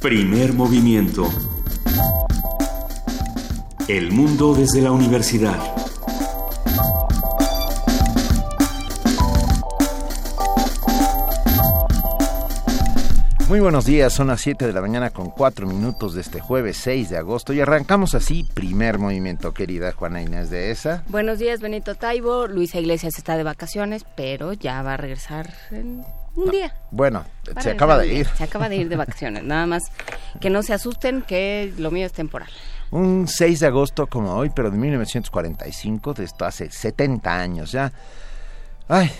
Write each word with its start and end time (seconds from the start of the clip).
Primer 0.00 0.54
movimiento. 0.54 1.28
El 3.86 4.12
mundo 4.12 4.54
desde 4.54 4.80
la 4.80 4.92
universidad. 4.92 5.58
Muy 13.50 13.60
buenos 13.60 13.84
días, 13.84 14.14
son 14.14 14.28
las 14.28 14.40
7 14.40 14.66
de 14.66 14.72
la 14.72 14.80
mañana 14.80 15.10
con 15.10 15.28
4 15.28 15.66
minutos 15.66 16.14
de 16.14 16.22
este 16.22 16.40
jueves 16.40 16.78
6 16.78 17.10
de 17.10 17.18
agosto 17.18 17.52
y 17.52 17.60
arrancamos 17.60 18.14
así 18.14 18.48
primer 18.54 18.98
movimiento, 18.98 19.52
querida 19.52 19.92
Juana 19.92 20.22
Inés 20.22 20.48
de 20.48 20.70
esa. 20.70 21.04
Buenos 21.08 21.38
días, 21.38 21.60
Benito 21.60 21.94
Taibo. 21.94 22.46
Luisa 22.46 22.78
Iglesias 22.78 23.18
está 23.18 23.36
de 23.36 23.42
vacaciones, 23.42 24.06
pero 24.16 24.54
ya 24.54 24.80
va 24.82 24.94
a 24.94 24.96
regresar 24.96 25.52
en 25.72 26.04
un 26.36 26.50
día. 26.50 26.74
Bueno, 26.90 27.24
se 27.60 27.70
acaba 27.70 27.98
de 27.98 28.06
ir. 28.06 28.26
Se 28.36 28.44
acaba 28.44 28.68
de 28.68 28.76
ir 28.76 28.88
de 28.88 28.96
vacaciones, 28.96 29.44
nada 29.44 29.66
más 29.66 29.84
que 30.40 30.50
no 30.50 30.62
se 30.62 30.72
asusten 30.72 31.22
que 31.22 31.72
lo 31.78 31.90
mío 31.90 32.06
es 32.06 32.12
temporal. 32.12 32.48
Un 32.90 33.28
6 33.28 33.60
de 33.60 33.66
agosto 33.66 34.06
como 34.06 34.34
hoy, 34.34 34.50
pero 34.54 34.70
de 34.70 34.76
1945, 34.76 36.14
de 36.14 36.24
esto 36.24 36.44
hace 36.44 36.70
70 36.70 37.32
años 37.32 37.72
ya. 37.72 37.92
Ay, 38.88 39.10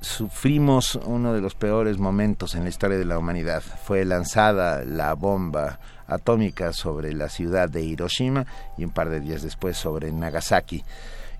sufrimos 0.00 0.96
uno 1.04 1.32
de 1.32 1.40
los 1.40 1.54
peores 1.54 1.98
momentos 1.98 2.54
en 2.54 2.62
la 2.64 2.68
historia 2.68 2.98
de 2.98 3.04
la 3.04 3.18
humanidad. 3.18 3.62
Fue 3.62 4.04
lanzada 4.04 4.84
la 4.84 5.14
bomba 5.14 5.80
atómica 6.06 6.72
sobre 6.72 7.12
la 7.14 7.28
ciudad 7.28 7.68
de 7.68 7.82
Hiroshima 7.82 8.46
y 8.76 8.84
un 8.84 8.90
par 8.90 9.08
de 9.10 9.20
días 9.20 9.42
después 9.42 9.76
sobre 9.76 10.12
Nagasaki. 10.12 10.84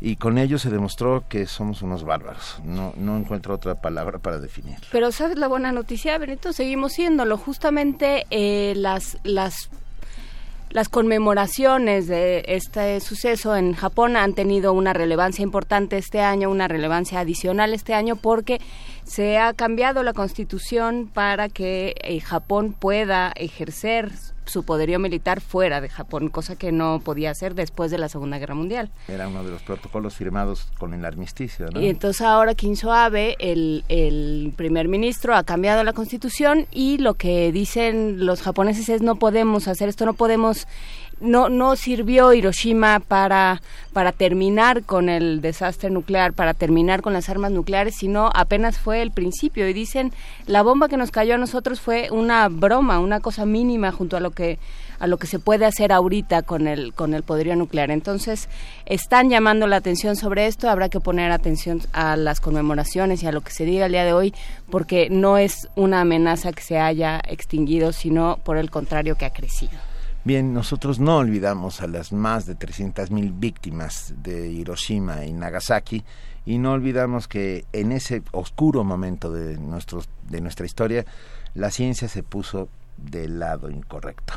Y 0.05 0.16
con 0.16 0.37
ello 0.37 0.59
se 0.59 0.69
demostró 0.69 1.24
que 1.29 1.47
somos 1.47 1.80
unos 1.80 2.02
bárbaros. 2.02 2.61
No, 2.65 2.92
no 2.97 3.16
encuentro 3.16 3.55
otra 3.55 3.77
palabra 3.77 4.19
para 4.19 4.41
definir. 4.41 4.78
Pero 4.91 5.12
¿sabes 5.12 5.39
la 5.39 5.47
buena 5.47 5.70
noticia, 5.70 6.19
Benito? 6.19 6.53
Seguimos 6.53 6.94
siéndolo. 6.94 7.39
Justamente 7.39 8.27
eh, 8.31 8.75
las, 8.77 9.19
las 9.22 9.70
las 10.70 10.89
conmemoraciones 10.89 12.06
de 12.06 12.44
este 12.48 12.98
suceso 13.00 13.55
en 13.55 13.75
Japón 13.75 14.17
han 14.17 14.33
tenido 14.33 14.72
una 14.72 14.94
relevancia 14.94 15.42
importante 15.42 15.98
este 15.98 16.20
año, 16.20 16.50
una 16.50 16.66
relevancia 16.66 17.20
adicional 17.20 17.75
este 17.75 17.92
año, 17.92 18.16
porque 18.16 18.59
se 19.05 19.39
ha 19.39 19.53
cambiado 19.53 20.03
la 20.03 20.14
constitución 20.14 21.11
para 21.12 21.50
que 21.50 21.94
eh, 22.03 22.20
Japón 22.20 22.72
pueda 22.72 23.33
ejercer 23.37 24.12
su 24.44 24.64
poderío 24.64 24.98
militar 24.98 25.40
fuera 25.40 25.80
de 25.80 25.88
Japón, 25.88 26.28
cosa 26.28 26.56
que 26.56 26.72
no 26.72 27.00
podía 27.04 27.30
hacer 27.30 27.54
después 27.54 27.90
de 27.90 27.98
la 27.98 28.08
Segunda 28.08 28.38
Guerra 28.38 28.54
Mundial. 28.54 28.90
Era 29.08 29.28
uno 29.28 29.44
de 29.44 29.50
los 29.50 29.62
protocolos 29.62 30.14
firmados 30.14 30.68
con 30.78 30.94
el 30.94 31.04
armisticio, 31.04 31.70
¿no? 31.70 31.80
Y 31.80 31.88
entonces 31.88 32.22
ahora 32.22 32.54
Kinzo 32.54 32.92
Abe, 32.92 33.36
el, 33.38 33.84
el 33.88 34.52
primer 34.56 34.88
ministro, 34.88 35.34
ha 35.34 35.44
cambiado 35.44 35.84
la 35.84 35.92
constitución 35.92 36.66
y 36.70 36.98
lo 36.98 37.14
que 37.14 37.52
dicen 37.52 38.24
los 38.26 38.42
japoneses 38.42 38.88
es 38.88 39.02
no 39.02 39.16
podemos 39.16 39.68
hacer 39.68 39.88
esto, 39.88 40.06
no 40.06 40.14
podemos 40.14 40.66
no, 41.23 41.48
no 41.48 41.77
sirvió 41.77 42.33
Hiroshima 42.33 43.01
para, 43.01 43.62
para 43.92 44.12
terminar 44.12 44.83
con 44.83 45.09
el 45.09 45.41
desastre 45.41 45.91
nuclear, 45.91 46.33
para 46.33 46.55
terminar 46.55 47.03
con 47.03 47.12
las 47.12 47.28
armas 47.28 47.53
nucleares, 47.53 47.95
sino 47.97 48.31
apenas 48.34 48.78
fue 48.78 49.03
el 49.03 49.11
principio. 49.11 49.69
Y 49.69 49.73
dicen, 49.73 50.12
la 50.47 50.62
bomba 50.62 50.89
que 50.89 50.97
nos 50.97 51.11
cayó 51.11 51.34
a 51.34 51.39
nosotros 51.39 51.81
fue 51.81 52.11
una 52.11 52.48
broma, 52.48 52.98
una 52.98 53.20
cosa 53.20 53.47
mínima 53.47 53.93
junto 53.93 54.17
a 54.17 54.20
lo 54.20 54.31
que 54.31 54.59
a 54.98 55.09
lo 55.09 55.17
que 55.17 55.27
se 55.27 55.41
puede 55.41 55.67
hacer 55.67 55.91
ahorita 55.91 56.43
con 56.43 56.69
el 56.69 56.95
con 56.95 57.12
el 57.12 57.25
poderío 57.25 57.56
nuclear. 57.56 57.91
Entonces, 57.91 58.48
están 58.87 59.31
llamando 59.31 59.67
la 59.67 59.77
atención 59.77 60.15
sobre 60.15 60.47
esto, 60.47 60.70
habrá 60.70 60.89
que 60.89 61.00
poner 61.00 61.33
atención 61.33 61.81
a 61.93 62.17
las 62.17 62.41
conmemoraciones 62.41 63.23
y 63.23 63.27
a 63.27 63.33
lo 63.33 63.41
que 63.41 63.50
se 63.50 63.65
diga 63.65 63.87
el 63.87 63.93
día 63.93 64.05
de 64.05 64.12
hoy, 64.12 64.33
porque 64.70 65.09
no 65.11 65.39
es 65.39 65.69
una 65.75 66.03
amenaza 66.03 66.53
que 66.53 66.62
se 66.62 66.78
haya 66.78 67.20
extinguido, 67.27 67.93
sino 67.93 68.39
por 68.45 68.56
el 68.56 68.70
contrario 68.70 69.17
que 69.17 69.25
ha 69.25 69.31
crecido. 69.31 69.91
Bien, 70.25 70.55
nosotros 70.55 71.00
no 71.00 71.16
olvidamos 71.16 71.83
a 71.83 71.88
las 71.88 72.12
más 72.12 72.47
de 72.47 72.56
300.000 72.56 73.33
víctimas 73.41 74.15
de 74.19 74.49
Hiroshima 74.50 75.25
y 75.25 75.33
Nagasaki 75.33 76.05
y 76.47 76.59
no 76.59 76.72
olvidamos 76.72 77.27
que 77.27 77.65
en 77.72 77.91
ese 77.91 78.22
oscuro 78.31 78.84
momento 78.84 79.32
de, 79.32 79.59
nuestros, 79.59 80.09
de 80.28 80.41
nuestra 80.41 80.65
historia 80.65 81.05
la 81.55 81.72
ciencia 81.72 82.06
se 82.06 82.22
puso 82.22 82.69
del 82.97 83.41
lado 83.41 83.69
incorrecto. 83.69 84.34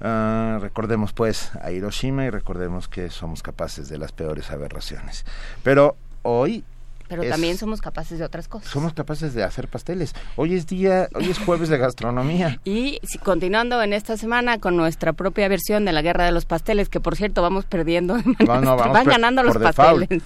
Uh, 0.00 0.58
recordemos 0.60 1.14
pues 1.14 1.52
a 1.62 1.72
Hiroshima 1.72 2.26
y 2.26 2.30
recordemos 2.30 2.86
que 2.86 3.08
somos 3.08 3.42
capaces 3.42 3.88
de 3.88 3.96
las 3.96 4.12
peores 4.12 4.50
aberraciones. 4.50 5.24
Pero 5.62 5.96
hoy 6.22 6.64
pero 7.08 7.22
también 7.28 7.56
somos 7.56 7.80
capaces 7.80 8.18
de 8.18 8.24
otras 8.24 8.48
cosas. 8.48 8.70
Somos 8.70 8.92
capaces 8.92 9.34
de 9.34 9.42
hacer 9.42 9.68
pasteles. 9.68 10.14
Hoy 10.36 10.54
es 10.54 10.66
día, 10.66 11.08
hoy 11.14 11.30
es 11.30 11.38
jueves 11.38 11.68
de 11.68 11.78
gastronomía. 11.78 12.60
y 12.64 13.00
continuando 13.24 13.82
en 13.82 13.92
esta 13.92 14.16
semana 14.16 14.58
con 14.58 14.76
nuestra 14.76 15.12
propia 15.12 15.48
versión 15.48 15.84
de 15.84 15.92
la 15.92 16.02
guerra 16.02 16.24
de 16.24 16.32
los 16.32 16.44
pasteles, 16.44 16.88
que 16.88 17.00
por 17.00 17.16
cierto 17.16 17.42
vamos 17.42 17.64
perdiendo, 17.64 18.18
van 18.46 19.06
ganando 19.06 19.42
los 19.42 19.56
pasteles. 19.56 20.22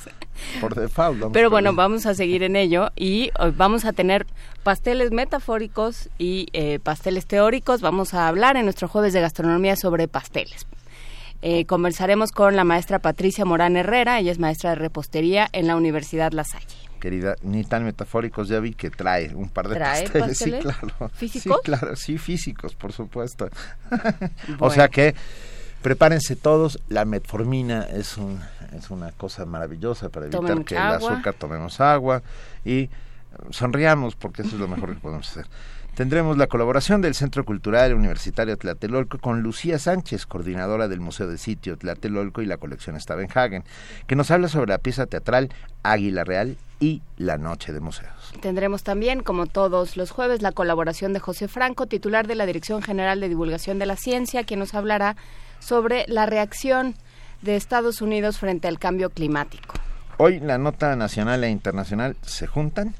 Por 0.60 0.74
default. 0.74 1.32
Pero 1.32 1.50
bueno, 1.50 1.74
vamos 1.74 2.06
a 2.06 2.14
seguir 2.14 2.42
en 2.42 2.56
ello 2.56 2.90
y 2.96 3.30
hoy 3.38 3.52
vamos 3.56 3.84
a 3.84 3.92
tener 3.92 4.26
pasteles 4.62 5.12
metafóricos 5.12 6.08
y 6.18 6.48
eh, 6.52 6.78
pasteles 6.80 7.26
teóricos. 7.26 7.80
Vamos 7.80 8.14
a 8.14 8.28
hablar 8.28 8.56
en 8.56 8.64
nuestro 8.64 8.88
jueves 8.88 9.12
de 9.12 9.20
gastronomía 9.20 9.76
sobre 9.76 10.08
pasteles. 10.08 10.66
Eh, 11.44 11.66
conversaremos 11.66 12.30
con 12.30 12.54
la 12.54 12.62
maestra 12.62 13.00
Patricia 13.00 13.44
Morán 13.44 13.76
Herrera, 13.76 14.20
ella 14.20 14.30
es 14.30 14.38
maestra 14.38 14.70
de 14.70 14.76
repostería 14.76 15.48
en 15.52 15.66
la 15.66 15.74
Universidad 15.74 16.30
La 16.30 16.44
Salle. 16.44 16.66
Querida, 17.00 17.34
ni 17.42 17.64
tan 17.64 17.84
metafóricos, 17.84 18.46
ya 18.46 18.60
vi 18.60 18.74
que 18.74 18.90
trae 18.90 19.34
un 19.34 19.48
par 19.48 19.68
de 19.68 19.76
pasteles. 19.76 20.38
Sí, 20.38 20.52
claro. 20.52 21.10
¿Físicos? 21.14 21.56
Sí, 21.56 21.64
claro, 21.64 21.96
sí, 21.96 22.16
físicos, 22.16 22.76
por 22.76 22.92
supuesto. 22.92 23.48
o 24.60 24.70
sea 24.70 24.86
que 24.86 25.16
prepárense 25.82 26.36
todos, 26.36 26.78
la 26.88 27.04
metformina 27.04 27.88
es, 27.90 28.18
un, 28.18 28.40
es 28.78 28.90
una 28.90 29.10
cosa 29.10 29.44
maravillosa 29.44 30.10
para 30.10 30.26
evitar 30.26 30.64
que 30.64 30.76
el 30.76 30.80
azúcar 30.80 31.34
tomemos 31.34 31.80
agua 31.80 32.22
y 32.64 32.88
sonriamos 33.50 34.14
porque 34.14 34.42
eso 34.42 34.54
es 34.54 34.60
lo 34.60 34.68
mejor 34.68 34.94
que 34.94 35.00
podemos 35.00 35.28
hacer. 35.28 35.46
Tendremos 35.94 36.38
la 36.38 36.46
colaboración 36.46 37.02
del 37.02 37.14
Centro 37.14 37.44
Cultural 37.44 37.92
Universitario 37.92 38.56
Tlatelolco 38.56 39.18
con 39.18 39.42
Lucía 39.42 39.78
Sánchez, 39.78 40.24
coordinadora 40.24 40.88
del 40.88 41.00
Museo 41.00 41.26
del 41.26 41.38
Sitio 41.38 41.76
Tlatelolco 41.76 42.40
y 42.40 42.46
la 42.46 42.56
colección 42.56 42.98
Stavenhagen, 42.98 43.62
que 44.06 44.16
nos 44.16 44.30
habla 44.30 44.48
sobre 44.48 44.70
la 44.70 44.78
pieza 44.78 45.04
teatral 45.04 45.50
Águila 45.82 46.24
Real 46.24 46.56
y 46.80 47.02
La 47.18 47.36
Noche 47.36 47.74
de 47.74 47.80
Museos. 47.80 48.32
Tendremos 48.40 48.84
también, 48.84 49.22
como 49.22 49.44
todos 49.44 49.98
los 49.98 50.12
jueves, 50.12 50.40
la 50.40 50.52
colaboración 50.52 51.12
de 51.12 51.20
José 51.20 51.46
Franco, 51.46 51.86
titular 51.86 52.26
de 52.26 52.36
la 52.36 52.46
Dirección 52.46 52.80
General 52.80 53.20
de 53.20 53.28
Divulgación 53.28 53.78
de 53.78 53.84
la 53.84 53.96
Ciencia, 53.96 54.44
quien 54.44 54.60
nos 54.60 54.72
hablará 54.72 55.16
sobre 55.58 56.06
la 56.08 56.24
reacción 56.24 56.94
de 57.42 57.56
Estados 57.56 58.00
Unidos 58.00 58.38
frente 58.38 58.66
al 58.66 58.78
cambio 58.78 59.10
climático. 59.10 59.74
Hoy 60.16 60.40
la 60.40 60.56
nota 60.56 60.96
nacional 60.96 61.44
e 61.44 61.50
internacional 61.50 62.16
se 62.22 62.46
juntan 62.46 62.94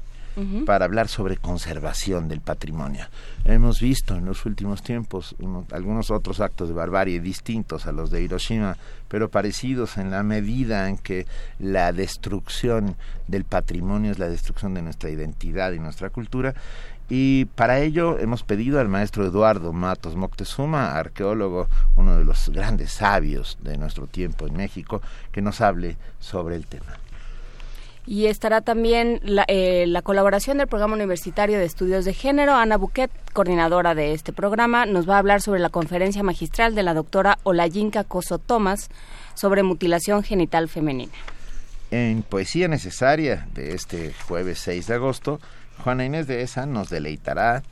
para 0.65 0.85
hablar 0.85 1.07
sobre 1.07 1.37
conservación 1.37 2.27
del 2.27 2.41
patrimonio. 2.41 3.05
Hemos 3.45 3.79
visto 3.79 4.15
en 4.15 4.25
los 4.25 4.45
últimos 4.45 4.81
tiempos 4.81 5.35
algunos 5.71 6.11
otros 6.11 6.39
actos 6.39 6.69
de 6.69 6.73
barbarie 6.73 7.19
distintos 7.19 7.85
a 7.85 7.91
los 7.91 8.09
de 8.09 8.21
Hiroshima, 8.21 8.77
pero 9.07 9.29
parecidos 9.29 9.97
en 9.97 10.11
la 10.11 10.23
medida 10.23 10.89
en 10.89 10.97
que 10.97 11.27
la 11.59 11.91
destrucción 11.91 12.95
del 13.27 13.43
patrimonio 13.43 14.11
es 14.11 14.19
la 14.19 14.29
destrucción 14.29 14.73
de 14.73 14.81
nuestra 14.81 15.09
identidad 15.09 15.71
y 15.73 15.79
nuestra 15.79 16.09
cultura. 16.09 16.55
Y 17.09 17.45
para 17.45 17.79
ello 17.79 18.17
hemos 18.17 18.43
pedido 18.43 18.79
al 18.79 18.87
maestro 18.87 19.25
Eduardo 19.25 19.73
Matos 19.73 20.15
Moctezuma, 20.15 20.97
arqueólogo, 20.97 21.67
uno 21.95 22.17
de 22.17 22.23
los 22.23 22.49
grandes 22.49 22.93
sabios 22.93 23.57
de 23.61 23.77
nuestro 23.77 24.07
tiempo 24.07 24.47
en 24.47 24.55
México, 24.55 25.01
que 25.31 25.41
nos 25.41 25.61
hable 25.61 25.97
sobre 26.19 26.55
el 26.55 26.65
tema 26.65 27.02
y 28.05 28.25
estará 28.25 28.61
también 28.61 29.21
eh, 29.47 29.85
la, 29.87 30.01
colaboración 30.01 30.57
del 30.57 30.67
Programa 30.67 30.95
Universitario 30.95 31.57
de 31.57 31.65
Estudios 31.65 32.05
de 32.05 32.13
Género. 32.13 32.55
Ana 32.55 32.77
Buquet, 32.77 33.11
coordinadora 33.33 33.95
de 33.95 34.13
este 34.13 34.33
programa, 34.33 34.85
nos 34.85 35.07
va 35.07 35.15
a 35.15 35.19
hablar 35.19 35.41
sobre 35.41 35.59
la 35.59 35.69
conferencia 35.69 36.23
magistral 36.23 36.75
de 36.75 36.83
la 36.83 36.93
doctora 36.93 37.39
Olayinka 37.43 38.03
Coso 38.03 38.39
Tomás 38.39 38.89
sobre 39.35 39.63
mutilación 39.63 40.23
genital 40.23 40.67
femenina. 40.67 41.13
En 41.91 42.23
Poesía 42.23 42.67
Necesaria 42.67 43.47
de 43.53 43.73
este 43.73 44.13
jueves 44.27 44.59
6 44.59 44.87
de 44.87 44.93
agosto, 44.95 45.39
Juana 45.83 46.05
Inés 46.05 46.27
de 46.27 46.41
Esa 46.41 46.65
nos 46.65 46.89
deleitará 46.89 47.63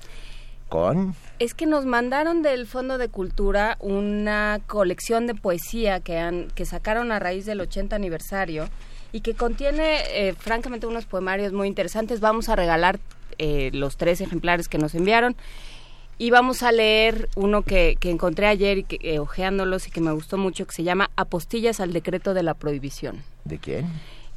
con... 0.70 1.16
Es 1.40 1.54
que 1.54 1.66
nos 1.66 1.86
mandaron 1.86 2.42
del 2.42 2.68
Fondo 2.68 2.98
de 2.98 3.10
Cultura 3.10 3.78
una 3.80 4.62
colección 4.68 5.28
de 5.28 5.36
poesía 5.36 6.00
que, 6.00 6.20
han, 6.20 6.48
que 6.52 6.66
sacaron 6.66 7.12
a 7.12 7.20
raíz 7.20 7.46
del 7.46 7.60
80 7.60 7.96
aniversario 7.96 8.70
y 9.12 9.22
que 9.22 9.34
contiene 9.34 10.00
eh, 10.10 10.34
francamente 10.38 10.88
unos 10.88 11.06
poemarios 11.06 11.54
muy 11.54 11.68
interesantes. 11.68 12.20
Vamos 12.20 12.50
a 12.50 12.56
regalar 12.56 13.00
eh, 13.38 13.72
los 13.74 13.98
tres 13.98 14.22
ejemplares 14.22 14.68
que 14.68 14.78
nos 14.78 14.96
enviaron 14.96 15.36
y 16.18 16.30
vamos 16.30 16.64
a 16.64 16.72
leer 16.72 17.30
uno 17.36 17.64
que, 17.64 17.98
que 18.00 18.12
encontré 18.12 18.48
ayer 18.48 18.80
y 18.80 18.84
que, 18.84 19.00
eh, 19.02 19.20
y 19.20 19.92
que 19.92 20.02
me 20.02 20.12
gustó 20.12 20.38
mucho 20.38 20.66
que 20.68 20.74
se 20.74 20.84
llama 20.84 21.10
Apostillas 21.16 21.80
al 21.80 21.94
decreto 21.94 22.34
de 22.34 22.44
la 22.44 22.54
prohibición. 22.54 23.24
¿De 23.44 23.58
quién? 23.58 23.88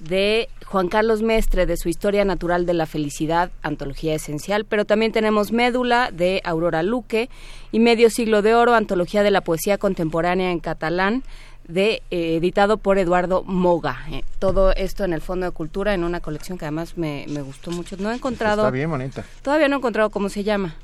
de 0.01 0.49
Juan 0.67 0.89
Carlos 0.89 1.23
Mestre 1.23 1.67
de 1.67 1.77
su 1.77 1.89
Historia 1.89 2.25
Natural 2.25 2.67
de 2.67 2.75
la 2.75 2.87
Felicidad, 2.87 3.51
Antología 3.63 4.15
Esencial, 4.15 4.65
pero 4.65 4.85
también 4.85 5.13
tenemos 5.13 5.53
Médula 5.53 6.11
de 6.13 6.41
Aurora 6.45 6.83
Luque 6.83 7.31
y 7.73 7.79
Medio 7.79 8.11
Siglo 8.11 8.43
de 8.43 8.55
Oro, 8.55 8.75
Antología 8.75 9.23
de 9.23 9.31
la 9.31 9.43
Poesía 9.43 9.79
Contemporánea 9.79 10.51
en 10.51 10.61
Catalán, 10.61 11.23
de, 11.69 12.03
eh, 12.11 12.37
editado 12.37 12.77
por 12.79 12.99
Eduardo 12.99 13.43
Moga. 13.45 13.99
Eh, 14.11 14.23
todo 14.39 14.75
esto 14.75 15.05
en 15.05 15.13
el 15.13 15.21
Fondo 15.21 15.47
de 15.47 15.53
Cultura, 15.53 15.95
en 15.95 16.05
una 16.05 16.21
colección 16.21 16.59
que 16.59 16.65
además 16.65 16.97
me, 16.97 17.25
me 17.29 17.43
gustó 17.43 17.71
mucho. 17.71 17.97
No 17.99 18.11
he 18.11 18.15
encontrado... 18.15 18.63
Está 18.63 18.71
bien 18.71 18.91
bonita. 18.91 19.25
Todavía 19.43 19.69
no 19.69 19.77
he 19.77 19.79
encontrado 19.79 20.11
cómo 20.11 20.29
se 20.29 20.45
llama, 20.45 20.75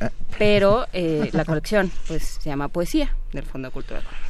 Ah. 0.00 0.10
pero 0.38 0.86
eh, 0.92 1.28
la 1.32 1.44
colección 1.44 1.90
pues 2.06 2.22
se 2.40 2.48
llama 2.50 2.68
Poesía 2.68 3.16
del 3.32 3.44
Fondo 3.44 3.66
de 3.68 3.72
Cultura 3.72 3.98
Económica. 3.98 4.28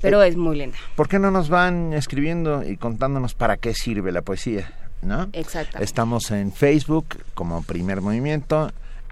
Pero 0.00 0.22
es 0.22 0.36
muy 0.36 0.56
linda. 0.56 0.78
¿Por 0.94 1.08
qué 1.08 1.18
no 1.18 1.30
nos 1.32 1.48
van 1.48 1.92
escribiendo 1.92 2.62
y 2.62 2.76
contándonos 2.76 3.34
para 3.34 3.56
qué 3.56 3.74
sirve 3.74 4.12
la 4.12 4.22
poesía? 4.22 4.72
¿No? 5.02 5.28
Exactamente. 5.32 5.82
Estamos 5.82 6.30
en 6.30 6.52
Facebook 6.52 7.06
como 7.34 7.62
Primer 7.64 8.00
Movimiento, 8.02 8.70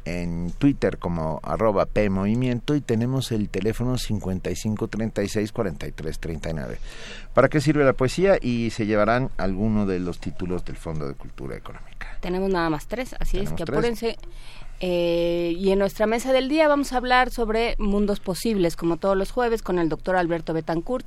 en 0.09 0.51
Twitter 0.53 0.99
como 0.99 1.41
arroba 1.43 1.87
P 1.87 2.09
Movimiento 2.09 2.75
y 2.75 2.81
tenemos 2.81 3.31
el 3.33 3.49
teléfono 3.49 3.97
5536-4339. 3.97 6.77
¿Para 7.35 7.49
qué 7.49 7.61
sirve 7.61 7.85
la 7.85 7.93
poesía? 7.93 8.39
Y 8.41 8.71
se 8.71 8.87
llevarán 8.87 9.31
alguno 9.37 9.87
de 9.87 9.99
los 10.01 10.19
títulos 10.19 10.65
del 10.65 10.77
Fondo 10.77 11.07
de 11.07 11.15
Cultura 11.15 11.57
Económica. 11.57 12.17
Tenemos 12.21 12.51
nada 12.51 12.71
más 12.71 12.87
tres, 12.87 13.15
así 13.21 13.39
es 13.39 13.51
que 13.51 13.65
tres. 13.65 13.77
apúrense. 13.77 14.17
Eh, 14.81 15.55
y 15.57 15.73
en 15.73 15.81
nuestra 15.81 16.07
mesa 16.07 16.33
del 16.33 16.49
día 16.49 16.69
vamos 16.69 16.93
a 16.93 16.99
hablar 16.99 17.31
sobre 17.31 17.75
mundos 17.79 18.21
posibles, 18.21 18.77
como 18.77 18.97
todos 18.97 19.17
los 19.17 19.33
jueves, 19.33 19.63
con 19.63 19.79
el 19.79 19.89
doctor 19.89 20.17
Alberto 20.17 20.53
Betancourt. 20.55 21.07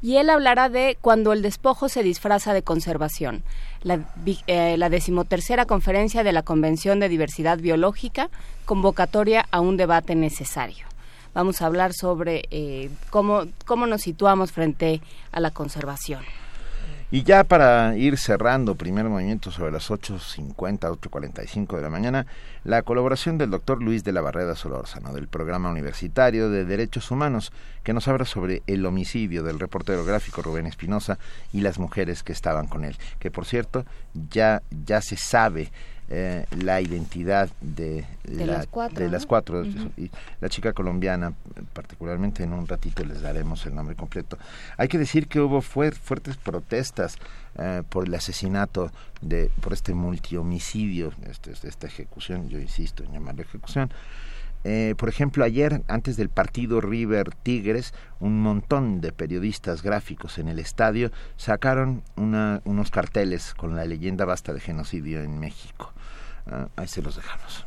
Y 0.00 0.16
él 0.16 0.30
hablará 0.30 0.68
de 0.68 0.96
cuando 1.00 1.32
el 1.32 1.42
despojo 1.42 1.88
se 1.88 2.02
disfraza 2.02 2.52
de 2.52 2.62
conservación, 2.62 3.42
la, 3.82 4.00
eh, 4.46 4.76
la 4.78 4.88
decimotercera 4.88 5.66
conferencia 5.66 6.22
de 6.22 6.32
la 6.32 6.42
Convención 6.42 7.00
de 7.00 7.08
Diversidad 7.08 7.58
Biológica, 7.58 8.30
convocatoria 8.64 9.46
a 9.50 9.60
un 9.60 9.76
debate 9.76 10.14
necesario. 10.14 10.86
Vamos 11.34 11.62
a 11.62 11.66
hablar 11.66 11.92
sobre 11.94 12.44
eh, 12.50 12.90
cómo, 13.10 13.44
cómo 13.64 13.86
nos 13.86 14.02
situamos 14.02 14.52
frente 14.52 15.00
a 15.32 15.40
la 15.40 15.50
conservación. 15.50 16.22
Y 17.10 17.22
ya 17.22 17.42
para 17.42 17.96
ir 17.96 18.18
cerrando 18.18 18.74
primer 18.74 19.06
movimiento 19.06 19.50
sobre 19.50 19.72
las 19.72 19.90
8.50, 19.90 20.54
8.45 20.54 21.76
de 21.76 21.82
la 21.82 21.88
mañana, 21.88 22.26
la 22.64 22.82
colaboración 22.82 23.38
del 23.38 23.50
doctor 23.50 23.82
Luis 23.82 24.04
de 24.04 24.12
la 24.12 24.20
Barreda 24.20 24.54
Solórzano 24.54 25.14
del 25.14 25.26
Programa 25.26 25.70
Universitario 25.70 26.50
de 26.50 26.66
Derechos 26.66 27.10
Humanos, 27.10 27.50
que 27.82 27.94
nos 27.94 28.08
habla 28.08 28.26
sobre 28.26 28.62
el 28.66 28.84
homicidio 28.84 29.42
del 29.42 29.58
reportero 29.58 30.04
gráfico 30.04 30.42
Rubén 30.42 30.66
Espinosa 30.66 31.18
y 31.50 31.62
las 31.62 31.78
mujeres 31.78 32.22
que 32.22 32.32
estaban 32.32 32.66
con 32.66 32.84
él, 32.84 32.98
que 33.18 33.30
por 33.30 33.46
cierto 33.46 33.86
ya, 34.30 34.60
ya 34.84 35.00
se 35.00 35.16
sabe 35.16 35.72
eh, 36.10 36.46
la 36.62 36.80
identidad 36.80 37.50
de, 37.60 38.06
De 38.24 38.46
la- 38.46 38.54
las 38.58 38.66
cuatro, 38.66 39.04
de 39.04 39.10
las 39.10 39.26
cuatro, 39.26 39.64
y 39.96 40.10
la 40.40 40.48
chica 40.48 40.72
colombiana, 40.72 41.34
particularmente 41.72 42.42
en 42.44 42.52
un 42.52 42.66
ratito 42.66 43.04
les 43.04 43.20
daremos 43.20 43.66
el 43.66 43.74
nombre 43.74 43.94
completo. 43.94 44.38
Hay 44.76 44.88
que 44.88 44.98
decir 44.98 45.28
que 45.28 45.40
hubo 45.40 45.60
fuer- 45.60 45.94
fuertes 45.94 46.36
protestas 46.36 47.16
eh, 47.58 47.82
por 47.88 48.06
el 48.06 48.14
asesinato 48.14 48.90
de, 49.20 49.50
por 49.60 49.72
este 49.72 49.92
multihomicidio, 49.94 51.12
este, 51.28 51.52
esta 51.52 51.86
ejecución, 51.86 52.48
yo 52.48 52.58
insisto 52.58 53.02
en 53.04 53.12
llamarlo 53.12 53.42
ejecución. 53.42 53.90
Eh, 54.64 54.94
por 54.98 55.08
ejemplo, 55.08 55.44
ayer, 55.44 55.82
antes 55.86 56.16
del 56.16 56.30
partido 56.30 56.80
River 56.80 57.32
Tigres, 57.44 57.94
un 58.18 58.42
montón 58.42 59.00
de 59.00 59.12
periodistas 59.12 59.82
gráficos 59.82 60.38
en 60.38 60.48
el 60.48 60.58
estadio 60.58 61.12
sacaron 61.36 62.02
una- 62.16 62.60
unos 62.64 62.90
carteles 62.90 63.54
con 63.54 63.76
la 63.76 63.84
leyenda 63.84 64.24
basta 64.24 64.52
de 64.52 64.60
genocidio 64.60 65.22
en 65.22 65.38
México. 65.38 65.92
Ah, 66.50 66.68
ahí 66.76 66.88
se 66.88 67.02
los 67.02 67.16
dejamos. 67.16 67.64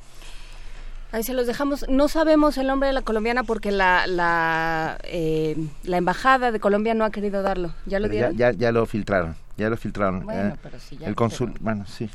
Ahí 1.12 1.24
se 1.24 1.33
los 1.33 1.45
dejamos. 1.45 1.86
No 1.89 2.07
sabemos 2.07 2.57
el 2.57 2.68
nombre 2.68 2.88
de 2.88 2.94
la 2.94 3.01
colombiana 3.01 3.44
porque 3.44 3.72
la 3.72 4.07
la, 4.07 4.98
eh, 5.04 5.57
la 5.83 5.98
embajada 5.98 6.51
de 6.51 6.60
Colombia 6.60 6.94
no 6.94 7.04
ha 7.04 7.12
querido 7.12 7.42
darlo. 7.42 7.74
¿Ya 7.86 8.00
lo 8.00 8.07
ya, 8.07 8.12
dieron? 8.12 8.38
ya, 8.38 8.51
ya 8.51 8.72
lo 8.72 8.86
filtraron, 8.86 9.36
ya 9.57 9.69
lo 9.69 9.75
filtraron. 9.75 10.25
Bueno, 10.25 10.54
eh, 10.54 10.57
pero 10.63 10.80
sí, 10.80 10.98
ya 10.98 11.07
el 11.07 11.16
consul, 11.16 11.54
bueno, 11.60 11.86
sí, 11.86 12.10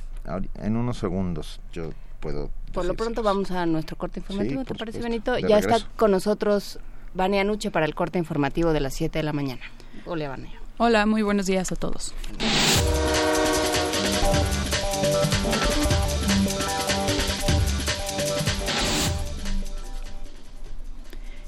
en 0.62 0.76
unos 0.76 0.98
segundos 0.98 1.60
yo 1.72 1.90
puedo. 2.20 2.50
Por 2.72 2.86
lo 2.86 2.94
pronto 2.94 3.22
vamos 3.22 3.50
a 3.50 3.66
nuestro 3.66 3.96
corte 3.96 4.20
informativo, 4.20 4.62
Sí, 4.62 4.66
¿te 4.66 4.74
parece, 4.74 4.98
supuesto. 4.98 5.30
Benito? 5.30 5.32
De 5.32 5.42
Ya 5.42 5.58
está 5.58 5.78
con 5.96 6.10
nosotros 6.10 6.78
Vania 7.12 7.44
Nuche 7.44 7.70
para 7.70 7.84
el 7.86 7.94
corte 7.94 8.18
informativo 8.18 8.72
de 8.72 8.80
las 8.80 8.94
7 8.94 9.18
de 9.18 9.22
la 9.22 9.32
mañana. 9.32 9.62
Hola, 10.06 10.28
Vania. 10.30 10.52
Hola, 10.78 11.06
muy 11.06 11.22
buenos 11.22 11.46
días 11.46 11.72
a 11.72 11.76
todos. 11.76 12.14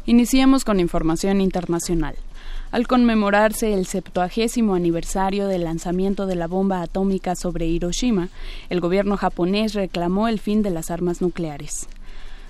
Iniciemos 0.09 0.65
con 0.65 0.81
información 0.81 1.43
internacional. 1.43 2.15
Al 2.71 2.87
conmemorarse 2.87 3.75
el 3.75 3.85
septuagésimo 3.85 4.75
aniversario 4.75 5.49
del 5.49 5.65
lanzamiento 5.65 6.25
de 6.25 6.35
la 6.35 6.47
bomba 6.47 6.81
atómica 6.81 7.37
sobre 7.37 7.67
Hiroshima, 7.67 8.31
el 8.71 8.81
gobierno 8.81 9.19
japonés 9.19 9.75
reclamó 9.75 10.27
el 10.27 10.39
fin 10.39 10.63
de 10.63 10.71
las 10.71 10.91
armas 10.91 11.21
nucleares. 11.21 11.89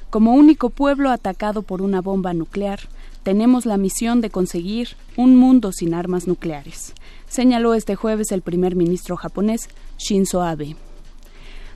Como 0.08 0.34
único 0.34 0.70
pueblo 0.70 1.10
atacado 1.10 1.62
por 1.62 1.82
una 1.82 2.00
bomba 2.00 2.32
nuclear, 2.32 2.78
tenemos 3.24 3.66
la 3.66 3.76
misión 3.76 4.20
de 4.20 4.30
conseguir 4.30 4.90
un 5.16 5.34
mundo 5.34 5.72
sin 5.72 5.94
armas 5.94 6.28
nucleares, 6.28 6.94
señaló 7.28 7.74
este 7.74 7.96
jueves 7.96 8.30
el 8.30 8.42
primer 8.42 8.76
ministro 8.76 9.16
japonés 9.16 9.68
Shinzo 9.98 10.42
Abe. 10.42 10.76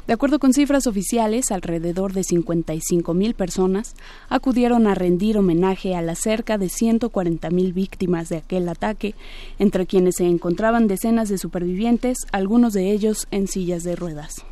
De 0.06 0.14
acuerdo 0.14 0.40
con 0.40 0.52
cifras 0.52 0.88
oficiales, 0.88 1.52
alrededor 1.52 2.12
de 2.12 2.22
55.000 2.22 3.34
personas 3.34 3.94
acudieron 4.28 4.88
a 4.88 4.96
rendir 4.96 5.38
homenaje 5.38 5.94
a 5.94 6.02
las 6.02 6.18
cerca 6.18 6.58
de 6.58 6.66
140.000 6.66 7.72
víctimas 7.72 8.28
de 8.28 8.38
aquel 8.38 8.68
ataque, 8.68 9.14
entre 9.60 9.86
quienes 9.86 10.16
se 10.16 10.24
encontraban 10.24 10.88
decenas 10.88 11.28
de 11.28 11.38
supervivientes, 11.38 12.18
algunos 12.32 12.72
de 12.72 12.90
ellos 12.90 13.28
en 13.30 13.46
sillas 13.46 13.84
de 13.84 13.94
ruedas. 13.94 14.44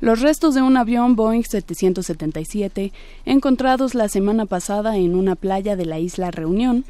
Los 0.00 0.20
restos 0.20 0.54
de 0.54 0.62
un 0.62 0.76
avión 0.76 1.14
Boeing 1.14 1.44
777, 1.44 2.92
encontrados 3.24 3.94
la 3.94 4.08
semana 4.08 4.46
pasada 4.46 4.96
en 4.96 5.14
una 5.14 5.36
playa 5.36 5.76
de 5.76 5.86
la 5.86 6.00
isla 6.00 6.32
Reunión, 6.32 6.84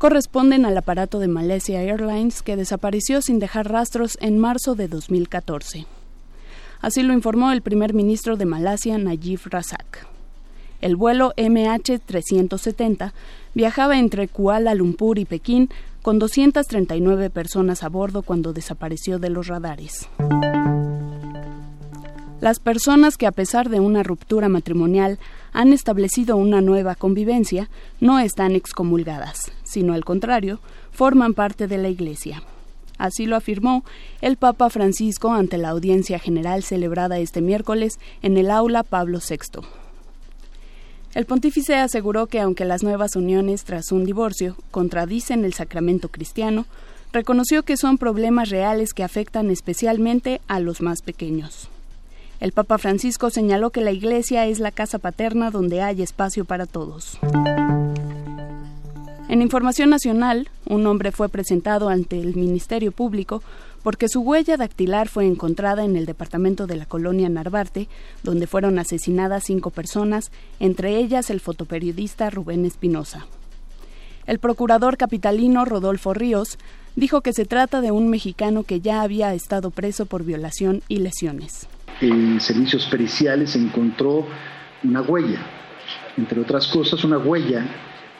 corresponden 0.00 0.64
al 0.64 0.78
aparato 0.78 1.18
de 1.18 1.28
Malaysia 1.28 1.82
Airlines 1.82 2.40
que 2.40 2.56
desapareció 2.56 3.20
sin 3.20 3.38
dejar 3.38 3.70
rastros 3.70 4.16
en 4.22 4.38
marzo 4.38 4.74
de 4.74 4.88
2014. 4.88 5.84
Así 6.80 7.02
lo 7.02 7.12
informó 7.12 7.52
el 7.52 7.60
primer 7.60 7.92
ministro 7.92 8.38
de 8.38 8.46
Malasia, 8.46 8.96
Najib 8.96 9.40
Razak. 9.44 10.06
El 10.80 10.96
vuelo 10.96 11.34
MH370 11.36 13.12
viajaba 13.52 13.98
entre 13.98 14.26
Kuala 14.28 14.74
Lumpur 14.74 15.18
y 15.18 15.26
Pekín 15.26 15.68
con 16.00 16.18
239 16.18 17.28
personas 17.28 17.82
a 17.82 17.90
bordo 17.90 18.22
cuando 18.22 18.54
desapareció 18.54 19.18
de 19.18 19.28
los 19.28 19.48
radares. 19.48 20.08
Las 22.40 22.58
personas 22.58 23.18
que 23.18 23.26
a 23.26 23.32
pesar 23.32 23.68
de 23.68 23.80
una 23.80 24.02
ruptura 24.02 24.48
matrimonial 24.48 25.18
han 25.52 25.74
establecido 25.74 26.38
una 26.38 26.62
nueva 26.62 26.94
convivencia 26.94 27.68
no 28.00 28.18
están 28.18 28.52
excomulgadas, 28.52 29.52
sino 29.62 29.92
al 29.92 30.06
contrario, 30.06 30.58
forman 30.90 31.34
parte 31.34 31.66
de 31.66 31.76
la 31.76 31.90
Iglesia. 31.90 32.42
Así 32.96 33.26
lo 33.26 33.36
afirmó 33.36 33.84
el 34.22 34.38
Papa 34.38 34.70
Francisco 34.70 35.32
ante 35.32 35.58
la 35.58 35.68
audiencia 35.68 36.18
general 36.18 36.62
celebrada 36.62 37.18
este 37.18 37.42
miércoles 37.42 37.98
en 38.22 38.38
el 38.38 38.50
aula 38.50 38.84
Pablo 38.84 39.18
VI. 39.18 39.60
El 41.12 41.26
pontífice 41.26 41.74
aseguró 41.74 42.26
que 42.26 42.40
aunque 42.40 42.64
las 42.64 42.82
nuevas 42.82 43.16
uniones 43.16 43.64
tras 43.64 43.92
un 43.92 44.06
divorcio 44.06 44.56
contradicen 44.70 45.44
el 45.44 45.52
sacramento 45.52 46.08
cristiano, 46.08 46.64
reconoció 47.12 47.64
que 47.64 47.76
son 47.76 47.98
problemas 47.98 48.48
reales 48.48 48.94
que 48.94 49.04
afectan 49.04 49.50
especialmente 49.50 50.40
a 50.46 50.58
los 50.58 50.80
más 50.80 51.02
pequeños. 51.02 51.68
El 52.40 52.52
Papa 52.52 52.78
Francisco 52.78 53.28
señaló 53.28 53.68
que 53.68 53.82
la 53.82 53.92
Iglesia 53.92 54.46
es 54.46 54.60
la 54.60 54.70
casa 54.70 54.98
paterna 54.98 55.50
donde 55.50 55.82
hay 55.82 56.00
espacio 56.00 56.46
para 56.46 56.64
todos. 56.64 57.18
En 59.28 59.42
información 59.42 59.90
nacional, 59.90 60.48
un 60.66 60.86
hombre 60.86 61.12
fue 61.12 61.28
presentado 61.28 61.90
ante 61.90 62.18
el 62.18 62.34
Ministerio 62.34 62.92
Público 62.92 63.42
porque 63.82 64.08
su 64.08 64.22
huella 64.22 64.56
dactilar 64.56 65.08
fue 65.08 65.26
encontrada 65.26 65.84
en 65.84 65.96
el 65.96 66.06
departamento 66.06 66.66
de 66.66 66.76
la 66.76 66.86
colonia 66.86 67.28
Narvarte, 67.28 67.88
donde 68.22 68.46
fueron 68.46 68.78
asesinadas 68.78 69.44
cinco 69.44 69.70
personas, 69.70 70.32
entre 70.60 70.96
ellas 70.96 71.28
el 71.28 71.40
fotoperiodista 71.40 72.30
Rubén 72.30 72.64
Espinosa. 72.64 73.26
El 74.26 74.38
procurador 74.38 74.96
capitalino 74.96 75.64
Rodolfo 75.64 76.14
Ríos 76.14 76.58
dijo 76.96 77.20
que 77.20 77.32
se 77.32 77.44
trata 77.44 77.80
de 77.82 77.90
un 77.90 78.08
mexicano 78.08 78.64
que 78.64 78.80
ya 78.80 79.02
había 79.02 79.34
estado 79.34 79.70
preso 79.70 80.06
por 80.06 80.24
violación 80.24 80.82
y 80.88 80.98
lesiones. 80.98 81.68
En 82.00 82.40
servicios 82.40 82.86
periciales 82.86 83.56
encontró 83.56 84.26
una 84.82 85.02
huella, 85.02 85.40
entre 86.16 86.40
otras 86.40 86.66
cosas 86.68 87.04
una 87.04 87.18
huella 87.18 87.64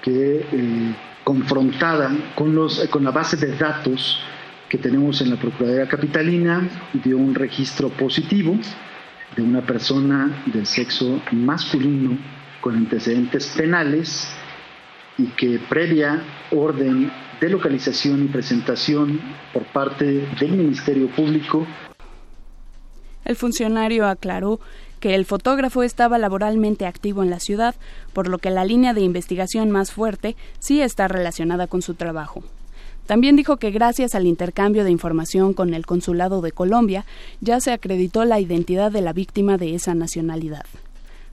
que 0.03 0.47
eh, 0.53 0.95
confrontada 1.25 2.11
con, 2.35 2.55
los, 2.55 2.87
con 2.89 3.05
la 3.05 3.11
base 3.11 3.37
de 3.37 3.57
datos 3.57 4.21
que 4.69 4.79
tenemos 4.79 5.21
en 5.21 5.31
la 5.31 5.37
Procuraduría 5.37 5.89
Capitalina, 5.89 6.69
dio 6.93 7.17
un 7.19 7.35
registro 7.35 7.89
positivo 7.89 8.57
de 9.37 9.43
una 9.43 9.63
persona 9.63 10.43
del 10.47 10.67
sexo 10.67 11.21
masculino 11.33 12.17
con 12.61 12.77
antecedentes 12.77 13.47
penales 13.57 14.29
y 15.19 15.27
que 15.29 15.59
previa 15.69 16.23
orden 16.51 17.11
de 17.41 17.49
localización 17.49 18.25
y 18.25 18.29
presentación 18.29 19.21
por 19.53 19.65
parte 19.65 20.27
del 20.39 20.53
Ministerio 20.53 21.09
Público. 21.09 21.67
El 23.31 23.37
funcionario 23.37 24.09
aclaró 24.09 24.59
que 24.99 25.15
el 25.15 25.25
fotógrafo 25.25 25.85
estaba 25.85 26.19
laboralmente 26.19 26.85
activo 26.85 27.23
en 27.23 27.31
la 27.31 27.39
ciudad, 27.39 27.77
por 28.13 28.27
lo 28.27 28.39
que 28.39 28.51
la 28.51 28.65
línea 28.65 28.93
de 28.93 29.03
investigación 29.03 29.71
más 29.71 29.93
fuerte 29.93 30.35
sí 30.59 30.83
está 30.83 31.07
relacionada 31.07 31.69
con 31.69 31.81
su 31.81 31.95
trabajo. 31.95 32.43
También 33.07 33.37
dijo 33.37 33.57
que 33.59 33.71
gracias 33.71 34.17
al 34.17 34.27
intercambio 34.27 34.83
de 34.83 34.91
información 34.91 35.55
con 35.55 35.75
el 35.75 35.87
Consulado 35.87 36.41
de 36.41 36.51
Colombia 36.51 37.05
ya 37.41 37.61
se 37.61 37.71
acreditó 37.71 38.25
la 38.25 38.41
identidad 38.41 38.91
de 38.91 39.01
la 39.01 39.13
víctima 39.13 39.59
de 39.59 39.77
esa 39.77 39.95
nacionalidad. 39.95 40.65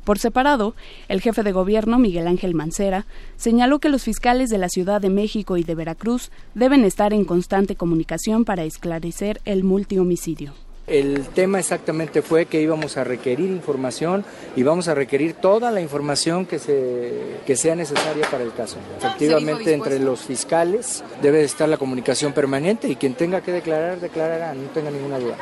Por 0.04 0.20
separado, 0.20 0.76
el 1.08 1.20
jefe 1.20 1.42
de 1.42 1.52
gobierno, 1.52 1.98
Miguel 1.98 2.28
Ángel 2.28 2.54
Mancera, 2.54 3.08
señaló 3.38 3.80
que 3.80 3.90
los 3.90 4.04
fiscales 4.04 4.52
de 4.52 4.60
la 4.60 4.70
Ciudad 4.70 5.02
de 5.02 5.10
México 5.10 5.58
y 5.58 5.64
de 5.64 5.74
Veracruz 5.74 6.30
deben 6.54 6.84
estar 6.84 7.12
en 7.12 7.26
constante 7.26 7.76
comunicación 7.76 8.46
para 8.46 8.66
esclarecer 8.66 9.42
el 9.46 9.64
multihomicidio. 9.64 10.54
El 10.88 11.26
tema 11.28 11.60
exactamente 11.60 12.22
fue 12.22 12.46
que 12.46 12.62
íbamos 12.62 12.96
a 12.96 13.04
requerir 13.04 13.50
información 13.50 14.24
y 14.56 14.64
vamos 14.64 14.88
a 14.88 14.96
requerir 14.96 15.34
toda 15.34 15.70
la 15.70 15.82
información 15.82 16.46
que, 16.46 16.60
se, 16.60 17.12
que 17.46 17.58
sea 17.58 17.76
necesaria 17.76 18.26
para 18.32 18.46
el 18.46 18.54
caso. 18.54 18.78
Efectivamente, 18.98 19.74
entre 19.74 20.00
los 20.00 20.22
fiscales 20.22 21.04
debe 21.22 21.44
estar 21.44 21.68
la 21.68 21.76
comunicación 21.76 22.32
permanente 22.32 22.88
y 22.88 22.96
quien 22.96 23.16
tenga 23.16 23.42
que 23.42 23.52
declarar, 23.52 24.00
declarará, 24.00 24.54
no 24.54 24.70
tenga 24.70 24.90
ninguna 24.90 25.20
duda. 25.20 25.36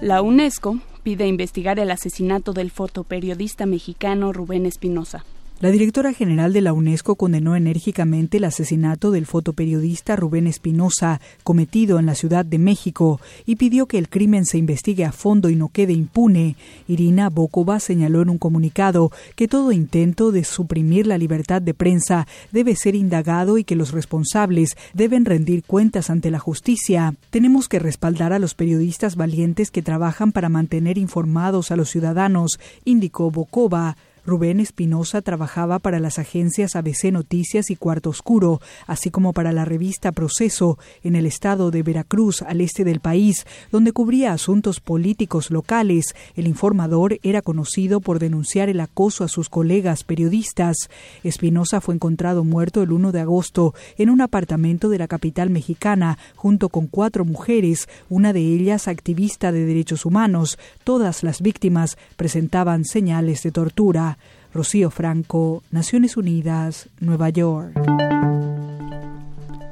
La 0.00 0.22
UNESCO 0.22 0.78
pide 1.02 1.26
investigar 1.26 1.78
el 1.78 1.90
asesinato 1.90 2.54
del 2.54 2.70
fotoperiodista 2.70 3.66
mexicano 3.66 4.32
Rubén 4.32 4.64
Espinosa. 4.64 5.26
La 5.60 5.70
directora 5.70 6.14
general 6.14 6.54
de 6.54 6.62
la 6.62 6.72
UNESCO 6.72 7.16
condenó 7.16 7.54
enérgicamente 7.54 8.38
el 8.38 8.44
asesinato 8.44 9.10
del 9.10 9.26
fotoperiodista 9.26 10.16
Rubén 10.16 10.46
Espinosa, 10.46 11.20
cometido 11.44 11.98
en 11.98 12.06
la 12.06 12.14
Ciudad 12.14 12.46
de 12.46 12.58
México, 12.58 13.20
y 13.44 13.56
pidió 13.56 13.84
que 13.84 13.98
el 13.98 14.08
crimen 14.08 14.46
se 14.46 14.56
investigue 14.56 15.04
a 15.04 15.12
fondo 15.12 15.50
y 15.50 15.56
no 15.56 15.68
quede 15.68 15.92
impune. 15.92 16.56
Irina 16.88 17.28
Bokova 17.28 17.78
señaló 17.78 18.22
en 18.22 18.30
un 18.30 18.38
comunicado 18.38 19.12
que 19.36 19.48
todo 19.48 19.70
intento 19.70 20.32
de 20.32 20.44
suprimir 20.44 21.06
la 21.06 21.18
libertad 21.18 21.60
de 21.60 21.74
prensa 21.74 22.26
debe 22.52 22.74
ser 22.74 22.94
indagado 22.94 23.58
y 23.58 23.64
que 23.64 23.76
los 23.76 23.92
responsables 23.92 24.78
deben 24.94 25.26
rendir 25.26 25.62
cuentas 25.64 26.08
ante 26.08 26.30
la 26.30 26.38
justicia. 26.38 27.14
Tenemos 27.28 27.68
que 27.68 27.80
respaldar 27.80 28.32
a 28.32 28.38
los 28.38 28.54
periodistas 28.54 29.14
valientes 29.14 29.70
que 29.70 29.82
trabajan 29.82 30.32
para 30.32 30.48
mantener 30.48 30.96
informados 30.96 31.70
a 31.70 31.76
los 31.76 31.90
ciudadanos, 31.90 32.58
indicó 32.86 33.30
Bokova. 33.30 33.98
Rubén 34.30 34.60
Espinosa 34.60 35.22
trabajaba 35.22 35.80
para 35.80 35.98
las 35.98 36.20
agencias 36.20 36.76
ABC 36.76 37.10
Noticias 37.10 37.68
y 37.68 37.74
Cuarto 37.74 38.10
Oscuro, 38.10 38.60
así 38.86 39.10
como 39.10 39.32
para 39.32 39.50
la 39.50 39.64
revista 39.64 40.12
Proceso 40.12 40.78
en 41.02 41.16
el 41.16 41.26
estado 41.26 41.72
de 41.72 41.82
Veracruz, 41.82 42.42
al 42.42 42.60
este 42.60 42.84
del 42.84 43.00
país, 43.00 43.44
donde 43.72 43.90
cubría 43.90 44.32
asuntos 44.32 44.78
políticos 44.78 45.50
locales. 45.50 46.14
El 46.36 46.46
informador 46.46 47.18
era 47.24 47.42
conocido 47.42 48.00
por 48.00 48.20
denunciar 48.20 48.68
el 48.68 48.78
acoso 48.78 49.24
a 49.24 49.28
sus 49.28 49.48
colegas 49.48 50.04
periodistas. 50.04 50.76
Espinosa 51.24 51.80
fue 51.80 51.96
encontrado 51.96 52.44
muerto 52.44 52.84
el 52.84 52.92
1 52.92 53.10
de 53.10 53.20
agosto 53.22 53.74
en 53.98 54.10
un 54.10 54.20
apartamento 54.20 54.88
de 54.90 54.98
la 54.98 55.08
capital 55.08 55.50
mexicana, 55.50 56.18
junto 56.36 56.68
con 56.68 56.86
cuatro 56.86 57.24
mujeres, 57.24 57.88
una 58.08 58.32
de 58.32 58.42
ellas 58.42 58.86
activista 58.86 59.50
de 59.50 59.64
derechos 59.64 60.06
humanos. 60.06 60.56
Todas 60.84 61.24
las 61.24 61.42
víctimas 61.42 61.98
presentaban 62.14 62.84
señales 62.84 63.42
de 63.42 63.50
tortura. 63.50 64.18
Rocío 64.52 64.90
Franco, 64.90 65.62
Naciones 65.70 66.16
Unidas, 66.16 66.88
Nueva 66.98 67.28
York. 67.28 67.74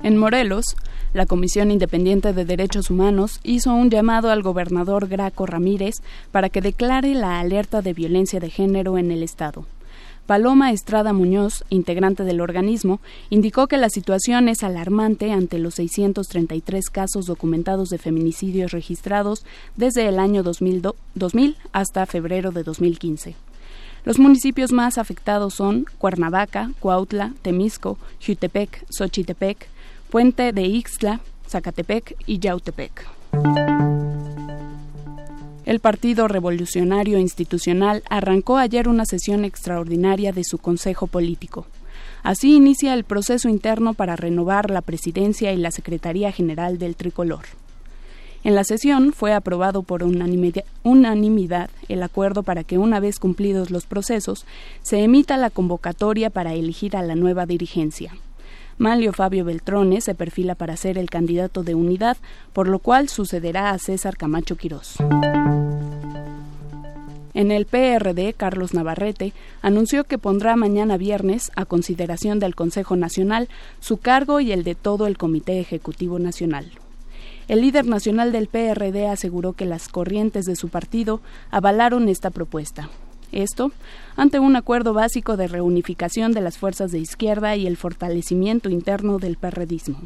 En 0.02 0.16
Morelos, 0.16 0.76
la 1.14 1.26
Comisión 1.26 1.70
Independiente 1.70 2.32
de 2.32 2.44
Derechos 2.44 2.90
Humanos 2.90 3.40
hizo 3.42 3.75
un 3.75 3.90
llamado 3.90 4.30
al 4.30 4.42
gobernador 4.42 5.08
Graco 5.08 5.47
Ramírez 5.47 5.97
para 6.30 6.49
que 6.49 6.61
declare 6.61 7.14
la 7.14 7.40
alerta 7.40 7.82
de 7.82 7.92
violencia 7.92 8.38
de 8.38 8.50
género 8.50 8.99
en 8.99 9.11
el 9.11 9.23
Estado. 9.23 9.64
Paloma 10.26 10.73
Estrada 10.73 11.14
Muñoz, 11.14 11.64
integrante 11.70 12.23
del 12.23 12.42
organismo, 12.42 13.00
indicó 13.30 13.66
que 13.66 13.78
la 13.78 13.88
situación 13.88 14.49
es 14.49 14.62
alarmante 14.62 15.32
ante 15.32 15.58
los 15.58 15.76
633 15.76 16.90
casos 16.90 17.25
documentados 17.25 17.88
de 17.88 17.97
feminicidios 17.97 18.73
registrados 18.73 19.47
desde 19.76 20.06
el 20.06 20.18
año 20.18 20.42
2000, 20.42 20.82
2000 21.14 21.56
hasta 21.73 22.04
febrero 22.04 22.50
de 22.52 22.62
2015. 22.62 23.47
Los 24.04 24.18
municipios 24.18 24.72
más 24.72 24.98
afectados 24.98 25.54
son 25.54 25.86
Cuernavaca, 25.98 26.70
Cuautla, 26.80 27.32
Temisco, 27.42 27.98
Jutepec, 28.24 28.84
Xochitepec, 28.90 29.68
Puente 30.10 30.52
de 30.52 30.62
Ixtla, 30.62 31.20
Zacatepec 31.48 32.16
y 32.26 32.38
Yautepec. 32.38 33.06
El 35.66 35.80
Partido 35.80 36.28
Revolucionario 36.28 37.18
Institucional 37.18 38.02
arrancó 38.08 38.56
ayer 38.56 38.88
una 38.88 39.04
sesión 39.04 39.44
extraordinaria 39.44 40.32
de 40.32 40.44
su 40.44 40.56
Consejo 40.56 41.06
Político. 41.06 41.66
Así 42.22 42.56
inicia 42.56 42.94
el 42.94 43.04
proceso 43.04 43.50
interno 43.50 43.92
para 43.92 44.16
renovar 44.16 44.70
la 44.70 44.80
presidencia 44.80 45.52
y 45.52 45.58
la 45.58 45.70
Secretaría 45.70 46.32
General 46.32 46.78
del 46.78 46.96
Tricolor. 46.96 47.44
En 48.48 48.54
la 48.54 48.64
sesión 48.64 49.12
fue 49.12 49.34
aprobado 49.34 49.82
por 49.82 50.02
unanimidad 50.02 51.70
el 51.90 52.02
acuerdo 52.02 52.42
para 52.42 52.64
que 52.64 52.78
una 52.78 52.98
vez 52.98 53.18
cumplidos 53.18 53.70
los 53.70 53.84
procesos 53.84 54.46
se 54.80 55.04
emita 55.04 55.36
la 55.36 55.50
convocatoria 55.50 56.30
para 56.30 56.54
elegir 56.54 56.96
a 56.96 57.02
la 57.02 57.14
nueva 57.14 57.44
dirigencia. 57.44 58.16
Malio 58.78 59.12
Fabio 59.12 59.44
Beltrones 59.44 60.04
se 60.04 60.14
perfila 60.14 60.54
para 60.54 60.78
ser 60.78 60.96
el 60.96 61.10
candidato 61.10 61.62
de 61.62 61.74
unidad, 61.74 62.16
por 62.54 62.68
lo 62.68 62.78
cual 62.78 63.10
sucederá 63.10 63.68
a 63.68 63.78
César 63.78 64.16
Camacho 64.16 64.56
Quirós. 64.56 64.96
En 67.34 67.50
el 67.50 67.66
PRD, 67.66 68.32
Carlos 68.32 68.72
Navarrete 68.72 69.34
anunció 69.60 70.04
que 70.04 70.16
pondrá 70.16 70.56
mañana 70.56 70.96
viernes, 70.96 71.52
a 71.54 71.66
consideración 71.66 72.38
del 72.38 72.54
Consejo 72.54 72.96
Nacional, 72.96 73.50
su 73.80 73.98
cargo 73.98 74.40
y 74.40 74.52
el 74.52 74.64
de 74.64 74.74
todo 74.74 75.06
el 75.06 75.18
Comité 75.18 75.60
Ejecutivo 75.60 76.18
Nacional. 76.18 76.70
El 77.48 77.62
líder 77.62 77.86
nacional 77.86 78.30
del 78.30 78.46
PRD 78.46 79.08
aseguró 79.08 79.54
que 79.54 79.64
las 79.64 79.88
corrientes 79.88 80.44
de 80.44 80.54
su 80.54 80.68
partido 80.68 81.20
avalaron 81.50 82.08
esta 82.10 82.30
propuesta. 82.30 82.90
Esto 83.32 83.72
ante 84.16 84.38
un 84.38 84.54
acuerdo 84.54 84.92
básico 84.92 85.36
de 85.38 85.48
reunificación 85.48 86.32
de 86.32 86.42
las 86.42 86.58
fuerzas 86.58 86.92
de 86.92 86.98
izquierda 86.98 87.56
y 87.56 87.66
el 87.66 87.78
fortalecimiento 87.78 88.68
interno 88.68 89.18
del 89.18 89.36
perredismo. 89.36 89.98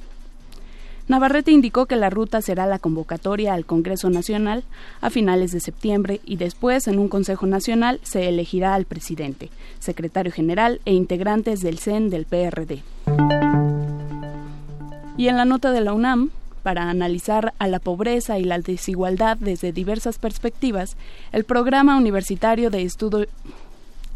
Navarrete 1.09 1.51
indicó 1.51 1.87
que 1.87 1.97
la 1.97 2.11
ruta 2.11 2.41
será 2.43 2.67
la 2.67 2.79
convocatoria 2.79 3.55
al 3.55 3.67
Congreso 3.67 4.09
Nacional 4.09 4.63
a 5.01 5.11
finales 5.11 5.51
de 5.51 5.59
septiembre 5.59 6.21
y 6.25 6.37
después 6.37 6.87
en 6.87 7.01
un 7.01 7.09
Consejo 7.09 7.47
Nacional 7.47 7.99
se 8.05 8.29
elegirá 8.29 8.75
al 8.75 8.85
presidente, 8.85 9.51
secretario 9.81 10.31
general 10.31 10.81
e 10.85 10.95
integrantes 10.95 11.61
del 11.61 11.79
CEN 11.79 12.09
del 12.09 12.25
PRD. 12.25 12.83
Y 15.17 15.27
en 15.27 15.37
la 15.37 15.45
nota 15.45 15.73
de 15.73 15.81
la 15.81 15.93
UNAM, 15.93 16.31
para 16.63 16.89
analizar 16.89 17.53
a 17.59 17.67
la 17.69 17.79
pobreza 17.79 18.39
y 18.39 18.45
la 18.45 18.59
desigualdad 18.59 19.37
desde 19.37 19.73
diversas 19.73 20.19
perspectivas, 20.19 20.97
el 21.33 21.45
Programa 21.45 21.97
Universitario 21.97 22.71
de 22.71 22.89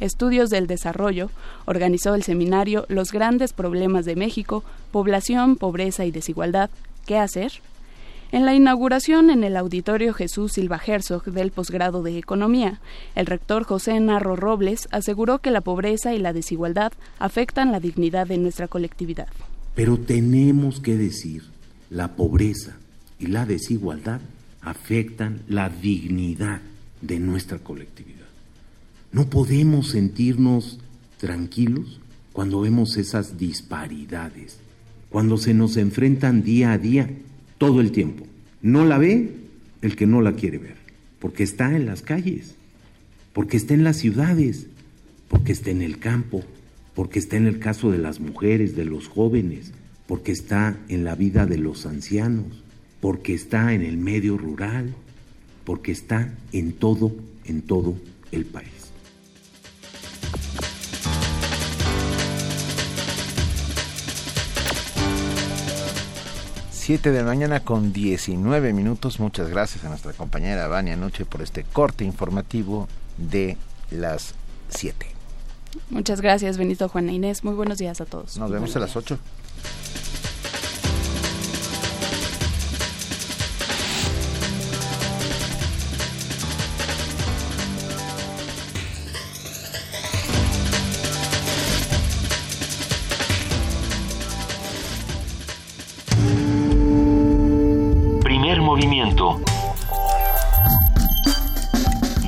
Estudios 0.01 0.51
del 0.51 0.67
Desarrollo 0.67 1.31
organizó 1.65 2.15
el 2.15 2.23
seminario 2.23 2.87
Los 2.89 3.13
grandes 3.13 3.53
problemas 3.53 4.05
de 4.05 4.17
México, 4.17 4.63
población, 4.93 5.57
pobreza 5.57 6.05
y 6.05 6.11
desigualdad. 6.11 6.71
¿Qué 7.07 7.19
hacer? 7.19 7.53
En 8.33 8.45
la 8.45 8.55
inauguración 8.55 9.31
en 9.31 9.45
el 9.45 9.57
auditorio 9.57 10.13
Jesús 10.13 10.53
Silva 10.55 10.81
Herzog 10.85 11.25
del 11.27 11.53
posgrado 11.53 12.03
de 12.03 12.19
Economía, 12.19 12.81
el 13.15 13.27
rector 13.27 13.63
José 13.63 14.01
Narro 14.01 14.35
Robles 14.35 14.89
aseguró 14.91 15.39
que 15.39 15.53
la 15.53 15.61
pobreza 15.61 16.13
y 16.13 16.19
la 16.19 16.33
desigualdad 16.33 16.93
afectan 17.21 17.71
la 17.71 17.79
dignidad 17.79 18.27
de 18.27 18.39
nuestra 18.39 18.67
colectividad. 18.67 19.29
Pero 19.77 19.97
tenemos 19.97 20.81
que 20.81 20.97
decir 20.97 21.45
la 21.91 22.17
pobreza 22.17 22.77
y 23.19 23.27
la 23.27 23.47
desigualdad 23.47 24.21
afectan 24.61 25.43
la 25.49 25.69
dignidad 25.69 26.61
de 27.01 27.21
nuestra 27.21 27.59
colectividad. 27.59 28.27
No 29.13 29.31
podemos 29.31 29.91
sentirnos 29.91 30.79
tranquilos 31.19 32.01
cuando 32.33 32.61
vemos 32.61 32.97
esas 32.97 33.39
disparidades, 33.39 34.59
cuando 35.09 35.39
se 35.39 35.55
nos 35.55 35.77
enfrentan 35.77 36.43
día 36.43 36.73
a 36.73 36.79
día, 36.79 37.09
todo 37.59 37.81
el 37.81 37.93
tiempo. 37.93 38.27
No 38.61 38.85
la 38.85 38.99
ve 38.99 39.35
el 39.83 39.97
que 39.97 40.07
no 40.07 40.21
la 40.21 40.33
quiere 40.35 40.59
ver, 40.59 40.77
porque 41.21 41.45
está 41.45 41.75
en 41.75 41.87
las 41.87 42.03
calles, 42.03 42.57
porque 43.33 43.57
está 43.57 43.75
en 43.75 43.85
las 43.85 43.97
ciudades, 43.97 44.67
porque 45.29 45.53
está 45.53 45.71
en 45.71 45.83
el 45.83 45.99
campo, 45.99 46.45
porque 46.95 47.19
está 47.19 47.37
en 47.37 47.47
el 47.47 47.59
caso 47.59 47.91
de 47.91 47.99
las 47.99 48.21
mujeres, 48.21 48.77
de 48.77 48.85
los 48.85 49.09
jóvenes, 49.09 49.73
porque 50.07 50.33
está 50.33 50.77
en 50.89 51.05
la 51.05 51.15
vida 51.15 51.47
de 51.47 51.59
los 51.59 51.87
ancianos, 51.87 52.63
porque 53.01 53.35
está 53.35 53.73
en 53.73 53.83
el 53.83 53.97
medio 53.97 54.39
rural, 54.39 54.95
porque 55.65 55.93
está 55.93 56.33
en 56.53 56.73
todo, 56.73 57.13
en 57.45 57.63
todo 57.63 57.95
el 58.33 58.45
país. 58.47 58.71
Siete 66.71 67.11
de 67.11 67.19
la 67.19 67.25
mañana 67.25 67.65
con 67.65 67.93
19 67.93 68.73
minutos. 68.73 69.19
Muchas 69.19 69.49
gracias 69.49 69.85
a 69.85 69.89
nuestra 69.89 70.13
compañera 70.13 70.69
Vania 70.69 70.97
Noche 70.97 71.25
por 71.25 71.43
este 71.43 71.65
corte 71.65 72.05
informativo 72.05 72.87
de 73.19 73.57
las 73.91 74.35
7. 74.69 75.05
Muchas 75.91 76.21
gracias, 76.21 76.59
Benito 76.59 76.89
Juana 76.89 77.11
Inés. 77.11 77.43
Muy 77.43 77.55
buenos 77.55 77.79
días 77.79 78.01
a 78.01 78.05
todos. 78.05 78.39
Nos 78.39 78.53
vemos 78.53 78.77
a 78.77 78.79
las 78.79 78.95
8. 78.95 79.19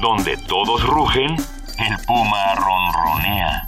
Donde 0.01 0.37
todos 0.47 0.83
rugen, 0.87 1.37
el 1.79 1.97
puma 2.07 2.55
ronronea. 2.55 3.68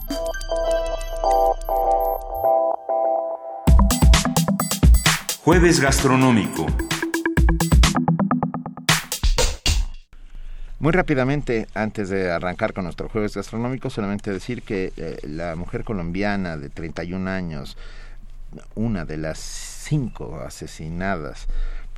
Jueves 5.42 5.80
gastronómico. 5.80 6.66
Muy 10.78 10.92
rápidamente, 10.92 11.66
antes 11.72 12.10
de 12.10 12.30
arrancar 12.30 12.74
con 12.74 12.84
nuestro 12.84 13.08
jueves 13.08 13.34
gastronómico, 13.34 13.88
solamente 13.88 14.30
decir 14.30 14.62
que 14.62 14.92
eh, 14.98 15.16
la 15.22 15.56
mujer 15.56 15.84
colombiana 15.84 16.58
de 16.58 16.68
31 16.68 17.30
años, 17.30 17.78
una 18.74 19.06
de 19.06 19.16
las 19.16 19.38
cinco 19.38 20.42
asesinadas, 20.46 21.46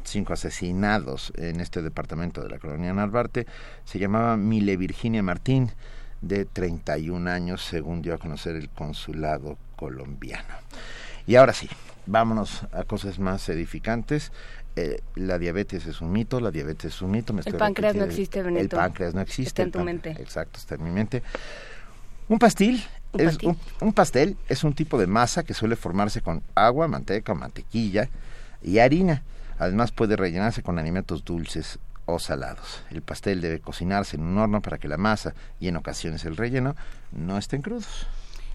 cinco 0.04 0.34
asesinados 0.34 1.32
en 1.36 1.60
este 1.60 1.82
departamento 1.82 2.42
de 2.42 2.48
la 2.48 2.60
colonia 2.60 2.92
Narvarte, 2.92 3.46
se 3.84 3.98
llamaba 3.98 4.36
Mile 4.36 4.76
Virginia 4.76 5.24
Martín, 5.24 5.72
de 6.20 6.44
31 6.44 7.28
años, 7.28 7.64
según 7.64 8.02
dio 8.02 8.14
a 8.14 8.18
conocer 8.18 8.54
el 8.54 8.68
consulado 8.68 9.58
colombiano. 9.74 10.54
Y 11.26 11.34
ahora 11.34 11.52
sí, 11.52 11.68
vámonos 12.06 12.66
a 12.72 12.84
cosas 12.84 13.18
más 13.18 13.48
edificantes. 13.48 14.32
Eh, 14.74 15.00
la 15.16 15.38
diabetes 15.38 15.86
es 15.86 16.00
un 16.00 16.12
mito, 16.12 16.40
la 16.40 16.50
diabetes 16.50 16.94
es 16.94 17.02
un 17.02 17.10
mito. 17.10 17.32
Me 17.32 17.40
El 17.40 17.46
estoy 17.46 17.58
páncreas 17.58 17.94
no 17.94 18.04
existe, 18.04 18.42
Benito. 18.42 18.62
El 18.62 18.68
páncreas 18.68 19.14
no 19.14 19.20
existe. 19.20 19.48
Está 19.48 19.62
en 19.62 19.72
tu 19.72 19.80
mente. 19.80 20.10
Exacto, 20.10 20.58
está 20.58 20.76
en 20.76 20.84
mi 20.84 20.90
mente. 20.90 21.22
Un 22.28 22.38
pastil. 22.38 22.82
Un 23.12 23.20
es 23.20 23.26
pastil. 23.26 23.48
un, 23.50 23.58
un 23.80 23.92
pastel 23.92 24.36
es 24.48 24.64
un 24.64 24.72
tipo 24.72 24.98
de 24.98 25.06
masa 25.06 25.42
que 25.42 25.52
suele 25.52 25.76
formarse 25.76 26.22
con 26.22 26.42
agua, 26.54 26.88
manteca, 26.88 27.34
mantequilla 27.34 28.08
y 28.62 28.78
harina. 28.78 29.22
Además 29.58 29.92
puede 29.92 30.16
rellenarse 30.16 30.62
con 30.62 30.78
alimentos 30.78 31.24
dulces 31.24 31.78
o 32.06 32.18
salados. 32.18 32.82
El 32.90 33.02
pastel 33.02 33.40
debe 33.40 33.60
cocinarse 33.60 34.16
en 34.16 34.22
un 34.22 34.38
horno 34.38 34.62
para 34.62 34.78
que 34.78 34.88
la 34.88 34.96
masa 34.96 35.34
y 35.60 35.68
en 35.68 35.76
ocasiones 35.76 36.24
el 36.24 36.36
relleno 36.36 36.74
no 37.12 37.38
estén 37.38 37.62
crudos. 37.62 38.06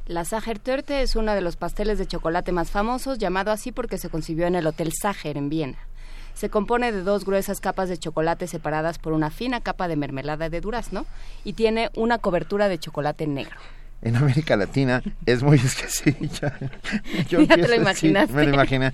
La 0.07 0.23
Sachertorte 0.23 1.01
es 1.01 1.17
uno 1.17 1.33
de 1.33 1.41
los 1.41 1.57
pasteles 1.57 1.97
de 1.97 2.07
chocolate 2.07 2.53
más 2.53 2.71
famosos, 2.71 3.17
llamado 3.17 3.51
así 3.51 3.73
porque 3.73 3.97
se 3.97 4.07
concibió 4.09 4.47
en 4.47 4.55
el 4.55 4.65
Hotel 4.65 4.93
Sacher 4.93 5.35
en 5.35 5.49
Viena. 5.49 5.77
Se 6.33 6.49
compone 6.49 6.93
de 6.93 7.01
dos 7.01 7.25
gruesas 7.25 7.59
capas 7.59 7.89
de 7.89 7.97
chocolate 7.97 8.47
separadas 8.47 8.99
por 8.99 9.11
una 9.11 9.31
fina 9.31 9.59
capa 9.59 9.89
de 9.89 9.97
mermelada 9.97 10.47
de 10.47 10.61
durazno 10.61 11.05
y 11.43 11.53
tiene 11.53 11.89
una 11.93 12.19
cobertura 12.19 12.69
de 12.69 12.79
chocolate 12.79 13.27
negro. 13.27 13.57
En 14.01 14.15
América 14.15 14.55
Latina 14.55 15.03
es 15.25 15.43
muy 15.43 15.57
escasilla. 15.65 16.57
Ya 17.29 17.45
te 17.45 17.67
lo 17.67 17.75
imaginaste. 17.75 18.33
me 18.33 18.45
lo 18.45 18.53
imaginé. 18.53 18.93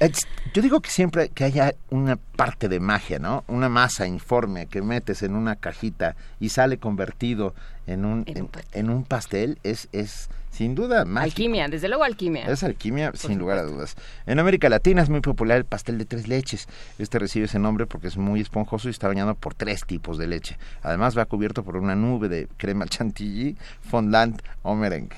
Es- 0.00 0.26
yo 0.54 0.62
digo 0.62 0.80
que 0.80 0.90
siempre 0.90 1.28
que 1.30 1.44
haya 1.44 1.74
una 1.90 2.16
parte 2.16 2.68
de 2.68 2.78
magia, 2.80 3.18
¿no? 3.18 3.44
Una 3.48 3.68
masa 3.68 4.06
informe 4.06 4.66
que 4.66 4.80
metes 4.80 5.22
en 5.22 5.34
una 5.34 5.56
cajita 5.56 6.14
y 6.40 6.50
sale 6.50 6.78
convertido 6.78 7.54
en 7.86 8.04
un, 8.04 8.22
En 8.26 8.36
un 8.36 8.38
en, 8.38 8.46
pastel. 8.48 8.80
en 8.80 8.90
un 8.90 9.04
pastel 9.04 9.58
es, 9.64 9.88
es 9.92 10.28
sin 10.52 10.74
duda 10.74 11.04
mágico. 11.04 11.32
Alquimia, 11.32 11.68
desde 11.68 11.88
luego 11.88 12.04
alquimia. 12.04 12.46
Es 12.46 12.62
alquimia, 12.62 13.12
sin 13.14 13.38
lugar 13.38 13.58
a 13.58 13.62
dudas. 13.62 13.96
En 14.26 14.38
América 14.38 14.68
Latina 14.68 15.02
es 15.02 15.08
muy 15.08 15.20
popular 15.20 15.58
el 15.58 15.64
pastel 15.64 15.98
de 15.98 16.04
tres 16.04 16.26
leches. 16.28 16.68
Este 16.98 17.18
recibe 17.18 17.46
ese 17.46 17.58
nombre 17.58 17.86
porque 17.86 18.06
es 18.08 18.16
muy 18.16 18.40
esponjoso 18.40 18.88
y 18.88 18.90
está 18.92 19.08
bañado 19.08 19.34
por 19.34 19.54
tres 19.54 19.84
tipos 19.84 20.16
de 20.18 20.26
leche. 20.28 20.58
Además 20.82 21.16
va 21.18 21.26
cubierto 21.26 21.62
por 21.64 21.76
una 21.76 21.94
nube 21.94 22.28
de 22.28 22.48
crema 22.56 22.86
chantilly, 22.86 23.56
fondant 23.88 24.40
o 24.62 24.74
merengue. 24.74 25.16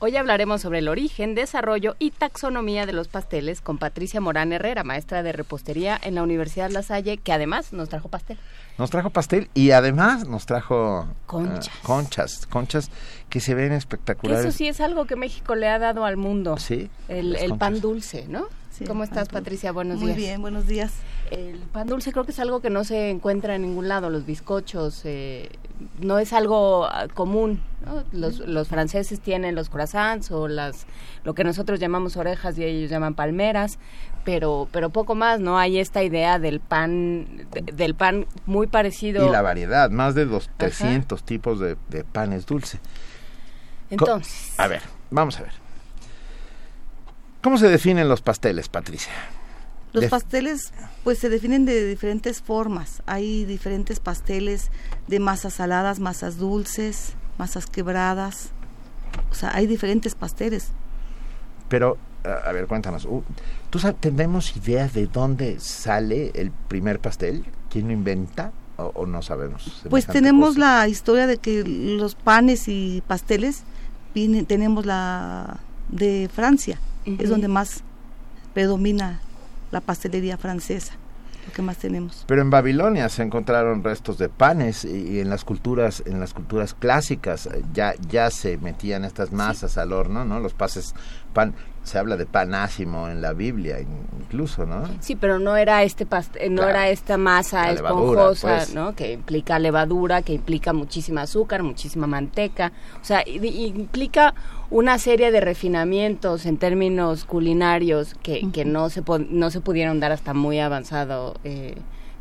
Hoy 0.00 0.16
hablaremos 0.16 0.60
sobre 0.60 0.78
el 0.78 0.86
origen, 0.86 1.34
desarrollo 1.34 1.96
y 1.98 2.12
taxonomía 2.12 2.86
de 2.86 2.92
los 2.92 3.08
pasteles 3.08 3.60
con 3.60 3.78
Patricia 3.78 4.20
Morán 4.20 4.52
Herrera, 4.52 4.84
maestra 4.84 5.24
de 5.24 5.32
repostería 5.32 5.98
en 6.00 6.14
la 6.14 6.22
Universidad 6.22 6.70
La 6.70 6.84
Salle, 6.84 7.16
que 7.16 7.32
además 7.32 7.72
nos 7.72 7.88
trajo 7.88 8.08
pastel. 8.08 8.38
Nos 8.78 8.90
trajo 8.90 9.10
pastel 9.10 9.50
y 9.54 9.72
además 9.72 10.28
nos 10.28 10.46
trajo 10.46 11.08
Conchas. 11.26 11.68
ah, 11.74 11.78
conchas, 11.82 12.46
conchas 12.46 12.90
que 13.28 13.40
se 13.40 13.54
ven 13.54 13.70
Que 13.70 13.76
espectaculares. 13.76 14.44
eso 14.46 14.56
sí 14.56 14.68
es 14.68 14.80
algo 14.80 15.04
que 15.06 15.16
México 15.16 15.56
le 15.56 15.66
ha 15.66 15.80
dado 15.80 16.04
al 16.04 16.16
mundo. 16.16 16.58
Sí, 16.58 16.88
El, 17.08 17.36
conchas. 17.36 17.58
pan 17.58 17.80
dulce, 17.80 18.26
¿no? 18.28 18.46
Sí, 18.78 18.84
¿Cómo 18.84 19.02
estás. 19.02 19.28
Patricia? 19.28 19.72
Buenos 19.72 19.96
Muy 19.98 20.06
días. 20.08 20.16
bien, 20.16 20.40
buenos 20.40 20.66
días. 20.68 20.92
El 21.32 21.56
pan 21.58 21.88
dulce 21.88 22.12
creo 22.12 22.24
que 22.24 22.30
es 22.30 22.38
algo 22.38 22.60
que 22.60 22.70
no 22.70 22.84
se 22.84 23.10
encuentra 23.10 23.56
en 23.56 23.62
ningún 23.62 23.88
lado, 23.88 24.08
los 24.08 24.24
bizcochos, 24.24 25.02
eh, 25.04 25.48
no 26.00 26.18
es 26.20 26.32
algo 26.32 26.84
ah, 26.84 27.08
común. 27.12 27.60
¿no? 27.84 28.04
Los, 28.12 28.38
los 28.38 28.68
franceses 28.68 29.20
tienen 29.20 29.54
los 29.56 29.68
croissants 29.68 30.30
o 30.30 30.46
las 30.48 30.86
lo 31.24 31.34
que 31.34 31.42
nosotros 31.44 31.80
llamamos 31.80 32.16
orejas 32.16 32.56
y 32.58 32.64
ellos 32.64 32.88
llaman 32.90 33.14
palmeras, 33.14 33.78
pero 34.24 34.68
pero 34.70 34.90
poco 34.90 35.14
más, 35.16 35.40
no 35.40 35.58
hay 35.58 35.78
esta 35.80 36.02
idea 36.04 36.38
del 36.38 36.60
pan 36.60 37.26
de- 37.50 37.62
del 37.72 37.94
pan 37.96 38.26
muy 38.46 38.68
parecido. 38.68 39.26
Y 39.26 39.30
la 39.30 39.42
variedad, 39.42 39.90
más 39.90 40.14
de 40.14 40.24
los 40.24 40.48
300 40.56 41.24
tipos 41.24 41.58
de, 41.58 41.76
de 41.88 42.04
panes 42.04 42.46
dulce. 42.46 42.78
Co- 42.78 42.84
Entonces, 43.90 44.54
A 44.58 44.68
ver, 44.68 44.82
vamos 45.10 45.36
a 45.38 45.42
ver. 45.42 45.52
¿Cómo 47.48 47.56
se 47.56 47.70
definen 47.70 48.10
los 48.10 48.20
pasteles, 48.20 48.68
Patricia? 48.68 49.10
Los 49.94 50.04
pasteles 50.04 50.74
pues 51.02 51.18
se 51.18 51.30
definen 51.30 51.64
de 51.64 51.86
diferentes 51.86 52.42
formas. 52.42 53.02
Hay 53.06 53.46
diferentes 53.46 54.00
pasteles 54.00 54.70
de 55.06 55.18
masas 55.18 55.54
saladas, 55.54 55.98
masas 55.98 56.36
dulces, 56.36 57.14
masas 57.38 57.64
quebradas. 57.64 58.50
O 59.30 59.34
sea, 59.34 59.56
hay 59.56 59.66
diferentes 59.66 60.14
pasteles. 60.14 60.72
Pero, 61.70 61.96
a 62.22 62.52
ver, 62.52 62.66
cuéntanos. 62.66 63.08
¿Tú 63.70 63.78
sabes, 63.78 63.98
tenemos 63.98 64.54
ideas 64.54 64.92
de 64.92 65.06
dónde 65.06 65.58
sale 65.58 66.32
el 66.34 66.50
primer 66.50 67.00
pastel? 67.00 67.46
¿Quién 67.70 67.86
lo 67.86 67.94
inventa? 67.94 68.52
¿O, 68.76 68.92
o 68.94 69.06
no 69.06 69.22
sabemos? 69.22 69.86
Pues 69.88 70.06
tenemos 70.06 70.56
cosa? 70.56 70.80
la 70.82 70.88
historia 70.88 71.26
de 71.26 71.38
que 71.38 71.64
los 71.64 72.14
panes 72.14 72.68
y 72.68 73.02
pasteles 73.06 73.62
vienen, 74.14 74.44
tenemos 74.44 74.84
la 74.84 75.60
de 75.88 76.28
Francia, 76.30 76.78
es 77.18 77.30
donde 77.30 77.48
más 77.48 77.82
predomina 78.54 79.20
la 79.70 79.80
pastelería 79.80 80.36
francesa, 80.36 80.94
lo 81.46 81.52
que 81.52 81.62
más 81.62 81.76
tenemos. 81.76 82.24
Pero 82.26 82.42
en 82.42 82.50
Babilonia 82.50 83.08
se 83.08 83.22
encontraron 83.22 83.84
restos 83.84 84.18
de 84.18 84.28
panes 84.28 84.84
y, 84.84 85.14
y 85.14 85.20
en 85.20 85.30
las 85.30 85.44
culturas 85.44 86.02
en 86.06 86.20
las 86.20 86.34
culturas 86.34 86.74
clásicas 86.74 87.46
eh, 87.46 87.62
ya 87.72 87.94
ya 88.08 88.30
se 88.30 88.58
metían 88.58 89.04
estas 89.04 89.32
masas 89.32 89.78
al 89.78 89.92
horno, 89.92 90.24
¿no? 90.24 90.40
Los 90.40 90.54
pases 90.54 90.94
pan 91.32 91.54
se 91.88 91.98
habla 91.98 92.16
de 92.16 92.26
panásimo 92.26 93.08
en 93.08 93.20
la 93.20 93.32
Biblia 93.32 93.80
in- 93.80 93.88
incluso, 94.20 94.64
¿no? 94.66 94.84
Sí, 95.00 95.16
pero 95.16 95.38
no 95.38 95.56
era 95.56 95.82
este 95.82 96.06
past- 96.06 96.36
eh, 96.38 96.48
no 96.50 96.56
Claro. 96.62 96.70
era 96.70 96.88
esta 96.90 97.16
masa 97.18 97.66
La 97.66 97.72
levadura, 97.72 98.20
esponjosa, 98.22 98.56
pues. 98.58 98.74
¿no? 98.74 98.94
Que 98.94 99.12
implica 99.14 99.58
levadura, 99.58 100.22
que 100.22 100.34
implica 100.34 100.72
muchísima 100.72 101.22
azúcar, 101.22 101.62
muchísima 101.62 102.06
manteca, 102.06 102.72
o 103.00 103.04
sea, 103.04 103.22
implica 103.26 104.34
una 104.70 104.98
serie 104.98 105.30
de 105.32 105.40
refinamientos 105.40 106.46
en 106.46 106.58
términos 106.58 107.24
culinarios 107.24 108.14
que, 108.22 108.50
que 108.52 108.64
no 108.64 108.90
se 108.90 109.02
po- 109.02 109.18
no 109.18 109.50
se 109.50 109.60
pudieron 109.60 109.98
dar 109.98 110.12
hasta 110.12 110.34
muy 110.34 110.60
avanzado, 110.60 111.34
eh, 111.44 111.74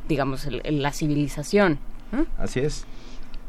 digamos, 0.07 0.45
el- 0.45 0.61
el- 0.63 0.81
la 0.81 0.93
civilización. 0.93 1.77
Así 2.37 2.61
es. 2.61 2.85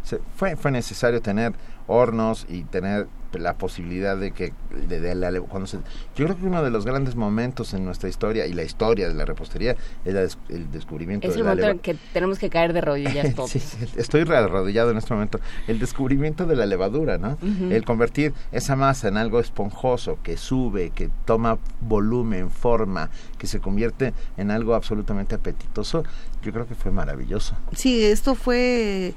Se- 0.02 0.20
fue, 0.36 0.56
fue 0.56 0.72
necesario 0.72 1.22
tener 1.22 1.52
hornos 1.86 2.44
y 2.48 2.64
tener 2.64 3.06
la 3.32 3.54
posibilidad 3.54 4.16
de 4.16 4.32
que 4.32 4.52
de, 4.88 5.14
la, 5.14 5.30
cuando 5.42 5.66
se, 5.66 5.78
yo 6.16 6.24
creo 6.24 6.36
que 6.36 6.46
uno 6.46 6.62
de 6.62 6.70
los 6.70 6.84
grandes 6.86 7.14
momentos 7.14 7.74
en 7.74 7.84
nuestra 7.84 8.08
historia 8.08 8.46
y 8.46 8.52
la 8.52 8.62
historia 8.62 9.08
de 9.08 9.14
la 9.14 9.24
repostería 9.24 9.76
es 10.04 10.38
el 10.48 10.70
descubrimiento 10.70 11.28
es 11.28 11.36
el 11.36 11.44
momento 11.44 11.68
en 11.68 11.78
que 11.78 11.96
tenemos 12.12 12.38
que 12.38 12.48
caer 12.48 12.72
de 12.72 12.80
rodillas 12.80 13.34
todos. 13.34 13.50
sí, 13.50 13.60
estoy 13.96 14.22
arrodillado 14.22 14.90
en 14.90 14.96
este 14.96 15.12
momento. 15.12 15.40
El 15.66 15.78
descubrimiento 15.78 16.46
de 16.46 16.56
la 16.56 16.66
levadura 16.66 17.18
no 17.18 17.36
el 17.70 17.84
convertir 17.84 18.32
esa 18.52 18.76
masa 18.76 19.08
en 19.08 19.16
algo 19.16 19.40
esponjoso 19.40 20.18
que 20.22 20.36
sube 20.36 20.90
que 20.90 21.10
toma 21.24 21.58
volumen 21.80 22.50
forma 22.50 23.10
que 23.36 23.46
se 23.46 23.60
convierte 23.60 24.14
en 24.36 24.50
algo 24.50 24.74
absolutamente 24.74 25.34
apetitoso 25.34 26.04
yo 26.42 26.52
creo 26.52 26.66
que 26.66 26.74
fue 26.74 26.90
maravilloso. 26.90 27.56
Sí 27.74 28.04
esto 28.04 28.34
fue 28.34 29.14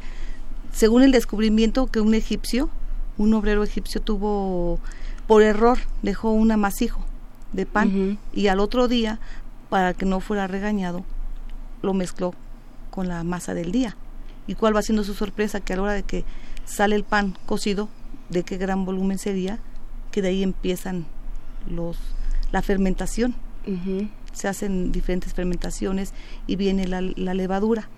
según 0.72 1.04
el 1.04 1.12
descubrimiento 1.12 1.88
que 1.88 2.00
un 2.00 2.14
egipcio 2.14 2.70
un 3.22 3.34
obrero 3.34 3.64
egipcio 3.64 4.02
tuvo, 4.02 4.80
por 5.28 5.44
error, 5.44 5.78
dejó 6.02 6.32
un 6.32 6.52
amasijo 6.52 7.04
de 7.54 7.66
pan 7.66 8.20
y 8.34 8.48
al 8.48 8.60
otro 8.60 8.88
día, 8.88 9.20
para 9.70 9.94
que 9.94 10.06
no 10.06 10.20
fuera 10.20 10.48
regañado, 10.48 11.04
lo 11.82 11.94
mezcló 11.94 12.34
con 12.90 13.08
la 13.08 13.24
masa 13.24 13.54
del 13.54 13.72
día. 13.72 13.96
¿Y 14.48 14.56
cuál 14.56 14.76
va 14.76 14.82
siendo 14.82 15.04
su 15.04 15.14
sorpresa? 15.14 15.62
Que 15.62 15.74
a 15.74 15.76
la 15.78 15.82
hora 15.84 15.94
de 15.94 16.04
que 16.04 16.26
sale 16.66 16.96
el 16.96 17.04
pan 17.04 17.38
cocido, 17.46 17.90
de 18.30 18.44
qué 18.44 18.58
gran 18.58 18.86
volumen 18.86 19.18
sería, 19.18 19.60
que 20.12 20.22
de 20.22 20.30
ahí 20.30 20.44
empiezan 20.44 21.06
los 21.70 21.98
la 22.52 22.62
fermentación. 22.62 23.36
Se 24.34 24.48
hacen 24.48 24.92
diferentes 24.92 25.34
fermentaciones 25.34 26.14
y 26.48 26.56
viene 26.56 26.88
la, 26.88 27.02
la 27.02 27.34
levadura. 27.34 27.90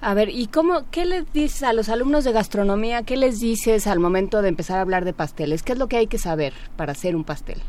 A 0.00 0.14
ver, 0.14 0.30
¿y 0.30 0.46
cómo, 0.46 0.84
qué 0.90 1.04
les 1.04 1.30
dices 1.32 1.62
a 1.62 1.72
los 1.72 1.90
alumnos 1.90 2.24
de 2.24 2.32
gastronomía? 2.32 3.02
¿Qué 3.02 3.16
les 3.16 3.38
dices 3.38 3.86
al 3.86 4.00
momento 4.00 4.40
de 4.40 4.48
empezar 4.48 4.78
a 4.78 4.80
hablar 4.80 5.04
de 5.04 5.12
pasteles? 5.12 5.62
¿Qué 5.62 5.72
es 5.72 5.78
lo 5.78 5.88
que 5.88 5.98
hay 5.98 6.06
que 6.06 6.18
saber 6.18 6.54
para 6.76 6.92
hacer 6.92 7.14
un 7.14 7.24
pastel? 7.24 7.60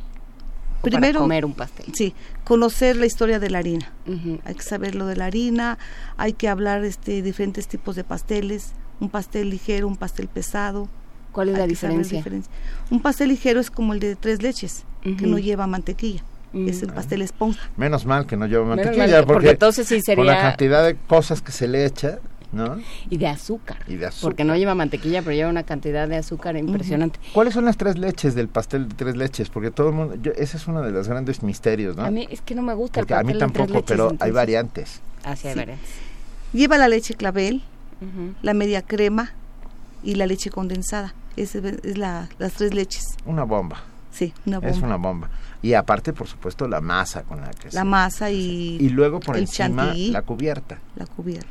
Primero, 0.82 1.20
para 1.20 1.24
comer 1.24 1.46
un 1.46 1.54
pastel. 1.54 1.88
Sí, 1.94 2.16
conocer 2.46 2.96
la 2.96 3.06
historia 3.06 3.40
de 3.40 3.50
la 3.50 3.60
harina. 3.60 3.92
Hay 4.46 4.56
que 4.56 4.64
saber 4.64 4.96
lo 4.96 5.06
de 5.06 5.16
la 5.16 5.26
harina, 5.26 5.78
hay 6.18 6.34
que 6.34 6.48
hablar 6.48 6.84
este 6.86 7.22
diferentes 7.22 7.68
tipos 7.68 7.96
de 7.96 8.04
pasteles, 8.04 8.72
un 9.00 9.10
pastel 9.10 9.50
ligero, 9.50 9.88
un 9.88 9.98
pastel 9.98 10.28
pesado. 10.28 10.88
¿Cuál 11.34 11.50
es 11.50 11.58
la 11.58 11.68
diferencia? 11.68 12.24
Un 12.90 13.02
pastel 13.02 13.30
ligero 13.30 13.60
es 13.60 13.70
como 13.70 13.94
el 13.94 14.00
de 14.00 14.16
tres 14.16 14.42
leches, 14.42 14.86
que 15.04 15.28
no 15.28 15.38
lleva 15.38 15.68
mantequilla 15.68 16.24
es 16.54 16.82
el 16.84 16.92
pastel 16.92 17.22
esponja. 17.22 17.70
Menos 17.78 18.06
mal 18.06 18.26
que 18.26 18.38
no 18.38 18.46
lleva 18.46 18.66
mantequilla, 18.66 19.26
porque, 19.26 19.52
entonces 19.52 19.88
sí 19.88 20.02
sería... 20.02 20.18
con 20.18 20.28
la 20.28 20.42
cantidad 20.42 20.86
de 20.86 20.96
cosas 20.96 21.42
que 21.42 21.52
se 21.52 21.68
le 21.68 21.86
echa, 21.86 22.20
¿no? 22.52 22.78
Y 23.10 23.18
de 23.18 23.28
azúcar. 23.28 23.78
Y 23.88 23.96
de 23.96 24.08
azúcar. 24.08 24.24
Porque 24.24 24.44
no 24.44 24.56
lleva 24.56 24.76
mantequilla, 24.76 25.22
pero 25.22 25.34
lleva 25.34 25.50
una 25.50 25.64
cantidad 25.64 26.08
de 26.08 26.18
azúcar 26.18 26.58
impresionante. 26.58 27.20
¿Cuáles 27.34 27.54
son 27.54 27.66
las 27.66 27.78
tres 27.78 27.98
leches 27.98 28.36
del 28.36 28.50
pastel 28.50 28.90
de 28.90 28.96
tres 28.96 29.16
leches? 29.16 29.50
Porque 29.50 29.72
todo 29.72 29.90
el 29.90 29.96
mundo, 29.96 30.32
ese 30.36 30.58
es 30.58 30.68
uno 30.68 30.82
de 30.82 30.92
los 30.92 31.08
grandes 31.08 31.44
misterios, 31.44 31.96
¿no? 31.96 32.04
A 32.04 32.12
mí 32.12 32.28
es 32.30 32.42
que 32.42 32.56
no 32.56 32.62
me 32.62 32.74
gusta 32.74 33.00
porque 33.00 33.14
a 33.14 33.24
mí 33.24 33.38
tampoco, 33.38 33.84
pero 33.84 34.12
hay 34.20 34.32
variantes. 34.32 35.02
Así 35.24 35.48
hay 35.48 35.56
variantes. 35.56 35.90
Lleva 36.52 36.78
la 36.78 36.90
leche 36.90 37.14
clavel, 37.14 37.64
la 38.42 38.54
media 38.54 38.82
crema 38.82 39.32
y 40.04 40.16
la 40.16 40.26
leche 40.26 40.50
condensada. 40.50 41.14
Esa 41.38 41.60
es 41.60 41.98
la, 41.98 42.28
las 42.40 42.54
tres 42.54 42.74
leches. 42.74 43.04
Una 43.26 43.46
bomba. 43.46 43.84
Sí, 44.12 44.34
una 44.46 44.60
bomba. 44.60 44.76
Es 44.76 44.84
una 44.84 44.98
bomba. 44.98 45.30
Y 45.62 45.74
aparte, 45.74 46.14
por 46.14 46.28
supuesto, 46.28 46.68
la 46.68 46.82
masa 46.82 47.24
con 47.24 47.42
la 47.42 47.52
que 47.52 47.70
La 47.72 47.84
masa 47.84 48.32
y... 48.32 48.78
Y 48.80 48.90
luego 48.90 49.20
por 49.20 49.38
encima 49.38 49.94
la 49.94 50.22
cubierta. 50.24 50.80
La 50.96 51.06
cubierta. 51.06 51.48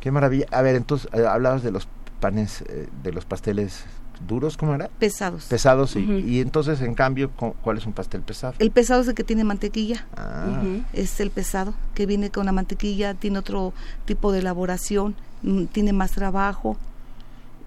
Qué 0.00 0.10
maravilla. 0.10 0.46
A 0.50 0.62
ver, 0.62 0.76
entonces, 0.76 1.08
eh, 1.12 1.26
hablabas 1.26 1.62
de 1.62 1.70
los 1.70 1.88
panes, 2.20 2.62
eh, 2.62 2.88
de 3.02 3.12
los 3.12 3.24
pasteles 3.24 3.84
duros, 4.26 4.56
¿cómo 4.56 4.74
era? 4.74 4.88
Pesados. 4.98 5.44
Pesados, 5.44 5.90
sí. 5.90 6.00
Y 6.26 6.40
entonces, 6.40 6.80
en 6.80 6.94
cambio, 6.94 7.30
¿cuál 7.30 7.78
es 7.78 7.86
un 7.86 7.92
pastel 7.92 8.22
pesado? 8.22 8.54
El 8.58 8.70
pesado 8.70 9.02
es 9.02 9.08
el 9.08 9.14
que 9.14 9.24
tiene 9.24 9.44
mantequilla. 9.44 10.06
Ah. 10.16 10.62
Es 10.92 11.20
el 11.20 11.30
pesado, 11.30 11.74
que 11.94 12.06
viene 12.06 12.30
con 12.30 12.46
la 12.46 12.52
mantequilla, 12.52 13.14
tiene 13.14 13.38
otro 13.38 13.74
tipo 14.04 14.32
de 14.32 14.38
elaboración, 14.38 15.14
mm, 15.42 15.64
tiene 15.66 15.92
más 15.92 16.12
trabajo. 16.12 16.76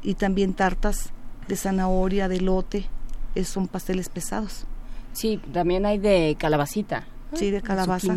Y 0.01 0.15
también 0.15 0.53
tartas 0.53 1.11
de 1.47 1.55
zanahoria, 1.55 2.27
de 2.27 2.41
lote. 2.41 2.87
son 3.43 3.67
pasteles 3.67 4.09
pesados. 4.09 4.65
Sí, 5.17 5.41
también 5.51 5.85
hay 5.87 5.97
de 5.97 6.35
calabacita. 6.39 7.07
Sí, 7.33 7.49
de 7.49 7.61
calabaza. 7.61 8.15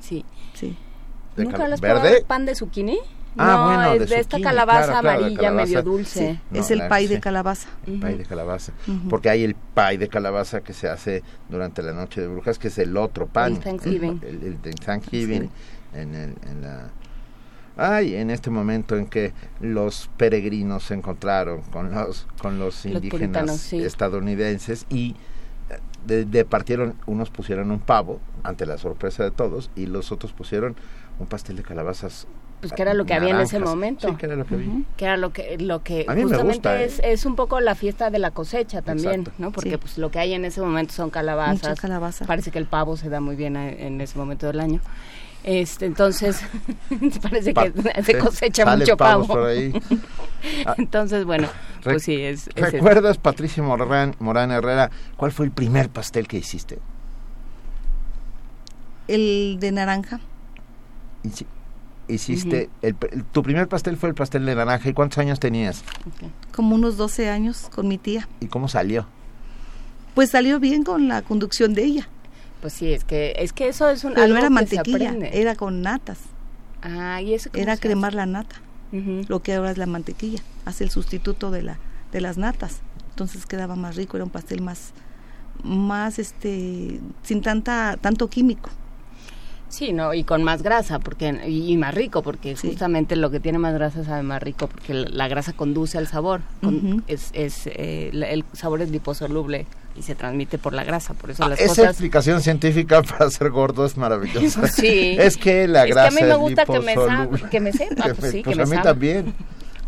sí. 0.00 0.24
Sí. 0.54 0.76
¿Nunca 1.36 1.64
has 1.64 1.80
probado 1.80 2.08
el 2.08 2.24
pan 2.24 2.44
de 2.44 2.54
zucchini? 2.54 2.98
Ah, 3.38 3.46
no, 3.46 3.64
bueno, 3.64 4.04
es 4.04 4.10
de, 4.10 4.20
esta 4.20 4.38
calabaza 4.38 4.98
amarilla 4.98 5.50
medio 5.50 5.82
dulce. 5.82 6.38
es 6.52 6.70
el 6.70 6.86
pay 6.88 7.06
de 7.06 7.18
calabaza. 7.18 7.68
El 7.86 7.98
pay 7.98 8.18
de 8.18 8.24
calabaza. 8.24 8.72
Porque 9.08 9.30
hay 9.30 9.44
el 9.44 9.54
pay 9.54 9.96
de 9.96 10.08
calabaza 10.08 10.60
que 10.60 10.74
se 10.74 10.88
hace 10.88 11.22
durante 11.48 11.82
la 11.82 11.92
noche 11.92 12.20
de 12.20 12.28
brujas, 12.28 12.58
que 12.58 12.68
es 12.68 12.78
el 12.78 12.94
otro 12.98 13.26
pan. 13.26 13.54
El 13.54 13.60
Thanksgiving. 13.60 14.20
El, 14.22 14.60
de 14.60 14.72
Thanksgiving. 14.72 15.50
En, 15.94 16.14
el, 16.14 16.34
en 16.46 16.60
la... 16.60 16.90
Ay, 17.78 18.16
en 18.16 18.28
este 18.28 18.50
momento 18.50 18.98
en 18.98 19.06
que 19.06 19.32
los 19.60 20.10
peregrinos 20.18 20.82
se 20.84 20.92
encontraron 20.92 21.62
con 21.62 21.90
los, 21.90 22.26
con 22.42 22.58
los 22.58 22.84
indígenas 22.84 23.72
estadounidenses 23.72 24.84
y 24.90 25.16
de, 26.06 26.44
partieron, 26.44 26.94
unos 27.06 27.30
pusieron 27.30 27.70
un 27.70 27.80
pavo, 27.80 28.20
ante 28.42 28.66
la 28.66 28.78
sorpresa 28.78 29.24
de 29.24 29.30
todos, 29.30 29.70
y 29.76 29.86
los 29.86 30.12
otros 30.12 30.32
pusieron 30.32 30.76
un 31.18 31.26
pastel 31.26 31.56
de 31.56 31.62
calabazas 31.62 32.26
pues 32.62 32.72
que 32.74 32.82
era 32.82 32.94
lo 32.94 33.04
que 33.04 33.12
había 33.12 33.30
en 33.30 33.40
ese 33.40 33.58
momento. 33.58 34.08
Sí, 34.08 34.14
que 34.14 34.26
era 34.26 34.36
lo 34.36 34.44
que 34.44 34.54
había. 34.54 34.82
Que 34.96 35.04
era 35.04 35.16
lo 35.16 35.32
que, 35.32 35.58
lo 35.58 35.82
que 35.82 36.06
justamente 36.06 36.84
es, 36.84 37.00
¿eh? 37.00 37.10
es 37.10 37.26
un 37.26 37.34
poco 37.34 37.58
la 37.58 37.74
fiesta 37.74 38.08
de 38.08 38.20
la 38.20 38.30
cosecha 38.30 38.82
también, 38.82 39.26
¿no? 39.38 39.50
Porque 39.50 39.78
pues 39.78 39.98
lo 39.98 40.12
que 40.12 40.20
hay 40.20 40.32
en 40.32 40.44
ese 40.44 40.60
momento 40.60 40.94
son 40.94 41.10
calabazas. 41.10 41.80
Calabaza. 41.80 42.24
Parece 42.24 42.52
que 42.52 42.60
el 42.60 42.66
pavo 42.66 42.96
se 42.96 43.08
da 43.08 43.20
muy 43.20 43.34
bien 43.34 43.56
en 43.56 44.00
ese 44.00 44.16
momento 44.16 44.46
del 44.46 44.60
año. 44.60 44.80
Este, 45.44 45.86
entonces, 45.86 46.40
parece 47.22 47.52
que 47.52 47.72
se 48.04 48.18
cosecha 48.18 48.76
mucho 48.76 48.96
pavo. 48.96 49.26
Por 49.26 49.46
ahí. 49.46 49.72
entonces, 50.78 51.24
bueno, 51.24 51.48
pues 51.82 52.04
sí, 52.04 52.20
es... 52.20 52.48
¿Recuerdas, 52.54 53.18
Patricia 53.18 53.62
Morán, 53.62 54.14
Morán 54.20 54.50
Herrera, 54.52 54.90
cuál 55.16 55.32
fue 55.32 55.46
el 55.46 55.52
primer 55.52 55.88
pastel 55.88 56.28
que 56.28 56.38
hiciste? 56.38 56.78
El 59.08 59.56
de 59.58 59.72
naranja. 59.72 60.20
Hiciste, 62.08 62.70
el, 62.82 62.94
tu 63.32 63.42
primer 63.42 63.68
pastel 63.68 63.96
fue 63.96 64.08
el 64.08 64.14
pastel 64.14 64.46
de 64.46 64.54
naranja, 64.54 64.88
¿y 64.88 64.92
cuántos 64.92 65.18
años 65.18 65.40
tenías? 65.40 65.82
Como 66.54 66.74
unos 66.74 66.96
12 66.96 67.28
años 67.30 67.68
con 67.74 67.88
mi 67.88 67.98
tía. 67.98 68.28
¿Y 68.40 68.46
cómo 68.46 68.68
salió? 68.68 69.06
Pues 70.14 70.30
salió 70.30 70.60
bien 70.60 70.84
con 70.84 71.08
la 71.08 71.22
conducción 71.22 71.74
de 71.74 71.84
ella. 71.84 72.08
Pues 72.62 72.74
sí, 72.74 72.92
es 72.92 73.02
que 73.02 73.34
es 73.38 73.52
que 73.52 73.68
eso 73.68 73.90
es 73.90 74.04
un 74.04 74.14
Pero 74.14 74.28
no 74.28 74.38
era 74.38 74.48
mantequilla, 74.48 75.14
era 75.32 75.56
con 75.56 75.82
natas. 75.82 76.20
Ah, 76.80 77.20
y 77.20 77.34
eso 77.34 77.50
era 77.54 77.76
cremar 77.76 78.14
la 78.14 78.24
nata. 78.24 78.56
Lo 79.26 79.42
que 79.42 79.54
ahora 79.54 79.72
es 79.72 79.78
la 79.78 79.86
mantequilla, 79.86 80.42
hace 80.64 80.84
el 80.84 80.90
sustituto 80.90 81.50
de 81.50 81.62
la 81.62 81.78
de 82.12 82.20
las 82.20 82.38
natas. 82.38 82.80
Entonces 83.10 83.46
quedaba 83.46 83.74
más 83.74 83.96
rico, 83.96 84.16
era 84.16 84.24
un 84.24 84.30
pastel 84.30 84.62
más 84.62 84.92
más 85.64 86.20
este 86.20 87.00
sin 87.24 87.42
tanta 87.42 87.98
tanto 88.00 88.28
químico. 88.28 88.70
Sí, 89.72 89.94
no, 89.94 90.12
y 90.12 90.22
con 90.22 90.42
más 90.44 90.62
grasa, 90.62 90.98
porque 90.98 91.28
y, 91.48 91.78
más 91.78 91.94
rico, 91.94 92.22
porque 92.22 92.54
justamente 92.56 93.16
lo 93.16 93.30
que 93.30 93.40
tiene 93.40 93.56
más 93.56 93.72
grasa 93.72 94.04
sabe 94.04 94.22
más 94.22 94.42
rico, 94.42 94.66
porque 94.68 94.92
la, 94.92 95.28
grasa 95.28 95.54
conduce 95.54 95.96
al 95.96 96.06
sabor, 96.06 96.42
es, 97.06 97.30
es 97.32 97.66
eh, 97.68 98.10
el 98.12 98.44
sabor 98.52 98.82
es 98.82 98.90
liposoluble 98.90 99.64
y 99.96 100.02
se 100.02 100.14
transmite 100.14 100.58
por 100.58 100.74
la 100.74 100.84
grasa, 100.84 101.14
por 101.14 101.30
eso 101.30 101.48
las 101.48 101.58
Esa 101.58 101.84
explicación 101.84 102.42
científica 102.42 103.02
para 103.18 103.30
ser 103.30 103.48
gordo 103.48 103.86
es 103.86 103.96
maravillosa. 103.96 104.66
Sí. 104.72 105.16
es 105.18 105.38
que 105.38 105.66
la 105.66 105.86
grasa 105.86 106.08
es 106.08 106.16
que 106.16 106.20
a 106.20 106.26
mí 106.26 106.28
me 106.28 106.36
gusta 106.36 106.66
que 106.66 106.80
me, 106.80 107.48
que 107.48 107.60
me 107.60 107.72
sepa, 107.72 108.04
pues, 108.20 108.30
sí, 108.30 108.42
pues 108.44 108.58
a 108.58 108.66
mí 108.66 108.76
también. 108.82 109.34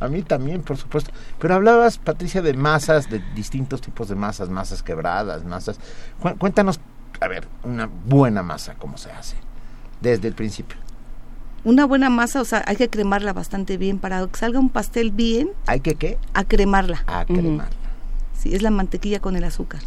A 0.01 0.09
mí 0.09 0.23
también, 0.23 0.63
por 0.63 0.79
supuesto. 0.79 1.13
Pero 1.39 1.55
hablabas, 1.57 1.99
Patricia, 1.99 2.41
de 2.41 2.55
masas, 2.55 3.11
de 3.11 3.23
distintos 3.35 3.83
tipos 3.83 4.09
de 4.09 4.15
masas, 4.15 4.49
masas 4.49 4.83
quebradas, 4.83 5.45
masas. 5.45 5.79
Cuéntanos, 6.39 6.81
a 7.21 7.29
ver, 7.29 7.47
una 7.65 7.87
buena 7.87 8.43
masa, 8.43 8.77
¿cómo 8.79 8.97
se 8.97 9.11
hace? 9.13 9.44
Desde 10.01 10.29
el 10.29 10.35
principio. 10.35 10.77
Una 11.65 11.87
buena 11.87 12.11
masa, 12.11 12.41
o 12.41 12.45
sea, 12.45 12.63
hay 12.67 12.77
que 12.77 12.91
cremarla 12.91 13.33
bastante 13.33 13.79
bien 13.79 13.99
para 13.99 14.27
que 14.27 14.39
salga 14.39 14.59
un 14.59 14.69
pastel 14.69 15.11
bien. 15.13 15.51
¿Hay 15.67 15.81
que 15.81 15.95
qué? 15.95 16.19
A 16.35 16.45
cremarla. 16.45 17.05
A 17.07 17.25
cremarla 17.25 17.71
es 18.45 18.63
la 18.63 18.71
mantequilla 18.71 19.21
con 19.21 19.37
el 19.37 19.45
azúcar. 19.45 19.81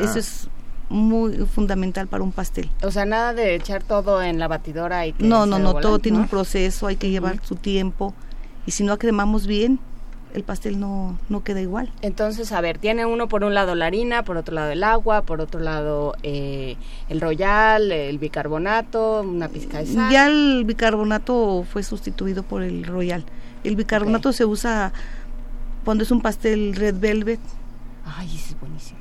Eso 0.00 0.18
es 0.18 0.48
muy 0.88 1.36
fundamental 1.46 2.06
para 2.06 2.22
un 2.22 2.32
pastel. 2.32 2.70
O 2.82 2.90
sea, 2.90 3.04
nada 3.04 3.34
de 3.34 3.54
echar 3.54 3.82
todo 3.82 4.22
en 4.22 4.38
la 4.38 4.48
batidora 4.48 5.06
y 5.06 5.12
que 5.12 5.24
No, 5.24 5.46
no, 5.46 5.58
no, 5.58 5.74
todo 5.74 5.98
tiene 5.98 6.18
un 6.18 6.28
proceso, 6.28 6.86
hay 6.86 6.96
que 6.96 7.10
llevar 7.10 7.40
su 7.42 7.56
tiempo 7.56 8.14
y 8.66 8.72
si 8.72 8.84
no 8.84 8.92
acremamos 8.92 9.46
bien, 9.46 9.78
el 10.34 10.42
pastel 10.42 10.78
no, 10.78 11.18
no 11.28 11.42
queda 11.42 11.60
igual. 11.60 11.90
Entonces, 12.02 12.52
a 12.52 12.60
ver, 12.60 12.78
tiene 12.78 13.06
uno 13.06 13.28
por 13.28 13.44
un 13.44 13.54
lado 13.54 13.74
la 13.74 13.86
harina, 13.86 14.24
por 14.24 14.36
otro 14.36 14.54
lado 14.54 14.70
el 14.70 14.84
agua, 14.84 15.22
por 15.22 15.40
otro 15.40 15.60
lado 15.60 16.14
eh, 16.22 16.76
el 17.08 17.20
royal, 17.20 17.90
el 17.90 18.18
bicarbonato, 18.18 19.22
una 19.22 19.48
pizca 19.48 19.78
de 19.78 19.86
sal. 19.86 20.12
Ya 20.12 20.26
el 20.26 20.64
bicarbonato 20.64 21.64
fue 21.70 21.82
sustituido 21.82 22.42
por 22.42 22.62
el 22.62 22.84
royal. 22.84 23.24
El 23.64 23.76
bicarbonato 23.76 24.32
se 24.32 24.44
usa 24.44 24.92
cuando 25.84 26.04
es 26.04 26.10
un 26.10 26.20
pastel 26.20 26.74
red 26.74 26.96
velvet, 26.98 27.40
Ay, 28.06 28.28
ese 28.34 28.50
es 28.50 28.60
buenísimo. 28.60 29.00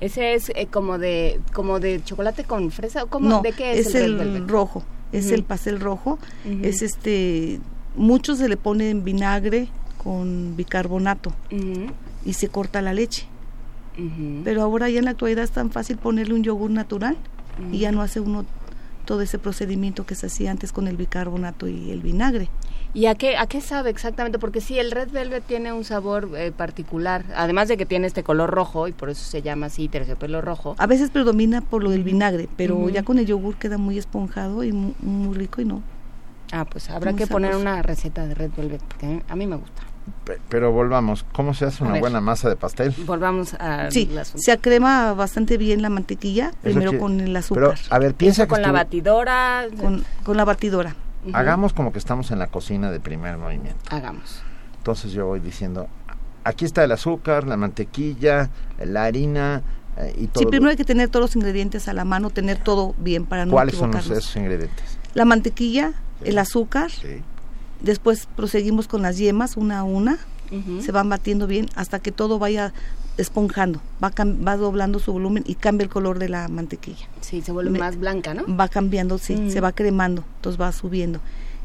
Ese 0.00 0.34
es 0.34 0.50
eh, 0.50 0.68
como 0.70 0.98
de 0.98 1.40
como 1.52 1.80
de 1.80 2.02
chocolate 2.04 2.44
con 2.44 2.70
fresa 2.70 3.04
o 3.04 3.06
como 3.06 3.28
no, 3.28 3.42
de 3.42 3.52
qué 3.52 3.78
es, 3.78 3.88
es 3.88 3.94
el, 3.94 4.48
rojo, 4.48 4.84
es 5.12 5.30
el 5.30 5.44
pastel 5.44 5.80
rojo, 5.80 6.18
es 6.62 6.82
este 6.82 7.60
muchos 7.96 8.38
se 8.38 8.48
le 8.48 8.56
ponen 8.56 9.04
vinagre 9.04 9.68
con 10.04 10.54
bicarbonato 10.56 11.32
y 12.24 12.34
se 12.34 12.48
corta 12.48 12.82
la 12.82 12.92
leche. 12.92 13.26
Pero 14.44 14.62
ahora 14.62 14.88
ya 14.90 14.98
en 14.98 15.06
la 15.06 15.12
actualidad 15.12 15.44
es 15.44 15.50
tan 15.50 15.70
fácil 15.70 15.96
ponerle 15.96 16.34
un 16.34 16.44
yogur 16.44 16.70
natural 16.70 17.16
y 17.72 17.78
ya 17.78 17.90
no 17.90 18.02
hace 18.02 18.20
uno 18.20 18.44
todo 19.04 19.20
ese 19.20 19.38
procedimiento 19.38 20.06
que 20.06 20.14
se 20.14 20.26
hacía 20.26 20.50
antes 20.50 20.72
con 20.72 20.88
el 20.88 20.96
bicarbonato 20.96 21.68
y 21.68 21.90
el 21.90 22.00
vinagre. 22.00 22.48
¿Y 22.94 23.06
a 23.06 23.16
qué, 23.16 23.36
a 23.36 23.46
qué 23.46 23.60
sabe 23.60 23.90
exactamente? 23.90 24.38
Porque 24.38 24.60
sí, 24.60 24.78
el 24.78 24.92
Red 24.92 25.10
Velvet 25.10 25.42
tiene 25.44 25.72
un 25.72 25.84
sabor 25.84 26.30
eh, 26.36 26.52
particular, 26.52 27.24
además 27.34 27.66
de 27.66 27.76
que 27.76 27.86
tiene 27.86 28.06
este 28.06 28.22
color 28.22 28.50
rojo 28.50 28.86
y 28.86 28.92
por 28.92 29.10
eso 29.10 29.24
se 29.24 29.42
llama 29.42 29.66
así 29.66 29.88
terciopelo 29.88 30.40
rojo. 30.40 30.76
A 30.78 30.86
veces 30.86 31.10
predomina 31.10 31.60
por 31.60 31.82
lo 31.82 31.90
del 31.90 32.04
vinagre, 32.04 32.48
pero 32.56 32.88
ya 32.88 33.02
con 33.02 33.18
el 33.18 33.26
yogur 33.26 33.56
queda 33.56 33.78
muy 33.78 33.98
esponjado 33.98 34.62
y 34.62 34.72
muy, 34.72 35.34
rico 35.36 35.60
y 35.60 35.64
no. 35.64 35.82
Ah, 36.52 36.64
pues 36.64 36.88
habrá 36.88 37.14
que 37.14 37.26
poner 37.26 37.56
una 37.56 37.82
receta 37.82 38.28
de 38.28 38.34
Red 38.34 38.52
Velvet, 38.56 38.82
porque 38.82 39.22
a 39.28 39.34
mí 39.34 39.46
me 39.46 39.56
gusta. 39.56 39.82
Pero 40.48 40.72
volvamos, 40.72 41.24
¿cómo 41.32 41.54
se 41.54 41.66
hace 41.66 41.84
una 41.84 41.98
buena 41.98 42.20
masa 42.20 42.48
de 42.48 42.56
pastel? 42.56 42.94
Volvamos 43.06 43.54
a 43.54 43.90
Sí, 43.90 44.10
se 44.34 44.52
acrema 44.52 45.12
bastante 45.14 45.58
bien 45.58 45.82
la 45.82 45.90
mantequilla, 45.90 46.52
primero 46.62 46.98
con 46.98 47.20
el 47.20 47.36
azúcar. 47.36 47.74
Pero, 47.74 47.74
a 47.90 47.98
ver, 47.98 48.14
piensa 48.14 48.46
con 48.46 48.62
la 48.62 48.72
batidora. 48.72 49.66
Con, 49.78 50.04
con 50.22 50.36
la 50.36 50.44
batidora. 50.44 50.94
Hagamos 51.32 51.72
como 51.72 51.92
que 51.92 51.98
estamos 51.98 52.30
en 52.30 52.38
la 52.38 52.48
cocina 52.48 52.90
de 52.90 53.00
primer 53.00 53.38
movimiento. 53.38 53.80
Hagamos. 53.90 54.42
Entonces 54.78 55.12
yo 55.12 55.26
voy 55.26 55.40
diciendo, 55.40 55.88
aquí 56.44 56.64
está 56.64 56.84
el 56.84 56.92
azúcar, 56.92 57.46
la 57.46 57.56
mantequilla, 57.56 58.50
la 58.78 59.04
harina 59.04 59.62
eh, 59.96 60.14
y 60.18 60.26
todo. 60.26 60.40
Sí, 60.42 60.46
primero 60.46 60.70
hay 60.70 60.76
que 60.76 60.84
tener 60.84 61.08
todos 61.08 61.22
los 61.22 61.36
ingredientes 61.36 61.88
a 61.88 61.94
la 61.94 62.04
mano, 62.04 62.30
tener 62.30 62.58
todo 62.58 62.94
bien 62.98 63.24
para 63.24 63.46
no 63.46 63.52
¿Cuáles 63.52 63.76
son 63.76 63.96
esos 63.96 64.36
ingredientes? 64.36 64.98
La 65.14 65.24
mantequilla, 65.24 65.92
el 66.22 66.38
azúcar. 66.38 66.90
Sí. 66.90 67.22
Después 67.84 68.26
proseguimos 68.34 68.88
con 68.88 69.02
las 69.02 69.18
yemas 69.18 69.56
una 69.56 69.80
a 69.80 69.84
una. 69.84 70.18
Se 70.80 70.92
van 70.92 71.08
batiendo 71.08 71.48
bien 71.48 71.66
hasta 71.74 71.98
que 71.98 72.12
todo 72.12 72.38
vaya 72.38 72.72
esponjando, 73.16 73.80
va, 74.02 74.12
va 74.16 74.56
doblando 74.56 75.00
su 75.00 75.12
volumen 75.12 75.42
y 75.46 75.56
cambia 75.56 75.84
el 75.84 75.90
color 75.90 76.20
de 76.20 76.28
la 76.28 76.46
mantequilla. 76.46 77.08
Sí, 77.22 77.42
se 77.42 77.50
vuelve 77.50 77.76
más 77.76 77.98
blanca, 77.98 78.34
¿no? 78.34 78.44
Va 78.56 78.68
cambiando, 78.68 79.18
sí, 79.18 79.50
se 79.50 79.60
va 79.60 79.72
cremando, 79.72 80.22
entonces 80.36 80.60
va 80.60 80.70
subiendo. 80.70 81.18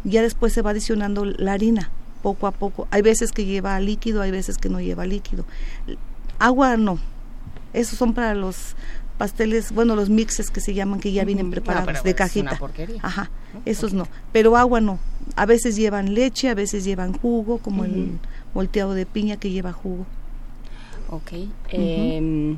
Ya 0.03 0.23
después 0.23 0.53
se 0.53 0.63
va 0.63 0.71
adicionando 0.71 1.23
la 1.23 1.53
harina, 1.53 1.91
poco 2.23 2.47
a 2.47 2.51
poco. 2.51 2.87
Hay 2.89 3.03
veces 3.03 3.31
que 3.31 3.45
lleva 3.45 3.79
líquido, 3.79 4.23
hay 4.23 4.31
veces 4.31 4.57
que 4.57 4.69
no 4.69 4.79
lleva 4.79 5.05
líquido. 5.05 5.45
Agua 6.39 6.75
no. 6.75 6.97
Esos 7.73 7.99
son 7.99 8.13
para 8.13 8.33
los 8.33 8.75
pasteles, 9.19 9.71
bueno, 9.71 9.95
los 9.95 10.09
mixes 10.09 10.49
que 10.49 10.61
se 10.61 10.73
llaman, 10.73 10.99
que 10.99 11.11
ya 11.11 11.25
vienen 11.25 11.51
preparados 11.51 12.01
de 12.03 12.15
cajita. 12.15 12.59
Ajá, 13.03 13.29
esos 13.65 13.93
no. 13.93 14.07
Pero 14.31 14.57
agua 14.57 14.81
no. 14.81 14.97
A 15.35 15.45
veces 15.45 15.75
llevan 15.75 16.13
leche, 16.13 16.49
a 16.49 16.55
veces 16.55 16.83
llevan 16.83 17.13
jugo, 17.13 17.59
como 17.59 17.85
el 17.85 18.19
volteado 18.53 18.93
de 18.93 19.05
piña 19.05 19.37
que 19.37 19.51
lleva 19.51 19.71
jugo. 19.71 20.05
Ok. 21.09 21.31
Em, 21.69 22.57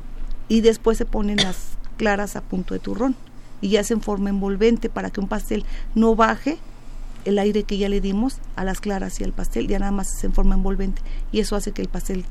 y 0.50 0.62
después 0.62 0.98
se 0.98 1.06
ponen 1.06 1.38
las 1.38 1.78
claras 1.98 2.36
a 2.36 2.42
punto 2.42 2.74
de 2.74 2.80
turrón 2.80 3.16
y 3.62 3.70
ya 3.70 3.84
se 3.84 3.94
en 3.94 4.02
forma 4.02 4.30
envolvente 4.30 4.90
para 4.90 5.10
que 5.10 5.20
un 5.20 5.28
pastel 5.28 5.64
no 5.96 6.16
baje 6.16 6.58
el 7.26 7.38
aire 7.38 7.64
que 7.64 7.78
ya 7.78 7.88
le 7.88 8.02
dimos 8.02 8.40
a 8.56 8.64
las 8.64 8.82
claras 8.82 9.20
y 9.22 9.24
al 9.24 9.32
pastel, 9.32 9.68
ya 9.68 9.78
nada 9.78 9.92
más 9.92 10.08
se 10.20 10.28
en 10.28 10.34
forma 10.34 10.56
envolvente 10.56 11.02
y 11.32 11.40
eso 11.40 11.56
hace 11.56 11.72
que 11.72 11.82
el 11.82 11.88
pastel 11.88 12.26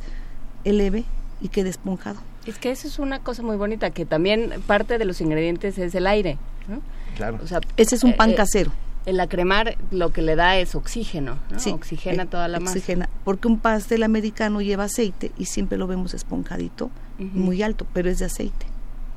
eleve 0.65 1.05
y 1.41 1.49
quede 1.49 1.71
esponjado. 1.71 2.21
Es 2.47 2.59
que 2.59 2.71
eso 2.71 2.89
es 2.89 2.99
una 2.99 3.21
cosa 3.21 3.43
muy 3.43 3.57
bonita, 3.57 3.91
que 3.91 4.05
también 4.05 4.53
parte 4.67 4.99
de 4.99 5.05
los 5.05 5.21
ingredientes 5.21 5.79
es 5.79 5.95
el 5.95 6.07
aire, 6.07 6.39
¿no? 6.69 6.81
Claro. 7.17 7.39
O 7.43 7.47
sea, 7.47 7.61
ese 7.77 7.95
es 7.95 8.03
un 8.03 8.15
pan 8.17 8.31
eh, 8.31 8.33
eh, 8.33 8.37
casero 8.37 8.73
el 9.07 9.19
acremar 9.21 9.77
lo 9.91 10.13
que 10.13 10.23
le 10.23 10.37
da 10.37 10.57
es 10.57 10.75
oxígeno, 10.75 11.39
¿no? 11.51 11.59
Sí, 11.59 11.71
oxigena 11.71 12.27
toda 12.27 12.49
la 12.49 12.59
oxigena, 12.59 13.07
masa. 13.07 13.21
Porque 13.25 13.49
un 13.49 13.59
pastel 13.59 14.03
americano 14.03 14.61
lleva 14.61 14.85
aceite 14.85 15.33
y 15.39 15.47
siempre 15.47 15.79
lo 15.79 15.87
vemos 15.87 16.15
esponjadito, 16.15 16.91
muy 17.19 17.63
alto, 17.63 17.87
pero 17.93 18.09
es 18.09 18.19
de 18.19 18.27
aceite 18.27 18.67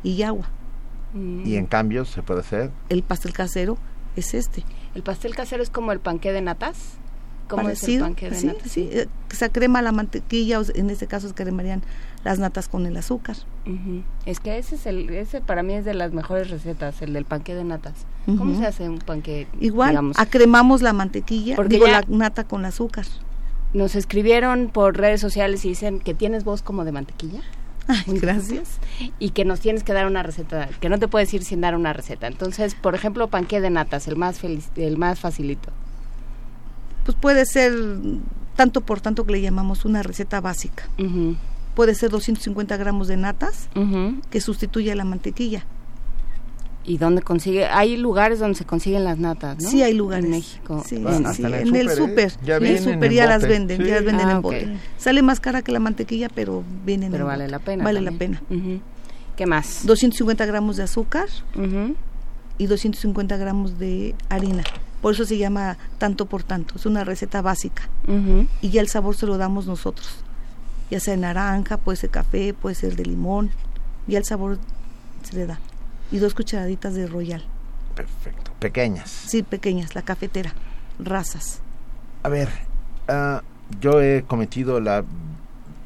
y 0.04 0.24
agua. 0.24 0.50
Mm. 1.14 1.46
¿Y 1.46 1.56
en 1.58 1.66
cambio 1.66 2.06
se 2.06 2.22
puede 2.22 2.42
hacer? 2.42 2.72
El 2.90 3.04
pastel 3.04 3.34
casero 3.34 3.78
es 4.16 4.34
este. 4.34 4.64
¿El 4.96 5.04
pastel 5.04 5.36
casero 5.36 5.64
es 5.64 5.70
como 5.70 5.92
el 5.92 6.00
panqué 6.00 6.32
de 6.32 6.42
natas? 6.42 6.78
¿Cómo 7.48 7.70
es 7.70 7.84
el 7.84 8.00
panqué 8.00 8.30
de 8.30 8.44
natas? 8.44 8.72
Sí, 8.72 8.90
eh, 8.92 9.08
se 9.30 9.50
crema 9.52 9.82
la 9.82 9.92
mantequilla, 9.92 10.62
en 10.76 10.90
este 10.90 11.08
caso 11.08 11.28
se 11.28 11.34
cremarían 11.34 11.82
las 12.24 12.40
natas 12.40 12.68
con 12.68 12.86
el 12.86 12.96
azúcar. 12.98 13.36
Es 14.26 14.40
que 14.40 14.58
ese 14.58 14.76
es 14.76 14.86
el, 14.86 15.10
ese 15.10 15.42
para 15.42 15.64
mí 15.64 15.74
es 15.74 15.86
de 15.86 15.94
las 15.94 16.14
mejores 16.14 16.50
recetas, 16.50 17.02
el 17.02 17.14
del 17.14 17.26
panque 17.26 17.54
de 17.56 17.64
natas. 17.64 17.94
¿Cómo 18.26 18.58
se 18.58 18.66
hace 18.66 18.88
un 18.88 19.00
panque? 19.00 19.48
Igual, 19.60 20.14
acremamos 20.16 20.82
la 20.82 20.94
mantequilla, 20.94 21.56
Porque 21.56 21.76
digo 21.76 21.88
la 21.88 22.04
nata 22.08 22.46
con 22.46 22.66
azúcar. 22.66 23.06
Nos 23.74 23.96
escribieron 23.96 24.70
por 24.70 24.98
redes 24.98 25.20
sociales 25.20 25.66
y 25.66 25.70
dicen 25.70 26.00
que 26.00 26.14
tienes 26.14 26.44
voz 26.44 26.62
como 26.62 26.86
de 26.86 26.92
mantequilla. 26.92 27.42
Ay, 27.88 28.04
gracias. 28.20 28.80
Y 29.20 29.32
que 29.32 29.44
nos 29.44 29.60
tienes 29.60 29.84
que 29.84 29.92
dar 29.92 30.08
una 30.08 30.24
receta, 30.24 30.70
que 30.80 30.88
no 30.88 31.00
te 31.00 31.08
puedes 31.10 31.34
ir 31.34 31.44
sin 31.44 31.60
dar 31.60 31.76
una 31.76 31.92
receta. 31.92 32.28
Entonces, 32.28 32.76
por 32.76 32.96
ejemplo, 32.96 33.28
panque 33.28 33.60
de 33.60 33.70
natas, 33.70 34.08
el 34.08 34.16
más 34.16 34.40
feliz, 34.40 34.70
el 34.76 34.98
más 34.98 35.20
facilito. 35.20 35.72
Pues 37.04 37.18
puede 37.20 37.46
ser 37.46 37.74
tanto 38.56 38.82
por 38.82 39.02
tanto 39.02 39.26
que 39.26 39.34
le 39.34 39.42
llamamos 39.42 39.84
una 39.84 40.04
receta 40.04 40.40
básica 40.40 40.88
puede 41.76 41.96
ser 41.96 42.10
250 42.10 42.78
gramos 42.78 43.08
de 43.08 43.18
natas 43.18 43.70
que 44.30 44.42
sustituye 44.42 44.92
a 44.92 44.96
la 44.96 45.06
mantequilla. 45.06 45.66
¿Y 46.86 46.98
dónde 46.98 47.22
consigue? 47.22 47.66
Hay 47.66 47.96
lugares 47.96 48.40
donde 48.40 48.58
se 48.58 48.66
consiguen 48.66 49.06
las 49.06 49.18
natas, 49.18 49.62
¿no? 49.62 49.70
Sí, 49.70 49.82
hay 49.82 49.94
lugares. 49.94 50.26
En 50.26 50.32
México. 50.32 50.84
Sí, 50.86 50.98
en, 50.98 51.06
el 51.76 51.90
súper. 51.90 52.34
Ya 52.44 52.58
en 52.58 52.66
el 52.66 52.80
súper 52.80 53.14
ya 53.14 53.26
las 53.26 53.44
venden, 53.44 53.82
ya 53.86 53.96
las 53.96 54.04
venden 54.04 54.30
en 54.30 54.36
ah, 54.36 54.40
bote. 54.40 54.78
Sale 54.98 55.22
más 55.22 55.40
cara 55.40 55.62
que 55.62 55.72
la 55.72 55.80
mantequilla, 55.80 56.28
pero 56.28 56.64
vienen 56.86 57.12
Pero 57.12 57.26
vale 57.26 57.48
la 57.48 57.60
pena. 57.60 57.84
Vale 57.86 58.02
la 58.02 58.12
pena. 58.12 58.42
¿Qué 59.38 59.46
más? 59.46 59.86
250 59.86 60.46
gramos 60.46 60.76
de 60.76 60.84
azúcar 60.84 61.28
y 62.58 62.66
250 62.66 63.38
gramos 63.38 63.80
de 63.80 64.14
harina. 64.30 64.64
Por 65.02 65.14
eso 65.14 65.26
se 65.26 65.38
llama 65.38 65.78
tanto 65.98 66.26
por 66.26 66.44
tanto. 66.44 66.76
Es 66.76 66.86
una 66.86 67.06
receta 67.06 67.42
básica. 67.42 67.90
Y 68.62 68.70
ya 68.72 68.82
el 68.82 68.90
sabor 68.90 69.16
se 69.16 69.26
lo 69.26 69.38
damos 69.38 69.68
nosotros 69.68 70.24
ya 70.94 71.00
sea 71.00 71.18
naranja, 71.18 71.78
puede 71.78 71.96
ser 71.96 72.12
café, 72.12 72.54
puede 72.54 72.76
ser 72.76 72.96
de 72.96 73.04
limón, 73.04 73.50
y 74.08 74.16
el 74.16 74.26
sabor 74.26 74.60
se 75.24 75.36
le 75.36 75.48
da. 75.48 75.60
Y 76.12 76.20
dos 76.20 76.36
cucharaditas 76.36 76.94
de 76.94 77.08
royal. 77.08 77.44
Perfecto. 77.96 78.52
Pequeñas. 78.60 79.10
Sí, 79.10 79.42
pequeñas, 79.42 79.96
la 79.96 80.04
cafetera, 80.04 80.54
razas. 81.00 81.62
A 82.22 82.30
ver, 82.30 82.48
ah, 83.08 83.42
yo 83.82 84.04
he 84.04 84.24
cometido 84.28 84.80
la 84.80 85.04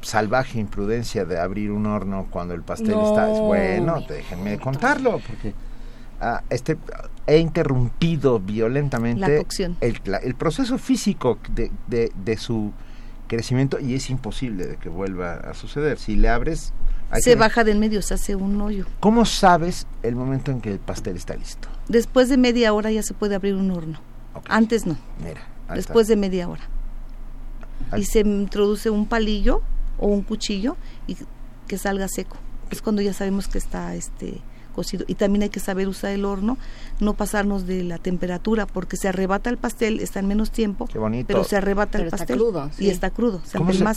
salvaje 0.02 0.60
imprudencia 0.60 1.24
de 1.24 1.40
abrir 1.40 1.70
un 1.70 1.86
horno 1.86 2.26
cuando 2.28 2.52
el 2.52 2.60
pastel 2.60 2.90
está... 2.90 3.28
Bueno, 3.28 4.02
déjenme 4.06 4.58
contarlo, 4.58 5.20
porque 5.26 5.54
ah, 6.20 6.42
este, 6.50 6.76
he 7.26 7.38
interrumpido 7.38 8.40
violentamente 8.40 9.46
El, 9.80 10.00
el 10.22 10.34
proceso 10.34 10.76
físico 10.76 11.38
de, 11.48 11.72
de, 11.86 12.12
de 12.14 12.36
su 12.36 12.74
crecimiento 13.28 13.78
y 13.78 13.94
es 13.94 14.10
imposible 14.10 14.66
de 14.66 14.76
que 14.76 14.88
vuelva 14.88 15.34
a 15.34 15.54
suceder. 15.54 15.98
Si 15.98 16.16
le 16.16 16.28
abres... 16.28 16.72
se 17.20 17.36
baja 17.36 17.62
del 17.62 17.78
medio, 17.78 18.02
se 18.02 18.14
hace 18.14 18.34
un 18.34 18.60
hoyo. 18.60 18.86
¿Cómo 18.98 19.24
sabes 19.24 19.86
el 20.02 20.16
momento 20.16 20.50
en 20.50 20.60
que 20.60 20.72
el 20.72 20.80
pastel 20.80 21.16
está 21.16 21.36
listo? 21.36 21.68
Después 21.86 22.28
de 22.28 22.36
media 22.36 22.72
hora 22.72 22.90
ya 22.90 23.02
se 23.02 23.14
puede 23.14 23.36
abrir 23.36 23.54
un 23.54 23.70
horno. 23.70 24.00
Antes 24.48 24.86
no. 24.86 24.96
Mira. 25.22 25.40
Después 25.74 26.08
de 26.08 26.16
media 26.16 26.48
hora. 26.48 26.62
Y 27.96 28.04
se 28.04 28.20
introduce 28.20 28.90
un 28.90 29.06
palillo 29.06 29.62
o 29.98 30.08
un 30.08 30.22
cuchillo 30.22 30.76
y 31.06 31.16
que 31.68 31.78
salga 31.78 32.08
seco. 32.08 32.36
Es 32.70 32.82
cuando 32.82 33.02
ya 33.02 33.12
sabemos 33.12 33.48
que 33.48 33.58
está 33.58 33.94
este 33.94 34.40
y 35.06 35.14
también 35.14 35.42
hay 35.42 35.48
que 35.48 35.60
saber 35.60 35.88
usar 35.88 36.10
el 36.10 36.24
horno, 36.24 36.56
no 37.00 37.14
pasarnos 37.14 37.66
de 37.66 37.84
la 37.84 37.98
temperatura, 37.98 38.66
porque 38.66 38.96
se 38.96 39.08
arrebata 39.08 39.50
el 39.50 39.56
pastel, 39.56 40.00
está 40.00 40.20
en 40.20 40.28
menos 40.28 40.50
tiempo, 40.50 40.88
pero 41.26 41.44
se 41.44 41.56
arrebata 41.56 41.98
el 41.98 42.10
pastel 42.10 42.40
y 42.78 42.90
está 42.90 43.10
crudo. 43.10 43.40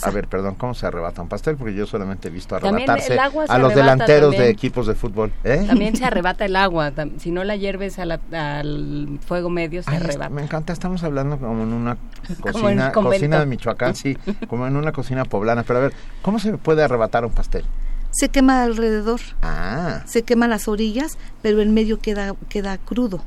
a 0.02 0.10
ver, 0.10 0.28
perdón, 0.28 0.54
¿cómo 0.56 0.74
se 0.74 0.86
arrebata 0.86 1.22
un 1.22 1.28
pastel? 1.28 1.56
Porque 1.56 1.74
yo 1.74 1.86
solamente 1.86 2.28
he 2.28 2.30
visto 2.30 2.56
arrebatarse 2.56 3.18
a 3.48 3.58
los 3.58 3.74
delanteros 3.74 4.32
de 4.32 4.50
equipos 4.50 4.86
de 4.86 4.94
fútbol. 4.94 5.32
¿eh? 5.44 5.64
También 5.66 5.96
se 5.96 6.04
arrebata 6.12 6.44
el 6.44 6.56
agua, 6.56 6.92
si 7.18 7.30
no 7.30 7.44
la 7.44 7.56
hierves 7.56 7.98
al 7.98 9.18
fuego 9.24 9.50
medio 9.50 9.82
se 9.82 9.90
arrebata. 9.90 10.28
Me 10.28 10.42
encanta, 10.42 10.72
estamos 10.72 11.02
hablando 11.02 11.38
como 11.38 11.62
en 11.62 11.72
una 11.72 11.96
cocina, 12.40 12.92
cocina 12.92 13.40
de 13.40 13.46
Michoacán, 13.46 13.94
sí, 13.94 14.16
como 14.48 14.66
en 14.66 14.76
una 14.76 14.92
cocina 14.92 15.24
poblana, 15.24 15.62
pero 15.62 15.78
a 15.78 15.82
ver, 15.82 15.92
¿cómo 16.22 16.38
se 16.38 16.56
puede 16.58 16.82
arrebatar 16.82 17.24
un 17.24 17.32
pastel? 17.32 17.64
Se 18.12 18.28
quema 18.28 18.62
alrededor. 18.62 19.20
Ah. 19.42 20.02
Se 20.06 20.22
queman 20.22 20.50
las 20.50 20.68
orillas, 20.68 21.18
pero 21.40 21.60
el 21.60 21.70
medio 21.70 21.98
queda, 21.98 22.34
queda 22.48 22.78
crudo. 22.78 23.24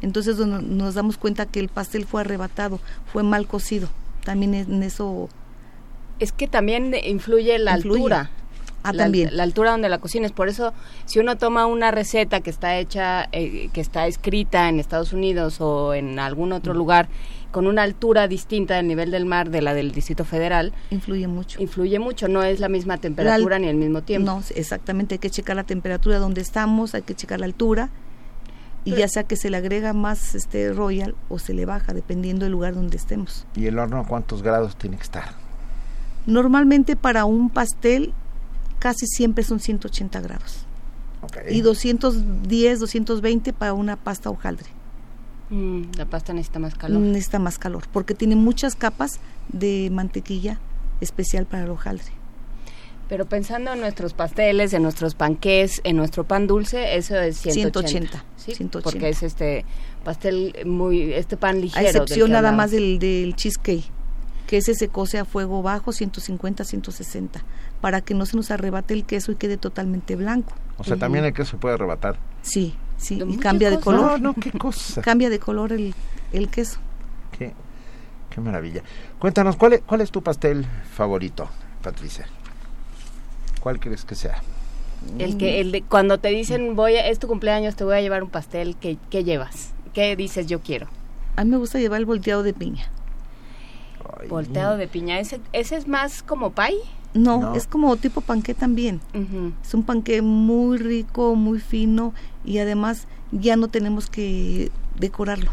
Entonces 0.00 0.38
nos 0.38 0.94
damos 0.94 1.18
cuenta 1.18 1.44
que 1.44 1.60
el 1.60 1.68
pastel 1.68 2.06
fue 2.06 2.22
arrebatado, 2.22 2.80
fue 3.12 3.22
mal 3.22 3.46
cocido. 3.46 3.88
También 4.24 4.54
en 4.54 4.82
eso... 4.82 5.28
Es 6.18 6.32
que 6.32 6.48
también 6.48 6.94
influye 7.04 7.58
la 7.58 7.74
altura. 7.74 8.30
Ah, 8.82 8.92
la, 8.92 9.04
también. 9.04 9.36
la 9.36 9.42
altura 9.42 9.72
donde 9.72 9.88
la 9.90 9.98
cocines. 9.98 10.32
Por 10.32 10.48
eso, 10.48 10.72
si 11.04 11.18
uno 11.18 11.36
toma 11.36 11.66
una 11.66 11.90
receta 11.90 12.40
que 12.40 12.48
está 12.48 12.78
hecha, 12.78 13.28
eh, 13.32 13.68
que 13.72 13.80
está 13.80 14.06
escrita 14.06 14.68
en 14.68 14.80
Estados 14.80 15.12
Unidos 15.12 15.60
o 15.60 15.92
en 15.92 16.18
algún 16.18 16.52
otro 16.52 16.72
lugar, 16.72 17.08
con 17.52 17.66
una 17.66 17.82
altura 17.82 18.28
distinta 18.28 18.74
del 18.74 18.86
nivel 18.88 19.10
del 19.10 19.24
mar 19.26 19.50
de 19.50 19.62
la 19.62 19.72
del 19.74 19.92
Distrito 19.92 20.24
Federal, 20.24 20.72
Influye 20.90 21.26
mucho. 21.28 21.60
influye 21.62 21.98
mucho. 21.98 22.28
No 22.28 22.42
es 22.42 22.60
la 22.60 22.68
misma 22.68 22.98
temperatura 22.98 23.58
ni 23.58 23.68
el 23.68 23.76
mismo 23.76 24.02
tiempo. 24.02 24.26
No, 24.30 24.42
exactamente, 24.54 25.14
hay 25.14 25.18
que 25.18 25.30
checar 25.30 25.56
la 25.56 25.64
temperatura 25.64 26.18
donde 26.18 26.40
estamos, 26.42 26.94
hay 26.94 27.02
que 27.02 27.14
checar 27.14 27.40
la 27.40 27.46
altura 27.46 27.88
y 28.84 28.94
ya 28.94 29.08
sea 29.08 29.24
que 29.24 29.34
se 29.36 29.50
le 29.50 29.56
agrega 29.56 29.92
más 29.92 30.34
este 30.36 30.72
royal 30.72 31.16
o 31.28 31.38
se 31.40 31.54
le 31.54 31.64
baja 31.64 31.92
dependiendo 31.92 32.44
del 32.44 32.52
lugar 32.52 32.74
donde 32.74 32.96
estemos. 32.96 33.44
¿Y 33.56 33.66
el 33.66 33.78
horno 33.78 33.98
a 34.00 34.06
cuántos 34.06 34.42
grados 34.42 34.76
tiene 34.76 34.96
que 34.96 35.02
estar? 35.02 35.24
Normalmente 36.26 36.94
para 36.96 37.24
un 37.24 37.50
pastel 37.50 38.12
casi 38.78 39.06
siempre 39.06 39.42
son 39.44 39.58
180 39.60 40.20
grados 40.20 40.66
Ok. 41.22 41.38
y 41.50 41.60
210, 41.62 42.78
220 42.80 43.52
para 43.52 43.72
una 43.72 43.96
pasta 43.96 44.30
hojaldre. 44.30 44.66
Mm, 45.50 45.82
la 45.96 46.06
pasta 46.06 46.32
necesita 46.32 46.58
más 46.58 46.74
calor. 46.74 47.00
Necesita 47.00 47.38
más 47.38 47.58
calor 47.58 47.84
porque 47.92 48.14
tiene 48.14 48.36
muchas 48.36 48.74
capas 48.74 49.20
de 49.48 49.88
mantequilla 49.92 50.58
especial 51.00 51.46
para 51.46 51.64
el 51.64 51.70
hojaldre. 51.70 52.12
Pero 53.08 53.26
pensando 53.26 53.72
en 53.72 53.80
nuestros 53.80 54.14
pasteles, 54.14 54.72
en 54.72 54.82
nuestros 54.82 55.14
panqués, 55.14 55.80
en 55.84 55.96
nuestro 55.96 56.24
pan 56.24 56.48
dulce, 56.48 56.96
eso 56.96 57.16
es 57.16 57.36
180. 57.36 57.88
180, 57.88 58.24
¿sí? 58.36 58.54
180. 58.54 58.82
Porque 58.82 59.08
es 59.08 59.22
este 59.22 59.64
pastel 60.02 60.56
muy, 60.64 61.12
este 61.12 61.36
pan 61.36 61.60
ligero. 61.60 61.86
A 61.86 61.88
excepción 61.88 62.32
nada 62.32 62.50
más 62.50 62.72
del, 62.72 62.98
del 62.98 63.36
cheesecake, 63.36 63.84
que 64.48 64.56
ese 64.56 64.74
se 64.74 64.88
cose 64.88 65.18
a 65.18 65.24
fuego 65.24 65.62
bajo, 65.62 65.92
150, 65.92 66.64
160, 66.64 67.44
para 67.80 68.00
que 68.00 68.14
no 68.14 68.26
se 68.26 68.36
nos 68.36 68.50
arrebate 68.50 68.94
el 68.94 69.04
queso 69.04 69.30
y 69.30 69.36
quede 69.36 69.56
totalmente 69.56 70.16
blanco. 70.16 70.54
O 70.76 70.82
sea, 70.82 70.96
también 70.96 71.24
el 71.24 71.32
queso 71.32 71.58
puede 71.58 71.76
arrebatar. 71.76 72.18
Sí, 72.42 72.74
sí, 72.96 73.20
y 73.26 73.36
cambia 73.36 73.70
de 73.70 73.80
color. 73.80 74.20
No, 74.20 74.32
no, 74.32 74.34
qué 74.34 74.52
cosa. 74.52 75.02
Cambia 75.02 75.30
de 75.30 75.38
color 75.38 75.72
el, 75.72 75.94
el 76.32 76.48
queso. 76.48 76.78
Qué, 77.36 77.52
qué 78.30 78.40
maravilla. 78.40 78.82
Cuéntanos, 79.18 79.56
¿cuál 79.56 79.74
es, 79.74 79.82
¿cuál 79.86 80.00
es 80.00 80.10
tu 80.10 80.22
pastel 80.22 80.66
favorito, 80.94 81.48
Patricia? 81.82 82.26
¿Cuál 83.60 83.80
crees 83.80 84.04
que 84.04 84.14
sea? 84.14 84.42
El 85.18 85.36
que, 85.36 85.60
el 85.60 85.72
de, 85.72 85.82
cuando 85.82 86.18
te 86.18 86.28
dicen, 86.28 86.74
voy 86.74 86.96
a, 86.96 87.06
es 87.06 87.18
tu 87.18 87.28
cumpleaños, 87.28 87.76
te 87.76 87.84
voy 87.84 87.96
a 87.96 88.00
llevar 88.00 88.22
un 88.22 88.30
pastel, 88.30 88.76
¿qué, 88.76 88.96
qué 89.10 89.24
llevas? 89.24 89.72
¿Qué 89.92 90.16
dices 90.16 90.46
yo 90.46 90.60
quiero? 90.60 90.88
A 91.36 91.44
mí 91.44 91.50
me 91.50 91.58
gusta 91.58 91.78
llevar 91.78 92.00
el 92.00 92.06
volteado 92.06 92.42
de 92.42 92.54
piña. 92.54 92.90
Ay, 94.20 94.28
Volteado 94.28 94.76
de 94.76 94.88
piña. 94.88 95.20
¿Ese, 95.20 95.40
ese 95.52 95.76
es 95.76 95.86
más 95.86 96.22
como 96.22 96.52
pie? 96.52 96.76
No, 97.16 97.40
No. 97.40 97.54
es 97.54 97.66
como 97.66 97.96
tipo 97.96 98.20
panqué 98.20 98.54
también. 98.54 99.00
Es 99.64 99.74
un 99.74 99.82
panqué 99.82 100.22
muy 100.22 100.78
rico, 100.78 101.34
muy 101.34 101.58
fino 101.60 102.12
y 102.44 102.58
además 102.58 103.06
ya 103.32 103.56
no 103.56 103.68
tenemos 103.68 104.08
que 104.10 104.70
decorarlo. 104.98 105.50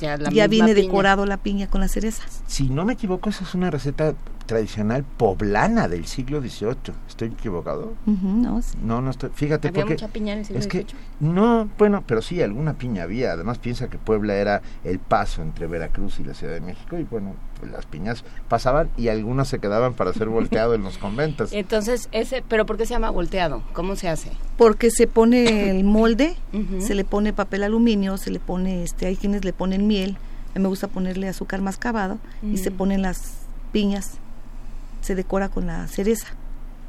Ya, 0.00 0.16
la 0.16 0.30
viene 0.30 0.48
piña. 0.48 0.74
decorado 0.86 1.26
la 1.26 1.36
piña 1.36 1.66
con 1.66 1.80
las 1.82 1.92
cerezas. 1.92 2.42
Si 2.46 2.68
no 2.70 2.84
me 2.84 2.94
equivoco, 2.94 3.28
esa 3.28 3.44
es 3.44 3.54
una 3.54 3.70
receta 3.70 4.14
tradicional 4.46 5.04
poblana 5.04 5.88
del 5.88 6.06
siglo 6.06 6.40
XVIII. 6.40 6.94
¿Estoy 7.08 7.28
equivocado? 7.28 7.94
No, 8.06 8.60
sí. 8.62 8.76
No, 8.82 9.00
no 9.00 9.10
estoy. 9.10 9.30
Fíjate, 9.34 9.68
¿Había 9.68 9.82
porque 9.82 9.94
mucha 9.94 10.08
piña 10.08 10.32
en 10.32 10.40
el 10.40 10.44
siglo 10.44 10.60
es 10.60 10.66
que 10.66 10.82
XVIII? 10.82 10.96
no, 11.20 11.68
bueno, 11.78 12.02
pero 12.06 12.22
sí 12.22 12.42
alguna 12.42 12.74
piña 12.74 13.04
había. 13.04 13.32
Además 13.32 13.58
piensa 13.58 13.88
que 13.88 13.98
Puebla 13.98 14.34
era 14.34 14.62
el 14.84 14.98
paso 14.98 15.42
entre 15.42 15.66
Veracruz 15.66 16.18
y 16.20 16.24
la 16.24 16.34
Ciudad 16.34 16.54
de 16.54 16.60
México 16.60 16.98
y 16.98 17.04
bueno, 17.04 17.34
pues 17.60 17.70
las 17.72 17.86
piñas 17.86 18.24
pasaban 18.48 18.88
y 18.96 19.08
algunas 19.08 19.48
se 19.48 19.58
quedaban 19.58 19.94
para 19.94 20.12
ser 20.12 20.28
volteado 20.28 20.74
en 20.74 20.82
los 20.82 20.98
conventos. 20.98 21.52
Entonces, 21.52 22.08
ese, 22.12 22.42
¿pero 22.48 22.66
por 22.66 22.76
qué 22.76 22.86
se 22.86 22.94
llama 22.94 23.10
volteado? 23.10 23.62
¿Cómo 23.72 23.96
se 23.96 24.08
hace? 24.08 24.30
Porque 24.56 24.90
se 24.90 25.06
pone 25.06 25.70
el 25.70 25.84
molde, 25.84 26.36
se 26.80 26.94
le 26.94 27.04
pone 27.04 27.32
papel 27.32 27.62
aluminio, 27.62 28.16
se 28.16 28.30
le 28.30 28.40
pone, 28.40 28.82
este, 28.82 29.06
hay 29.06 29.16
quienes 29.16 29.44
le 29.44 29.52
ponen 29.52 29.86
miel, 29.86 30.16
a 30.54 30.58
mí 30.58 30.62
me 30.62 30.68
gusta 30.68 30.88
ponerle 30.88 31.28
azúcar 31.28 31.60
mascabado 31.62 32.18
y 32.42 32.58
se 32.58 32.70
Mm. 32.70 32.74
ponen 32.74 33.02
las 33.02 33.38
piñas, 33.72 34.18
se 35.02 35.14
decora 35.14 35.48
con 35.50 35.66
la 35.66 35.86
cereza 35.88 36.28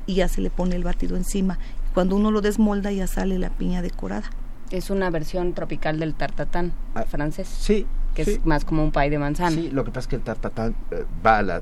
y 0.06 0.15
ya 0.15 0.28
se 0.28 0.41
le 0.41 0.49
pone 0.49 0.76
el 0.76 0.84
batido 0.84 1.17
encima. 1.17 1.58
Cuando 1.93 2.15
uno 2.15 2.32
lo 2.32 2.41
desmolda 2.41 2.91
ya 2.91 3.08
sale 3.08 3.38
la 3.39 3.49
piña 3.49 3.82
decorada. 3.82 4.30
Es 4.71 4.89
una 4.89 5.10
versión 5.10 5.54
tropical 5.54 5.99
del 5.99 6.13
tartatán 6.15 6.73
Ah, 6.95 7.04
francés, 7.04 7.47
Sí, 7.47 7.86
que 8.15 8.26
sí, 8.26 8.32
es 8.32 8.45
más 8.45 8.65
como 8.65 8.84
un 8.84 8.91
pie 8.91 9.10
de 9.10 9.19
manzana. 9.19 9.52
sí, 9.56 9.69
lo 9.71 9.84
que 9.84 9.91
pasa 9.91 10.02
es 10.02 10.08
que 10.08 10.15
el 10.15 10.21
tartatán 10.23 10.73
eh, 10.91 11.06
va 11.26 11.39
a 11.39 11.41
la... 11.43 11.60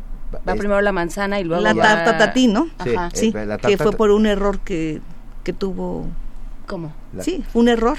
Va 0.48 0.54
es- 0.54 0.60
primero 0.60 0.80
la 0.80 0.94
manzana 0.94 1.40
y 1.40 1.44
luego 1.44 1.62
la 1.62 1.74
va- 1.74 1.82
tarta 1.84 2.18
tatín, 2.18 2.54
¿no? 2.54 2.68
Sí, 2.84 2.96
Ajá. 2.96 3.10
eh, 3.14 3.46
la 3.46 3.58
que 3.58 3.78
fue 3.78 3.92
por 3.92 4.12
un 4.12 4.26
error 4.26 4.60
que, 4.60 5.02
que 5.44 5.52
tuvo 5.52 6.08
¿Cómo? 6.68 6.94
la- 7.14 7.24
Sí, 7.24 7.44
un 7.54 7.68
error. 7.68 7.98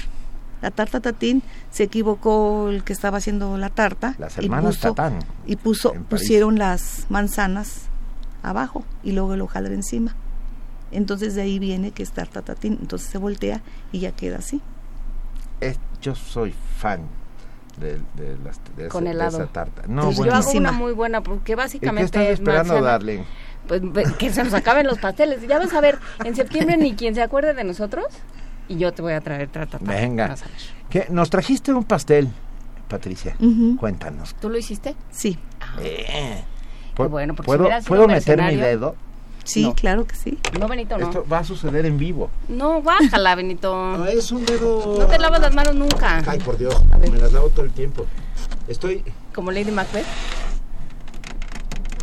La 0.63 0.71
tarta 0.71 0.99
tatín 1.01 1.43
se 1.71 1.83
equivocó 1.83 2.69
el 2.69 2.83
que 2.83 2.93
estaba 2.93 3.17
haciendo 3.17 3.57
la 3.57 3.69
tarta 3.69 4.15
Las 4.17 4.37
y 4.39 4.45
hermanas 4.45 4.77
puso, 4.77 4.93
Tatán. 4.95 5.19
y 5.45 5.57
puso 5.57 5.93
en 5.93 6.05
París. 6.05 6.21
pusieron 6.21 6.57
las 6.57 7.05
manzanas 7.09 7.87
abajo 8.43 8.83
y 9.03 9.13
luego 9.13 9.33
el 9.33 9.41
hojaldre 9.41 9.73
encima. 9.73 10.15
Entonces 10.91 11.33
de 11.35 11.41
ahí 11.41 11.57
viene 11.59 11.91
que 11.91 12.03
es 12.03 12.11
tarta 12.11 12.41
tatín, 12.43 12.77
entonces 12.81 13.09
se 13.09 13.17
voltea 13.17 13.61
y 13.91 13.99
ya 13.99 14.11
queda 14.11 14.37
así. 14.37 14.61
es- 15.61 15.79
yo 16.01 16.13
soy 16.15 16.53
fan 16.77 17.01
de, 17.79 17.93
de, 18.15 18.37
las, 18.43 18.59
de, 18.75 18.89
Con 18.89 19.03
esa, 19.07 19.09
de 19.09 19.15
helado. 19.15 19.37
esa 19.43 19.47
tarta. 19.51 19.83
No, 19.87 20.03
Pues 20.11 20.17
Yo 20.17 20.33
hago 20.33 20.51
una 20.51 20.71
muy 20.73 20.91
buena 20.93 21.21
porque 21.21 21.39
¿Y 21.41 21.45
qué 21.45 21.55
básicamente 21.55 22.03
estás 22.05 22.23
es 22.25 22.29
esperando, 22.33 22.73
manzana. 22.73 22.91
Darling? 22.91 23.19
Pues 23.67 24.11
que 24.19 24.29
se 24.31 24.43
nos 24.43 24.53
acaben 24.53 24.85
los 24.85 24.99
pasteles. 24.99 25.41
Ya 25.47 25.57
vas 25.57 25.73
a 25.73 25.79
ver, 25.81 25.97
en 26.25 26.35
septiembre 26.35 26.75
ni 26.77 26.93
quien 26.95 27.15
se 27.15 27.21
acuerde 27.21 27.53
de 27.53 27.63
nosotros 27.63 28.05
y 28.67 28.75
yo 28.77 28.91
te 28.93 29.01
voy 29.01 29.13
a 29.13 29.21
traer 29.21 29.47
tartatán. 29.47 29.87
Venga. 29.87 30.27
Vas 30.27 30.43
a 30.43 30.47
ver. 30.47 30.55
¿Qué? 30.89 31.07
Nos 31.09 31.29
trajiste 31.29 31.73
un 31.73 31.85
pastel, 31.85 32.27
Patricia. 32.89 33.35
Cuéntanos. 33.79 34.35
¿Tú 34.35 34.49
lo 34.49 34.57
hiciste? 34.57 34.95
Sí, 35.09 35.39
Eh, 35.81 36.43
Qué 36.95 37.03
bueno, 37.03 37.33
porque 37.35 37.47
¿Puedo, 37.47 37.65
sido 37.65 37.81
¿puedo 37.87 38.07
meter 38.07 38.41
mi 38.41 38.55
dedo? 38.55 38.95
sí, 39.43 39.63
No. 39.63 39.75
claro 39.75 40.05
que 40.05 40.15
sí. 40.15 40.37
No, 40.59 40.67
Benito, 40.67 40.97
no. 40.97 41.07
Esto 41.07 41.25
va 41.31 41.39
a 41.39 41.43
suceder 41.43 41.85
en 41.85 41.97
vivo. 41.97 42.29
No, 42.47 42.81
bájala, 42.81 43.35
Benito. 43.35 44.05
es 44.07 44.31
un 44.31 44.45
dedo... 44.45 44.97
No 44.99 45.05
te 45.07 45.17
lavas 45.19 45.41
las 45.41 45.53
manos 45.53 45.75
nunca. 45.75 46.21
Ay, 46.25 46.39
por 46.39 46.57
Dios, 46.57 46.75
me 46.99 47.17
las 47.17 47.33
lavo 47.33 47.49
todo 47.49 47.65
el 47.65 47.71
tiempo. 47.71 48.05
Estoy... 48.67 49.03
Como 49.33 49.51
Lady 49.51 49.71
Macbeth. 49.71 50.05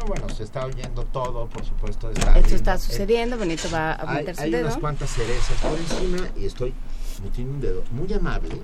no, 0.01 0.07
bueno, 0.07 0.29
se 0.31 0.45
está 0.45 0.67
oyendo 0.67 1.05
todo, 1.05 1.47
por 1.47 1.65
supuesto. 1.65 2.11
Está 2.11 2.21
Esto 2.31 2.41
viendo. 2.41 2.57
está 2.57 2.75
Eh, 2.75 2.79
sucediendo. 2.79 3.39
Benito 3.39 3.69
va 3.73 3.93
a 3.93 4.11
Hay, 4.11 4.17
meter 4.19 4.37
su 4.37 4.43
hay 4.43 4.51
dedo. 4.51 4.67
unas 4.67 4.79
cuantas 4.79 5.11
cerezas 5.11 5.57
por 5.63 5.79
encima 5.79 6.29
y 6.37 6.47
estoy 6.47 6.75
metiendo 7.23 7.53
un 7.55 7.61
dedo 7.61 7.83
muy 7.93 8.13
amable. 8.13 8.61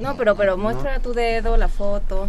No, 0.00 0.16
pero, 0.16 0.36
pero 0.36 0.56
muestra 0.56 1.00
tu 1.00 1.12
dedo, 1.12 1.56
la 1.56 1.68
foto. 1.68 2.28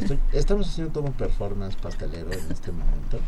Estoy- 0.00 0.18
estamos 0.32 0.68
haciendo 0.68 0.92
todo 0.92 1.04
un 1.04 1.12
performance 1.12 1.76
pastelero 1.76 2.32
en 2.32 2.52
este 2.52 2.72
momento. 2.72 3.18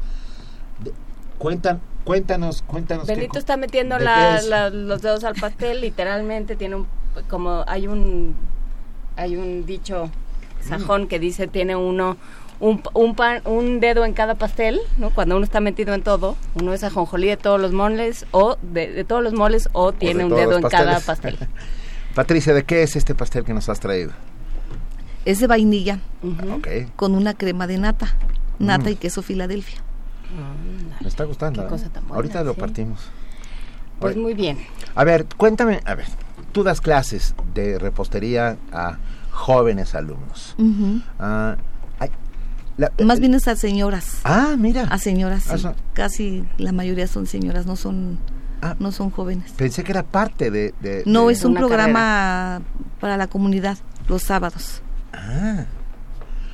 De- 0.82 0.92
cuentan, 1.38 1.80
cuéntanos, 2.04 2.62
cuéntanos. 2.62 3.06
Benito 3.06 3.38
está 3.38 3.56
metiendo 3.56 3.96
los 3.98 5.02
dedos 5.02 5.24
al 5.24 5.34
pastel, 5.34 5.80
literalmente 5.80 6.56
tiene 6.56 6.76
un, 6.76 6.86
como 7.28 7.64
hay 7.66 7.86
un, 7.86 8.34
hay 9.16 9.36
un 9.36 9.66
dicho 9.66 10.10
sajón 10.62 11.06
que 11.08 11.18
dice 11.18 11.46
tiene 11.46 11.76
uno 11.76 12.16
un, 12.58 12.82
un, 12.94 13.14
pan, 13.14 13.42
un 13.44 13.80
dedo 13.80 14.06
en 14.06 14.14
cada 14.14 14.34
pastel, 14.34 14.80
¿no? 14.96 15.10
Cuando 15.10 15.36
uno 15.36 15.44
está 15.44 15.60
metido 15.60 15.92
en 15.92 16.02
todo, 16.02 16.36
uno 16.54 16.72
es 16.72 16.82
ajonjolí 16.84 17.28
de 17.28 17.36
todos 17.36 17.60
los 17.60 17.72
moles 17.72 18.24
o 18.30 18.56
de, 18.62 18.90
de 18.90 19.04
todos 19.04 19.22
los 19.22 19.34
moles 19.34 19.68
o 19.72 19.92
tiene 19.92 20.24
un 20.24 20.34
dedo 20.34 20.56
en 20.56 20.62
cada 20.62 21.00
pastel. 21.00 21.38
Patricia, 22.14 22.54
¿de 22.54 22.64
qué 22.64 22.82
es 22.82 22.96
este 22.96 23.14
pastel 23.14 23.44
que 23.44 23.52
nos 23.52 23.68
has 23.68 23.78
traído? 23.78 24.12
Es 25.26 25.40
de 25.40 25.46
vainilla 25.46 25.98
con 26.96 27.14
una 27.14 27.34
crema 27.34 27.66
de 27.66 27.76
nata, 27.78 28.14
nata 28.58 28.88
Mm. 28.88 28.92
y 28.92 28.96
queso 28.96 29.20
Filadelfia. 29.22 29.80
me 31.02 31.08
está 31.08 31.24
gustando. 31.24 31.60
Qué 31.60 31.66
¿eh? 31.66 31.70
cosa 31.70 31.88
tan 31.90 32.04
buena, 32.04 32.14
Ahorita 32.16 32.42
lo 32.44 32.54
sí. 32.54 32.60
partimos. 32.60 33.00
Pues 34.00 34.14
Oye, 34.14 34.22
muy 34.22 34.34
bien. 34.34 34.58
A 34.94 35.04
ver, 35.04 35.26
cuéntame, 35.36 35.80
a 35.84 35.94
ver, 35.94 36.06
tú 36.52 36.62
das 36.62 36.80
clases 36.80 37.34
de 37.54 37.78
repostería 37.78 38.56
a 38.72 38.98
jóvenes 39.30 39.94
alumnos. 39.94 40.54
Ah, 41.18 41.56
ay, 41.98 42.10
la- 42.76 42.92
Más 43.04 43.20
bien 43.20 43.34
es 43.34 43.48
a 43.48 43.56
señoras. 43.56 44.20
Ah, 44.24 44.54
mira. 44.58 44.82
A 44.84 44.98
señoras, 44.98 45.44
sí. 45.44 45.62
Ah, 45.66 45.74
Casi 45.92 46.44
la 46.58 46.72
mayoría 46.72 47.06
son 47.06 47.26
señoras, 47.26 47.66
no 47.66 47.74
son, 47.76 48.18
Ah, 48.62 48.74
no 48.78 48.90
son 48.92 49.10
jóvenes. 49.10 49.52
Pensé 49.52 49.84
que 49.84 49.92
era 49.92 50.02
parte 50.02 50.50
de... 50.50 50.72
de- 50.80 51.02
No, 51.04 51.26
de- 51.26 51.34
es 51.34 51.44
un 51.44 51.54
programa 51.54 52.62
para 53.00 53.16
la 53.18 53.26
comunidad, 53.26 53.76
los 54.08 54.22
sábados. 54.22 54.82
Ah. 55.16 55.64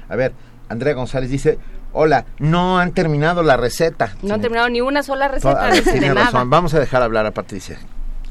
A 0.09 0.17
ver, 0.17 0.33
Andrea 0.69 0.95
González 0.95 1.31
dice, 1.31 1.59
hola, 1.93 2.25
no 2.39 2.79
han 2.79 2.93
terminado 2.93 3.43
la 3.43 3.57
receta. 3.57 4.15
No 4.23 4.35
han 4.35 4.41
terminado 4.41 4.69
ni 4.69 4.81
una 4.81 5.03
sola 5.03 5.29
receta 5.29 5.67
a 5.67 5.71
ver, 5.71 6.15
razón. 6.15 6.51
Vamos 6.51 6.75
a 6.75 6.81
dejar 6.81 7.03
hablar 7.03 7.27
a 7.27 7.31
Patricia. 7.33 7.79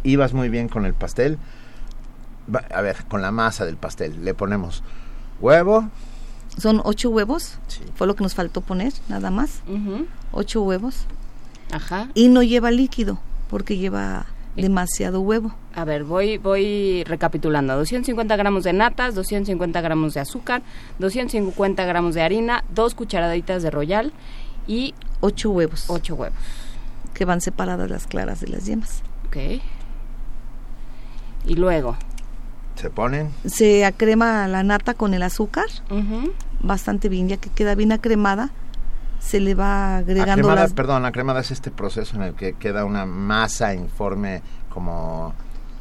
Ibas 0.03 0.34
muy 0.34 0.49
bien 0.49 0.67
con 0.69 0.86
el 0.86 0.93
pastel. 0.93 1.38
Va- 2.53 2.65
a 2.73 2.82
ver, 2.82 2.97
con 3.07 3.21
la 3.21 3.32
masa 3.32 3.65
del 3.65 3.77
pastel. 3.77 4.23
Le 4.25 4.34
ponemos 4.34 4.84
huevo. 5.39 5.89
Son 6.57 6.82
ocho 6.84 7.09
huevos, 7.09 7.57
Sí. 7.67 7.82
fue 7.95 8.07
lo 8.07 8.15
que 8.15 8.23
nos 8.23 8.36
faltó 8.36 8.61
poner, 8.61 8.91
nada 9.07 9.29
más. 9.32 9.61
Ocho 10.32 10.61
huevos. 10.63 11.05
Ajá. 11.71 12.09
Y 12.13 12.27
no 12.27 12.43
lleva 12.43 12.71
líquido, 12.71 13.19
porque 13.49 13.77
lleva 13.77 14.25
demasiado 14.55 15.21
huevo. 15.21 15.53
A 15.75 15.85
ver, 15.85 16.03
voy, 16.03 16.37
voy 16.37 17.03
recapitulando. 17.05 17.75
250 17.75 18.35
gramos 18.35 18.63
de 18.63 18.73
natas, 18.73 19.15
250 19.15 19.81
gramos 19.81 20.13
de 20.13 20.19
azúcar, 20.19 20.61
250 20.99 21.85
gramos 21.85 22.15
de 22.15 22.21
harina, 22.21 22.63
dos 22.73 22.95
cucharaditas 22.95 23.63
de 23.63 23.71
royal 23.71 24.13
y... 24.67 24.93
Ocho 25.23 25.51
huevos. 25.51 25.85
Ocho 25.87 26.15
huevos. 26.15 26.37
Que 27.13 27.25
van 27.25 27.41
separadas 27.41 27.89
las 27.89 28.07
claras 28.07 28.41
de 28.41 28.47
las 28.47 28.65
yemas. 28.65 29.03
Ok. 29.27 29.61
Y 31.45 31.55
luego... 31.55 31.97
Se 32.75 32.89
ponen. 32.89 33.29
Se 33.45 33.85
acrema 33.85 34.47
la 34.47 34.63
nata 34.63 34.93
con 34.95 35.13
el 35.13 35.21
azúcar. 35.21 35.65
Bastante 36.61 37.09
bien, 37.09 37.27
ya 37.27 37.37
que 37.37 37.49
queda 37.49 37.75
bien 37.75 37.91
acremada. 37.91 38.49
Se 39.22 39.39
le 39.39 39.55
va 39.55 39.97
agregando 39.97 40.32
Acremada, 40.34 40.61
las... 40.63 40.74
Perdón, 40.74 41.03
la 41.03 41.11
cremada 41.11 41.39
es 41.39 41.51
este 41.51 41.72
proceso 41.72 42.15
en 42.15 42.24
el 42.24 42.34
que 42.34 42.53
queda 42.53 42.84
una 42.86 43.05
masa 43.05 43.74
informe 43.74 44.41
como... 44.69 45.34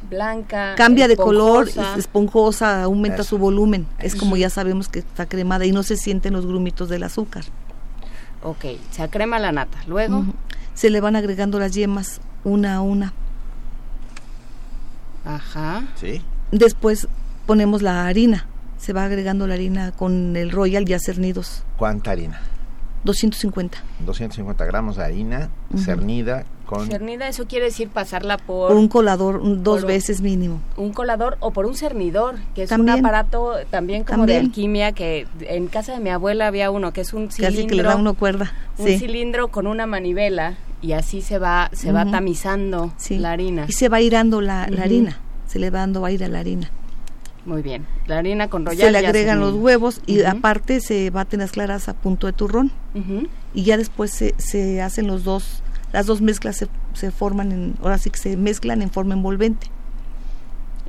Blanca. 0.09 0.75
Cambia 0.75 1.07
de 1.07 1.15
color, 1.15 1.67
esponjosa. 1.67 1.93
es 1.93 1.99
esponjosa, 1.99 2.83
aumenta 2.83 3.21
Eso. 3.21 3.31
su 3.31 3.37
volumen. 3.37 3.87
Es 3.99 4.15
como 4.15 4.37
ya 4.37 4.49
sabemos 4.49 4.89
que 4.89 4.99
está 4.99 5.25
cremada 5.25 5.65
y 5.65 5.71
no 5.71 5.83
se 5.83 5.97
sienten 5.97 6.33
los 6.33 6.45
grumitos 6.45 6.89
del 6.89 7.03
azúcar. 7.03 7.43
Ok, 8.43 8.65
se 8.91 9.03
acrema 9.03 9.39
la 9.39 9.51
nata. 9.51 9.79
Luego... 9.87 10.23
Se 10.73 10.89
le 10.89 11.01
van 11.01 11.15
agregando 11.15 11.59
las 11.59 11.73
yemas 11.73 12.21
una 12.43 12.75
a 12.75 12.81
una. 12.81 13.13
Ajá. 15.25 15.83
¿Sí? 15.95 16.21
Después 16.51 17.07
ponemos 17.45 17.81
la 17.81 18.07
harina. 18.07 18.47
Se 18.77 18.93
va 18.93 19.05
agregando 19.05 19.47
la 19.47 19.53
harina 19.53 19.91
con 19.91 20.35
el 20.35 20.49
royal 20.49 20.85
ya 20.85 20.97
cernidos. 20.99 21.63
¿Cuánta 21.77 22.11
harina? 22.11 22.41
250. 23.03 23.77
250 24.05 24.65
gramos 24.65 24.95
de 24.97 25.03
harina 25.03 25.49
cernida 25.77 26.45
con... 26.65 26.87
Cernida, 26.87 27.27
eso 27.27 27.45
quiere 27.47 27.65
decir 27.65 27.89
pasarla 27.89 28.37
por, 28.37 28.69
Por 28.69 28.77
un 28.77 28.87
colador, 28.87 29.37
un- 29.37 29.63
dos 29.63 29.83
veces 29.85 30.21
mínimo. 30.21 30.61
un 30.77 30.93
colador 30.93 31.37
o 31.39 31.51
por 31.51 31.65
un 31.65 31.75
cernidor, 31.75 32.35
que 32.55 32.63
es 32.63 32.69
También. 32.69 32.99
un 32.99 33.05
aparato 33.05 33.53
también 33.69 34.03
como 34.03 34.25
de 34.25 34.37
alquimia, 34.37 34.91
que 34.93 35.27
en 35.41 35.67
casa 35.67 35.93
de 35.93 35.99
mi 35.99 36.09
abuela 36.11 36.47
había 36.47 36.71
uno, 36.71 36.93
que 36.93 37.01
es 37.01 37.13
un 37.13 37.27
Casi 37.27 37.41
cilindro. 37.43 37.67
que 37.67 37.75
le 37.75 37.83
da 37.83 37.95
uno 37.95 38.13
cuerda. 38.13 38.51
un 38.77 38.87
Sí. 38.87 38.99
cilindro 38.99 39.49
con 39.49 39.67
una 39.67 39.85
manivela 39.85 40.55
y 40.81 40.93
así 40.93 41.21
se 41.21 41.37
va 41.39 41.69
se 41.73 41.91
va 41.91 42.05
tamizando 42.09 42.93
Sí. 42.97 43.17
la 43.17 43.31
harina. 43.33 43.65
Y 43.67 43.73
se 43.73 43.89
va 43.89 43.99
irando 44.01 44.41
la, 44.41 44.67
la 44.67 44.83
harina. 44.83 45.17
Se 45.47 45.59
le 45.59 45.69
va 45.69 45.79
dando 45.79 46.05
aire 46.05 46.25
a 46.25 46.29
la 46.29 46.39
harina. 46.39 46.71
Muy 47.45 47.61
bien. 47.61 47.85
La 48.05 48.19
harina 48.19 48.49
con 48.49 48.65
royal. 48.65 48.87
se 48.87 48.91
le 48.91 48.99
agregan 49.07 49.39
los 49.39 49.53
huevos 49.55 50.01
y 50.05 50.21
aparte 50.23 50.79
se 50.79 51.09
baten 51.09 51.39
las 51.39 51.51
claras 51.51 51.89
a 51.89 51.93
punto 51.93 52.27
de 52.27 52.33
turrón. 52.33 52.71
Y 53.53 53.63
ya 53.63 53.77
después 53.77 54.11
se, 54.11 54.35
se 54.37 54.81
hacen 54.81 55.07
los 55.07 55.23
dos, 55.23 55.63
las 55.91 56.05
dos 56.05 56.21
mezclas 56.21 56.55
se, 56.57 56.67
se 56.93 57.11
forman, 57.11 57.51
en, 57.51 57.75
ahora 57.81 57.97
sí 57.97 58.09
que 58.09 58.19
se 58.19 58.37
mezclan 58.37 58.81
en 58.81 58.89
forma 58.91 59.13
envolvente. 59.13 59.67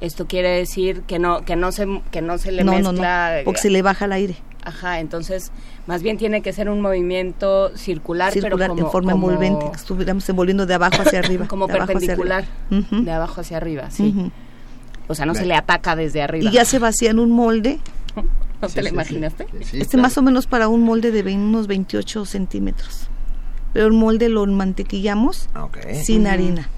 Esto 0.00 0.26
quiere 0.26 0.50
decir 0.50 1.03
que 1.03 1.18
no 1.20 1.42
que 1.42 1.55
no 1.55 1.70
se 1.70 1.86
que 2.11 2.22
no 2.22 2.36
se 2.36 2.50
le 2.50 2.64
no, 2.64 2.72
no, 2.80 2.90
mezcla. 2.92 3.36
no, 3.38 3.44
porque 3.44 3.61
se 3.61 3.70
le 3.70 3.82
baja 3.82 4.05
el 4.07 4.12
aire. 4.12 4.36
Ajá, 4.64 5.00
entonces 5.00 5.53
más 5.86 6.03
bien 6.03 6.18
tiene 6.18 6.42
que 6.42 6.53
ser 6.53 6.68
un 6.68 6.80
movimiento 6.80 7.76
circular, 7.76 8.32
circular 8.32 8.59
pero 8.59 8.68
como, 8.68 8.86
en 8.86 8.90
forma 8.92 9.12
como- 9.12 9.30
envolvente, 9.30 9.70
que 9.70 9.76
estuviéramos 9.76 10.28
envolviendo 10.28 10.66
de 10.66 10.74
abajo 10.74 11.03
hacia 11.03 11.20
arriba. 11.20 11.46
como 11.48 11.66
de 11.66 11.74
abajo 11.74 11.92
hacia 11.96 12.16
perpendicular, 12.16 12.44
de 12.70 13.11
abajo 13.12 13.40
hacia 13.40 13.57
arriba, 13.57 13.90
sí. 13.90 14.30
O 15.09 15.14
sea, 15.14 15.26
no 15.26 15.34
se 15.34 15.44
le 15.44 15.55
ataca 15.55 15.96
desde 15.96 16.22
arriba. 16.22 16.48
Y 16.50 16.53
ya 16.53 16.64
se 16.64 16.78
vacía 16.78 17.11
en 17.11 17.18
un 17.18 17.30
molde, 17.30 17.80
¿No 18.61 18.68
Sí, 18.68 18.74
te 18.76 18.82
lo 18.82 18.88
sí, 18.90 18.94
imaginaste? 18.94 19.46
sí, 19.50 19.64
sí, 19.64 19.80
este 19.80 19.92
claro. 19.96 20.03
más 20.03 20.16
o 20.18 20.22
menos 20.22 20.46
para 20.46 20.68
un 20.68 20.82
molde 20.82 21.11
de 21.11 21.22
unos 21.34 21.66
28 21.66 22.24
centímetros. 22.26 23.09
Pero 23.72 23.86
el 23.86 23.92
molde 23.92 24.28
lo 24.28 24.46
mantequillamos 24.46 25.48
Ok. 25.61 25.78
sin 26.05 26.26
harina. 26.28 26.68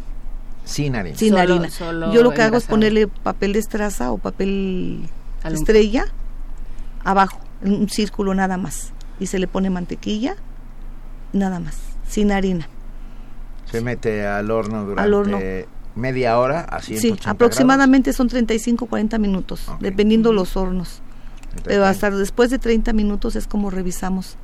Sin 0.65 0.97
harina. 0.97 1.19
sin 1.19 1.31
Solo- 1.31 1.41
harina. 1.43 1.69
solo 1.71 2.13
Yo 2.15 2.23
lo 2.23 2.31
que 2.33 2.41
hago 2.41 2.57
es 2.57 2.65
ponerle 2.65 3.07
papel 3.09 3.53
de 3.53 3.59
estraza 3.59 4.13
o 4.13 4.17
papel 4.19 5.01
Alum- 5.43 5.55
estrella 5.59 6.07
abajo, 7.05 7.39
en 7.63 7.73
un 7.75 7.89
círculo 7.91 8.33
nada 8.35 8.57
más. 8.57 8.93
Y 9.21 9.27
se 9.27 9.39
le 9.39 9.47
pone 9.47 9.69
mantequilla, 9.69 10.37
nada 11.35 11.61
más, 11.61 11.77
sin 12.09 12.33
harina. 12.33 12.67
Se 13.71 13.83
mete 13.83 14.27
al 14.27 14.51
horno 14.51 14.85
durante 14.85 15.03
Al 15.03 15.13
horno. 15.15 15.39
Media 15.95 16.39
hora 16.39 16.61
a 16.61 16.81
180 16.81 17.23
Sí, 17.23 17.29
aproximadamente 17.29 18.13
son 18.13 18.29
35 18.29 18.87
40 18.87 19.19
minutos, 19.19 19.67
dependiendo 19.81 20.33
los 20.33 20.57
hornos. 20.57 21.01
Pero 21.63 21.85
hasta 21.85 22.11
después 22.11 22.51
de 22.51 22.59
30 22.59 22.93
minutos 22.93 23.37
es 23.37 23.47
como 23.47 23.71
revisamos 23.71 24.37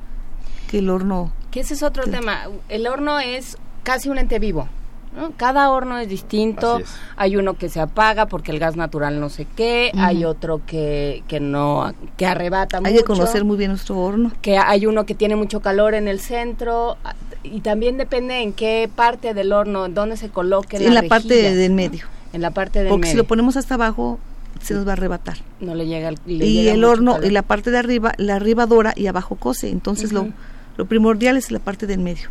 que 0.69 0.79
el 0.79 0.89
horno... 0.89 1.33
Que 1.51 1.59
ese 1.59 1.73
es 1.73 1.83
otro 1.83 2.03
tema. 2.05 2.47
El 2.69 2.87
horno 2.87 3.19
es 3.19 3.57
casi 3.83 4.07
un 4.07 4.17
ente 4.17 4.39
vivo. 4.39 4.69
¿no? 5.13 5.33
Cada 5.35 5.69
horno 5.71 5.97
es 5.97 6.07
distinto. 6.07 6.75
Así 6.75 6.83
es. 6.83 6.89
Hay 7.17 7.35
uno 7.35 7.55
que 7.55 7.67
se 7.67 7.81
apaga 7.81 8.27
porque 8.27 8.51
el 8.51 8.59
gas 8.59 8.77
natural 8.77 9.19
no 9.19 9.27
sé 9.27 9.45
qué. 9.57 9.91
Hay 9.97 10.23
otro 10.23 10.61
que, 10.65 11.23
que 11.27 11.41
no, 11.41 11.93
que 12.15 12.25
arrebata 12.25 12.77
Hay 12.77 12.93
mucho. 12.93 12.95
que 12.95 13.03
conocer 13.03 13.43
muy 13.43 13.57
bien 13.57 13.71
nuestro 13.71 13.97
horno. 13.99 14.31
que 14.41 14.57
hay 14.57 14.85
uno 14.85 15.05
que 15.05 15.13
tiene 15.13 15.35
mucho 15.35 15.59
calor 15.59 15.93
en 15.93 16.07
el 16.07 16.21
centro 16.21 16.95
y 17.43 17.61
también 17.61 17.97
depende 17.97 18.41
en 18.41 18.53
qué 18.53 18.89
parte 18.93 19.33
del 19.33 19.51
horno, 19.51 19.85
en 19.85 19.93
dónde 19.93 20.17
se 20.17 20.29
coloque 20.29 20.77
en 20.77 20.93
la 20.93 21.01
rejilla, 21.01 21.09
parte 21.09 21.53
del 21.53 21.71
¿no? 21.71 21.75
medio. 21.75 22.05
En 22.33 22.41
la 22.41 22.51
parte 22.51 22.79
del 22.79 22.89
Porque 22.89 23.09
si 23.09 23.17
lo 23.17 23.25
ponemos 23.25 23.57
hasta 23.57 23.73
abajo, 23.75 24.19
se 24.61 24.73
nos 24.73 24.85
va 24.85 24.91
a 24.91 24.93
arrebatar. 24.93 25.37
no 25.59 25.75
le 25.75 25.85
llega 25.87 26.09
el 26.09 26.17
le 26.25 26.45
y 26.45 26.53
llega 26.53 26.73
el 26.73 26.83
horno, 26.83 27.13
calor. 27.13 27.27
y 27.27 27.31
la 27.31 27.41
parte 27.41 27.71
de 27.71 27.77
arriba, 27.77 28.13
la 28.17 28.35
arriba 28.35 28.65
dora 28.65 28.93
y 28.95 29.07
abajo 29.07 29.35
cose. 29.35 29.69
Entonces 29.69 30.13
lo, 30.13 30.29
lo 30.77 30.85
primordial 30.85 31.37
es 31.37 31.51
la 31.51 31.59
parte 31.59 31.87
del 31.87 31.99
medio. 31.99 32.29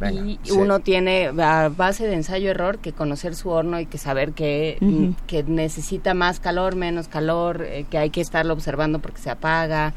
Venga, 0.00 0.20
y 0.24 0.38
sí. 0.44 0.52
uno 0.52 0.78
tiene 0.78 1.32
a 1.40 1.70
base 1.74 2.06
de 2.06 2.14
ensayo 2.14 2.50
error 2.50 2.78
que 2.78 2.92
conocer 2.92 3.34
su 3.34 3.48
horno 3.48 3.80
y 3.80 3.86
que 3.86 3.98
saber 3.98 4.32
que, 4.32 4.78
que 5.26 5.42
necesita 5.42 6.14
más 6.14 6.38
calor, 6.38 6.76
menos 6.76 7.08
calor, 7.08 7.62
eh, 7.62 7.84
que 7.90 7.98
hay 7.98 8.10
que 8.10 8.20
estarlo 8.20 8.52
observando 8.52 9.00
porque 9.00 9.20
se 9.20 9.30
apaga. 9.30 9.94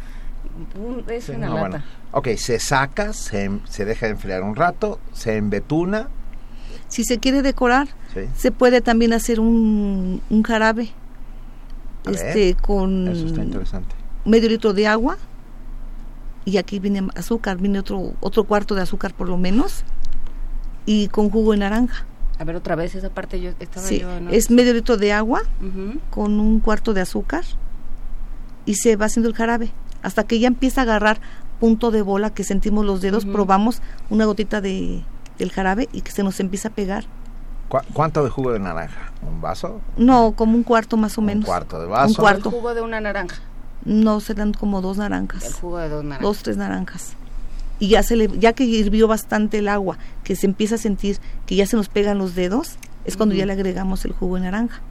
Un- 0.79 1.03
es 1.09 1.25
Sí, 1.25 1.31
una 1.33 1.47
no, 1.47 1.55
lata. 1.55 1.67
bueno. 1.69 1.83
Ok, 2.13 2.27
se 2.37 2.59
saca, 2.59 3.13
se, 3.13 3.49
se 3.69 3.85
deja 3.85 4.07
enfriar 4.07 4.43
un 4.43 4.55
rato, 4.55 4.99
se 5.13 5.37
embetuna. 5.37 6.09
Si 6.87 7.03
se 7.03 7.19
quiere 7.19 7.41
decorar, 7.41 7.87
Sí. 8.13 8.21
se 8.35 8.51
puede 8.51 8.81
también 8.81 9.13
hacer 9.13 9.39
un, 9.39 10.21
un 10.29 10.43
jarabe 10.43 10.89
A 12.05 12.11
ver, 12.11 12.15
este 12.15 12.55
con 12.61 13.07
Eso 13.07 13.27
está 13.27 13.43
interesante. 13.43 13.95
medio 14.25 14.49
litro 14.49 14.73
de 14.73 14.87
agua 14.87 15.17
y 16.43 16.57
aquí 16.57 16.79
viene 16.79 17.07
azúcar, 17.15 17.57
viene 17.57 17.79
otro 17.79 18.13
otro 18.19 18.43
cuarto 18.43 18.75
de 18.75 18.81
azúcar 18.81 19.13
por 19.13 19.29
lo 19.29 19.37
menos 19.37 19.83
y 20.85 21.07
con 21.09 21.29
jugo 21.29 21.51
de 21.53 21.59
naranja. 21.59 22.05
A 22.39 22.43
ver 22.43 22.55
otra 22.55 22.75
vez 22.75 22.95
esa 22.95 23.09
parte 23.09 23.39
yo 23.39 23.51
estaba 23.59 23.85
Sí, 23.87 23.99
yo, 23.99 24.19
¿no? 24.19 24.31
es 24.31 24.49
medio 24.49 24.73
litro 24.73 24.97
de 24.97 25.13
agua 25.13 25.43
con 26.09 26.39
un 26.39 26.59
cuarto 26.59 26.93
de 26.93 27.01
azúcar 27.01 27.43
y 28.65 28.73
se 28.75 28.95
va 28.95 29.05
haciendo 29.05 29.29
el 29.29 29.35
jarabe 29.35 29.71
hasta 30.03 30.23
que 30.25 30.39
ya 30.39 30.47
empieza 30.47 30.81
a 30.81 30.83
agarrar 30.83 31.19
punto 31.59 31.91
de 31.91 32.01
bola 32.01 32.31
que 32.31 32.43
sentimos 32.43 32.85
los 32.85 33.01
dedos, 33.01 33.25
probamos 33.25 33.81
una 34.09 34.25
gotita 34.25 34.61
de 34.61 35.03
del 35.37 35.51
jarabe 35.51 35.89
y 35.91 36.01
que 36.01 36.11
se 36.11 36.23
nos 36.23 36.39
empieza 36.39 36.67
a 36.69 36.71
pegar. 36.71 37.05
¿Cu- 37.69 37.79
¿Cuánto 37.93 38.23
de 38.23 38.29
jugo 38.29 38.51
de 38.51 38.59
naranja? 38.59 39.11
¿Un 39.27 39.41
vaso? 39.41 39.81
No, 39.97 40.33
como 40.35 40.55
un 40.55 40.63
cuarto 40.63 40.97
más 40.97 41.17
o 41.17 41.21
Un 41.21 41.27
menos. 41.27 41.45
cuarto 41.45 41.79
de 41.79 41.87
vaso. 41.87 42.09
Un 42.09 42.13
cuarto. 42.15 42.49
El 42.49 42.55
jugo 42.55 42.73
de 42.75 42.81
una 42.81 42.99
naranja. 43.01 43.37
No, 43.85 44.19
serán 44.19 44.53
como 44.53 44.81
dos 44.81 44.97
El 44.97 45.03
naranjas. 45.03 45.53
jugo 45.55 45.77
de 45.79 45.89
dos 45.89 46.03
naranjas. 46.03 46.21
Dos, 46.23 46.43
tres 46.43 46.57
naranjas. 46.57 47.13
Y 47.79 47.87
ya 47.87 48.03
se 48.03 48.15
le, 48.15 48.27
ya 48.37 48.53
que 48.53 48.63
hirvió 48.65 49.07
bastante 49.07 49.57
el 49.59 49.67
agua, 49.67 49.97
que 50.23 50.35
se 50.35 50.45
empieza 50.45 50.75
a 50.75 50.77
sentir 50.77 51.17
que 51.47 51.55
ya 51.55 51.65
se 51.65 51.75
nos 51.75 51.89
pegan 51.89 52.19
los 52.19 52.35
dedos, 52.35 52.75
es 53.05 53.17
cuando 53.17 53.33
ya 53.33 53.47
le 53.47 53.53
agregamos 53.53 54.05
el 54.05 54.11
jugo 54.11 54.35
de 54.35 54.41
naranja. 54.41 54.81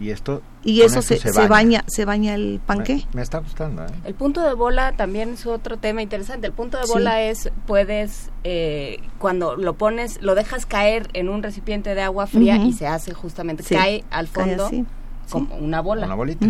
Y 0.00 0.10
esto. 0.10 0.40
Y 0.64 0.80
eso 0.80 1.00
esto 1.00 1.14
se, 1.14 1.32
se 1.32 1.46
baña. 1.48 1.84
se 1.86 2.04
baña 2.06 2.34
el 2.34 2.60
panqué. 2.64 2.96
Me, 3.10 3.16
me 3.16 3.22
está 3.22 3.38
gustando, 3.38 3.84
¿eh? 3.84 3.90
El 4.04 4.14
punto 4.14 4.40
de 4.42 4.54
bola 4.54 4.92
también 4.92 5.34
es 5.34 5.44
otro 5.46 5.76
tema 5.76 6.00
interesante. 6.02 6.46
El 6.46 6.52
punto 6.54 6.78
de 6.78 6.84
Sí. 6.86 6.92
bola 6.92 7.22
es, 7.22 7.50
puedes, 7.66 8.30
eh, 8.44 8.98
cuando 9.18 9.56
lo 9.56 9.74
pones, 9.74 10.20
lo 10.22 10.34
dejas 10.34 10.64
caer 10.64 11.08
en 11.12 11.28
un 11.28 11.42
recipiente 11.42 11.94
de 11.94 12.00
agua 12.02 12.26
fría 12.26 12.56
y 12.56 12.72
se 12.72 12.86
hace 12.86 13.12
justamente, 13.12 13.62
Sí, 13.62 13.74
cae 13.74 14.04
al 14.10 14.28
cae 14.30 14.44
fondo 14.46 14.66
así, 14.66 14.84
como 15.30 15.54
una 15.56 15.80
bola. 15.82 16.06
Una 16.06 16.14
bolita. 16.14 16.46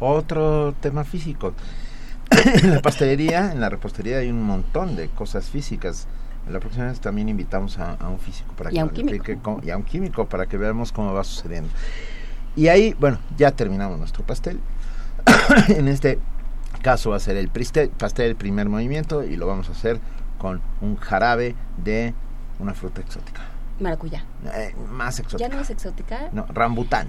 Otro 0.00 0.74
tema 0.80 1.04
físico. 1.04 1.52
en 2.30 2.70
la 2.74 2.80
pastelería, 2.82 3.52
en 3.52 3.60
la 3.60 3.68
repostería 3.68 4.18
hay 4.18 4.30
un 4.30 4.42
montón 4.42 4.96
de 4.96 5.08
cosas 5.08 5.48
físicas. 5.50 6.08
La 6.50 6.60
próxima 6.60 6.86
vez 6.86 7.00
también 7.00 7.28
invitamos 7.28 7.78
a, 7.78 7.94
a 7.94 8.08
un 8.08 8.18
físico 8.20 8.52
para 8.56 8.70
Y 8.70 8.74
que 8.74 8.80
a 8.80 8.84
un 8.84 8.88
nos 8.90 8.96
químico. 8.96 9.14
explique 9.16 9.40
cómo- 9.42 9.60
y 9.64 9.70
a 9.70 9.76
un 9.76 9.82
químico 9.82 10.26
para 10.26 10.46
que 10.46 10.56
veamos 10.56 10.92
cómo 10.92 11.12
va 11.12 11.24
sucediendo. 11.24 11.68
Y 12.56 12.68
ahí, 12.68 12.96
bueno, 12.98 13.18
ya 13.36 13.50
terminamos 13.52 13.98
nuestro 13.98 14.24
pastel. 14.24 14.60
en 15.68 15.88
este 15.88 16.18
caso 16.82 17.10
va 17.10 17.16
a 17.16 17.20
ser 17.20 17.36
el 17.36 17.48
pastel 17.48 18.28
del 18.28 18.36
primer 18.36 18.68
movimiento 18.68 19.24
y 19.24 19.36
lo 19.36 19.46
vamos 19.46 19.68
a 19.68 19.72
hacer 19.72 20.00
con 20.38 20.60
un 20.80 20.96
jarabe 20.96 21.54
de 21.76 22.14
una 22.58 22.74
fruta 22.74 23.00
exótica. 23.00 23.42
Maracuyá. 23.78 24.24
Eh, 24.54 24.74
más 24.90 25.16
¿Ya 25.18 25.22
exótica. 25.22 25.48
no 25.54 25.60
es 25.60 25.70
exótica? 25.70 26.28
No, 26.32 26.46
rambután. 26.46 27.08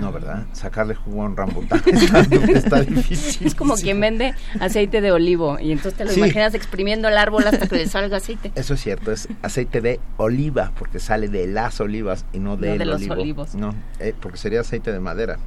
No, 0.00 0.12
¿verdad? 0.12 0.44
Sacarle 0.52 0.94
jugo 0.94 1.22
a 1.22 1.26
un 1.26 1.36
rambután 1.36 1.82
está, 1.86 2.20
está 2.20 2.80
difícil. 2.82 3.46
Es 3.46 3.54
como 3.54 3.74
quien 3.76 4.00
vende 4.00 4.34
aceite 4.60 5.00
de 5.00 5.12
olivo 5.12 5.58
y 5.58 5.72
entonces 5.72 5.94
te 5.94 6.04
lo 6.04 6.10
Sí. 6.10 6.20
imaginas 6.20 6.54
exprimiendo 6.54 7.08
el 7.08 7.16
árbol 7.16 7.44
hasta 7.46 7.66
que 7.66 7.76
le 7.76 7.86
salga 7.88 8.18
aceite. 8.18 8.52
Eso 8.54 8.74
es 8.74 8.80
cierto, 8.82 9.12
es 9.12 9.28
aceite 9.42 9.80
de 9.80 10.00
oliva, 10.16 10.72
porque 10.78 10.98
sale 10.98 11.28
de 11.28 11.46
las 11.46 11.80
olivas 11.80 12.24
y 12.32 12.38
no 12.38 12.56
de, 12.56 12.76
de 12.78 12.84
los 12.84 13.08
olivos. 13.08 13.54
No, 13.54 13.74
eh, 14.00 14.14
porque 14.20 14.38
sería 14.38 14.60
aceite 14.60 14.92
de 14.92 15.00
madera, 15.00 15.38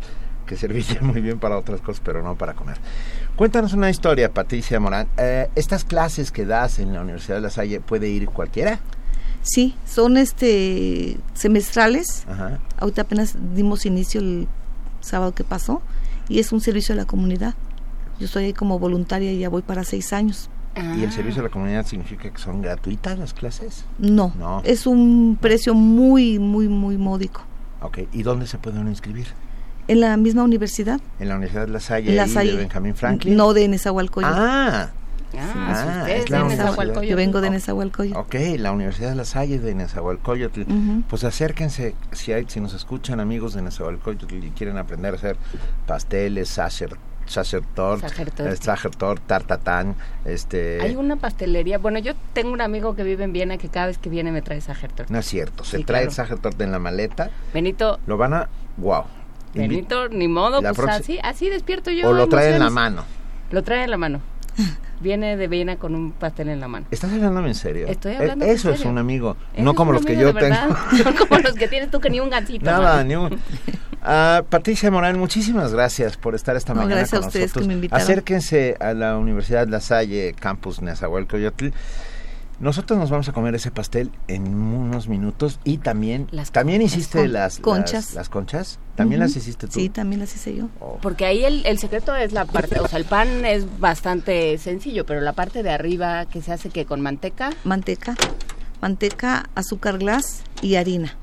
que 0.46 0.56
serviría 0.56 0.98
muy 1.02 1.22
bien 1.22 1.40
para 1.40 1.58
otras 1.58 1.82
cosas, 1.82 2.02
pero 2.04 2.24
no 2.24 2.36
para 2.36 2.54
comer. 2.54 2.78
Cuéntanos 3.36 3.74
una 3.74 3.90
historia, 3.90 4.32
Patricia 4.34 4.80
Morán. 4.80 5.08
Eh, 5.18 5.48
¿Estas 5.56 5.84
clases 5.86 6.32
que 6.32 6.46
das 6.46 6.80
en 6.80 6.94
la 6.94 7.02
Universidad 7.02 7.36
de 7.36 7.42
La 7.42 7.50
Salle 7.50 7.80
puede 7.80 8.10
ir 8.10 8.26
cualquiera? 8.28 8.80
Sí, 9.42 9.76
son 9.86 10.18
este 10.18 11.18
semestrales. 11.34 12.26
Ajá. 12.28 12.60
Ahorita 12.80 13.04
apenas 13.04 13.36
dimos 13.56 13.86
inicio 13.86 14.22
el 14.22 14.48
sábado 15.02 15.34
que 15.34 15.44
pasó 15.44 15.82
y 16.28 16.40
es 16.40 16.52
un 16.52 16.62
servicio 16.62 16.94
a 16.94 16.98
la 16.98 17.06
comunidad. 17.06 17.54
Yo 18.20 18.26
estoy 18.26 18.46
ahí 18.46 18.54
como 18.54 18.80
voluntaria 18.80 19.32
y 19.32 19.40
ya 19.40 19.50
voy 19.50 19.62
para 19.62 19.84
seis 19.84 20.12
años. 20.14 20.50
¿Y 20.98 21.04
el 21.04 21.12
servicio 21.12 21.42
a 21.42 21.44
la 21.46 21.50
comunidad 21.50 21.86
significa 21.86 22.30
que 22.30 22.38
son 22.38 22.62
gratuitas 22.62 23.18
las 23.18 23.34
clases? 23.34 23.84
No, 23.98 24.34
No. 24.38 24.62
es 24.64 24.86
un 24.88 25.38
precio 25.42 25.74
muy, 25.74 26.38
muy, 26.40 26.68
muy 26.70 26.98
módico. 26.98 27.42
Ok, 27.82 28.00
¿y 28.14 28.24
dónde 28.24 28.46
se 28.48 28.58
puede 28.58 28.80
uno 28.80 28.90
inscribir? 28.90 29.28
En 29.88 30.00
la 30.02 30.16
misma 30.18 30.44
universidad, 30.44 31.02
¿En 31.20 31.30
la 31.30 31.36
Universidad 31.36 31.66
de 31.66 31.72
La 31.74 31.80
Salle, 31.80 32.16
la 32.16 32.28
Salle. 32.28 32.52
de 32.52 32.58
Benjamín 32.58 32.94
Franklin? 32.96 33.36
No 33.36 33.54
de 33.54 33.68
Nezahualcóyotl. 33.68 34.34
Ah, 34.38 34.90
Ah, 35.38 36.04
Ah, 36.06 36.12
es 36.12 36.24
es 36.26 36.30
la 36.30 36.38
de 36.40 36.44
universidad. 36.44 36.66
Nezahualcóyotl. 36.72 37.08
Yo 37.10 37.16
vengo 37.16 37.42
de 37.42 37.50
Nezahualcóyotl. 37.50 38.18
Ok, 38.20 38.36
la 38.58 38.72
Universidad 38.72 39.10
de 39.10 39.16
La 39.16 39.26
Salle 39.26 39.60
de 39.60 39.76
Nezahualcóyotl. 39.76 40.62
Pues 41.10 41.24
acérquense, 41.24 41.96
si, 42.12 42.34
hay, 42.34 42.46
si 42.48 42.60
nos 42.60 42.74
escuchan 42.74 43.20
amigos 43.20 43.54
de 43.54 43.62
Nezahualcóyotl 43.62 44.34
y 44.44 44.50
quieren 44.52 44.78
aprender 44.78 45.14
a 45.14 45.18
hacer 45.18 45.38
pasteles, 45.86 46.50
sacher, 46.50 46.96
sacertort, 47.26 48.02
Sacerdote. 48.02 48.50
eh, 48.52 48.56
sacertort, 48.56 49.22
tartatán, 49.28 49.96
este... 50.26 50.82
Hay 50.82 50.96
una 50.96 51.16
pastelería. 51.16 51.78
Bueno, 51.78 52.00
yo 52.00 52.14
tengo 52.34 52.52
un 52.52 52.62
amigo 52.62 52.96
que 52.96 53.04
vive 53.04 53.24
en 53.24 53.34
Viena 53.34 53.58
que 53.58 53.70
cada 53.70 53.86
vez 53.88 53.98
que 54.00 54.10
viene 54.10 54.32
me 54.32 54.42
trae 54.42 54.62
sacerdote. 54.62 55.06
No 55.14 55.20
es 55.20 55.28
cierto, 55.28 55.64
se 55.64 55.78
Sí, 55.78 55.84
trae 55.84 56.02
claro. 56.02 56.10
el 56.10 56.16
sacertort 56.16 56.60
en 56.62 56.72
la 56.72 56.80
maleta, 56.80 57.30
Benito, 57.54 58.00
lo 58.08 58.18
van 58.18 58.34
a... 58.34 58.50
¡Wow! 58.78 59.04
Benito, 59.54 60.10
ni 60.10 60.28
modo, 60.28 60.62
La 60.62 60.74
pues 60.74 60.88
así, 60.90 61.20
así 61.24 61.50
despierto 61.50 61.92
yo. 61.92 62.10
o 62.10 62.14
lo 62.14 62.28
trae 62.28 62.54
en 62.54 62.60
la 62.60 62.70
mano. 62.70 63.04
Lo 63.52 63.64
trae 63.64 63.84
en 63.84 63.92
la 63.92 63.98
mano. 63.98 64.22
Viene 65.02 65.38
de 65.38 65.48
Viena 65.48 65.78
con 65.78 65.96
un 65.96 66.12
pastel 66.12 66.50
en 66.50 66.60
la 66.60 66.68
mano. 66.68 66.86
¿Estás 66.92 67.12
hablándome 67.14 67.48
en 67.50 67.56
serio? 67.56 67.88
Estoy 67.88 68.14
Eh, 68.14 68.18
hablando 68.18 68.46
en 68.46 68.52
Eso 68.52 68.72
es 68.72 68.84
un 68.86 68.98
amigo, 68.98 69.38
no 69.58 69.74
como 69.76 69.92
los 69.94 70.06
que 70.06 70.18
yo 70.18 70.34
tengo. 70.34 70.56
No 71.06 71.16
como 71.28 71.40
los 71.42 71.54
que 71.54 71.68
tienes 71.68 71.90
tú 71.90 72.00
que 72.00 72.10
ni 72.10 72.20
un 72.20 72.30
gancito. 72.30 72.66
Nada, 72.66 73.04
ni 73.04 73.16
un... 73.16 73.40
Ah, 74.02 74.44
Patricia 74.50 74.90
Morán, 74.92 75.20
muchísimas 75.20 75.74
gracias 75.74 76.16
por 76.18 76.34
estar 76.36 76.56
esta 76.56 76.74
No, 76.74 76.82
mañana 76.82 76.98
gracias 77.02 77.20
con 77.20 77.26
a 77.26 77.28
ustedes 77.28 77.46
nosotros. 77.48 77.64
que 77.64 77.68
me 77.68 77.74
invitaron. 77.76 78.02
Acérquense 78.04 78.78
a 78.80 78.94
la 78.94 79.18
Universidad 79.18 79.68
La 79.68 79.82
Salle, 79.82 80.34
Campus 80.40 80.82
Nezahualcóyotl. 80.82 81.68
Nosotros 82.60 83.00
nos 83.00 83.10
vamos 83.10 83.30
a 83.30 83.32
comer 83.32 83.56
ese 83.56 83.72
pastel 83.72 84.12
en 84.28 84.54
unos 84.54 85.08
minutos 85.08 85.60
y 85.64 85.78
también 85.78 86.28
Las 86.32 86.52
también 86.52 86.82
hiciste 86.82 87.20
Con- 87.20 87.32
las 87.34 87.60
conchas. 87.60 88.08
las, 88.08 88.14
las 88.16 88.30
conchas. 88.30 88.80
También 88.96 89.22
las 89.22 89.34
hiciste 89.36 89.68
tú. 89.68 89.74
Sí, 89.80 89.88
también 89.88 90.20
las 90.20 90.36
hice 90.36 90.54
yo. 90.56 90.68
Oh. 90.82 90.98
Porque 91.02 91.26
ahí 91.26 91.46
el, 91.46 91.66
el 91.66 91.80
secreto 91.80 92.14
es 92.16 92.34
la 92.34 92.44
parte, 92.44 92.80
o 92.82 92.88
sea, 92.90 93.00
el 93.00 93.06
pan 93.06 93.46
es 93.46 93.66
bastante 93.80 94.58
sencillo, 94.58 95.06
pero 95.06 95.22
la 95.22 95.32
parte 95.32 95.64
de 95.64 95.70
arriba 95.70 96.26
que 96.26 96.42
se 96.42 96.52
hace 96.52 96.70
que 96.70 96.84
con 96.86 97.00
manteca, 97.00 97.52
Manteca, 97.64 98.16
manteca, 98.82 99.50
azúcar 99.56 99.98
glass 99.98 100.44
y 100.62 100.76
harina. 100.76 101.16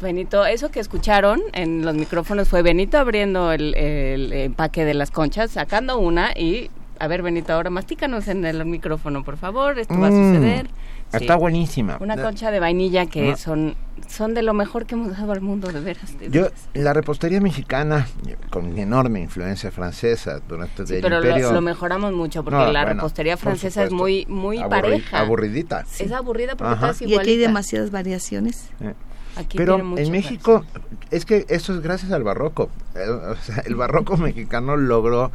Benito, 0.00 0.44
eso 0.44 0.70
que 0.70 0.78
escucharon 0.78 1.40
en 1.54 1.82
los 1.84 1.94
micrófonos 1.94 2.48
fue 2.48 2.60
Benito 2.62 2.98
abriendo 2.98 3.50
el, 3.50 3.74
el 3.74 4.32
empaque 4.32 4.84
de 4.84 4.92
las 4.94 5.10
conchas, 5.10 5.50
sacando 5.52 5.98
una 5.98 6.32
y, 6.38 6.70
a 6.98 7.06
ver 7.08 7.22
Benito, 7.22 7.52
ahora 7.52 7.70
mastícanos 7.70 8.28
en 8.28 8.44
el 8.44 8.64
micrófono, 8.64 9.24
por 9.24 9.36
favor, 9.36 9.78
esto 9.78 9.98
va 9.98 10.08
a 10.08 10.10
Mm, 10.10 10.34
suceder. 10.34 10.66
Sí. 11.12 11.18
Está 11.18 11.36
buenísima. 11.36 11.98
Una 12.00 12.16
concha 12.20 12.50
de 12.50 12.58
vainilla 12.58 13.06
que 13.06 13.30
No. 13.30 13.36
son 13.36 13.76
son 14.08 14.34
de 14.34 14.42
lo 14.42 14.52
mejor 14.54 14.84
que 14.86 14.94
hemos 14.94 15.16
dado 15.16 15.32
al 15.32 15.40
mundo, 15.40 15.72
de 15.72 15.80
veras. 15.80 16.18
de 16.18 16.28
Yo, 16.30 16.42
veras. 16.42 16.68
la 16.74 16.92
repostería 16.92 17.40
mexicana, 17.40 18.06
con 18.50 18.76
enorme 18.78 19.20
influencia 19.20 19.70
francesa 19.70 20.40
durante 20.46 20.86
Sí, 20.86 20.96
el 20.96 21.02
pero 21.02 21.20
lo- 21.20 21.26
imperio... 21.26 21.52
lo, 21.52 21.60
mejoramos 21.60 22.12
mucho 22.12 22.44
porque 22.44 22.56
No, 22.58 22.72
la 22.72 22.82
bueno, 22.84 22.94
repostería 23.00 23.36
francesa 23.36 23.84
es 23.84 23.90
supuesto. 23.90 23.96
muy 23.96 24.26
muy 24.28 24.58
Aburri- 24.58 24.68
pareja. 24.68 25.18
Aburridita. 25.20 25.84
Es 25.98 26.12
aburrida 26.12 26.56
porque 26.56 26.72
Ajá. 26.74 26.80
todas 26.92 27.02
Y 27.02 27.16
aquí 27.16 27.30
hay 27.30 27.36
demasiadas 27.38 27.90
variaciones. 27.90 28.68
Eh. 28.80 28.92
Aquí 29.36 29.58
Pero 29.58 29.74
tiene 29.74 29.88
muchas 29.90 30.06
en 30.06 30.12
México, 30.12 30.64
es 31.10 31.24
que 31.26 31.44
eso 31.48 31.74
es 31.74 31.80
gracias 31.82 32.10
al 32.12 32.22
barroco. 32.24 32.70
Eh, 32.94 33.08
o 33.08 33.36
sea, 33.36 33.62
el 33.66 33.74
barroco 33.76 34.16
mexicano 34.16 34.76
logró 34.76 35.30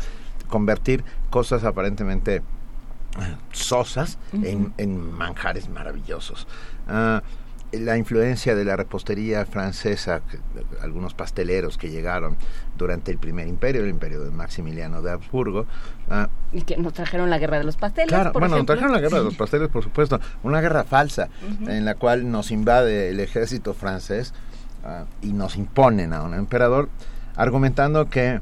convertir 0.52 1.04
cosas 1.32 1.64
aparentemente 1.64 2.36
eh, 2.36 3.36
sosas 3.52 4.20
en, 4.34 4.72
en 4.78 5.12
manjares 5.12 5.68
maravillosos. 5.70 6.48
Ah, 6.88 7.24
la 7.74 7.96
influencia 7.98 8.54
de 8.54 8.66
la 8.66 8.76
repostería 8.76 9.46
francesa, 9.46 10.20
que- 10.30 10.40
algunos 10.84 11.14
pasteleros 11.14 11.78
que 11.78 11.90
llegaron 11.90 12.36
durante 12.78 13.12
el 13.12 13.18
primer 13.18 13.48
imperio, 13.48 13.82
el 13.84 13.90
imperio 13.90 14.22
de 14.26 14.30
Maximiliano 14.32 15.02
de 15.02 15.12
Habsburgo, 15.12 15.66
ah, 16.10 16.28
Y 16.52 16.64
que 16.64 16.76
nos 16.76 16.92
trajeron 16.94 17.30
la 17.30 17.38
guerra 17.40 17.60
de 17.60 17.64
los 17.64 17.78
pasteles, 17.78 18.10
Claro, 18.10 18.34
por 18.34 18.42
bueno, 18.42 18.56
ejemplo. 18.56 18.76
trajeron 18.76 18.94
la 18.94 19.00
guerra 19.02 19.20
de 19.20 19.24
los 19.24 19.36
pasteles, 19.44 19.70
por 19.70 19.84
supuesto. 19.84 20.20
Una 20.44 20.60
guerra 20.60 20.84
falsa 20.84 21.30
en 21.66 21.86
la 21.86 21.96
cual 21.96 22.30
nos 22.30 22.52
invade 22.52 23.08
el 23.10 23.22
ejército 23.22 23.74
francés 23.74 24.34
ah, 24.84 25.06
y 25.22 25.32
nos 25.32 25.56
imponen 25.56 26.12
a 26.12 26.24
un 26.24 26.34
emperador 26.34 26.90
argumentando 27.38 28.10
que 28.10 28.42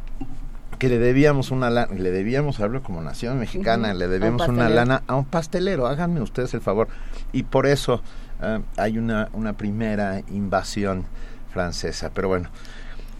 que 0.79 0.87
le 0.87 0.97
debíamos 0.97 1.51
una 1.51 1.69
lana, 1.69 1.93
le 1.93 2.09
debíamos, 2.09 2.59
hablo 2.61 2.81
como 2.81 3.01
nación 3.01 3.37
mexicana, 3.37 3.93
le 3.93 4.05
un 4.05 4.11
debíamos 4.11 4.47
una 4.47 4.69
lana 4.69 5.03
a 5.07 5.15
un 5.15 5.25
pastelero, 5.25 5.87
háganme 5.87 6.21
ustedes 6.21 6.53
el 6.53 6.61
favor. 6.61 6.87
Y 7.33 7.43
por 7.43 7.67
eso 7.67 8.01
ah, 8.41 8.61
hay 8.77 8.97
una, 8.97 9.29
una 9.33 9.53
primera 9.53 10.21
invasión 10.29 11.05
francesa. 11.51 12.11
Pero 12.13 12.29
bueno, 12.29 12.49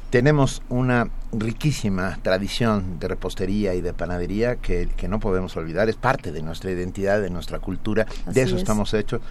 tenemos 0.09 0.61
una 0.69 1.09
riquísima 1.33 2.17
tradición 2.21 2.97
de 2.97 3.09
repostería 3.09 3.75
y 3.75 3.81
de 3.81 3.93
panadería 3.93 4.55
que, 4.55 4.87
que 4.95 5.09
no 5.09 5.19
podemos 5.19 5.55
olvidar, 5.57 5.89
es 5.89 5.97
parte 5.97 6.31
de 6.31 6.41
nuestra 6.41 6.71
identidad, 6.71 7.21
de 7.21 7.29
nuestra 7.29 7.59
cultura, 7.59 8.07
Así 8.25 8.35
de 8.35 8.41
eso 8.41 8.55
es. 8.55 8.61
estamos 8.61 8.93
hechos. 8.93 9.21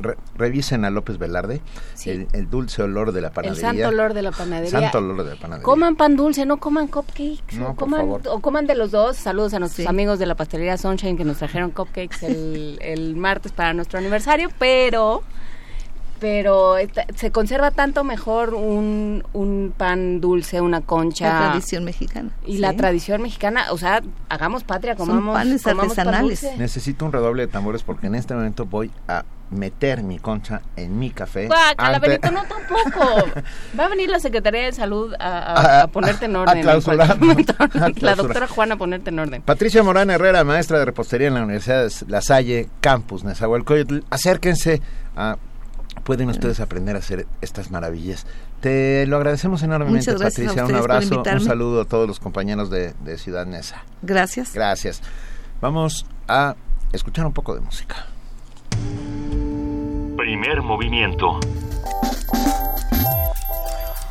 Re- 0.00 0.16
revisen 0.36 0.84
a 0.84 0.90
López 0.90 1.18
Velarde, 1.18 1.60
Sí. 1.94 2.10
el, 2.10 2.28
el 2.32 2.48
dulce 2.48 2.82
olor 2.82 3.12
de 3.12 3.20
la 3.20 3.28
El 3.28 3.32
panadería. 3.34 3.60
santo 3.68 3.88
olor 3.88 4.14
de 4.14 4.22
la 4.22 4.30
panadería. 4.32 4.70
Santo 4.70 4.98
olor 4.98 5.24
de 5.24 5.34
la 5.34 5.40
panadería. 5.40 5.64
Coman 5.64 5.96
pan 5.96 6.16
dulce, 6.16 6.46
no 6.46 6.58
coman 6.58 6.86
cupcakes. 6.86 7.56
No, 7.58 7.66
o, 7.70 7.74
por 7.74 7.76
coman, 7.76 8.00
favor. 8.00 8.22
o 8.28 8.40
coman 8.40 8.66
de 8.66 8.74
los 8.74 8.90
dos. 8.90 9.16
Saludos 9.16 9.54
a 9.54 9.58
nuestros 9.58 9.84
Sí. 9.84 9.88
amigos 9.88 10.18
de 10.18 10.26
la 10.26 10.34
pastelería 10.36 10.76
Sunshine 10.78 11.16
que 11.16 11.24
nos 11.24 11.38
trajeron 11.38 11.70
cupcakes 11.72 12.22
el, 12.26 12.78
el 12.80 13.16
martes 13.16 13.52
para 13.52 13.72
nuestro 13.74 13.98
aniversario, 13.98 14.48
pero 14.58 15.22
pero 16.20 16.74
se 17.14 17.30
conserva 17.30 17.70
tanto 17.70 18.04
mejor 18.04 18.54
un, 18.54 19.24
un 19.32 19.72
pan 19.76 20.20
dulce, 20.20 20.60
una 20.60 20.80
concha. 20.80 21.28
La 21.32 21.48
tradición 21.50 21.84
mexicana. 21.84 22.30
Y 22.46 22.52
Sí. 22.54 22.58
la 22.58 22.72
tradición 22.74 23.22
mexicana, 23.22 23.66
o 23.70 23.78
sea, 23.78 24.02
hagamos 24.28 24.64
patria, 24.64 24.96
Son 24.96 25.06
comamos 25.08 25.34
panes 25.34 25.62
comamos 25.62 25.94
pan 25.94 26.08
artesanales. 26.08 26.40
dulce. 26.42 26.56
Necesito 26.58 27.04
un 27.04 27.12
redoble 27.12 27.46
de 27.46 27.52
tambores 27.52 27.82
porque 27.82 28.06
en 28.08 28.14
este 28.14 28.34
momento 28.34 28.64
voy 28.66 28.90
a 29.06 29.24
meter 29.50 30.02
mi 30.02 30.18
concha 30.18 30.60
en 30.76 30.98
mi 30.98 31.08
café. 31.08 31.46
Guácala, 31.46 31.96
ante- 31.96 32.08
Benito, 32.08 32.30
no 32.30 32.42
tampoco. 32.44 33.24
Va 33.78 33.86
a 33.86 33.88
venir 33.88 34.10
la 34.10 34.18
Secretaría 34.20 34.62
de 34.64 34.72
Salud 34.72 35.14
a, 35.18 35.26
a- 35.38 35.78
A- 35.78 35.82
a 35.84 35.86
ponerte 35.86 36.26
en 36.26 36.36
a 36.36 36.40
orden. 36.40 36.60
clausurar. 36.62 37.18
momento. 37.20 37.54
A 37.58 37.62
la 37.62 37.68
clausurar. 37.68 38.16
doctora 38.16 38.46
Juana 38.48 38.74
a 38.74 38.76
ponerte 38.78 39.08
en 39.08 39.18
orden. 39.18 39.40
Patricia 39.42 39.82
Morán 39.82 40.10
Herrera, 40.10 40.44
maestra 40.44 40.78
de 40.80 40.84
repostería 40.84 41.28
en 41.28 41.34
la 41.34 41.44
Universidad 41.44 41.82
de 41.84 41.90
La 42.08 42.20
Salle, 42.20 42.68
Campus 42.82 43.24
Nezahualcóyotl. 43.24 44.00
Acérquense, 44.10 44.82
a- 45.16 45.38
pueden 46.04 46.28
ustedes 46.28 46.60
aprender 46.60 46.96
a 46.96 46.98
hacer 47.00 47.26
estas 47.40 47.70
maravillas. 47.70 48.26
Te 48.60 49.06
lo 49.06 49.16
agradecemos 49.16 49.62
enormemente, 49.62 50.12
Patricia. 50.14 50.64
Un 50.64 50.74
abrazo, 50.74 51.22
un 51.22 51.40
saludo 51.40 51.82
a 51.82 51.84
todos 51.84 52.06
los 52.06 52.20
compañeros 52.20 52.70
de, 52.70 52.94
de 53.04 53.18
Ciudad 53.18 53.46
Neza. 53.46 53.84
Gracias. 54.02 54.52
Gracias. 54.54 55.02
Vamos 55.60 56.06
a 56.28 56.54
escuchar 56.92 57.26
un 57.26 57.32
poco 57.32 57.54
de 57.54 57.60
música. 57.60 58.06
Primer 60.16 60.62
movimiento. 60.62 61.40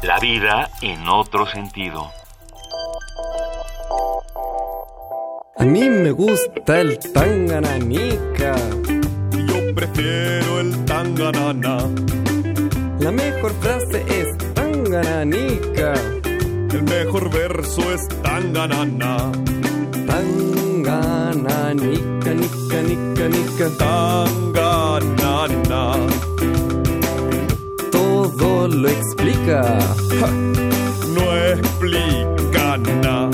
La 0.04 0.20
vida 0.20 0.70
en 0.82 1.08
otro 1.08 1.46
sentido. 1.48 2.12
A 5.58 5.66
mí 5.66 5.90
me 5.90 6.12
gusta 6.12 6.80
el 6.80 7.00
tangananica 7.00 8.56
prefiero 9.76 10.60
el 10.60 10.86
tanganana. 10.86 11.78
La 13.00 13.12
mejor 13.12 13.54
frase 13.62 14.04
es 14.08 14.36
tangananica. 14.54 15.94
El 16.74 16.84
mejor 16.84 17.32
verso 17.32 17.94
es 17.94 18.08
tanganana. 18.22 19.32
Tangananica, 20.06 22.34
nica, 22.34 22.82
nica, 22.82 23.30
nica. 23.30 23.70
Tanganana. 23.78 25.96
Todo 27.92 28.68
lo 28.68 28.90
explica. 28.90 29.80
No 31.16 31.38
explica 31.38 32.78
nada. 32.78 33.30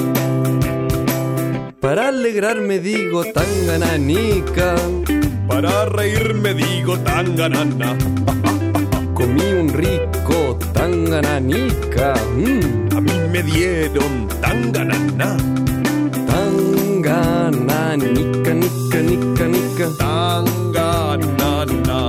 Para 1.79 2.07
alegrarme 2.07 2.79
digo 2.79 3.23
tangananica. 3.25 4.75
Para 5.53 5.85
reírme 5.85 6.55
digo 6.55 6.97
tanganana. 7.01 7.95
Comí 9.13 9.53
un 9.53 9.69
rico 9.69 10.57
tangananica. 10.73 12.15
Mm. 12.35 12.89
A 12.97 12.99
mí 12.99 13.13
me 13.31 13.43
dieron 13.43 14.27
tanganana. 14.41 15.37
Tangananica, 16.25 18.53
nica, 18.61 18.99
nica, 19.09 19.45
nica. 19.45 19.85
Tanganana. 19.99 21.99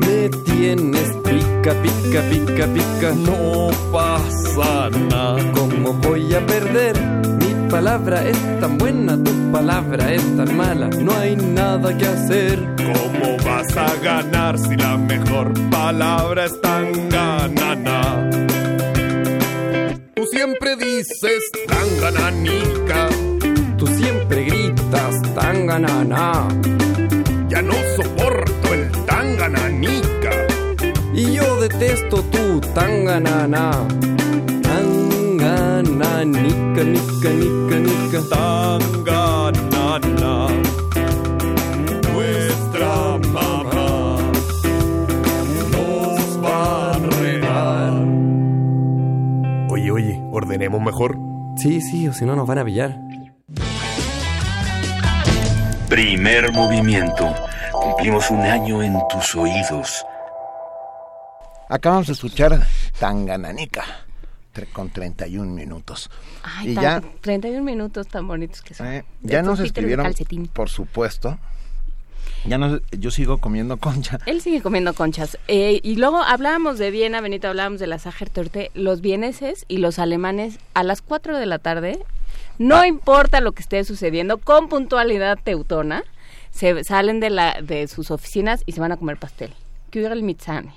Me 0.00 0.28
tienes 0.44 1.08
pica, 1.24 1.72
pica, 1.82 2.20
pica, 2.28 2.66
pica. 2.74 3.08
No 3.14 3.70
pasa 3.90 4.90
nada. 5.08 5.52
¿Cómo 5.54 5.94
voy 5.94 6.34
a 6.34 6.44
perder? 6.44 7.39
Mi 7.70 7.76
palabra 7.76 8.26
es 8.26 8.36
tan 8.58 8.78
buena, 8.78 9.16
tu 9.22 9.52
palabra 9.52 10.12
es 10.12 10.36
tan 10.36 10.56
mala. 10.56 10.88
No 10.88 11.16
hay 11.16 11.36
nada 11.36 11.96
que 11.96 12.04
hacer. 12.04 12.58
¿Cómo 12.76 13.36
vas 13.44 13.76
a 13.76 13.94
ganar 14.02 14.58
si 14.58 14.74
la 14.74 14.96
mejor 14.96 15.52
palabra 15.70 16.46
es 16.46 16.60
tanganana? 16.60 18.28
Tú 20.16 20.26
siempre 20.32 20.74
dices 20.74 21.44
tangananica. 21.68 23.08
Tú 23.78 23.86
siempre 23.86 24.46
gritas 24.46 25.22
tanganana. 25.32 26.48
Ya 27.48 27.62
no 27.62 27.74
soporto 27.94 28.74
el 28.74 28.90
tangananica. 29.06 30.32
Y 31.14 31.34
yo 31.34 31.60
detesto 31.60 32.20
tu 32.32 32.60
tanganana. 32.74 33.86
Tangana, 36.00 36.24
nica, 36.24 36.82
nica, 36.82 37.28
nica, 37.28 37.76
nica. 37.76 38.20
Tanganana. 38.30 39.68
Nuestra 42.12 43.18
mamá 43.28 44.16
nos 45.72 46.42
va 46.42 46.92
a 46.92 46.98
regar. 47.20 47.92
Oye, 49.70 49.90
oye, 49.90 50.22
ordenemos 50.32 50.80
mejor. 50.80 51.18
Sí, 51.56 51.82
sí, 51.82 52.08
o 52.08 52.14
si 52.14 52.24
no 52.24 52.34
nos 52.34 52.46
van 52.46 52.58
a 52.60 52.64
pillar. 52.64 52.98
Primer 55.90 56.50
movimiento. 56.52 57.34
Cumplimos 57.72 58.30
un 58.30 58.40
año 58.40 58.82
en 58.82 58.96
tus 59.10 59.34
oídos. 59.34 60.06
Acabamos 61.68 62.06
de 62.06 62.14
escuchar 62.14 62.58
Tangananica 62.98 63.84
con 64.72 64.90
31 64.90 65.52
minutos. 65.52 66.10
Ay, 66.42 66.72
y 66.72 66.74
tan- 66.74 66.82
ya, 66.82 67.02
31 67.20 67.62
minutos 67.64 68.08
tan 68.08 68.26
bonitos 68.26 68.62
que 68.62 68.74
son. 68.74 68.86
eh, 68.88 69.04
ya 69.22 69.42
nos 69.42 69.60
escribieron, 69.60 70.12
por 70.52 70.68
supuesto. 70.68 71.38
Ya 72.46 72.56
nos, 72.58 72.80
yo 72.90 73.10
sigo 73.10 73.38
comiendo 73.38 73.76
concha. 73.76 74.18
Él 74.26 74.40
sigue 74.40 74.62
comiendo 74.62 74.94
conchas. 74.94 75.38
Eh, 75.48 75.80
y 75.82 75.96
luego 75.96 76.18
hablábamos 76.22 76.78
de 76.78 76.90
Viena, 76.90 77.20
Benito, 77.20 77.48
hablábamos 77.48 77.80
de 77.80 77.86
la 77.86 77.98
Sachertorte. 77.98 78.70
Los 78.74 79.02
vieneses 79.02 79.64
y 79.68 79.76
los 79.78 79.98
alemanes 79.98 80.58
a 80.72 80.82
las 80.82 81.02
4 81.02 81.36
de 81.38 81.44
la 81.46 81.58
tarde, 81.58 81.98
no 82.58 82.76
Ah. 82.76 82.86
importa 82.86 83.40
lo 83.40 83.52
que 83.52 83.60
esté 83.62 83.84
sucediendo, 83.84 84.38
con 84.38 84.68
puntualidad 84.68 85.38
teutona, 85.42 86.02
se 86.50 86.82
salen 86.84 87.20
de, 87.20 87.30
la, 87.30 87.60
de 87.62 87.86
sus 87.88 88.10
oficinas 88.10 88.62
y 88.64 88.72
se 88.72 88.80
van 88.80 88.92
a 88.92 88.96
comer 88.96 89.18
pastel. 89.18 89.52
Kugel 89.92 90.22
Mitzane. 90.22 90.72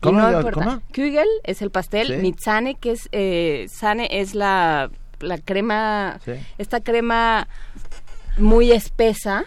¿Cómo 0.00 0.20
no 0.20 0.30
importa. 0.40 0.80
Kugel 0.94 1.26
es 1.42 1.60
el 1.62 1.70
pastel, 1.70 2.06
Sí. 2.08 2.14
Mitzane, 2.16 2.74
que 2.76 2.92
es, 2.92 3.08
eh, 3.12 3.66
Sane 3.68 4.08
es 4.10 4.34
la, 4.34 4.90
la 5.20 5.38
crema, 5.38 6.20
Sí. 6.24 6.32
esta 6.58 6.80
crema 6.80 7.48
muy 8.36 8.70
espesa, 8.72 9.44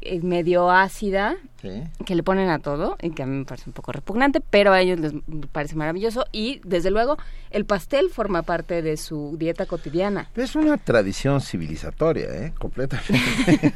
eh, 0.00 0.20
medio 0.22 0.70
ácida, 0.70 1.36
Sí. 1.72 2.04
que 2.04 2.14
le 2.14 2.22
ponen 2.22 2.48
a 2.50 2.58
todo 2.58 2.96
y 3.02 3.10
que 3.10 3.22
a 3.22 3.26
mí 3.26 3.36
me 3.38 3.44
parece 3.44 3.68
un 3.68 3.72
poco 3.74 3.92
repugnante, 3.92 4.40
pero 4.40 4.72
a 4.72 4.80
ellos 4.80 5.00
les 5.00 5.12
parece 5.52 5.74
maravilloso 5.76 6.24
y 6.32 6.60
desde 6.64 6.90
luego 6.90 7.16
el 7.50 7.64
pastel 7.64 8.10
forma 8.10 8.42
parte 8.42 8.82
de 8.82 8.96
su 8.96 9.36
dieta 9.38 9.66
cotidiana. 9.66 10.28
Es 10.36 10.54
una 10.56 10.76
tradición 10.76 11.40
civilizatoria, 11.40 12.26
¿eh? 12.26 12.52
Completamente. 12.58 13.72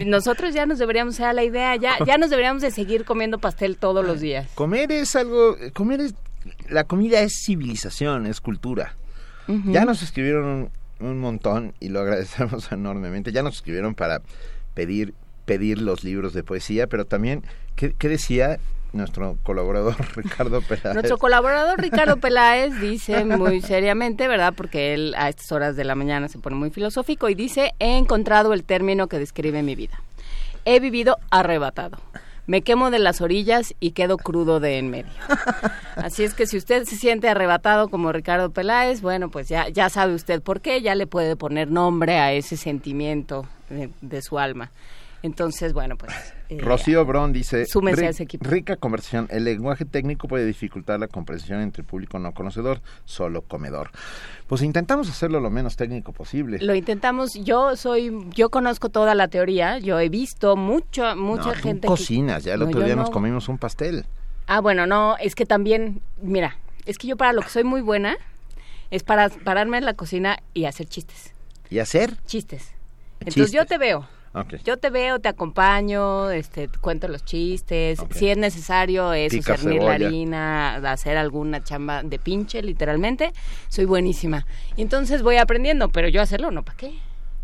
Nosotros 0.06 0.54
ya 0.54 0.66
nos 0.66 0.78
deberíamos 0.78 1.16
ser 1.16 1.26
a 1.26 1.32
la 1.32 1.44
idea, 1.44 1.76
ya 1.76 1.96
ya 2.06 2.18
nos 2.18 2.30
deberíamos 2.30 2.62
de 2.62 2.70
seguir 2.70 3.04
comiendo 3.04 3.38
pastel 3.38 3.76
todos 3.76 4.04
los 4.04 4.20
días. 4.20 4.48
comer 4.54 4.92
es 4.92 5.16
algo, 5.16 5.56
comer 5.72 6.00
es, 6.00 6.14
la 6.68 6.84
comida 6.84 7.20
es 7.20 7.32
civilización, 7.44 8.26
es 8.26 8.40
cultura. 8.40 8.94
Ya 9.46 9.84
nos 9.84 10.02
escribieron 10.02 10.70
un, 11.00 11.06
un 11.06 11.18
montón 11.18 11.74
y 11.78 11.90
lo 11.90 12.00
agradecemos 12.00 12.72
enormemente. 12.72 13.32
Ya 13.32 13.42
nos 13.42 13.56
escribieron 13.56 13.94
para 13.94 14.22
pedir 14.74 15.14
pedir 15.44 15.80
los 15.80 16.04
libros 16.04 16.32
de 16.32 16.42
poesía, 16.42 16.86
pero 16.86 17.04
también, 17.04 17.42
¿qué, 17.76 17.94
decía 18.00 18.58
nuestro 18.92 19.36
colaborador 19.42 19.96
Ricardo 20.16 20.60
Peláez? 20.62 20.94
Nuestro 20.94 21.18
colaborador 21.18 21.80
Ricardo 21.80 22.16
Peláez 22.16 22.80
dice 22.80 23.24
muy 23.24 23.60
seriamente, 23.60 24.28
¿verdad? 24.28 24.54
Porque 24.56 24.94
él 24.94 25.14
a 25.16 25.28
estas 25.28 25.50
horas 25.52 25.76
de 25.76 25.84
la 25.84 25.94
mañana 25.94 26.28
se 26.28 26.38
pone 26.38 26.56
muy 26.56 26.70
filosófico 26.70 27.28
y 27.28 27.34
dice, 27.34 27.74
he 27.78 27.96
encontrado 27.96 28.52
el 28.52 28.64
término 28.64 29.08
que 29.08 29.18
describe 29.18 29.62
mi 29.62 29.74
vida. 29.74 30.00
He 30.64 30.80
vivido 30.80 31.18
arrebatado. 31.30 31.98
Me 32.46 32.60
quemo 32.60 32.90
de 32.90 32.98
las 32.98 33.22
orillas 33.22 33.74
y 33.80 33.92
quedo 33.92 34.18
crudo 34.18 34.60
de 34.60 34.78
en 34.78 34.90
medio. 34.90 35.12
Así 35.96 36.24
es 36.24 36.34
que 36.34 36.46
si 36.46 36.58
usted 36.58 36.84
se 36.84 36.96
siente 36.96 37.28
arrebatado 37.28 37.88
como 37.88 38.12
Ricardo 38.12 38.50
Peláez, 38.50 39.00
bueno, 39.00 39.30
pues 39.30 39.48
ya, 39.48 39.68
ya 39.70 39.88
sabe 39.88 40.14
usted 40.14 40.42
por 40.42 40.60
qué, 40.60 40.82
ya 40.82 40.94
le 40.94 41.06
puede 41.06 41.36
poner 41.36 41.70
nombre 41.70 42.18
a 42.18 42.32
ese 42.32 42.58
sentimiento 42.58 43.46
de, 43.70 43.88
de 44.02 44.20
su 44.20 44.38
alma. 44.38 44.70
Entonces, 45.24 45.72
bueno, 45.72 45.96
pues... 45.96 46.12
eh, 46.50 46.58
Rocío 46.60 47.02
Bron 47.06 47.32
dice, 47.32 47.64
Súmense 47.64 48.02
"Ri- 48.02 48.06
a 48.06 48.10
ese 48.10 48.22
equipo". 48.24 48.46
rica 48.46 48.76
conversación. 48.76 49.26
El 49.30 49.44
lenguaje 49.44 49.86
técnico 49.86 50.28
puede 50.28 50.44
dificultar 50.44 51.00
la 51.00 51.08
comprensión 51.08 51.62
entre 51.62 51.82
público 51.82 52.18
no 52.18 52.32
conocedor, 52.34 52.82
solo 53.06 53.40
comedor. 53.40 53.90
Pues 54.46 54.60
intentamos 54.60 55.08
hacerlo 55.08 55.40
lo 55.40 55.48
menos 55.48 55.76
técnico 55.76 56.12
posible. 56.12 56.58
Lo 56.60 56.74
intentamos, 56.74 57.32
yo 57.42 57.74
soy, 57.74 58.12
yo 58.34 58.50
conozco 58.50 58.90
toda 58.90 59.14
la 59.14 59.28
teoría, 59.28 59.78
yo 59.78 59.98
he 59.98 60.10
visto 60.10 60.56
mucho, 60.56 61.16
mucha 61.16 61.46
no, 61.46 61.52
tú 61.54 61.58
gente. 61.62 61.80
que- 61.80 61.86
cocinas, 61.88 62.44
ya 62.44 62.52
el 62.52 62.60
No, 62.60 62.66
otro 62.66 62.80
día 62.82 62.94
no. 62.94 63.00
nos 63.00 63.10
comimos 63.10 63.48
un 63.48 63.56
pastel. 63.56 64.04
Ah, 64.46 64.60
bueno, 64.60 64.86
no, 64.86 65.16
es 65.16 65.34
que 65.34 65.46
también, 65.46 66.02
mira, 66.20 66.58
es 66.84 66.98
que 66.98 67.06
yo 67.06 67.16
para 67.16 67.32
lo 67.32 67.40
que 67.40 67.48
soy 67.48 67.64
muy 67.64 67.80
buena 67.80 68.18
es 68.90 69.02
para 69.02 69.30
pararme 69.30 69.78
en 69.78 69.86
la 69.86 69.94
cocina 69.94 70.36
y 70.52 70.66
hacer 70.66 70.84
chistes, 70.86 71.32
¿Y 71.70 71.78
hacer? 71.78 72.14
chistes. 72.26 72.72
Entonces 73.20 73.34
Chistes. 73.46 73.52
yo 73.52 73.64
te 73.64 73.78
veo. 73.78 74.06
Yo 74.64 74.78
te 74.78 74.90
veo, 74.90 75.20
te 75.20 75.28
acompaño, 75.28 76.30
este, 76.30 76.66
te 76.66 76.78
cuento 76.78 77.06
los 77.06 77.24
chistes. 77.24 78.00
Si 78.10 78.28
es 78.28 78.36
necesario 78.36 79.12
Picas 79.30 79.60
cernir 79.60 79.82
la 79.82 79.92
harina, 79.92 80.76
hacer 80.90 81.16
alguna 81.16 81.62
chamba 81.62 82.02
de 82.02 82.18
pinche, 82.18 82.62
literalmente, 82.62 83.32
soy 83.68 83.84
buenísima. 83.84 84.46
Y 84.76 84.82
entonces 84.82 85.22
voy 85.22 85.36
aprendiendo, 85.36 85.88
pero 85.88 86.08
yo 86.08 86.20
hacerlo, 86.20 86.50
no, 86.50 86.64
¿para 86.64 86.76
qué? 86.76 86.94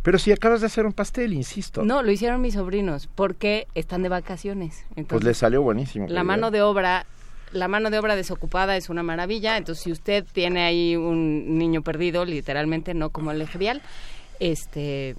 Pero 0.02 0.18
si 0.18 0.32
acabas 0.32 0.60
de 0.60 0.66
hacer 0.66 0.86
un 0.86 0.92
pastel, 0.92 1.32
insisto. 1.34 1.84
No, 1.84 2.02
lo 2.02 2.10
hicieron 2.10 2.40
mis 2.40 2.54
sobrinos 2.54 3.08
porque 3.14 3.68
están 3.74 4.02
de 4.02 4.08
vacaciones. 4.08 4.84
Pues 4.88 4.98
Entonces, 4.98 5.24
le 5.26 5.34
salió 5.34 5.62
buenísimo. 5.62 6.06
la 6.08 6.24
mano 6.24 6.50
de 6.50 6.62
obra, 6.62 7.04
la 7.52 7.68
mano 7.68 7.90
de 7.90 7.98
obra 7.98 8.16
desocupada 8.16 8.76
es 8.76 8.88
una 8.88 9.02
maravilla. 9.02 9.58
Entonces, 9.58 9.84
si 9.84 9.92
usted 9.92 10.24
tiene 10.32 10.62
ahí 10.62 10.96
un 10.96 11.58
niño 11.58 11.82
perdido, 11.82 12.24
literalmente, 12.24 12.94
no 12.94 13.10
como 13.10 13.30
el 13.30 13.42
ejerial, 13.42 13.82
este, 14.40 15.16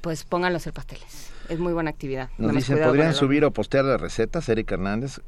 pues 0.00 0.24
pónganlo 0.24 0.56
a 0.56 0.58
hacer 0.58 0.72
pasteles. 0.72 1.30
Es 1.48 1.58
muy 1.58 1.72
buena 1.72 1.90
actividad. 1.90 2.28
Nos 2.38 2.48
Nada 2.48 2.58
dicen, 2.58 2.78
¿podrían 2.82 3.14
subir 3.14 3.44
o 3.44 3.50
postear 3.52 3.84
las 3.84 4.00
recetas? 4.00 4.48
Erika 4.48 4.74
Hernández. 4.74 5.20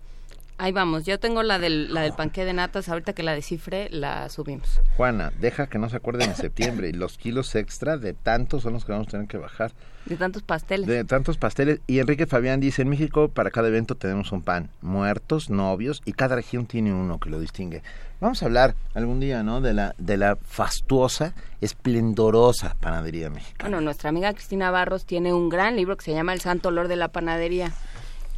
Ahí 0.61 0.72
vamos. 0.72 1.04
Yo 1.04 1.20
tengo 1.20 1.44
la 1.44 1.61
del, 1.61 1.94
la 1.94 2.00
del 2.00 2.12
panqué 2.14 2.44
de 2.44 2.52
natas. 2.52 2.88
Ahorita 2.88 3.12
que 3.12 3.22
la 3.22 3.32
descifre, 3.32 3.88
la 3.90 4.28
subimos. 4.28 4.80
Juana, 4.96 5.32
deja 5.38 5.68
que 5.68 5.78
no 5.78 5.88
se 5.88 5.96
acuerden 5.96 6.30
en 6.30 6.36
septiembre. 6.36 6.88
Y 6.88 6.92
los 6.92 7.16
kilos 7.16 7.54
extra 7.54 7.96
de 7.96 8.12
tantos 8.12 8.64
son 8.64 8.72
los 8.72 8.84
que 8.84 8.90
vamos 8.90 9.06
a 9.06 9.11
tener 9.12 9.28
que 9.28 9.38
bajar. 9.38 9.72
De 10.09 10.16
tantos 10.16 10.42
pasteles. 10.42 10.86
De 10.86 11.04
tantos 11.04 11.36
pasteles. 11.36 11.80
Y 11.86 11.98
Enrique 11.98 12.26
Fabián 12.26 12.61
dice, 12.61 12.82
en 12.82 12.88
México 12.88 13.28
para 13.28 13.50
cada 13.50 13.68
evento 13.68 13.94
tenemos 13.94 14.32
un 14.32 14.42
pan. 14.42 14.70
Muertos, 14.80 15.50
novios, 15.50 16.02
y 16.04 16.12
cada 16.12 16.36
región 16.36 16.66
tiene 16.66 16.92
uno 16.92 17.18
que 17.18 17.30
lo 17.30 17.38
distingue. 17.40 17.82
Vamos 18.20 18.42
a 18.42 18.46
hablar 18.46 18.74
algún 18.94 19.20
día, 19.20 19.42
¿no? 19.42 19.61
De 19.61 19.72
la, 19.74 19.94
de 19.98 20.16
la 20.16 20.36
fastuosa, 20.36 21.34
esplendorosa 21.61 22.74
panadería 22.80 23.30
mexicana. 23.30 23.68
Bueno, 23.68 23.80
nuestra 23.80 24.09
amiga 24.09 24.32
Cristina 24.32 24.70
Barros 24.70 25.04
tiene 25.04 25.32
un 25.32 25.48
gran 25.48 25.76
libro 25.76 25.96
que 25.96 26.04
se 26.04 26.12
llama 26.12 26.32
El 26.32 26.40
Santo 26.40 26.70
Olor 26.70 26.88
de 26.88 26.96
la 26.96 27.09
Panadería, 27.09 27.72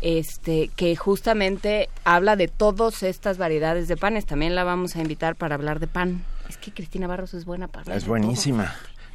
este, 0.03 0.71
que 0.77 0.97
justamente 0.97 1.89
habla 2.05 2.37
de 2.37 2.49
todas 2.49 3.03
estas 3.03 3.39
variedades 3.39 3.89
de 3.89 3.97
panes. 3.97 4.27
También 4.27 4.55
la 4.55 4.65
vamos 4.65 4.97
a 4.97 5.01
invitar 5.01 5.37
para 5.37 5.55
hablar 5.55 5.81
de 5.81 5.87
pan. 5.87 6.25
Es 6.49 6.57
que 6.57 6.73
Cristina 6.73 7.07
Barros 7.07 7.33
es 7.33 7.45
buena 7.45 7.69
para 7.69 7.83
hablar 7.83 7.99
Es 7.99 8.05
todo. 8.05 8.13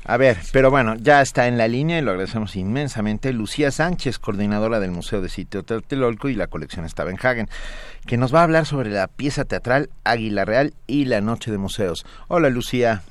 A 0.08 0.18
ver, 0.18 0.38
pero 0.54 0.70
bueno, 0.70 0.94
ya 0.96 1.22
está 1.22 1.48
en 1.48 1.58
la 1.58 1.68
línea 1.68 1.98
y 1.98 2.02
lo 2.02 2.12
agradecemos 2.12 2.56
inmensamente. 2.56 3.34
Lucía 3.34 3.72
Sánchez, 3.72 4.20
coordinadora 4.20 4.80
del 4.80 4.92
Museo 4.92 5.20
de 5.20 5.30
Sitio 5.30 5.64
Tlatelolco 5.64 6.30
y 6.30 6.36
la 6.36 6.46
colección 6.46 6.88
Stavenhagen, 6.88 7.48
que 8.06 8.16
nos 8.16 8.34
va 8.34 8.42
a 8.42 8.44
hablar 8.44 8.68
sobre 8.68 8.92
la 8.92 9.08
pieza 9.08 9.46
teatral 9.46 9.90
Águila 10.04 10.46
Real 10.46 10.74
y 10.86 11.06
la 11.06 11.22
Noche 11.22 11.50
de 11.50 11.58
Museos. 11.58 12.06
Hola, 12.28 12.50
Lucía. 12.52 13.02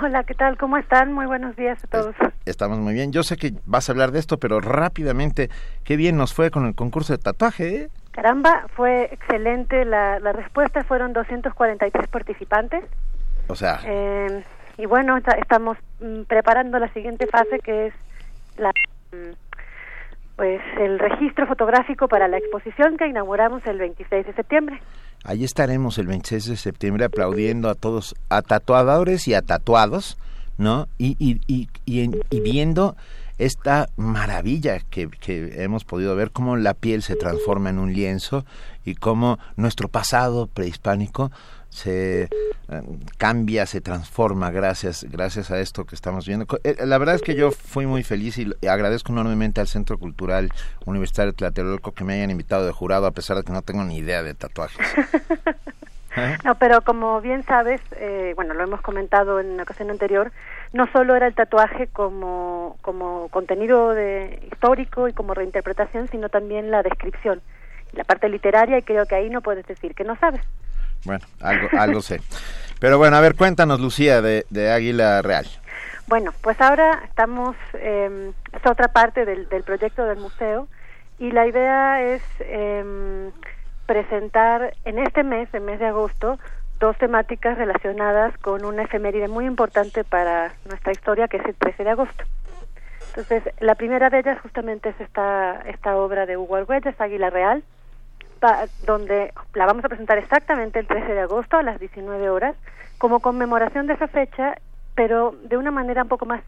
Hola, 0.00 0.22
¿qué 0.22 0.34
tal? 0.34 0.56
¿Cómo 0.56 0.76
están? 0.76 1.12
Muy 1.12 1.26
buenos 1.26 1.56
días 1.56 1.82
a 1.82 1.86
todos. 1.88 2.14
Estamos 2.44 2.78
muy 2.78 2.94
bien. 2.94 3.10
Yo 3.10 3.24
sé 3.24 3.36
que 3.36 3.54
vas 3.66 3.88
a 3.88 3.92
hablar 3.92 4.12
de 4.12 4.20
esto, 4.20 4.38
pero 4.38 4.60
rápidamente, 4.60 5.50
qué 5.82 5.96
bien 5.96 6.16
nos 6.16 6.34
fue 6.34 6.52
con 6.52 6.66
el 6.66 6.76
concurso 6.76 7.12
de 7.12 7.18
tatuaje, 7.18 7.76
¿eh? 7.76 7.88
Caramba, 8.12 8.66
fue 8.76 9.08
excelente. 9.12 9.84
La, 9.84 10.20
la 10.20 10.32
respuesta 10.32 10.84
fueron 10.84 11.12
243 11.14 12.06
participantes. 12.06 12.84
O 13.48 13.56
sea... 13.56 13.80
Eh, 13.84 14.44
y 14.78 14.86
bueno, 14.86 15.16
estamos 15.16 15.76
mm, 16.00 16.22
preparando 16.22 16.78
la 16.78 16.92
siguiente 16.92 17.26
fase 17.26 17.58
que 17.60 17.86
es 17.88 17.94
la... 18.56 18.70
Mm, 19.12 19.32
pues 20.36 20.60
el 20.80 20.98
registro 20.98 21.46
fotográfico 21.46 22.08
para 22.08 22.26
la 22.26 22.38
exposición 22.38 22.96
que 22.96 23.06
inauguramos 23.06 23.64
el 23.66 23.78
26 23.78 24.26
de 24.26 24.32
septiembre. 24.34 24.80
Ahí 25.24 25.44
estaremos 25.44 25.96
el 25.98 26.08
26 26.08 26.46
de 26.46 26.56
septiembre 26.56 27.04
aplaudiendo 27.04 27.70
a 27.70 27.74
todos, 27.74 28.16
a 28.28 28.42
tatuadores 28.42 29.28
y 29.28 29.34
a 29.34 29.42
tatuados, 29.42 30.18
¿no? 30.58 30.88
Y, 30.98 31.16
y, 31.18 31.40
y, 31.46 31.68
y, 31.86 32.40
viendo 32.40 32.96
esta 33.38 33.88
maravilla 33.96 34.78
que, 34.78 35.08
que, 35.08 35.62
hemos 35.62 35.84
podido 35.84 36.14
ver, 36.16 36.30
cómo 36.30 36.56
la 36.56 36.74
piel 36.74 37.02
se 37.02 37.16
transforma 37.16 37.70
en 37.70 37.78
un 37.78 37.92
lienzo 37.92 38.44
y 38.84 38.94
cómo 38.94 39.38
nuestro 39.56 39.88
pasado 39.88 40.46
prehispánico 40.46 41.30
se 41.74 42.22
eh, 42.22 42.28
cambia, 43.18 43.66
se 43.66 43.80
transforma 43.80 44.52
gracias 44.52 45.04
gracias 45.10 45.50
a 45.50 45.58
esto 45.58 45.84
que 45.84 45.96
estamos 45.96 46.24
viendo. 46.24 46.46
Eh, 46.62 46.76
la 46.86 46.98
verdad 46.98 47.16
es 47.16 47.22
que 47.22 47.34
yo 47.34 47.50
fui 47.50 47.84
muy 47.84 48.04
feliz 48.04 48.38
y 48.38 48.66
agradezco 48.66 49.10
enormemente 49.10 49.60
al 49.60 49.66
Centro 49.66 49.98
Cultural 49.98 50.50
Universitario 50.84 51.32
Tlatelolco 51.32 51.92
que 51.92 52.04
me 52.04 52.14
hayan 52.14 52.30
invitado 52.30 52.64
de 52.64 52.70
jurado 52.70 53.06
a 53.06 53.10
pesar 53.10 53.36
de 53.36 53.42
que 53.42 53.52
no 53.52 53.62
tengo 53.62 53.82
ni 53.82 53.98
idea 53.98 54.22
de 54.22 54.34
tatuajes. 54.34 54.86
¿Eh? 56.16 56.38
No, 56.44 56.54
pero 56.54 56.80
como 56.82 57.20
bien 57.20 57.44
sabes, 57.44 57.80
bueno, 58.36 58.54
lo 58.54 58.62
hemos 58.62 58.80
comentado 58.80 59.40
en 59.40 59.50
una 59.50 59.64
ocasión 59.64 59.90
anterior, 59.90 60.30
no 60.74 60.88
solo 60.92 61.14
era 61.14 61.28
el 61.28 61.34
tatuaje 61.34 61.86
como, 61.86 62.76
como 62.82 63.28
contenido 63.28 63.90
de, 63.90 64.40
histórico 64.52 65.06
y 65.06 65.12
como 65.12 65.32
reinterpretación, 65.32 66.08
sino 66.08 66.28
también 66.28 66.72
la 66.72 66.82
descripción, 66.82 67.40
la 67.92 68.02
parte 68.02 68.28
literaria, 68.28 68.78
y 68.78 68.82
creo 68.82 69.06
que 69.06 69.14
ahí 69.14 69.30
no 69.30 69.40
puedes 69.40 69.64
decir 69.66 69.94
que 69.94 70.02
no 70.02 70.16
sabes. 70.16 70.42
Bueno, 71.04 71.24
algo, 71.40 71.68
algo 71.78 72.02
sé. 72.02 72.20
Pero 72.80 72.98
bueno, 72.98 73.16
a 73.16 73.20
ver, 73.20 73.36
cuéntanos, 73.36 73.80
Lucía, 73.80 74.20
de, 74.20 74.46
de 74.50 74.72
Águila 74.72 75.22
Real. 75.22 75.46
Bueno, 76.08 76.32
pues 76.42 76.60
ahora 76.60 77.02
estamos, 77.04 77.54
eh, 77.74 78.32
es 78.52 78.66
otra 78.66 78.88
parte 78.88 79.24
del, 79.24 79.48
del, 79.48 79.62
proyecto 79.62 80.04
del 80.04 80.18
museo 80.18 80.66
y 81.20 81.30
la 81.30 81.46
idea 81.46 82.02
es 82.02 82.22
eh, 82.40 83.30
presentar 83.86 84.74
en 84.84 84.98
este 84.98 85.22
mes, 85.22 85.48
el 85.52 85.60
mes 85.60 85.78
de 85.78 85.86
agosto, 85.86 86.40
dos 86.80 86.96
temáticas 86.98 87.56
relacionadas 87.56 88.36
con 88.38 88.64
una 88.64 88.82
efeméride 88.82 89.28
muy 89.28 89.46
importante 89.46 90.04
para 90.04 90.52
nuestra 90.68 90.92
historia, 90.92 91.28
que 91.28 91.38
es 91.38 91.44
el 91.46 91.54
13 91.54 91.84
de 91.84 91.90
agosto. 91.90 92.24
Entonces, 93.08 93.44
la 93.60 93.74
primera 93.76 94.10
de 94.10 94.18
ellas 94.18 94.40
justamente 94.40 94.88
es 94.88 95.00
esta, 95.00 95.62
esta 95.66 95.96
obra 95.96 96.26
de 96.26 96.36
Hugo 96.36 96.56
Argüelles, 96.56 97.00
Águila 97.00 97.30
Real, 97.30 97.62
donde 98.86 99.32
la 99.54 99.66
vamos 99.66 99.84
a 99.84 99.88
presentar 99.88 100.18
exactamente 100.18 100.78
el 100.78 100.86
13 100.86 101.14
de 101.14 101.20
agosto 101.20 101.56
a 101.56 101.62
las 101.62 101.78
19 101.80 102.28
horas, 102.28 102.56
como 102.98 103.20
conmemoración 103.20 103.86
de 103.86 103.94
esa 103.94 104.08
fecha, 104.08 104.56
pero 104.94 105.34
de 105.44 105.56
una 105.56 105.70
manera 105.70 106.02
un 106.02 106.08
poco 106.08 106.26
más, 106.26 106.42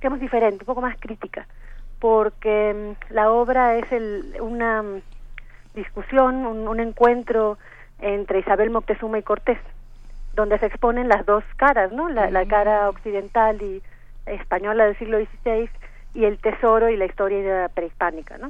digamos, 0.00 0.20
diferente, 0.20 0.62
un 0.62 0.66
poco 0.66 0.80
más 0.80 0.96
crítica, 0.98 1.46
porque 1.98 2.94
mm, 3.10 3.14
la 3.14 3.30
obra 3.30 3.76
es 3.76 3.90
el, 3.92 4.36
una 4.40 4.82
mm, 4.82 5.02
discusión, 5.74 6.46
un, 6.46 6.80
encuentro 6.80 7.58
entre 8.00 8.40
Isabel 8.40 8.70
Moctezuma 8.70 9.18
y 9.18 9.22
Cortés, 9.22 9.58
donde 10.34 10.58
se 10.58 10.66
exponen 10.66 11.08
las 11.08 11.26
dos 11.26 11.44
caras, 11.56 11.92
¿no? 11.92 12.08
La, 12.08 12.30
la 12.30 12.46
cara 12.46 12.88
occidental 12.88 13.60
y 13.62 13.82
española 14.26 14.84
del 14.84 14.96
siglo 14.98 15.18
XVI 15.18 15.68
y 16.14 16.24
el 16.24 16.38
tesoro 16.38 16.88
y 16.88 16.96
la 16.96 17.06
historia 17.06 17.68
prehispánica, 17.74 18.38
¿no? 18.38 18.48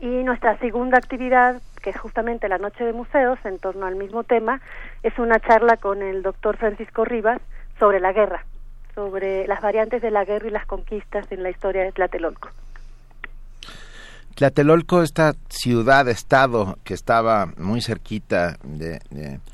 Y 0.00 0.24
nuestra 0.24 0.56
segunda 0.58 0.96
actividad, 0.96 1.60
que 1.82 1.90
es 1.90 1.98
justamente 1.98 2.48
la 2.48 2.58
Noche 2.58 2.84
de 2.84 2.92
Museos, 2.92 3.38
en 3.44 3.58
torno 3.58 3.86
al 3.86 3.96
mismo 3.96 4.24
tema, 4.24 4.60
es 5.02 5.18
una 5.18 5.38
charla 5.40 5.76
con 5.76 6.02
el 6.02 6.22
doctor 6.22 6.56
Francisco 6.56 7.04
Rivas 7.04 7.40
sobre 7.78 8.00
la 8.00 8.12
guerra, 8.12 8.44
sobre 8.94 9.46
las 9.46 9.60
variantes 9.60 10.00
de 10.00 10.10
la 10.10 10.24
guerra 10.24 10.48
y 10.48 10.50
las 10.50 10.64
conquistas 10.64 11.30
en 11.30 11.42
la 11.42 11.50
historia 11.50 11.82
de 11.82 11.92
Tlatelolco. 11.92 12.48
Tlatelolco, 14.40 15.02
esta 15.02 15.34
ciudad-estado 15.50 16.78
que 16.82 16.94
estaba 16.94 17.52
muy 17.58 17.82
cerquita 17.82 18.56
de, 18.62 18.98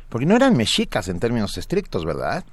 Porque 0.09 0.26
no 0.26 0.37
eran 0.37 0.57
mexicas 0.57 1.09
en 1.09 1.18
términos 1.18 1.59
estrictos, 1.59 2.05
¿verdad? 2.05 2.45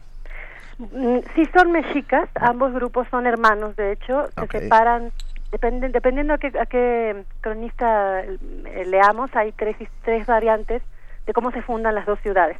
Mm, 0.79 1.19
sí 1.35 1.43
son 1.55 1.71
mexicas, 1.71 2.27
ambos 2.33 2.73
grupos 2.73 3.07
son 3.11 3.27
hermanos, 3.27 3.75
de 3.75 3.91
hecho, 3.91 4.25
se 4.49 4.61
separan 4.61 5.11
dependiendo 5.51 6.33
a 6.33 6.39
qué, 6.39 7.23
cronista 7.39 8.21
eh, 8.23 8.83
leamos, 8.87 9.29
hay 9.35 9.51
tres, 9.51 9.75
tres 10.03 10.25
variantes 10.25 10.81
de 11.27 11.33
cómo 11.33 11.51
se 11.51 11.61
fundan 11.61 11.93
las 11.93 12.07
dos 12.07 12.19
ciudades. 12.21 12.57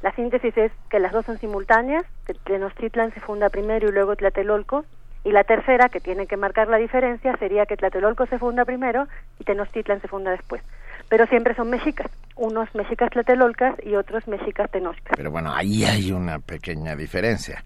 La 0.00 0.14
síntesis 0.14 0.56
es 0.56 0.70
que 0.90 1.00
las 1.00 1.10
dos 1.10 1.26
son 1.26 1.38
simultáneas, 1.38 2.04
que 2.24 2.34
Tenochtitlan 2.34 3.12
se 3.12 3.18
funda 3.18 3.48
primero 3.48 3.88
y 3.88 3.92
luego 3.92 4.14
Tlatelolco, 4.14 4.84
y 5.24 5.32
la 5.32 5.44
tercera, 5.44 5.88
que 5.88 6.00
tiene 6.00 6.26
que 6.26 6.36
marcar 6.36 6.68
la 6.68 6.76
diferencia, 6.76 7.36
sería 7.38 7.66
que 7.66 7.76
Tlatelolco 7.76 8.26
se 8.26 8.38
funda 8.38 8.64
primero 8.64 9.08
y 9.38 9.44
Tenochtitlan 9.44 10.00
se 10.00 10.08
funda 10.08 10.30
después. 10.30 10.62
Pero 11.08 11.26
siempre 11.26 11.54
son 11.54 11.70
mexicas, 11.70 12.10
unos 12.36 12.72
mexicas 12.74 13.10
tlatelolcas 13.10 13.74
y 13.82 13.94
otros 13.94 14.28
mexicas 14.28 14.70
tenochtitlan. 14.70 15.16
Pero 15.16 15.30
bueno, 15.30 15.52
ahí 15.54 15.84
hay 15.84 16.12
una 16.12 16.38
pequeña 16.38 16.94
diferencia. 16.96 17.64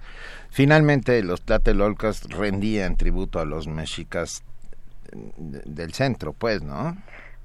Finalmente, 0.50 1.22
los 1.22 1.42
tlatelolcas 1.42 2.22
rendían 2.30 2.96
tributo 2.96 3.40
a 3.40 3.44
los 3.44 3.66
mexicas 3.66 4.44
del 5.12 5.92
centro, 5.92 6.32
pues, 6.32 6.62
¿no? 6.62 6.96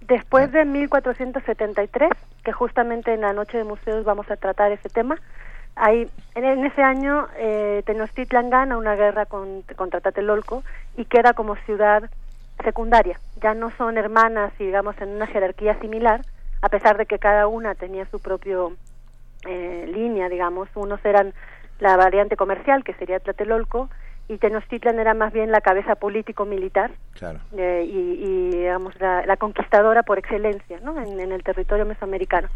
Después 0.01 0.51
de 0.51 0.63
1473, 0.65 2.09
que 2.43 2.51
justamente 2.53 3.13
en 3.13 3.21
la 3.21 3.33
Noche 3.33 3.57
de 3.57 3.63
Museos 3.65 4.05
vamos 4.05 4.29
a 4.31 4.37
tratar 4.37 4.71
ese 4.71 4.87
tema, 4.89 5.17
hay, 5.77 6.09
en, 6.35 6.65
ese 6.65 6.81
año 6.81 7.27
eh, 7.37 7.83
Tenochtitlan 7.85 8.49
gana 8.49 8.77
una 8.77 8.95
guerra 8.95 9.25
con, 9.25 9.61
contra 9.75 10.01
Tlatelolco 10.01 10.63
y 10.95 11.05
queda 11.05 11.33
como 11.33 11.55
ciudad 11.57 12.09
secundaria. 12.63 13.19
Ya 13.41 13.53
no 13.53 13.71
son 13.77 13.97
hermanas, 13.97 14.51
digamos, 14.57 14.99
en 14.99 15.09
una 15.09 15.27
jerarquía 15.27 15.79
similar, 15.79 16.21
a 16.61 16.69
pesar 16.69 16.97
de 16.97 17.05
que 17.05 17.19
cada 17.19 17.47
una 17.47 17.75
tenía 17.75 18.05
su 18.09 18.19
propio 18.19 18.75
eh, 19.45 19.89
línea, 19.93 20.29
digamos. 20.29 20.67
Unos 20.75 21.03
eran 21.05 21.33
la 21.79 21.95
variante 21.95 22.35
comercial, 22.35 22.83
que 22.83 22.93
sería 22.95 23.19
Tlatelolco, 23.19 23.89
y 24.27 24.37
Tenochtitlan 24.39 24.99
era 24.99 25.13
más 25.13 25.31
bien 25.31 25.51
la 25.51 25.61
cabeza 25.61 25.95
político-militar 25.95 26.91
eh, 27.57 27.85
y, 27.87 28.49
digamos 28.49 28.93
la, 28.99 29.37
conquistadora 29.37 30.03
por 30.03 30.17
excelencia 30.17 30.79
¿no? 30.83 30.99
en, 30.99 31.31
el 31.31 31.43
territorio 31.43 31.85
mesoamericano. 31.85 32.49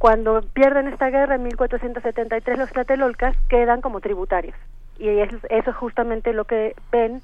Cuando 0.00 0.40
pierden 0.40 0.88
esta 0.88 1.10
guerra 1.10 1.34
en 1.34 1.42
1473 1.42 2.58
los 2.58 2.70
tlatelolcas 2.70 3.36
quedan 3.50 3.82
como 3.82 4.00
tributarios 4.00 4.56
y 4.98 5.08
eso, 5.10 5.36
es 5.50 5.76
justamente 5.76 6.32
lo 6.32 6.46
que 6.46 6.74
ven 6.90 7.20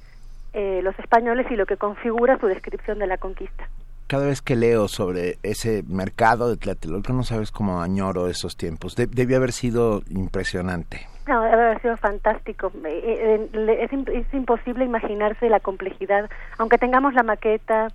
eh, 0.53 0.81
los 0.83 0.99
españoles 0.99 1.47
y 1.51 1.57
lo 1.57 1.65
que 1.65 1.79
configura 1.79 2.39
su 2.39 2.49
descripción 2.49 2.99
de 2.99 3.07
la 3.07 3.17
conquista 3.17 3.67
cada 4.09 4.27
vez 4.27 4.43
que 4.43 4.57
leo 4.57 4.89
sobre 4.89 5.39
ese 5.43 5.85
mercado 5.89 6.51
de 6.51 6.59
Tlatelolco 6.59 7.15
no 7.15 7.25
sabes 7.25 7.51
cómo 7.51 7.81
añoro 7.81 8.29
esos 8.29 8.59
tiempos. 8.59 8.95
debió 8.95 9.39
haber 9.39 9.53
sido 9.53 10.03
impresionante. 10.11 11.09
No, 11.27 11.43
debe 11.43 11.55
haber 11.55 11.83
sido 11.83 11.97
fantástico. 11.97 12.71
Eh, 12.85 13.49
eh, 13.53 13.81
es, 13.81 13.93
es, 13.93 14.35
imposible 14.35 14.85
imaginarse 14.85 15.49
la 15.49 15.61
complejidad. 15.61 16.31
Aunque 16.59 16.79
tengamos 16.79 17.15
la 17.15 17.25
maqueta 17.25 17.89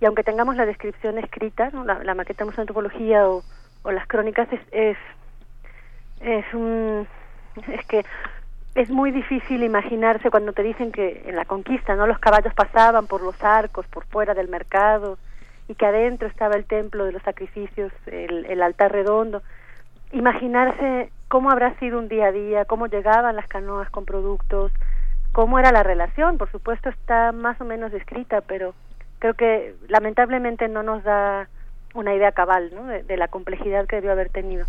y 0.00 0.04
aunque 0.04 0.22
tengamos 0.22 0.54
la 0.54 0.64
descripción 0.64 1.18
escrita, 1.18 1.70
la, 1.72 2.14
maqueta 2.14 2.44
de 2.44 2.52
antropología 2.56 3.28
o, 3.28 3.42
o 3.88 3.92
las 3.92 4.06
crónicas, 4.06 4.46
es, 4.70 4.98
es, 6.20 6.54
un... 6.54 7.08
es 7.68 7.86
que 7.86 8.04
es 8.74 8.90
muy 8.90 9.10
difícil 9.10 9.62
imaginarse 9.62 10.30
cuando 10.30 10.52
te 10.52 10.62
dicen 10.62 10.92
que 10.92 11.22
en 11.24 11.36
la 11.36 11.46
conquista, 11.46 11.96
¿no? 11.96 12.06
Los 12.06 12.18
caballos 12.18 12.52
pasaban 12.52 13.06
por 13.06 13.22
los 13.22 13.42
arcos, 13.42 13.86
por 13.86 14.04
fuera 14.04 14.34
del 14.34 14.48
mercado, 14.48 15.16
y 15.68 15.74
que 15.74 15.86
adentro 15.86 16.28
estaba 16.28 16.54
el 16.54 16.66
templo 16.66 17.06
de 17.06 17.12
los 17.12 17.22
sacrificios, 17.22 17.90
el, 18.06 18.60
altar 18.60 18.92
redondo. 18.92 19.42
Imaginarse 20.12 21.10
cómo 21.28 21.50
habrá 21.50 21.74
sido 21.78 21.98
un 21.98 22.08
día 22.08 22.26
a 22.26 22.32
día, 22.32 22.66
cómo 22.66 22.88
llegaban 22.88 23.36
las 23.36 23.48
canoas 23.48 23.88
con 23.88 24.04
productos, 24.04 24.70
cómo 25.32 25.58
era 25.58 25.72
la 25.72 25.82
relación, 25.82 26.36
por 26.36 26.50
supuesto 26.50 26.90
está 26.90 27.32
más 27.32 27.58
o 27.62 27.64
menos 27.64 27.90
descrita, 27.90 28.42
pero 28.42 28.74
creo 29.18 29.32
que 29.32 29.74
lamentablemente 29.88 30.68
no 30.68 30.82
nos 30.82 31.02
da 31.04 31.48
una 31.98 32.14
idea 32.14 32.32
cabal 32.32 32.70
¿no? 32.74 32.86
de, 32.86 33.16
la 33.16 33.28
complejidad 33.28 33.86
que 33.86 33.96
debió 33.96 34.12
haber 34.12 34.30
tenido. 34.30 34.66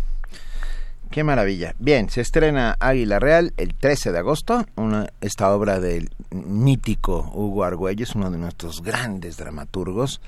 Qué 1.10 1.24
maravilla. 1.24 1.74
Bien, 1.78 2.08
se 2.08 2.20
estrena 2.20 2.76
Águila 2.78 3.18
Real 3.18 3.52
el 3.56 3.74
13 3.74 4.12
de 4.12 4.18
agosto, 4.18 4.64
una, 4.76 5.08
esta 5.20 5.52
obra 5.52 5.80
del 5.80 6.10
mítico 6.30 7.30
Hugo 7.34 7.64
Argüelles, 7.64 8.14
uno 8.14 8.30
de 8.30 8.38
nuestros 8.38 8.82
grandes 8.82 9.36
dramaturgos, 9.36 10.20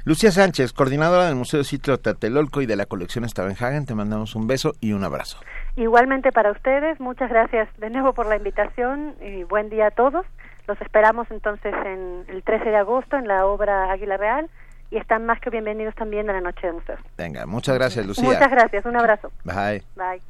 Lucía 0.05 0.30
Sánchez, 0.30 0.72
coordinadora 0.72 1.26
del 1.26 1.34
Museo 1.34 1.62
Sitio 1.64 1.99
Tatelolco 1.99 2.62
y 2.62 2.66
de 2.66 2.76
la 2.76 2.86
colección 2.86 3.28
Stavenhagen, 3.28 3.84
te 3.84 3.95
mandamos 3.95 4.34
un 4.34 4.47
beso 4.47 4.72
y 4.80 4.93
un 4.93 5.05
abrazo. 5.05 5.38
Igualmente 5.76 6.32
para 6.32 6.53
ustedes, 6.53 6.99
muchas 7.01 7.28
gracias 7.28 7.68
de 7.78 7.91
nuevo 7.91 8.14
por 8.14 8.26
la 8.26 8.36
invitación 8.36 9.14
y 9.20 9.45
buen 9.45 9.68
día 9.68 9.88
a 9.88 9.91
todos. 9.91 10.24
Los 10.66 10.80
esperamos 10.80 11.30
entonces 11.30 11.74
en 11.84 12.24
el 12.28 12.43
13 12.43 12.70
de 12.70 12.76
agosto 12.76 13.16
en 13.16 13.26
la 13.26 13.45
obra 13.47 13.91
Águila 13.91 14.16
Real 14.16 14.49
y 14.91 14.97
están 14.97 15.24
más 15.24 15.41
que 15.41 15.51
bienvenidos 15.51 15.95
también 15.95 16.28
a 16.30 16.32
la 16.32 16.41
Noche 16.41 16.66
de 16.66 16.72
Museos. 16.72 17.01
Venga, 17.16 17.47
muchas 17.47 17.76
gracias 17.76 18.05
Lucía. 18.05 18.24
Muchas 18.24 18.51
gracias, 18.51 18.84
un 18.84 18.97
abrazo. 18.97 19.30
Bye. 19.45 19.82
Bye. 19.95 20.20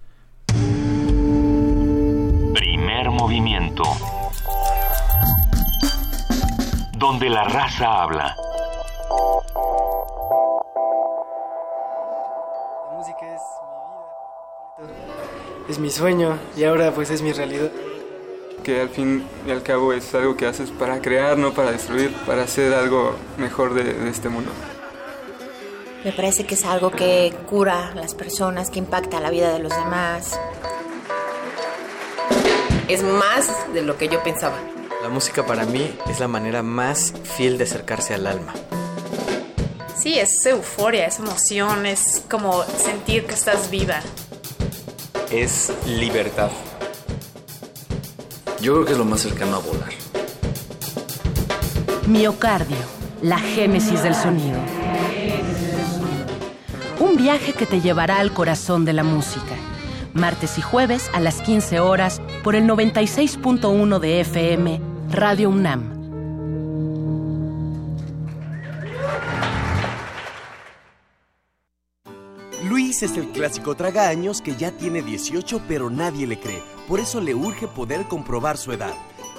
Primer 2.55 3.11
movimiento. 3.11 3.85
Donde 6.99 7.31
la 7.31 7.45
raza 7.45 8.03
habla. 8.03 8.37
La 12.87 12.97
música 12.97 13.35
es 13.35 13.43
mi 14.79 14.87
vida, 14.87 15.69
es 15.71 15.79
mi 15.79 15.91
sueño 15.91 16.39
y 16.57 16.65
ahora 16.65 16.91
pues 16.91 17.11
es 17.11 17.23
mi 17.23 17.33
realidad. 17.33 17.71
Que 18.63 18.81
al 18.81 18.91
fin 18.91 19.25
y 19.47 19.51
al 19.51 19.63
cabo 19.63 19.93
es 19.93 20.15
algo 20.15 20.37
que 20.37 20.47
haces 20.47 20.71
para 20.71 21.01
crear, 21.01 21.39
no 21.39 21.53
para 21.53 21.73
destruir, 21.73 22.13
para 22.27 22.43
hacer 22.43 22.75
algo 22.75 23.15
mejor 23.39 23.75
de, 23.75 23.85
de 23.95 24.11
este 24.11 24.29
mundo. 24.29 24.51
Me 26.05 26.13
parece 26.13 26.45
que 26.45 26.55
es 26.55 26.65
algo 26.65 26.91
que 26.91 27.35
cura 27.49 27.89
a 27.89 27.95
las 27.95 28.15
personas, 28.15 28.71
que 28.71 28.79
impacta 28.79 29.21
la 29.21 29.31
vida 29.31 29.53
de 29.53 29.59
los 29.59 29.71
demás. 29.71 30.39
Es 32.89 33.03
más 33.03 33.73
de 33.73 33.83
lo 33.83 33.97
que 33.97 34.09
yo 34.09 34.23
pensaba. 34.23 34.57
La 35.03 35.09
música 35.09 35.47
para 35.47 35.65
mí 35.65 35.97
es 36.11 36.21
la 36.21 36.29
manera 36.29 36.63
más 36.63 37.15
fiel 37.37 37.57
de 37.57 37.65
acercarse 37.65 38.15
al 38.15 38.27
alma. 38.27 38.53
Sí, 39.97 40.19
es 40.19 40.45
euforia, 40.47 41.07
es 41.07 41.19
emoción, 41.19 41.85
es 41.85 42.23
como 42.31 42.65
sentir 42.65 43.27
que 43.27 43.35
estás 43.35 43.71
viva. 43.71 44.01
Es 45.31 45.71
libertad. 45.87 46.51
Yo 48.61 48.75
creo 48.75 48.85
que 48.85 48.93
es 48.93 48.99
lo 48.99 49.07
más 49.07 49.21
cercano 49.21 49.57
a 49.57 49.59
volar. 49.61 49.89
Miocardio, 52.07 52.77
la 53.23 53.39
génesis 53.39 54.03
del 54.03 54.15
sonido. 54.15 54.59
Un 56.99 57.17
viaje 57.17 57.55
que 57.55 57.65
te 57.65 57.81
llevará 57.81 58.19
al 58.19 58.33
corazón 58.33 58.85
de 58.85 58.93
la 58.93 59.03
música. 59.03 59.55
Martes 60.13 60.59
y 60.59 60.61
jueves 60.61 61.11
a 61.15 61.21
las 61.21 61.41
15 61.41 61.81
horas 61.81 62.21
por 62.45 62.55
el 62.55 62.67
96.1 62.67 63.99
de 63.99 64.21
FM, 64.21 64.81
Radio 65.11 65.49
UNAM. 65.49 66.00
Luis 72.91 73.05
es 73.05 73.17
el 73.17 73.29
clásico 73.29 73.77
tragaños 73.77 74.41
que 74.43 74.57
ya 74.57 74.73
tiene 74.73 75.01
18 75.01 75.63
pero 75.69 75.91
nadie 75.91 76.27
le 76.27 76.41
cree. 76.41 76.61
Por 76.89 76.99
eso 76.99 77.21
le 77.21 77.37
urge 77.37 77.69
poder 77.69 78.09
comprobar 78.09 78.57
su 78.57 78.73
edad. 78.73 78.95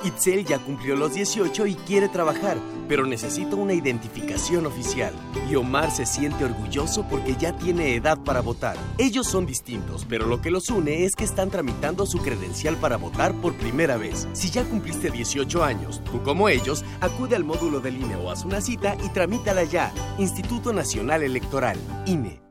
Itzel 0.06 0.46
ya 0.46 0.58
cumplió 0.58 0.96
los 0.96 1.16
18 1.16 1.68
y 1.68 1.76
quiere 1.76 2.08
trabajar, 2.08 2.56
pero 2.88 3.06
necesita 3.06 3.58
una 3.58 3.74
identificación 3.74 4.68
oficial. 4.68 5.14
Y 5.50 5.56
Omar 5.56 5.92
se 5.92 6.06
siente 6.06 6.46
orgulloso 6.46 7.06
porque 7.10 7.36
ya 7.38 7.52
tiene 7.58 7.94
edad 7.94 8.18
para 8.20 8.40
votar. 8.40 8.78
Ellos 8.98 9.28
son 9.28 9.46
distintos, 9.46 10.06
pero 10.08 10.28
lo 10.28 10.42
que 10.42 10.50
los 10.50 10.70
une 10.70 11.04
es 11.04 11.18
que 11.18 11.26
están 11.26 11.50
tramitando 11.50 12.06
su 12.06 12.20
credencial 12.20 12.78
para 12.78 12.96
votar 12.96 13.34
por 13.42 13.54
primera 13.56 13.98
vez. 13.98 14.30
Si 14.32 14.50
ya 14.50 14.64
cumpliste 14.64 15.12
18 15.12 15.62
años, 15.62 16.02
tú 16.10 16.24
como 16.24 16.48
ellos, 16.48 16.86
acude 17.02 17.36
al 17.36 17.44
módulo 17.44 17.82
del 17.82 18.02
INE 18.02 18.16
o 18.16 18.32
haz 18.32 18.46
una 18.46 18.62
cita 18.62 18.96
y 19.04 19.10
tramítala 19.10 19.66
ya. 19.66 19.92
Instituto 20.20 20.72
Nacional 20.72 21.22
Electoral, 21.22 21.78
INE. 22.06 22.51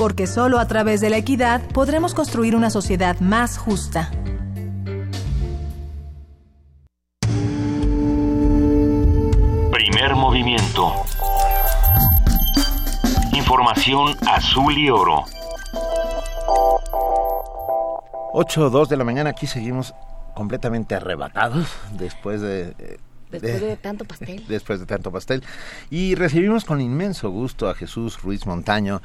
Porque 0.00 0.26
solo 0.26 0.58
a 0.58 0.66
través 0.66 1.02
de 1.02 1.10
la 1.10 1.18
equidad 1.18 1.60
podremos 1.74 2.14
construir 2.14 2.56
una 2.56 2.70
sociedad 2.70 3.20
más 3.20 3.58
justa. 3.58 4.10
Primer 9.70 10.14
movimiento. 10.14 10.94
Información 13.34 14.16
azul 14.26 14.78
y 14.78 14.88
oro. 14.88 15.24
8 18.32 18.62
o 18.62 18.70
2 18.70 18.88
de 18.88 18.96
la 18.96 19.04
mañana, 19.04 19.28
aquí 19.28 19.46
seguimos 19.46 19.94
completamente 20.34 20.94
arrebatados 20.94 21.68
después 21.98 22.40
de... 22.40 22.74
Eh, 22.78 22.96
Después 23.30 23.60
de, 23.60 23.66
de, 23.68 23.76
tanto 23.76 24.04
pastel. 24.04 24.44
Después 24.48 24.80
de 24.80 24.86
tanto 24.86 25.12
pastel. 25.12 25.44
Y 25.88 26.16
recibimos 26.16 26.64
con 26.64 26.80
inmenso 26.80 27.30
gusto 27.30 27.68
a 27.68 27.74
Jesús 27.74 28.20
Ruiz 28.22 28.44
Montaño, 28.46 29.02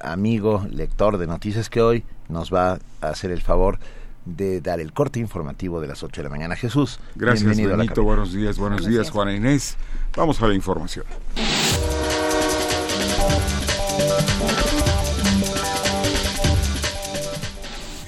amigo, 0.00 0.66
lector 0.70 1.18
de 1.18 1.26
noticias, 1.26 1.70
que 1.70 1.80
hoy 1.80 2.04
nos 2.28 2.52
va 2.52 2.78
a 3.00 3.08
hacer 3.08 3.30
el 3.30 3.42
favor 3.42 3.78
de 4.24 4.60
dar 4.60 4.80
el 4.80 4.92
corte 4.92 5.20
informativo 5.20 5.80
de 5.80 5.88
las 5.88 6.02
8 6.02 6.20
de 6.20 6.24
la 6.24 6.30
mañana. 6.30 6.56
Jesús, 6.56 6.98
gracias 7.14 7.44
bienvenido 7.44 7.76
Benito, 7.76 8.02
buenos 8.02 8.32
días, 8.32 8.58
buenos, 8.58 8.86
días, 8.86 9.10
Juana 9.10 9.34
Inés. 9.34 9.76
Vamos 10.16 10.42
a 10.42 10.48
la 10.48 10.54
información. 10.54 11.06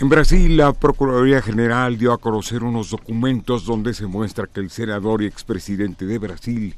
En 0.00 0.08
Brasil, 0.08 0.56
la 0.56 0.72
Procuraduría 0.72 1.42
General 1.42 1.98
dio 1.98 2.12
a 2.12 2.18
conocer 2.18 2.62
unos 2.62 2.90
documentos 2.90 3.64
donde 3.64 3.94
se 3.94 4.06
muestra 4.06 4.46
que 4.46 4.60
el 4.60 4.70
senador 4.70 5.22
y 5.22 5.26
expresidente 5.26 6.06
de 6.06 6.18
Brasil, 6.18 6.76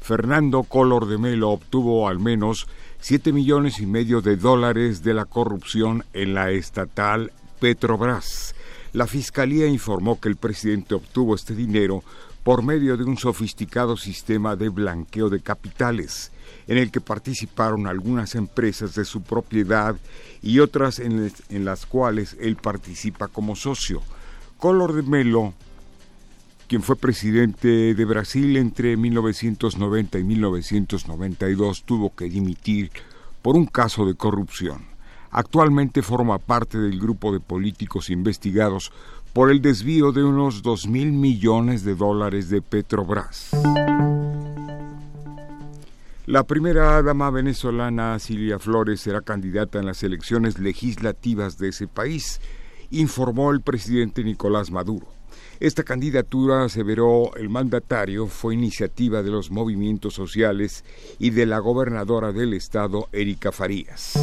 Fernando 0.00 0.62
Collor 0.62 1.06
de 1.06 1.18
Mello, 1.18 1.50
obtuvo 1.50 2.08
al 2.08 2.18
menos 2.18 2.66
7 3.02 3.32
millones 3.32 3.80
y 3.80 3.86
medio 3.86 4.20
de 4.20 4.36
dólares 4.36 5.02
de 5.02 5.12
la 5.12 5.24
corrupción 5.24 6.04
en 6.12 6.34
la 6.34 6.52
estatal 6.52 7.32
Petrobras. 7.58 8.54
La 8.92 9.08
Fiscalía 9.08 9.66
informó 9.66 10.20
que 10.20 10.28
el 10.28 10.36
presidente 10.36 10.94
obtuvo 10.94 11.34
este 11.34 11.56
dinero 11.56 12.04
por 12.44 12.62
medio 12.62 12.96
de 12.96 13.02
un 13.02 13.18
sofisticado 13.18 13.96
sistema 13.96 14.54
de 14.54 14.68
blanqueo 14.68 15.30
de 15.30 15.40
capitales, 15.40 16.30
en 16.68 16.78
el 16.78 16.92
que 16.92 17.00
participaron 17.00 17.88
algunas 17.88 18.36
empresas 18.36 18.94
de 18.94 19.04
su 19.04 19.22
propiedad 19.22 19.96
y 20.40 20.60
otras 20.60 21.00
en, 21.00 21.32
las 21.64 21.86
cuales 21.86 22.36
él 22.38 22.54
participa 22.54 23.26
como 23.26 23.56
socio. 23.56 24.00
Collor 24.58 24.92
de 24.92 25.02
Melo, 25.02 25.54
quien 26.72 26.80
fue 26.80 26.96
presidente 26.96 27.92
de 27.92 28.04
Brasil 28.06 28.56
entre 28.56 28.96
1990 28.96 30.18
y 30.18 30.24
1992, 30.24 31.82
tuvo 31.84 32.14
que 32.14 32.30
dimitir 32.30 32.90
por 33.42 33.56
un 33.56 33.66
caso 33.66 34.06
de 34.06 34.14
corrupción. 34.14 34.86
Actualmente 35.30 36.00
forma 36.00 36.38
parte 36.38 36.78
del 36.78 36.98
grupo 36.98 37.30
de 37.30 37.40
políticos 37.40 38.08
investigados 38.08 38.90
por 39.34 39.50
el 39.50 39.60
desvío 39.60 40.12
de 40.12 40.24
unos 40.24 40.62
dos 40.62 40.86
mil 40.86 41.12
millones 41.12 41.84
de 41.84 41.94
dólares 41.94 42.48
de 42.48 42.62
Petrobras. 42.62 43.50
La 46.24 46.44
primera 46.44 47.02
dama 47.02 47.28
venezolana, 47.28 48.18
Silvia 48.18 48.58
Flores, 48.58 49.02
será 49.02 49.20
candidata 49.20 49.78
en 49.78 49.84
las 49.84 50.02
elecciones 50.02 50.58
legislativas 50.58 51.58
de 51.58 51.68
ese 51.68 51.86
país, 51.86 52.40
informó 52.90 53.50
el 53.50 53.60
presidente 53.60 54.24
Nicolás 54.24 54.70
Maduro. 54.70 55.11
Esta 55.62 55.84
candidatura, 55.84 56.64
aseveró 56.64 57.36
el 57.36 57.48
mandatario, 57.48 58.26
fue 58.26 58.54
iniciativa 58.54 59.22
de 59.22 59.30
los 59.30 59.52
movimientos 59.52 60.12
sociales 60.12 60.84
y 61.20 61.30
de 61.30 61.46
la 61.46 61.60
gobernadora 61.60 62.32
del 62.32 62.54
estado, 62.54 63.08
Erika 63.12 63.52
Farías. 63.52 64.14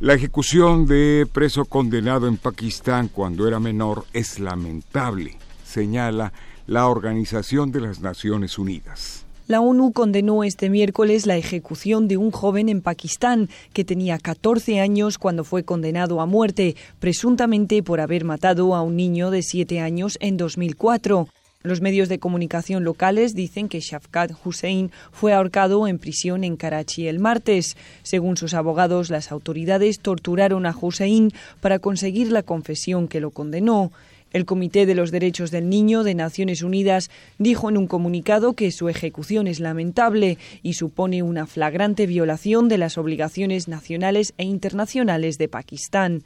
La 0.00 0.14
ejecución 0.14 0.86
de 0.86 1.28
preso 1.30 1.66
condenado 1.66 2.26
en 2.26 2.38
Pakistán 2.38 3.08
cuando 3.08 3.46
era 3.46 3.60
menor 3.60 4.06
es 4.14 4.40
lamentable, 4.40 5.36
señala 5.62 6.32
la 6.66 6.88
Organización 6.88 7.70
de 7.70 7.82
las 7.82 8.00
Naciones 8.00 8.58
Unidas. 8.58 9.21
La 9.52 9.60
ONU 9.60 9.92
condenó 9.92 10.44
este 10.44 10.70
miércoles 10.70 11.26
la 11.26 11.36
ejecución 11.36 12.08
de 12.08 12.16
un 12.16 12.30
joven 12.30 12.70
en 12.70 12.80
Pakistán 12.80 13.50
que 13.74 13.84
tenía 13.84 14.16
14 14.16 14.80
años 14.80 15.18
cuando 15.18 15.44
fue 15.44 15.62
condenado 15.62 16.22
a 16.22 16.26
muerte, 16.26 16.74
presuntamente 17.00 17.82
por 17.82 18.00
haber 18.00 18.24
matado 18.24 18.74
a 18.74 18.80
un 18.80 18.96
niño 18.96 19.30
de 19.30 19.42
7 19.42 19.78
años 19.78 20.16
en 20.22 20.38
2004. 20.38 21.28
Los 21.62 21.82
medios 21.82 22.08
de 22.08 22.18
comunicación 22.18 22.82
locales 22.82 23.34
dicen 23.34 23.68
que 23.68 23.80
Shafkat 23.80 24.32
Hussein 24.42 24.90
fue 25.10 25.34
ahorcado 25.34 25.86
en 25.86 25.98
prisión 25.98 26.44
en 26.44 26.56
Karachi 26.56 27.06
el 27.06 27.18
martes. 27.18 27.76
Según 28.02 28.38
sus 28.38 28.54
abogados, 28.54 29.10
las 29.10 29.32
autoridades 29.32 30.00
torturaron 30.00 30.64
a 30.64 30.74
Hussein 30.74 31.30
para 31.60 31.78
conseguir 31.78 32.32
la 32.32 32.42
confesión 32.42 33.06
que 33.06 33.20
lo 33.20 33.30
condenó. 33.32 33.92
El 34.32 34.46
Comité 34.46 34.86
de 34.86 34.94
los 34.94 35.10
Derechos 35.10 35.50
del 35.50 35.68
Niño 35.68 36.04
de 36.04 36.14
Naciones 36.14 36.62
Unidas 36.62 37.10
dijo 37.38 37.68
en 37.68 37.76
un 37.76 37.86
comunicado 37.86 38.54
que 38.54 38.70
su 38.70 38.88
ejecución 38.88 39.46
es 39.46 39.60
lamentable 39.60 40.38
y 40.62 40.72
supone 40.74 41.22
una 41.22 41.46
flagrante 41.46 42.06
violación 42.06 42.68
de 42.68 42.78
las 42.78 42.96
obligaciones 42.96 43.68
nacionales 43.68 44.32
e 44.38 44.44
internacionales 44.44 45.36
de 45.36 45.48
Pakistán. 45.48 46.22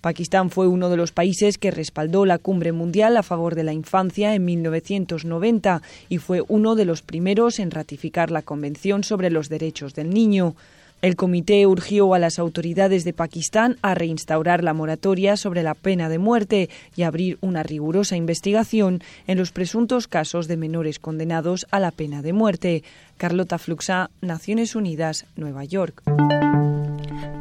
Pakistán 0.00 0.50
fue 0.50 0.66
uno 0.66 0.88
de 0.88 0.96
los 0.96 1.12
países 1.12 1.58
que 1.58 1.70
respaldó 1.70 2.26
la 2.26 2.38
cumbre 2.38 2.72
mundial 2.72 3.16
a 3.16 3.22
favor 3.22 3.54
de 3.54 3.62
la 3.62 3.72
infancia 3.72 4.34
en 4.34 4.44
1990 4.44 5.80
y 6.08 6.18
fue 6.18 6.42
uno 6.48 6.74
de 6.74 6.84
los 6.84 7.02
primeros 7.02 7.60
en 7.60 7.70
ratificar 7.70 8.30
la 8.32 8.42
Convención 8.42 9.04
sobre 9.04 9.30
los 9.30 9.48
Derechos 9.48 9.94
del 9.94 10.10
Niño. 10.10 10.56
El 11.02 11.16
comité 11.16 11.66
urgió 11.66 12.14
a 12.14 12.20
las 12.20 12.38
autoridades 12.38 13.02
de 13.02 13.12
Pakistán 13.12 13.76
a 13.82 13.96
reinstaurar 13.96 14.62
la 14.62 14.72
moratoria 14.72 15.36
sobre 15.36 15.64
la 15.64 15.74
pena 15.74 16.08
de 16.08 16.18
muerte 16.18 16.70
y 16.94 17.02
abrir 17.02 17.38
una 17.40 17.64
rigurosa 17.64 18.14
investigación 18.14 19.02
en 19.26 19.36
los 19.36 19.50
presuntos 19.50 20.06
casos 20.06 20.46
de 20.46 20.56
menores 20.56 21.00
condenados 21.00 21.66
a 21.72 21.80
la 21.80 21.90
pena 21.90 22.22
de 22.22 22.32
muerte. 22.32 22.84
Carlota 23.16 23.58
Fluxa, 23.58 24.10
Naciones 24.20 24.76
Unidas, 24.76 25.26
Nueva 25.34 25.64
York. 25.64 26.04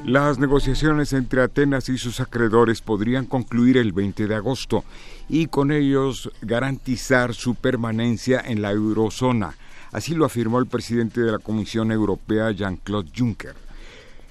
Las 0.06 0.40
negociaciones 0.40 1.14
entre 1.14 1.44
Atenas 1.44 1.88
y 1.88 2.00
sus 2.00 2.20
acreedores 2.20 2.82
podrían 2.82 3.28
concluir 3.28 3.78
el 3.78 3.92
20 3.92 4.26
de 4.26 4.34
agosto 4.34 4.84
y 5.30 5.46
con 5.46 5.72
ellos 5.72 6.32
garantizar 6.42 7.36
su 7.36 7.54
permanencia 7.54 8.42
en 8.44 8.64
la 8.64 8.72
eurozona. 8.72 9.56
Así 9.92 10.16
lo 10.16 10.26
afirmó 10.26 10.60
el 10.60 10.68
presidente 10.68 11.22
de 11.22 11.32
la 11.32 11.40
Comisión 11.40 11.92
Europea, 11.92 12.52
Jean-Claude 12.52 13.12
Juncker. 13.16 13.56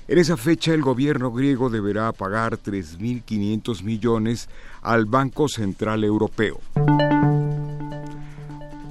En 0.08 0.18
esa 0.18 0.36
fecha 0.36 0.74
el 0.74 0.82
gobierno 0.82 1.30
griego 1.30 1.70
deberá 1.70 2.12
pagar 2.12 2.58
3.500 2.58 3.82
millones 3.82 4.48
al 4.82 5.04
Banco 5.04 5.48
Central 5.48 6.02
Europeo. 6.02 6.60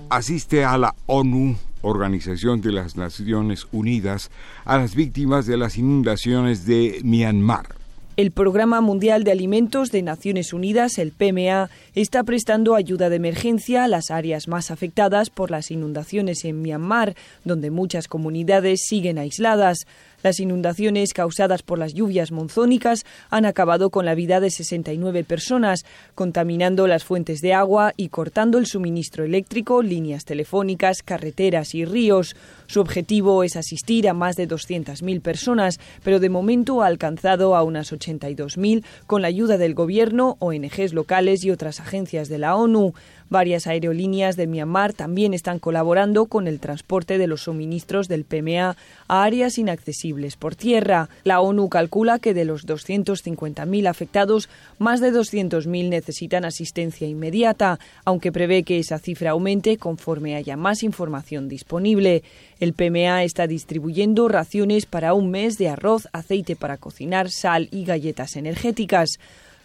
Asiste 0.09 0.63
a 0.63 0.77
la 0.77 0.95
ONU 1.07 1.57
Organización 1.81 2.61
de 2.61 2.71
las 2.71 2.95
Naciones 2.95 3.67
Unidas 3.71 4.31
a 4.65 4.77
las 4.77 4.95
víctimas 4.95 5.45
de 5.45 5.57
las 5.57 5.77
inundaciones 5.77 6.65
de 6.65 6.99
Myanmar. 7.03 7.78
El 8.19 8.31
Programa 8.31 8.81
Mundial 8.81 9.23
de 9.23 9.31
Alimentos 9.31 9.91
de 9.91 10.01
Naciones 10.01 10.51
Unidas, 10.51 10.97
el 10.97 11.13
PMA, 11.13 11.69
está 11.95 12.21
prestando 12.25 12.75
ayuda 12.75 13.09
de 13.09 13.15
emergencia 13.15 13.85
a 13.85 13.87
las 13.87 14.11
áreas 14.11 14.49
más 14.49 14.71
afectadas 14.71 15.29
por 15.29 15.51
las 15.51 15.71
inundaciones 15.71 16.43
en 16.43 16.61
Myanmar, 16.61 17.15
donde 17.45 17.71
muchas 17.71 18.09
comunidades 18.09 18.81
siguen 18.83 19.19
aisladas. 19.19 19.87
Las 20.21 20.39
inundaciones 20.39 21.13
causadas 21.13 21.63
por 21.63 21.79
las 21.79 21.93
lluvias 21.93 22.31
monzónicas 22.31 23.05
han 23.29 23.45
acabado 23.45 23.89
con 23.89 24.05
la 24.05 24.15
vida 24.15 24.39
de 24.39 24.49
69 24.49 25.23
personas, 25.23 25.85
contaminando 26.15 26.87
las 26.87 27.05
fuentes 27.05 27.39
de 27.39 27.53
agua 27.53 27.93
y 27.95 28.09
cortando 28.09 28.57
el 28.57 28.65
suministro 28.65 29.23
eléctrico, 29.23 29.81
líneas 29.81 30.25
telefónicas, 30.25 31.03
carreteras 31.03 31.73
y 31.73 31.85
ríos. 31.85 32.35
Su 32.67 32.81
objetivo 32.81 33.43
es 33.43 33.55
asistir 33.55 34.09
a 34.09 34.13
más 34.13 34.35
de 34.35 34.47
200.000 34.47 35.21
personas, 35.21 35.79
pero 36.03 36.19
de 36.19 36.29
momento 36.29 36.83
ha 36.83 36.87
alcanzado 36.87 37.55
a 37.55 37.63
unas 37.63 37.91
82.000 37.93 38.83
con 39.07 39.21
la 39.21 39.29
ayuda 39.29 39.57
del 39.57 39.73
gobierno, 39.73 40.35
ONGs 40.39 40.93
locales 40.93 41.43
y 41.43 41.51
otras 41.51 41.79
agencias 41.79 42.27
de 42.27 42.37
la 42.37 42.55
ONU. 42.55 42.93
Varias 43.29 43.67
aerolíneas 43.67 44.35
de 44.35 44.47
Myanmar 44.47 44.93
también 44.93 45.35
están 45.35 45.59
colaborando 45.59 46.25
con 46.25 46.47
el 46.47 46.59
transporte 46.59 47.19
de 47.19 47.27
los 47.27 47.43
suministros 47.43 48.07
del 48.07 48.25
PMA 48.25 48.75
a 49.07 49.23
áreas 49.23 49.59
inaccesibles 49.59 50.35
por 50.35 50.55
tierra. 50.55 51.09
La 51.23 51.39
ONU 51.39 51.69
calcula 51.69 52.17
que 52.17 52.33
de 52.33 52.45
los 52.45 52.65
250.000 52.65 53.87
afectados, 53.87 54.49
más 54.79 54.99
de 54.99 55.13
200.000 55.13 55.89
necesitan 55.89 56.43
asistencia 56.43 57.07
inmediata, 57.07 57.79
aunque 58.03 58.31
prevé 58.31 58.63
que 58.63 58.79
esa 58.79 58.97
cifra 58.97 59.31
aumente 59.31 59.77
conforme 59.77 60.35
haya 60.35 60.57
más 60.57 60.81
información 60.81 61.49
disponible. 61.49 62.23
El 62.59 62.73
PMA 62.73 63.23
está 63.23 63.45
distribuyendo 63.45 64.27
raciones 64.27 64.87
para 64.87 65.13
un 65.13 65.29
mes 65.29 65.57
de 65.59 65.69
arroz, 65.69 66.07
aceite 66.13 66.55
para 66.55 66.77
cocinar, 66.77 67.29
sal 67.29 67.69
y 67.71 67.85
galletas 67.85 68.35
energéticas. 68.35 69.19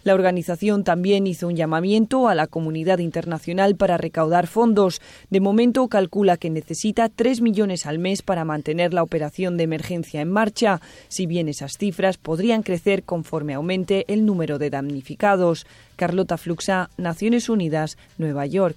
La 0.05 0.13
organización 0.13 0.83
también 0.83 1.25
hizo 1.25 1.47
un 1.47 1.55
llamamiento 1.55 2.29
a 2.29 2.35
la 2.35 2.45
comunidad 2.45 2.99
internacional 2.99 3.75
para 3.75 3.97
recaudar 3.97 4.45
fondos. 4.45 5.01
De 5.31 5.39
momento 5.39 5.87
calcula 5.87 6.37
que 6.37 6.51
necesita 6.51 7.09
3 7.09 7.41
millones 7.41 7.87
al 7.87 7.97
mes 7.97 8.21
para 8.21 8.45
mantener 8.45 8.93
la 8.93 9.01
operación 9.01 9.57
de 9.57 9.63
emergencia 9.63 10.21
en 10.21 10.31
marcha, 10.31 10.79
si 11.07 11.25
bien 11.25 11.49
esas 11.49 11.79
cifras 11.79 12.17
podrían 12.17 12.61
crecer 12.61 13.01
conforme 13.01 13.55
aumente 13.55 14.05
el 14.07 14.27
número 14.27 14.59
de 14.59 14.69
damnificados. 14.69 15.65
Carlota 15.95 16.37
Fluxa, 16.37 16.91
Naciones 16.97 17.49
Unidas, 17.49 17.97
Nueva 18.19 18.45
York. 18.45 18.75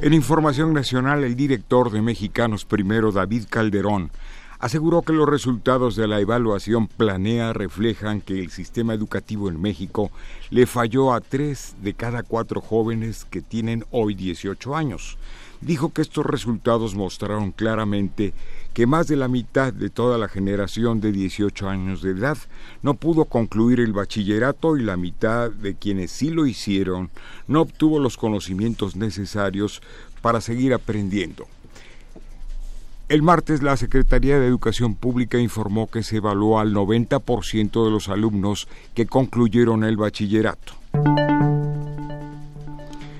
En 0.00 0.14
Información 0.14 0.72
Nacional, 0.72 1.22
el 1.22 1.36
director 1.36 1.90
de 1.90 2.00
Mexicanos 2.00 2.64
Primero, 2.64 3.12
David 3.12 3.44
Calderón, 3.50 4.10
aseguró 4.58 5.02
que 5.02 5.12
los 5.12 5.28
resultados 5.28 5.96
de 5.96 6.06
la 6.06 6.20
evaluación 6.20 6.86
planea 6.86 7.52
reflejan 7.52 8.20
que 8.20 8.40
el 8.40 8.50
sistema 8.50 8.94
educativo 8.94 9.48
en 9.48 9.60
México 9.60 10.10
le 10.50 10.66
falló 10.66 11.12
a 11.12 11.20
tres 11.20 11.74
de 11.82 11.94
cada 11.94 12.22
cuatro 12.22 12.60
jóvenes 12.60 13.26
que 13.28 13.42
tienen 13.42 13.84
hoy 13.90 14.14
18 14.14 14.76
años. 14.76 15.18
Dijo 15.60 15.92
que 15.92 16.02
estos 16.02 16.26
resultados 16.26 16.94
mostraron 16.94 17.50
claramente 17.50 18.34
que 18.74 18.86
más 18.86 19.08
de 19.08 19.16
la 19.16 19.26
mitad 19.26 19.72
de 19.72 19.88
toda 19.88 20.18
la 20.18 20.28
generación 20.28 21.00
de 21.00 21.10
18 21.10 21.68
años 21.68 22.02
de 22.02 22.10
edad 22.10 22.36
no 22.82 22.92
pudo 22.94 23.24
concluir 23.24 23.80
el 23.80 23.94
bachillerato 23.94 24.76
y 24.76 24.82
la 24.82 24.98
mitad 24.98 25.50
de 25.50 25.74
quienes 25.74 26.10
sí 26.10 26.28
lo 26.28 26.46
hicieron 26.46 27.08
no 27.48 27.62
obtuvo 27.62 27.98
los 28.00 28.18
conocimientos 28.18 28.96
necesarios 28.96 29.80
para 30.20 30.42
seguir 30.42 30.74
aprendiendo. 30.74 31.46
El 33.08 33.22
martes 33.22 33.62
la 33.62 33.76
Secretaría 33.76 34.40
de 34.40 34.48
Educación 34.48 34.96
Pública 34.96 35.38
informó 35.38 35.88
que 35.88 36.02
se 36.02 36.16
evaluó 36.16 36.58
al 36.58 36.74
90% 36.74 37.84
de 37.84 37.90
los 37.92 38.08
alumnos 38.08 38.66
que 38.94 39.06
concluyeron 39.06 39.84
el 39.84 39.96
bachillerato. 39.96 40.72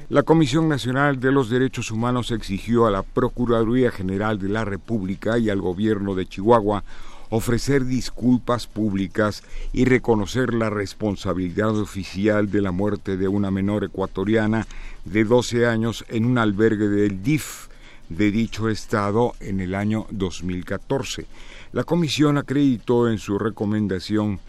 La 0.08 0.24
Comisión 0.24 0.68
Nacional 0.68 1.20
de 1.20 1.30
los 1.30 1.50
Derechos 1.50 1.92
Humanos 1.92 2.32
exigió 2.32 2.86
a 2.86 2.90
la 2.90 3.04
Procuraduría 3.04 3.92
General 3.92 4.40
de 4.40 4.48
la 4.48 4.64
República 4.64 5.38
y 5.38 5.50
al 5.50 5.60
gobierno 5.60 6.16
de 6.16 6.26
Chihuahua 6.26 6.82
ofrecer 7.30 7.84
disculpas 7.84 8.66
públicas 8.66 9.44
y 9.72 9.84
reconocer 9.84 10.52
la 10.52 10.68
responsabilidad 10.68 11.78
oficial 11.78 12.50
de 12.50 12.60
la 12.60 12.72
muerte 12.72 13.16
de 13.16 13.28
una 13.28 13.52
menor 13.52 13.84
ecuatoriana 13.84 14.66
de 15.04 15.24
12 15.24 15.68
años 15.68 16.04
en 16.08 16.24
un 16.24 16.38
albergue 16.38 16.88
del 16.88 17.22
DIF 17.22 17.68
de 18.08 18.30
dicho 18.30 18.68
estado 18.68 19.34
en 19.40 19.60
el 19.60 19.74
año 19.74 20.06
2014. 20.10 21.26
La 21.72 21.84
comisión 21.84 22.38
acreditó 22.38 23.08
en 23.08 23.18
su 23.18 23.38
recomendación 23.38 24.40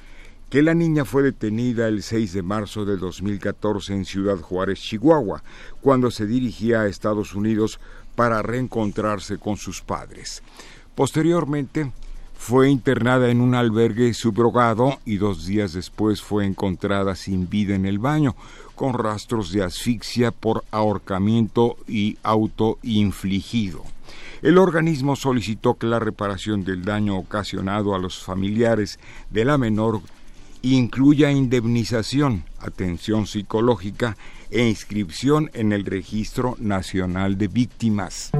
que 0.50 0.62
la 0.62 0.74
niña 0.74 1.04
fue 1.04 1.24
detenida 1.24 1.88
el 1.88 2.04
6 2.04 2.34
de 2.34 2.42
marzo 2.42 2.86
de 2.86 2.98
2014 2.98 3.94
en 3.94 4.06
Ciudad 4.06 4.38
Juárez, 4.38 4.80
Chihuahua, 4.80 5.44
cuando 5.82 6.10
se 6.10 6.26
dirigía 6.26 6.82
a 6.82 6.88
Estados 6.88 7.36
Unidos 7.36 7.80
para 8.16 8.42
reencontrarse 8.42 9.38
con 9.38 9.58
sus 9.58 9.82
padres. 9.82 10.42
Posteriormente, 10.96 11.92
fue 12.38 12.70
internada 12.70 13.30
en 13.30 13.42
un 13.42 13.56
albergue 13.56 14.14
subrogado 14.14 15.00
y 15.06 15.18
dos 15.18 15.46
días 15.46 15.74
después 15.74 16.22
fue 16.22 16.46
encontrada 16.46 17.16
sin 17.16 17.50
vida 17.50 17.76
en 17.76 17.86
el 17.86 18.00
baño, 18.00 18.36
con 18.78 18.94
rastros 18.94 19.52
de 19.52 19.64
asfixia 19.64 20.32
por 20.32 20.64
ahorcamiento 20.72 21.76
y 21.88 22.18
autoinfligido. 22.24 23.84
El 24.42 24.60
organismo 24.60 25.16
solicitó 25.16 25.74
que 25.74 25.88
la 25.88 26.00
reparación 26.00 26.64
del 26.64 26.86
daño 26.86 27.18
ocasionado 27.18 27.96
a 27.96 28.00
los 28.00 28.24
familiares 28.24 29.00
de 29.32 29.44
la 29.44 29.58
menor 29.58 30.00
incluya 30.62 31.32
indemnización, 31.32 32.44
atención 32.60 33.26
psicológica 33.26 34.16
e 34.52 34.68
inscripción 34.68 35.50
en 35.54 35.74
el 35.74 35.84
Registro 35.84 36.56
Nacional 36.60 37.38
de 37.38 37.48
Víctimas. 37.48 38.32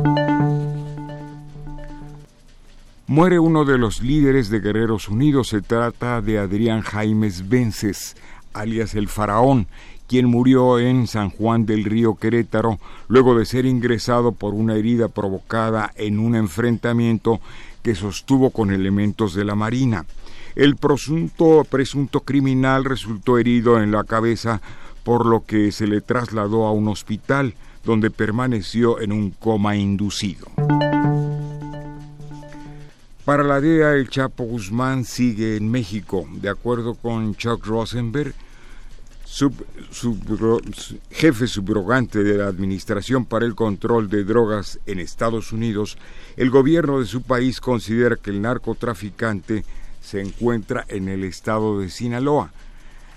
Muere 3.08 3.40
uno 3.40 3.64
de 3.64 3.78
los 3.78 4.02
líderes 4.02 4.50
de 4.50 4.60
Guerreros 4.60 5.08
Unidos. 5.08 5.48
Se 5.48 5.62
trata 5.62 6.22
de 6.22 6.40
Adrián 6.40 6.82
Jaimes 6.82 7.48
Vences, 7.48 8.18
alias 8.54 8.96
el 8.96 9.08
Faraón, 9.08 9.68
quien 10.08 10.26
murió 10.26 10.80
en 10.80 11.08
San 11.08 11.30
Juan 11.30 11.66
del 11.66 11.84
Río 11.84 12.16
Querétaro 12.16 12.80
luego 13.08 13.38
de 13.38 13.46
ser 13.46 13.66
ingresado 13.66 14.32
por 14.32 14.54
una 14.54 14.76
herida 14.76 15.10
provocada 15.10 15.92
en 15.96 16.20
un 16.20 16.36
enfrentamiento 16.36 17.40
que 17.84 17.96
sostuvo 17.96 18.50
con 18.50 18.72
elementos 18.72 19.34
de 19.34 19.46
la 19.46 19.56
Marina. 19.56 20.06
El 20.56 20.76
presunto, 20.76 21.66
presunto 21.70 22.22
criminal 22.22 22.84
resultó 22.84 23.38
herido 23.38 23.82
en 23.82 23.92
la 23.92 24.04
cabeza, 24.04 24.62
por 25.04 25.26
lo 25.26 25.46
que 25.46 25.72
se 25.72 25.88
le 25.88 26.02
trasladó 26.02 26.66
a 26.66 26.72
un 26.72 26.88
hospital 26.88 27.54
donde 27.84 28.10
permaneció 28.10 29.00
en 29.00 29.12
un 29.12 29.32
coma 29.32 29.76
inducido. 29.76 30.48
Para 33.24 33.44
la 33.44 33.60
DEA, 33.60 33.94
el 33.94 34.10
Chapo 34.10 34.46
Guzmán 34.46 35.04
sigue 35.04 35.58
en 35.58 35.70
México. 35.70 36.26
De 36.42 36.50
acuerdo 36.50 36.96
con 36.96 37.36
Chuck 37.36 37.66
Rosenberg, 37.66 38.34
jefe 41.12 41.48
subrogante 41.48 42.24
de 42.24 42.38
la 42.38 42.48
Administración 42.48 43.26
para 43.26 43.46
el 43.46 43.56
Control 43.56 44.10
de 44.10 44.24
Drogas 44.24 44.80
en 44.86 45.00
Estados 45.00 45.52
Unidos, 45.52 45.98
el 46.38 46.50
gobierno 46.50 47.00
de 47.00 47.06
su 47.06 47.22
país 47.22 47.60
considera 47.60 48.16
que 48.16 48.32
el 48.32 48.42
narcotraficante 48.42 49.66
se 50.02 50.22
encuentra 50.22 50.86
en 50.88 51.10
el 51.10 51.24
estado 51.24 51.80
de 51.80 51.90
Sinaloa. 51.90 52.52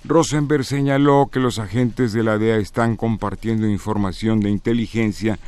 Rosenberg 0.05 0.65
señaló 0.65 1.29
que 1.31 1.41
los 1.41 1.59
agentes 1.59 2.13
de 2.13 2.25
la 2.25 2.39
DEA 2.39 2.57
están 2.57 2.97
compartiendo 2.97 3.69
información 3.69 4.41
de 4.41 4.51
inteligencia 4.51 5.39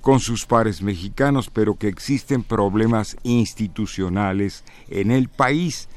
con 0.00 0.20
sus 0.20 0.44
pares 0.44 0.82
mexicanos, 0.82 1.50
pero 1.50 1.74
que 1.74 1.88
existen 1.88 2.42
problemas 2.42 3.16
institucionales 3.22 4.62
en 4.88 5.10
el 5.10 5.28
país 5.28 5.88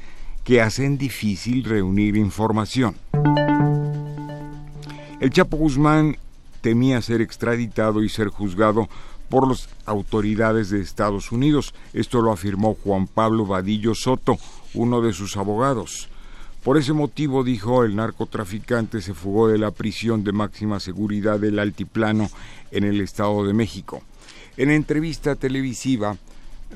que 0.42 0.62
hacen 0.62 0.96
difícil 0.96 1.62
reunir 1.64 2.16
información. 2.16 2.96
El 5.20 5.30
Chapo 5.30 5.56
Guzmán 5.56 6.16
temía 6.60 7.02
ser 7.02 7.20
extraditado 7.20 8.04
y 8.04 8.08
ser 8.08 8.28
juzgado 8.28 8.88
por 9.28 9.48
las 9.48 9.68
autoridades 9.84 10.70
de 10.70 10.80
Estados 10.80 11.32
Unidos. 11.32 11.74
Esto 11.92 12.20
lo 12.20 12.30
afirmó 12.30 12.76
Juan 12.84 13.08
Pablo 13.08 13.44
Vadillo 13.44 13.96
Soto, 13.96 14.38
uno 14.74 15.00
de 15.00 15.12
sus 15.12 15.36
abogados. 15.36 16.08
Por 16.62 16.78
ese 16.78 16.92
motivo, 16.92 17.42
dijo, 17.42 17.82
el 17.82 17.96
narcotraficante 17.96 19.00
se 19.00 19.12
fugó 19.12 19.48
de 19.48 19.58
la 19.58 19.72
prisión 19.72 20.22
de 20.22 20.30
máxima 20.30 20.78
seguridad 20.78 21.40
del 21.40 21.58
Altiplano 21.58 22.30
en 22.70 22.84
el 22.84 23.00
Estado 23.00 23.44
de 23.44 23.54
México. 23.54 24.02
En 24.56 24.70
entrevista 24.70 25.34
televisiva, 25.34 26.16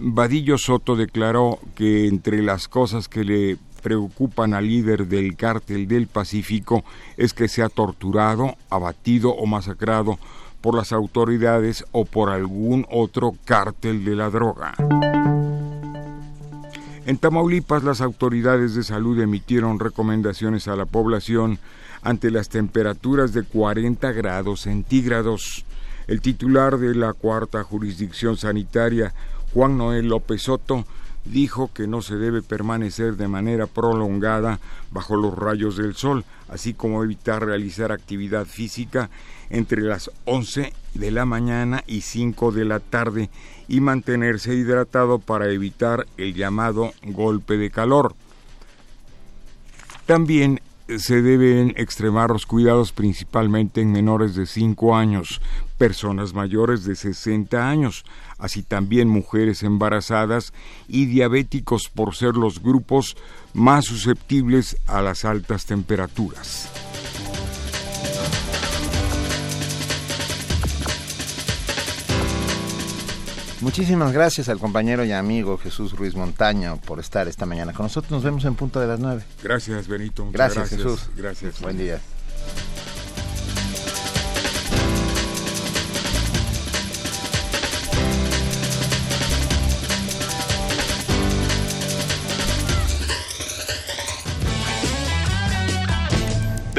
Vadillo 0.01 0.59
Soto 0.59 0.97
declaró 0.97 1.61
que 1.77 2.09
entre 2.09 2.43
las 2.43 2.67
cosas 2.67 3.09
que 3.09 3.25
le 3.25 3.59
preocupan 3.83 4.55
al 4.55 4.67
líder 4.67 5.07
del 5.07 5.37
cártel 5.37 5.89
del 5.89 6.07
Pacífico 6.07 6.85
es 7.17 7.35
que 7.35 7.49
sea 7.49 7.69
torturado, 7.69 8.57
abatido 8.71 9.31
o 9.31 9.47
masacrado 9.47 10.19
por 10.61 10.77
las 10.77 10.93
autoridades 10.93 11.85
o 11.93 12.05
por 12.05 12.31
algún 12.31 12.87
otro 12.91 13.35
cártel 13.45 14.05
de 14.05 14.17
la 14.17 14.31
droga. 14.31 14.75
En 17.05 17.19
Tamaulipas 17.19 17.83
las 17.83 18.01
autoridades 18.01 18.77
de 18.77 18.85
salud 18.85 19.21
emitieron 19.21 19.81
recomendaciones 19.81 20.69
a 20.69 20.77
la 20.77 20.87
población 20.87 21.59
ante 22.01 22.31
las 22.31 22.49
temperaturas 22.49 23.33
de 23.33 23.43
40 23.43 24.13
grados 24.13 24.61
centígrados. 24.63 25.65
El 26.07 26.21
titular 26.21 26.79
de 26.79 26.95
la 26.95 27.13
cuarta 27.13 27.65
jurisdicción 27.65 28.37
sanitaria, 28.37 29.13
Juan 29.53 29.77
Noel 29.77 30.07
López 30.07 30.43
Soto, 30.43 30.85
dijo 31.25 31.71
que 31.73 31.87
no 31.87 32.03
se 32.03 32.17
debe 32.17 32.43
permanecer 32.43 33.17
de 33.17 33.29
manera 33.29 33.67
prolongada 33.67 34.59
bajo 34.91 35.17
los 35.17 35.37
rayos 35.37 35.77
del 35.77 35.95
sol, 35.95 36.25
así 36.49 36.75
como 36.75 37.03
evitar 37.05 37.45
realizar 37.45 37.93
actividad 37.93 38.47
física 38.47 39.11
entre 39.51 39.83
las 39.83 40.11
11 40.25 40.73
de 40.95 41.11
la 41.11 41.25
mañana 41.25 41.85
y 41.87 42.01
5 42.01 42.53
de 42.53 42.65
la 42.65 42.81
tarde 42.81 43.31
y 43.69 43.81
mantenerse 43.81 44.55
hidratado 44.55 45.19
para 45.19 45.49
evitar 45.51 46.07
el 46.17 46.35
llamado 46.35 46.93
golpe 47.03 47.57
de 47.57 47.71
calor. 47.71 48.15
También 50.07 50.61
se 50.99 51.23
deben 51.23 51.73
extremar 51.77 52.31
los 52.31 52.47
cuidados 52.47 52.93
principalmente 52.93 53.81
en 53.81 53.93
menores 53.93 54.35
de 54.35 54.47
5 54.47 54.97
años, 54.97 55.41
personas 55.79 56.35
mayores 56.35 56.85
de 56.85 56.97
60 56.97 57.69
años, 57.69 58.05
así 58.43 58.63
también 58.63 59.09
mujeres 59.09 59.63
embarazadas 59.63 60.53
y 60.89 61.07
diabéticos 61.07 61.89
por 61.89 62.17
ser 62.17 62.35
los 62.35 62.61
grupos 62.61 63.17
más 63.55 63.85
susceptibles 63.87 64.77
a 64.87 65.01
las 65.01 65.25
altas 65.25 65.65
temperaturas. 65.65 66.69
Muchísimas 73.61 74.13
gracias 74.13 74.49
al 74.49 74.59
compañero 74.59 75.05
y 75.05 75.13
amigo 75.13 75.57
Jesús 75.57 75.93
Ruiz 75.93 76.17
Montaño 76.17 76.81
por 76.85 76.99
estar 76.99 77.29
esta 77.29 77.47
mañana 77.47 77.73
con 77.73 77.85
nosotros. 77.85 78.11
Nos 78.11 78.25
vemos 78.25 78.45
en 78.45 78.57
punto 78.57 78.81
de 78.81 78.89
las 78.89 78.99
nueve. 78.99 79.23
Gracias, 79.41 79.87
Benito. 79.87 80.29
Gracias, 80.33 80.71
Jesús. 80.71 81.09
Gracias. 81.17 81.61
Buen 81.61 81.79
día. 81.79 82.01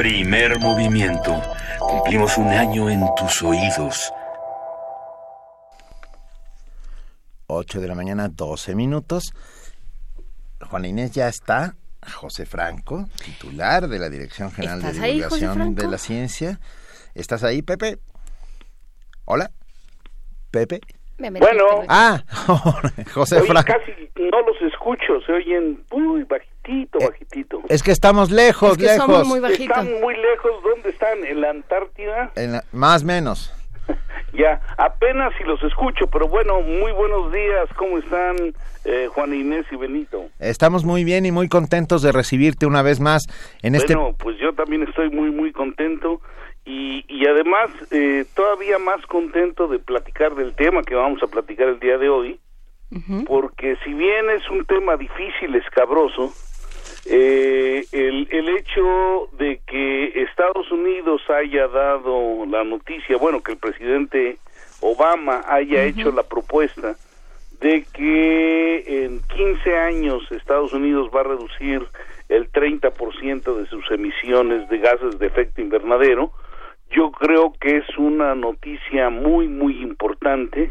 Primer 0.04 0.60
movimiento. 0.60 1.40
Cumplimos 1.78 2.36
un 2.36 2.48
año 2.48 2.90
en 2.90 3.06
tus 3.16 3.42
oídos. 3.42 4.12
8 7.46 7.80
de 7.80 7.88
la 7.88 7.94
mañana, 7.94 8.28
12 8.28 8.74
minutos. 8.74 9.32
Juana 10.68 10.88
Inés 10.88 11.12
ya 11.12 11.26
está. 11.28 11.76
José 12.16 12.44
Franco, 12.44 13.08
titular 13.24 13.88
de 13.88 13.98
la 13.98 14.10
Dirección 14.10 14.52
General 14.52 14.82
de 14.82 14.92
Divulgación 14.92 15.74
de 15.74 15.88
la 15.88 15.96
Ciencia. 15.96 16.60
¿Estás 17.14 17.42
ahí, 17.42 17.62
Pepe? 17.62 17.98
Hola. 19.24 19.52
Pepe. 20.50 20.82
Bueno. 21.18 21.64
Ah, 21.88 22.22
José 23.14 23.40
Franco. 23.42 23.72
Casi 23.72 23.92
no 24.16 24.40
los 24.42 24.60
escucho, 24.72 25.20
se 25.26 25.32
oyen 25.32 25.82
muy 25.92 26.24
bajitito, 26.24 26.98
Eh, 27.00 27.06
bajitito. 27.08 27.60
Es 27.68 27.82
que 27.82 27.92
estamos 27.92 28.30
lejos, 28.30 28.72
Es 28.72 28.78
que 28.78 28.84
lejos. 28.84 29.06
somos 29.06 29.26
muy 29.28 29.38
Están 29.52 30.00
muy 30.00 30.14
lejos, 30.16 30.50
¿dónde 30.62 30.90
están? 30.90 31.24
¿En 31.24 31.40
la 31.40 31.50
Antártida? 31.50 32.32
En 32.36 32.52
la- 32.52 32.64
más 32.72 33.04
menos. 33.04 33.52
Ya, 34.36 34.60
apenas 34.78 35.32
si 35.38 35.44
los 35.44 35.62
escucho, 35.62 36.08
pero 36.08 36.26
bueno, 36.26 36.60
muy 36.60 36.90
buenos 36.90 37.30
días, 37.32 37.68
¿cómo 37.76 37.98
están 37.98 38.34
eh, 38.84 39.06
Juan 39.14 39.32
Inés 39.32 39.64
y 39.70 39.76
Benito? 39.76 40.24
Estamos 40.40 40.84
muy 40.84 41.04
bien 41.04 41.24
y 41.24 41.30
muy 41.30 41.48
contentos 41.48 42.02
de 42.02 42.10
recibirte 42.10 42.66
una 42.66 42.82
vez 42.82 42.98
más 42.98 43.22
en 43.62 43.76
este 43.76 43.94
Bueno, 43.94 44.16
pues 44.18 44.36
yo 44.38 44.52
también 44.52 44.82
estoy 44.88 45.10
muy, 45.10 45.30
muy 45.30 45.52
contento 45.52 46.20
y, 46.64 47.04
y 47.08 47.26
además 47.26 47.70
eh, 47.90 48.24
todavía 48.34 48.78
más 48.78 49.04
contento 49.06 49.68
de 49.68 49.78
platicar 49.78 50.34
del 50.34 50.54
tema 50.54 50.82
que 50.82 50.94
vamos 50.94 51.22
a 51.22 51.26
platicar 51.26 51.68
el 51.68 51.80
día 51.80 51.98
de 51.98 52.08
hoy, 52.08 52.40
porque 53.26 53.76
si 53.84 53.92
bien 53.92 54.30
es 54.30 54.48
un 54.50 54.64
tema 54.66 54.96
difícil, 54.96 55.56
escabroso, 55.56 56.32
eh, 57.06 57.84
el, 57.90 58.28
el 58.30 58.48
hecho 58.50 59.28
de 59.32 59.60
que 59.66 60.22
Estados 60.22 60.70
Unidos 60.70 61.20
haya 61.28 61.66
dado 61.66 62.46
la 62.46 62.62
noticia, 62.62 63.16
bueno, 63.16 63.42
que 63.42 63.52
el 63.52 63.58
presidente 63.58 64.38
Obama 64.80 65.42
haya 65.48 65.84
hecho 65.84 66.12
la 66.12 66.22
propuesta 66.22 66.96
de 67.60 67.84
que 67.92 69.04
en 69.04 69.20
15 69.22 69.76
años 69.76 70.22
Estados 70.30 70.72
Unidos 70.72 71.10
va 71.14 71.20
a 71.20 71.24
reducir 71.24 71.86
el 72.28 72.50
30% 72.52 73.56
de 73.56 73.66
sus 73.66 73.90
emisiones 73.90 74.68
de 74.68 74.78
gases 74.78 75.18
de 75.18 75.26
efecto 75.26 75.60
invernadero, 75.60 76.32
yo 76.90 77.10
creo 77.10 77.52
que 77.60 77.78
es 77.78 77.98
una 77.98 78.34
noticia 78.34 79.10
muy, 79.10 79.48
muy 79.48 79.82
importante 79.82 80.70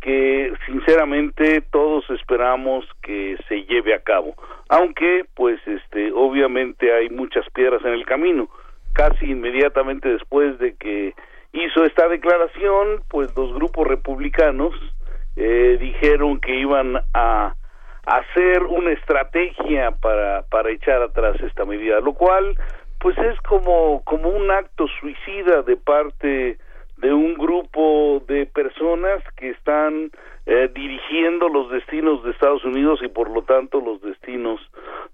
que 0.00 0.52
sinceramente 0.66 1.60
todos 1.60 2.08
esperamos 2.10 2.84
que 3.02 3.36
se 3.48 3.64
lleve 3.64 3.94
a 3.94 4.00
cabo. 4.00 4.34
Aunque 4.68 5.24
pues 5.34 5.60
este 5.66 6.12
obviamente 6.12 6.92
hay 6.92 7.10
muchas 7.10 7.44
piedras 7.50 7.82
en 7.84 7.92
el 7.92 8.06
camino. 8.06 8.48
Casi 8.92 9.26
inmediatamente 9.26 10.08
después 10.08 10.58
de 10.58 10.76
que 10.76 11.14
hizo 11.52 11.84
esta 11.84 12.08
declaración 12.08 13.02
pues 13.08 13.34
los 13.36 13.52
grupos 13.54 13.86
republicanos 13.86 14.74
eh, 15.36 15.78
dijeron 15.80 16.40
que 16.40 16.54
iban 16.54 16.96
a 17.14 17.54
hacer 18.06 18.62
una 18.62 18.92
estrategia 18.92 19.90
para 19.92 20.42
para 20.42 20.70
echar 20.70 21.02
atrás 21.02 21.36
esta 21.40 21.64
medida 21.64 22.00
lo 22.00 22.14
cual 22.14 22.56
pues 23.00 23.16
es 23.18 23.40
como 23.42 24.02
como 24.04 24.28
un 24.28 24.50
acto 24.50 24.86
suicida 25.00 25.62
de 25.62 25.76
parte 25.76 26.58
de 26.96 27.12
un 27.12 27.34
grupo 27.34 28.22
de 28.26 28.46
personas 28.46 29.22
que 29.36 29.50
están 29.50 30.10
eh, 30.46 30.68
dirigiendo 30.74 31.48
los 31.48 31.70
destinos 31.70 32.24
de 32.24 32.30
Estados 32.32 32.64
Unidos 32.64 33.00
y 33.02 33.08
por 33.08 33.30
lo 33.30 33.42
tanto 33.42 33.80
los 33.80 34.00
destinos 34.02 34.60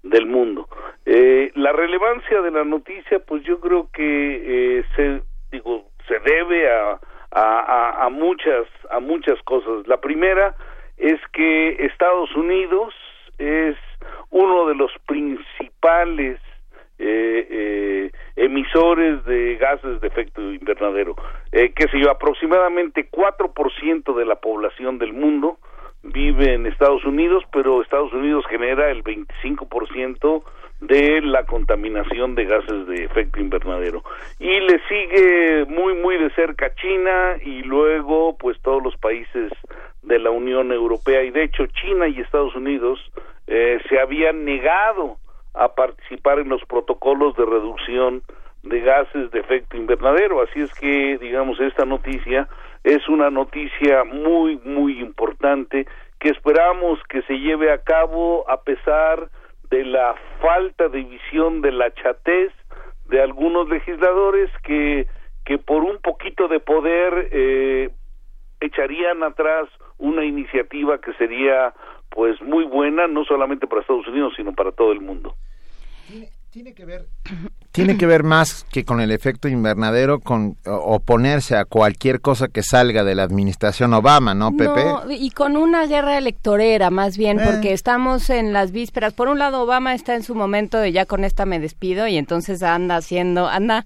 del 0.01 0.25
mundo. 0.25 0.67
Eh, 1.05 1.51
la 1.55 1.71
relevancia 1.73 2.41
de 2.41 2.51
la 2.51 2.63
noticia, 2.63 3.19
pues 3.19 3.43
yo 3.43 3.59
creo 3.59 3.89
que 3.93 4.79
eh, 4.79 4.85
se 4.95 5.21
digo 5.51 5.85
se 6.07 6.19
debe 6.19 6.71
a, 6.71 6.99
a, 7.31 8.05
a 8.05 8.09
muchas 8.09 8.65
a 8.89 8.99
muchas 8.99 9.39
cosas. 9.43 9.87
La 9.87 9.97
primera 9.97 10.55
es 10.97 11.19
que 11.33 11.85
Estados 11.85 12.33
Unidos 12.35 12.93
es 13.37 13.75
uno 14.29 14.67
de 14.67 14.75
los 14.75 14.91
principales 15.07 16.39
eh, 16.97 17.47
eh, 17.49 18.11
emisores 18.35 19.23
de 19.25 19.55
gases 19.57 20.01
de 20.01 20.07
efecto 20.07 20.41
invernadero. 20.41 21.15
Eh, 21.51 21.73
que 21.73 21.87
sé 21.87 21.99
yo, 21.99 22.11
aproximadamente 22.11 23.09
4% 23.09 24.15
de 24.15 24.25
la 24.25 24.35
población 24.35 24.97
del 24.97 25.13
mundo 25.13 25.57
vive 26.03 26.53
en 26.53 26.67
Estados 26.67 27.03
Unidos, 27.03 27.43
pero 27.51 27.81
Estados 27.81 28.13
Unidos 28.13 28.45
genera 28.47 28.91
el 28.91 29.03
25% 29.03 30.43
de 30.81 31.21
la 31.21 31.45
contaminación 31.45 32.35
de 32.35 32.45
gases 32.45 32.87
de 32.87 33.05
efecto 33.05 33.39
invernadero. 33.39 34.03
Y 34.39 34.59
le 34.59 34.79
sigue 34.87 35.65
muy, 35.65 35.95
muy 35.95 36.17
de 36.17 36.29
cerca 36.31 36.73
China 36.75 37.37
y 37.43 37.63
luego 37.63 38.37
pues 38.37 38.59
todos 38.61 38.83
los 38.83 38.95
países 38.97 39.51
de 40.03 40.19
la 40.19 40.29
Unión 40.29 40.71
Europea 40.71 41.23
y 41.23 41.31
de 41.31 41.43
hecho 41.43 41.65
China 41.67 42.07
y 42.07 42.19
Estados 42.19 42.55
Unidos 42.55 42.99
eh, 43.47 43.79
se 43.89 43.99
habían 43.99 44.45
negado 44.45 45.17
a 45.57 45.75
participar 45.75 46.39
en 46.39 46.49
los 46.49 46.63
protocolos 46.65 47.35
de 47.35 47.45
reducción 47.45 48.21
de 48.63 48.81
gases 48.81 49.31
de 49.31 49.39
efecto 49.39 49.77
invernadero. 49.77 50.41
Así 50.41 50.61
es 50.61 50.73
que, 50.73 51.17
digamos, 51.19 51.59
esta 51.59 51.85
noticia 51.85 52.47
es 52.83 53.07
una 53.07 53.29
noticia 53.29 54.03
muy, 54.03 54.57
muy 54.63 54.99
importante 54.99 55.87
que 56.19 56.29
esperamos 56.29 56.99
que 57.09 57.21
se 57.23 57.39
lleve 57.39 57.71
a 57.71 57.79
cabo 57.79 58.49
a 58.49 58.61
pesar 58.61 59.29
de 59.69 59.83
la 59.85 60.15
falta 60.41 60.89
de 60.89 61.03
visión 61.03 61.61
de 61.61 61.71
la 61.71 61.93
chatez 61.93 62.51
de 63.09 63.21
algunos 63.21 63.69
legisladores 63.69 64.49
que, 64.63 65.07
que 65.45 65.57
por 65.57 65.83
un 65.83 65.99
poquito 65.99 66.47
de 66.47 66.59
poder 66.59 67.29
eh, 67.31 67.89
echarían 68.59 69.23
atrás 69.23 69.67
una 69.97 70.25
iniciativa 70.25 70.99
que 70.99 71.13
sería 71.13 71.73
pues 72.09 72.41
muy 72.41 72.65
buena 72.65 73.07
no 73.07 73.23
solamente 73.25 73.67
para 73.67 73.81
Estados 73.81 74.07
Unidos 74.07 74.33
sino 74.35 74.53
para 74.53 74.71
todo 74.71 74.91
el 74.91 75.01
mundo. 75.01 75.35
Tiene, 76.51 76.73
que 76.73 76.85
ver 76.85 77.07
tiene 77.73 77.97
que 77.97 78.05
ver 78.05 78.23
más 78.23 78.63
que 78.71 78.85
con 78.85 79.01
el 79.01 79.11
efecto 79.11 79.49
invernadero, 79.49 80.21
con 80.21 80.55
oponerse 80.65 81.57
a 81.57 81.65
cualquier 81.65 82.21
cosa 82.21 82.47
que 82.47 82.63
salga 82.63 83.03
de 83.03 83.13
la 83.13 83.23
administración 83.23 83.93
Obama, 83.93 84.33
¿no, 84.33 84.55
Pepe? 84.55 84.85
No, 84.85 85.11
y 85.11 85.31
con 85.31 85.57
una 85.57 85.85
guerra 85.85 86.17
electorera, 86.17 86.89
más 86.89 87.17
bien, 87.17 87.41
porque 87.43 87.71
eh. 87.71 87.73
estamos 87.73 88.29
en 88.29 88.53
las 88.53 88.71
vísperas. 88.71 89.13
Por 89.13 89.27
un 89.27 89.39
lado, 89.39 89.63
Obama 89.63 89.93
está 89.93 90.15
en 90.15 90.23
su 90.23 90.33
momento 90.33 90.77
de 90.77 90.93
ya 90.93 91.05
con 91.05 91.25
esta 91.25 91.45
me 91.45 91.59
despido 91.59 92.07
y 92.07 92.15
entonces 92.15 92.63
anda 92.63 92.95
haciendo, 92.95 93.49
anda 93.49 93.85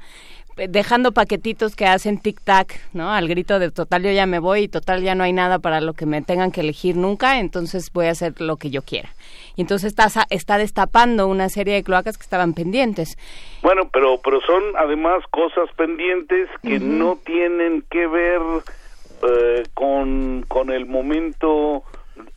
dejando 0.68 1.11
paquetitos 1.11 1.76
que 1.76 1.86
hacen 1.86 2.19
tic-tac, 2.19 2.80
¿no? 2.94 3.11
Al 3.11 3.27
grito 3.27 3.60
de 3.60 3.72
total 3.72 4.03
yo 4.03 4.11
ya 4.11 4.26
me 4.26 4.40
voy 4.40 4.64
y 4.64 4.68
total 4.68 5.02
ya 5.02 5.15
no 5.15 5.23
hay 5.23 5.34
nada 5.34 5.60
para 5.60 5.81
lo 5.81 5.94
que 5.94 6.06
me 6.06 6.22
tengan 6.22 6.52
que 6.52 6.61
elegir 6.61 6.95
nunca, 6.95 7.40
entonces 7.40 7.91
voy 7.94 8.07
a 8.07 8.11
hacer 8.11 8.41
lo 8.41 8.57
que 8.57 8.69
yo 8.69 8.81
quiera. 8.81 9.10
Y 9.56 9.61
entonces 9.61 9.94
está, 9.95 10.07
está 10.30 10.57
destapando 10.57 11.27
una 11.27 11.49
serie 11.49 11.76
de 11.76 11.84
cloacas 11.84 12.18
que 12.18 12.23
estaban 12.23 12.53
pendientes. 12.53 13.18
Bueno, 13.61 13.90
pero, 13.91 14.19
pero 14.23 14.41
son 14.41 14.64
además 14.77 15.23
cosas 15.31 15.69
pendientes 15.76 16.49
que 16.61 16.80
no 16.80 17.18
tienen 17.26 17.84
que 17.90 18.07
ver 18.07 18.41
eh, 19.22 19.64
con, 19.73 20.45
con 20.48 20.72
el 20.72 20.86
momento 20.86 21.84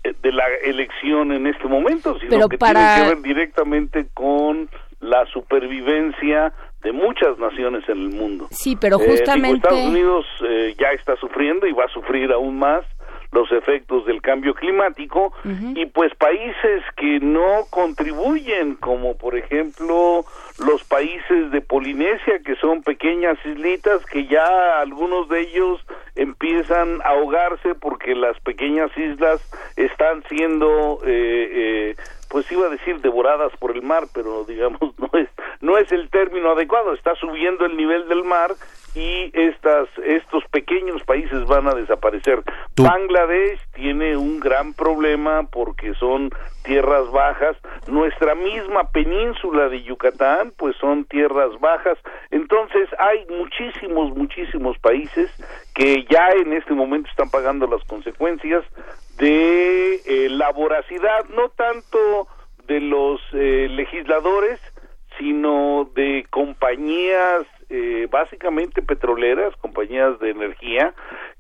de 0.03 0.33
la 0.33 0.45
elección 0.65 1.33
en 1.33 1.47
este 1.47 1.67
momento, 1.67 2.19
sino 2.19 2.49
que 2.49 2.59
tienen 2.59 2.97
que 2.97 3.15
ver 3.15 3.23
directamente 3.23 4.07
con 4.15 4.69
la 5.01 5.27
supervivencia 5.27 6.53
de 6.83 6.93
muchas 6.93 7.39
naciones 7.39 7.89
en 7.89 7.99
el 7.99 8.09
mundo. 8.11 8.49
Sí, 8.51 8.77
pero 8.77 9.01
eh, 9.01 9.09
justamente 9.09 9.57
Estados 9.57 9.87
Unidos 9.87 10.27
eh, 10.45 10.75
ya 10.79 10.89
está 10.89 11.17
sufriendo 11.17 11.67
y 11.67 11.73
va 11.73 11.85
a 11.85 11.89
sufrir 11.89 12.33
aún 12.33 12.59
más 12.59 12.85
los 13.33 13.51
efectos 13.51 14.05
del 14.05 14.21
cambio 14.21 14.55
climático 14.55 15.33
y 15.75 15.87
pues 15.87 16.15
países 16.17 16.83
que 16.99 17.19
no 17.19 17.65
contribuyen 17.71 18.75
como 18.75 19.17
por 19.17 19.39
ejemplo 19.39 20.27
los 20.59 20.85
países 20.85 21.51
de 21.51 21.63
Polinesia 21.63 22.41
que 22.45 22.57
son 22.57 22.83
pequeñas 22.83 23.39
islitas 23.47 24.05
que 24.05 24.27
ya 24.27 24.81
algunos 24.81 25.31
de 25.31 25.41
ellos 25.41 25.81
empiezan 26.15 27.01
a 27.01 27.13
ahogarse 27.13 27.75
porque 27.75 28.15
las 28.15 28.39
pequeñas 28.41 28.91
islas 28.99 29.41
están 29.77 30.23
siendo 30.29 30.99
eh, 31.07 31.97
pues 32.33 32.51
iba 32.51 32.67
a 32.67 32.71
decir 32.71 32.99
devoradas 33.03 33.53
por 33.59 33.77
el 33.77 33.83
mar, 33.83 34.05
pero 34.15 34.45
digamos 34.45 34.81
no 34.99 35.11
es 35.13 35.29
no 35.61 35.77
es 35.77 35.93
el 35.93 36.09
término 36.09 36.53
adecuado, 36.53 36.95
está 36.95 37.15
subiendo 37.15 37.67
el 37.67 37.77
nivel 37.77 38.09
del 38.09 38.25
mar 38.25 38.55
y 38.95 39.31
estas 39.33 39.89
estos 40.05 40.45
pequeños 40.51 41.03
países 41.05 41.45
van 41.47 41.67
a 41.67 41.75
desaparecer. 41.75 42.43
Bangladesh 42.77 43.61
tiene 43.75 44.17
un 44.17 44.41
gran 44.41 44.75
problema 44.75 45.45
porque 45.51 45.95
son 45.95 46.31
tierras 46.65 47.11
bajas, 47.11 47.57
nuestra 47.87 48.35
misma 48.35 48.91
península 48.91 49.69
de 49.69 49.83
Yucatán 49.83 50.53
pues 50.57 50.77
son 50.77 51.05
tierras 51.07 51.59
bajas, 51.61 51.99
entonces 52.31 52.89
hay 52.99 53.27
muchísimos 53.29 54.17
muchísimos 54.17 54.79
países 54.79 55.31
que 55.75 56.05
ya 56.09 56.29
en 56.37 56.53
este 56.53 56.75
momento 56.75 57.11
están 57.11 57.31
pagando 57.31 57.67
las 57.67 57.83
consecuencias 57.85 58.65
de 59.19 59.95
eh, 59.95 60.29
la 60.31 60.51
voracidad, 60.53 61.25
no 61.35 61.49
tanto 61.51 62.29
de 62.67 62.81
los 62.81 63.21
eh, 63.33 63.69
legisladores, 63.71 64.61
sino 65.19 65.91
de 65.95 66.27
compañías 66.31 67.47
eh, 67.73 68.07
básicamente 68.11 68.83
petroleras, 68.83 69.57
compañías 69.57 70.19
de 70.21 70.31
energía, 70.31 70.95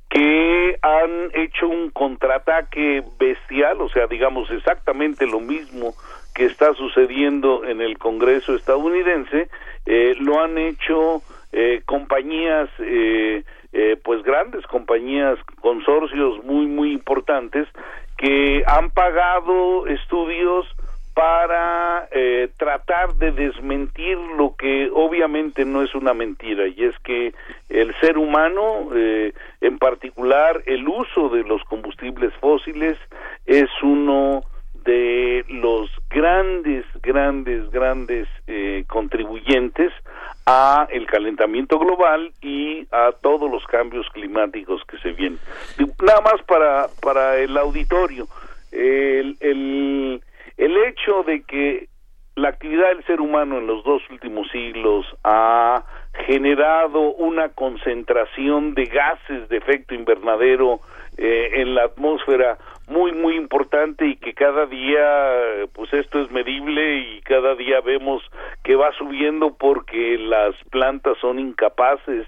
que 0.09 0.79
han 0.83 1.31
hecho 1.35 1.69
un 1.69 1.91
contraataque 1.91 3.05
bestial, 3.19 3.81
o 3.81 3.89
sea, 3.89 4.07
digamos 4.07 4.51
exactamente 4.51 5.27
lo 5.27 5.41
mismo 5.41 5.95
que 6.35 6.47
está 6.47 6.75
sucediendo 6.75 7.65
en 7.65 7.81
el 7.81 7.99
Congreso 7.99 8.55
estadounidense, 8.55 9.49
lo 10.21 10.41
han 10.41 10.59
hecho 10.59 11.23
compañías 11.87 12.69
eh, 13.75 13.97
pues 14.05 14.23
grandes 14.23 14.67
compañías, 14.67 15.39
consorcios 15.61 16.45
muy, 16.45 16.67
muy 16.67 16.93
importantes 16.93 17.67
que 18.19 18.63
han 18.67 18.91
pagado 18.91 19.87
estudios 19.87 20.67
para 21.15 22.09
eh, 22.11 22.49
tratar 22.57 23.15
de 23.15 23.33
desmentir 23.33 24.17
lo 24.39 24.55
que 24.57 24.91
obviamente 24.95 25.65
no 25.65 25.83
es 25.83 25.95
una 25.95 26.15
mentira 26.15 26.67
y 26.67 26.85
es 26.85 26.99
que 27.01 27.35
el 27.69 27.95
ser 28.01 28.17
humano 28.17 28.89
eh, 28.95 29.33
en 29.61 29.79
particular 29.79 30.63
el 30.67 30.89
uso 30.89 31.29
de 31.29 31.43
los 31.43 31.63
combustibles 31.65 32.33
fósiles 32.41 32.97
es 33.45 33.69
uno 33.83 34.43
de 34.85 35.45
los 35.49 35.91
grandes 36.09 36.85
grandes 37.03 37.71
grandes 37.71 38.29
contribuyentes 38.89 39.93
a 40.47 40.89
el 40.91 41.07
calentamiento 41.07 41.79
global 41.79 42.33
y 42.41 42.87
a 42.91 43.13
todos 43.21 43.51
los 43.51 43.65
cambios 43.67 44.09
climáticos 44.11 44.83
que 44.87 44.99
se 44.99 45.13
vienen. 45.13 45.39
Nada 46.03 46.21
más 46.21 46.43
para, 46.47 46.89
para 47.01 47.39
el 47.39 47.57
auditorio. 47.57 48.27
el, 48.73 49.37
el, 49.41 50.21
el 50.57 50.77
hecho 50.85 51.23
de 51.25 51.43
que 51.43 51.89
la 52.35 52.49
actividad 52.49 52.89
del 52.89 53.05
ser 53.05 53.21
humano 53.21 53.59
en 53.59 53.67
los 53.67 53.85
dos 53.85 54.03
últimos 54.11 54.49
siglos 54.51 55.07
ha 55.23 55.85
generado 56.27 57.13
una 57.15 57.51
concentración 57.51 58.75
de 58.75 58.85
gases 58.87 59.49
de 59.49 59.59
efecto 59.59 59.95
invernadero 59.95 60.81
eh, 61.19 61.51
en 61.57 61.75
la 61.75 61.85
atmósfera 61.85 62.57
muy 62.89 63.13
muy 63.13 63.37
importante 63.37 64.07
y 64.07 64.17
que 64.17 64.33
cada 64.33 64.65
día 64.67 65.67
pues 65.75 65.93
esto 65.93 66.21
es 66.21 66.31
medible 66.31 66.97
y 66.99 67.21
cada 67.21 67.55
día 67.55 67.81
vemos 67.81 68.23
que 68.65 68.77
va 68.77 68.93
subiendo 68.93 69.55
porque 69.59 70.17
las 70.19 70.55
plantas 70.71 71.19
son 71.21 71.39
incapaces 71.39 72.27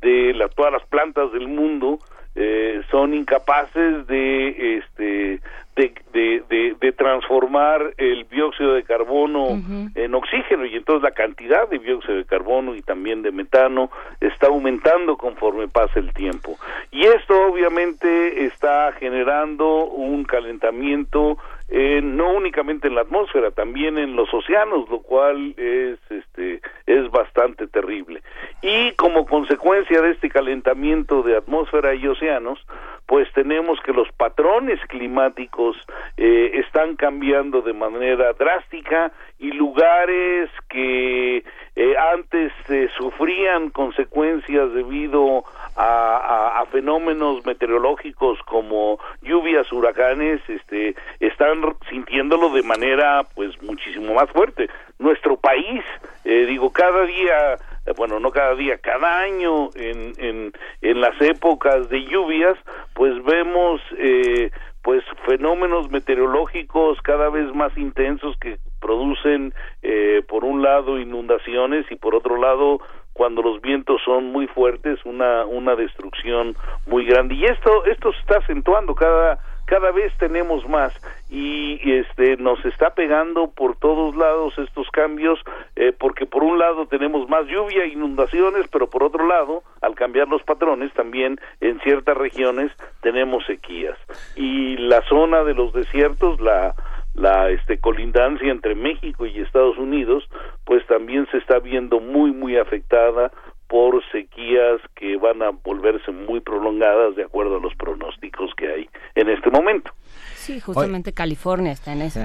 de 0.00 0.34
la, 0.34 0.48
todas 0.48 0.72
las 0.72 0.84
plantas 0.86 1.32
del 1.32 1.46
mundo 1.46 2.00
eh, 2.34 2.82
son 2.90 3.14
incapaces 3.14 4.06
de 4.08 4.78
este 4.78 5.40
de, 5.76 5.92
de, 6.12 6.76
de, 6.80 6.92
transformar 6.92 7.94
el 7.96 8.28
dióxido 8.28 8.74
de 8.74 8.84
carbono 8.84 9.60
en 9.94 10.14
oxígeno 10.14 10.64
y 10.66 10.76
entonces 10.76 11.02
la 11.02 11.10
cantidad 11.10 11.68
de 11.68 11.80
dióxido 11.80 12.16
de 12.16 12.24
carbono 12.24 12.76
y 12.76 12.82
también 12.82 13.22
de 13.22 13.32
metano 13.32 13.90
está 14.20 14.46
aumentando 14.46 15.16
conforme 15.16 15.66
pasa 15.66 15.98
el 15.98 16.12
tiempo. 16.12 16.56
Y 16.92 17.02
esto 17.06 17.34
obviamente 17.50 18.44
está 18.44 18.92
generando 18.92 19.86
un 19.86 20.24
calentamiento 20.24 21.38
eh, 21.76 22.00
no 22.00 22.32
únicamente 22.34 22.86
en 22.86 22.94
la 22.94 23.00
atmósfera, 23.00 23.50
también 23.50 23.98
en 23.98 24.14
los 24.14 24.32
océanos, 24.32 24.88
lo 24.88 25.00
cual 25.00 25.54
es 25.56 25.98
este 26.08 26.60
es 26.86 27.10
bastante 27.10 27.66
terrible. 27.66 28.22
Y 28.62 28.92
como 28.92 29.26
consecuencia 29.26 30.00
de 30.00 30.12
este 30.12 30.30
calentamiento 30.30 31.24
de 31.24 31.36
atmósfera 31.36 31.96
y 31.96 32.06
océanos, 32.06 32.64
pues 33.06 33.26
tenemos 33.32 33.80
que 33.80 33.92
los 33.92 34.06
patrones 34.12 34.78
climáticos 34.86 35.76
eh, 36.16 36.52
están 36.64 36.94
cambiando 36.94 37.60
de 37.60 37.72
manera 37.72 38.32
drástica 38.34 39.10
y 39.40 39.50
lugares 39.50 40.50
que 40.68 41.42
eh, 41.76 41.94
antes 42.14 42.52
eh, 42.68 42.88
sufrían 42.96 43.70
consecuencias 43.70 44.72
debido 44.72 45.44
a, 45.76 46.60
a, 46.60 46.66
fenómenos 46.66 47.44
meteorológicos 47.44 48.38
como 48.44 49.00
lluvias, 49.22 49.72
huracanes, 49.72 50.40
este, 50.48 50.94
están 51.18 51.62
sintiéndolo 51.90 52.50
de 52.50 52.62
manera 52.62 53.22
pues 53.34 53.60
muchísimo 53.62 54.14
más 54.14 54.30
fuerte. 54.30 54.68
Nuestro 55.00 55.36
país, 55.36 55.82
eh, 56.24 56.46
digo, 56.46 56.70
cada 56.72 57.04
día 57.06 57.56
bueno, 57.96 58.18
no 58.18 58.30
cada 58.30 58.54
día, 58.54 58.78
cada 58.78 59.20
año 59.20 59.68
en, 59.74 60.14
en, 60.16 60.52
en 60.80 61.00
las 61.00 61.20
épocas 61.20 61.88
de 61.90 62.02
lluvias, 62.04 62.56
pues 62.94 63.22
vemos 63.24 63.80
eh, 63.98 64.50
pues 64.84 65.02
fenómenos 65.26 65.90
meteorológicos 65.90 67.00
cada 67.00 67.30
vez 67.30 67.52
más 67.54 67.74
intensos 67.78 68.36
que 68.38 68.58
producen 68.82 69.54
eh, 69.82 70.22
por 70.28 70.44
un 70.44 70.62
lado 70.62 70.98
inundaciones 70.98 71.86
y 71.90 71.96
por 71.96 72.14
otro 72.14 72.36
lado 72.36 72.80
cuando 73.14 73.40
los 73.40 73.62
vientos 73.62 74.02
son 74.04 74.26
muy 74.26 74.46
fuertes 74.46 74.98
una 75.06 75.46
una 75.46 75.74
destrucción 75.74 76.54
muy 76.86 77.06
grande. 77.06 77.34
Y 77.34 77.44
esto 77.44 77.86
esto 77.86 78.12
se 78.12 78.20
está 78.20 78.38
acentuando 78.40 78.94
cada 78.94 79.38
cada 79.66 79.90
vez 79.92 80.12
tenemos 80.18 80.68
más 80.68 80.92
y, 81.30 81.64
este 81.84 82.36
nos 82.36 82.64
está 82.64 82.94
pegando 82.94 83.50
por 83.50 83.76
todos 83.76 84.16
lados 84.16 84.54
estos 84.58 84.88
cambios 84.90 85.38
eh, 85.76 85.92
porque 85.98 86.26
por 86.26 86.42
un 86.42 86.58
lado 86.58 86.86
tenemos 86.86 87.28
más 87.28 87.46
lluvia 87.46 87.86
inundaciones 87.86 88.66
pero 88.68 88.88
por 88.88 89.02
otro 89.02 89.26
lado 89.26 89.62
al 89.80 89.94
cambiar 89.94 90.28
los 90.28 90.42
patrones 90.42 90.92
también 90.92 91.38
en 91.60 91.80
ciertas 91.80 92.16
regiones 92.16 92.72
tenemos 93.00 93.44
sequías. 93.46 93.98
Y 94.36 94.76
la 94.76 95.02
zona 95.08 95.44
de 95.44 95.54
los 95.54 95.72
desiertos 95.72 96.40
la 96.40 96.74
la 97.14 97.48
este 97.50 97.78
colindancia 97.78 98.50
entre 98.50 98.74
México 98.74 99.24
y 99.24 99.40
Estados 99.40 99.78
Unidos 99.78 100.28
pues 100.64 100.84
también 100.86 101.28
se 101.30 101.38
está 101.38 101.60
viendo 101.60 102.00
muy 102.00 102.32
muy 102.32 102.56
afectada 102.56 103.30
por 103.68 104.02
sequías 104.12 104.80
que 104.94 105.16
van 105.16 105.42
a 105.42 105.50
volverse 105.50 106.10
muy 106.12 106.40
prolongadas 106.40 107.16
de 107.16 107.24
acuerdo 107.24 107.56
a 107.56 107.60
los 107.60 107.74
pronósticos 107.74 108.50
que 108.56 108.68
hay 108.68 108.88
en 109.14 109.28
este 109.28 109.50
momento. 109.50 109.90
Sí, 110.36 110.60
justamente 110.60 111.12
California 111.12 111.72
está 111.72 111.92
en 111.92 112.02
eso. 112.02 112.20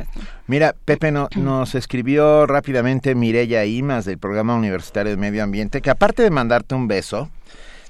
Mira, 0.48 0.76
Pepe 0.86 1.11
no, 1.11 1.30
nos 1.38 1.74
escribió 1.76 2.45
rápidamente 2.45 3.16
Mireya 3.16 3.66
Imas 3.66 4.06
del 4.06 4.18
Programa 4.18 4.56
Universitario 4.56 5.11
de 5.11 5.18
Medio 5.18 5.44
Ambiente 5.44 5.82
que 5.82 5.90
aparte 5.90 6.24
de 6.24 6.30
mandarte 6.30 6.76
un 6.76 6.88
beso, 6.88 7.30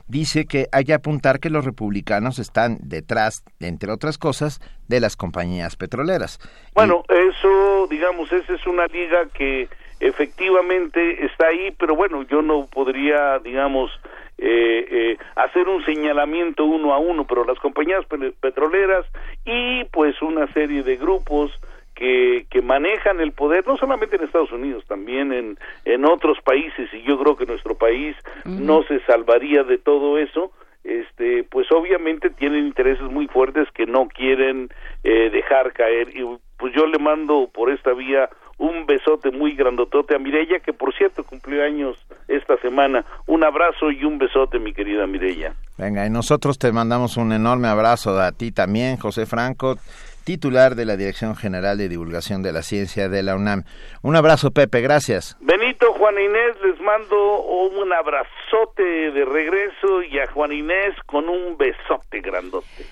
dice 0.08 0.46
que 0.46 0.68
hay 0.72 0.84
que 0.84 0.94
apuntar 0.94 1.40
que 1.40 1.50
los 1.50 1.66
republicanos 1.66 2.40
están 2.40 2.78
detrás, 2.82 3.44
entre 3.60 3.92
otras 3.92 4.18
cosas, 4.18 4.60
de 4.88 5.00
las 5.00 5.16
compañías 5.16 5.76
petroleras. 5.78 6.40
Bueno, 6.74 7.04
eso, 7.10 7.88
digamos, 7.90 8.32
esa 8.32 8.54
es 8.54 8.68
una 8.68 8.88
liga 8.88 9.28
que 9.34 9.70
efectivamente 10.00 11.26
está 11.26 11.48
ahí, 11.48 11.74
pero 11.78 11.96
bueno, 11.96 12.24
yo 12.24 12.42
no 12.42 12.68
podría, 12.68 13.40
digamos, 13.40 13.92
eh, 14.38 14.88
eh, 14.90 15.18
hacer 15.36 15.68
un 15.68 15.84
señalamiento 15.84 16.64
uno 16.64 16.94
a 16.94 17.00
uno, 17.00 17.26
pero 17.28 17.44
las 17.44 17.60
compañías 17.60 18.06
petroleras 18.40 19.06
y 19.46 19.84
pues 19.86 20.22
una 20.22 20.48
serie 20.54 20.84
de 20.84 20.96
grupos 20.96 21.52
que, 21.94 22.46
que 22.50 22.62
manejan 22.62 23.20
el 23.20 23.34
poder, 23.34 23.68
no 23.68 23.76
solamente 23.76 24.16
en 24.16 24.24
Estados 24.24 24.54
Unidos, 24.54 24.86
también 24.88 25.34
en, 25.34 25.58
en 25.84 26.06
otros 26.06 26.40
países, 26.42 26.90
y 26.94 27.02
yo 27.02 27.20
creo 27.20 27.36
que 27.36 27.46
nuestro 27.46 27.76
país 27.76 28.16
no 28.46 28.84
se 28.84 29.02
salvaría 29.02 29.64
de 29.64 29.78
todo 29.78 30.18
eso, 30.18 30.54
este, 30.86 31.44
pues 31.44 31.70
obviamente 31.74 32.30
tienen 32.30 32.68
intereses 32.68 33.04
muy 33.04 33.28
fuertes 33.28 33.70
que 33.74 33.86
no 33.86 34.08
quieren 34.08 34.70
eh, 35.04 35.30
dejar 35.30 35.74
caer, 35.74 36.16
y 36.16 36.26
pues 36.58 36.74
yo 36.74 36.88
le 36.88 37.00
mando 37.00 37.50
por 37.54 37.70
esta 37.70 37.94
vía 37.94 38.30
un 38.60 38.86
besote 38.86 39.32
muy 39.32 39.56
grandotote 39.56 40.16
a 40.16 40.20
Mirella, 40.20 40.60
que 40.60 40.74
por 40.74 40.94
cierto 40.94 41.24
cumplió 41.24 41.64
años 41.64 41.98
esta 42.28 42.58
semana. 42.58 43.04
Un 43.26 43.44
abrazo 43.44 43.90
y 43.90 44.04
un 44.04 44.20
besote, 44.20 44.60
mi 44.60 44.74
querida 44.74 45.08
Mirella. 45.08 45.54
Venga, 45.78 46.06
y 46.06 46.10
nosotros 46.10 46.60
te 46.60 46.72
mandamos 46.72 47.18
un 47.18 47.32
enorme 47.32 47.70
abrazo 47.70 48.20
a 48.20 48.32
ti 48.34 48.52
también, 48.52 48.98
José 48.98 49.26
Franco, 49.26 49.78
titular 50.26 50.76
de 50.76 50.86
la 50.86 50.98
Dirección 50.98 51.36
General 51.38 51.78
de 51.78 51.88
Divulgación 51.88 52.44
de 52.44 52.52
la 52.52 52.62
Ciencia 52.62 53.08
de 53.08 53.24
la 53.24 53.36
UNAM. 53.36 53.64
Un 54.02 54.18
abrazo, 54.18 54.52
Pepe, 54.52 54.82
gracias. 54.82 55.38
Benito, 55.40 55.94
Juan 55.94 56.16
Inés, 56.20 56.58
les 56.64 56.80
mando 56.82 57.42
un 57.42 57.94
abrazote 57.94 58.84
de 58.84 59.24
regreso 59.24 60.04
y 60.04 60.20
a 60.20 60.28
Juan 60.28 60.52
Inés 60.52 60.96
con 61.06 61.30
un 61.30 61.58
besote 61.58 62.20
grandote. 62.20 62.86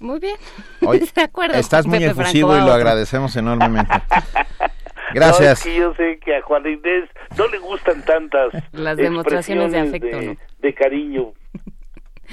Muy 0.00 0.20
bien. 0.20 0.36
de 1.14 1.22
acuerdo. 1.22 1.54
Estás 1.54 1.86
muy 1.86 2.04
efusivo 2.04 2.54
y 2.54 2.60
lo 2.60 2.72
agradecemos 2.72 3.34
enormemente. 3.36 3.94
Gracias. 5.14 5.62
que 5.62 5.76
yo 5.76 5.94
sé 5.94 6.18
que 6.24 6.36
a 6.36 6.42
Juan 6.42 6.66
Inés 6.66 7.08
no 7.38 7.46
le 7.48 7.58
gustan 7.58 8.02
tantas 8.04 8.52
las 8.72 8.96
demostraciones 8.96 9.72
de 9.72 9.80
afecto, 9.80 10.18
de, 10.58 10.74
cariño. 10.74 11.32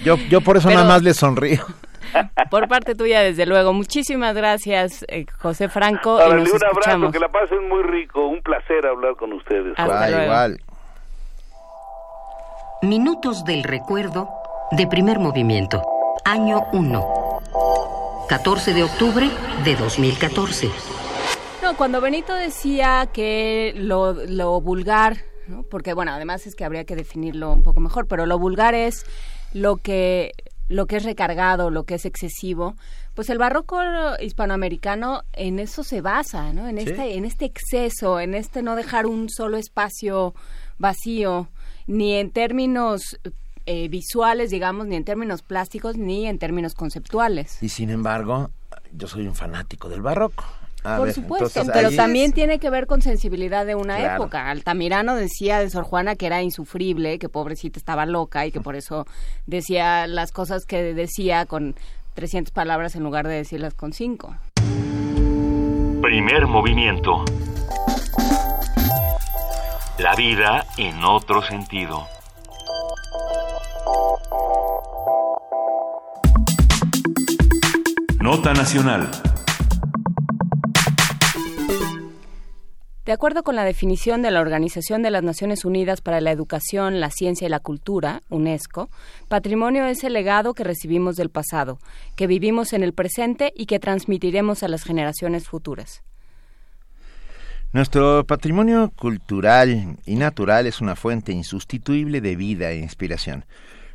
Yo, 0.03 0.15
yo 0.29 0.41
por 0.41 0.57
eso 0.57 0.69
nada 0.69 0.87
más 0.87 1.03
le 1.03 1.13
sonrío. 1.13 1.63
Por 2.49 2.67
parte 2.67 2.95
tuya, 2.95 3.21
desde 3.21 3.45
luego. 3.45 3.73
Muchísimas 3.73 4.35
gracias, 4.35 5.05
eh, 5.07 5.25
José 5.39 5.69
Franco. 5.69 6.15
un 6.15 6.21
abrazo, 6.21 7.11
que 7.11 7.19
la 7.19 7.29
pasen 7.29 7.69
muy 7.69 7.83
rico. 7.83 8.27
Un 8.27 8.41
placer 8.41 8.85
hablar 8.85 9.15
con 9.15 9.31
ustedes. 9.33 9.77
igual. 9.77 10.59
Minutos 12.81 13.45
del 13.45 13.63
recuerdo 13.63 14.29
de 14.71 14.87
primer 14.87 15.19
movimiento. 15.19 15.83
Año 16.25 16.65
1. 16.73 17.31
14 18.27 18.73
de 18.73 18.83
octubre 18.83 19.29
de 19.63 19.75
2014. 19.75 20.90
No, 21.61 21.77
cuando 21.77 22.01
Benito 22.01 22.33
decía 22.33 23.07
que 23.13 23.73
lo, 23.75 24.13
lo 24.13 24.59
vulgar, 24.61 25.17
¿no? 25.47 25.61
porque 25.61 25.93
bueno, 25.93 26.11
además 26.11 26.47
es 26.47 26.55
que 26.55 26.65
habría 26.65 26.85
que 26.85 26.95
definirlo 26.95 27.53
un 27.53 27.61
poco 27.61 27.79
mejor, 27.79 28.07
pero 28.07 28.25
lo 28.25 28.39
vulgar 28.39 28.73
es 28.73 29.05
lo 29.53 29.77
que 29.77 30.31
lo 30.69 30.87
que 30.87 30.95
es 30.95 31.03
recargado, 31.03 31.69
lo 31.69 31.83
que 31.83 31.95
es 31.95 32.05
excesivo, 32.05 32.75
pues 33.13 33.29
el 33.29 33.37
barroco 33.37 33.77
hispanoamericano 34.19 35.21
en 35.33 35.59
eso 35.59 35.83
se 35.83 36.01
basa, 36.01 36.51
¿no? 36.51 36.67
En 36.67 36.79
este 36.79 37.15
en 37.15 37.25
este 37.25 37.45
exceso, 37.45 38.19
en 38.19 38.33
este 38.33 38.63
no 38.63 38.75
dejar 38.75 39.05
un 39.05 39.29
solo 39.29 39.57
espacio 39.57 40.33
vacío, 40.79 41.49
ni 41.85 42.13
en 42.13 42.31
términos 42.31 43.19
eh, 43.67 43.87
visuales, 43.89 44.49
digamos, 44.49 44.87
ni 44.87 44.95
en 44.95 45.03
términos 45.03 45.43
plásticos, 45.43 45.95
ni 45.95 46.25
en 46.25 46.39
términos 46.39 46.73
conceptuales. 46.73 47.61
Y 47.61 47.69
sin 47.69 47.91
embargo, 47.91 48.49
yo 48.93 49.07
soy 49.07 49.27
un 49.27 49.35
fanático 49.35 49.89
del 49.89 50.01
barroco. 50.01 50.43
Por 50.83 51.13
supuesto, 51.13 51.63
pero 51.71 51.91
también 51.91 52.33
tiene 52.33 52.57
que 52.57 52.69
ver 52.69 52.87
con 52.87 53.01
sensibilidad 53.01 53.65
de 53.65 53.75
una 53.75 54.15
época. 54.15 54.49
Altamirano 54.49 55.15
decía 55.15 55.59
de 55.59 55.69
Sor 55.69 55.83
Juana 55.83 56.15
que 56.15 56.25
era 56.25 56.41
insufrible, 56.41 57.19
que 57.19 57.29
pobrecita 57.29 57.77
estaba 57.77 58.05
loca 58.05 58.45
y 58.45 58.51
que 58.51 58.61
por 58.61 58.75
eso 58.75 59.05
decía 59.45 60.07
las 60.07 60.31
cosas 60.31 60.65
que 60.65 60.93
decía 60.93 61.45
con 61.45 61.75
300 62.15 62.51
palabras 62.51 62.95
en 62.95 63.03
lugar 63.03 63.27
de 63.27 63.35
decirlas 63.35 63.73
con 63.73 63.93
5. 63.93 64.35
Primer 66.01 66.47
movimiento. 66.47 67.25
La 69.99 70.15
vida 70.15 70.65
en 70.77 71.03
otro 71.03 71.43
sentido. 71.43 72.07
Nota 78.19 78.53
Nacional. 78.53 79.01
Nota 79.01 79.11
Nacional. 79.11 79.30
De 83.05 83.11
acuerdo 83.11 83.41
con 83.41 83.55
la 83.55 83.63
definición 83.63 84.21
de 84.21 84.29
la 84.29 84.41
Organización 84.41 85.01
de 85.01 85.09
las 85.09 85.23
Naciones 85.23 85.65
Unidas 85.65 86.01
para 86.01 86.21
la 86.21 86.31
Educación, 86.31 86.99
la 86.99 87.09
Ciencia 87.09 87.47
y 87.47 87.49
la 87.49 87.59
Cultura, 87.59 88.21
UNESCO, 88.29 88.91
patrimonio 89.27 89.85
es 89.85 90.03
el 90.03 90.13
legado 90.13 90.53
que 90.53 90.63
recibimos 90.63 91.15
del 91.15 91.31
pasado, 91.31 91.79
que 92.15 92.27
vivimos 92.27 92.73
en 92.73 92.83
el 92.83 92.93
presente 92.93 93.53
y 93.55 93.65
que 93.65 93.79
transmitiremos 93.79 94.61
a 94.61 94.67
las 94.67 94.83
generaciones 94.83 95.47
futuras. 95.47 96.03
Nuestro 97.73 98.23
patrimonio 98.27 98.91
cultural 98.95 99.97
y 100.05 100.15
natural 100.15 100.67
es 100.67 100.79
una 100.79 100.95
fuente 100.95 101.31
insustituible 101.31 102.21
de 102.21 102.35
vida 102.35 102.69
e 102.69 102.77
inspiración. 102.77 103.45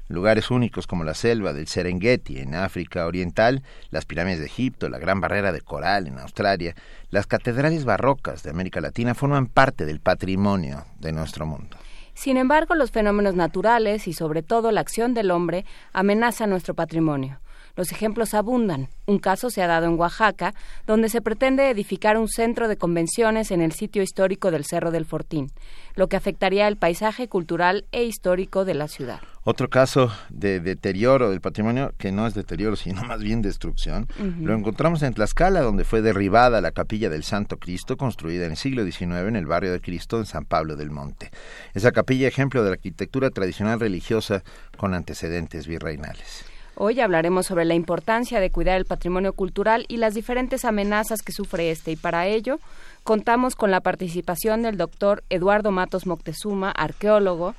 Lugares 0.08 0.50
únicos 0.50 0.86
como 0.86 1.02
la 1.02 1.14
selva 1.14 1.52
del 1.52 1.66
Serengeti 1.66 2.38
en 2.38 2.54
África 2.54 3.06
Oriental, 3.06 3.62
las 3.90 4.04
pirámides 4.04 4.38
de 4.38 4.46
Egipto, 4.46 4.88
la 4.88 4.98
Gran 4.98 5.20
Barrera 5.20 5.52
de 5.52 5.60
Coral 5.60 6.06
en 6.06 6.18
Australia, 6.18 6.74
las 7.10 7.26
catedrales 7.26 7.84
barrocas 7.84 8.42
de 8.42 8.50
América 8.50 8.80
Latina 8.80 9.14
forman 9.14 9.46
parte 9.46 9.84
del 9.84 10.00
patrimonio 10.00 10.84
de 11.00 11.12
nuestro 11.12 11.46
mundo. 11.46 11.76
Sin 12.14 12.36
embargo, 12.36 12.74
los 12.74 12.92
fenómenos 12.92 13.34
naturales 13.34 14.08
y 14.08 14.12
sobre 14.12 14.42
todo 14.42 14.72
la 14.72 14.80
acción 14.80 15.12
del 15.12 15.30
hombre 15.30 15.66
amenazan 15.92 16.50
nuestro 16.50 16.74
patrimonio. 16.74 17.40
Los 17.76 17.92
ejemplos 17.92 18.32
abundan. 18.32 18.88
Un 19.04 19.18
caso 19.18 19.50
se 19.50 19.62
ha 19.62 19.66
dado 19.66 19.86
en 19.86 20.00
Oaxaca, 20.00 20.54
donde 20.86 21.10
se 21.10 21.20
pretende 21.20 21.70
edificar 21.70 22.16
un 22.16 22.26
centro 22.26 22.68
de 22.68 22.78
convenciones 22.78 23.50
en 23.50 23.60
el 23.60 23.72
sitio 23.72 24.02
histórico 24.02 24.50
del 24.50 24.64
Cerro 24.64 24.90
del 24.90 25.04
Fortín, 25.04 25.52
lo 25.94 26.08
que 26.08 26.16
afectaría 26.16 26.66
el 26.68 26.78
paisaje 26.78 27.28
cultural 27.28 27.84
e 27.92 28.04
histórico 28.04 28.64
de 28.64 28.74
la 28.74 28.88
ciudad. 28.88 29.20
Otro 29.44 29.68
caso 29.68 30.10
de 30.28 30.58
deterioro 30.58 31.30
del 31.30 31.40
patrimonio, 31.40 31.92
que 31.98 32.10
no 32.10 32.26
es 32.26 32.34
deterioro, 32.34 32.74
sino 32.74 33.04
más 33.04 33.22
bien 33.22 33.42
destrucción, 33.42 34.08
lo 34.40 34.54
encontramos 34.54 35.02
en 35.02 35.14
Tlaxcala, 35.14 35.60
donde 35.60 35.84
fue 35.84 36.02
derribada 36.02 36.60
la 36.60 36.72
capilla 36.72 37.10
del 37.10 37.22
Santo 37.22 37.58
Cristo, 37.58 37.96
construida 37.96 38.46
en 38.46 38.52
el 38.52 38.56
siglo 38.56 38.84
XIX 38.84 39.28
en 39.28 39.36
el 39.36 39.46
barrio 39.46 39.70
de 39.70 39.80
Cristo, 39.80 40.18
en 40.18 40.26
San 40.26 40.46
Pablo 40.46 40.74
del 40.74 40.90
Monte. 40.90 41.30
Esa 41.74 41.92
capilla, 41.92 42.26
ejemplo 42.26 42.64
de 42.64 42.70
la 42.70 42.74
arquitectura 42.74 43.30
tradicional 43.30 43.78
religiosa 43.78 44.42
con 44.76 44.94
antecedentes 44.94 45.68
virreinales. 45.68 46.55
Hoy 46.78 47.00
hablaremos 47.00 47.46
sobre 47.46 47.64
la 47.64 47.72
importancia 47.72 48.38
de 48.38 48.50
cuidar 48.50 48.76
el 48.76 48.84
patrimonio 48.84 49.32
cultural 49.32 49.86
y 49.88 49.96
las 49.96 50.12
diferentes 50.12 50.66
amenazas 50.66 51.22
que 51.22 51.32
sufre 51.32 51.70
este 51.70 51.92
y 51.92 51.96
para 51.96 52.26
ello 52.26 52.60
contamos 53.02 53.56
con 53.56 53.70
la 53.70 53.80
participación 53.80 54.60
del 54.60 54.76
doctor 54.76 55.24
Eduardo 55.30 55.70
Matos 55.70 56.06
Moctezuma, 56.06 56.70
arqueólogo 56.70 57.54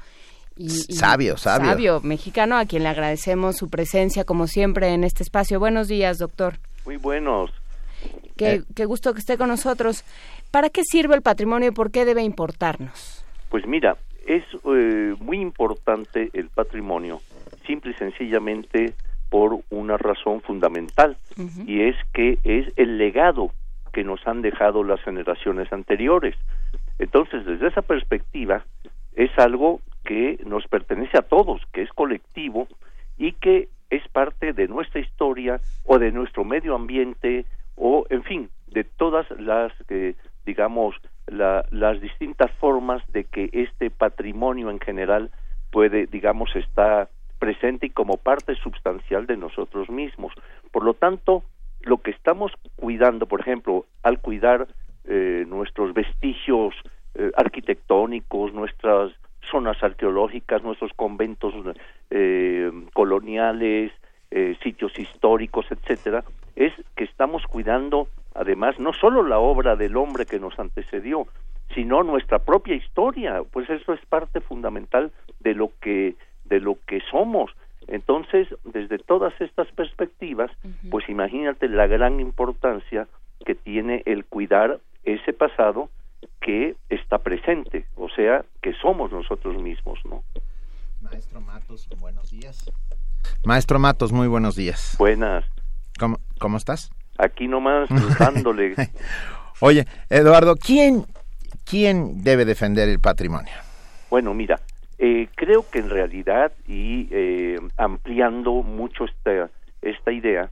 y, 0.55 0.69
sabio, 0.69 1.35
sabio. 1.35 1.67
Sabio 1.67 2.01
mexicano, 2.01 2.57
a 2.57 2.65
quien 2.65 2.83
le 2.83 2.89
agradecemos 2.89 3.57
su 3.57 3.71
presencia 3.71 4.23
como 4.23 4.45
siempre 4.45 4.89
en 4.89 5.03
este 5.03 5.23
espacio. 5.23 5.59
Buenos 5.59 5.87
días, 5.87 6.19
doctor. 6.19 6.59
Muy 6.85 6.97
buenos. 6.97 7.51
Qué, 8.35 8.53
eh. 8.53 8.63
qué 8.75 8.85
gusto 8.85 9.15
que 9.15 9.19
esté 9.19 9.35
con 9.35 9.49
nosotros. 9.49 10.03
¿Para 10.51 10.69
qué 10.69 10.83
sirve 10.83 11.15
el 11.15 11.23
patrimonio 11.23 11.69
y 11.69 11.71
por 11.71 11.89
qué 11.89 12.05
debe 12.05 12.21
importarnos? 12.21 13.25
Pues 13.49 13.65
mira, 13.65 13.97
es 14.27 14.43
eh, 14.53 15.15
muy 15.19 15.39
importante 15.39 16.29
el 16.33 16.49
patrimonio, 16.49 17.19
simple 17.65 17.93
y 17.93 17.95
sencillamente 17.95 18.93
por 19.29 19.59
una 19.69 19.97
razón 19.97 20.41
fundamental 20.41 21.17
y 21.65 21.81
es 21.81 21.95
que 22.13 22.39
es 22.43 22.71
el 22.77 22.97
legado 22.97 23.51
que 23.93 24.03
nos 24.03 24.25
han 24.27 24.41
dejado 24.41 24.83
las 24.83 25.01
generaciones 25.01 25.71
anteriores. 25.73 26.35
Entonces, 26.99 27.45
desde 27.45 27.67
esa 27.67 27.81
perspectiva, 27.81 28.63
es 29.15 29.31
algo 29.37 29.81
que 30.05 30.39
nos 30.45 30.67
pertenece 30.67 31.17
a 31.17 31.23
todos, 31.23 31.61
que 31.73 31.81
es 31.81 31.89
colectivo 31.91 32.67
y 33.17 33.33
que 33.33 33.69
es 33.89 34.07
parte 34.09 34.53
de 34.53 34.67
nuestra 34.67 35.01
historia 35.01 35.59
o 35.85 35.97
de 35.99 36.11
nuestro 36.11 36.43
medio 36.43 36.75
ambiente 36.75 37.45
o, 37.75 38.05
en 38.09 38.23
fin, 38.23 38.49
de 38.67 38.83
todas 38.83 39.29
las, 39.39 39.71
eh, 39.89 40.15
digamos, 40.45 40.95
las 41.27 41.99
distintas 41.99 42.51
formas 42.53 43.01
de 43.11 43.25
que 43.25 43.49
este 43.51 43.89
patrimonio 43.89 44.69
en 44.69 44.79
general 44.79 45.29
puede, 45.71 46.07
digamos, 46.07 46.55
estar 46.55 47.09
presente 47.37 47.87
y 47.87 47.89
como 47.89 48.17
parte 48.17 48.55
sustancial 48.55 49.25
de 49.25 49.37
nosotros 49.37 49.89
mismos. 49.89 50.33
Por 50.71 50.83
lo 50.83 50.93
tanto, 50.93 51.43
lo 51.81 51.99
que 51.99 52.11
estamos 52.11 52.51
cuidando, 52.75 53.25
por 53.25 53.39
ejemplo, 53.39 53.85
al 54.03 54.19
cuidar 54.19 54.67
eh, 55.05 55.45
nuestros 55.47 55.93
vestigios 55.93 56.73
eh, 57.15 57.31
arquitectónicos, 57.37 58.53
nuestras 58.53 59.13
zonas 59.49 59.81
arqueológicas, 59.81 60.63
nuestros 60.63 60.91
conventos 60.93 61.53
eh, 62.09 62.71
coloniales, 62.93 63.91
sitios 64.61 64.99
históricos, 64.99 65.65
etcétera, 65.71 66.25
es 66.57 66.73
que 66.97 67.05
estamos 67.05 67.43
cuidando, 67.47 68.09
además, 68.35 68.77
no 68.77 68.91
solo 68.91 69.23
la 69.23 69.39
obra 69.39 69.77
del 69.77 69.95
hombre 69.95 70.25
que 70.25 70.37
nos 70.37 70.59
antecedió, 70.59 71.27
sino 71.73 72.03
nuestra 72.03 72.39
propia 72.39 72.75
historia, 72.75 73.41
pues 73.49 73.69
eso 73.69 73.93
es 73.93 74.05
parte 74.05 74.41
fundamental 74.41 75.13
de 75.39 75.53
lo 75.53 75.71
que 75.79 76.15
de 76.49 76.59
lo 76.59 76.77
que 76.87 77.01
somos. 77.09 77.51
Entonces, 77.87 78.47
desde 78.65 78.97
todas 78.99 79.33
estas 79.39 79.67
perspectivas, 79.69 80.51
pues 80.89 81.07
imagínate 81.09 81.69
la 81.69 81.87
gran 81.87 82.19
importancia 82.19 83.07
que 83.45 83.55
tiene 83.55 84.03
el 84.05 84.25
cuidar 84.25 84.79
ese 85.03 85.31
pasado 85.33 85.89
que 86.41 86.75
está 86.89 87.19
presente, 87.19 87.85
o 87.95 88.09
sea, 88.09 88.43
que 88.61 88.73
somos 88.73 89.11
nosotros 89.11 89.61
mismos, 89.61 89.99
¿no? 90.05 90.23
Maestro 91.01 91.39
Matos, 91.41 91.87
buenos 91.99 92.31
días. 92.31 92.69
Maestro 93.45 93.79
Matos, 93.79 94.11
muy 94.11 94.27
buenos 94.27 94.55
días. 94.55 94.95
Buenas. 94.97 95.45
¿Cómo, 95.99 96.19
cómo 96.39 96.57
estás? 96.57 96.91
Aquí 97.17 97.47
nomás, 97.47 97.87
dándole. 98.19 98.75
Oye, 99.59 99.85
Eduardo, 100.09 100.55
¿quién, 100.55 101.05
¿quién 101.65 102.23
debe 102.23 102.45
defender 102.45 102.89
el 102.89 102.99
patrimonio? 102.99 103.53
Bueno, 104.09 104.33
mira, 104.33 104.59
eh, 104.99 105.27
creo 105.35 105.65
que 105.69 105.79
en 105.79 105.89
realidad, 105.89 106.51
y 106.67 107.07
eh, 107.11 107.59
ampliando 107.77 108.51
mucho 108.63 109.05
esta, 109.05 109.49
esta 109.81 110.11
idea, 110.11 110.49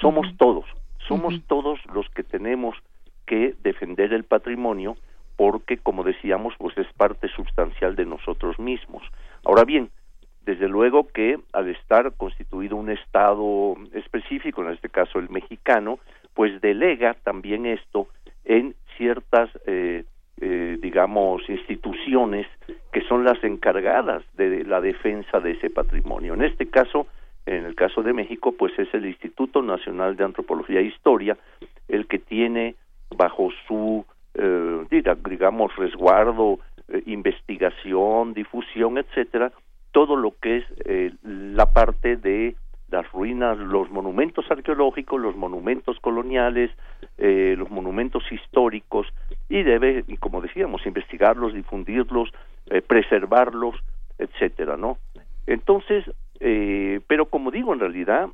somos 0.00 0.26
todos, 0.36 0.64
somos 1.06 1.34
todos 1.46 1.80
los 1.92 2.08
que 2.10 2.22
tenemos 2.22 2.76
que 3.26 3.54
defender 3.62 4.12
el 4.12 4.24
patrimonio 4.24 4.96
porque, 5.36 5.78
como 5.78 6.02
decíamos, 6.02 6.54
pues 6.58 6.76
es 6.78 6.86
parte 6.94 7.28
sustancial 7.28 7.94
de 7.94 8.06
nosotros 8.06 8.58
mismos. 8.58 9.02
Ahora 9.44 9.64
bien, 9.64 9.90
desde 10.42 10.68
luego 10.68 11.08
que 11.08 11.38
al 11.52 11.68
estar 11.68 12.12
constituido 12.16 12.76
un 12.76 12.90
Estado 12.90 13.76
específico, 13.92 14.62
en 14.62 14.72
este 14.72 14.88
caso 14.88 15.18
el 15.18 15.28
mexicano, 15.28 15.98
pues 16.34 16.60
delega 16.60 17.14
también 17.14 17.66
esto 17.66 18.08
en 18.44 18.74
ciertas 18.96 19.50
eh, 19.66 20.04
eh, 20.40 20.78
digamos, 20.80 21.42
instituciones 21.48 22.46
que 22.92 23.02
son 23.02 23.24
las 23.24 23.42
encargadas 23.42 24.22
de 24.36 24.64
la 24.64 24.80
defensa 24.80 25.40
de 25.40 25.52
ese 25.52 25.70
patrimonio. 25.70 26.34
En 26.34 26.42
este 26.42 26.68
caso, 26.68 27.06
en 27.46 27.64
el 27.64 27.74
caso 27.74 28.02
de 28.02 28.12
México, 28.12 28.52
pues 28.52 28.78
es 28.78 28.92
el 28.94 29.06
Instituto 29.06 29.62
Nacional 29.62 30.16
de 30.16 30.24
Antropología 30.24 30.80
e 30.80 30.84
Historia 30.84 31.36
el 31.88 32.06
que 32.06 32.18
tiene 32.18 32.76
bajo 33.16 33.50
su, 33.66 34.04
eh, 34.34 34.84
digamos, 34.90 35.74
resguardo, 35.76 36.60
eh, 36.88 37.02
investigación, 37.06 38.34
difusión, 38.34 38.98
etcétera, 38.98 39.52
todo 39.92 40.16
lo 40.16 40.34
que 40.40 40.58
es 40.58 40.64
la 41.22 41.72
parte 41.72 42.16
de 42.16 42.54
las 42.90 43.10
ruinas, 43.12 43.58
los 43.58 43.90
monumentos 43.90 44.50
arqueológicos, 44.50 45.20
los 45.20 45.36
monumentos 45.36 45.98
coloniales, 46.00 46.70
eh, 47.18 47.54
los 47.58 47.70
monumentos 47.70 48.22
históricos 48.30 49.06
y 49.48 49.62
debe, 49.62 50.04
como 50.18 50.40
decíamos, 50.40 50.86
investigarlos, 50.86 51.54
difundirlos, 51.54 52.30
eh, 52.70 52.80
preservarlos, 52.80 53.76
etcétera, 54.18 54.76
¿no? 54.76 54.98
Entonces, 55.46 56.04
eh, 56.40 57.00
pero 57.06 57.26
como 57.26 57.50
digo, 57.50 57.72
en 57.72 57.80
realidad, 57.80 58.28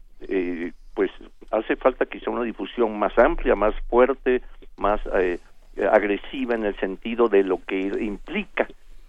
pues 0.94 1.10
hace 1.50 1.76
falta 1.76 2.06
quizá 2.06 2.30
una 2.30 2.42
difusión 2.44 2.98
más 2.98 3.16
amplia, 3.18 3.54
más 3.54 3.74
fuerte, 3.88 4.42
más 4.76 5.00
agresiva 5.90 6.54
en 6.54 6.64
el 6.64 6.76
sentido 6.76 7.28
de 7.28 7.42
lo 7.42 7.60
que 7.64 7.78
implica 7.78 8.66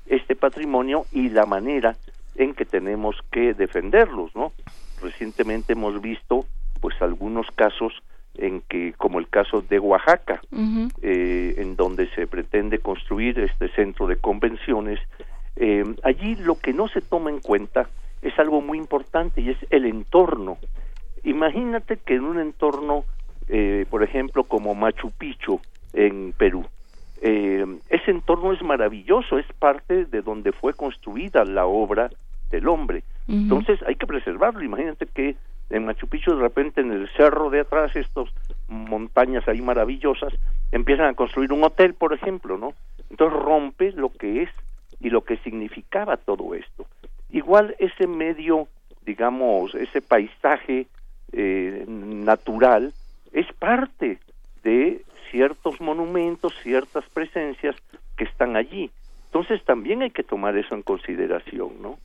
este 0.08 0.36
patrimonio 0.36 1.06
y 1.12 1.30
la 1.30 1.46
manera 1.46 1.96
en 2.36 2.54
que 2.54 2.66
tenemos 2.66 3.16
que 3.32 3.54
defenderlos, 3.54 4.36
¿no? 4.36 4.52
Recientemente 5.06 5.74
hemos 5.74 6.02
visto 6.02 6.46
pues 6.82 7.00
algunos 7.02 7.48
casos 7.52 7.94
en 8.38 8.62
que 8.62 8.94
como 8.94 9.20
el 9.20 9.30
caso 9.30 9.62
de 9.62 9.80
Oaxaca 9.80 10.42
eh, 11.02 11.56
en 11.58 11.76
donde 11.76 12.10
se 12.16 12.28
pretende 12.28 12.80
construir 12.80 13.40
este 13.40 13.70
centro 13.70 14.08
de 14.08 14.18
convenciones 14.18 15.00
eh, 15.56 15.84
allí 16.04 16.36
lo 16.36 16.56
que 16.56 16.74
no 16.74 16.88
se 16.90 17.02
toma 17.02 17.30
en 17.30 17.40
cuenta 17.40 17.88
es 18.22 18.38
algo 18.40 18.60
muy 18.62 18.78
importante 18.78 19.40
y 19.40 19.52
es 19.52 19.58
el 19.70 19.86
entorno. 19.86 20.58
Imagínate 21.24 21.98
que 21.98 22.16
en 22.16 22.26
un 22.26 22.40
entorno 22.40 23.06
eh, 23.48 23.86
por 23.90 24.04
ejemplo 24.04 24.44
como 24.44 24.76
Machu 24.76 25.12
Picchu 25.12 25.62
en 25.94 26.34
Perú 26.34 26.66
ese 27.22 28.12
entorno 28.12 28.52
es 28.52 28.62
maravilloso 28.62 29.40
es 29.40 29.46
parte 29.58 30.06
de 30.06 30.22
donde 30.22 30.52
fue 30.52 30.74
construida 30.74 31.44
la 31.46 31.66
obra 31.66 32.12
del 32.52 32.68
hombre 32.68 33.04
entonces 33.28 33.80
hay 33.88 33.96
que 33.96 34.08
preservarlo. 34.08 34.64
Imagínate 34.64 35.08
que 35.08 35.36
en 35.70 35.86
Machu 35.86 36.08
Picchu 36.08 36.36
de 36.36 36.42
repente 36.42 36.82
en 36.82 36.92
el 36.92 37.10
cerro 37.10 37.50
de 37.50 37.62
atrás, 37.62 37.96
estas 37.96 38.30
montañas 38.68 39.48
ahí 39.48 39.62
maravillosas, 39.62 40.34
empiezan 40.72 41.08
a 41.08 41.14
construir 41.14 41.52
un 41.52 41.64
hotel, 41.64 41.94
por 41.94 42.14
ejemplo, 42.14 42.58
¿no? 42.58 42.74
Entonces 43.10 43.40
rompe 43.40 43.92
lo 43.94 44.10
que 44.10 44.44
es 44.44 44.50
y 45.00 45.10
lo 45.10 45.24
que 45.24 45.38
significaba 45.38 46.18
todo 46.18 46.54
esto. 46.54 46.86
Igual 47.32 47.76
ese 47.80 48.08
medio, 48.08 48.68
digamos, 49.06 49.74
ese 49.76 50.02
paisaje 50.02 50.88
eh, 51.32 51.86
natural 51.88 52.94
es 53.34 53.52
parte 53.54 54.20
de 54.64 55.04
ciertos 55.32 55.82
monumentos, 55.82 56.54
ciertas 56.62 57.04
presencias 57.10 57.76
que 58.16 58.24
están 58.24 58.56
allí. 58.56 58.92
Entonces 59.26 59.64
también 59.66 60.02
hay 60.02 60.12
que 60.12 60.24
tomar 60.24 60.56
eso 60.58 60.76
en 60.76 60.82
consideración, 60.82 61.82
¿no? 61.82 61.98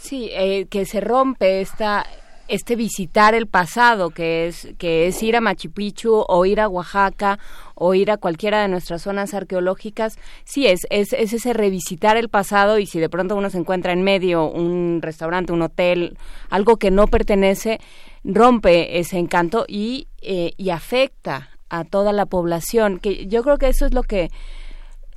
Sí, 0.00 0.30
eh, 0.32 0.66
que 0.70 0.86
se 0.86 1.00
rompe 1.00 1.60
esta 1.60 2.06
este 2.48 2.76
visitar 2.76 3.34
el 3.34 3.46
pasado, 3.46 4.08
que 4.08 4.46
es, 4.46 4.68
que 4.78 5.06
es 5.06 5.22
ir 5.22 5.36
a 5.36 5.40
Machu 5.42 5.70
Picchu 5.70 6.24
o 6.26 6.46
ir 6.46 6.60
a 6.60 6.68
Oaxaca 6.68 7.38
o 7.74 7.92
ir 7.92 8.10
a 8.10 8.16
cualquiera 8.16 8.62
de 8.62 8.68
nuestras 8.68 9.02
zonas 9.02 9.34
arqueológicas, 9.34 10.18
sí, 10.44 10.66
es, 10.66 10.80
es, 10.88 11.12
es 11.12 11.34
ese 11.34 11.52
revisitar 11.52 12.16
el 12.16 12.30
pasado 12.30 12.78
y 12.78 12.86
si 12.86 13.00
de 13.00 13.10
pronto 13.10 13.36
uno 13.36 13.50
se 13.50 13.58
encuentra 13.58 13.92
en 13.92 14.02
medio 14.02 14.50
un 14.50 15.00
restaurante, 15.02 15.52
un 15.52 15.60
hotel, 15.60 16.16
algo 16.48 16.78
que 16.78 16.90
no 16.90 17.06
pertenece, 17.06 17.80
rompe 18.24 18.98
ese 18.98 19.18
encanto 19.18 19.66
y, 19.68 20.08
eh, 20.22 20.52
y 20.56 20.70
afecta 20.70 21.50
a 21.68 21.84
toda 21.84 22.12
la 22.14 22.24
población, 22.24 22.98
que 22.98 23.26
yo 23.26 23.42
creo 23.42 23.58
que 23.58 23.68
eso 23.68 23.84
es 23.84 23.92
lo 23.92 24.02
que 24.02 24.30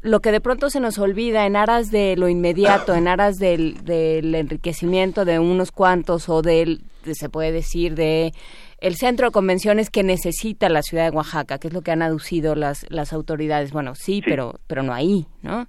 lo 0.01 0.19
que 0.19 0.31
de 0.31 0.41
pronto 0.41 0.69
se 0.69 0.79
nos 0.79 0.97
olvida 0.99 1.45
en 1.45 1.55
aras 1.55 1.91
de 1.91 2.15
lo 2.17 2.27
inmediato, 2.27 2.95
en 2.95 3.07
aras 3.07 3.37
del, 3.37 3.83
del 3.83 4.33
enriquecimiento 4.33 5.25
de 5.25 5.39
unos 5.39 5.71
cuantos 5.71 6.27
o 6.29 6.41
del, 6.41 6.81
se 7.03 7.29
puede 7.29 7.51
decir, 7.51 7.95
de 7.95 8.31
el 8.79 8.95
centro 8.95 9.27
de 9.27 9.31
convenciones 9.31 9.91
que 9.91 10.03
necesita 10.03 10.69
la 10.69 10.81
ciudad 10.81 11.09
de 11.09 11.15
Oaxaca, 11.15 11.59
que 11.59 11.67
es 11.67 11.73
lo 11.73 11.81
que 11.81 11.91
han 11.91 12.01
aducido 12.01 12.55
las, 12.55 12.89
las 12.89 13.13
autoridades. 13.13 13.71
Bueno, 13.71 13.93
sí, 13.93 14.21
Pero, 14.25 14.55
pero 14.67 14.81
no 14.81 14.93
ahí, 14.93 15.27
¿no? 15.43 15.67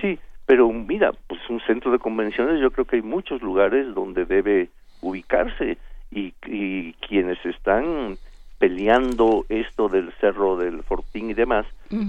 Sí, 0.00 0.18
pero 0.46 0.68
mira, 0.72 1.12
pues 1.28 1.40
un 1.48 1.60
centro 1.60 1.92
de 1.92 2.00
convenciones 2.00 2.60
yo 2.60 2.72
creo 2.72 2.86
que 2.86 2.96
hay 2.96 3.02
muchos 3.02 3.40
lugares 3.40 3.94
donde 3.94 4.24
debe 4.24 4.68
ubicarse 5.00 5.78
y, 6.10 6.34
y 6.46 6.92
quienes 6.94 7.38
están 7.44 8.16
peleando 8.60 9.46
esto 9.48 9.88
del 9.88 10.12
Cerro 10.20 10.56
del 10.56 10.82
Fortín 10.82 11.30
y 11.30 11.34
demás, 11.34 11.64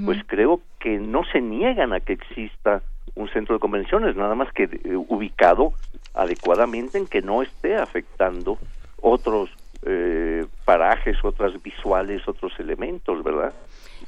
pues 0.06 0.20
creo 0.28 0.60
que 0.80 1.00
no 1.00 1.24
se 1.24 1.40
niegan 1.40 1.94
a 1.94 2.02
que 2.02 2.12
exista 2.12 2.84
un 3.16 3.30
centro 3.30 3.56
de 3.56 3.60
convenciones, 3.60 4.18
nada 4.18 4.36
más 4.36 4.52
que 4.52 4.64
eh, 4.64 4.96
ubicado 4.96 5.74
adecuadamente 6.14 6.98
en 6.98 7.08
que 7.08 7.22
no 7.22 7.42
esté 7.42 7.78
afectando 7.78 8.58
otros 9.02 9.50
eh, 9.84 10.46
parajes, 10.66 11.18
otras 11.24 11.62
visuales, 11.62 12.28
otros 12.28 12.54
elementos, 12.60 13.24
¿verdad? 13.24 13.54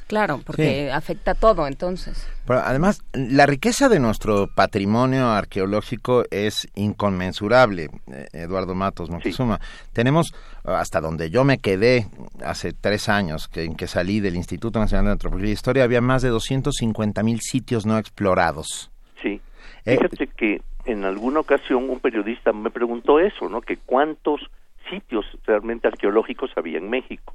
Claro, 0.08 0.42
porque 0.46 0.92
afecta 0.92 1.34
todo 1.34 1.66
entonces. 1.66 2.28
Pero 2.46 2.60
además, 2.60 3.04
la 3.14 3.46
riqueza 3.46 3.90
de 3.90 4.00
nuestro 4.00 4.48
patrimonio 4.54 5.30
arqueológico 5.30 6.24
es 6.30 6.68
inconmensurable, 6.76 7.90
eh, 8.12 8.28
Eduardo 8.34 8.76
Matos 8.76 9.10
Moctezuma. 9.10 9.60
Tenemos, 9.94 10.36
hasta 10.64 11.00
donde 11.00 11.30
yo 11.30 11.44
me 11.44 11.58
quedé 11.58 12.08
hace 12.44 12.74
tres 12.74 13.10
años, 13.10 13.48
que, 13.48 13.64
en 13.64 13.76
que 13.76 13.88
salí 13.88 14.20
del 14.20 14.36
Instituto 14.36 14.80
Nacional 14.80 15.06
de 15.06 15.12
Antropología 15.14 15.50
e 15.50 15.54
Historia, 15.54 15.84
había 15.84 16.02
más 16.02 16.22
de 16.22 16.30
250 16.30 17.24
mil 17.24 17.40
sitios 17.42 17.86
no 17.86 17.98
explorados. 17.98 18.92
Sí. 19.22 19.42
Eh, 19.86 19.98
Fíjate 19.98 20.28
que 20.28 20.62
en 20.86 21.06
alguna 21.06 21.40
ocasión 21.40 21.90
un 21.90 22.00
periodista 22.00 22.52
me 22.52 22.70
preguntó 22.70 23.20
eso, 23.20 23.48
¿no? 23.50 23.62
Que 23.62 23.78
cuántos 23.78 24.42
sitios 24.90 25.26
realmente 25.46 25.88
arqueológicos 25.88 26.52
había 26.56 26.78
en 26.78 26.90
México 26.90 27.34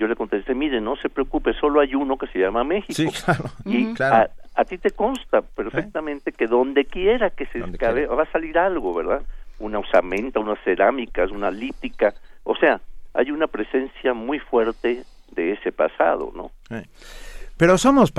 yo 0.00 0.06
le 0.06 0.16
contesté, 0.16 0.54
mire, 0.54 0.80
no 0.80 0.96
se 0.96 1.10
preocupe, 1.10 1.52
solo 1.52 1.80
hay 1.80 1.94
uno 1.94 2.16
que 2.16 2.26
se 2.28 2.38
llama 2.38 2.64
México. 2.64 2.94
Sí, 2.94 3.06
claro. 3.24 3.44
Y 3.66 3.94
A, 4.56 4.64
ti 4.64 4.78
te 4.78 4.90
consta 4.90 5.42
perfectamente 5.42 6.32
que 6.32 6.46
donde 6.46 6.84
quiera 6.84 7.30
que 7.30 7.46
se 7.46 7.60
escabe, 7.60 8.06
va 8.06 8.24
a 8.24 8.32
salir 8.32 8.58
algo, 8.58 8.92
¿verdad? 8.92 9.22
Una 9.58 9.78
osamenta, 9.78 10.40
unas 10.40 10.58
cerámicas, 10.64 11.30
una 11.30 11.50
lítica. 11.50 12.12
O 12.42 12.56
sea, 12.56 12.80
hay 13.14 13.30
una 13.30 13.46
presencia 13.46 14.12
muy 14.12 14.38
fuerte 14.38 15.04
de 15.30 15.52
ese 15.52 15.70
pasado, 15.72 16.32
¿no? 16.34 16.50
Pero 17.60 17.76
somos, 17.76 18.10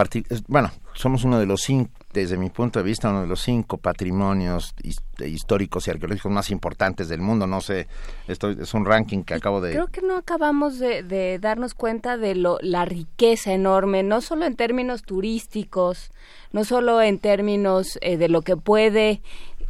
bueno, 0.49 0.69
somos 0.93 1.23
uno 1.23 1.39
de 1.39 1.47
los 1.47 1.61
cinco, 1.61 1.89
desde 2.13 2.37
mi 2.37 2.51
punto 2.51 2.77
de 2.77 2.85
vista, 2.85 3.09
uno 3.09 3.21
de 3.21 3.27
los 3.27 3.41
cinco 3.41 3.79
patrimonios 3.79 4.75
históricos 5.17 5.87
y 5.87 5.89
arqueológicos 5.89 6.31
más 6.31 6.51
importantes 6.51 7.09
del 7.09 7.21
mundo. 7.21 7.47
No 7.47 7.59
sé, 7.59 7.87
esto 8.27 8.51
es 8.51 8.71
un 8.75 8.85
ranking 8.85 9.23
que 9.23 9.33
acabo 9.33 9.59
de... 9.59 9.71
Creo 9.71 9.87
que 9.87 10.03
no 10.03 10.15
acabamos 10.15 10.77
de, 10.77 11.39
darnos 11.41 11.73
cuenta 11.73 12.17
de 12.17 12.35
lo, 12.35 12.59
la 12.61 12.85
riqueza 12.85 13.51
enorme, 13.51 14.03
no 14.03 14.21
solo 14.21 14.45
en 14.45 14.55
términos 14.55 15.01
turísticos, 15.01 16.11
no 16.51 16.63
solo 16.63 17.01
en 17.01 17.17
términos 17.17 17.97
eh, 18.01 18.17
de 18.17 18.29
lo 18.29 18.43
que 18.43 18.57
puede 18.57 19.23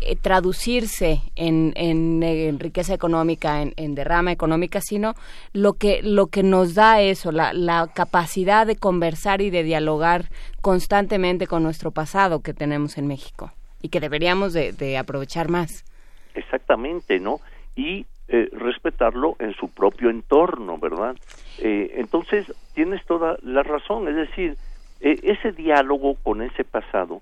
eh, 0.04 0.16
traducirse 0.16 1.22
en, 1.36 1.74
en, 1.76 2.60
riqueza 2.60 2.96
económica, 2.96 3.62
en, 3.62 3.96
derrama 3.96 4.32
económica, 4.32 4.82
sino 4.82 5.14
lo 5.54 5.74
que, 5.74 6.02
lo 6.02 6.28
que 6.28 6.42
nos 6.42 6.74
da 6.74 7.02
eso, 7.02 7.32
la, 7.32 7.54
la 7.54 7.88
capacidad 7.94 8.66
de 8.66 8.76
conversar 8.76 9.42
y 9.42 9.52
de 9.52 9.62
dialogar 9.62 10.26
constantemente 10.62 11.46
con 11.46 11.62
nuestro 11.62 11.92
pasado 11.92 12.42
que 12.42 12.56
tenemos 12.56 12.98
en 12.98 13.06
México 13.06 13.52
y 13.82 13.90
que 13.90 14.00
deberíamos 14.00 14.54
de, 14.54 14.98
aprovechar 14.98 15.50
más. 15.50 15.86
Exactamente, 16.34 17.20
¿no? 17.20 17.40
Y 17.76 18.08
eh, 18.28 18.50
respetarlo 18.54 19.36
en 19.38 19.54
su 19.54 19.70
propio 19.70 20.10
entorno, 20.10 20.80
¿verdad? 20.80 21.16
Eh, 21.60 21.92
entonces, 21.98 22.52
tienes 22.74 23.06
toda 23.06 23.38
la 23.44 23.62
razón, 23.62 24.08
es 24.08 24.16
decir, 24.16 24.58
ese 25.00 25.52
diálogo 25.52 26.16
con 26.24 26.42
ese 26.42 26.64
pasado 26.64 27.22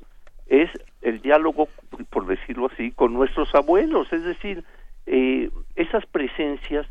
es 0.49 0.69
el 1.01 1.21
diálogo, 1.21 1.69
por 2.09 2.27
decirlo 2.27 2.69
así, 2.73 2.91
con 2.91 3.13
nuestros 3.13 3.53
abuelos, 3.55 4.11
es 4.11 4.23
decir, 4.23 4.63
eh, 5.05 5.49
esas 5.75 6.05
presencias 6.05 6.85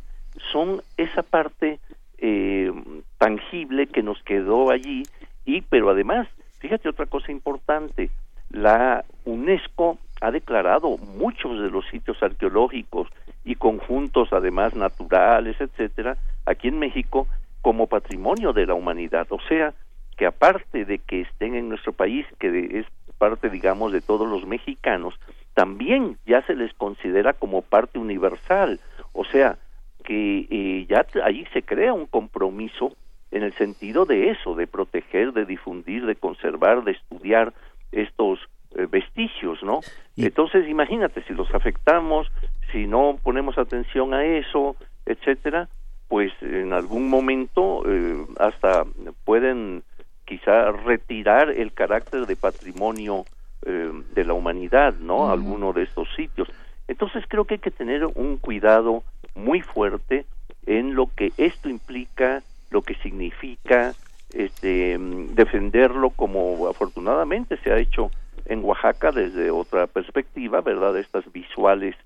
son 0.51 0.83
esa 0.97 1.23
parte 1.23 1.81
eh, 2.19 2.73
tangible 3.19 3.87
que 3.87 4.03
nos 4.03 4.23
quedó 4.23 4.71
allí 4.71 5.03
y 5.45 5.61
pero 5.63 5.91
además 5.91 6.27
fíjate 6.59 6.89
otra 6.89 7.07
cosa 7.07 7.31
importante 7.31 8.11
la 8.51 9.05
UNESCO 9.25 9.99
ha 10.21 10.31
declarado 10.31 10.97
muchos 10.97 11.61
de 11.61 11.71
los 11.71 11.87
sitios 11.89 12.21
arqueológicos 12.23 13.09
y 13.45 13.55
conjuntos 13.55 14.33
además 14.33 14.75
naturales 14.75 15.61
etcétera 15.61 16.17
aquí 16.45 16.69
en 16.69 16.79
México 16.79 17.29
como 17.63 17.87
patrimonio 17.87 18.53
de 18.53 18.67
la 18.67 18.75
humanidad. 18.75 19.27
O 19.31 19.41
sea 19.49 19.75
que 20.17 20.27
aparte 20.27 20.85
de 20.85 20.99
que 20.99 21.23
estén 21.23 21.55
en 21.55 21.69
nuestro 21.69 21.93
país 21.93 22.27
que 22.39 22.81
es 22.81 22.87
parte, 23.19 23.51
digamos, 23.51 23.93
de 23.93 24.01
todos 24.01 24.29
los 24.29 24.47
mexicanos, 24.47 25.15
también 25.55 26.19
ya 26.27 26.43
se 26.47 26.55
les 26.55 26.73
considera 26.75 27.33
como 27.33 27.63
parte 27.63 27.99
universal. 27.99 28.81
O 29.13 29.25
sea, 29.25 29.59
que 30.05 30.47
eh, 30.51 30.87
ya 30.89 31.05
ahí 31.25 31.45
se 31.53 31.63
crea 31.63 31.93
un 31.93 32.07
compromiso 32.07 32.97
en 33.31 33.43
el 33.43 33.53
sentido 33.55 34.07
de 34.07 34.31
eso, 34.31 34.55
de 34.55 34.67
proteger, 34.67 35.33
de 35.33 35.45
difundir, 35.45 36.07
de 36.07 36.17
conservar, 36.17 36.85
de 36.85 36.93
estudiar 36.93 37.53
estos 37.93 38.39
eh, 38.75 38.87
vestigios, 38.91 39.63
¿no? 39.63 39.81
Entonces, 40.17 40.69
imagínate, 40.69 41.23
si 41.25 41.35
los 41.35 41.53
afectamos, 41.55 42.31
si 42.73 42.87
no 42.87 43.19
ponemos 43.23 43.59
atención 43.59 44.15
a 44.15 44.25
eso, 44.25 44.77
etcétera, 45.07 45.69
pues 46.09 46.33
en 46.41 46.73
algún 46.73 47.09
momento 47.09 47.83
eh, 47.87 48.25
hasta 48.39 48.85
pueden 49.25 49.83
quizá 50.29 50.71
retirar 50.73 51.49
el 51.49 51.73
carácter 51.73 52.27
de 52.27 52.37
patrimonio 52.37 53.25
eh, 53.65 53.91
de 54.15 54.25
la 54.25 54.35
humanidad, 54.35 54.95
¿no? 55.01 55.31
Alguno 55.31 55.73
de 55.73 55.85
estos 55.85 56.07
sitios. 56.15 56.49
Entonces 56.87 57.25
creo 57.27 57.47
que 57.47 57.55
hay 57.55 57.61
que 57.61 57.71
tener 57.71 58.05
un 58.05 58.37
cuidado 58.37 59.03
muy 59.35 59.63
fuerte 59.63 60.27
en 60.67 60.95
lo 60.95 61.07
que 61.07 61.33
esto 61.39 61.71
implica, 61.71 62.43
lo 62.71 62.83
que 62.83 62.95
significa, 62.97 63.95
este, 64.35 64.99
defenderlo 64.99 66.11
como 66.11 66.69
afortunadamente 66.69 67.57
se 67.65 67.73
ha 67.73 67.79
hecho 67.79 68.11
en 68.45 68.63
Oaxaca 68.63 69.13
desde 69.13 69.51
otra 69.51 69.87
perspectiva, 69.87 70.61
¿verdad? 70.61 70.99
Estas 70.99 71.33
visuales 71.33 71.97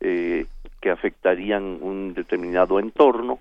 eh, 0.00 0.44
que 0.82 0.90
afectarían 0.90 1.78
un 1.80 2.12
determinado 2.12 2.78
entorno 2.78 3.38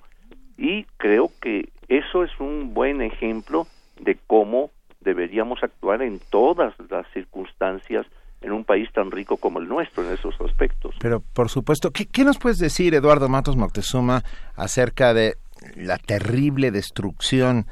y 0.57 0.85
creo 0.95 1.29
que 1.41 1.67
eso 1.89 2.23
es 2.23 2.31
un 2.39 2.73
buen 2.73 3.01
ejemplo 3.01 3.67
de 4.09 4.17
cómo 4.25 4.71
deberíamos 5.01 5.61
actuar 5.61 6.01
en 6.01 6.19
todas 6.31 6.73
las 6.89 7.05
circunstancias 7.13 8.07
en 8.41 8.51
un 8.53 8.65
país 8.65 8.89
tan 8.91 9.11
rico 9.11 9.37
como 9.37 9.59
el 9.59 9.67
nuestro 9.67 10.03
en 10.03 10.13
esos 10.13 10.33
aspectos. 10.41 10.95
Pero, 10.99 11.21
por 11.33 11.49
supuesto, 11.49 11.91
¿qué, 11.91 12.23
nos 12.23 12.39
puedes 12.39 12.57
decir, 12.57 12.95
Eduardo 12.95 13.29
Matos 13.29 13.55
Moctezuma, 13.55 14.23
acerca 14.55 15.13
de 15.13 15.35
la 15.75 15.99
terrible 15.99 16.71
destrucción 16.71 17.67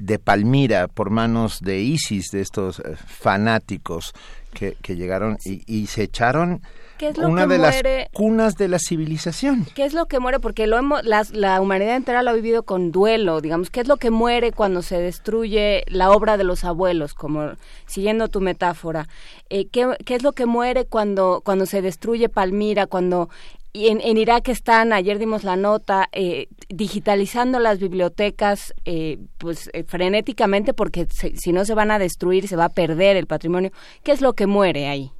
de 0.00 0.18
Palmira 0.18 0.88
por 0.88 1.10
manos 1.10 1.60
de 1.60 1.78
ISIS, 1.78 2.30
de 2.32 2.40
estos 2.40 2.80
eh, 2.80 2.96
fanáticos 2.96 4.14
que, 4.52 4.74
llegaron 4.96 5.36
y 5.44 5.86
se 5.86 6.02
echaron 6.02 6.62
¿Qué 6.98 7.08
es 7.08 7.18
lo 7.18 7.28
una 7.28 7.42
que 7.46 7.54
de 7.54 7.58
muere? 7.58 7.98
las 8.00 8.08
cunas 8.12 8.54
de 8.56 8.68
la 8.68 8.78
civilización. 8.78 9.66
¿Qué 9.74 9.84
es 9.84 9.94
lo 9.94 10.06
que 10.06 10.18
muere? 10.18 10.40
Porque 10.40 10.66
lo 10.66 10.76
hemos, 10.78 11.04
las- 11.04 11.30
la 11.30 11.60
humanidad 11.60 11.96
entera 11.96 12.22
lo 12.22 12.30
ha 12.30 12.34
vivido 12.34 12.64
con 12.64 12.90
duelo, 12.92 13.40
digamos. 13.40 13.70
¿Qué 13.70 13.80
es 13.80 13.88
lo 13.88 13.96
que 13.96 14.10
muere 14.10 14.52
cuando 14.52 14.82
se 14.82 14.98
destruye 15.00 15.84
la 15.86 16.10
obra 16.10 16.36
de 16.36 16.44
los 16.44 16.64
abuelos? 16.64 17.14
Como 17.14 17.52
siguiendo 17.86 18.28
tu 18.28 18.40
metáfora. 18.40 19.06
Eh, 19.50 19.66
¿qué, 19.68 19.86
qué 20.04 20.14
es 20.16 20.22
lo 20.22 20.32
que 20.32 20.46
muere 20.46 20.84
cuando, 20.86 21.40
cuando 21.44 21.66
se 21.66 21.82
destruye 21.82 22.28
Palmira? 22.28 22.86
Cuando 22.86 23.28
y 23.72 23.88
en, 23.88 24.00
en 24.00 24.16
Irak 24.16 24.48
están, 24.48 24.92
ayer 24.92 25.18
dimos 25.18 25.44
la 25.44 25.54
nota, 25.54 26.08
eh, 26.12 26.48
digitalizando 26.68 27.58
las 27.60 27.78
bibliotecas 27.78 28.72
eh, 28.86 29.18
pues 29.36 29.70
eh, 29.74 29.84
frenéticamente 29.84 30.72
porque 30.74 31.06
se- 31.10 31.36
si 31.36 31.52
no 31.52 31.64
se 31.64 31.74
van 31.74 31.90
a 31.90 31.98
destruir, 31.98 32.48
se 32.48 32.56
va 32.56 32.64
a 32.64 32.68
perder 32.70 33.16
el 33.16 33.26
patrimonio. 33.26 33.70
¿Qué 34.02 34.12
es 34.12 34.20
lo 34.22 34.32
que 34.32 34.46
muere 34.46 34.88
ahí? 34.88 35.12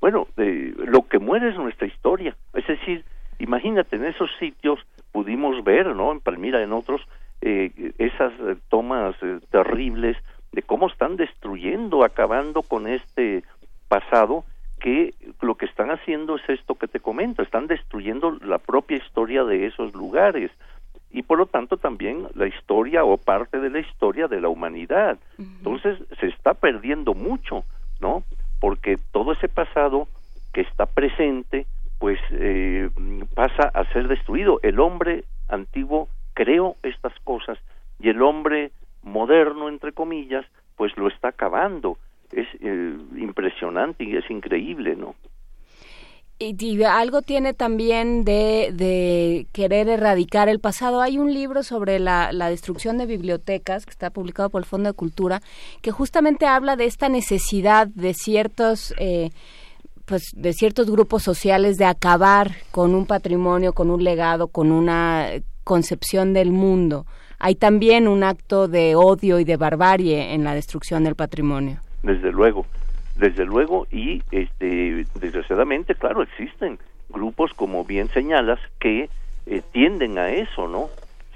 Bueno, 0.00 0.28
eh, 0.36 0.74
lo 0.76 1.06
que 1.08 1.18
muere 1.18 1.50
es 1.50 1.56
nuestra 1.56 1.86
historia. 1.86 2.36
Es 2.54 2.66
decir, 2.66 3.04
imagínate, 3.38 3.96
en 3.96 4.04
esos 4.04 4.30
sitios 4.38 4.80
pudimos 5.12 5.64
ver, 5.64 5.94
¿no? 5.94 6.12
En 6.12 6.20
Palmira, 6.20 6.62
en 6.62 6.72
otros, 6.72 7.00
eh, 7.40 7.92
esas 7.98 8.32
eh, 8.40 8.56
tomas 8.68 9.14
eh, 9.22 9.40
terribles 9.50 10.16
de 10.52 10.62
cómo 10.62 10.88
están 10.88 11.16
destruyendo, 11.16 12.04
acabando 12.04 12.62
con 12.62 12.86
este 12.86 13.44
pasado, 13.88 14.44
que 14.80 15.14
lo 15.40 15.54
que 15.56 15.66
están 15.66 15.90
haciendo 15.90 16.36
es 16.36 16.48
esto 16.48 16.74
que 16.74 16.88
te 16.88 17.00
comento, 17.00 17.42
están 17.42 17.66
destruyendo 17.66 18.38
la 18.42 18.58
propia 18.58 18.96
historia 18.96 19.44
de 19.44 19.66
esos 19.66 19.94
lugares 19.94 20.50
y 21.10 21.22
por 21.22 21.38
lo 21.38 21.46
tanto 21.46 21.76
también 21.76 22.26
la 22.34 22.46
historia 22.46 23.04
o 23.04 23.16
parte 23.16 23.58
de 23.58 23.70
la 23.70 23.80
historia 23.80 24.28
de 24.28 24.40
la 24.40 24.48
humanidad. 24.48 25.18
Entonces 25.38 25.98
se 26.20 26.26
está 26.26 26.54
perdiendo 26.54 27.14
mucho, 27.14 27.64
¿no? 28.00 28.22
Porque 28.60 28.96
todo 29.12 29.32
ese 29.32 29.48
pasado 29.48 30.08
que 30.52 30.62
está 30.62 30.86
presente, 30.86 31.66
pues 31.98 32.18
eh, 32.30 32.90
pasa 33.34 33.68
a 33.74 33.84
ser 33.92 34.08
destruido. 34.08 34.60
El 34.62 34.80
hombre 34.80 35.24
antiguo 35.48 36.08
creó 36.34 36.76
estas 36.82 37.12
cosas 37.20 37.58
y 37.98 38.08
el 38.08 38.22
hombre 38.22 38.70
moderno, 39.02 39.68
entre 39.68 39.92
comillas, 39.92 40.44
pues 40.76 40.96
lo 40.96 41.08
está 41.08 41.28
acabando. 41.28 41.98
Es 42.32 42.48
eh, 42.60 42.96
impresionante 43.16 44.04
y 44.04 44.16
es 44.16 44.28
increíble, 44.30 44.96
¿no? 44.96 45.14
Y, 46.38 46.82
algo 46.84 47.22
tiene 47.22 47.54
también 47.54 48.24
de, 48.24 48.70
de 48.74 49.46
querer 49.52 49.88
erradicar 49.88 50.50
el 50.50 50.60
pasado. 50.60 51.00
Hay 51.00 51.16
un 51.16 51.32
libro 51.32 51.62
sobre 51.62 51.98
la, 51.98 52.30
la 52.30 52.50
destrucción 52.50 52.98
de 52.98 53.06
bibliotecas 53.06 53.86
que 53.86 53.90
está 53.90 54.10
publicado 54.10 54.50
por 54.50 54.60
el 54.60 54.66
Fondo 54.66 54.90
de 54.90 54.94
Cultura 54.94 55.40
que 55.80 55.92
justamente 55.92 56.46
habla 56.46 56.76
de 56.76 56.84
esta 56.84 57.08
necesidad 57.08 57.86
de 57.86 58.12
ciertos 58.12 58.94
eh, 58.98 59.30
pues 60.04 60.30
de 60.36 60.52
ciertos 60.52 60.90
grupos 60.90 61.22
sociales 61.22 61.78
de 61.78 61.84
acabar 61.84 62.52
con 62.70 62.94
un 62.94 63.06
patrimonio, 63.06 63.72
con 63.72 63.90
un 63.90 64.04
legado, 64.04 64.48
con 64.48 64.70
una 64.70 65.28
concepción 65.64 66.32
del 66.32 66.52
mundo. 66.52 67.06
Hay 67.38 67.56
también 67.56 68.06
un 68.06 68.22
acto 68.22 68.68
de 68.68 68.94
odio 68.94 69.40
y 69.40 69.44
de 69.44 69.56
barbarie 69.56 70.32
en 70.32 70.44
la 70.44 70.54
destrucción 70.54 71.04
del 71.04 71.16
patrimonio. 71.16 71.80
desde 72.02 72.30
luego 72.30 72.66
desde 73.16 73.44
luego 73.44 73.86
y 73.90 74.22
este 74.30 75.04
desgraciadamente 75.14 75.94
claro 75.94 76.22
existen 76.22 76.78
grupos 77.08 77.52
como 77.54 77.84
bien 77.84 78.08
señalas 78.08 78.60
que 78.78 79.08
eh, 79.46 79.62
tienden 79.72 80.18
a 80.18 80.30
eso 80.30 80.68
no 80.68 80.88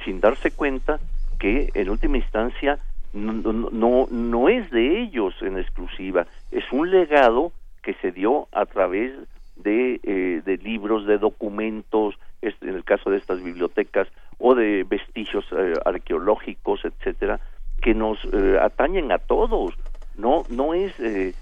sin 0.05 0.21
darse 0.21 0.51
cuenta 0.51 0.99
que 1.39 1.71
en 1.75 1.89
última 1.89 2.19
instancia 2.19 2.79
no, 3.13 3.53
no 3.53 4.07
no 4.11 4.49
es 4.49 4.71
de 4.71 5.03
ellos 5.03 5.35
en 5.43 5.59
exclusiva. 5.59 6.27
Es 6.51 6.65
un 6.71 6.91
legado 6.91 7.53
que 7.83 7.95
se 7.95 8.13
dio 8.13 8.47
a 8.53 8.67
través 8.67 9.13
de, 9.57 10.01
eh, 10.03 10.43
de 10.45 10.57
libros 10.59 11.07
de 11.07 11.19
documentos 11.19 12.15
en 12.43 12.75
el 12.75 12.85
caso 12.85 13.11
de 13.11 13.19
estas 13.19 13.43
bibliotecas 13.43 14.09
o 14.39 14.55
de 14.55 14.85
vestigios 14.85 15.45
eh, 15.53 15.75
arqueológicos 15.85 16.85
etcétera 16.85 17.41
que 17.83 17.95
nos 17.95 18.19
eh, 18.33 18.59
atañen 18.61 19.13
a 19.13 19.19
todos. 19.19 19.75
No 20.17 20.45
no 20.49 20.75
es 20.75 20.99
eh, 21.01 21.35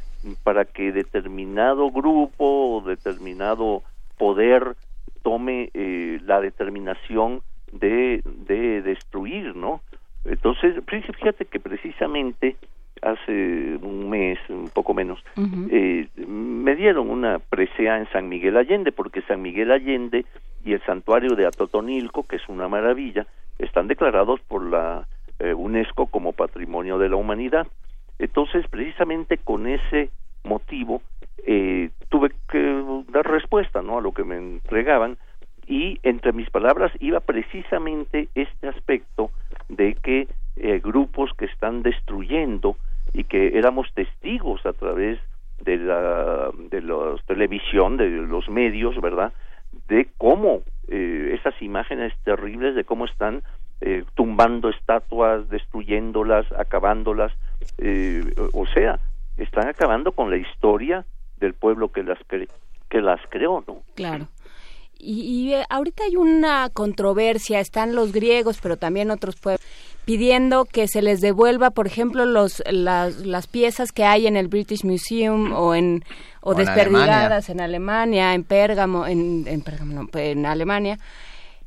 para 0.42 0.64
que 0.64 0.92
determinado 0.92 1.90
grupo 1.90 2.76
o 2.76 2.80
determinado 2.82 3.82
poder 4.16 4.76
tome 5.22 5.70
eh, 5.74 6.20
la 6.24 6.40
determinación 6.40 7.42
de, 7.72 8.22
de 8.24 8.82
destruir, 8.82 9.54
¿no? 9.56 9.82
Entonces, 10.24 10.74
fíjate 10.86 11.44
que 11.44 11.60
precisamente 11.60 12.56
hace 13.02 13.78
un 13.80 14.10
mes, 14.10 14.38
un 14.48 14.70
poco 14.70 14.94
menos, 14.94 15.22
eh, 15.70 16.08
me 16.26 16.74
dieron 16.74 17.10
una 17.10 17.38
presea 17.38 17.98
en 17.98 18.08
San 18.10 18.28
Miguel 18.28 18.56
Allende, 18.56 18.92
porque 18.92 19.22
San 19.22 19.42
Miguel 19.42 19.70
Allende 19.70 20.26
y 20.64 20.72
el 20.72 20.82
santuario 20.82 21.34
de 21.36 21.46
Atotonilco, 21.46 22.24
que 22.24 22.36
es 22.36 22.48
una 22.48 22.68
maravilla, 22.68 23.26
están 23.58 23.88
declarados 23.88 24.40
por 24.40 24.64
la 24.64 25.06
eh, 25.38 25.54
UNESCO 25.54 26.06
como 26.06 26.32
Patrimonio 26.32 26.98
de 26.98 27.08
la 27.08 27.16
Humanidad. 27.16 27.66
Entonces, 28.18 28.66
precisamente 28.68 29.38
con 29.38 29.66
ese 29.66 30.10
motivo, 30.44 31.02
eh, 31.46 31.90
tuve 32.08 32.30
que 32.50 32.84
dar 33.10 33.26
respuesta 33.30 33.82
¿no? 33.82 33.98
a 33.98 34.02
lo 34.02 34.12
que 34.12 34.24
me 34.24 34.36
entregaban 34.36 35.18
y 35.66 35.98
entre 36.02 36.32
mis 36.32 36.48
palabras 36.50 36.90
iba 36.98 37.20
precisamente 37.20 38.28
este 38.34 38.68
aspecto 38.68 39.30
de 39.68 39.94
que 39.94 40.28
eh, 40.56 40.80
grupos 40.82 41.32
que 41.34 41.44
están 41.44 41.82
destruyendo 41.82 42.76
y 43.12 43.24
que 43.24 43.58
éramos 43.58 43.92
testigos 43.94 44.64
a 44.66 44.72
través 44.72 45.18
de 45.62 45.76
la 45.76 46.50
de 46.70 46.80
la 46.80 47.16
televisión 47.26 47.96
de 47.96 48.08
los 48.08 48.48
medios 48.48 49.00
verdad 49.00 49.32
de 49.88 50.08
cómo 50.16 50.62
eh, 50.88 51.36
esas 51.38 51.60
imágenes 51.60 52.12
terribles 52.24 52.74
de 52.74 52.84
cómo 52.84 53.04
están 53.04 53.42
eh, 53.80 54.04
tumbando 54.14 54.70
estatuas 54.70 55.48
destruyéndolas 55.48 56.50
acabándolas 56.52 57.32
eh, 57.78 58.22
o 58.52 58.66
sea 58.66 58.98
están 59.36 59.68
acabando 59.68 60.12
con 60.12 60.30
la 60.30 60.36
historia 60.36 61.04
del 61.38 61.54
pueblo 61.54 61.92
que 61.92 62.02
las 62.02 62.18
cre- 62.28 62.48
que 62.88 63.00
las 63.00 63.20
creó 63.30 63.62
no 63.66 63.82
Claro. 63.94 64.28
Y, 65.00 65.20
y, 65.20 65.54
eh, 65.54 65.64
ahorita 65.70 66.02
hay 66.02 66.16
una 66.16 66.70
controversia, 66.70 67.60
están 67.60 67.94
los 67.94 68.10
griegos, 68.10 68.58
pero 68.60 68.76
también 68.76 69.12
otros 69.12 69.36
pueblos, 69.36 69.64
pidiendo 70.04 70.64
que 70.64 70.88
se 70.88 71.02
les 71.02 71.20
devuelva, 71.20 71.70
por 71.70 71.86
ejemplo, 71.86 72.24
los, 72.24 72.64
las, 72.68 73.18
las 73.18 73.46
piezas 73.46 73.92
que 73.92 74.02
hay 74.02 74.26
en 74.26 74.36
el 74.36 74.48
British 74.48 74.84
Museum 74.84 75.52
o 75.52 75.76
en 75.76 76.02
o, 76.40 76.50
O 76.50 76.52
en 76.52 76.58
desperdigadas 76.66 77.48
en 77.48 77.60
Alemania, 77.60 78.34
en 78.34 78.42
Pérgamo, 78.42 79.06
en, 79.06 79.44
en 79.46 79.60
Pérgamo, 79.60 79.92
no, 80.02 80.18
en 80.18 80.44
Alemania, 80.46 80.98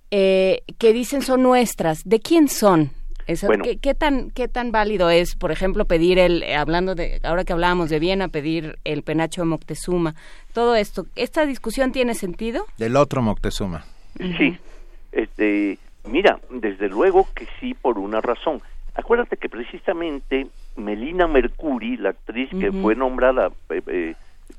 eh, 0.10 0.64
que 0.78 0.92
dicen 0.92 1.22
son 1.22 1.42
nuestras. 1.42 2.02
¿De 2.04 2.20
quién 2.20 2.50
son? 2.50 2.92
Eso, 3.32 3.48
Bueno. 3.48 3.64
¿qué, 3.64 3.78
qué 3.78 3.94
tan 3.94 4.30
qué 4.32 4.48
tan 4.48 4.72
válido 4.72 5.10
es, 5.10 5.36
por 5.36 5.52
ejemplo, 5.52 5.86
pedir 5.86 6.20
el 6.20 6.44
hablando 6.54 6.96
de 6.96 7.20
ahora 7.24 7.44
que 7.44 7.54
hablábamos 7.54 7.90
de 7.90 8.00
Viena, 8.00 8.28
pedir 8.28 8.78
el 8.84 9.04
penacho 9.04 9.42
de 9.42 9.46
Moctezuma? 9.48 10.16
Todo 10.54 10.76
esto, 10.76 11.06
¿esta 11.16 11.46
discusión 11.46 11.92
tiene 11.92 12.14
sentido? 12.14 12.66
Del 12.78 12.96
otro 12.98 13.22
Moctezuma. 13.22 13.86
Sí, 14.18 14.58
este, 15.12 15.80
mira, 16.06 16.40
desde 16.50 16.90
luego 16.90 17.28
que 17.34 17.48
sí 17.60 17.74
por 17.74 17.98
una 17.98 18.22
razón. 18.22 18.62
Acuérdate 18.94 19.38
que 19.38 19.48
precisamente 19.48 20.48
Melina 20.76 21.26
Mercuri, 21.28 21.96
la 21.98 22.10
actriz 22.10 22.50
que 22.50 22.72
fue 22.74 22.94
nombrada 22.96 23.52
eh, 23.70 23.82
eh, 23.88 24.16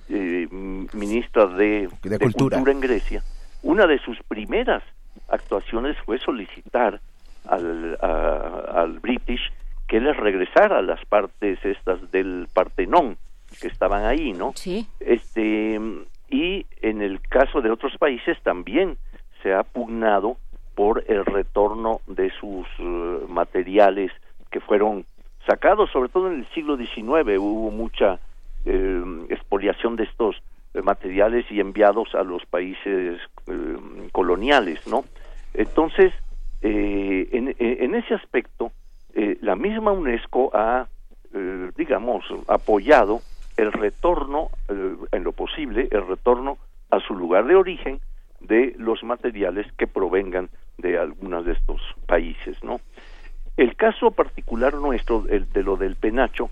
eh, 0.09 0.49
ministra 0.95 1.47
de, 1.47 1.89
De 2.03 2.19
Cultura. 2.19 2.59
en 2.59 2.81
Grecia, 2.81 3.23
una 3.63 3.87
de 3.87 3.99
sus 3.99 4.19
primeras 4.27 4.83
actuaciones 5.29 5.97
fue 6.07 6.19
solicitar 6.19 7.01
al, 7.49 7.99
a- 8.01 8.81
al 8.83 8.99
British 9.01 9.41
que 9.89 10.01
les 10.01 10.17
regresara 10.17 10.81
las 10.83 11.05
partes 11.07 11.59
estas 11.65 12.11
del 12.11 12.49
Partenón 12.53 13.17
que 13.61 13.69
estaban 13.69 14.05
ahí, 14.05 14.33
¿no? 14.33 14.53
Sí. 14.55 14.87
Este 15.01 15.79
y 16.31 16.65
en 16.81 17.03
el 17.03 17.21
caso 17.21 17.61
de 17.61 17.71
otros 17.71 17.97
países 17.99 18.39
también 18.43 18.97
se 19.43 19.53
ha 19.53 19.63
pugnado 19.65 20.39
por 20.75 21.05
el 21.09 21.27
retorno 21.27 22.01
de 22.07 22.31
sus 22.41 22.67
eh, 22.79 23.19
materiales 23.29 24.11
que 24.51 24.61
fueron 24.61 25.05
sacados, 25.47 25.91
sobre 25.91 26.09
todo 26.09 26.29
en 26.33 26.39
el 26.41 26.47
siglo 26.55 26.77
XIX 26.79 27.39
hubo 27.39 27.71
mucha 27.71 28.19
eh, 28.65 29.03
expoliación 29.29 29.97
de 29.97 30.05
estos 30.05 30.37
eh, 30.73 30.81
materiales 30.81 31.45
y 31.51 31.61
enviados 31.61 32.15
a 32.15 32.23
los 32.23 32.47
países 32.47 33.21
eh, 33.49 33.77
coloniales, 34.13 34.87
¿no? 34.87 35.05
Entonces, 35.53 36.15
eh, 36.63 37.29
en, 37.33 37.95
ese 37.95 38.15
aspecto, 38.15 38.73
eh, 39.15 39.37
la 39.41 39.57
misma 39.57 39.93
UNESCO 39.93 40.51
ha, 40.55 40.87
eh, 41.35 41.71
digamos, 41.77 42.25
apoyado 42.49 43.21
el 43.57 43.73
retorno, 43.73 44.51
eh, 44.69 44.97
en 45.13 45.25
lo 45.25 45.33
posible, 45.33 45.89
el 45.91 46.07
retorno 46.07 46.59
a 46.91 47.01
su 47.01 47.15
lugar 47.15 47.47
de 47.47 47.57
origen 47.57 48.01
de 48.41 48.75
los 48.79 49.03
materiales 49.03 49.67
que 49.77 49.87
provengan 49.87 50.49
de 50.79 50.99
algunos 50.99 51.45
de 51.45 51.53
estos 51.53 51.81
países, 52.07 52.63
¿no? 52.63 52.81
El 53.57 53.77
caso 53.77 54.11
particular 54.11 54.75
nuestro, 54.75 55.27
el 55.29 55.51
de 55.53 55.63
lo 55.63 55.77
del 55.77 55.97
penacho, 55.97 56.49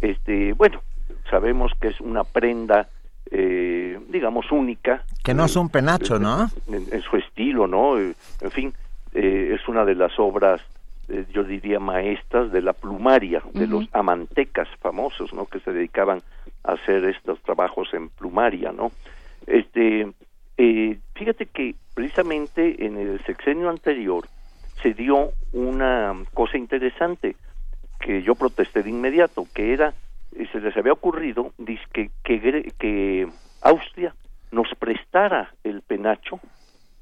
este, 0.00 0.54
bueno, 0.54 0.80
sabemos 1.30 1.72
que 1.78 1.88
es 1.88 2.00
una 2.00 2.24
prenda, 2.24 2.88
eh, 3.30 4.00
digamos, 4.08 4.50
única. 4.50 5.04
Que 5.22 5.34
no 5.34 5.44
es 5.44 5.56
un 5.56 5.68
penacho, 5.68 6.18
¿no? 6.18 6.48
En, 6.68 6.86
en 6.90 7.02
su 7.02 7.16
estilo, 7.16 7.66
¿no? 7.66 7.98
En 7.98 8.50
fin, 8.50 8.72
eh, 9.14 9.56
es 9.58 9.66
una 9.68 9.84
de 9.84 9.94
las 9.94 10.18
obras, 10.18 10.60
eh, 11.08 11.24
yo 11.32 11.44
diría, 11.44 11.78
maestras 11.80 12.52
de 12.52 12.62
la 12.62 12.72
plumaria, 12.72 13.42
de 13.52 13.66
los 13.66 13.88
amantecas 13.92 14.68
famosos, 14.80 15.32
¿no? 15.32 15.46
Que 15.46 15.60
se 15.60 15.72
dedicaban 15.72 16.22
a 16.64 16.72
hacer 16.72 17.04
estos 17.04 17.40
trabajos 17.42 17.92
en 17.94 18.08
plumaria, 18.10 18.72
¿no? 18.72 18.92
Este, 19.46 20.06
eh, 20.56 20.98
fíjate 21.14 21.46
que 21.46 21.74
precisamente 21.94 22.84
en 22.84 22.96
el 22.98 23.24
sexenio 23.24 23.70
anterior 23.70 24.26
se 24.82 24.92
dio 24.94 25.30
una 25.52 26.14
cosa 26.34 26.56
interesante 26.58 27.36
que 28.00 28.22
yo 28.22 28.34
protesté 28.34 28.82
de 28.82 28.90
inmediato, 28.90 29.46
que 29.54 29.72
era, 29.72 29.94
eh, 30.36 30.46
se 30.52 30.60
les 30.60 30.76
había 30.76 30.92
ocurrido 30.92 31.52
que, 31.92 32.10
Gre- 32.24 32.72
que 32.78 33.26
Austria 33.62 34.14
nos 34.52 34.68
prestara 34.78 35.52
el 35.64 35.82
penacho, 35.82 36.38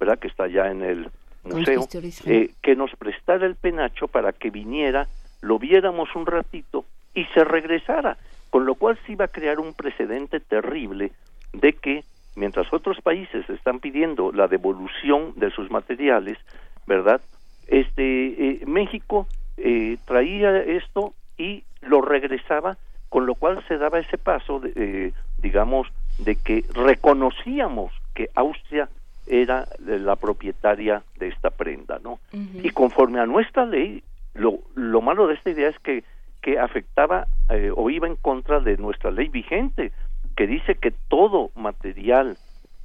¿verdad? 0.00 0.18
Que 0.18 0.28
está 0.28 0.44
allá 0.44 0.70
en 0.70 0.82
el 0.82 1.10
museo, 1.47 1.86
eh, 2.27 2.51
que 2.62 2.77
nos 2.77 2.90
prestara 2.97 3.47
el 3.47 3.56
penacho 3.56 4.09
para 4.09 4.32
que 4.32 4.51
viniera, 4.51 5.09
lo 5.40 5.59
viéramos 5.59 6.14
un 6.14 6.27
ratito 6.27 6.85
y 7.14 7.24
se 7.27 7.44
regresara, 7.44 8.18
con 8.51 8.66
lo 8.66 8.74
cual 8.74 8.98
se 9.06 9.12
iba 9.12 9.27
a 9.27 9.28
crear 9.28 9.59
un 9.59 9.74
precedente 9.74 10.40
terrible 10.40 11.12
de 11.52 11.73
que 11.73 12.05
mientras 12.36 12.73
otros 12.73 13.01
países 13.01 13.48
están 13.48 13.81
pidiendo 13.81 14.31
la 14.32 14.47
devolución 14.47 15.32
de 15.36 15.51
sus 15.51 15.70
materiales, 15.70 16.39
¿verdad? 16.86 17.20
Este 17.66 18.62
eh, 18.62 18.66
México 18.66 19.27
eh, 19.56 19.97
traía 20.05 20.59
esto 20.62 21.14
y 21.39 21.64
lo 21.81 22.02
regresaba, 22.02 22.77
con 23.09 23.27
lo 23.27 23.35
cual 23.35 23.64
se 23.66 23.78
daba 23.78 23.98
ese 23.98 24.18
paso, 24.18 24.60
de, 24.60 24.73
eh, 24.77 25.12
digamos, 25.39 25.89
de 26.18 26.36
que 26.36 26.64
reconocíamos 26.74 27.93
que 28.14 28.28
Austria 28.35 28.89
era 29.27 29.66
la 29.85 30.16
propietaria 30.16 31.03
de 31.19 31.28
esta 31.28 31.51
prenda, 31.51 31.98
¿no? 32.03 32.19
Y 32.32 32.70
conforme 32.70 33.20
a 33.20 33.27
nuestra 33.27 33.66
ley, 33.66 34.03
lo, 34.35 34.59
lo 34.74 35.01
malo 35.01 35.27
de 35.27 35.35
esta 35.35 35.51
idea 35.51 35.69
es 35.69 35.78
que, 35.81 36.05
que 36.43 36.59
afectaba 36.59 37.27
eh, 37.51 37.70
o 37.74 37.90
iba 37.90 38.07
en 38.07 38.16
contra 38.16 38.61
de 38.61 38.77
nuestra 38.77 39.11
ley 39.11 39.28
vigente, 39.28 39.93
que 40.36 40.47
dice 40.47 40.74
que 40.77 40.93
todo 41.09 41.51
material 41.55 42.36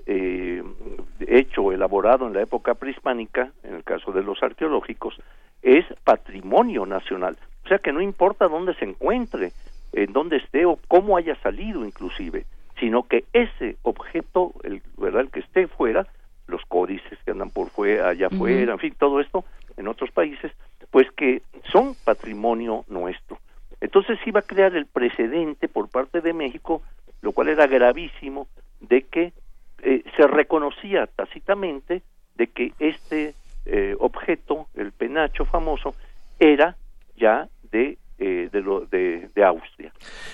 eh, 0.05 0.63
hecho, 1.19 1.71
elaborado 1.71 2.27
en 2.27 2.33
la 2.33 2.41
época 2.41 2.73
prehispánica, 2.73 3.51
en 3.63 3.75
el 3.75 3.83
caso 3.83 4.11
de 4.11 4.23
los 4.23 4.41
arqueológicos, 4.41 5.15
es 5.61 5.85
patrimonio 6.03 6.85
nacional. 6.85 7.37
O 7.65 7.67
sea 7.67 7.77
que 7.79 7.93
no 7.93 8.01
importa 8.01 8.47
dónde 8.47 8.73
se 8.75 8.85
encuentre, 8.85 9.51
en 9.93 10.13
dónde 10.13 10.37
esté 10.37 10.65
o 10.65 10.79
cómo 10.87 11.17
haya 11.17 11.35
salido 11.41 11.85
inclusive, 11.85 12.45
sino 12.79 13.03
que 13.03 13.25
ese 13.33 13.77
objeto, 13.83 14.53
el, 14.63 14.81
¿verdad? 14.97 15.21
el 15.21 15.29
que 15.29 15.41
esté 15.41 15.67
fuera, 15.67 16.07
los 16.47 16.61
códices 16.65 17.17
que 17.23 17.31
andan 17.31 17.49
por 17.49 17.69
fuera, 17.69 18.09
allá 18.09 18.27
afuera, 18.27 18.73
en 18.73 18.79
fin, 18.79 18.95
todo 18.97 19.19
esto 19.19 19.45
en 19.77 19.87
otros 19.87 20.11
países, 20.11 20.51
pues 20.89 21.09
que 21.11 21.41
son 21.71 21.95
patrimonio 22.03 22.83
nuestro. 22.87 23.39
Entonces 23.79 24.19
iba 24.25 24.41
a 24.41 24.43
crear 24.43 24.75
el 24.75 24.85
precedente 24.85 25.67
por 25.67 25.89
parte 25.89 26.21
de 26.21 26.33
México, 26.33 26.81
lo 27.21 27.31
cual 27.31 27.49
era 27.49 27.67
gravísimo, 27.67 28.47
de 28.79 29.03
que 29.03 29.33
eh, 29.81 30.03
se 30.15 30.27
reconocía 30.27 31.07
tácitamente 31.07 32.03
de 32.35 32.47
que 32.47 32.73
este 32.79 33.33
eh, 33.65 33.95
objeto, 33.99 34.67
el 34.75 34.91
penacho 34.91 35.45
famoso, 35.45 35.95
era 36.39 36.75
ya 37.15 37.47
de 37.71 37.97
eh, 38.23 38.49
de, 38.51 38.61
lo, 38.61 38.81
de, 38.81 39.29
de 39.33 39.43
Austria. 39.43 39.91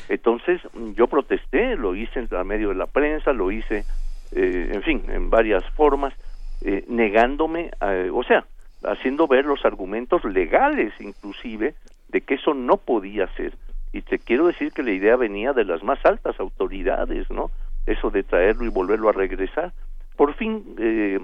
Entonces 0.09 0.59
yo 0.95 1.07
protesté, 1.07 1.77
lo 1.77 1.95
hice 1.95 2.19
en 2.19 2.47
medio 2.47 2.67
de 2.67 2.75
la 2.75 2.87
prensa, 2.87 3.31
lo 3.31 3.49
hice, 3.49 3.85
eh, 4.31 4.69
en 4.73 4.83
fin, 4.83 5.03
en 5.09 5.29
varias 5.29 5.63
formas, 5.71 6.13
eh, 6.61 6.83
negándome, 6.87 7.71
a- 7.79 8.11
o 8.11 8.23
sea, 8.23 8.45
haciendo 8.83 9.27
ver 9.27 9.45
los 9.45 9.63
argumentos 9.65 10.23
legales 10.25 10.93
inclusive 10.99 11.75
de 12.09 12.21
que 12.21 12.35
eso 12.35 12.53
no 12.53 12.77
podía 12.77 13.27
ser. 13.35 13.53
Y 13.93 14.01
te 14.01 14.19
quiero 14.19 14.47
decir 14.47 14.71
que 14.73 14.83
la 14.83 14.91
idea 14.91 15.15
venía 15.15 15.53
de 15.53 15.65
las 15.65 15.83
más 15.83 15.99
altas 16.05 16.39
autoridades, 16.39 17.29
¿no? 17.29 17.51
Eso 17.85 18.09
de 18.09 18.23
traerlo 18.23 18.65
y 18.65 18.69
volverlo 18.69 19.09
a 19.09 19.13
regresar. 19.13 19.73
Por 20.15 20.33
fin 20.35 20.75
eh, 20.77 21.19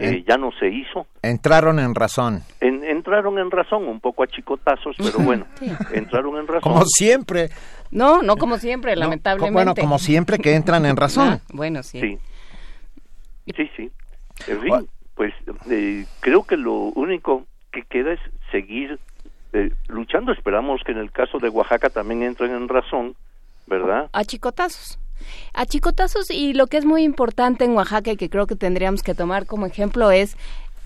eh, 0.00 0.24
ya 0.26 0.36
no 0.36 0.50
se 0.58 0.68
hizo. 0.68 1.06
Entraron 1.22 1.78
en 1.78 1.94
razón. 1.94 2.42
En- 2.60 2.84
entraron 2.84 3.38
en 3.38 3.50
razón, 3.50 3.86
un 3.86 4.00
poco 4.00 4.22
a 4.22 4.26
chicotazos, 4.26 4.96
pero 4.98 5.18
bueno, 5.20 5.46
entraron 5.92 6.36
en 6.38 6.46
razón. 6.46 6.62
Como 6.72 6.84
siempre. 6.86 7.50
No, 7.90 8.22
no 8.22 8.36
como 8.36 8.58
siempre, 8.58 8.94
Co- 8.94 9.00
lamentablemente. 9.00 9.52
Bueno, 9.52 9.74
como 9.74 9.98
siempre 9.98 10.38
que 10.38 10.54
entran 10.54 10.84
en 10.86 10.96
razón. 10.96 11.28
Ah, 11.28 11.40
bueno, 11.52 11.82
sí. 11.82 12.00
Sí, 12.00 12.18
sí, 13.56 13.70
sí. 13.76 13.90
En 14.46 14.60
fin, 14.60 14.88
pues 15.14 15.34
eh, 15.70 16.04
creo 16.20 16.44
que 16.44 16.56
lo 16.56 16.74
único 16.74 17.44
que 17.72 17.82
queda 17.82 18.12
es 18.12 18.20
seguir 18.52 18.98
eh, 19.52 19.72
luchando. 19.88 20.32
Esperamos 20.32 20.80
que 20.84 20.92
en 20.92 20.98
el 20.98 21.10
caso 21.10 21.38
de 21.38 21.48
Oaxaca 21.48 21.88
también 21.90 22.22
entren 22.22 22.52
en 22.54 22.68
razón, 22.68 23.14
¿verdad? 23.66 24.08
A 24.12 24.24
chicotazos. 24.24 24.98
A 25.52 25.66
chicotazos 25.66 26.30
y 26.30 26.52
lo 26.52 26.66
que 26.66 26.76
es 26.78 26.84
muy 26.84 27.02
importante 27.02 27.64
en 27.64 27.72
Oaxaca 27.72 28.12
y 28.12 28.16
que 28.16 28.30
creo 28.30 28.46
que 28.46 28.56
tendríamos 28.56 29.02
que 29.02 29.14
tomar 29.14 29.46
como 29.46 29.66
ejemplo 29.66 30.10
es 30.10 30.36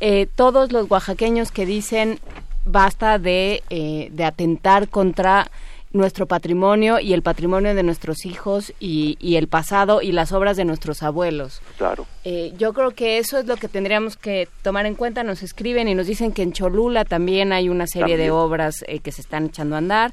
eh, 0.01 0.27
todos 0.35 0.73
los 0.73 0.91
oaxaqueños 0.91 1.53
que 1.53 1.67
dicen 1.67 2.19
basta 2.65 3.19
de, 3.19 3.63
eh, 3.71 4.09
de 4.13 4.25
atentar 4.25 4.89
contra 4.89 5.51
nuestro 5.93 6.27
patrimonio 6.27 6.99
y 7.01 7.13
el 7.13 7.23
patrimonio 7.23 7.75
de 7.75 7.83
nuestros 7.83 8.25
hijos 8.25 8.73
y, 8.81 9.17
y 9.21 9.37
el 9.37 9.49
pasado 9.49 10.01
y 10.01 10.13
las 10.13 10.33
obras 10.33 10.57
de 10.57 10.65
nuestros 10.65 11.03
abuelos. 11.03 11.61
Claro. 11.77 12.07
Eh, 12.25 12.53
yo 12.57 12.73
creo 12.73 12.93
que 12.93 13.19
eso 13.19 13.39
es 13.39 13.47
lo 13.47 13.57
que 13.57 13.69
tendríamos 13.69 14.17
que 14.17 14.49
tomar 14.63 14.87
en 14.87 14.95
cuenta. 14.95 15.23
Nos 15.23 15.43
escriben 15.43 15.89
y 15.89 15.95
nos 15.95 16.07
dicen 16.07 16.33
que 16.33 16.43
en 16.43 16.53
Cholula 16.53 17.05
también 17.05 17.53
hay 17.53 17.69
una 17.69 17.87
serie 17.87 18.17
de 18.17 18.31
obras 18.31 18.85
eh, 18.87 19.01
que 19.01 19.13
se 19.13 19.21
están 19.21 19.47
echando 19.47 19.75
a 19.75 19.79
andar 19.79 20.13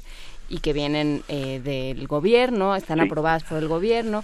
y 0.50 0.58
que 0.58 0.74
vienen 0.74 1.22
eh, 1.28 1.60
del 1.64 2.06
gobierno, 2.06 2.76
están 2.76 2.98
Sí. 2.98 3.06
aprobadas 3.06 3.44
por 3.44 3.56
el 3.58 3.68
gobierno. 3.68 4.22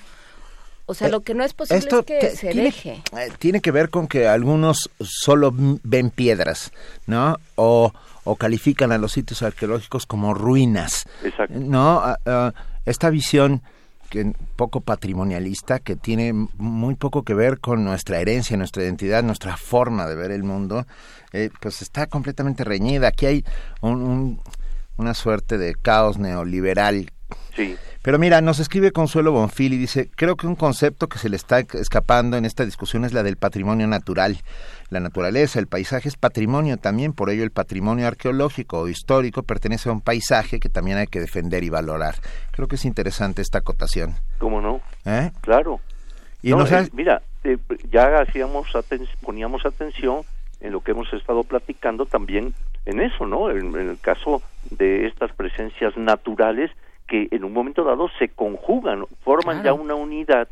O 0.84 0.94
sea, 0.94 1.08
Eh, 1.08 1.10
lo 1.10 1.20
que 1.22 1.34
no 1.34 1.42
es 1.42 1.54
posible 1.54 1.78
esto 1.78 2.00
es 2.00 2.04
que 2.04 2.30
se 2.36 2.48
tiene- 2.50 2.62
deje. 2.64 3.02
Eh, 3.18 3.30
tiene 3.38 3.60
que 3.60 3.70
ver 3.70 3.88
con 3.90 4.06
que 4.06 4.28
algunos 4.28 4.90
solo 5.00 5.50
ven 5.54 6.10
piedras, 6.10 6.70
¿no? 7.06 7.38
O, 7.54 7.92
o 8.24 8.36
califican 8.36 8.92
a 8.92 8.98
los 8.98 9.12
sitios 9.12 9.42
arqueológicos 9.42 10.04
como 10.06 10.34
ruinas. 10.34 11.06
Exacto. 11.24 11.54
No, 11.58 12.00
Ah, 12.00 12.18
ah, 12.26 12.52
esta 12.84 13.08
visión 13.10 13.62
que 14.10 14.32
poco 14.54 14.80
patrimonialista 14.80 15.80
que 15.80 15.96
tiene 15.96 16.32
muy 16.58 16.94
poco 16.94 17.24
que 17.24 17.34
ver 17.34 17.58
con 17.58 17.84
nuestra 17.84 18.20
herencia, 18.20 18.56
nuestra 18.56 18.84
identidad, 18.84 19.24
nuestra 19.24 19.56
forma 19.56 20.06
de 20.06 20.14
ver 20.14 20.30
el 20.30 20.44
mundo, 20.44 20.86
eh, 21.32 21.50
pues 21.60 21.82
está 21.82 22.06
completamente 22.06 22.62
reñida. 22.62 23.08
Aquí 23.08 23.26
hay 23.26 23.44
un- 23.80 24.02
un- 24.02 24.40
una 24.96 25.14
suerte 25.14 25.58
de 25.58 25.74
caos 25.74 26.18
neoliberal 26.18 27.10
Sí. 27.56 27.76
pero 28.02 28.18
mira, 28.18 28.40
nos 28.40 28.60
escribe 28.60 28.92
Consuelo 28.92 29.32
Bonfil 29.32 29.72
y 29.72 29.78
dice, 29.78 30.10
creo 30.14 30.36
que 30.36 30.46
un 30.46 30.54
concepto 30.56 31.08
que 31.08 31.18
se 31.18 31.28
le 31.28 31.36
está 31.36 31.58
escapando 31.60 32.36
en 32.36 32.44
esta 32.44 32.64
discusión 32.64 33.04
es 33.04 33.12
la 33.14 33.22
del 33.22 33.36
patrimonio 33.36 33.86
natural. 33.88 34.38
La 34.90 35.00
naturaleza, 35.00 35.58
el 35.58 35.66
paisaje 35.66 36.08
es 36.08 36.16
patrimonio 36.16 36.76
también, 36.76 37.12
por 37.14 37.30
ello 37.30 37.42
el 37.42 37.50
patrimonio 37.50 38.06
arqueológico 38.06 38.80
o 38.80 38.88
histórico 38.88 39.42
pertenece 39.42 39.88
a 39.88 39.92
un 39.92 40.02
paisaje 40.02 40.60
que 40.60 40.68
también 40.68 40.98
hay 40.98 41.06
que 41.08 41.18
defender 41.18 41.64
y 41.64 41.70
valorar. 41.70 42.14
Creo 42.52 42.68
que 42.68 42.76
es 42.76 42.84
interesante 42.84 43.42
esta 43.42 43.58
acotación. 43.58 44.14
¿Cómo 44.38 44.60
no? 44.60 44.80
¿Eh? 45.06 45.32
Claro. 45.40 45.80
Y 46.42 46.50
No, 46.50 46.64
eh, 46.66 46.88
mira, 46.92 47.22
eh, 47.42 47.56
ya 47.90 48.18
hacíamos 48.20 48.68
aten- 48.74 49.08
poníamos 49.22 49.64
atención 49.66 50.20
en 50.60 50.72
lo 50.72 50.80
que 50.80 50.92
hemos 50.92 51.12
estado 51.12 51.42
platicando 51.42 52.06
también 52.06 52.54
en 52.86 53.00
eso, 53.00 53.26
¿no? 53.26 53.50
En, 53.50 53.74
en 53.76 53.90
el 53.90 54.00
caso 54.00 54.42
de 54.70 55.06
estas 55.06 55.32
presencias 55.32 55.96
naturales 55.96 56.70
que 57.06 57.28
en 57.30 57.44
un 57.44 57.52
momento 57.52 57.84
dado 57.84 58.08
se 58.18 58.28
conjugan, 58.30 59.04
forman 59.22 59.60
Claro. 59.60 59.76
ya 59.76 59.82
una 59.82 59.94
unidad 59.94 60.48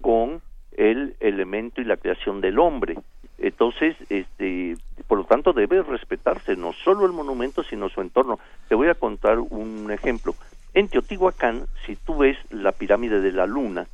con 0.00 0.40
el 0.76 1.14
elemento 1.20 1.80
y 1.80 1.84
la 1.84 1.96
creación 1.96 2.40
del 2.40 2.58
hombre. 2.58 2.96
Entonces, 3.38 3.96
este, 4.08 4.76
por 5.08 5.18
lo 5.18 5.24
tanto, 5.24 5.52
debe 5.52 5.82
respetarse 5.82 6.56
no 6.56 6.72
solo 6.72 7.04
el 7.06 7.12
monumento, 7.12 7.62
sino 7.64 7.88
su 7.88 8.00
entorno. 8.00 8.38
Te 8.68 8.74
voy 8.74 8.88
a 8.88 8.94
contar 8.94 9.38
un 9.38 9.90
ejemplo. 9.90 10.34
En 10.72 10.88
Teotihuacán, 10.88 11.66
si 11.86 11.96
tú 11.96 12.18
ves 12.18 12.38
la 12.50 12.72
pirámide 12.72 13.20
de 13.20 13.32
la 13.32 13.46
luna, 13.46 13.86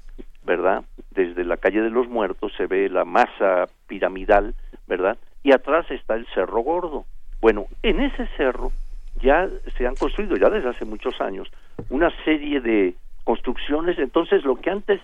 ¿verdad? 0.45 0.85
Desde 1.11 1.45
la 1.45 1.57
calle 1.57 1.81
de 1.81 1.91
los 1.91 2.09
muertos 2.09 2.53
se 2.57 2.67
ve 2.67 2.89
la 2.89 3.05
masa 3.05 3.67
piramidal, 3.89 4.55
¿verdad? 4.87 5.17
Y 5.43 5.53
atrás 5.53 5.91
está 5.91 6.15
el 6.15 6.27
Cerro 6.35 6.61
Gordo. 6.61 7.05
Bueno, 7.41 7.67
en 7.83 8.01
ese 8.01 8.27
cerro 8.37 8.73
ya 9.21 9.49
se 9.77 9.87
han 9.87 9.95
construido, 9.95 10.37
ya 10.37 10.51
desde 10.51 10.69
hace 10.69 10.85
muchos 10.85 11.21
años, 11.21 11.49
una 11.91 12.11
serie 12.25 12.61
de 12.61 12.95
construcciones. 13.25 13.99
Entonces, 13.99 14.45
lo 14.45 14.57
que 14.57 14.71
antes 14.71 15.01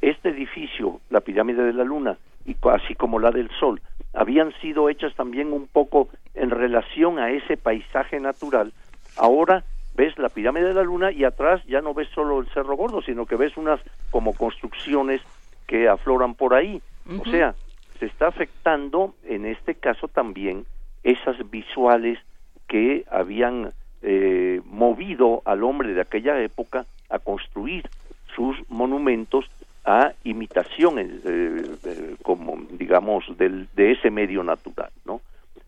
este 0.00 0.30
edificio, 0.30 1.00
la 1.10 1.20
pirámide 1.20 1.62
de 1.62 1.72
la 1.72 1.84
luna, 1.84 2.18
y 2.44 2.56
así 2.70 2.94
como 2.94 3.18
la 3.18 3.30
del 3.30 3.50
Sol, 3.58 3.80
habían 4.14 4.52
sido 4.60 4.88
hechas 4.88 5.14
también 5.14 5.52
un 5.52 5.66
poco 5.66 6.08
en 6.34 6.50
relación 6.50 7.18
a 7.18 7.30
ese 7.30 7.56
paisaje 7.56 8.20
natural, 8.20 8.72
ahora 9.16 9.64
ves 9.96 10.16
la 10.18 10.28
pirámide 10.28 10.68
de 10.68 10.74
la 10.74 10.82
luna 10.82 11.10
y 11.10 11.24
atrás 11.24 11.62
ya 11.66 11.80
no 11.80 11.94
ves 11.94 12.08
solo 12.14 12.40
el 12.40 12.48
Cerro 12.48 12.76
Gordo, 12.76 13.02
sino 13.02 13.26
que 13.26 13.36
ves 13.36 13.56
unas 13.56 13.80
como 14.10 14.34
construcciones 14.34 15.22
que 15.66 15.88
afloran 15.88 16.34
por 16.34 16.54
ahí. 16.54 16.80
O 17.20 17.24
sea, 17.30 17.54
se 17.98 18.06
está 18.06 18.28
afectando 18.28 19.14
en 19.24 19.46
este 19.46 19.74
caso 19.74 20.08
también 20.08 20.66
esas 21.06 21.36
visuales 21.50 22.18
que 22.66 23.04
habían 23.08 23.72
eh, 24.02 24.60
movido 24.64 25.40
al 25.44 25.62
hombre 25.62 25.94
de 25.94 26.00
aquella 26.00 26.42
época 26.42 26.84
a 27.08 27.20
construir 27.20 27.88
sus 28.34 28.56
monumentos 28.68 29.44
a 29.84 30.12
imitaciones 30.24 31.08
eh, 31.24 31.64
eh, 31.84 32.16
como 32.22 32.58
digamos 32.72 33.24
del, 33.38 33.68
de 33.76 33.92
ese 33.92 34.10
medio 34.10 34.42
natural 34.42 34.90
no 35.04 35.20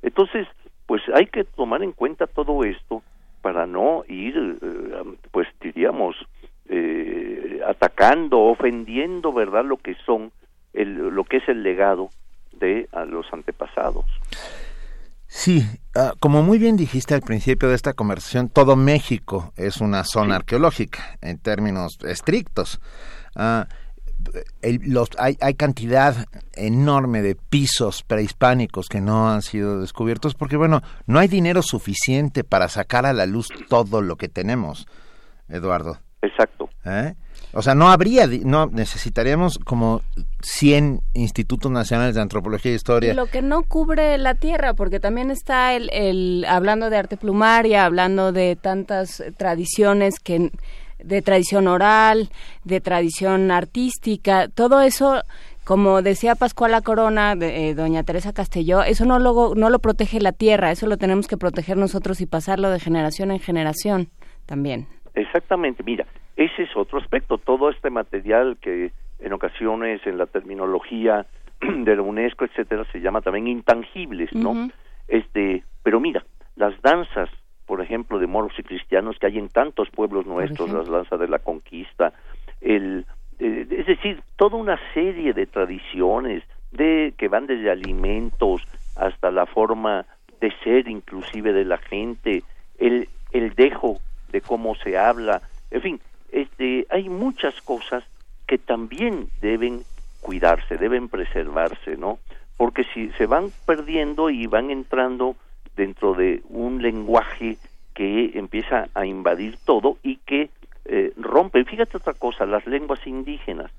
entonces 0.03 0.49
pues 0.87 1.03
hay 1.15 1.27
que 1.27 1.45
tomar 1.45 1.85
en 1.85 1.93
cuenta 1.93 2.27
todo 2.27 2.65
esto 2.65 3.05
para 3.41 3.65
no 3.65 4.03
ir 4.09 4.59
pues 5.31 5.47
diríamos 5.61 6.17
atacando 7.65 8.41
ofendiendo 8.41 9.33
verdad 9.33 9.65
lo 9.65 9.77
que 9.77 9.95
son 10.05 10.33
el, 10.73 10.97
lo 10.97 11.23
que 11.23 11.37
es 11.37 11.49
el 11.49 11.63
legado 11.63 12.11
de 12.53 12.89
a 12.93 13.05
los 13.05 13.33
antepasados 13.33 14.05
Sí, 15.29 15.63
ah, 15.95 16.15
como 16.21 16.43
muy 16.43 16.59
bien 16.59 16.77
dijiste 16.77 17.15
al 17.15 17.21
principio 17.21 17.69
de 17.69 17.75
esta 17.75 17.93
conversación, 17.93 18.49
todo 18.49 18.77
México 18.77 19.53
es 19.57 19.77
una 19.77 20.05
zona 20.05 20.37
arqueológica 20.37 21.19
en 21.21 21.39
términos 21.39 21.99
estrictos. 22.03 22.81
Ah, 23.37 23.69
los, 24.63 25.11
hay, 25.19 25.37
hay, 25.41 25.55
cantidad 25.55 26.27
enorme 26.55 27.23
de 27.23 27.37
pisos 27.37 28.03
prehispánicos 28.03 28.89
que 28.89 29.01
no 29.01 29.31
han 29.31 29.43
sido 29.43 29.81
descubiertos 29.81 30.35
porque, 30.35 30.57
bueno, 30.57 30.83
no 31.07 31.19
hay 31.19 31.29
dinero 31.29 31.63
suficiente 31.63 32.43
para 32.43 32.69
sacar 32.69 33.07
a 33.07 33.13
la 33.13 33.27
luz 33.27 33.49
todo 33.69 34.03
lo 34.03 34.17
que 34.17 34.29
tenemos, 34.29 34.89
Eduardo. 35.49 35.99
Exacto. 36.23 36.69
¿Eh? 36.85 37.15
O 37.53 37.63
sea, 37.63 37.75
no 37.75 37.91
habría, 37.91 38.27
no 38.45 38.67
necesitaríamos 38.67 39.59
como 39.59 40.03
100 40.43 41.01
institutos 41.15 41.73
nacionales 41.73 42.15
de 42.15 42.21
antropología 42.21 42.73
e 42.73 42.75
historia. 42.75 43.15
Lo 43.15 43.27
que 43.27 43.43
no 43.43 43.63
cubre 43.63 44.19
la 44.19 44.35
tierra, 44.35 44.75
porque 44.75 45.01
también 45.01 45.31
está 45.31 45.75
el, 45.75 45.89
el 45.93 46.45
hablando 46.47 46.91
de 46.91 46.99
arte 46.99 47.17
plumaria, 47.17 47.85
hablando 47.85 48.33
de 48.33 48.57
tantas 48.57 49.23
tradiciones 49.37 50.21
que 50.21 50.51
de 50.99 51.23
tradición 51.23 51.69
oral, 51.69 52.31
de 52.65 52.81
tradición 52.81 53.51
artística, 53.51 54.49
todo 54.49 54.81
eso 54.81 55.23
como 55.69 56.01
decía 56.01 56.35
Pascuala 56.35 56.81
Corona, 56.81 57.37
de, 57.37 57.69
eh, 57.69 57.75
doña 57.75 58.03
Teresa 58.03 58.33
Castelló, 58.33 58.83
eso 58.83 59.05
no 59.05 59.19
lo, 59.19 59.55
no 59.55 59.69
lo 59.69 59.79
protege 59.81 60.19
la 60.19 60.33
tierra, 60.33 60.73
eso 60.73 60.87
lo 60.87 60.97
tenemos 60.97 61.29
que 61.29 61.37
proteger 61.37 61.77
nosotros 61.77 62.23
y 62.23 62.27
pasarlo 62.27 62.71
de 62.71 62.81
generación 62.81 63.31
en 63.31 63.39
generación 63.39 64.09
también. 64.47 64.89
Exactamente, 65.19 65.83
mira, 65.83 66.07
ese 66.37 66.63
es 66.63 66.77
otro 66.77 66.99
aspecto, 66.99 67.39
todo 67.39 67.71
este 67.71 67.91
material 67.91 68.57
que 68.61 68.93
en 69.19 69.33
ocasiones 69.33 70.01
en 70.07 70.17
la 70.17 70.27
terminología 70.27 71.27
de 71.61 71.97
la 71.97 72.03
UNESCO, 72.03 72.45
etcétera, 72.45 72.85
se 72.93 73.01
llama 73.01 73.21
también 73.21 73.49
intangibles, 73.49 74.33
¿no? 74.33 74.71
Este, 75.09 75.65
pero 75.83 75.99
mira, 75.99 76.25
las 76.55 76.81
danzas, 76.83 77.29
por 77.67 77.81
ejemplo, 77.81 78.21
de 78.21 78.29
moros 78.29 78.53
y 78.59 78.63
cristianos 78.63 79.19
que 79.19 79.27
hay 79.27 79.39
en 79.39 79.49
tantos 79.49 79.91
pueblos 79.91 80.25
nuestros, 80.25 80.71
las 80.71 80.89
danzas 80.89 81.19
de 81.19 81.27
la 81.27 81.41
conquista, 81.41 82.13
el 82.61 83.05
eh, 83.41 83.67
es 83.71 83.87
decir, 83.87 84.23
toda 84.37 84.57
una 84.57 84.79
serie 84.95 85.33
de 85.33 85.47
tradiciones 85.47 86.45
de 86.71 87.13
que 87.19 87.27
van 87.27 87.49
desde 87.49 87.73
alimentos 87.73 88.63
hasta 88.95 89.33
la 89.33 89.47
forma 89.47 90.07
de 90.41 90.53
ser 90.63 90.87
inclusive 90.87 91.53
de 91.53 91.65
la 91.65 91.79
gente, 91.79 92.45
el 92.79 93.09
el 93.33 93.55
dejo 93.55 93.99
de 94.31 94.41
cómo 94.41 94.75
se 94.77 94.97
habla, 94.97 95.43
en 95.71 95.83
fin, 95.83 96.01
este, 96.31 96.87
hay 96.91 97.09
muchas 97.09 97.61
cosas 97.63 98.05
que 98.47 98.59
también 98.59 99.29
deben 99.41 99.83
cuidarse, 100.21 100.77
deben 100.77 101.09
preservarse, 101.09 101.97
¿no? 101.97 102.19
Porque 102.57 102.85
si 102.93 103.11
se 103.13 103.27
van 103.27 103.51
perdiendo 103.67 104.31
y 104.31 104.47
van 104.47 104.71
entrando 104.71 105.37
dentro 105.77 106.15
de 106.15 106.43
un 106.49 106.83
lenguaje 106.83 107.57
que 107.95 108.33
empieza 108.35 108.89
a 108.95 109.07
invadir 109.07 109.57
todo 109.65 109.99
y 110.03 110.17
que 110.17 110.51
eh, 110.85 111.13
rompe. 111.17 111.65
Fíjate 111.65 111.97
otra 111.97 112.15
cosa, 112.15 112.47
las 112.47 112.67
lenguas 112.67 113.07
indígenas. 113.07 113.71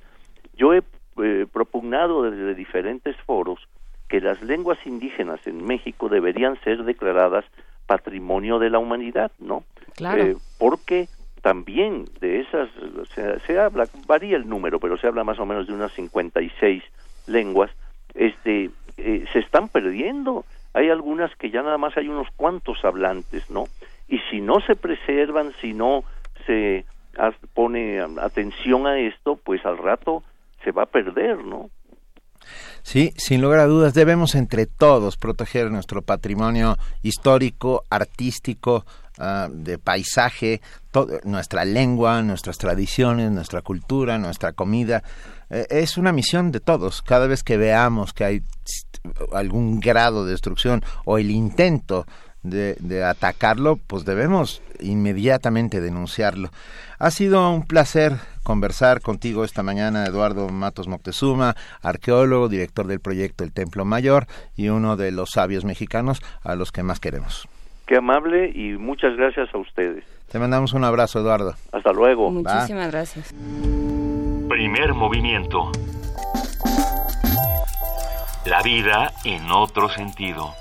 Yo 0.55 0.73
he 0.73 0.83
eh, 1.23 1.45
propugnado 1.51 2.23
desde 2.23 2.53
diferentes 2.53 3.15
foros 3.17 3.59
que 4.07 4.21
las 4.21 4.41
lenguas 4.41 4.77
indígenas 4.85 5.45
en 5.45 5.65
México 5.65 6.09
deberían 6.09 6.59
ser 6.61 6.83
declaradas 6.83 7.45
patrimonio 7.85 8.59
de 8.59 8.69
la 8.69 8.79
humanidad, 8.79 9.31
¿no? 9.39 9.63
Eh, 10.01 10.35
porque 10.57 11.09
también 11.41 12.05
de 12.19 12.41
esas, 12.41 12.69
se, 13.45 13.59
habla, 13.59 13.87
varía 14.07 14.37
el 14.37 14.47
número, 14.47 14.79
pero 14.79 14.97
se 14.97 15.07
habla 15.07 15.23
más 15.23 15.39
o 15.39 15.45
menos 15.45 15.67
de 15.67 15.73
unas 15.73 15.93
56 15.93 16.83
lenguas, 17.27 17.71
este, 18.13 18.71
eh, 18.97 19.25
se 19.31 19.39
están 19.39 19.69
perdiendo. 19.69 20.45
Hay 20.73 20.89
algunas 20.89 21.35
que 21.35 21.49
ya 21.49 21.63
nada 21.63 21.77
más 21.77 21.97
hay 21.97 22.07
unos 22.07 22.27
cuantos 22.35 22.83
hablantes, 22.83 23.49
¿no? 23.49 23.67
Y 24.07 24.19
si 24.29 24.41
no 24.41 24.59
se 24.61 24.75
preservan, 24.75 25.53
si 25.61 25.73
no 25.73 26.03
se 26.45 26.85
pone 27.53 27.99
atención 27.99 28.87
a 28.87 28.99
esto, 28.99 29.35
pues 29.35 29.65
al 29.65 29.77
rato 29.77 30.23
se 30.63 30.71
va 30.71 30.83
a 30.83 30.87
perder, 30.87 31.43
¿no? 31.43 31.69
Sí, 32.83 33.13
sin 33.17 33.41
lugar 33.41 33.59
a 33.59 33.65
dudas, 33.65 33.93
debemos 33.93 34.35
entre 34.35 34.65
todos 34.65 35.17
proteger 35.17 35.69
nuestro 35.69 36.01
patrimonio 36.01 36.77
histórico, 37.03 37.83
artístico, 37.89 38.85
Ah, 39.21 39.49
de 39.51 39.77
paisaje, 39.77 40.61
nuestra 41.25 41.65
lengua, 41.65 42.21
nuestras 42.21 42.57
tradiciones, 42.57 43.29
nuestra 43.29 43.61
cultura, 43.61 44.17
nuestra 44.17 44.53
comida. 44.53 45.03
Eh, 45.49 45.67
es 45.69 45.97
una 45.97 46.13
misión 46.13 46.53
de 46.53 46.61
todos. 46.61 47.01
Cada 47.01 47.27
vez 47.27 47.43
que 47.43 47.57
veamos 47.57 48.13
que 48.13 48.23
hay 48.23 48.43
algún 49.33 49.81
grado 49.81 50.23
de 50.23 50.31
destrucción 50.31 50.85
o 51.03 51.17
el 51.17 51.31
intento 51.31 52.05
de, 52.43 52.75
de, 52.79 53.03
atacarlo, 53.03 53.77
pues 53.87 54.05
debemos 54.05 54.61
inmediatamente 54.79 55.81
denunciarlo. 55.81 56.49
Ha 56.99 57.11
sido 57.11 57.49
un 57.51 57.65
placer 57.65 58.13
conversar 58.43 59.01
contigo 59.01 59.43
esta 59.43 59.63
mañana, 59.63 60.05
Eduardo 60.05 60.49
Matos 60.49 60.87
Moctezuma, 60.87 61.55
arqueólogo, 61.81 62.49
director 62.49 62.87
del 62.87 62.99
proyecto 62.99 63.43
El 63.43 63.53
Templo 63.53 63.85
Mayor 63.85 64.25
y 64.55 64.69
uno 64.69 64.97
de 64.97 65.11
los 65.11 65.31
sabios 65.31 65.65
mexicanos 65.65 66.21
a 66.43 66.55
los 66.55 66.71
que 66.71 66.83
más 66.83 66.99
queremos. 66.99 67.47
Qué 67.85 67.97
amable 67.97 68.51
y 68.53 68.77
muchas 68.77 69.15
gracias 69.17 69.49
a 69.53 69.57
ustedes. 69.57 70.05
Te 70.31 70.37
mandamos 70.37 70.73
un 70.73 70.83
abrazo, 70.83 71.19
Eduardo. 71.19 71.55
Hasta 71.71 71.91
luego. 71.91 72.29
Muchísimas 72.29 72.91
gracias. 72.91 73.33
Primer 74.47 74.93
movimiento. 74.93 75.71
La 78.45 78.61
vida 78.61 79.11
en 79.25 79.51
otro 79.51 79.89
sentido. 79.89 80.53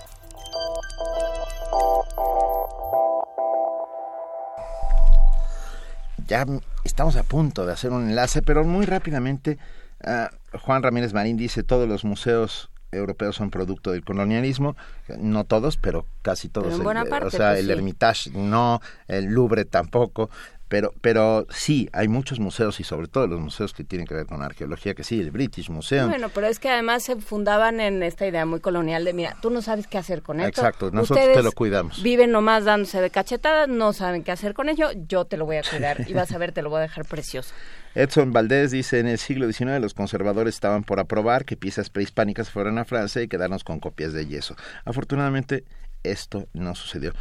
Ya 6.26 6.44
estamos 6.84 7.16
a 7.16 7.22
punto 7.22 7.64
de 7.64 7.72
hacer 7.72 7.90
un 7.90 8.10
enlace, 8.10 8.42
pero 8.42 8.62
muy 8.64 8.84
rápidamente, 8.84 9.58
uh, 10.04 10.58
Juan 10.58 10.82
Ramírez 10.82 11.14
Marín 11.14 11.38
dice, 11.38 11.62
todos 11.62 11.88
los 11.88 12.04
museos 12.04 12.70
europeos 12.92 13.36
son 13.36 13.50
producto 13.50 13.92
del 13.92 14.04
colonialismo, 14.04 14.76
no 15.18 15.44
todos, 15.44 15.76
pero 15.76 16.06
casi 16.22 16.48
todos. 16.48 16.74
en 16.74 16.82
buena 16.82 17.04
parte, 17.04 17.28
o 17.28 17.30
sea, 17.30 17.50
pues 17.50 17.60
el 17.60 17.66
sí. 17.66 17.72
Hermitage 17.72 18.30
no, 18.30 18.80
el 19.08 19.26
Louvre 19.26 19.64
tampoco, 19.64 20.30
pero, 20.68 20.92
pero 21.00 21.46
sí, 21.50 21.88
hay 21.92 22.08
muchos 22.08 22.40
museos 22.40 22.78
y 22.80 22.84
sobre 22.84 23.08
todo 23.08 23.26
los 23.26 23.40
museos 23.40 23.72
que 23.72 23.84
tienen 23.84 24.06
que 24.06 24.14
ver 24.14 24.26
con 24.26 24.42
arqueología, 24.42 24.94
que 24.94 25.02
sí, 25.02 25.20
el 25.20 25.30
British 25.30 25.70
Museum. 25.70 26.10
Bueno, 26.10 26.28
pero 26.34 26.46
es 26.46 26.58
que 26.58 26.68
además 26.68 27.02
se 27.02 27.16
fundaban 27.16 27.80
en 27.80 28.02
esta 28.02 28.26
idea 28.26 28.44
muy 28.44 28.60
colonial 28.60 29.04
de, 29.04 29.14
mira, 29.14 29.36
tú 29.40 29.50
no 29.50 29.62
sabes 29.62 29.86
qué 29.86 29.98
hacer 29.98 30.22
con 30.22 30.40
esto. 30.40 30.60
Exacto, 30.60 30.90
nosotros 30.90 31.18
Ustedes 31.18 31.36
te 31.36 31.42
lo 31.42 31.52
cuidamos. 31.52 32.02
Viven 32.02 32.30
nomás 32.30 32.64
dándose 32.64 33.00
de 33.00 33.10
cachetadas, 33.10 33.68
no 33.68 33.92
saben 33.92 34.22
qué 34.22 34.32
hacer 34.32 34.54
con 34.54 34.68
ello, 34.68 34.90
yo 35.08 35.24
te 35.24 35.36
lo 35.36 35.46
voy 35.46 35.56
a 35.56 35.62
cuidar 35.62 36.08
y 36.08 36.12
vas 36.12 36.32
a 36.32 36.38
ver, 36.38 36.52
te 36.52 36.62
lo 36.62 36.70
voy 36.70 36.78
a 36.78 36.82
dejar 36.82 37.04
precioso. 37.06 37.54
Edson 37.94 38.32
Valdés 38.32 38.70
dice, 38.70 39.00
en 39.00 39.08
el 39.08 39.18
siglo 39.18 39.50
XIX 39.50 39.80
los 39.80 39.94
conservadores 39.94 40.54
estaban 40.54 40.84
por 40.84 41.00
aprobar 41.00 41.44
que 41.44 41.56
piezas 41.56 41.90
prehispánicas 41.90 42.50
fueran 42.50 42.78
a 42.78 42.84
Francia 42.84 43.22
y 43.22 43.28
quedarnos 43.28 43.64
con 43.64 43.80
copias 43.80 44.12
de 44.12 44.26
yeso. 44.26 44.54
Afortunadamente, 44.84 45.64
esto 46.02 46.48
no 46.52 46.74
sucedió. 46.74 47.12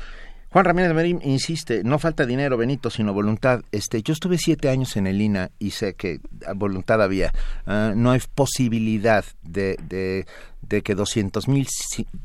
Juan 0.57 0.65
Ramírez 0.65 0.91
Marín 0.95 1.21
insiste, 1.23 1.83
no 1.83 1.99
falta 1.99 2.25
dinero, 2.25 2.57
Benito, 2.57 2.89
sino 2.89 3.13
voluntad. 3.13 3.61
Este, 3.71 4.01
yo 4.01 4.11
estuve 4.13 4.39
siete 4.39 4.69
años 4.69 4.97
en 4.97 5.05
el 5.05 5.21
INA 5.21 5.51
y 5.59 5.69
sé 5.69 5.93
que 5.93 6.19
voluntad 6.55 6.99
había. 6.99 7.31
Uh, 7.67 7.95
no 7.95 8.09
hay 8.09 8.21
posibilidad 8.33 9.23
de, 9.43 9.77
de, 9.87 10.25
de 10.63 10.81
que 10.81 10.95
200 10.95 11.47
mil, 11.47 11.67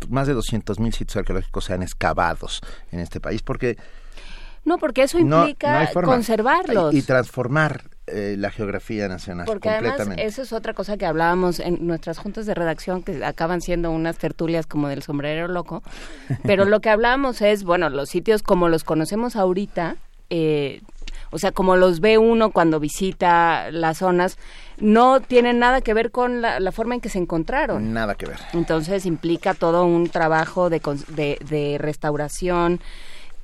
más 0.09 0.29
de 0.29 0.33
200 0.33 0.81
mil 0.81 0.95
sitios 0.95 1.19
arqueológicos 1.19 1.67
sean 1.67 1.83
excavados 1.83 2.63
en 2.91 3.01
este 3.01 3.21
país, 3.21 3.43
porque 3.43 3.77
no, 4.65 4.79
porque 4.79 5.03
eso 5.03 5.19
implica 5.19 5.91
no, 5.93 6.01
no 6.01 6.07
conservarlos 6.07 6.95
y, 6.95 7.01
y 7.01 7.03
transformar 7.03 7.83
eh, 8.09 8.35
la 8.37 8.51
geografía 8.51 9.07
nacional. 9.07 9.47
Porque 9.47 9.69
además 9.69 10.09
eso 10.16 10.43
es 10.43 10.53
otra 10.53 10.74
cosa 10.74 10.97
que 10.97 11.07
hablábamos 11.07 11.61
en 11.61 11.87
nuestras 11.87 12.19
juntas 12.19 12.47
de 12.47 12.55
redacción 12.55 13.05
que 13.05 13.24
acaban 13.24 13.61
siendo 13.61 13.93
unas 13.93 14.19
tertulias 14.19 14.66
como 14.66 14.89
del 14.89 15.03
sombrero 15.03 15.47
loco, 15.47 15.85
pero 16.43 16.65
lo 16.65 16.81
que 16.81 16.91
hablábamos 16.91 17.41
es, 17.43 17.62
bueno, 17.62 17.91
los 17.91 18.09
sitios 18.09 18.43
como 18.43 18.69
los 18.69 18.83
conocemos 18.83 19.37
ahorita, 19.37 19.97
eh, 20.31 20.83
o 21.31 21.39
sea, 21.39 21.53
como 21.53 21.77
los 21.77 22.01
ve 22.01 22.19
uno 22.19 22.51
cuando 22.51 22.81
visita 22.81 23.70
las 23.70 23.99
zonas, 23.99 24.37
no 24.79 25.20
tienen 25.20 25.61
nada 25.61 25.81
que 25.81 25.95
ver 25.95 26.11
con 26.11 26.43
la, 26.43 26.73
forma 26.73 26.97
en 26.97 27.01
que 27.01 27.09
se 27.09 27.19
encontraron. 27.19 27.93
Nada 27.93 28.16
que 28.16 28.27
ver. 28.27 28.39
Entonces 28.53 29.07
implica 29.07 29.55
todo 29.55 29.85
un 29.85 30.09
trabajo 30.09 30.70
de, 30.70 30.81
de, 31.09 31.39
de 31.49 31.79
restauración, 31.79 32.81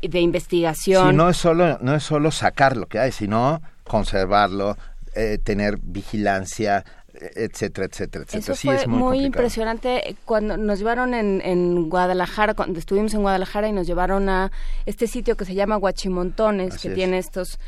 de 0.02 0.20
investigación. 0.20 1.10
Sí, 1.10 1.16
no 1.16 1.28
es 1.28 1.36
solo 1.36 1.78
no 1.80 1.94
es 1.94 2.02
solo 2.02 2.30
sacar 2.30 2.76
lo 2.76 2.86
que 2.86 2.98
hay, 2.98 3.12
sino 3.12 3.60
conservarlo, 3.88 4.76
eh, 5.14 5.38
tener 5.42 5.78
vigilancia, 5.82 6.84
etcétera, 7.12 7.86
etcétera, 7.86 8.24
etcétera. 8.24 8.52
Eso 8.52 8.54
fue 8.54 8.86
muy, 8.86 9.24
impresionante 9.24 10.16
cuando 10.24 10.56
nos 10.56 10.78
llevaron 10.78 11.14
en, 11.14 11.40
en, 11.44 11.88
Guadalajara, 11.88 12.54
cuando 12.54 12.78
estuvimos 12.78 13.12
en 13.14 13.22
Guadalajara 13.22 13.68
y 13.68 13.72
nos 13.72 13.86
llevaron 13.86 14.28
a 14.28 14.52
este 14.86 15.08
sitio 15.08 15.36
que 15.36 15.44
se 15.44 15.54
llama 15.54 15.76
Guachimontones, 15.76 16.78
que 16.78 16.90
tiene 16.90 17.18
estos 17.18 17.58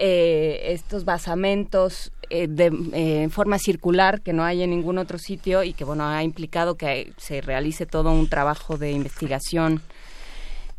eh, 0.00 0.74
estos 0.74 1.04
basamentos 1.04 2.12
eh, 2.30 2.46
de, 2.48 2.66
eh, 2.66 3.22
en 3.22 3.32
forma 3.32 3.58
circular 3.58 4.20
que 4.20 4.32
no 4.32 4.44
hay 4.44 4.62
en 4.62 4.70
ningún 4.70 4.96
otro 4.96 5.18
sitio 5.18 5.64
y 5.64 5.72
que 5.72 5.82
bueno 5.82 6.06
ha 6.06 6.22
implicado 6.22 6.76
que 6.76 7.12
se 7.16 7.40
realice 7.40 7.84
todo 7.84 8.12
un 8.12 8.28
trabajo 8.28 8.78
de 8.78 8.92
investigación 8.92 9.82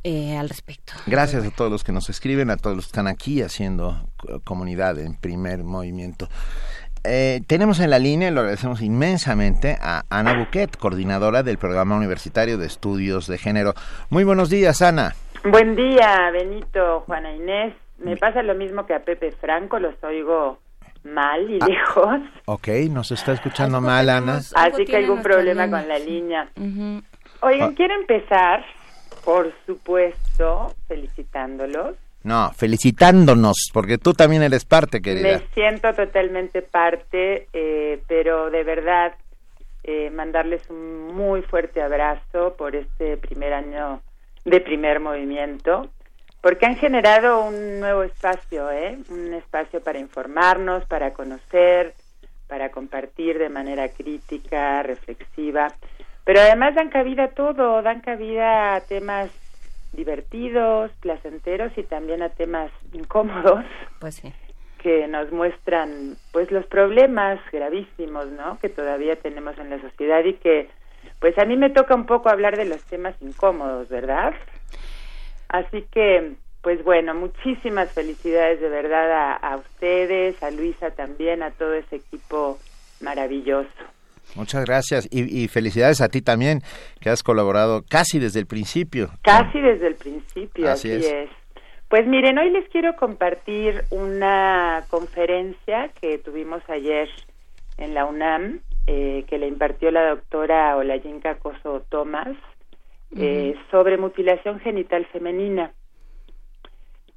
al 0.03 0.49
respecto. 0.49 0.93
Gracias 1.05 1.45
a 1.45 1.51
todos 1.51 1.71
los 1.71 1.83
que 1.83 1.91
nos 1.91 2.09
escriben, 2.09 2.49
a 2.49 2.57
todos 2.57 2.75
los 2.75 2.85
que 2.85 2.89
están 2.89 3.07
aquí 3.07 3.41
haciendo 3.41 4.09
comunidad 4.43 4.97
en 4.99 5.15
primer 5.15 5.63
movimiento. 5.63 6.27
tenemos 7.47 7.79
en 7.79 7.89
la 7.89 7.99
línea, 7.99 8.31
lo 8.31 8.41
agradecemos 8.41 8.81
inmensamente, 8.81 9.77
a 9.81 10.03
Ana 10.09 10.37
Buquet, 10.37 10.77
coordinadora 10.77 11.43
del 11.43 11.57
Programa 11.57 11.95
Universitario 11.95 12.57
de 12.57 12.67
Estudios 12.67 13.27
de 13.27 13.37
Género. 13.37 13.73
Muy 14.09 14.23
buenos 14.23 14.49
días, 14.49 14.81
Ana. 14.81 15.15
Buen 15.43 15.75
día, 15.75 16.29
Benito, 16.31 17.01
Juana 17.05 17.33
Inés. 17.33 17.73
Me 17.97 18.17
pasa 18.17 18.41
lo 18.43 18.55
mismo 18.55 18.85
que 18.85 18.93
a 18.93 19.03
Pepe 19.03 19.31
Franco, 19.31 19.79
los 19.79 19.95
oigo 20.03 20.59
mal 21.03 21.49
y 21.49 21.59
ah, 21.61 21.67
lejos. 21.67 22.19
Ok, 22.45 22.67
nos 22.89 23.11
está 23.11 23.33
escuchando 23.33 23.79
mal, 23.81 24.09
Ana. 24.09 24.39
Así 24.55 24.85
que 24.85 24.97
hay 24.97 25.03
algún 25.03 25.21
problema 25.21 25.69
con 25.69 25.87
la 25.87 25.99
línea. 25.99 26.49
Oigan, 27.41 27.71
ah. 27.71 27.73
quiero 27.75 27.95
empezar, 27.95 28.65
por 29.29 29.53
supuesto, 29.67 30.73
felicitándolos. 30.87 31.95
No, 32.23 32.51
felicitándonos, 32.51 33.69
porque 33.71 33.99
tú 33.99 34.13
también 34.13 34.41
eres 34.41 34.65
parte, 34.65 35.03
querida. 35.03 35.37
Me 35.37 35.53
siento 35.53 35.93
totalmente 35.93 36.63
parte, 36.63 37.47
eh, 37.53 38.01
pero 38.07 38.49
de 38.49 38.63
verdad 38.63 39.13
eh, 39.83 40.09
mandarles 40.09 40.67
un 40.71 41.13
muy 41.15 41.43
fuerte 41.43 41.79
abrazo 41.79 42.55
por 42.57 42.75
este 42.75 43.17
primer 43.17 43.53
año 43.53 44.01
de 44.45 44.61
primer 44.61 44.99
movimiento 44.99 45.91
porque 46.41 46.65
han 46.65 46.77
generado 46.77 47.43
un 47.43 47.79
nuevo 47.79 48.01
espacio, 48.01 48.71
¿eh? 48.71 48.97
un 49.09 49.35
espacio 49.35 49.79
para 49.81 49.99
informarnos, 49.99 50.85
para 50.85 51.13
conocer, 51.13 51.93
para 52.47 52.69
compartir 52.71 53.37
de 53.37 53.49
manera 53.49 53.89
crítica, 53.89 54.81
reflexiva, 54.81 55.67
pero 56.29 56.41
además 56.41 56.75
dan 56.75 56.89
cabida 56.89 57.23
a 57.23 57.29
todo, 57.29 57.81
dan 57.81 58.01
cabida 58.01 58.75
a 58.75 58.81
temas 58.81 59.31
divertidos, 59.93 60.91
placenteros 60.99 61.75
y 61.75 61.81
también 61.81 62.21
a 62.21 62.29
temas 62.29 62.69
incómodos. 62.93 63.65
Pues 63.99 64.13
sí. 64.13 64.31
que 64.77 65.07
nos 65.07 65.31
muestran 65.31 66.17
pues 66.31 66.51
los 66.51 66.67
problemas 66.67 67.39
gravísimos, 67.51 68.27
¿no? 68.27 68.59
que 68.59 68.69
todavía 68.69 69.15
tenemos 69.15 69.57
en 69.57 69.71
la 69.71 69.81
sociedad 69.81 70.23
y 70.23 70.35
que 70.35 70.69
pues 71.19 71.35
a 71.39 71.45
mí 71.45 71.57
me 71.57 71.71
toca 71.71 71.95
un 71.95 72.05
poco 72.05 72.29
hablar 72.29 72.57
de 72.57 72.65
los 72.65 72.83
temas 72.83 73.15
incómodos, 73.21 73.89
¿verdad? 73.89 74.35
Así 75.47 75.81
que, 75.91 76.33
pues 76.61 76.83
bueno, 76.83 77.15
muchísimas 77.15 77.91
felicidades 77.91 78.61
de 78.61 78.69
verdad 78.69 79.39
a, 79.41 79.57
ustedes, 79.57 80.43
a 80.43 80.51
Luisa 80.51 80.91
también, 80.91 81.41
a 81.41 81.49
todo 81.49 81.73
ese 81.73 81.95
equipo 81.95 82.59
maravilloso. 83.01 83.98
Muchas 84.35 84.65
gracias 84.65 85.07
y, 85.11 85.47
felicidades 85.47 86.01
a 86.01 86.09
ti 86.09 86.21
también, 86.21 86.61
que 87.01 87.09
has 87.09 87.23
colaborado 87.23 87.83
casi 87.89 88.19
desde 88.19 88.39
el 88.39 88.45
principio. 88.45 89.09
Casi 89.23 89.59
desde 89.59 89.87
el 89.87 89.95
principio, 89.95 90.69
así, 90.69 90.91
es. 90.91 91.29
Pues 91.89 92.05
miren, 92.05 92.37
hoy 92.37 92.51
les 92.51 92.69
quiero 92.69 92.95
compartir 92.95 93.83
una 93.89 94.83
conferencia 94.89 95.89
que 95.99 96.19
tuvimos 96.19 96.61
ayer 96.69 97.09
en 97.77 97.95
la 97.95 98.05
UNAM, 98.05 98.59
eh, 98.85 99.25
que 99.27 99.39
le 99.39 99.47
impartió 99.47 99.89
la 99.89 100.09
doctora 100.09 100.77
Olayinka 100.77 101.39
Coso 101.39 101.83
Tomás, 101.89 102.37
eh, 103.17 103.55
sobre 103.71 103.97
mutilación 103.97 104.59
genital 104.59 105.05
femenina. 105.07 105.73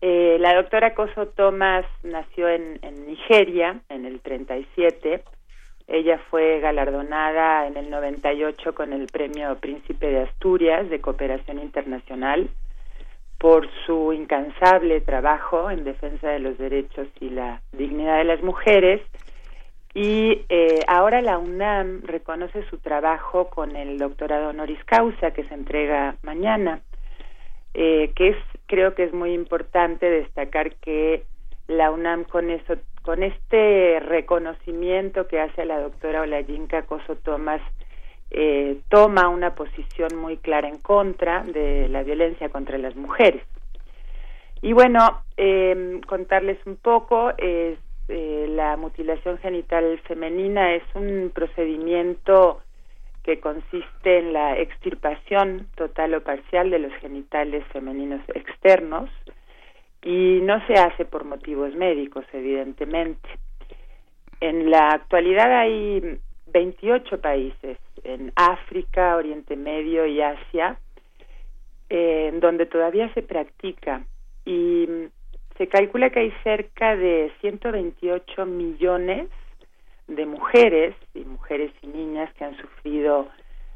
Eh, 0.00 0.36
la 0.40 0.54
doctora 0.54 0.94
Coso 0.94 1.28
Thomas 1.28 1.84
nació 2.02 2.48
en, 2.48 2.80
Nigeria 3.06 3.80
en 3.88 4.04
el 4.04 4.20
37. 4.20 5.22
Ella 5.92 6.18
fue 6.30 6.58
galardonada 6.60 7.66
en 7.66 7.76
el 7.76 7.90
98 7.90 8.74
con 8.74 8.94
el 8.94 9.08
Premio 9.08 9.58
Príncipe 9.58 10.06
de 10.06 10.22
Asturias 10.22 10.88
de 10.88 11.02
Cooperación 11.02 11.58
Internacional 11.58 12.48
por 13.36 13.68
su 13.84 14.14
incansable 14.14 15.02
trabajo 15.02 15.70
en 15.70 15.84
defensa 15.84 16.30
de 16.30 16.38
los 16.38 16.56
derechos 16.56 17.08
y 17.20 17.28
la 17.28 17.60
dignidad 17.72 18.16
de 18.16 18.24
las 18.24 18.42
mujeres. 18.42 19.02
Y 19.92 20.46
eh, 20.48 20.80
ahora 20.88 21.20
la 21.20 21.36
UNAM 21.36 22.00
reconoce 22.04 22.64
su 22.70 22.78
trabajo 22.78 23.50
con 23.50 23.76
el 23.76 23.98
doctorado 23.98 24.48
honoris 24.48 24.82
causa 24.86 25.32
que 25.32 25.44
se 25.44 25.52
entrega 25.52 26.16
mañana, 26.22 26.80
eh, 27.74 28.12
que 28.16 28.30
es 28.30 28.36
creo 28.66 28.94
que 28.94 29.04
es 29.04 29.12
muy 29.12 29.34
importante 29.34 30.08
destacar 30.08 30.74
que 30.76 31.24
la 31.68 31.90
UNAM 31.90 32.24
con 32.24 32.48
eso 32.48 32.78
con 33.02 33.22
este 33.22 34.00
reconocimiento 34.00 35.26
que 35.26 35.40
hace 35.40 35.64
la 35.64 35.80
doctora 35.80 36.22
Olayinka 36.22 36.82
Coso 36.82 37.16
Tomás 37.16 37.60
eh, 38.30 38.78
toma 38.88 39.28
una 39.28 39.54
posición 39.54 40.16
muy 40.16 40.38
clara 40.38 40.68
en 40.68 40.78
contra 40.78 41.42
de 41.42 41.88
la 41.88 42.02
violencia 42.02 42.48
contra 42.48 42.78
las 42.78 42.96
mujeres. 42.96 43.42
Y 44.62 44.72
bueno, 44.72 45.22
contarles 46.06 46.58
un 46.66 46.76
poco, 46.76 47.32
eh, 47.36 47.76
la 48.08 48.76
mutilación 48.76 49.38
genital 49.38 49.98
femenina 50.06 50.74
es 50.74 50.84
un 50.94 51.32
procedimiento 51.34 52.60
que 53.22 53.40
consiste 53.40 54.18
en 54.18 54.32
la 54.32 54.58
extirpación 54.58 55.68
total 55.76 56.14
o 56.14 56.22
parcial 56.22 56.70
de 56.70 56.78
los 56.78 56.92
genitales 56.94 57.64
femeninos 57.72 58.20
externos 58.34 59.10
y 60.02 60.40
no 60.42 60.64
se 60.66 60.74
hace 60.74 61.04
por 61.04 61.24
motivos 61.24 61.74
médicos, 61.74 62.24
evidentemente. 62.32 63.28
En 64.40 64.70
la 64.70 64.88
actualidad 64.88 65.52
hay 65.60 66.18
28 66.52 67.20
países 67.20 67.78
en 68.04 68.32
África, 68.34 69.16
Oriente 69.16 69.56
Medio 69.56 70.06
y 70.06 70.20
Asia 70.20 70.78
eh, 71.88 72.28
en 72.32 72.40
donde 72.40 72.66
todavía 72.66 73.12
se 73.12 73.22
practica 73.22 74.02
y 74.44 74.88
se 75.58 75.68
calcula 75.68 76.10
que 76.10 76.20
hay 76.20 76.32
cerca 76.42 76.96
de 76.96 77.30
128 77.40 78.46
millones 78.46 79.28
de 80.08 80.24
mujeres 80.26 80.96
y 81.14 81.20
mujeres 81.20 81.70
y 81.82 81.86
niñas 81.88 82.32
que 82.34 82.44
han 82.44 82.56
sufrido 82.56 83.28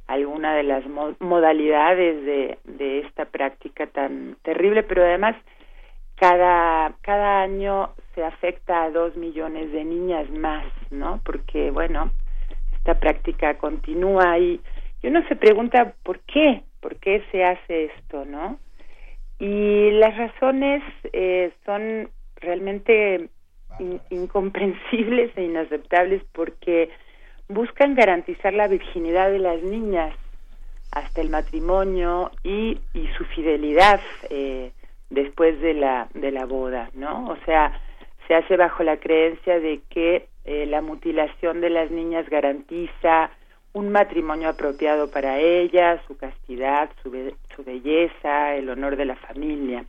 alguna 0.07 0.55
de 0.55 0.62
las 0.62 0.85
modalidades 1.20 2.24
de, 2.24 2.59
de 2.65 3.01
esta 3.01 3.27
práctica 3.27 3.86
tan 3.86 4.36
terrible, 4.43 4.82
pero 4.82 5.05
además 5.05 5.36
cada, 6.16 6.94
cada 7.02 7.43
año 7.43 7.90
se 8.14 8.24
afecta 8.24 8.84
a 8.84 8.90
dos 8.90 9.16
millones 9.16 9.72
de 9.72 9.84
niñas 9.84 10.28
más, 10.30 10.64
¿no? 10.90 11.20
Porque, 11.24 11.70
bueno, 11.70 12.10
esta 12.76 12.98
práctica 12.98 13.59
continúa 13.59 14.38
y, 14.38 14.60
y 15.02 15.06
uno 15.06 15.26
se 15.28 15.36
pregunta 15.36 15.94
por 16.02 16.20
qué, 16.20 16.62
por 16.80 16.97
qué 16.97 17.22
se 17.30 17.44
hace 17.44 17.86
esto, 17.86 18.24
¿no? 18.24 18.59
Y 19.38 19.90
las 19.93 20.16
razones 20.16 20.82
eh, 21.12 21.52
son 21.66 22.09
realmente 22.36 23.28
incomprensibles 24.10 25.36
e 25.36 25.43
inaceptables 25.43 26.22
porque 26.32 26.88
buscan 27.48 27.94
garantizar 27.94 28.55
la 28.55 28.68
virginidad 28.68 29.30
de 29.30 29.38
las 29.38 29.62
niñas 29.62 30.14
hasta 30.93 31.20
el 31.20 31.28
matrimonio 31.28 32.30
y, 32.43 32.80
y 32.94 33.09
su 33.18 33.24
fidelidad 33.26 34.01
eh, 34.30 34.72
después 35.11 35.61
de 35.61 35.74
la, 35.74 36.09
de 36.15 36.31
la 36.31 36.47
boda, 36.47 36.91
¿no? 36.95 37.28
O 37.28 37.37
sea, 37.45 37.78
se 38.27 38.35
hace 38.35 38.57
bajo 38.57 38.83
la 38.83 38.97
creencia 38.99 39.61
de 39.61 39.81
que 39.89 40.28
eh, 40.45 40.66
la 40.66 40.81
mutilación 40.83 41.61
de 41.61 41.70
las 41.70 41.91
niñas 41.91 42.28
garantiza 42.28 43.31
un 43.73 43.91
matrimonio 43.91 44.49
apropiado 44.49 45.11
para 45.11 45.39
ella, 45.39 46.01
su 46.07 46.16
castidad, 46.16 46.89
su, 47.03 47.11
su 47.55 47.65
belleza, 47.65 48.55
el 48.55 48.70
honor 48.70 48.97
de 48.97 49.05
la 49.05 49.16
familia. 49.16 49.85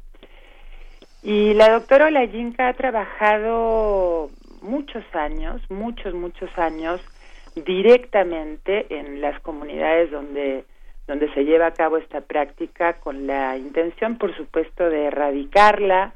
Y 1.24 1.54
la 1.54 1.70
doctora 1.70 2.08
Olayinka 2.08 2.68
ha 2.68 2.74
trabajado 2.74 4.30
muchos 4.62 5.04
años, 5.14 5.62
muchos, 5.70 6.14
muchos 6.14 6.50
años, 6.58 7.02
directamente 7.56 8.86
en 8.90 9.22
las 9.22 9.40
comunidades 9.42 10.12
donde, 10.12 10.66
donde 11.08 11.34
se 11.34 11.46
lleva 11.46 11.68
a 11.68 11.74
cabo 11.74 11.98
esta 11.98 12.22
práctica 12.22 12.94
con 13.00 13.28
la 13.28 13.58
intención, 13.58 14.18
por 14.18 14.36
supuesto, 14.36 14.90
de 14.90 15.06
erradicarla 15.06 16.14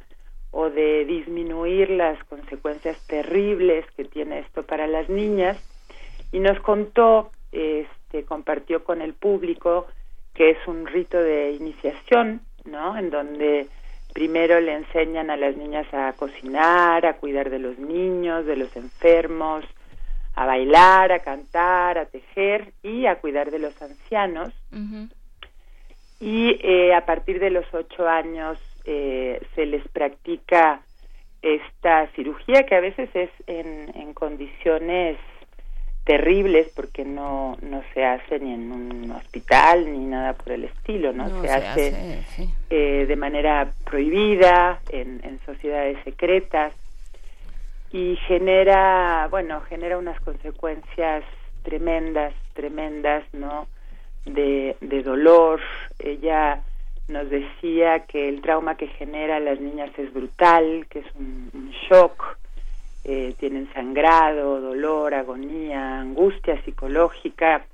o 0.52 0.70
de 0.70 1.06
disminuir 1.06 1.90
las 1.90 2.22
consecuencias 2.26 2.98
terribles 3.08 3.86
que 3.96 4.04
tiene 4.04 4.40
esto 4.40 4.64
para 4.64 4.88
las 4.88 5.10
niñas. 5.10 5.58
Y 6.34 6.40
nos 6.40 6.60
contó, 6.60 7.32
este, 7.54 8.24
compartió 8.26 8.84
con 8.84 9.02
el 9.02 9.14
público 9.14 9.88
que 10.34 10.52
es 10.52 10.68
un 10.68 10.86
rito 10.88 11.22
de 11.22 11.52
iniciación, 11.52 12.42
¿no? 12.66 12.98
En 12.98 13.10
donde 13.10 13.68
primero 14.14 14.60
le 14.60 14.74
enseñan 14.74 15.30
a 15.30 15.38
las 15.38 15.56
niñas 15.56 15.88
a 15.94 16.14
cocinar, 16.14 17.06
a 17.06 17.18
cuidar 17.18 17.50
de 17.50 17.60
los 17.60 17.78
niños, 17.80 18.46
de 18.46 18.58
los 18.58 18.76
enfermos, 18.76 19.66
a 20.36 20.46
bailar, 20.46 21.12
a 21.12 21.20
cantar, 21.20 21.98
a 21.98 22.06
tejer 22.06 22.74
y 22.84 23.06
a 23.06 23.20
cuidar 23.20 23.52
de 23.52 23.60
los 23.60 23.80
ancianos. 23.82 24.54
Y 26.20 26.60
eh, 26.62 26.94
a 26.94 27.06
partir 27.06 27.40
de 27.40 27.50
los 27.50 27.66
ocho 27.74 28.08
años 28.08 28.60
eh, 28.86 29.42
se 29.56 29.66
les 29.66 29.88
practica 29.90 30.82
esta 31.42 32.08
cirugía 32.16 32.64
que 32.64 32.76
a 32.76 32.80
veces 32.80 33.10
es 33.16 33.32
en, 33.48 33.92
en 33.96 34.14
condiciones 34.14 35.18
terribles 36.04 36.72
porque 36.76 37.06
no 37.06 37.58
no 37.62 37.84
se 37.94 38.04
hace 38.04 38.40
ni 38.40 38.54
en 38.54 38.72
un 38.72 39.12
hospital 39.12 39.92
ni 39.92 40.06
nada 40.06 40.34
por 40.34 40.52
el 40.54 40.64
estilo 40.64 41.14
no, 41.14 41.42
se, 41.42 41.50
hace, 41.50 42.24
eh, 42.72 43.06
de 43.08 43.16
manera 43.16 43.72
prohibida 43.86 44.82
en, 44.90 45.22
en 45.24 45.40
sociedades 45.46 45.98
secretas 46.04 46.74
y 47.92 48.16
genera 48.28 49.28
bueno 49.30 49.62
genera 49.62 49.98
unas 49.98 50.20
consecuencias 50.22 51.24
tremendas 51.64 52.34
tremendas 52.54 53.24
no 53.34 53.68
de, 54.26 54.76
de 54.82 55.04
dolor 55.04 55.60
ella 56.00 56.62
nos 57.08 57.30
decía 57.30 58.06
que 58.06 58.30
el 58.30 58.42
trauma 58.42 58.76
que 58.76 58.88
genera 58.88 59.38
a 59.38 59.40
las 59.40 59.60
niñas 59.60 59.92
es 59.98 60.14
brutal 60.14 60.86
que 60.90 61.00
es 61.00 61.06
un, 61.16 61.72
shock 61.90 62.38
eh, 63.04 63.34
tienen 63.40 63.68
sangrado, 63.74 64.62
dolor, 64.62 65.16
agonía, 65.16 66.02
angustia 66.02 66.62
psicológica. 66.64 67.66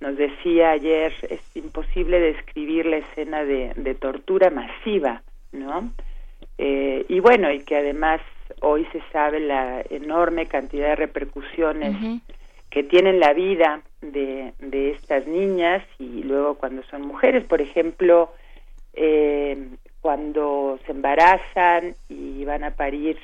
Nos 0.00 0.16
decía 0.16 0.72
ayer, 0.72 1.12
es 1.30 1.40
imposible 1.54 2.18
describir 2.18 2.86
la 2.86 2.96
escena 2.96 3.44
de, 3.44 3.72
de 3.76 3.94
tortura 3.94 4.50
masiva, 4.50 5.22
¿no? 5.52 5.92
Eh, 6.58 7.06
y 7.08 7.20
bueno, 7.20 7.52
y 7.52 7.60
que 7.60 7.76
además 7.76 8.20
hoy 8.62 8.86
se 8.92 9.02
sabe 9.12 9.40
la 9.40 9.82
enorme 9.90 10.46
cantidad 10.46 10.88
de 10.88 10.96
repercusiones 10.96 11.96
que 12.70 12.82
tienen 12.82 13.20
la 13.20 13.34
vida 13.34 13.82
de, 14.00 14.54
de 14.58 14.92
estas 14.92 15.26
niñas 15.26 15.84
y 15.98 16.22
luego 16.22 16.54
cuando 16.54 16.82
son 16.84 17.02
mujeres, 17.02 17.44
por 17.44 17.60
ejemplo, 17.60 18.32
eh, 18.94 19.68
cuando 20.00 20.78
se 20.86 20.92
embarazan 20.92 21.94
y 22.08 22.44
van 22.44 22.64
a 22.64 22.70
parir 22.70 23.18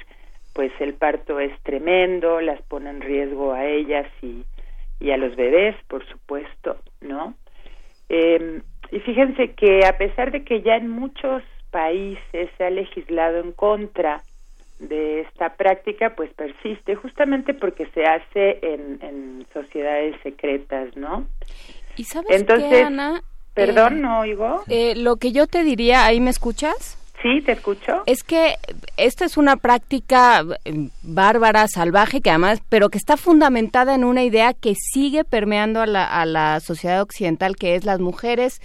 pues 0.52 0.72
el 0.80 0.94
parto 0.94 1.38
es 1.38 1.52
tremendo, 1.62 2.40
las 2.40 2.60
pone 2.62 2.90
en 2.90 3.00
riesgo 3.00 3.52
a 3.52 3.64
ellas 3.64 4.06
y, 4.22 4.44
y 4.98 5.12
a 5.12 5.16
los 5.16 5.36
bebés, 5.36 5.76
por 5.86 6.04
supuesto, 6.08 6.78
¿no? 7.00 7.34
Eh, 8.08 8.60
y 8.90 9.00
fíjense 9.00 9.52
que 9.52 9.86
a 9.86 9.96
pesar 9.96 10.32
de 10.32 10.42
que 10.42 10.62
ya 10.62 10.76
en 10.76 10.90
muchos 10.90 11.42
países 11.70 12.50
se 12.56 12.64
ha 12.64 12.70
legislado 12.70 13.38
en 13.38 13.52
contra 13.52 14.22
de 14.78 15.20
esta 15.20 15.56
práctica, 15.56 16.14
pues 16.14 16.32
persiste 16.34 16.94
justamente 16.94 17.54
porque 17.54 17.86
se 17.94 18.04
hace 18.04 18.58
en, 18.62 18.98
en 19.02 19.46
sociedades 19.52 20.16
secretas, 20.22 20.96
¿no? 20.96 21.26
¿Y 21.96 22.04
sabes 22.04 22.40
Entonces, 22.40 22.84
Ana? 22.84 23.22
Perdón, 23.54 23.98
eh, 23.98 24.00
no 24.00 24.20
oigo. 24.20 24.62
Eh, 24.68 24.94
lo 24.96 25.16
que 25.16 25.32
yo 25.32 25.46
te 25.46 25.64
diría, 25.64 26.06
¿ahí 26.06 26.20
me 26.20 26.30
escuchas? 26.30 26.96
Sí, 27.22 27.40
te 27.44 27.52
escucho. 27.52 28.04
Es 28.06 28.22
que 28.22 28.54
esta 28.96 29.24
es 29.24 29.36
una 29.36 29.56
práctica 29.56 30.44
eh, 30.64 30.88
bárbara, 31.02 31.66
salvaje, 31.66 32.20
que 32.20 32.30
además, 32.30 32.62
pero 32.68 32.90
que 32.90 32.98
está 32.98 33.16
fundamentada 33.16 33.96
en 33.96 34.04
una 34.04 34.22
idea 34.22 34.54
que 34.54 34.74
sigue 34.76 35.24
permeando 35.24 35.80
a 35.80 35.86
la, 35.86 36.04
a 36.04 36.24
la 36.24 36.60
sociedad 36.60 37.02
occidental, 37.02 37.56
que 37.56 37.74
es 37.74 37.84
las 37.84 37.98
mujeres 37.98 38.60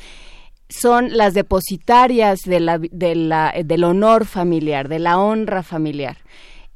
son 0.80 1.16
las 1.16 1.34
depositarias 1.34 2.42
de 2.46 2.60
la, 2.60 2.78
de 2.78 3.16
la, 3.16 3.54
del 3.64 3.84
honor 3.84 4.26
familiar, 4.26 4.90
de 4.90 5.00
la 5.00 5.18
honra 5.18 5.64
familiar. 5.64 6.18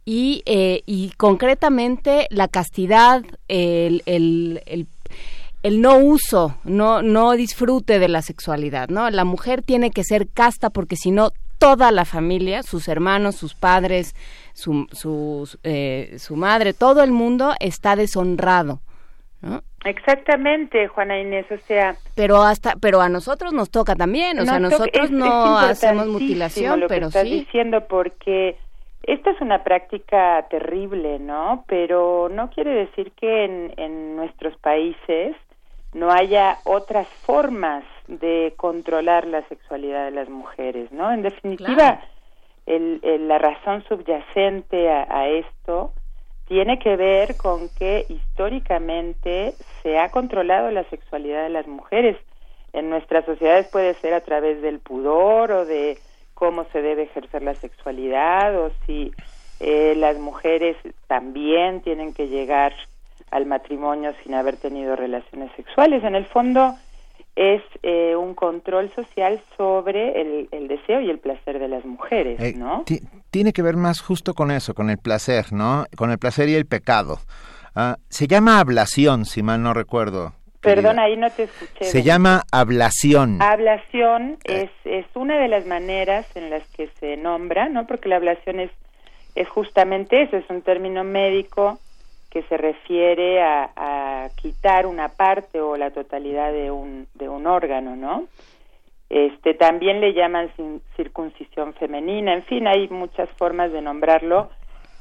Y, 0.05 0.41
eh, 0.45 0.83
y 0.85 1.09
concretamente 1.17 2.27
la 2.29 2.47
castidad, 2.47 3.23
el, 3.49 4.03
el, 4.05 4.61
el 4.65 4.87
el 5.63 5.81
no 5.81 5.97
uso, 5.97 6.55
no, 6.63 7.01
no 7.01 7.33
disfrute 7.33 7.99
de 7.99 8.07
la 8.07 8.21
sexualidad, 8.21 8.89
¿no? 8.89 9.09
La 9.09 9.25
mujer 9.25 9.63
tiene 9.63 9.91
que 9.91 10.03
ser 10.03 10.29
casta 10.29 10.69
porque 10.69 10.95
si 10.95 11.11
no 11.11 11.31
toda 11.57 11.91
la 11.91 12.05
familia, 12.05 12.63
sus 12.63 12.87
hermanos, 12.87 13.35
sus 13.35 13.53
padres, 13.53 14.15
su, 14.53 14.87
su, 14.91 15.49
eh, 15.63 16.15
su 16.19 16.35
madre, 16.35 16.73
todo 16.73 17.03
el 17.03 17.11
mundo 17.11 17.53
está 17.59 17.95
deshonrado. 17.95 18.79
¿No? 19.41 19.61
Exactamente, 19.85 20.87
Juana 20.87 21.19
Inés, 21.19 21.45
o 21.51 21.57
sea... 21.57 21.95
Pero 22.15 22.41
hasta, 22.41 22.75
pero 22.81 23.01
a 23.01 23.09
nosotros 23.09 23.53
nos 23.53 23.69
toca 23.69 23.95
también, 23.95 24.39
o 24.39 24.45
sea, 24.45 24.59
nosotros 24.59 25.11
no 25.11 25.57
hacemos 25.57 26.07
mutilación, 26.07 26.79
lo 26.81 26.87
pero 26.87 27.01
que 27.01 27.07
estás 27.07 27.23
sí. 27.23 27.45
diciendo 27.45 27.87
porque 27.87 28.57
esta 29.03 29.31
es 29.31 29.39
una 29.39 29.63
práctica 29.63 30.45
terrible, 30.49 31.19
¿no? 31.19 31.63
Pero 31.67 32.29
no 32.29 32.49
quiere 32.49 32.71
decir 32.71 33.11
que 33.11 33.45
en, 33.45 33.73
en 33.77 34.15
nuestros 34.15 34.57
países 34.57 35.35
no 35.93 36.11
haya 36.11 36.57
otras 36.65 37.07
formas 37.25 37.83
de 38.07 38.53
controlar 38.57 39.25
la 39.25 39.47
sexualidad 39.47 40.05
de 40.05 40.11
las 40.11 40.29
mujeres, 40.29 40.91
¿no? 40.91 41.11
En 41.11 41.21
definitiva, 41.21 42.01
el, 42.65 42.99
la 43.27 43.37
razón 43.37 43.83
subyacente 43.87 44.89
a, 44.89 45.27
esto 45.27 45.93
tiene 46.47 46.79
que 46.79 46.95
ver 46.95 47.35
con 47.35 47.69
que 47.69 48.05
históricamente 48.09 49.53
se 49.83 49.99
ha 49.99 50.09
controlado 50.09 50.71
la 50.71 50.83
sexualidad 50.85 51.43
de 51.43 51.49
las 51.49 51.67
mujeres. 51.67 52.17
En 52.73 52.89
nuestras 52.89 53.25
sociedades 53.25 53.67
puede 53.67 53.93
ser 53.95 54.13
a 54.13 54.21
través 54.21 54.61
del 54.61 54.79
pudor 54.79 55.51
o 55.51 55.65
de 55.65 55.97
cómo 56.33 56.65
se 56.71 56.81
debe 56.81 57.03
ejercer 57.03 57.41
la 57.41 57.55
sexualidad 57.55 58.57
o 58.59 58.71
si 58.85 59.11
eh, 59.59 59.95
las 59.97 60.19
mujeres 60.19 60.77
también 61.07 61.81
tienen 61.81 62.13
que 62.13 62.27
llegar 62.27 62.73
al 63.31 63.45
matrimonio 63.45 64.13
sin 64.23 64.35
haber 64.35 64.57
tenido 64.57 64.95
relaciones 64.95 65.51
sexuales. 65.55 66.03
En 66.03 66.15
el 66.15 66.25
fondo, 66.25 66.75
es 67.37 67.61
eh, 67.83 68.15
un 68.15 68.33
control 68.33 68.91
social 68.95 69.39
sobre 69.55 70.19
el, 70.19 70.67
deseo 70.67 70.99
y 71.01 71.09
el 71.09 71.19
placer 71.19 71.59
de 71.59 71.67
las 71.67 71.85
mujeres, 71.85 72.41
eh, 72.41 72.55
¿no? 72.57 72.83
Tiene 73.29 73.53
que 73.53 73.61
ver 73.61 73.75
más 73.75 74.01
justo 74.01 74.33
con 74.33 74.49
eso, 74.49 74.73
con 74.73 74.89
el 74.89 74.97
placer, 74.97 75.53
¿no? 75.53 75.85
Con 75.95 76.09
el 76.09 76.17
placer 76.17 76.49
y 76.49 76.55
el 76.55 76.65
pecado. 76.65 77.19
Ah, 77.75 77.97
se 78.09 78.27
llama 78.27 78.59
ablación, 78.59 79.25
si 79.25 79.43
mal 79.43 79.61
no 79.61 79.75
recuerdo. 79.75 80.33
Perdón, 80.61 80.97
ahí 80.97 81.15
no 81.15 81.29
te 81.29 81.43
escuché. 81.43 81.85
Se 81.85 82.01
llama 82.01 82.43
ablación. 82.51 83.39
Ablación 83.39 84.39
es, 84.43 84.71
es 84.83 85.05
una 85.13 85.37
de 85.37 85.47
las 85.47 85.67
maneras 85.67 86.25
en 86.35 86.49
las 86.49 86.67
que 86.69 86.89
se 86.99 87.17
nombra, 87.17 87.69
¿no? 87.69 87.85
Porque 87.85 88.09
la 88.09 88.15
ablación 88.15 88.59
es, 88.59 88.71
es 89.35 89.47
justamente 89.47 90.23
eso, 90.23 90.37
es 90.37 90.49
un 90.49 90.63
término 90.63 91.03
médico 91.03 91.79
que 92.29 92.43
se 92.43 92.57
refiere 92.57 93.41
a, 93.41 94.29
quitar 94.35 94.85
una 94.85 95.09
parte 95.09 95.61
o 95.61 95.77
la 95.77 95.91
totalidad 95.91 96.51
de 96.51 96.69
un, 96.69 97.07
de 97.15 97.29
un 97.29 97.47
órgano, 97.47 97.95
¿no? 97.95 98.25
Este, 99.09 99.53
también 99.53 100.01
le 100.01 100.13
llaman 100.13 100.51
circuncisión 100.95 101.73
femenina, 101.73 102.33
en 102.33 102.43
fin, 102.43 102.67
hay 102.67 102.89
muchas 102.89 103.29
formas 103.37 103.71
de 103.71 103.81
nombrarlo, 103.81 104.49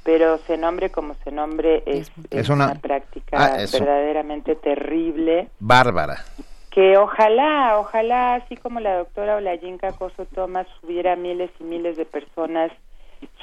pero 0.05 0.39
se 0.39 0.57
nombre 0.57 0.90
como 0.90 1.15
se 1.15 1.32
nombre 1.32 1.82
es, 1.85 2.12
es, 2.31 2.48
una, 2.48 2.74
práctica 2.77 3.36
ah, 3.36 3.57
verdaderamente 3.73 4.55
terrible. 4.55 5.48
Bárbara. 5.59 6.24
Que 6.70 6.97
ojalá, 6.97 7.78
ojalá, 7.78 8.36
así 8.36 8.57
como 8.57 8.78
la 8.78 8.98
doctora 8.98 9.36
Olayinka 9.36 9.93
Coso 9.93 10.27
Thomas, 10.27 10.69
hubiera 10.85 11.16
miles 11.16 11.51
y 11.59 11.65
miles 11.65 11.97
de 11.97 12.05
personas 12.05 12.70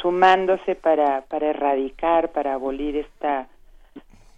sumándose 0.01 0.76
para, 0.76 1.22
para 1.22 1.49
erradicar, 1.49 2.31
para 2.31 2.53
abolir 2.53 2.95
esta 2.95 3.47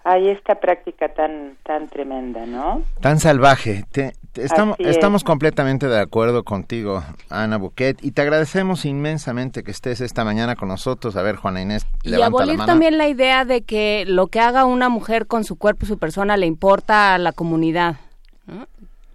hay 0.06 0.30
esta 0.30 0.56
práctica 0.56 1.10
tan 1.10 1.58
tan 1.64 1.90
tremenda, 1.90 2.46
¿no? 2.46 2.84
Tan 3.02 3.20
salvaje. 3.20 3.86
estamos, 4.36 4.78
estamos 4.80 5.24
completamente 5.24 5.88
de 5.88 6.00
acuerdo 6.00 6.44
contigo, 6.44 7.04
Ana 7.30 7.58
Buquet, 7.58 7.98
y 8.06 8.12
te 8.12 8.22
agradecemos 8.22 8.86
inmensamente 8.86 9.64
que 9.64 9.72
estés 9.72 10.02
esta 10.02 10.24
mañana 10.24 10.56
con 10.56 10.70
nosotros. 10.70 11.16
A 11.16 11.24
ver, 11.24 11.38
Juana 11.38 11.64
Inés, 11.64 11.88
y 12.04 12.14
abolir 12.22 12.60
también 12.60 13.00
la 13.00 13.08
idea 13.08 13.46
de 13.46 13.64
que 13.64 14.06
lo 14.06 14.28
que 14.28 14.40
haga 14.40 14.66
una 14.66 14.90
mujer 14.90 15.26
con 15.26 15.44
su 15.44 15.58
cuerpo 15.58 15.86
y 15.86 15.88
su 15.88 15.98
persona 15.98 16.38
le 16.38 16.46
importa 16.46 17.16
a 17.16 17.18
la 17.18 17.32
comunidad. 17.32 17.96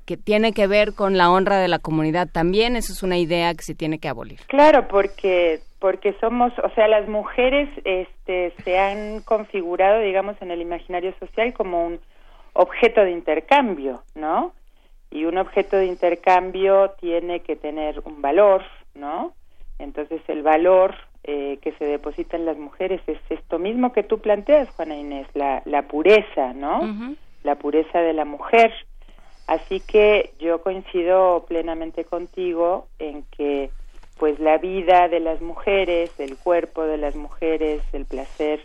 que 0.06 0.16
tiene 0.16 0.52
que 0.52 0.66
ver 0.66 0.92
con 0.94 1.16
la 1.16 1.30
honra 1.30 1.58
de 1.58 1.68
la 1.68 1.78
comunidad 1.78 2.28
también, 2.28 2.74
eso 2.74 2.92
es 2.92 3.04
una 3.04 3.16
idea 3.16 3.54
que 3.54 3.62
se 3.62 3.76
tiene 3.76 4.00
que 4.00 4.08
abolir. 4.08 4.40
Claro, 4.48 4.88
porque 4.88 5.62
porque 5.80 6.14
somos, 6.20 6.52
o 6.62 6.68
sea, 6.74 6.86
las 6.86 7.08
mujeres 7.08 7.68
este, 7.84 8.52
se 8.62 8.78
han 8.78 9.22
configurado, 9.22 10.00
digamos, 10.00 10.36
en 10.40 10.50
el 10.50 10.60
imaginario 10.60 11.14
social 11.18 11.54
como 11.54 11.86
un 11.86 12.00
objeto 12.52 13.02
de 13.02 13.10
intercambio, 13.10 14.02
¿no? 14.14 14.52
Y 15.10 15.24
un 15.24 15.38
objeto 15.38 15.76
de 15.76 15.86
intercambio 15.86 16.90
tiene 17.00 17.40
que 17.40 17.56
tener 17.56 18.00
un 18.04 18.20
valor, 18.20 18.62
¿no? 18.94 19.32
Entonces 19.78 20.20
el 20.28 20.42
valor 20.42 20.94
eh, 21.24 21.58
que 21.62 21.72
se 21.72 21.84
deposita 21.86 22.36
en 22.36 22.44
las 22.44 22.58
mujeres 22.58 23.00
es 23.06 23.18
esto 23.30 23.58
mismo 23.58 23.92
que 23.92 24.02
tú 24.02 24.20
planteas, 24.20 24.68
Juana 24.70 24.96
Inés, 24.96 25.26
la, 25.34 25.62
la 25.64 25.82
pureza, 25.82 26.52
¿no? 26.52 26.80
La 27.42 27.54
pureza 27.56 28.00
de 28.00 28.12
la 28.12 28.26
mujer. 28.26 28.72
Así 29.46 29.80
que 29.80 30.32
yo 30.38 30.62
coincido 30.62 31.46
plenamente 31.48 32.04
contigo 32.04 32.86
en 32.98 33.24
que 33.36 33.70
pues 34.20 34.38
la 34.38 34.58
vida 34.58 35.08
de 35.08 35.18
las 35.18 35.40
mujeres, 35.40 36.10
el 36.18 36.36
cuerpo 36.36 36.84
de 36.84 36.98
las 36.98 37.16
mujeres, 37.16 37.82
el 37.94 38.04
placer, 38.04 38.60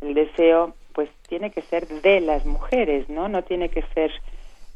el 0.00 0.12
deseo, 0.12 0.74
pues 0.92 1.08
tiene 1.28 1.52
que 1.52 1.62
ser 1.62 1.86
de 1.86 2.20
las 2.20 2.44
mujeres, 2.44 3.08
¿no? 3.08 3.28
No 3.28 3.42
tiene 3.42 3.68
que 3.68 3.84
ser 3.94 4.10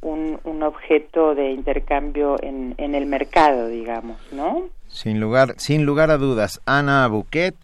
un, 0.00 0.38
un 0.44 0.62
objeto 0.62 1.34
de 1.34 1.50
intercambio 1.50 2.36
en, 2.40 2.76
el 2.78 3.06
mercado, 3.06 3.66
digamos, 3.66 4.20
¿no? 4.30 4.68
Sin 4.86 5.18
lugar, 5.18 5.54
sin 5.58 5.84
lugar 5.84 6.12
a 6.12 6.18
dudas, 6.18 6.60
Ana 6.66 7.08
Bouquet, 7.08 7.56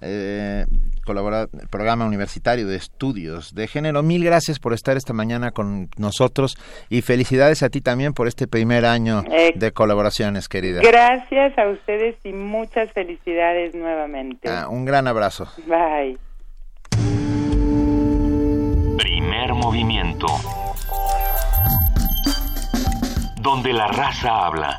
eh, 0.00 0.64
colabora 1.04 1.48
el 1.52 1.68
programa 1.68 2.04
universitario 2.04 2.66
de 2.66 2.76
estudios 2.76 3.54
de 3.54 3.66
género. 3.66 4.02
Mil 4.02 4.24
gracias 4.24 4.58
por 4.58 4.74
estar 4.74 4.96
esta 4.96 5.12
mañana 5.12 5.50
con 5.50 5.88
nosotros 5.96 6.56
y 6.88 7.02
felicidades 7.02 7.62
a 7.62 7.70
ti 7.70 7.80
también 7.80 8.12
por 8.12 8.28
este 8.28 8.46
primer 8.46 8.84
año 8.84 9.24
eh, 9.30 9.52
de 9.54 9.72
colaboraciones, 9.72 10.48
querida. 10.48 10.80
Gracias 10.82 11.56
a 11.58 11.68
ustedes 11.68 12.16
y 12.24 12.32
muchas 12.32 12.92
felicidades 12.92 13.74
nuevamente. 13.74 14.48
Ah, 14.48 14.68
un 14.68 14.84
gran 14.84 15.06
abrazo. 15.06 15.48
Bye. 15.66 16.18
Primer 18.98 19.54
movimiento. 19.54 20.26
Donde 23.40 23.72
la 23.72 23.86
raza 23.88 24.46
habla. 24.46 24.78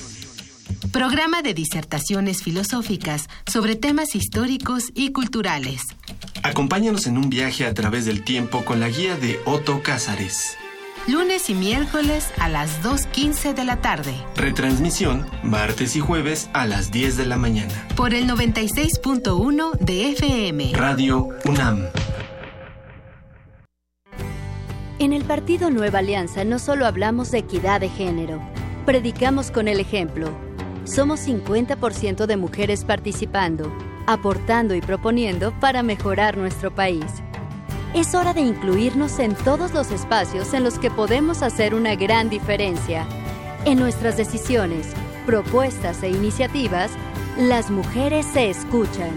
Programa 0.89 1.41
de 1.41 1.53
disertaciones 1.53 2.43
filosóficas 2.43 3.29
sobre 3.45 3.75
temas 3.75 4.15
históricos 4.15 4.91
y 4.93 5.11
culturales. 5.11 5.83
Acompáñanos 6.43 7.05
en 7.05 7.17
un 7.17 7.29
viaje 7.29 7.65
a 7.65 7.73
través 7.73 8.05
del 8.05 8.23
tiempo 8.23 8.65
con 8.65 8.79
la 8.79 8.89
guía 8.89 9.15
de 9.15 9.39
Otto 9.45 9.83
Cázares. 9.83 10.57
Lunes 11.07 11.49
y 11.49 11.53
miércoles 11.53 12.29
a 12.39 12.49
las 12.49 12.83
2.15 12.83 13.53
de 13.53 13.63
la 13.63 13.79
tarde. 13.79 14.13
Retransmisión 14.35 15.25
martes 15.43 15.95
y 15.95 15.99
jueves 15.99 16.49
a 16.53 16.65
las 16.65 16.91
10 16.91 17.15
de 17.15 17.25
la 17.25 17.37
mañana. 17.37 17.87
Por 17.95 18.13
el 18.13 18.27
96.1 18.27 19.77
de 19.79 20.09
FM. 20.09 20.73
Radio 20.73 21.29
UNAM. 21.45 21.85
En 24.99 25.13
el 25.13 25.23
Partido 25.23 25.69
Nueva 25.69 25.99
Alianza 25.99 26.43
no 26.43 26.59
solo 26.59 26.85
hablamos 26.85 27.31
de 27.31 27.39
equidad 27.39 27.79
de 27.79 27.89
género, 27.89 28.41
predicamos 28.85 29.49
con 29.49 29.67
el 29.67 29.79
ejemplo 29.79 30.50
somos 30.83 31.27
50% 31.27 32.25
de 32.25 32.37
mujeres 32.37 32.85
participando, 32.85 33.71
aportando 34.07 34.75
y 34.75 34.81
proponiendo 34.81 35.51
para 35.59 35.83
mejorar 35.83 36.37
nuestro 36.37 36.73
país. 36.73 37.05
Es 37.93 38.15
hora 38.15 38.33
de 38.33 38.41
incluirnos 38.41 39.19
en 39.19 39.35
todos 39.35 39.73
los 39.73 39.91
espacios 39.91 40.53
en 40.53 40.63
los 40.63 40.79
que 40.79 40.89
podemos 40.89 41.41
hacer 41.41 41.75
una 41.75 41.95
gran 41.95 42.29
diferencia. 42.29 43.05
En 43.65 43.79
nuestras 43.79 44.17
decisiones, 44.17 44.87
propuestas 45.25 46.01
e 46.03 46.09
iniciativas, 46.09 46.91
las 47.37 47.69
mujeres 47.69 48.25
se 48.25 48.49
escuchan. 48.49 49.11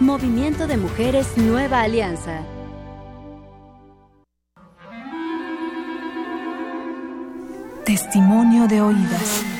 Movimiento 0.00 0.66
de 0.66 0.76
Mujeres 0.76 1.36
Nueva 1.36 1.82
Alianza. 1.82 2.42
Testimonio 7.84 8.66
de 8.68 8.80
oídas. 8.82 9.59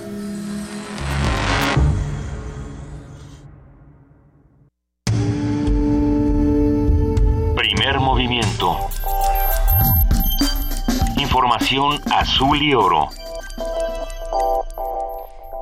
Información 11.71 12.13
azul 12.13 12.61
y 12.61 12.73
oro. 12.73 13.07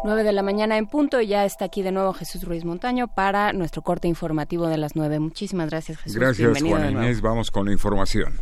9 0.03 0.23
de 0.23 0.31
la 0.31 0.41
mañana 0.41 0.77
en 0.77 0.88
punto. 0.88 1.22
Ya 1.22 1.45
está 1.45 1.65
aquí 1.65 1.84
de 1.84 1.91
nuevo 1.91 2.14
Jesús 2.14 2.44
Ruiz 2.44 2.65
Montaño 2.65 3.07
para 3.07 3.53
nuestro 3.53 3.84
corte 3.84 4.07
informativo 4.07 4.68
de 4.68 4.77
las 4.77 4.95
9. 4.95 5.19
Muchísimas 5.19 5.69
gracias, 5.69 5.99
Jesús. 5.99 6.18
Gracias, 6.18 6.64
Juan 6.64 6.91
Inés. 6.91 7.22
Vamos 7.22 7.52
con 7.52 7.68
la 7.68 7.73
información. 7.73 8.34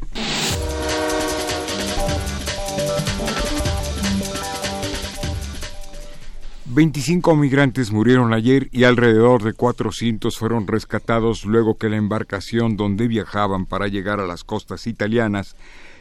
Veinticinco 6.64 7.36
migrantes 7.36 7.92
murieron 7.92 8.34
ayer 8.34 8.70
y 8.72 8.86
alrededor 8.86 9.44
de 9.44 9.52
400 9.52 10.38
fueron 10.38 10.68
rescatados 10.68 11.44
luego 11.44 11.78
que 11.78 11.90
la 11.90 11.98
embarcación 11.98 12.78
donde 12.78 13.08
viajaban 13.08 13.66
para 13.66 13.88
llegar 13.88 14.22
a 14.22 14.28
las 14.28 14.46
costas 14.46 14.88
italianas 14.88 15.58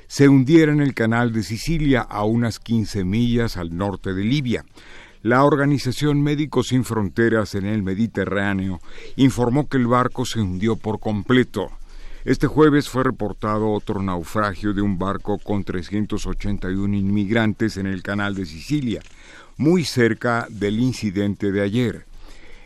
se 0.09 0.29
hundiera 0.29 0.73
en 0.73 0.81
el 0.81 0.95
canal 0.95 1.33
de 1.33 1.43
Sicilia 1.43 2.01
a 2.03 2.25
unas 2.25 2.59
15 2.59 3.05
millas 3.05 3.57
al 3.57 3.77
norte 3.77 4.15
de 4.15 4.25
Libia. 4.25 4.65
La 5.23 5.45
Organización 5.45 6.23
Médicos 6.23 6.69
Sin 6.69 6.85
Fronteras 6.85 7.55
en 7.55 7.67
el 7.67 7.83
Mediterráneo 7.83 8.81
informó 9.17 9.69
que 9.69 9.77
el 9.77 9.87
barco 9.87 10.25
se 10.25 10.41
hundió 10.41 10.77
por 10.77 11.01
completo. 11.01 11.71
Este 12.25 12.47
jueves 12.47 12.89
fue 12.89 13.05
reportado 13.05 13.71
otro 13.71 14.03
naufragio 14.03 14.73
de 14.73 14.83
un 14.83 14.99
barco 14.99 15.39
con 15.39 15.65
381 15.65 16.97
inmigrantes 16.97 17.77
en 17.77 17.87
el 17.87 18.03
canal 18.03 18.35
de 18.35 18.47
Sicilia, 18.47 19.01
muy 19.57 19.85
cerca 19.85 20.47
del 20.51 20.79
incidente 20.79 21.51
de 21.51 21.63
ayer. 21.63 22.05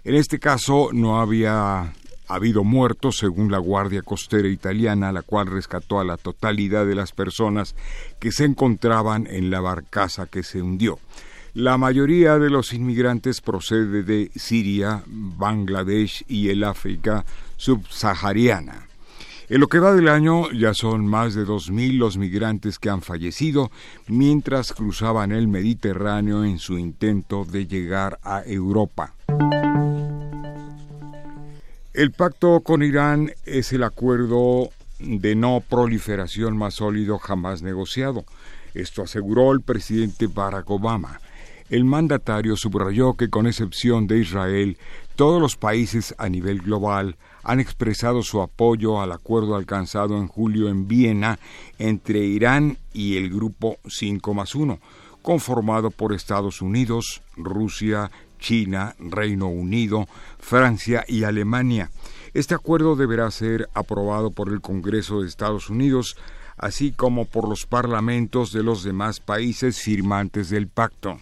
En 0.03 0.15
este 0.15 0.39
caso 0.39 0.91
no 0.93 1.21
había 1.21 1.93
ha 2.31 2.37
habido 2.37 2.63
muertos 2.63 3.19
según 3.19 3.51
la 3.51 3.59
Guardia 3.59 4.03
Costera 4.03 4.47
Italiana, 4.47 5.11
la 5.11 5.23
cual 5.23 5.49
rescató 5.49 5.99
a 5.99 6.05
la 6.05 6.17
totalidad 6.17 6.87
de 6.87 6.95
las 6.95 7.11
personas 7.11 7.75
que 8.21 8.31
se 8.31 8.45
encontraban 8.45 9.27
en 9.27 9.51
la 9.51 9.61
barcaza 9.61 10.27
que 10.27 10.45
se 10.45 10.63
hundió. 10.63 11.01
La 11.55 11.77
mayoría 11.77 12.39
de 12.39 12.49
los 12.49 12.73
inmigrantes 12.73 13.41
procede 13.41 14.05
de 14.05 14.31
Siria, 14.37 15.03
Bangladesh 15.07 16.25
y 16.29 16.51
el 16.51 16.63
África 16.63 17.25
subsahariana. 17.57 18.87
En 19.49 19.59
lo 19.59 19.67
que 19.67 19.81
va 19.81 19.93
del 19.93 20.09
año 20.09 20.49
ya 20.53 20.73
son 20.75 21.05
más 21.05 21.35
de 21.35 21.45
2.000 21.45 21.99
los 21.99 22.17
migrantes 22.17 22.79
que 22.79 22.91
han 22.91 23.03
fallecido 23.03 23.73
mientras 24.07 24.73
cruzaban 24.73 25.33
el 25.33 25.49
Mediterráneo 25.49 26.45
en 26.45 26.61
su 26.61 26.79
intento 26.79 27.45
de 27.45 27.67
llegar 27.67 28.21
a 28.23 28.45
Europa. 28.47 29.15
El 32.01 32.13
pacto 32.13 32.61
con 32.61 32.83
Irán 32.83 33.31
es 33.45 33.75
el 33.75 33.83
acuerdo 33.83 34.71
de 35.01 35.35
no 35.35 35.61
proliferación 35.69 36.57
más 36.57 36.77
sólido 36.77 37.19
jamás 37.19 37.61
negociado. 37.61 38.25
Esto 38.73 39.03
aseguró 39.03 39.53
el 39.53 39.61
presidente 39.61 40.27
Barack 40.27 40.71
Obama. 40.71 41.21
El 41.69 41.85
mandatario 41.85 42.57
subrayó 42.57 43.19
que 43.19 43.29
con 43.29 43.47
excepción 43.47 44.07
de 44.07 44.17
Israel, 44.21 44.79
todos 45.15 45.43
los 45.43 45.57
países 45.57 46.15
a 46.17 46.31
nivel 46.31 46.63
global 46.63 47.17
han 47.43 47.61
expresado 47.61 48.23
su 48.23 48.41
apoyo 48.41 49.03
al 49.03 49.13
acuerdo 49.13 49.55
alcanzado 49.55 50.17
en 50.17 50.27
julio 50.27 50.71
en 50.71 50.89
Viena 50.89 51.39
entre 51.79 52.21
Irán 52.21 52.79
y 52.95 53.19
el 53.19 53.29
Grupo 53.29 53.77
5 53.87 54.33
más 54.33 54.55
1, 54.55 54.79
conformado 55.21 55.91
por 55.91 56.15
Estados 56.15 56.63
Unidos, 56.63 57.21
Rusia, 57.37 58.11
China, 58.41 58.97
Reino 58.99 59.47
Unido, 59.49 60.09
Francia 60.41 61.05
y 61.07 61.23
Alemania. 61.23 61.91
Este 62.35 62.55
acuerdo 62.55 62.97
deberá 62.97 63.31
ser 63.31 63.69
aprobado 63.75 64.31
por 64.31 64.49
el 64.49 64.61
Congreso 64.61 65.21
de 65.21 65.29
Estados 65.29 65.71
Unidos, 65.71 66.17
así 66.57 66.93
como 66.93 67.27
por 67.27 67.49
los 67.49 67.67
parlamentos 67.67 68.53
de 68.53 68.63
los 68.63 68.83
demás 68.83 69.21
países 69.21 69.81
firmantes 69.81 70.51
del 70.51 70.67
pacto. 70.69 71.21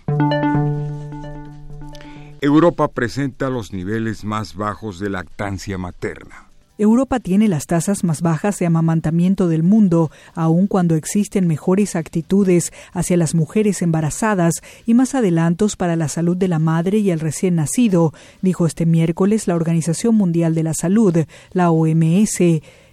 Europa 2.40 2.88
presenta 2.88 3.50
los 3.50 3.72
niveles 3.72 4.24
más 4.24 4.54
bajos 4.54 5.00
de 5.00 5.10
lactancia 5.10 5.76
materna. 5.76 6.47
Europa 6.78 7.18
tiene 7.18 7.48
las 7.48 7.66
tasas 7.66 8.04
más 8.04 8.22
bajas 8.22 8.60
de 8.60 8.66
amamantamiento 8.66 9.48
del 9.48 9.64
mundo, 9.64 10.12
aun 10.34 10.68
cuando 10.68 10.94
existen 10.94 11.48
mejores 11.48 11.96
actitudes 11.96 12.72
hacia 12.92 13.16
las 13.16 13.34
mujeres 13.34 13.82
embarazadas 13.82 14.62
y 14.86 14.94
más 14.94 15.16
adelantos 15.16 15.74
para 15.74 15.96
la 15.96 16.06
salud 16.06 16.36
de 16.36 16.46
la 16.46 16.60
madre 16.60 16.98
y 16.98 17.10
el 17.10 17.18
recién 17.18 17.56
nacido, 17.56 18.14
dijo 18.42 18.64
este 18.64 18.86
miércoles 18.86 19.48
la 19.48 19.56
Organización 19.56 20.14
Mundial 20.14 20.54
de 20.54 20.62
la 20.62 20.72
Salud, 20.72 21.16
la 21.52 21.72
OMS. 21.72 22.38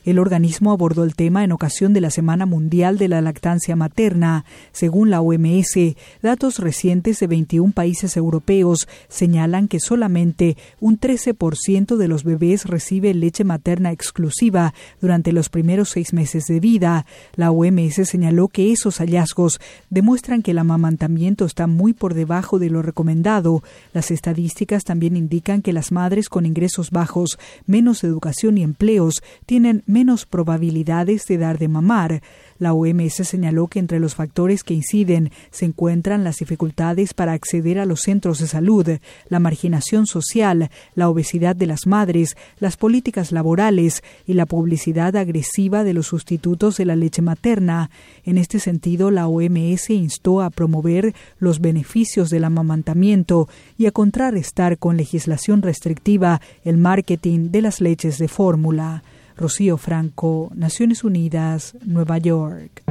El 0.05 0.19
organismo 0.19 0.71
abordó 0.71 1.03
el 1.03 1.15
tema 1.15 1.43
en 1.43 1.51
ocasión 1.51 1.91
de 1.93 1.99
la 1.99 2.11
Semana 2.11 2.45
Mundial 2.45 2.99
de 2.99 3.07
la 3.07 3.21
Lactancia 3.21 3.75
Materna. 3.75 4.45
Según 4.71 5.09
la 5.09 5.19
OMS, 5.19 5.95
datos 6.21 6.59
recientes 6.59 7.19
de 7.19 7.25
21 7.25 7.73
países 7.73 8.15
europeos 8.15 8.87
señalan 9.07 9.67
que 9.67 9.79
solamente 9.79 10.57
un 10.79 10.99
13% 10.99 11.97
de 11.97 12.07
los 12.07 12.23
bebés 12.23 12.65
recibe 12.65 13.15
leche 13.15 13.43
materna 13.43 13.91
exclusiva 13.91 14.75
durante 15.01 15.31
los 15.31 15.49
primeros 15.49 15.89
seis 15.89 16.13
meses 16.13 16.45
de 16.45 16.59
vida. 16.59 17.07
La 17.35 17.49
OMS 17.49 18.07
señaló 18.07 18.47
que 18.47 18.71
esos 18.71 18.99
hallazgos 18.99 19.59
demuestran 19.89 20.43
que 20.43 20.51
el 20.51 20.59
amamantamiento 20.59 21.45
está 21.45 21.65
muy 21.65 21.93
por 21.93 22.13
debajo 22.13 22.59
de 22.59 22.69
lo 22.69 22.83
recomendado. 22.83 23.63
Las 23.91 24.11
estadísticas 24.11 24.83
también 24.83 25.17
indican 25.17 25.63
que 25.63 25.73
las 25.73 25.91
madres 25.91 26.29
con 26.29 26.45
ingresos 26.45 26.91
bajos, 26.91 27.39
menos 27.65 28.03
educación 28.03 28.59
y 28.59 28.63
empleos 28.63 29.23
tienen 29.47 29.83
menos 29.95 30.25
probabilidades 30.25 31.25
de 31.25 31.37
dar 31.37 31.57
de 31.57 31.69
mamar. 31.69 32.21
La 32.59 32.73
OMS 32.73 33.13
señaló 33.13 33.67
que 33.67 33.79
entre 33.79 34.01
los 34.01 34.13
factores 34.13 34.61
que 34.61 34.73
inciden 34.73 35.31
se 35.51 35.63
encuentran 35.63 36.25
las 36.25 36.35
dificultades 36.35 37.13
para 37.13 37.31
acceder 37.31 37.79
a 37.79 37.85
los 37.85 38.01
centros 38.01 38.39
de 38.39 38.47
salud, 38.47 38.85
la 39.29 39.39
marginación 39.39 40.05
social, 40.05 40.69
la 40.95 41.07
obesidad 41.07 41.55
de 41.55 41.67
las 41.67 41.87
madres, 41.87 42.35
las 42.59 42.75
políticas 42.75 43.31
laborales 43.31 44.03
y 44.27 44.33
la 44.33 44.45
publicidad 44.45 45.15
agresiva 45.15 45.85
de 45.85 45.93
los 45.93 46.07
sustitutos 46.07 46.75
de 46.75 46.83
la 46.83 46.97
leche 46.97 47.21
materna. 47.21 47.89
En 48.25 48.37
este 48.37 48.59
sentido, 48.59 49.11
la 49.11 49.29
OMS 49.29 49.89
instó 49.91 50.41
a 50.41 50.49
promover 50.49 51.13
los 51.39 51.61
beneficios 51.61 52.29
del 52.29 52.43
amamantamiento 52.43 53.47
y 53.77 53.85
a 53.85 53.91
contrarrestar 53.91 54.77
con 54.77 54.97
legislación 54.97 55.61
restrictiva 55.61 56.41
el 56.65 56.75
marketing 56.75 57.51
de 57.51 57.61
las 57.61 57.79
leches 57.79 58.17
de 58.17 58.27
fórmula. 58.27 59.03
Rocío 59.37 59.77
Franco, 59.77 60.51
Naciones 60.55 61.03
Unidas, 61.03 61.75
Nueva 61.85 62.17
York. 62.17 62.83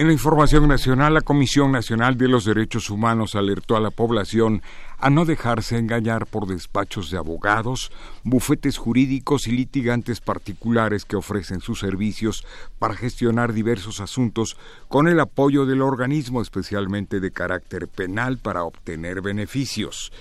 En 0.00 0.06
la 0.06 0.14
información 0.14 0.66
nacional, 0.66 1.12
la 1.12 1.20
Comisión 1.20 1.72
Nacional 1.72 2.16
de 2.16 2.26
los 2.26 2.46
Derechos 2.46 2.88
Humanos 2.88 3.34
alertó 3.34 3.76
a 3.76 3.80
la 3.80 3.90
población 3.90 4.62
a 4.98 5.10
no 5.10 5.26
dejarse 5.26 5.76
engañar 5.76 6.24
por 6.24 6.46
despachos 6.46 7.10
de 7.10 7.18
abogados, 7.18 7.92
bufetes 8.24 8.78
jurídicos 8.78 9.46
y 9.46 9.50
litigantes 9.50 10.22
particulares 10.22 11.04
que 11.04 11.16
ofrecen 11.16 11.60
sus 11.60 11.80
servicios 11.80 12.46
para 12.78 12.94
gestionar 12.94 13.52
diversos 13.52 14.00
asuntos 14.00 14.56
con 14.88 15.06
el 15.06 15.20
apoyo 15.20 15.66
del 15.66 15.82
organismo 15.82 16.40
especialmente 16.40 17.20
de 17.20 17.30
carácter 17.30 17.86
penal 17.86 18.38
para 18.38 18.64
obtener 18.64 19.20
beneficios. 19.20 20.12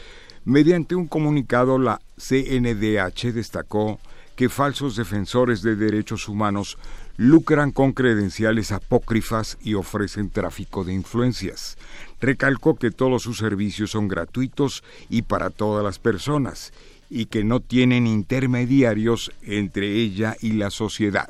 Mediante 0.44 0.96
un 0.96 1.08
comunicado, 1.08 1.78
la 1.78 2.02
CNDH 2.18 3.32
destacó 3.32 4.00
que 4.40 4.48
falsos 4.48 4.96
defensores 4.96 5.62
de 5.64 5.76
derechos 5.76 6.30
humanos 6.30 6.78
lucran 7.18 7.74
con 7.74 7.92
credenciales 7.92 8.72
apócrifas 8.72 9.58
y 9.62 9.74
ofrecen 9.74 10.30
tráfico 10.30 10.86
de 10.86 10.94
influencias. 10.94 11.78
Recalcó 12.22 12.78
que 12.78 12.90
todos 12.90 13.22
sus 13.22 13.38
servicios 13.38 13.92
son 13.92 14.08
gratuitos 14.08 14.82
y 15.10 15.24
para 15.24 15.50
todas 15.50 15.84
las 15.84 16.00
personas, 16.00 16.72
y 17.10 17.26
que 17.26 17.44
no 17.44 17.60
tienen 17.60 18.08
intermediarios 18.08 19.34
entre 19.42 19.92
ella 19.96 20.38
y 20.40 20.54
la 20.54 20.70
sociedad. 20.70 21.30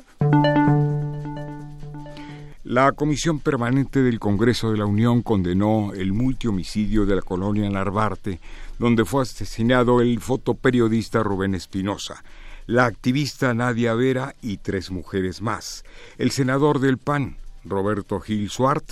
La 2.62 2.92
Comisión 2.92 3.40
Permanente 3.40 4.04
del 4.04 4.20
Congreso 4.20 4.70
de 4.70 4.78
la 4.78 4.86
Unión 4.86 5.22
condenó 5.22 5.94
el 5.94 6.12
multihomicidio 6.12 7.06
de 7.06 7.16
la 7.16 7.22
colonia 7.22 7.68
Narvarte, 7.68 8.38
donde 8.78 9.04
fue 9.04 9.22
asesinado 9.22 10.00
el 10.00 10.20
fotoperiodista 10.20 11.24
Rubén 11.24 11.56
Espinosa 11.56 12.22
la 12.70 12.84
activista 12.84 13.52
Nadia 13.52 13.94
Vera 13.94 14.36
y 14.40 14.58
tres 14.58 14.92
mujeres 14.92 15.42
más. 15.42 15.82
El 16.18 16.30
senador 16.30 16.78
del 16.78 16.98
PAN, 16.98 17.36
Roberto 17.64 18.20
Gil 18.20 18.48
Suart, 18.48 18.88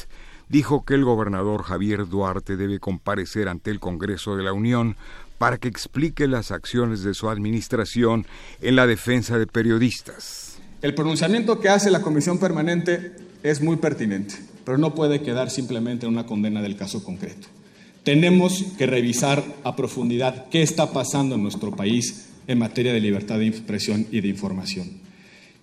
dijo 0.48 0.84
que 0.84 0.94
el 0.94 1.04
gobernador 1.04 1.62
Javier 1.62 2.08
Duarte 2.08 2.56
debe 2.56 2.80
comparecer 2.80 3.46
ante 3.46 3.70
el 3.70 3.78
Congreso 3.78 4.34
de 4.34 4.42
la 4.42 4.52
Unión 4.52 4.96
para 5.38 5.58
que 5.58 5.68
explique 5.68 6.26
las 6.26 6.50
acciones 6.50 7.04
de 7.04 7.14
su 7.14 7.30
administración 7.30 8.26
en 8.60 8.74
la 8.74 8.88
defensa 8.88 9.38
de 9.38 9.46
periodistas. 9.46 10.58
El 10.82 10.96
pronunciamiento 10.96 11.60
que 11.60 11.68
hace 11.68 11.92
la 11.92 12.02
Comisión 12.02 12.38
Permanente 12.38 13.12
es 13.44 13.60
muy 13.60 13.76
pertinente, 13.76 14.34
pero 14.64 14.76
no 14.76 14.96
puede 14.96 15.22
quedar 15.22 15.50
simplemente 15.50 16.04
en 16.04 16.14
una 16.14 16.26
condena 16.26 16.62
del 16.62 16.76
caso 16.76 17.04
concreto. 17.04 17.46
Tenemos 18.02 18.64
que 18.76 18.86
revisar 18.86 19.44
a 19.62 19.76
profundidad 19.76 20.48
qué 20.50 20.62
está 20.62 20.92
pasando 20.92 21.36
en 21.36 21.44
nuestro 21.44 21.76
país 21.76 22.24
en 22.48 22.58
materia 22.58 22.92
de 22.92 23.00
libertad 23.00 23.38
de 23.38 23.46
expresión 23.46 24.06
y 24.10 24.20
de 24.20 24.28
información. 24.28 24.88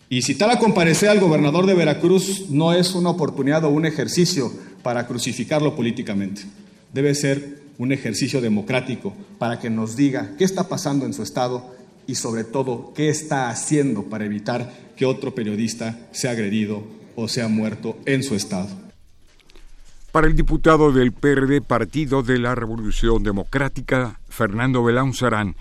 Y 0.08 0.22
citar 0.22 0.52
a 0.52 0.60
comparecer 0.60 1.10
al 1.10 1.20
gobernador 1.20 1.66
de 1.66 1.74
Veracruz 1.74 2.50
no 2.50 2.72
es 2.72 2.94
una 2.94 3.10
oportunidad 3.10 3.66
o 3.66 3.70
un 3.70 3.86
ejercicio 3.86 4.52
para 4.84 5.08
crucificarlo 5.08 5.76
políticamente. 5.76 6.44
Debe 6.94 7.16
ser 7.16 7.64
un 7.80 7.92
ejercicio 7.92 8.40
democrático 8.40 9.14
para 9.40 9.60
que 9.60 9.70
nos 9.70 9.96
diga 9.96 10.36
qué 10.38 10.44
está 10.44 10.70
pasando 10.70 11.06
en 11.06 11.14
su 11.14 11.24
estado 11.24 11.76
y 12.08 12.16
sobre 12.16 12.44
todo 12.44 12.94
qué 12.96 13.10
está 13.10 13.50
haciendo 13.50 14.04
para 14.04 14.26
evitar 14.26 14.72
que 14.96 15.06
otro 15.06 15.34
periodista 15.34 15.98
sea 16.12 16.32
agredido 16.32 16.84
o 17.16 17.28
sea 17.28 17.48
muerto 17.48 17.98
en 18.06 18.24
su 18.24 18.36
estado. 18.36 18.70
Para 20.12 20.28
el 20.28 20.36
diputado 20.36 20.94
del 20.94 21.12
PRD 21.12 21.62
Partido 21.62 22.24
de 22.24 22.40
la 22.40 22.56
Revolución 22.56 23.24
Democrática, 23.24 24.20
Fernando 24.30 24.84
Belaunzarán, 24.84 25.56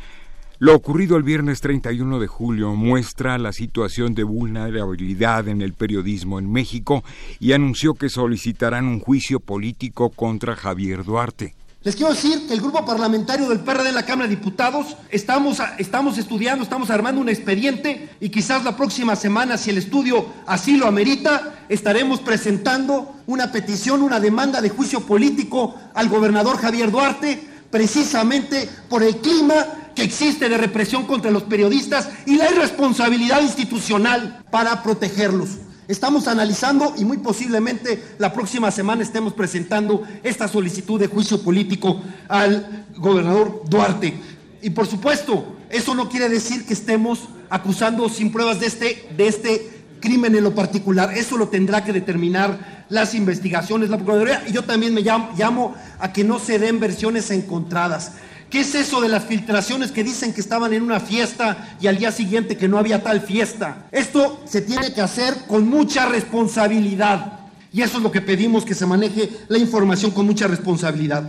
lo 0.58 0.74
ocurrido 0.74 1.16
el 1.16 1.24
viernes 1.24 1.60
31 1.60 2.20
de 2.20 2.26
julio 2.28 2.74
muestra 2.74 3.38
la 3.38 3.52
situación 3.52 4.14
de 4.14 4.22
vulnerabilidad 4.22 5.48
en 5.48 5.62
el 5.62 5.72
periodismo 5.72 6.38
en 6.38 6.50
México 6.50 7.02
y 7.40 7.52
anunció 7.52 7.94
que 7.94 8.08
solicitarán 8.08 8.86
un 8.86 9.00
juicio 9.00 9.40
político 9.40 10.10
contra 10.10 10.54
Javier 10.54 11.04
Duarte. 11.04 11.54
Les 11.82 11.96
quiero 11.96 12.14
decir 12.14 12.46
que 12.46 12.54
el 12.54 12.62
grupo 12.62 12.82
parlamentario 12.86 13.46
del 13.46 13.60
PRD 13.60 13.90
en 13.90 13.94
la 13.94 14.06
Cámara 14.06 14.26
de 14.26 14.36
Diputados 14.36 14.96
estamos, 15.10 15.58
estamos 15.76 16.16
estudiando, 16.16 16.62
estamos 16.62 16.88
armando 16.88 17.20
un 17.20 17.28
expediente 17.28 18.08
y 18.20 18.30
quizás 18.30 18.64
la 18.64 18.74
próxima 18.74 19.16
semana, 19.16 19.58
si 19.58 19.68
el 19.68 19.76
estudio 19.76 20.28
así 20.46 20.78
lo 20.78 20.86
amerita, 20.86 21.66
estaremos 21.68 22.20
presentando 22.20 23.16
una 23.26 23.52
petición, 23.52 24.00
una 24.00 24.18
demanda 24.18 24.62
de 24.62 24.70
juicio 24.70 25.00
político 25.00 25.74
al 25.92 26.08
gobernador 26.08 26.56
Javier 26.56 26.90
Duarte, 26.90 27.53
precisamente 27.74 28.68
por 28.88 29.02
el 29.02 29.16
clima 29.16 29.66
que 29.96 30.04
existe 30.04 30.48
de 30.48 30.56
represión 30.56 31.06
contra 31.06 31.32
los 31.32 31.42
periodistas 31.42 32.08
y 32.24 32.36
la 32.36 32.48
irresponsabilidad 32.48 33.42
institucional 33.42 34.44
para 34.52 34.80
protegerlos. 34.84 35.48
Estamos 35.88 36.28
analizando 36.28 36.94
y 36.96 37.04
muy 37.04 37.18
posiblemente 37.18 38.00
la 38.18 38.32
próxima 38.32 38.70
semana 38.70 39.02
estemos 39.02 39.32
presentando 39.32 40.04
esta 40.22 40.46
solicitud 40.46 41.00
de 41.00 41.08
juicio 41.08 41.42
político 41.42 42.00
al 42.28 42.86
gobernador 42.96 43.62
Duarte. 43.68 44.20
Y 44.62 44.70
por 44.70 44.86
supuesto, 44.86 45.56
eso 45.68 45.96
no 45.96 46.08
quiere 46.08 46.28
decir 46.28 46.66
que 46.66 46.74
estemos 46.74 47.28
acusando 47.50 48.08
sin 48.08 48.30
pruebas 48.30 48.60
de 48.60 48.66
este, 48.66 49.08
de 49.16 49.26
este 49.26 49.73
crimen 50.04 50.36
en 50.36 50.44
lo 50.44 50.54
particular. 50.54 51.16
Eso 51.16 51.38
lo 51.38 51.48
tendrá 51.48 51.82
que 51.82 51.94
determinar 51.94 52.84
las 52.90 53.14
investigaciones, 53.14 53.88
la 53.88 53.96
Procuraduría. 53.96 54.44
Y 54.46 54.52
yo 54.52 54.62
también 54.62 54.92
me 54.92 55.00
llamo, 55.00 55.30
llamo 55.36 55.74
a 55.98 56.12
que 56.12 56.22
no 56.22 56.38
se 56.38 56.58
den 56.58 56.78
versiones 56.78 57.30
encontradas. 57.30 58.12
¿Qué 58.50 58.60
es 58.60 58.74
eso 58.74 59.00
de 59.00 59.08
las 59.08 59.24
filtraciones 59.24 59.90
que 59.90 60.04
dicen 60.04 60.34
que 60.34 60.42
estaban 60.42 60.74
en 60.74 60.82
una 60.82 61.00
fiesta 61.00 61.76
y 61.80 61.86
al 61.86 61.96
día 61.96 62.12
siguiente 62.12 62.58
que 62.58 62.68
no 62.68 62.78
había 62.78 63.02
tal 63.02 63.22
fiesta? 63.22 63.86
Esto 63.90 64.42
se 64.44 64.60
tiene 64.60 64.92
que 64.92 65.00
hacer 65.00 65.34
con 65.48 65.66
mucha 65.66 66.06
responsabilidad. 66.06 67.40
Y 67.72 67.80
eso 67.80 67.96
es 67.96 68.02
lo 68.02 68.12
que 68.12 68.20
pedimos, 68.20 68.64
que 68.64 68.74
se 68.74 68.86
maneje 68.86 69.30
la 69.48 69.58
información 69.58 70.10
con 70.10 70.26
mucha 70.26 70.46
responsabilidad. 70.46 71.28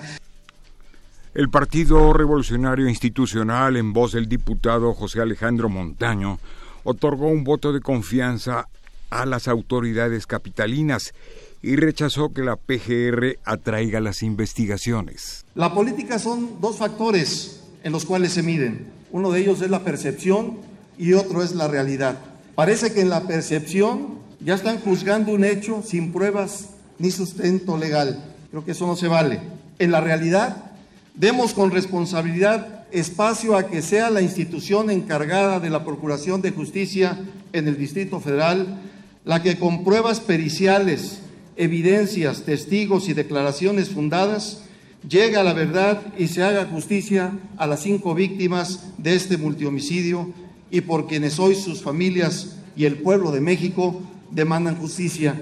El 1.34 1.50
Partido 1.50 2.14
Revolucionario 2.14 2.88
Institucional, 2.88 3.78
en 3.78 3.94
voz 3.94 4.12
del 4.12 4.30
diputado 4.30 4.94
José 4.94 5.22
Alejandro 5.22 5.68
Montaño, 5.70 6.40
otorgó 6.86 7.28
un 7.28 7.44
voto 7.44 7.74
de 7.74 7.82
confianza 7.82 8.70
a 9.10 9.26
las 9.26 9.49
autoridades 9.49 10.26
capitalinas 10.26 11.14
y 11.62 11.76
rechazó 11.76 12.32
que 12.32 12.44
la 12.44 12.56
PGR 12.56 13.40
atraiga 13.44 13.99
las 13.99 14.24
investigaciones. 14.24 15.45
La 15.56 15.74
política 15.74 16.20
son 16.20 16.62
dos 16.62 16.78
factores 16.78 17.62
en 17.84 17.91
los 17.91 18.06
cuales 18.06 18.34
se 18.34 18.44
miden. 18.44 18.88
Uno 19.12 19.32
de 19.32 19.41
ellos 19.41 19.62
es 19.62 19.70
la 19.70 19.84
percepción 19.84 20.60
y 20.98 21.14
otro 21.14 21.44
es 21.44 21.56
la 21.56 21.68
realidad. 21.68 22.20
Parece 22.56 22.94
que 22.94 23.02
en 23.02 23.10
la 23.10 23.28
percepción 23.28 24.20
ya 24.40 24.53
están 24.53 24.80
juzgando 24.80 25.34
un 25.34 25.44
hecho 25.44 25.82
sin 25.84 26.12
pruebas 26.12 26.70
ni 26.99 27.12
sustento 27.12 27.78
legal. 27.78 28.24
Creo 28.52 28.64
que 28.64 28.72
eso 28.72 28.86
no 28.86 28.95
se 28.95 29.07
vale. 29.07 29.40
En 29.80 29.91
la 29.91 30.02
realidad, 30.02 30.72
demos 31.16 31.53
con 31.53 31.72
responsabilidad 31.72 32.75
espacio 33.00 33.56
a 33.56 33.68
que 33.68 33.82
sea 33.82 34.10
la 34.10 34.22
institución 34.22 34.90
encargada 34.90 35.60
de 35.60 35.70
la 35.70 35.84
Procuración 35.84 36.42
de 36.42 36.52
Justicia 36.52 37.20
en 37.54 37.68
el 37.68 37.78
Distrito 37.78 38.20
Federal 38.20 38.80
la 39.26 39.42
que 39.42 39.58
con 39.58 39.84
pruebas 39.84 40.20
periciales, 40.20 41.20
evidencias, 41.58 42.44
testigos 42.44 43.10
y 43.10 43.14
declaraciones 43.14 43.90
fundadas 43.90 44.62
llegue 45.08 45.36
a 45.36 45.44
la 45.44 45.54
verdad 45.54 46.02
y 46.18 46.28
se 46.28 46.44
haga 46.44 46.66
justicia 46.66 47.34
a 47.58 47.68
las 47.68 47.82
cinco 47.82 48.14
víctimas 48.14 48.94
de 48.98 49.16
este 49.16 49.38
multihomicidio 49.38 50.32
y 50.72 50.82
por 50.82 51.08
quienes 51.08 51.40
hoy 51.40 51.56
sus 51.56 51.82
familias 51.82 52.58
y 52.76 52.86
el 52.86 52.98
pueblo 52.98 53.32
de 53.32 53.42
México 53.42 54.02
demandan 54.32 54.78
justicia. 54.78 55.36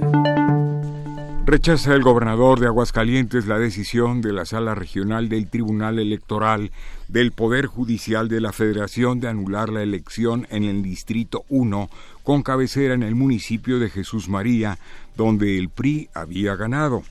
Rechaza 1.45 1.94
el 1.94 2.03
gobernador 2.03 2.61
de 2.61 2.68
Aguascalientes 2.68 3.48
la 3.48 3.60
decisión 3.60 4.22
de 4.22 4.32
la 4.32 4.45
Sala 4.45 4.76
Regional 4.76 5.28
del 5.28 5.49
Tribunal 5.49 5.99
Electoral 5.99 6.72
del 7.10 7.34
Poder 7.34 7.65
Judicial 7.65 8.30
de 8.30 8.40
la 8.40 8.53
Federación 8.53 9.20
de 9.20 9.28
anular 9.28 9.68
la 9.68 9.84
elección 9.84 10.48
en 10.52 10.64
el 10.64 10.82
Distrito 10.82 11.44
1 11.49 11.90
con 12.24 12.44
cabecera 12.44 12.94
en 12.94 13.03
el 13.03 13.15
municipio 13.15 13.80
de 13.80 13.90
Jesús 13.90 14.30
María, 14.30 14.78
donde 15.18 15.57
el 15.60 15.68
PRI 15.68 16.10
había 16.14 16.56
ganado. 16.56 17.03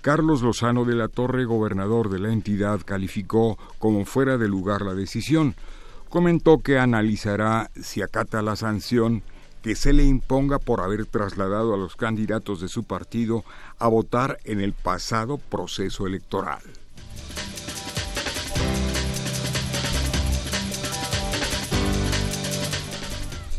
Carlos 0.00 0.42
Lozano 0.42 0.84
de 0.84 0.96
la 0.96 1.06
Torre, 1.06 1.44
gobernador 1.44 2.10
de 2.10 2.18
la 2.18 2.32
entidad, 2.32 2.80
calificó 2.84 3.56
como 3.78 4.04
fuera 4.04 4.36
de 4.36 4.48
lugar 4.48 4.82
la 4.82 4.94
decisión. 4.94 5.54
Comentó 6.08 6.58
que 6.58 6.80
analizará 6.80 7.70
si 7.80 8.02
acata 8.02 8.42
la 8.42 8.56
sanción 8.56 9.22
que 9.66 9.74
se 9.74 9.92
le 9.92 10.04
imponga 10.04 10.60
por 10.60 10.80
haber 10.80 11.06
trasladado 11.06 11.74
a 11.74 11.76
los 11.76 11.96
candidatos 11.96 12.60
de 12.60 12.68
su 12.68 12.84
partido 12.84 13.44
a 13.80 13.88
votar 13.88 14.38
en 14.44 14.60
el 14.60 14.72
pasado 14.72 15.38
proceso 15.38 16.06
electoral. 16.06 16.60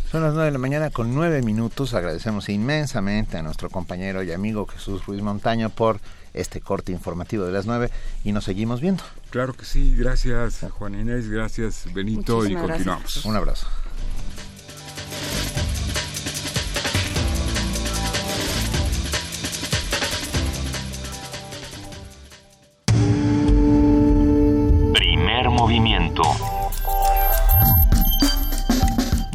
Son 0.09 0.23
las 0.23 0.34
nueve 0.34 0.45
de 0.45 0.51
la 0.51 0.59
mañana 0.59 0.91
con 0.91 1.13
nueve 1.13 1.41
minutos. 1.41 1.93
Agradecemos 1.93 2.47
inmensamente 2.47 3.35
a 3.35 3.41
nuestro 3.41 3.69
compañero 3.69 4.23
y 4.23 4.31
amigo 4.31 4.65
Jesús 4.65 5.05
Ruiz 5.05 5.21
Montaño 5.21 5.69
por 5.69 5.99
este 6.34 6.61
corte 6.61 6.93
informativo 6.93 7.43
de 7.43 7.51
las 7.51 7.65
nueve 7.65 7.91
y 8.23 8.31
nos 8.31 8.45
seguimos 8.45 8.79
viendo. 8.79 9.03
Claro 9.29 9.51
que 9.51 9.65
sí, 9.65 9.93
gracias 9.97 10.61
Juan 10.71 10.97
Inés, 10.97 11.27
gracias 11.27 11.93
Benito 11.93 12.45
y 12.45 12.55
continuamos. 12.55 13.25
Un 13.25 13.35
abrazo. 13.35 13.67
Movimiento. 25.45 26.23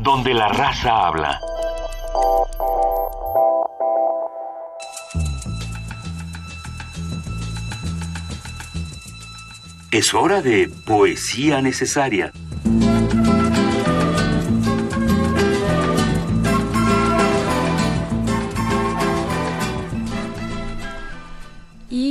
Donde 0.03 0.35
la 0.35 0.49
raza 0.49 1.07
habla. 1.07 1.41
Es 9.93 10.13
hora 10.13 10.43
de 10.43 10.69
poesía 10.85 11.63
necesaria. 11.63 12.33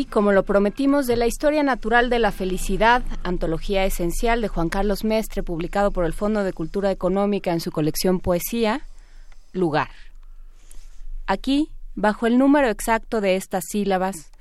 Como 0.05 0.31
lo 0.31 0.43
prometimos, 0.43 1.07
de 1.07 1.15
la 1.15 1.27
historia 1.27 1.63
natural 1.63 2.09
de 2.09 2.19
la 2.19 2.31
felicidad, 2.31 3.03
antología 3.23 3.85
esencial 3.85 4.41
de 4.41 4.47
Juan 4.47 4.69
Carlos 4.69 5.03
Mestre, 5.03 5.43
publicado 5.43 5.91
por 5.91 6.05
el 6.05 6.13
Fondo 6.13 6.43
de 6.43 6.53
Cultura 6.53 6.91
Económica 6.91 7.51
en 7.51 7.59
su 7.59 7.71
colección 7.71 8.19
Poesía, 8.19 8.81
lugar. 9.53 9.89
Aquí, 11.27 11.69
bajo 11.95 12.27
el 12.27 12.37
número 12.37 12.69
exacto 12.69 13.21
de 13.21 13.35
estas 13.35 13.63
sílabas, 13.69 14.31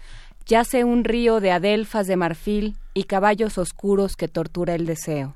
yace 0.47 0.85
un 0.85 1.05
río 1.05 1.41
de 1.41 1.53
adelfas 1.53 2.07
de 2.07 2.17
marfil 2.17 2.77
y 2.95 3.05
caballos 3.05 3.59
oscuros 3.59 4.17
que 4.17 4.29
tortura 4.29 4.75
el 4.75 4.87
deseo. 4.87 5.35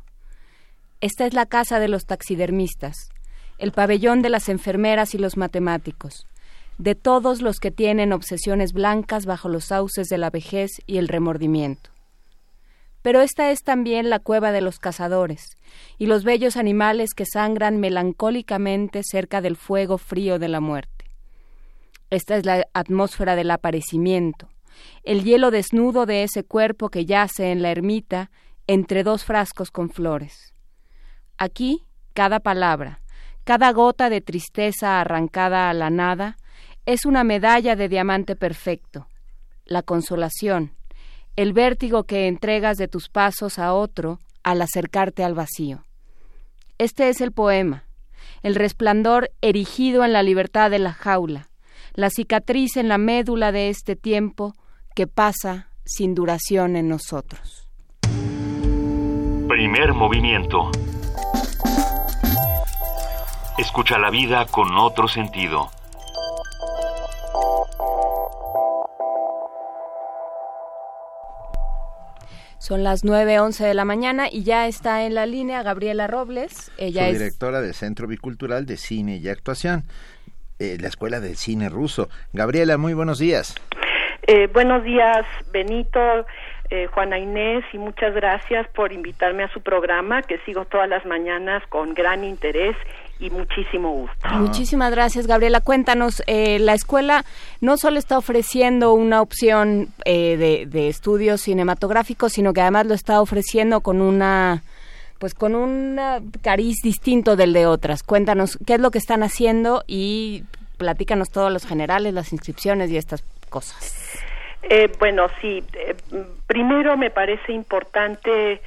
Esta 1.01 1.27
es 1.27 1.35
la 1.35 1.47
casa 1.47 1.79
de 1.79 1.89
los 1.89 2.07
taxidermistas, 2.07 3.11
el 3.59 3.73
pabellón 3.73 4.23
de 4.23 4.31
las 4.31 4.49
enfermeras 4.49 5.15
y 5.15 5.19
los 5.19 5.37
matemáticos, 5.37 6.27
de 6.79 6.95
todos 6.95 7.41
los 7.41 7.59
que 7.59 7.71
tienen 7.71 8.13
obsesiones 8.13 8.73
blancas 8.73 9.27
bajo 9.27 9.49
los 9.49 9.67
sauces 9.67 10.09
de 10.09 10.19
la 10.19 10.31
vejez 10.31 10.71
y 10.87 10.99
el 10.99 11.09
remordimiento. 11.09 11.91
Pero 13.03 13.21
esta 13.21 13.51
es 13.51 13.63
también 13.63 14.09
la 14.09 14.19
cueva 14.19 14.51
de 14.51 14.63
los 14.63 14.79
cazadores, 14.79 15.59
y 15.99 16.07
los 16.07 16.25
bellos 16.25 16.57
animales 16.57 17.13
que 17.15 17.27
sangran 17.27 17.79
melancólicamente 17.79 19.03
cerca 19.05 19.41
del 19.41 19.57
fuego 19.57 19.99
frío 19.99 20.39
de 20.39 20.49
la 20.49 20.61
muerte. 20.61 21.05
Esta 22.11 22.37
es 22.37 22.47
la 22.47 22.67
atmósfera 22.73 23.37
del 23.37 23.51
aparecimiento, 23.51 24.49
el 25.03 25.23
hielo 25.23 25.51
desnudo 25.51 26.07
de 26.07 26.23
ese 26.23 26.45
cuerpo 26.45 26.89
que 26.89 27.05
yace 27.05 27.53
en 27.53 27.61
la 27.61 27.71
ermita 27.71 28.31
entre 28.67 29.03
dos 29.03 29.25
frascos 29.25 29.71
con 29.71 29.91
flores. 29.91 30.55
Aquí, 31.37 31.85
cada 32.15 32.41
palabra, 32.41 33.03
cada 33.45 33.73
gota 33.73 34.09
de 34.09 34.21
tristeza 34.21 35.01
arrancada 35.01 35.69
a 35.69 35.75
la 35.75 35.91
nada, 35.91 36.37
es 36.87 37.07
una 37.07 37.25
medalla 37.25 37.77
de 37.77 37.89
diamante 37.89 38.37
perfecto, 38.37 39.07
la 39.65 39.83
consolación, 39.83 40.73
el 41.37 41.53
vértigo 41.53 42.05
que 42.05 42.29
entregas 42.29 42.77
de 42.77 42.89
tus 42.89 43.09
pasos 43.09 43.59
a 43.59 43.73
otro 43.73 44.21
al 44.43 44.61
acercarte 44.61 45.25
al 45.25 45.35
vacío. 45.35 45.85
Este 46.79 47.09
es 47.09 47.21
el 47.21 47.33
poema, 47.33 47.85
el 48.43 48.55
resplandor 48.55 49.31
erigido 49.41 50.05
en 50.05 50.13
la 50.13 50.23
libertad 50.23 50.71
de 50.71 50.79
la 50.79 50.93
jaula, 50.93 51.49
la 51.95 52.11
cicatriz 52.11 52.77
en 52.77 52.89
la 52.89 52.99
médula 52.99 53.53
de 53.53 53.71
este 53.71 53.97
tiempo 53.97 54.55
que 54.95 55.07
pasa 55.07 55.69
sin 55.85 56.15
duración 56.15 56.77
en 56.77 56.89
nosotros. 56.89 57.69
Primer 59.49 59.95
movimiento. 59.95 60.71
Escucha 63.57 63.99
la 63.99 64.11
vida 64.11 64.47
con 64.47 64.77
otro 64.77 65.07
sentido. 65.07 65.71
Son 72.65 72.83
las 72.83 73.05
9.11 73.05 73.63
de 73.63 73.75
la 73.75 73.85
mañana 73.85 74.27
y 74.33 74.43
ya 74.43 74.67
está 74.67 75.05
en 75.05 75.15
la 75.15 75.27
línea 75.27 75.63
Gabriela 75.63 76.07
Robles. 76.07 76.73
Ella 76.79 77.09
es 77.09 77.19
directora 77.19 77.61
del 77.61 77.75
Centro 77.75 78.07
Bicultural 78.07 78.65
de 78.65 78.79
Cine 78.79 79.17
y 79.17 79.29
Actuación, 79.29 79.83
eh, 80.59 80.79
la 80.81 80.89
Escuela 80.89 81.21
del 81.21 81.37
Cine 81.37 81.69
Ruso. 81.69 82.09
Gabriela, 82.33 82.79
muy 82.79 82.95
buenos 82.95 83.19
días. 83.19 83.55
Eh, 84.27 84.47
buenos 84.47 84.83
días, 84.83 85.27
Benito, 85.53 86.01
eh, 86.71 86.87
Juana 86.87 87.19
Inés, 87.19 87.67
y 87.75 87.77
muchas 87.77 88.15
gracias 88.15 88.67
por 88.69 88.95
invitarme 88.95 89.43
a 89.43 89.53
su 89.53 89.61
programa, 89.61 90.23
que 90.23 90.39
sigo 90.47 90.65
todas 90.65 90.89
las 90.89 91.05
mañanas 91.05 91.63
con 91.69 91.93
gran 91.93 92.25
interés 92.25 92.75
y 93.19 93.31
muchísimo 93.31 93.91
gusto. 93.91 94.17
Ah. 94.23 94.39
Muchísimas 94.39 94.91
gracias, 94.91 95.27
Gabriela. 95.27 95.61
Cuéntanos, 95.61 96.23
eh, 96.27 96.59
la 96.59 96.75
escuela 96.75 97.25
no 97.61 97.77
solo 97.77 97.99
está 97.99 98.19
ofreciendo 98.19 98.93
una 98.93 99.21
opción 99.21 99.89
eh, 100.05 100.67
de, 100.69 100.89
estudios 100.89 101.43
cinematográficos, 101.43 102.33
sino 102.33 102.53
que 102.53 102.61
además 102.61 102.87
lo 102.87 102.95
está 102.95 103.21
ofreciendo 103.21 103.81
con 103.81 104.01
una 104.01 104.63
pues 105.19 105.33
con 105.33 105.55
un 105.55 105.99
cariz 106.43 106.83
distinto 106.83 107.37
del 107.37 107.53
de 107.53 107.67
otras. 107.67 108.03
Cuéntanos 108.03 108.59
qué 108.67 108.75
es 108.75 108.81
lo 108.81 108.91
que 108.91 108.99
están 108.99 109.23
haciendo 109.23 109.83
y 109.87 110.45
platícanos 110.77 111.31
todos 111.31 111.51
los 111.51 111.65
generales, 111.65 112.13
las 112.13 112.33
inscripciones 112.33 112.91
y 112.91 112.99
estas 112.99 113.25
cosas. 113.49 114.21
Eh, 114.65 114.91
bueno, 114.99 115.29
sí. 115.41 115.63
primero 116.47 116.97
me 116.99 117.11
parece 117.11 117.53
importante 117.53 118.61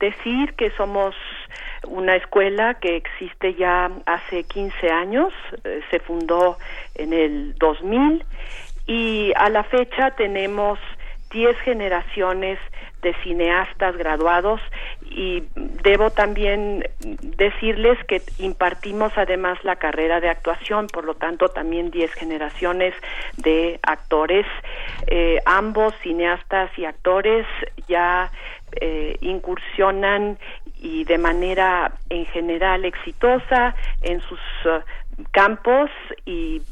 decir 0.00 0.54
que 0.54 0.70
somos 0.70 1.14
una 1.86 2.16
escuela 2.16 2.74
que 2.74 2.96
existe 2.96 3.54
ya 3.54 3.90
hace 4.06 4.44
15 4.44 4.90
años, 4.90 5.32
eh, 5.64 5.80
se 5.90 6.00
fundó 6.00 6.58
en 6.94 7.12
el 7.12 7.54
2000 7.58 8.24
y 8.86 9.32
a 9.36 9.48
la 9.50 9.64
fecha 9.64 10.12
tenemos 10.12 10.78
10 11.30 11.58
generaciones 11.58 12.58
de 13.02 13.14
cineastas 13.22 13.96
graduados 13.96 14.60
y 15.02 15.44
debo 15.54 16.10
también 16.10 16.84
decirles 17.00 17.96
que 18.06 18.22
impartimos 18.38 19.12
además 19.16 19.62
la 19.62 19.76
carrera 19.76 20.20
de 20.20 20.28
actuación, 20.28 20.88
por 20.88 21.04
lo 21.04 21.14
tanto 21.14 21.48
también 21.48 21.90
10 21.90 22.12
generaciones 22.14 22.94
de 23.36 23.78
actores, 23.82 24.46
eh, 25.06 25.40
ambos 25.46 25.94
cineastas 26.02 26.70
y 26.76 26.84
actores 26.84 27.46
ya 27.86 28.32
eh, 28.80 29.16
incursionan 29.20 30.38
y 30.80 31.04
de 31.04 31.18
manera 31.18 31.92
en 32.10 32.26
general 32.26 32.84
exitosa 32.84 33.74
en 34.02 34.20
sus 34.22 34.40
uh, 34.64 34.80
campos 35.32 35.90
y 36.24 36.62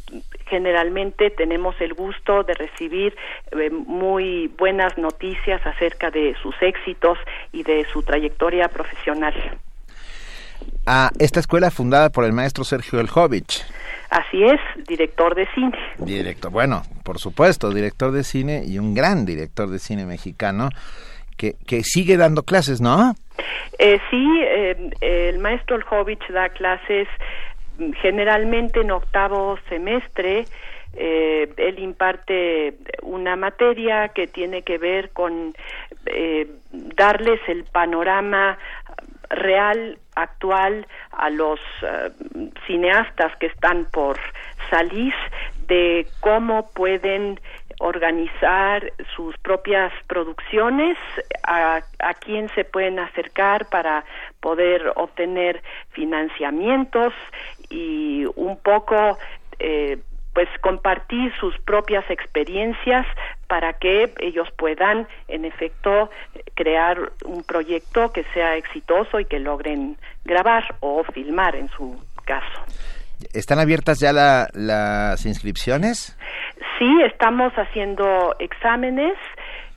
generalmente 0.46 1.30
tenemos 1.30 1.74
el 1.80 1.94
gusto 1.94 2.44
de 2.44 2.54
recibir 2.54 3.16
eh, 3.50 3.70
muy 3.70 4.48
buenas 4.56 4.96
noticias 4.96 5.60
acerca 5.66 6.10
de 6.10 6.34
sus 6.42 6.54
éxitos 6.60 7.18
y 7.52 7.62
de 7.64 7.84
su 7.92 8.02
trayectoria 8.02 8.68
profesional. 8.68 9.34
Ah, 10.86 11.10
esta 11.18 11.40
escuela 11.40 11.70
fundada 11.70 12.10
por 12.10 12.24
el 12.24 12.32
maestro 12.32 12.64
Sergio 12.64 13.00
Eljovich. 13.00 13.64
Así 14.10 14.44
es, 14.44 14.60
director 14.86 15.34
de 15.34 15.48
cine. 15.52 15.76
Director, 15.98 16.50
bueno, 16.52 16.82
por 17.02 17.18
supuesto, 17.18 17.70
director 17.70 18.12
de 18.12 18.22
cine 18.22 18.62
y 18.64 18.78
un 18.78 18.94
gran 18.94 19.26
director 19.26 19.68
de 19.68 19.80
cine 19.80 20.06
mexicano 20.06 20.70
que, 21.36 21.54
que 21.66 21.82
sigue 21.82 22.16
dando 22.16 22.42
clases, 22.42 22.80
¿no? 22.80 23.14
Eh, 23.78 23.98
sí, 24.10 24.40
eh, 24.42 24.90
el 25.00 25.38
maestro 25.38 25.76
Eljovich 25.76 26.26
da 26.28 26.48
clases 26.48 27.08
generalmente 28.00 28.80
en 28.80 28.90
octavo 28.90 29.58
semestre 29.68 30.46
eh, 30.98 31.52
él 31.58 31.78
imparte 31.78 32.74
una 33.02 33.36
materia 33.36 34.08
que 34.08 34.26
tiene 34.26 34.62
que 34.62 34.78
ver 34.78 35.10
con 35.10 35.54
eh, 36.06 36.48
darles 36.72 37.38
el 37.48 37.64
panorama 37.64 38.56
real 39.28 39.98
actual 40.14 40.86
a 41.10 41.28
los 41.28 41.60
eh, 41.82 42.10
cineastas 42.66 43.36
que 43.36 43.46
están 43.46 43.84
por 43.92 44.18
salir 44.70 45.12
de 45.68 46.06
cómo 46.20 46.70
pueden 46.70 47.40
organizar 47.78 48.92
sus 49.14 49.36
propias 49.38 49.92
producciones, 50.06 50.96
a, 51.42 51.82
a 51.98 52.14
quién 52.14 52.48
se 52.54 52.64
pueden 52.64 52.98
acercar 52.98 53.68
para 53.68 54.04
poder 54.40 54.92
obtener 54.96 55.62
financiamientos 55.90 57.12
y 57.68 58.24
un 58.36 58.56
poco 58.58 59.18
eh, 59.58 59.98
pues 60.36 60.48
compartir 60.60 61.32
sus 61.40 61.58
propias 61.60 62.04
experiencias 62.10 63.06
para 63.46 63.72
que 63.72 64.12
ellos 64.20 64.46
puedan 64.58 65.08
en 65.28 65.46
efecto 65.46 66.10
crear 66.54 67.10
un 67.24 67.42
proyecto 67.42 68.12
que 68.12 68.22
sea 68.34 68.56
exitoso 68.56 69.18
y 69.18 69.24
que 69.24 69.38
logren 69.38 69.96
grabar 70.26 70.76
o 70.80 71.04
filmar 71.04 71.56
en 71.56 71.68
su 71.68 71.98
caso. 72.26 72.66
¿Están 73.32 73.59
abiertas 73.59 74.01
ya 74.01 74.12
las 74.12 75.26
inscripciones? 75.26 76.16
Sí, 76.78 77.02
estamos 77.02 77.52
haciendo 77.55 78.34
exámenes. 78.38 79.16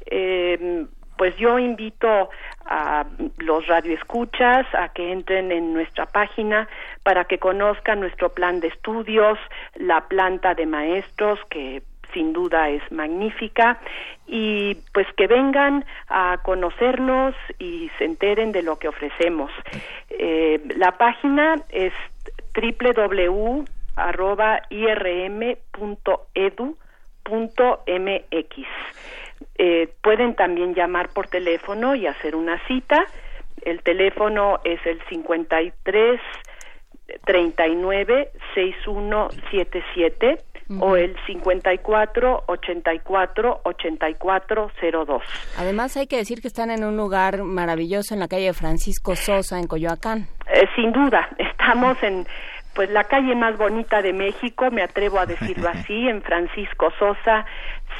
Eh, 0.06 0.86
pues 1.18 1.36
yo 1.36 1.60
invito 1.60 2.30
a 2.66 3.06
los 3.40 3.68
radioescuchas 3.68 4.66
a 4.74 4.90
que 4.90 5.11
entren 5.11 5.52
en 5.52 5.74
nuestra 5.74 6.06
página 6.06 6.70
para 7.03 7.26
que 7.26 7.40
conozcan 7.40 7.99
nuestro 7.99 8.30
plan 8.30 8.61
de 8.61 8.70
estudios, 8.70 9.38
la 9.76 10.07
planta 10.07 10.53
de 10.53 10.66
maestros 10.66 11.40
que 11.49 11.84
sin 12.14 12.32
duda 12.32 12.70
es 12.70 12.82
magnífica 12.91 13.80
y 14.28 14.76
pues 14.94 15.07
que 15.18 15.28
vengan 15.28 15.86
a 16.07 16.40
conocernos 16.41 17.36
y 17.60 17.91
se 17.98 18.06
enteren 18.06 18.52
de 18.53 18.64
lo 18.64 18.80
que 18.80 18.88
ofrecemos. 18.88 19.52
Eh, 20.10 20.61
la 20.78 20.94
página 20.94 21.56
es 21.70 21.94
www.irm.edu.mx. 22.60 23.65
Eh, 29.61 29.90
pueden 30.02 30.36
también 30.36 30.73
llamar 30.76 31.10
por 31.10 31.27
teléfono 31.27 31.95
y 31.95 32.07
hacer 32.07 32.36
una 32.36 32.60
cita. 32.68 33.06
El 33.64 33.81
teléfono 33.84 34.60
es 34.64 34.86
el 34.86 35.02
53 35.10 36.19
39 37.26 38.31
6177 38.53 40.38
o 40.80 40.96
el 40.96 41.16
54 41.26 42.44
84 42.48 43.62
84 43.64 44.72
02. 45.06 45.22
Además 45.58 45.98
hay 45.98 46.08
que 46.08 46.18
decir 46.18 46.41
que 46.41 46.48
están 46.48 46.72
en 46.72 46.84
un 46.84 46.96
lugar 46.96 47.44
maravilloso 47.44 48.14
en 48.14 48.20
la 48.20 48.28
calle 48.28 48.54
Francisco 48.54 49.16
Sosa 49.16 49.60
en 49.60 49.68
Coyoacán. 49.68 50.28
Eh, 50.54 50.66
sin 50.76 50.91
duda, 50.91 51.30
estamos 51.38 52.02
en 52.04 52.26
pues 52.74 52.90
la 52.91 53.04
calle 53.04 53.36
más 53.36 53.58
bonita 53.58 54.02
de 54.02 54.14
México, 54.14 54.70
me 54.72 54.84
atrevo 54.84 55.20
a 55.20 55.26
decirlo 55.26 55.70
así, 55.74 56.08
en 56.08 56.22
Francisco 56.22 56.91
Sosa 56.98 57.46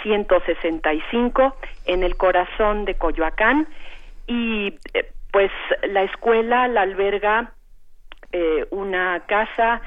165 0.04 1.56
en 1.86 2.04
el 2.04 2.16
corazón 2.16 2.86
de 2.86 2.96
Coyoacán 2.96 3.68
y 4.28 4.78
eh, 4.94 5.12
pues 5.32 5.52
la 5.90 6.04
escuela 6.04 6.68
la 6.68 6.82
alberga 6.82 7.52
eh, 8.32 8.66
una 8.70 9.22
casa 9.22 9.82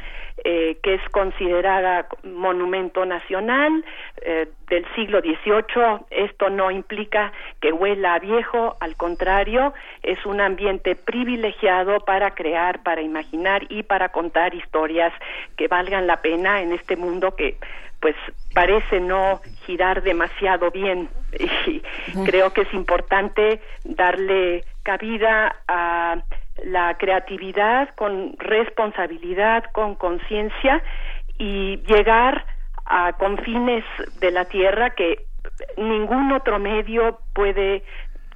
eh, 0.44 0.78
que 0.82 0.94
es 0.94 1.08
considerada 1.10 2.08
monumento 2.24 3.04
nacional 3.04 3.84
eh, 4.22 4.48
del 4.68 4.84
siglo 4.96 5.20
XVIII. 5.20 6.06
Esto 6.10 6.50
no 6.50 6.72
implica 6.72 7.32
que 7.60 7.72
huela 7.72 8.14
a 8.14 8.18
viejo, 8.18 8.76
al 8.80 8.96
contrario, 8.96 9.72
es 10.02 10.26
un 10.26 10.40
ambiente 10.40 10.96
privilegiado 10.96 12.00
para 12.00 12.34
crear, 12.34 12.82
para 12.82 13.02
imaginar 13.02 13.64
y 13.68 13.84
para 13.84 14.08
contar 14.08 14.54
historias 14.54 15.12
que 15.56 15.68
valgan 15.68 16.08
la 16.08 16.22
pena 16.22 16.62
en 16.62 16.72
este 16.72 16.96
mundo 16.96 17.36
que 17.36 17.56
pues 18.00 18.16
parece 18.52 18.98
no 18.98 19.40
girar 19.64 20.02
demasiado 20.02 20.72
bien 20.72 21.08
y 21.66 21.80
creo 22.24 22.52
que 22.52 22.62
es 22.62 22.74
importante 22.74 23.60
darle 23.84 24.64
cabida 24.82 25.54
a 25.68 26.16
la 26.64 26.96
creatividad 26.98 27.90
con 27.94 28.34
responsabilidad, 28.38 29.64
con 29.72 29.94
conciencia 29.94 30.82
y 31.38 31.78
llegar 31.86 32.44
a 32.84 33.12
confines 33.14 33.84
de 34.20 34.30
la 34.30 34.44
tierra 34.46 34.90
que 34.90 35.26
ningún 35.76 36.32
otro 36.32 36.58
medio 36.58 37.20
puede 37.34 37.82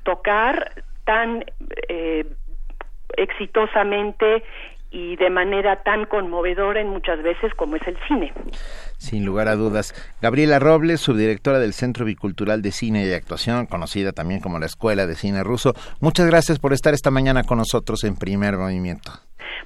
tocar 0.03 0.73
tan 1.05 1.45
eh, 1.89 2.25
exitosamente 3.17 4.45
y 4.97 5.15
de 5.17 5.29
manera 5.29 5.77
tan 5.83 6.07
conmovedora 6.07 6.81
en 6.81 6.89
muchas 6.89 7.23
veces 7.23 7.53
como 7.55 7.77
es 7.77 7.87
el 7.87 7.99
cine. 8.09 8.33
Sin 8.97 9.27
lugar 9.27 9.47
a 9.47 9.55
dudas. 9.55 9.93
Gabriela 10.23 10.59
Robles, 10.59 11.03
subdirectora 11.03 11.59
del 11.59 11.75
Centro 11.75 12.07
Bicultural 12.07 12.63
de 12.63 12.73
Cine 12.73 13.05
y 13.05 13.13
Actuación, 13.13 13.67
conocida 13.67 14.13
también 14.13 14.41
como 14.41 14.59
la 14.59 14.65
Escuela 14.65 15.07
de 15.07 15.15
Cine 15.15 15.45
Ruso. 15.45 15.75
Muchas 16.01 16.27
gracias 16.27 16.59
por 16.59 16.73
estar 16.73 16.95
esta 16.95 17.11
mañana 17.11 17.45
con 17.45 17.59
nosotros 17.59 18.05
en 18.05 18.17
Primer 18.17 18.57
Movimiento. 18.57 19.13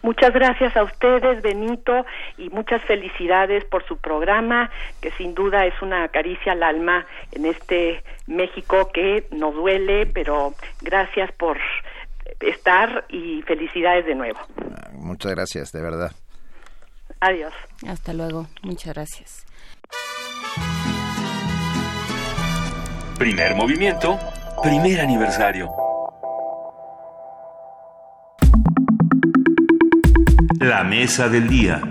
Muchas 0.02 0.32
gracias 0.32 0.76
a 0.76 0.82
ustedes, 0.82 1.42
Benito, 1.42 2.04
y 2.36 2.48
muchas 2.50 2.82
felicidades 2.82 3.64
por 3.66 3.86
su 3.86 3.98
programa, 3.98 4.68
que 5.00 5.12
sin 5.12 5.34
duda 5.34 5.64
es 5.64 5.80
una 5.80 6.08
caricia 6.08 6.52
al 6.52 6.64
alma 6.64 7.06
en 7.30 7.46
este 7.46 8.02
México 8.26 8.90
que 8.92 9.26
nos 9.30 9.54
duele, 9.54 10.06
pero 10.06 10.54
gracias 10.82 11.30
por 11.32 11.58
estar 12.40 13.04
y 13.08 13.42
felicidades 13.42 14.06
de 14.06 14.14
nuevo. 14.14 14.38
Muchas 14.92 15.32
gracias, 15.32 15.72
de 15.72 15.82
verdad. 15.82 16.12
Adiós. 17.20 17.52
Hasta 17.86 18.12
luego. 18.12 18.46
Muchas 18.62 18.94
gracias. 18.94 19.44
Primer 23.18 23.54
movimiento, 23.54 24.18
primer 24.62 25.00
aniversario. 25.00 25.70
La 30.58 30.84
mesa 30.84 31.28
del 31.28 31.48
día. 31.48 31.82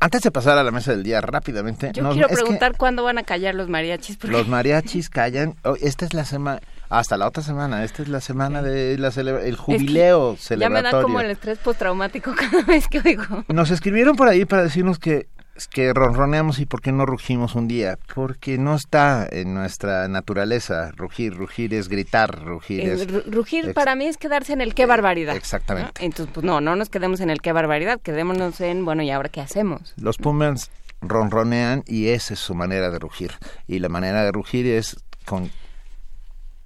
Antes 0.00 0.22
de 0.22 0.30
pasar 0.30 0.56
a 0.56 0.62
la 0.62 0.70
mesa 0.70 0.92
del 0.92 1.02
día 1.02 1.20
rápidamente, 1.20 1.90
yo 1.92 2.08
quiero 2.10 2.28
preguntar 2.28 2.76
cuándo 2.76 3.02
van 3.02 3.18
a 3.18 3.24
callar 3.24 3.54
los 3.54 3.68
mariachis. 3.68 4.22
Los 4.24 4.48
mariachis 4.48 5.10
callan. 5.10 5.56
Oh, 5.64 5.76
esta 5.80 6.06
es 6.06 6.14
la 6.14 6.24
semana 6.24 6.60
hasta 6.88 7.16
la 7.16 7.26
otra 7.26 7.42
semana. 7.42 7.84
Esta 7.84 8.02
es 8.02 8.08
la 8.08 8.20
semana 8.20 8.62
de 8.62 8.96
la 8.98 9.08
el 9.08 9.56
jubileo 9.56 10.36
celebratorio. 10.36 10.82
Ya 10.82 10.90
me 10.90 10.96
da 10.96 11.02
como 11.02 11.20
el 11.20 11.30
estrés 11.30 11.58
postraumático 11.58 12.34
cada 12.36 12.62
vez 12.62 12.88
que 12.88 13.00
oigo. 13.04 13.44
Nos 13.48 13.70
escribieron 13.70 14.16
por 14.16 14.28
ahí 14.28 14.44
para 14.44 14.62
decirnos 14.62 14.98
que 14.98 15.28
que 15.66 15.92
ronroneamos 15.92 16.60
y 16.60 16.66
por 16.66 16.80
qué 16.80 16.92
no 16.92 17.04
rugimos 17.04 17.56
un 17.56 17.66
día, 17.66 17.98
porque 18.14 18.58
no 18.58 18.76
está 18.76 19.26
en 19.28 19.54
nuestra 19.54 20.06
naturaleza 20.06 20.92
rugir, 20.92 21.34
rugir 21.34 21.74
es 21.74 21.88
gritar, 21.88 22.44
rugir 22.44 22.88
es... 22.88 23.26
Rugir 23.26 23.74
para 23.74 23.96
mí 23.96 24.06
es 24.06 24.16
quedarse 24.16 24.52
en 24.52 24.60
el 24.60 24.74
qué 24.74 24.86
barbaridad. 24.86 25.34
Exactamente. 25.34 26.04
Entonces, 26.04 26.32
pues 26.32 26.46
no, 26.46 26.60
no 26.60 26.76
nos 26.76 26.90
quedemos 26.90 27.20
en 27.20 27.30
el 27.30 27.40
qué 27.40 27.50
barbaridad, 27.52 28.00
quedémonos 28.00 28.60
en, 28.60 28.84
bueno, 28.84 29.02
¿y 29.02 29.10
ahora 29.10 29.30
qué 29.30 29.40
hacemos? 29.40 29.94
Los 29.96 30.16
Pumas 30.18 30.70
ronronean 31.00 31.82
y 31.86 32.08
esa 32.08 32.34
es 32.34 32.40
su 32.40 32.54
manera 32.54 32.90
de 32.90 32.98
rugir. 32.98 33.32
Y 33.66 33.80
la 33.80 33.88
manera 33.88 34.22
de 34.22 34.30
rugir 34.30 34.66
es 34.66 34.96
con 35.24 35.50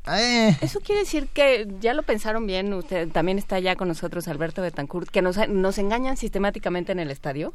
Eh. 0.06 0.56
Eso 0.60 0.80
quiere 0.80 1.02
decir 1.02 1.28
que 1.28 1.68
ya 1.80 1.94
lo 1.94 2.02
pensaron 2.02 2.46
bien, 2.46 2.72
usted 2.72 3.08
también 3.10 3.38
está 3.38 3.58
ya 3.60 3.76
con 3.76 3.88
nosotros 3.88 4.26
Alberto 4.28 4.62
Betancourt, 4.62 5.08
que 5.08 5.22
nos, 5.22 5.36
nos 5.48 5.78
engañan 5.78 6.16
sistemáticamente 6.16 6.92
en 6.92 6.98
el 6.98 7.10
estadio. 7.10 7.54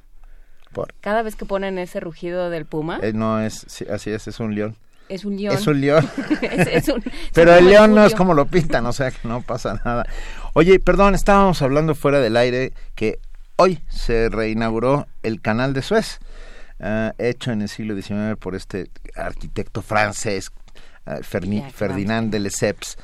¿Por? 0.72 0.94
Cada 1.02 1.22
vez 1.22 1.36
que 1.36 1.45
ponen 1.45 1.78
ese 1.78 1.99
rugido 1.99 2.49
del 2.49 2.65
puma. 2.65 2.99
Eh, 3.02 3.14
no, 3.14 3.40
es 3.41 3.65
así 3.90 4.11
es, 4.11 4.28
es 4.28 4.40
un 4.40 4.56
león. 4.56 4.76
Es 5.10 5.24
un 5.24 5.38
león. 5.38 5.56
Es 5.56 5.68
un 5.68 5.82
león. 5.82 6.10
Pero 7.34 7.56
el 7.56 7.68
león 7.68 7.95
no 7.95 8.06
es 8.06 8.14
como 8.14 8.34
lo 8.34 8.45
pintan, 8.45 8.86
o 8.86 8.94
sea 8.94 9.11
que 9.11 9.28
no 9.28 9.41
pasa 9.41 9.82
nada. 9.86 10.06
Oye, 10.53 10.80
perdón, 10.80 11.15
estábamos 11.15 11.61
hablando 11.61 11.95
fuera 11.95 12.19
del 12.19 12.36
aire 12.36 12.74
que 12.95 13.19
hoy 13.56 13.80
se 13.90 14.30
reinauguró 14.30 15.07
el 15.24 15.41
canal 15.41 15.74
de 15.74 15.82
Suez, 15.82 16.19
uh, 16.80 17.11
hecho 17.18 17.52
en 17.52 17.61
el 17.61 17.69
siglo 17.69 17.99
XIX 17.99 18.38
por 18.40 18.56
este 18.56 18.90
arquitecto 19.15 19.82
francés, 19.82 20.52
uh, 21.08 21.24
Ferdinand 21.24 22.32
de 22.32 22.40
Lesseps. 22.40 22.98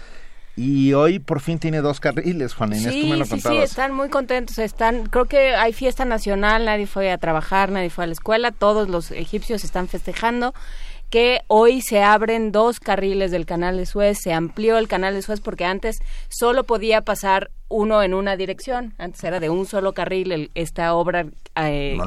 Y 0.56 0.94
hoy 0.94 1.18
por 1.18 1.40
fin 1.40 1.58
tiene 1.58 1.82
dos 1.82 2.00
carriles, 2.00 2.54
Juan 2.54 2.74
Inés, 2.74 2.94
tú 2.94 3.08
me 3.08 3.18
lo 3.18 3.26
contabas. 3.26 3.58
Sí, 3.58 3.64
están 3.64 3.92
muy 3.92 4.10
contentos, 4.10 4.60
están, 4.60 5.08
creo 5.08 5.26
que 5.26 5.56
hay 5.56 5.74
fiesta 5.74 6.06
nacional, 6.06 6.66
nadie 6.66 6.86
fue 6.86 7.12
a 7.12 7.18
trabajar, 7.18 7.72
nadie 7.72 7.90
fue 7.90 8.04
a 8.04 8.08
la 8.08 8.14
escuela, 8.14 8.52
todos 8.52 8.88
los 8.88 9.10
egipcios 9.10 9.64
están 9.64 9.88
festejando 9.88 10.54
que 11.14 11.42
hoy 11.46 11.82
se 11.82 12.02
abren 12.02 12.52
dos 12.52 12.80
carriles 12.80 13.30
del 13.30 13.46
canal 13.46 13.78
de 13.78 13.86
Suez, 13.86 14.18
se 14.20 14.34
amplió 14.34 14.80
el 14.80 14.88
canal 14.88 15.14
de 15.14 15.22
Suez 15.22 15.42
porque 15.42 15.64
antes 15.64 16.00
solo 16.28 16.64
podía 16.64 17.02
pasar 17.02 17.52
uno 17.70 18.02
en 18.02 18.16
una 18.16 18.36
dirección, 18.36 18.96
antes 18.98 19.24
era 19.24 19.40
de 19.40 19.52
un 19.52 19.68
solo 19.68 19.94
carril 19.94 20.50
esta 20.56 20.96
obra 20.96 21.28
eh, 21.56 21.98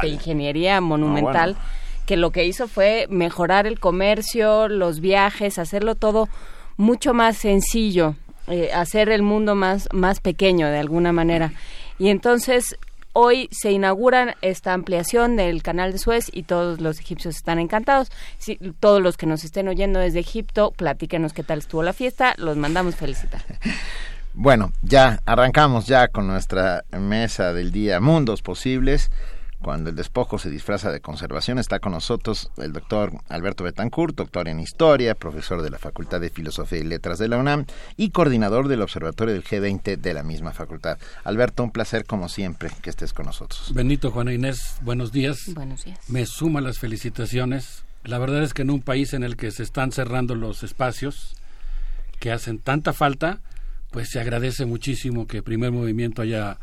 de, 0.00 0.08
ingeniería 0.08 0.80
monumental. 0.80 1.56
Ah, 1.58 1.64
que 2.06 2.16
lo 2.16 2.30
que 2.30 2.44
hizo 2.44 2.68
fue 2.68 3.06
mejorar 3.08 3.66
el 3.66 3.80
comercio, 3.80 4.68
los 4.68 5.00
viajes, 5.00 5.58
hacerlo 5.58 5.94
todo 5.94 6.28
mucho 6.76 7.14
más 7.14 7.36
sencillo, 7.36 8.14
eh, 8.46 8.70
hacer 8.74 9.08
el 9.08 9.22
mundo 9.22 9.54
más, 9.54 9.88
más 9.92 10.20
pequeño 10.20 10.68
de 10.68 10.78
alguna 10.78 11.12
manera. 11.12 11.52
Y 11.98 12.08
entonces 12.08 12.76
hoy 13.12 13.48
se 13.52 13.70
inaugura 13.70 14.36
esta 14.42 14.72
ampliación 14.72 15.36
del 15.36 15.62
canal 15.62 15.92
de 15.92 15.98
Suez 15.98 16.28
y 16.32 16.42
todos 16.42 16.80
los 16.80 17.00
egipcios 17.00 17.36
están 17.36 17.58
encantados. 17.58 18.10
todos 18.80 19.00
los 19.00 19.16
que 19.16 19.26
nos 19.26 19.44
estén 19.44 19.68
oyendo 19.68 20.00
desde 20.00 20.18
Egipto, 20.18 20.72
platíquenos 20.72 21.32
qué 21.32 21.42
tal 21.42 21.60
estuvo 21.60 21.82
la 21.82 21.92
fiesta, 21.92 22.34
los 22.36 22.56
mandamos 22.56 22.96
felicitar. 22.96 23.42
Bueno, 24.36 24.72
ya 24.82 25.20
arrancamos 25.26 25.86
ya 25.86 26.08
con 26.08 26.26
nuestra 26.26 26.82
mesa 26.90 27.52
del 27.52 27.70
día 27.70 28.00
Mundos 28.00 28.42
Posibles 28.42 29.12
cuando 29.64 29.88
el 29.88 29.96
despojo 29.96 30.38
se 30.38 30.50
disfraza 30.50 30.92
de 30.92 31.00
conservación, 31.00 31.58
está 31.58 31.80
con 31.80 31.92
nosotros 31.92 32.50
el 32.58 32.74
doctor 32.74 33.12
Alberto 33.30 33.64
Betancourt, 33.64 34.14
doctor 34.14 34.46
en 34.46 34.60
Historia, 34.60 35.14
profesor 35.14 35.62
de 35.62 35.70
la 35.70 35.78
Facultad 35.78 36.20
de 36.20 36.28
Filosofía 36.28 36.80
y 36.80 36.84
Letras 36.84 37.18
de 37.18 37.28
la 37.28 37.38
UNAM 37.38 37.64
y 37.96 38.10
coordinador 38.10 38.68
del 38.68 38.82
Observatorio 38.82 39.32
del 39.32 39.42
G20 39.42 39.96
de 39.96 40.12
la 40.12 40.22
misma 40.22 40.52
facultad. 40.52 40.98
Alberto, 41.24 41.62
un 41.62 41.70
placer 41.70 42.04
como 42.04 42.28
siempre 42.28 42.68
que 42.82 42.90
estés 42.90 43.14
con 43.14 43.24
nosotros. 43.24 43.72
Benito, 43.72 44.10
Juana 44.10 44.34
Inés, 44.34 44.76
buenos 44.82 45.12
días. 45.12 45.38
Buenos 45.54 45.84
días. 45.84 45.98
Me 46.08 46.26
suma 46.26 46.60
las 46.60 46.78
felicitaciones. 46.78 47.84
La 48.04 48.18
verdad 48.18 48.42
es 48.42 48.52
que 48.52 48.62
en 48.62 48.70
un 48.70 48.82
país 48.82 49.14
en 49.14 49.24
el 49.24 49.36
que 49.36 49.50
se 49.50 49.62
están 49.62 49.92
cerrando 49.92 50.34
los 50.34 50.62
espacios 50.62 51.36
que 52.20 52.32
hacen 52.32 52.58
tanta 52.58 52.92
falta, 52.92 53.40
pues 53.90 54.10
se 54.10 54.20
agradece 54.20 54.66
muchísimo 54.66 55.26
que 55.26 55.42
Primer 55.42 55.72
Movimiento 55.72 56.20
haya 56.20 56.58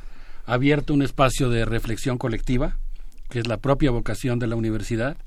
abierto 0.46 0.94
un 0.94 1.02
espacio 1.02 1.50
de 1.50 1.66
reflexión 1.66 2.20
colectiva 2.20 2.78
que 3.32 3.40
es 3.40 3.48
la 3.48 3.58
propia 3.58 3.90
vocación 3.90 4.38
de 4.38 4.46
la 4.46 4.56
universidad 4.56 5.18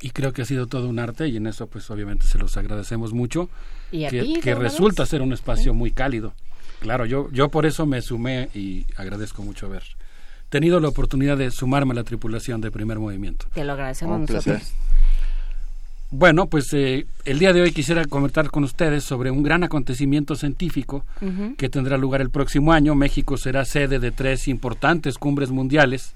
y 0.00 0.10
creo 0.10 0.32
que 0.32 0.42
ha 0.42 0.44
sido 0.44 0.66
todo 0.68 0.88
un 0.88 0.98
arte 0.98 1.28
y 1.28 1.36
en 1.36 1.46
eso 1.46 1.66
pues 1.66 1.90
obviamente 1.90 2.26
se 2.26 2.38
los 2.38 2.56
agradecemos 2.56 3.12
mucho 3.12 3.50
que, 3.90 4.54
resulta 4.54 5.04
ser 5.04 5.20
un 5.22 5.32
espacio 5.32 5.74
muy 5.74 5.90
cálido. 5.90 6.32
Claro 6.80 7.04
yo 7.04 7.28
yo 7.32 7.48
por 7.50 7.66
eso 7.66 7.84
me 7.84 8.00
sumé 8.00 8.48
y 8.54 8.86
agradezco 8.96 9.42
mucho 9.42 9.66
haber 9.66 9.82
tenido 10.48 10.80
la 10.80 10.88
oportunidad 10.88 11.36
de 11.36 11.50
sumarme 11.50 11.92
a 11.92 11.96
la 11.96 12.04
tripulación 12.04 12.60
de 12.60 12.70
primer 12.70 12.98
movimiento. 12.98 13.46
Que 13.52 13.64
lo 13.64 13.72
agradecemos 13.72 14.20
nosotros. 14.20 14.62
bueno, 16.10 16.46
pues 16.46 16.72
eh, 16.72 17.06
el 17.24 17.40
día 17.40 17.52
de 17.52 17.60
hoy 17.60 17.72
quisiera 17.72 18.04
comentar 18.04 18.50
con 18.50 18.62
ustedes 18.62 19.02
sobre 19.02 19.32
un 19.32 19.42
gran 19.42 19.64
acontecimiento 19.64 20.36
científico 20.36 21.04
que 21.56 21.68
tendrá 21.68 21.98
lugar 21.98 22.20
el 22.20 22.30
próximo 22.30 22.72
año. 22.72 22.94
México 22.94 23.36
será 23.36 23.64
sede 23.64 23.98
de 23.98 24.12
tres 24.12 24.46
importantes 24.46 25.18
cumbres 25.18 25.50
mundiales 25.50 26.14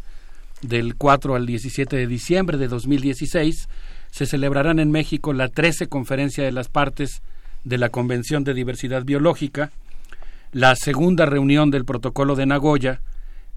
del 0.62 0.94
4 0.96 1.34
al 1.34 1.46
17 1.46 1.96
de 1.96 2.06
diciembre 2.06 2.56
de 2.56 2.68
2016 2.68 3.68
se 4.10 4.26
celebrarán 4.26 4.78
en 4.78 4.90
México 4.90 5.32
la 5.32 5.48
13 5.48 5.88
Conferencia 5.88 6.44
de 6.44 6.52
las 6.52 6.68
Partes 6.68 7.22
de 7.64 7.78
la 7.78 7.88
Convención 7.88 8.44
de 8.44 8.54
Diversidad 8.54 9.04
Biológica, 9.04 9.70
la 10.52 10.76
segunda 10.76 11.26
reunión 11.26 11.70
del 11.70 11.84
Protocolo 11.84 12.36
de 12.36 12.46
Nagoya 12.46 13.00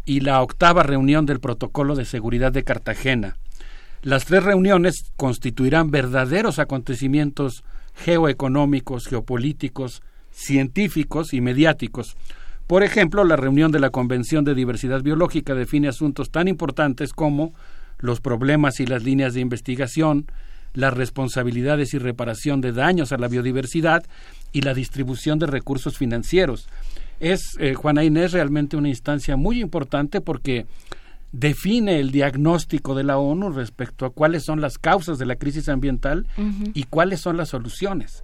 y 0.05 0.21
la 0.21 0.41
octava 0.41 0.83
reunión 0.83 1.25
del 1.25 1.39
Protocolo 1.39 1.95
de 1.95 2.05
Seguridad 2.05 2.51
de 2.51 2.63
Cartagena. 2.63 3.37
Las 4.01 4.25
tres 4.25 4.43
reuniones 4.43 5.11
constituirán 5.17 5.91
verdaderos 5.91 6.59
acontecimientos 6.59 7.63
geoeconómicos, 7.95 9.07
geopolíticos, 9.07 10.03
científicos 10.31 11.33
y 11.33 11.41
mediáticos, 11.41 12.15
por 12.67 12.83
ejemplo, 12.83 13.23
la 13.23 13.35
reunión 13.35 13.71
de 13.71 13.79
la 13.79 13.91
Convención 13.91 14.43
de 14.43 14.55
Diversidad 14.55 15.03
Biológica 15.03 15.53
define 15.53 15.87
asuntos 15.87 16.31
tan 16.31 16.47
importantes 16.47 17.13
como 17.13 17.53
los 17.99 18.21
problemas 18.21 18.79
y 18.79 18.87
las 18.87 19.03
líneas 19.03 19.33
de 19.33 19.41
investigación, 19.41 20.25
las 20.73 20.93
responsabilidades 20.93 21.93
y 21.93 21.99
reparación 21.99 22.61
de 22.61 22.73
daños 22.73 23.11
a 23.11 23.17
la 23.17 23.27
biodiversidad 23.27 24.03
y 24.51 24.61
la 24.61 24.73
distribución 24.73 25.39
de 25.39 25.47
recursos 25.47 25.97
financieros. 25.97 26.67
Es, 27.19 27.55
eh, 27.59 27.75
Juana 27.75 28.03
Inés, 28.03 28.33
realmente 28.33 28.75
una 28.75 28.89
instancia 28.89 29.37
muy 29.37 29.61
importante 29.61 30.19
porque 30.19 30.65
define 31.31 31.99
el 31.99 32.11
diagnóstico 32.11 32.95
de 32.95 33.03
la 33.03 33.17
ONU 33.17 33.51
respecto 33.51 34.05
a 34.05 34.09
cuáles 34.09 34.43
son 34.43 34.59
las 34.59 34.77
causas 34.77 35.17
de 35.17 35.25
la 35.25 35.35
crisis 35.35 35.69
ambiental 35.69 36.27
y 36.73 36.83
cuáles 36.83 37.21
son 37.21 37.37
las 37.37 37.49
soluciones. 37.49 38.23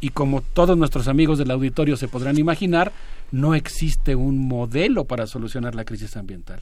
Y 0.00 0.10
como 0.10 0.42
todos 0.42 0.76
nuestros 0.76 1.08
amigos 1.08 1.38
del 1.38 1.50
auditorio 1.50 1.96
se 1.96 2.08
podrán 2.08 2.38
imaginar, 2.38 2.92
no 3.32 3.54
existe 3.54 4.14
un 4.14 4.38
modelo 4.38 5.04
para 5.04 5.26
solucionar 5.26 5.74
la 5.74 5.84
crisis 5.84 6.16
ambiental. 6.16 6.60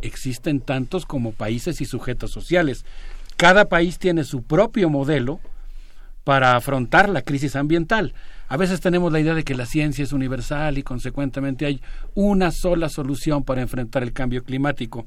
Existen 0.00 0.60
tantos 0.60 1.06
como 1.06 1.32
países 1.32 1.80
y 1.80 1.84
sujetos 1.84 2.32
sociales. 2.32 2.84
Cada 3.36 3.66
país 3.66 3.98
tiene 3.98 4.24
su 4.24 4.42
propio 4.42 4.90
modelo 4.90 5.40
para 6.24 6.56
afrontar 6.56 7.08
la 7.08 7.22
crisis 7.22 7.56
ambiental. 7.56 8.14
A 8.48 8.56
veces 8.56 8.80
tenemos 8.80 9.12
la 9.12 9.20
idea 9.20 9.34
de 9.34 9.44
que 9.44 9.54
la 9.54 9.66
ciencia 9.66 10.04
es 10.04 10.12
universal 10.12 10.76
y 10.76 10.82
consecuentemente 10.82 11.66
hay 11.66 11.80
una 12.14 12.50
sola 12.50 12.88
solución 12.88 13.44
para 13.44 13.62
enfrentar 13.62 14.02
el 14.02 14.12
cambio 14.12 14.44
climático. 14.44 15.06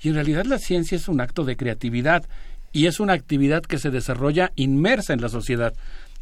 Y 0.00 0.08
en 0.08 0.14
realidad 0.14 0.44
la 0.44 0.58
ciencia 0.58 0.96
es 0.96 1.08
un 1.08 1.20
acto 1.20 1.44
de 1.44 1.56
creatividad 1.56 2.24
y 2.72 2.86
es 2.86 3.00
una 3.00 3.12
actividad 3.12 3.62
que 3.62 3.78
se 3.78 3.90
desarrolla 3.90 4.52
inmersa 4.56 5.12
en 5.12 5.20
la 5.20 5.28
sociedad. 5.28 5.74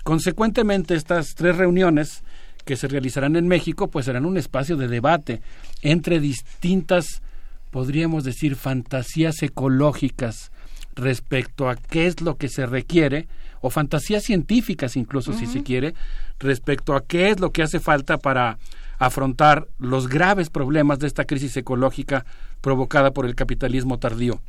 Consecuentemente, 0.02 0.94
estas 0.94 1.34
tres 1.34 1.56
reuniones 1.56 2.22
que 2.64 2.76
se 2.76 2.88
realizarán 2.88 3.36
en 3.36 3.48
México, 3.48 3.88
pues 3.88 4.06
serán 4.06 4.26
un 4.26 4.36
espacio 4.36 4.76
de 4.76 4.88
debate 4.88 5.42
entre 5.82 6.20
distintas, 6.20 7.22
podríamos 7.70 8.24
decir, 8.24 8.56
fantasías 8.56 9.42
ecológicas 9.42 10.50
respecto 10.94 11.68
a 11.68 11.76
qué 11.76 12.06
es 12.06 12.20
lo 12.20 12.36
que 12.36 12.48
se 12.48 12.66
requiere, 12.66 13.26
o 13.60 13.70
fantasías 13.70 14.24
científicas 14.24 14.96
incluso, 14.96 15.32
si 15.32 15.46
se 15.46 15.62
quiere, 15.62 15.94
respecto 16.40 16.94
a 16.94 17.04
qué 17.04 17.30
es 17.30 17.40
lo 17.40 17.52
que 17.52 17.62
hace 17.62 17.78
falta 17.78 18.18
para 18.18 18.58
afrontar 18.98 19.68
los 19.78 20.08
graves 20.08 20.50
problemas 20.50 20.98
de 20.98 21.06
esta 21.06 21.24
crisis 21.24 21.56
ecológica 21.56 22.24
provocada 22.60 23.12
por 23.12 23.24
el 23.24 23.34
capitalismo 23.34 23.98
tardío. 23.98 24.40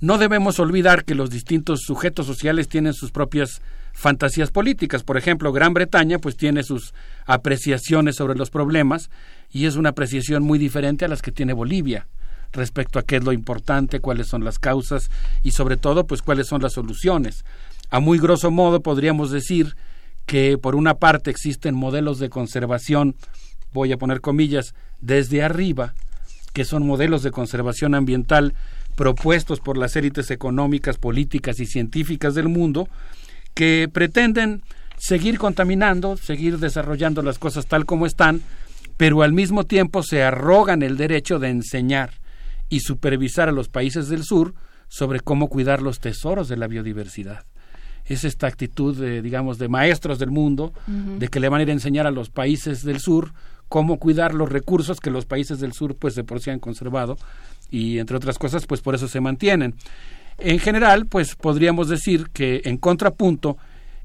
No 0.00 0.18
debemos 0.18 0.58
olvidar 0.58 1.04
que 1.04 1.14
los 1.14 1.30
distintos 1.30 1.80
sujetos 1.86 2.26
sociales 2.26 2.68
tienen 2.68 2.92
sus 2.92 3.12
propias 3.12 3.62
fantasías 3.92 4.50
políticas. 4.50 5.02
Por 5.02 5.16
ejemplo, 5.16 5.52
Gran 5.52 5.74
Bretaña 5.74 6.18
pues 6.18 6.36
tiene 6.36 6.62
sus 6.62 6.94
apreciaciones 7.26 8.16
sobre 8.16 8.34
los 8.34 8.50
problemas 8.50 9.10
y 9.50 9.66
es 9.66 9.76
una 9.76 9.90
apreciación 9.90 10.42
muy 10.42 10.58
diferente 10.58 11.04
a 11.04 11.08
las 11.08 11.22
que 11.22 11.32
tiene 11.32 11.52
Bolivia 11.52 12.06
respecto 12.52 12.98
a 12.98 13.02
qué 13.02 13.16
es 13.16 13.24
lo 13.24 13.32
importante, 13.32 14.00
cuáles 14.00 14.28
son 14.28 14.44
las 14.44 14.58
causas 14.58 15.10
y 15.42 15.52
sobre 15.52 15.76
todo 15.76 16.06
pues 16.06 16.22
cuáles 16.22 16.46
son 16.46 16.62
las 16.62 16.74
soluciones. 16.74 17.44
A 17.90 18.00
muy 18.00 18.18
grosso 18.18 18.50
modo 18.50 18.80
podríamos 18.80 19.30
decir 19.30 19.76
que 20.26 20.58
por 20.58 20.74
una 20.74 20.94
parte 20.94 21.30
existen 21.30 21.74
modelos 21.74 22.18
de 22.18 22.30
conservación, 22.30 23.16
voy 23.72 23.92
a 23.92 23.96
poner 23.96 24.20
comillas, 24.20 24.74
desde 25.00 25.42
arriba, 25.42 25.94
que 26.52 26.64
son 26.64 26.86
modelos 26.86 27.22
de 27.22 27.30
conservación 27.30 27.94
ambiental 27.94 28.54
propuestos 28.94 29.60
por 29.60 29.78
las 29.78 29.96
élites 29.96 30.30
económicas, 30.30 30.98
políticas 30.98 31.58
y 31.60 31.66
científicas 31.66 32.34
del 32.34 32.48
mundo, 32.48 32.88
que 33.54 33.88
pretenden 33.92 34.62
seguir 34.98 35.38
contaminando, 35.38 36.16
seguir 36.16 36.58
desarrollando 36.58 37.22
las 37.22 37.38
cosas 37.38 37.66
tal 37.66 37.86
como 37.86 38.06
están, 38.06 38.42
pero 38.96 39.22
al 39.22 39.32
mismo 39.32 39.64
tiempo 39.64 40.02
se 40.02 40.22
arrogan 40.22 40.82
el 40.82 40.96
derecho 40.96 41.38
de 41.38 41.48
enseñar 41.48 42.10
y 42.68 42.80
supervisar 42.80 43.48
a 43.48 43.52
los 43.52 43.68
países 43.68 44.08
del 44.08 44.24
sur 44.24 44.54
sobre 44.88 45.20
cómo 45.20 45.48
cuidar 45.48 45.82
los 45.82 46.00
tesoros 46.00 46.48
de 46.48 46.56
la 46.56 46.68
biodiversidad. 46.68 47.44
es 48.04 48.24
esta 48.24 48.46
actitud, 48.46 48.96
de, 48.96 49.22
digamos, 49.22 49.58
de 49.58 49.68
maestros 49.68 50.18
del 50.18 50.30
mundo, 50.30 50.72
de 50.86 51.28
que 51.28 51.40
le 51.40 51.48
van 51.48 51.60
a 51.60 51.62
ir 51.62 51.70
a 51.70 51.72
enseñar 51.72 52.06
a 52.06 52.10
los 52.10 52.30
países 52.30 52.84
del 52.84 53.00
sur 53.00 53.32
cómo 53.72 53.98
cuidar 53.98 54.34
los 54.34 54.50
recursos 54.50 55.00
que 55.00 55.10
los 55.10 55.24
países 55.24 55.58
del 55.58 55.72
sur 55.72 55.96
pues 55.96 56.14
de 56.14 56.24
por 56.24 56.40
sí 56.40 56.50
han 56.50 56.58
conservado 56.58 57.16
y 57.70 58.00
entre 58.00 58.18
otras 58.18 58.36
cosas 58.36 58.66
pues 58.66 58.82
por 58.82 58.94
eso 58.94 59.08
se 59.08 59.20
mantienen. 59.20 59.74
En 60.38 60.58
general 60.58 61.06
pues 61.06 61.34
podríamos 61.34 61.88
decir 61.88 62.28
que 62.32 62.62
en 62.64 62.76
contrapunto 62.76 63.56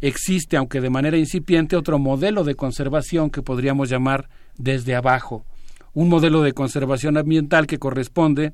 existe 0.02 0.58
aunque 0.58 0.82
de 0.82 0.90
manera 0.90 1.18
incipiente 1.18 1.76
otro 1.76 2.00
modelo 2.00 2.44
de 2.44 2.56
conservación 2.56 3.30
que 3.30 3.42
podríamos 3.42 3.90
llamar 3.90 4.30
desde 4.58 4.96
abajo, 4.96 5.46
un 5.94 6.10
modelo 6.10 6.42
de 6.42 6.54
conservación 6.54 7.18
ambiental 7.18 7.66
que 7.66 7.80
corresponde 7.80 8.54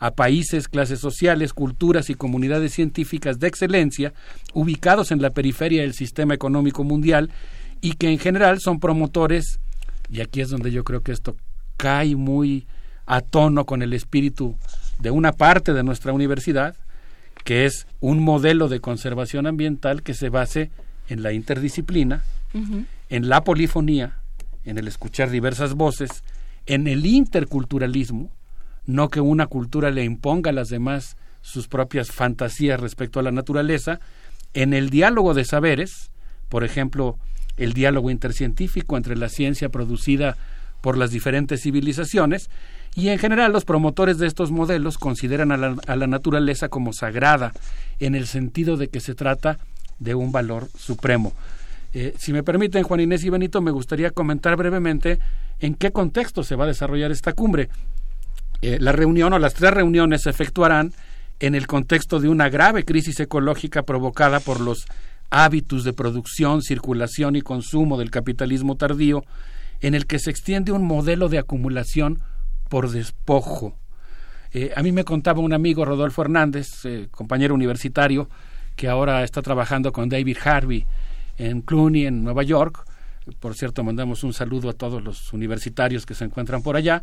a 0.00 0.12
países, 0.12 0.66
clases 0.66 0.98
sociales, 0.98 1.52
culturas 1.52 2.08
y 2.08 2.14
comunidades 2.14 2.72
científicas 2.72 3.38
de 3.38 3.48
excelencia 3.48 4.14
ubicados 4.54 5.12
en 5.12 5.20
la 5.20 5.30
periferia 5.30 5.82
del 5.82 5.92
sistema 5.92 6.34
económico 6.34 6.84
mundial 6.84 7.30
y 7.80 7.92
que 7.92 8.08
en 8.08 8.18
general 8.18 8.60
son 8.60 8.80
promotores 8.80 9.60
y 10.10 10.20
aquí 10.20 10.40
es 10.40 10.50
donde 10.50 10.72
yo 10.72 10.84
creo 10.84 11.02
que 11.02 11.12
esto 11.12 11.36
cae 11.76 12.16
muy 12.16 12.66
a 13.06 13.20
tono 13.20 13.64
con 13.64 13.82
el 13.82 13.92
espíritu 13.92 14.56
de 14.98 15.10
una 15.10 15.32
parte 15.32 15.72
de 15.72 15.82
nuestra 15.82 16.12
universidad, 16.12 16.76
que 17.44 17.64
es 17.64 17.86
un 18.00 18.22
modelo 18.22 18.68
de 18.68 18.80
conservación 18.80 19.46
ambiental 19.46 20.02
que 20.02 20.14
se 20.14 20.28
base 20.28 20.70
en 21.08 21.22
la 21.22 21.32
interdisciplina, 21.32 22.24
en 23.08 23.28
la 23.28 23.42
polifonía, 23.42 24.18
en 24.64 24.78
el 24.78 24.88
escuchar 24.88 25.30
diversas 25.30 25.74
voces, 25.74 26.22
en 26.66 26.86
el 26.86 27.06
interculturalismo, 27.06 28.30
no 28.86 29.08
que 29.08 29.20
una 29.20 29.46
cultura 29.46 29.90
le 29.90 30.04
imponga 30.04 30.50
a 30.50 30.54
las 30.54 30.68
demás 30.68 31.16
sus 31.42 31.68
propias 31.68 32.10
fantasías 32.10 32.80
respecto 32.80 33.20
a 33.20 33.22
la 33.22 33.32
naturaleza, 33.32 34.00
en 34.54 34.74
el 34.74 34.90
diálogo 34.90 35.34
de 35.34 35.44
saberes, 35.44 36.10
por 36.48 36.64
ejemplo, 36.64 37.18
el 37.56 37.72
diálogo 37.72 38.10
intercientífico 38.10 38.96
entre 38.96 39.16
la 39.16 39.28
ciencia 39.28 39.68
producida 39.68 40.36
por 40.80 40.96
las 40.96 41.10
diferentes 41.10 41.62
civilizaciones 41.62 42.50
y 42.94 43.08
en 43.08 43.18
general 43.18 43.52
los 43.52 43.64
promotores 43.64 44.18
de 44.18 44.26
estos 44.26 44.50
modelos 44.50 44.98
consideran 44.98 45.52
a 45.52 45.56
la, 45.96 46.06
naturaleza 46.06 46.68
como 46.68 46.92
sagrada 46.92 47.52
en 48.00 48.14
el 48.14 48.26
sentido 48.26 48.76
de 48.76 48.88
que 48.88 49.00
se 49.00 49.14
trata 49.14 49.58
de 49.98 50.14
un 50.14 50.32
valor 50.32 50.68
supremo. 50.76 51.32
Eh, 51.92 52.14
si 52.18 52.32
me 52.32 52.42
permiten, 52.42 52.82
Juan 52.82 53.00
Inés 53.00 53.24
y 53.24 53.30
Benito, 53.30 53.60
me 53.60 53.70
gustaría 53.70 54.10
comentar 54.10 54.56
brevemente 54.56 55.18
en 55.60 55.74
qué 55.74 55.92
contexto 55.92 56.42
se 56.42 56.56
va 56.56 56.64
a 56.64 56.68
desarrollar 56.68 57.10
esta 57.10 57.32
cumbre. 57.32 57.68
Eh, 58.62 58.78
la 58.80 58.92
reunión 58.92 59.32
o 59.32 59.38
las 59.38 59.54
tres 59.54 59.72
reuniones 59.72 60.22
se 60.22 60.30
efectuarán 60.30 60.92
en 61.38 61.54
el 61.54 61.66
contexto 61.66 62.20
de 62.20 62.28
una 62.28 62.48
grave 62.48 62.84
crisis 62.84 63.18
ecológica 63.20 63.82
provocada 63.82 64.40
por 64.40 64.60
los 64.60 64.86
hábitos 65.30 65.84
de 65.84 65.92
producción, 65.92 66.62
circulación 66.62 67.36
y 67.36 67.40
consumo 67.40 67.98
del 67.98 68.10
capitalismo 68.10 68.76
tardío, 68.76 69.24
en 69.80 69.94
el 69.94 70.06
que 70.06 70.18
se 70.18 70.30
extiende 70.30 70.72
un 70.72 70.84
modelo 70.84 71.28
de 71.28 71.38
acumulación 71.38 72.20
por 72.70 72.88
despojo. 72.88 73.74
Eh, 74.52 74.72
a 74.74 74.82
mí 74.82 74.92
me 74.92 75.04
contaba 75.04 75.40
un 75.40 75.52
amigo, 75.52 75.84
Rodolfo 75.84 76.22
Hernández, 76.22 76.68
eh, 76.84 77.08
compañero 77.10 77.54
universitario, 77.54 78.30
que 78.76 78.88
ahora 78.88 79.22
está 79.22 79.42
trabajando 79.42 79.92
con 79.92 80.08
David 80.08 80.38
Harvey 80.42 80.86
en 81.36 81.60
Clooney, 81.60 82.06
en 82.06 82.24
Nueva 82.24 82.44
York. 82.44 82.84
Por 83.38 83.54
cierto, 83.54 83.84
mandamos 83.84 84.24
un 84.24 84.32
saludo 84.32 84.70
a 84.70 84.72
todos 84.72 85.02
los 85.02 85.32
universitarios 85.32 86.06
que 86.06 86.14
se 86.14 86.24
encuentran 86.24 86.62
por 86.62 86.76
allá. 86.76 87.02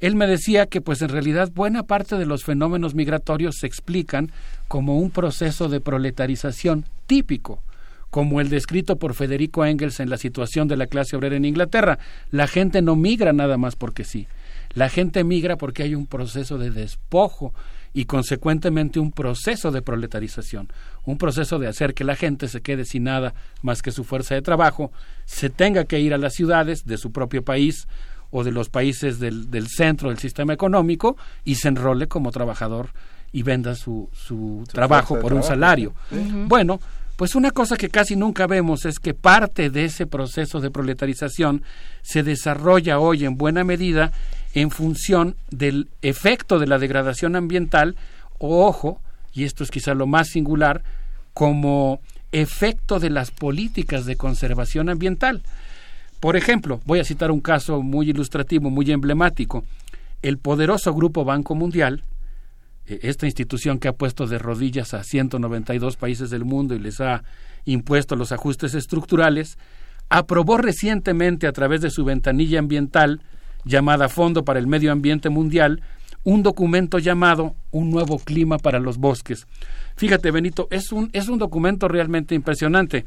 Él 0.00 0.16
me 0.16 0.26
decía 0.26 0.66
que 0.66 0.80
pues 0.80 1.00
en 1.00 1.08
realidad 1.08 1.50
buena 1.54 1.84
parte 1.84 2.16
de 2.16 2.26
los 2.26 2.44
fenómenos 2.44 2.94
migratorios 2.94 3.56
se 3.60 3.66
explican 3.66 4.32
como 4.68 4.98
un 4.98 5.10
proceso 5.10 5.68
de 5.68 5.80
proletarización 5.80 6.84
típico, 7.06 7.62
como 8.10 8.40
el 8.40 8.48
descrito 8.48 8.96
por 8.96 9.14
Federico 9.14 9.64
Engels 9.64 10.00
en 10.00 10.10
la 10.10 10.18
situación 10.18 10.66
de 10.66 10.76
la 10.76 10.88
clase 10.88 11.16
obrera 11.16 11.36
en 11.36 11.44
Inglaterra. 11.44 11.98
La 12.30 12.48
gente 12.48 12.82
no 12.82 12.96
migra 12.96 13.32
nada 13.32 13.56
más 13.56 13.76
porque 13.76 14.04
sí. 14.04 14.26
La 14.74 14.88
gente 14.88 15.24
migra 15.24 15.56
porque 15.56 15.82
hay 15.82 15.94
un 15.94 16.06
proceso 16.06 16.58
de 16.58 16.70
despojo 16.70 17.54
y 17.92 18.06
consecuentemente 18.06 18.98
un 18.98 19.12
proceso 19.12 19.70
de 19.70 19.80
proletarización, 19.80 20.68
un 21.04 21.16
proceso 21.16 21.58
de 21.58 21.68
hacer 21.68 21.94
que 21.94 22.02
la 22.02 22.16
gente 22.16 22.48
se 22.48 22.60
quede 22.60 22.84
sin 22.84 23.04
nada 23.04 23.34
más 23.62 23.82
que 23.82 23.92
su 23.92 24.02
fuerza 24.02 24.34
de 24.34 24.42
trabajo, 24.42 24.90
se 25.24 25.48
tenga 25.48 25.84
que 25.84 26.00
ir 26.00 26.12
a 26.12 26.18
las 26.18 26.34
ciudades 26.34 26.84
de 26.84 26.98
su 26.98 27.12
propio 27.12 27.44
país 27.44 27.86
o 28.30 28.42
de 28.42 28.50
los 28.50 28.68
países 28.68 29.20
del, 29.20 29.48
del 29.48 29.68
centro 29.68 30.08
del 30.08 30.18
sistema 30.18 30.52
económico 30.52 31.16
y 31.44 31.54
se 31.54 31.68
enrole 31.68 32.08
como 32.08 32.32
trabajador 32.32 32.90
y 33.30 33.42
venda 33.42 33.76
su, 33.76 34.08
su, 34.12 34.64
trabajo 34.72 35.18
por 35.20 35.32
un 35.32 35.42
salario. 35.42 35.92
Bueno, 36.46 36.80
pues 37.16 37.36
una 37.36 37.52
cosa 37.52 37.76
que 37.76 37.88
casi 37.88 38.16
nunca 38.16 38.46
vemos 38.46 38.84
es 38.86 38.98
que 38.98 39.14
parte 39.14 39.70
de 39.70 39.84
ese 39.84 40.06
proceso 40.06 40.60
de 40.60 40.70
proletarización 40.70 41.62
se 42.02 42.22
desarrolla 42.22 42.98
hoy 42.98 43.24
en 43.24 43.36
buena 43.36 43.62
medida 43.62 44.12
en 44.54 44.70
función 44.70 45.36
del 45.50 45.88
efecto 46.00 46.58
de 46.58 46.66
la 46.66 46.78
degradación 46.78 47.36
ambiental, 47.36 47.96
o 48.38 48.66
ojo, 48.66 49.00
y 49.32 49.44
esto 49.44 49.64
es 49.64 49.70
quizá 49.70 49.94
lo 49.94 50.06
más 50.06 50.28
singular, 50.28 50.82
como 51.34 52.00
efecto 52.30 53.00
de 53.00 53.10
las 53.10 53.32
políticas 53.32 54.06
de 54.06 54.16
conservación 54.16 54.88
ambiental. 54.88 55.42
Por 56.20 56.36
ejemplo, 56.36 56.80
voy 56.84 57.00
a 57.00 57.04
citar 57.04 57.30
un 57.30 57.40
caso 57.40 57.82
muy 57.82 58.10
ilustrativo, 58.10 58.70
muy 58.70 58.90
emblemático. 58.90 59.64
El 60.22 60.38
poderoso 60.38 60.94
Grupo 60.94 61.24
Banco 61.24 61.54
Mundial, 61.54 62.04
eh, 62.86 63.00
esta 63.02 63.26
institución 63.26 63.78
que 63.78 63.88
ha 63.88 63.92
puesto 63.92 64.26
de 64.26 64.38
rodillas 64.38 64.94
a 64.94 65.02
192 65.02 65.96
países 65.96 66.30
del 66.30 66.44
mundo 66.44 66.74
y 66.74 66.78
les 66.78 67.00
ha 67.00 67.24
impuesto 67.64 68.14
los 68.14 68.30
ajustes 68.30 68.74
estructurales, 68.74 69.58
aprobó 70.08 70.58
recientemente 70.58 71.46
a 71.46 71.52
través 71.52 71.80
de 71.80 71.90
su 71.90 72.04
ventanilla 72.04 72.58
ambiental 72.58 73.20
llamada 73.64 74.08
Fondo 74.08 74.44
para 74.44 74.58
el 74.58 74.66
Medio 74.66 74.92
Ambiente 74.92 75.30
Mundial 75.30 75.82
un 76.24 76.42
documento 76.42 76.98
llamado 76.98 77.54
Un 77.70 77.90
nuevo 77.90 78.18
clima 78.18 78.58
para 78.58 78.80
los 78.80 78.98
bosques. 78.98 79.46
Fíjate, 79.96 80.30
Benito, 80.30 80.66
es 80.70 80.90
un, 80.90 81.10
es 81.12 81.28
un 81.28 81.38
documento 81.38 81.86
realmente 81.86 82.34
impresionante. 82.34 83.04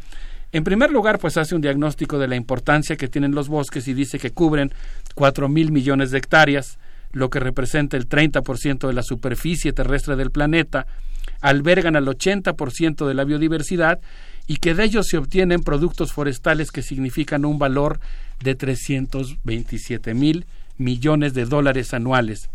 En 0.52 0.64
primer 0.64 0.92
lugar, 0.92 1.19
pues 1.19 1.36
hace 1.36 1.56
un 1.56 1.61
diagnóstico 1.61 2.19
de 2.19 2.27
la 2.27 2.36
importancia 2.36 2.95
que 2.95 3.10
tienen 3.10 3.36
los 3.36 3.50
bosques 3.50 3.88
y 3.88 3.94
dice 3.94 4.19
que 4.19 4.32
cubren 4.32 4.72
cuatro 5.14 5.50
mil 5.50 5.72
millones 5.72 6.11
de 6.11 6.19
hectáreas, 6.19 6.80
lo 7.11 7.30
que 7.30 7.40
representa 7.40 7.98
el 7.98 8.08
30% 8.08 8.88
de 8.88 8.94
la 8.94 9.03
superficie 9.03 9.74
terrestre 9.74 10.16
del 10.16 10.32
planeta, 10.32 10.86
albergan 11.42 11.95
al 11.95 12.06
80% 12.06 13.08
de 13.08 13.14
la 13.14 13.26
biodiversidad 13.26 14.00
y 14.48 14.58
que 14.58 14.74
de 14.74 14.85
ellos 14.85 15.08
se 15.08 15.17
obtienen 15.17 15.61
productos 15.61 16.14
forestales 16.14 16.72
que 16.72 16.82
significan 16.82 17.45
un 17.45 17.59
valor 17.59 18.00
de 18.42 18.56
327 18.56 20.14
mil 20.14 20.45
millones 20.77 21.34
de 21.34 21.45
dólares 21.45 21.93
anuales. 21.93 22.50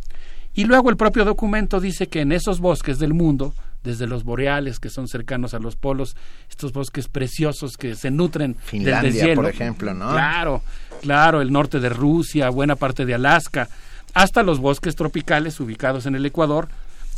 Y 0.55 0.65
luego 0.65 0.91
el 0.91 0.97
propio 0.97 1.25
documento 1.25 1.81
dice 1.81 2.09
que 2.09 2.21
en 2.21 2.33
esos 2.33 2.61
bosques 2.61 2.99
del 2.99 3.15
mundo 3.15 3.55
desde 3.83 4.07
los 4.07 4.25
boreales 4.25 4.79
que 4.79 4.91
son 4.91 5.09
cercanos 5.09 5.55
a 5.55 5.59
los 5.59 5.77
polos, 5.77 6.17
estos 6.49 6.73
bosques 6.73 7.09
preciosos 7.09 7.77
que 7.77 7.95
se 7.95 8.11
nutren 8.11 8.57
Finlandia, 8.63 9.03
del 9.03 9.13
deshielo. 9.13 9.43
por 9.43 9.51
ejemplo, 9.51 9.95
¿no? 9.95 10.11
Claro, 10.13 10.63
claro, 11.01 11.41
el 11.41 11.53
norte 11.53 11.81
de 11.81 11.89
Rusia, 11.89 12.49
buena 12.51 12.77
parte 12.77 13.05
de 13.05 13.15
Alaska, 13.15 13.69
hasta 14.15 14.43
los 14.43 14.61
bosques 14.61 14.95
tropicales 14.95 15.59
ubicados 15.59 16.07
en 16.07 16.15
el 16.15 16.25
Ecuador, 16.25 16.69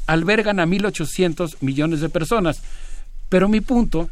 albergan 0.07 0.61
a 0.61 0.67
1.800 0.67 1.57
millones 1.61 2.01
de 2.01 2.09
personas. 2.09 2.63
Pero 3.29 3.49
mi 3.49 3.61
punto 3.61 4.09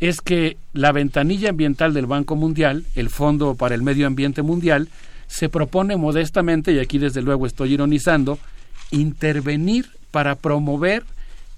es 0.00 0.20
que 0.20 0.56
la 0.72 0.92
ventanilla 0.92 1.50
ambiental 1.50 1.94
del 1.94 2.06
Banco 2.06 2.36
Mundial, 2.36 2.84
el 2.94 3.10
Fondo 3.10 3.54
para 3.54 3.74
el 3.74 3.82
Medio 3.82 4.06
Ambiente 4.06 4.42
Mundial, 4.42 4.88
se 5.26 5.48
propone 5.48 5.96
modestamente, 5.96 6.72
y 6.72 6.78
aquí 6.78 6.98
desde 6.98 7.22
luego 7.22 7.46
estoy 7.46 7.74
ironizando, 7.74 8.38
intervenir 8.90 9.90
para 10.10 10.34
promover 10.34 11.04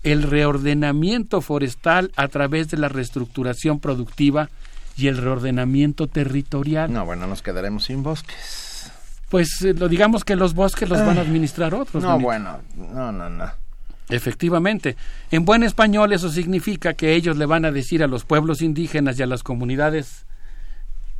el 0.04 0.22
reordenamiento 0.22 1.40
forestal 1.40 2.12
a 2.16 2.28
través 2.28 2.68
de 2.68 2.76
la 2.76 2.88
reestructuración 2.88 3.80
productiva 3.80 4.50
y 4.96 5.08
el 5.08 5.16
reordenamiento 5.16 6.06
territorial. 6.06 6.92
No, 6.92 7.04
bueno, 7.04 7.26
nos 7.26 7.42
quedaremos 7.42 7.84
sin 7.84 8.02
bosques. 8.02 8.92
Pues 9.28 9.62
eh, 9.62 9.74
lo 9.74 9.88
digamos 9.88 10.22
que 10.22 10.36
los 10.36 10.54
bosques 10.54 10.88
los 10.88 11.00
van 11.00 11.18
a 11.18 11.22
administrar 11.22 11.74
otros. 11.74 12.02
No, 12.02 12.20
bueno, 12.20 12.58
no, 12.76 13.10
no, 13.10 13.28
no. 13.28 13.63
Efectivamente. 14.08 14.96
En 15.30 15.44
buen 15.44 15.62
español 15.62 16.12
eso 16.12 16.30
significa 16.30 16.94
que 16.94 17.14
ellos 17.14 17.36
le 17.36 17.46
van 17.46 17.64
a 17.64 17.72
decir 17.72 18.02
a 18.02 18.06
los 18.06 18.24
pueblos 18.24 18.60
indígenas 18.60 19.18
y 19.18 19.22
a 19.22 19.26
las 19.26 19.42
comunidades 19.42 20.26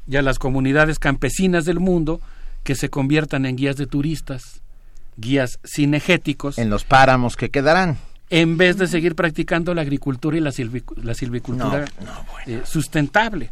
y 0.06 0.16
a 0.16 0.22
las 0.22 0.38
comunidades 0.38 0.98
campesinas 0.98 1.64
del 1.64 1.80
mundo 1.80 2.20
que 2.62 2.74
se 2.74 2.90
conviertan 2.90 3.46
en 3.46 3.56
guías 3.56 3.76
de 3.76 3.86
turistas, 3.86 4.60
guías 5.16 5.58
cinegéticos. 5.64 6.58
En 6.58 6.68
los 6.68 6.84
páramos 6.84 7.36
que 7.36 7.50
quedarán 7.50 7.96
en 8.30 8.56
vez 8.56 8.76
de 8.78 8.86
seguir 8.86 9.14
practicando 9.14 9.74
la 9.74 9.82
agricultura 9.82 10.36
y 10.36 10.40
la, 10.40 10.50
silvicultura 10.50 11.84
eh, 12.46 12.62
sustentable. 12.64 13.50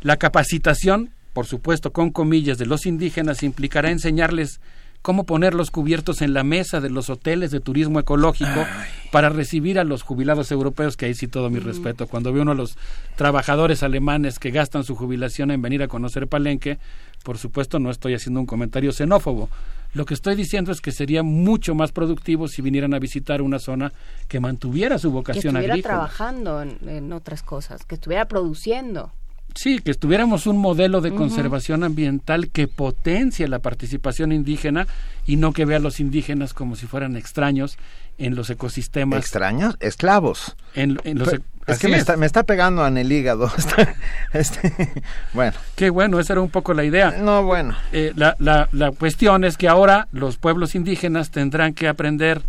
La 0.00 0.16
capacitación, 0.16 1.10
por 1.32 1.46
supuesto, 1.46 1.92
con 1.92 2.10
comillas, 2.10 2.58
de 2.58 2.66
los 2.66 2.86
indígenas 2.86 3.42
implicará 3.42 3.90
enseñarles 3.90 4.60
cómo 5.02 5.24
poner 5.24 5.54
los 5.54 5.70
cubiertos 5.70 6.22
en 6.22 6.32
la 6.32 6.44
mesa 6.44 6.80
de 6.80 6.88
los 6.88 7.10
hoteles 7.10 7.50
de 7.50 7.60
turismo 7.60 8.00
ecológico 8.00 8.64
para 9.10 9.28
recibir 9.28 9.78
a 9.78 9.84
los 9.84 10.02
jubilados 10.02 10.50
europeos, 10.52 10.96
que 10.96 11.06
ahí 11.06 11.14
sí 11.14 11.26
todo 11.26 11.50
mi 11.50 11.58
respeto. 11.58 12.06
Cuando 12.06 12.32
veo 12.32 12.42
uno 12.42 12.52
a 12.52 12.54
los 12.54 12.78
trabajadores 13.16 13.82
alemanes 13.82 14.38
que 14.38 14.50
gastan 14.50 14.84
su 14.84 14.94
jubilación 14.94 15.50
en 15.50 15.60
venir 15.60 15.82
a 15.82 15.88
conocer 15.88 16.28
Palenque, 16.28 16.78
por 17.24 17.36
supuesto 17.36 17.78
no 17.78 17.90
estoy 17.90 18.14
haciendo 18.14 18.40
un 18.40 18.46
comentario 18.46 18.92
xenófobo. 18.92 19.48
Lo 19.94 20.06
que 20.06 20.14
estoy 20.14 20.36
diciendo 20.36 20.72
es 20.72 20.80
que 20.80 20.90
sería 20.90 21.22
mucho 21.22 21.74
más 21.74 21.92
productivo 21.92 22.48
si 22.48 22.62
vinieran 22.62 22.94
a 22.94 22.98
visitar 22.98 23.42
una 23.42 23.58
zona 23.58 23.92
que 24.26 24.40
mantuviera 24.40 24.98
su 24.98 25.10
vocación 25.10 25.54
que 25.54 25.60
estuviera 25.60 25.88
trabajando 25.88 26.62
en, 26.62 27.12
otras 27.12 27.42
cosas, 27.42 27.84
que 27.84 27.96
estuviera 27.96 28.26
produciendo. 28.26 29.12
Sí, 29.54 29.80
que 29.80 29.90
estuviéramos 29.90 30.46
un 30.46 30.56
modelo 30.56 31.00
de 31.00 31.12
conservación 31.12 31.84
ambiental 31.84 32.48
que 32.48 32.68
potencie 32.68 33.48
la 33.48 33.58
participación 33.58 34.32
indígena 34.32 34.86
y 35.26 35.36
no 35.36 35.52
que 35.52 35.64
vea 35.64 35.76
a 35.76 35.80
los 35.80 36.00
indígenas 36.00 36.54
como 36.54 36.76
si 36.76 36.86
fueran 36.86 37.16
extraños 37.16 37.76
en 38.18 38.34
los 38.34 38.50
ecosistemas. 38.50 39.20
¿Extraños? 39.20 39.76
Esclavos. 39.80 40.56
En, 40.74 40.94
los, 40.94 41.32
e- 41.32 41.40
es 41.66 41.78
que 41.78 41.88
me, 41.88 41.96
Está, 41.96 42.16
me 42.16 42.26
está 42.26 42.42
pegando 42.42 42.86
en 42.86 42.98
el 42.98 43.10
hígado. 43.12 43.50
este, 44.32 44.92
bueno. 45.32 45.56
Qué 45.76 45.90
bueno, 45.90 46.18
esa 46.18 46.34
era 46.34 46.42
un 46.42 46.50
poco 46.50 46.74
la 46.74 46.84
idea. 46.84 47.12
No, 47.12 47.44
bueno. 47.44 47.76
Eh, 47.92 48.12
la, 48.16 48.36
la, 48.38 48.68
la, 48.72 48.90
cuestión 48.90 49.44
es 49.44 49.56
que 49.56 49.68
ahora 49.68 50.08
los 50.12 50.38
pueblos 50.38 50.74
indígenas 50.74 51.30
tendrán 51.30 51.74
que 51.74 51.88
aprender 51.88 52.42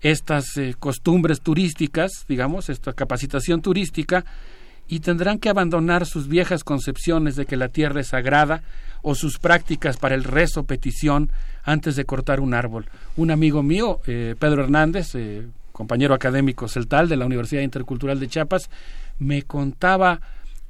estas 0.00 0.56
eh, 0.56 0.74
costumbres 0.78 1.40
turísticas, 1.40 2.24
digamos, 2.28 2.68
esta 2.68 2.92
capacitación 2.92 3.62
turística, 3.62 4.24
y 4.90 4.98
tendrán 4.98 5.38
que 5.38 5.48
abandonar 5.48 6.04
sus 6.04 6.26
viejas 6.26 6.64
concepciones 6.64 7.36
de 7.36 7.46
que 7.46 7.56
la 7.56 7.68
tierra 7.68 8.00
es 8.00 8.08
sagrada 8.08 8.62
o 9.02 9.14
sus 9.14 9.38
prácticas 9.38 9.96
para 9.96 10.16
el 10.16 10.24
rezo 10.24 10.64
petición 10.64 11.30
antes 11.62 11.94
de 11.94 12.04
cortar 12.04 12.40
un 12.40 12.54
árbol. 12.54 12.86
Un 13.16 13.30
amigo 13.30 13.62
mío, 13.62 14.00
eh, 14.08 14.34
Pedro 14.36 14.64
Hernández, 14.64 15.14
eh, 15.14 15.46
compañero 15.70 16.12
académico 16.12 16.66
celtal 16.66 17.08
de 17.08 17.16
la 17.16 17.24
Universidad 17.24 17.62
Intercultural 17.62 18.18
de 18.18 18.26
Chiapas, 18.26 18.68
me 19.20 19.42
contaba 19.42 20.20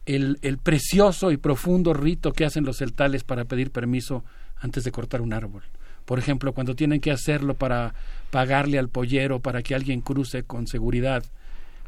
el, 0.05 0.39
el, 0.43 0.59
precioso 0.59 1.33
y 1.33 1.39
profundo 1.39 1.95
rito 1.95 2.33
que 2.35 2.45
hacen 2.45 2.65
los 2.65 2.77
celtales 2.77 3.25
para 3.25 3.47
pedir 3.47 3.71
permiso 3.71 4.23
antes 4.61 4.85
de 4.85 4.93
cortar 4.93 5.23
un 5.23 5.33
árbol. 5.33 5.63
Por 6.05 6.19
ejemplo, 6.19 6.53
cuando 6.53 6.75
tienen 6.75 7.01
que 7.01 7.11
hacerlo 7.11 7.55
para 7.55 7.95
pagarle 8.31 8.79
al 8.79 8.91
pollero 8.91 9.41
para 9.41 9.63
que 9.63 9.75
alguien 9.75 10.03
cruce 10.03 10.43
con 10.43 10.67
seguridad 10.67 11.25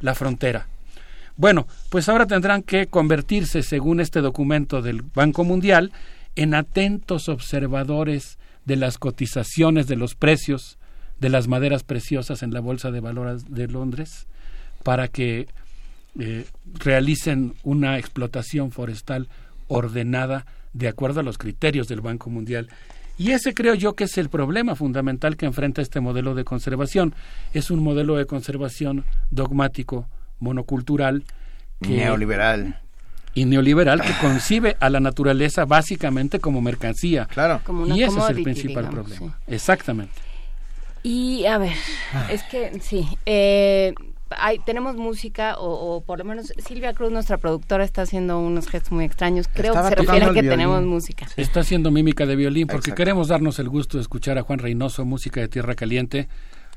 la 0.01 0.15
frontera 0.15 0.67
bueno, 1.37 1.67
pues 1.89 2.09
ahora 2.09 2.27
tendrán 2.27 2.63
que 2.63 2.87
convertirse, 2.87 3.63
según 3.63 4.01
este 4.01 4.21
documento 4.21 4.83
del 4.83 5.03
Banco 5.03 5.45
Mundial, 5.45 5.93
en 6.37 6.55
atentos 6.55 7.29
observadores 7.29 8.39
de 8.65 8.77
las 8.77 8.99
cotizaciones 8.99 9.87
de 9.87 9.97
los 9.97 10.15
precios 10.15 10.79
de 11.23 11.29
las 11.29 11.47
maderas 11.47 11.85
preciosas 11.85 12.43
en 12.43 12.53
la 12.53 12.61
Bolsa 12.61 12.91
de 12.91 12.99
Valores 12.99 13.45
de 13.49 13.69
Londres 13.69 14.27
para 14.83 15.07
que 15.07 15.47
eh, 16.19 16.45
realicen 16.75 17.55
una 17.63 17.97
explotación 17.97 18.73
forestal 18.73 19.29
ordenada 19.69 20.47
de 20.73 20.89
acuerdo 20.89 21.21
a 21.21 21.23
los 21.23 21.39
criterios 21.39 21.87
del 21.87 22.01
Banco 22.01 22.29
Mundial. 22.29 22.69
Y 23.19 23.31
ese 23.31 23.55
creo 23.55 23.75
yo 23.75 23.95
que 23.95 24.05
es 24.05 24.19
el 24.19 24.31
problema 24.31 24.75
fundamental 24.75 25.37
que 25.37 25.47
enfrenta 25.47 25.81
este 25.81 26.01
modelo 26.01 26.35
de 26.35 26.45
conservación. 26.45 27.15
Es 27.55 27.71
un 27.71 27.85
modelo 27.85 28.17
de 28.17 28.27
conservación 28.27 29.05
dogmático, 29.31 30.09
monocultural. 30.43 31.25
neoliberal. 31.81 32.79
Y 33.35 33.47
neoliberal 33.47 34.03
que 34.03 34.13
concibe 34.21 34.77
a 34.81 34.91
la 34.91 35.01
naturaleza 35.01 35.65
básicamente 35.65 36.39
como 36.39 36.61
mercancía. 36.61 37.27
Claro. 37.27 37.63
y 37.87 38.03
ese 38.03 38.19
es 38.19 38.29
el 38.29 38.43
principal 38.43 38.91
problema. 38.91 39.39
Exactamente. 39.47 40.13
Y 41.03 41.47
a 41.47 41.59
ver, 41.59 41.73
es 42.31 42.43
que 42.45 42.79
sí. 42.81 43.09
Eh, 43.25 43.95
hay, 44.39 44.59
tenemos 44.61 44.97
música, 44.97 45.57
o, 45.59 46.03
por 46.03 46.19
lo 46.19 46.25
menos 46.25 46.53
Silvia 46.59 46.93
Cruz, 46.93 47.11
nuestra 47.11 47.39
productora, 47.39 47.85
está 47.85 48.03
haciendo 48.03 48.39
unos 48.39 48.69
gestos 48.69 48.93
muy 48.93 49.05
extraños. 49.05 49.49
Creo 49.53 49.75
que 49.75 49.83
se 49.83 49.95
refiere 49.95 50.27
a 50.27 50.33
que 50.33 50.43
tenemos 50.43 50.83
música. 50.83 51.27
Está 51.37 51.61
haciendo 51.61 51.91
mímica 51.91 52.27
de 52.27 52.37
violín 52.37 52.67
porque 52.67 52.93
queremos 52.93 53.29
darnos 53.29 53.59
el 53.59 53.69
gusto 53.69 53.97
de 53.97 54.03
escuchar 54.03 54.39
a 54.39 54.43
Juan 54.43 54.59
Reynoso, 54.59 55.05
música 55.05 55.41
de 55.41 55.49
Tierra 55.49 55.75
Caliente. 55.75 56.29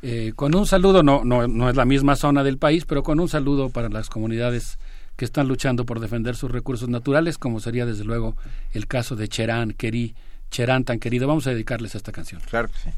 Eh, 0.07 0.33
con 0.35 0.53
un 0.53 0.67
saludo, 0.67 1.01
no, 1.01 1.23
no, 1.25 1.47
no 1.47 1.67
es 1.67 1.75
la 1.75 1.83
misma 1.83 2.15
zona 2.15 2.43
del 2.43 2.59
país, 2.59 2.85
pero 2.85 3.01
con 3.01 3.19
un 3.19 3.27
saludo 3.27 3.71
para 3.71 3.89
las 3.89 4.07
comunidades 4.07 4.77
que 5.15 5.25
están 5.25 5.47
luchando 5.47 5.83
por 5.83 5.99
defender 5.99 6.35
sus 6.35 6.51
recursos 6.51 6.89
naturales, 6.89 7.39
como 7.39 7.59
sería 7.59 7.87
desde 7.87 8.03
luego 8.03 8.37
el 8.73 8.85
caso 8.85 9.15
de 9.15 9.27
Cherán, 9.27 9.71
Querí, 9.71 10.13
Cherán 10.51 10.83
tan 10.83 10.99
querido. 10.99 11.27
Vamos 11.27 11.47
a 11.47 11.49
dedicarles 11.49 11.95
a 11.95 11.97
esta 11.97 12.11
canción. 12.11 12.39
Claro 12.47 12.67
que 12.67 12.77
sí. 12.77 12.89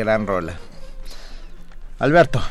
Gran 0.00 0.26
rola. 0.26 0.54
Alberto, 1.98 2.42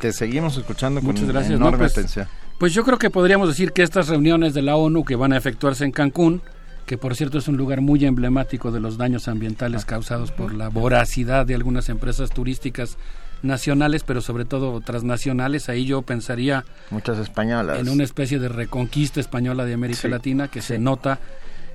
te 0.00 0.12
seguimos 0.12 0.56
escuchando 0.56 1.00
con 1.00 1.08
Muchas 1.08 1.28
gracias. 1.28 1.54
enorme 1.54 1.78
pues, 1.78 1.92
atención. 1.92 2.28
Pues 2.58 2.72
yo 2.72 2.84
creo 2.84 2.98
que 2.98 3.10
podríamos 3.10 3.48
decir 3.48 3.72
que 3.72 3.82
estas 3.82 4.08
reuniones 4.08 4.54
de 4.54 4.62
la 4.62 4.76
ONU 4.76 5.04
que 5.04 5.16
van 5.16 5.32
a 5.32 5.36
efectuarse 5.36 5.84
en 5.84 5.92
Cancún, 5.92 6.42
que 6.86 6.96
por 6.96 7.16
cierto 7.16 7.38
es 7.38 7.48
un 7.48 7.56
lugar 7.56 7.80
muy 7.80 8.04
emblemático 8.04 8.70
de 8.70 8.80
los 8.80 8.96
daños 8.96 9.28
ambientales 9.28 9.82
ah. 9.82 9.86
causados 9.86 10.30
por 10.32 10.54
la 10.54 10.68
voracidad 10.68 11.44
de 11.44 11.54
algunas 11.54 11.88
empresas 11.88 12.30
turísticas 12.30 12.96
nacionales, 13.42 14.04
pero 14.04 14.20
sobre 14.20 14.44
todo 14.44 14.80
transnacionales, 14.80 15.68
ahí 15.68 15.84
yo 15.84 16.02
pensaría 16.02 16.64
muchas 16.90 17.18
españolas 17.18 17.78
en 17.80 17.88
una 17.88 18.04
especie 18.04 18.38
de 18.38 18.48
reconquista 18.48 19.20
española 19.20 19.64
de 19.64 19.74
América 19.74 20.08
Latina 20.08 20.48
que 20.48 20.62
se 20.62 20.78
nota 20.78 21.18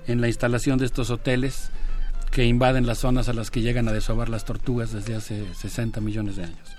en 0.07 0.21
la 0.21 0.27
instalación 0.27 0.79
de 0.79 0.85
estos 0.85 1.11
hoteles 1.11 1.69
que 2.31 2.45
invaden 2.45 2.87
las 2.87 2.99
zonas 2.99 3.29
a 3.29 3.33
las 3.33 3.51
que 3.51 3.61
llegan 3.61 3.87
a 3.87 3.91
desovar 3.91 4.29
las 4.29 4.45
tortugas 4.45 4.91
desde 4.91 5.15
hace 5.15 5.45
60 5.53 6.01
millones 6.01 6.37
de 6.37 6.45
años. 6.45 6.75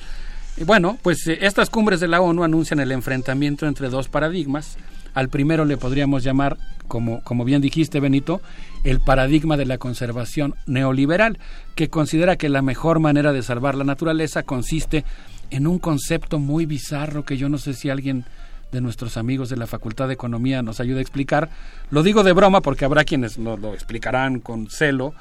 Y 0.56 0.64
bueno, 0.64 0.98
pues 1.02 1.26
eh, 1.28 1.38
estas 1.42 1.70
cumbres 1.70 2.00
de 2.00 2.08
la 2.08 2.20
ONU 2.20 2.42
anuncian 2.42 2.80
el 2.80 2.92
enfrentamiento 2.92 3.66
entre 3.66 3.88
dos 3.88 4.08
paradigmas. 4.08 4.76
Al 5.14 5.28
primero 5.28 5.64
le 5.64 5.76
podríamos 5.76 6.24
llamar, 6.24 6.56
como, 6.88 7.22
como 7.22 7.44
bien 7.44 7.60
dijiste, 7.60 8.00
Benito, 8.00 8.40
el 8.82 9.00
paradigma 9.00 9.56
de 9.56 9.66
la 9.66 9.78
conservación 9.78 10.54
neoliberal, 10.66 11.38
que 11.74 11.88
considera 11.88 12.36
que 12.36 12.48
la 12.48 12.62
mejor 12.62 12.98
manera 12.98 13.32
de 13.32 13.42
salvar 13.42 13.74
la 13.74 13.84
naturaleza 13.84 14.42
consiste 14.42 15.04
en 15.50 15.66
un 15.66 15.78
concepto 15.78 16.38
muy 16.38 16.64
bizarro 16.64 17.24
que 17.24 17.36
yo 17.36 17.50
no 17.50 17.58
sé 17.58 17.74
si 17.74 17.90
alguien 17.90 18.24
de 18.72 18.80
nuestros 18.80 19.18
amigos 19.18 19.50
de 19.50 19.58
la 19.58 19.66
Facultad 19.66 20.08
de 20.08 20.14
Economía 20.14 20.62
nos 20.62 20.80
ayuda 20.80 20.98
a 20.98 21.02
explicar. 21.02 21.50
Lo 21.90 22.02
digo 22.02 22.22
de 22.22 22.32
broma 22.32 22.62
porque 22.62 22.86
habrá 22.86 23.04
quienes 23.04 23.36
lo 23.36 23.74
explicarán 23.74 24.40
con 24.40 24.70
celo, 24.70 25.12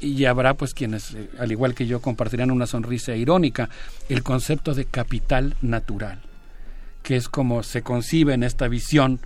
y 0.00 0.24
habrá 0.24 0.54
pues 0.54 0.74
quienes, 0.74 1.14
eh, 1.14 1.28
al 1.38 1.52
igual 1.52 1.74
que 1.74 1.86
yo, 1.86 2.00
compartirán 2.00 2.50
una 2.50 2.66
sonrisa 2.66 3.14
irónica, 3.14 3.68
el 4.08 4.22
concepto 4.22 4.74
de 4.74 4.84
capital 4.84 5.56
natural, 5.62 6.20
que 7.02 7.16
es 7.16 7.28
como 7.28 7.62
se 7.62 7.82
concibe 7.82 8.34
en 8.34 8.42
esta 8.42 8.68
visión. 8.68 9.20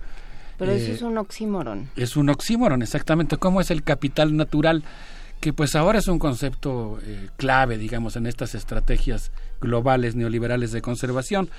Pero 0.57 0.71
eso 0.71 0.91
es 0.91 1.01
un 1.01 1.17
oxímoron. 1.17 1.89
Es 1.95 2.15
un 2.15 2.29
oxímoron, 2.29 2.81
exactamente. 2.81 3.37
¿Cómo 3.37 3.59
es 3.59 3.71
el 3.71 3.83
capital 3.83 4.37
natural? 4.37 4.83
Que 5.41 5.51
pues 5.51 5.75
ahora 5.75 5.99
es 5.99 6.07
un 6.07 6.17
concepto 6.17 6.97
clave, 7.35 7.77
digamos, 7.77 8.15
en 8.15 8.25
estas 8.25 8.55
estrategias 8.55 9.31
globales 9.59 10.15
neoliberales 10.15 10.71
de 10.71 10.81
conservación. 10.81 11.49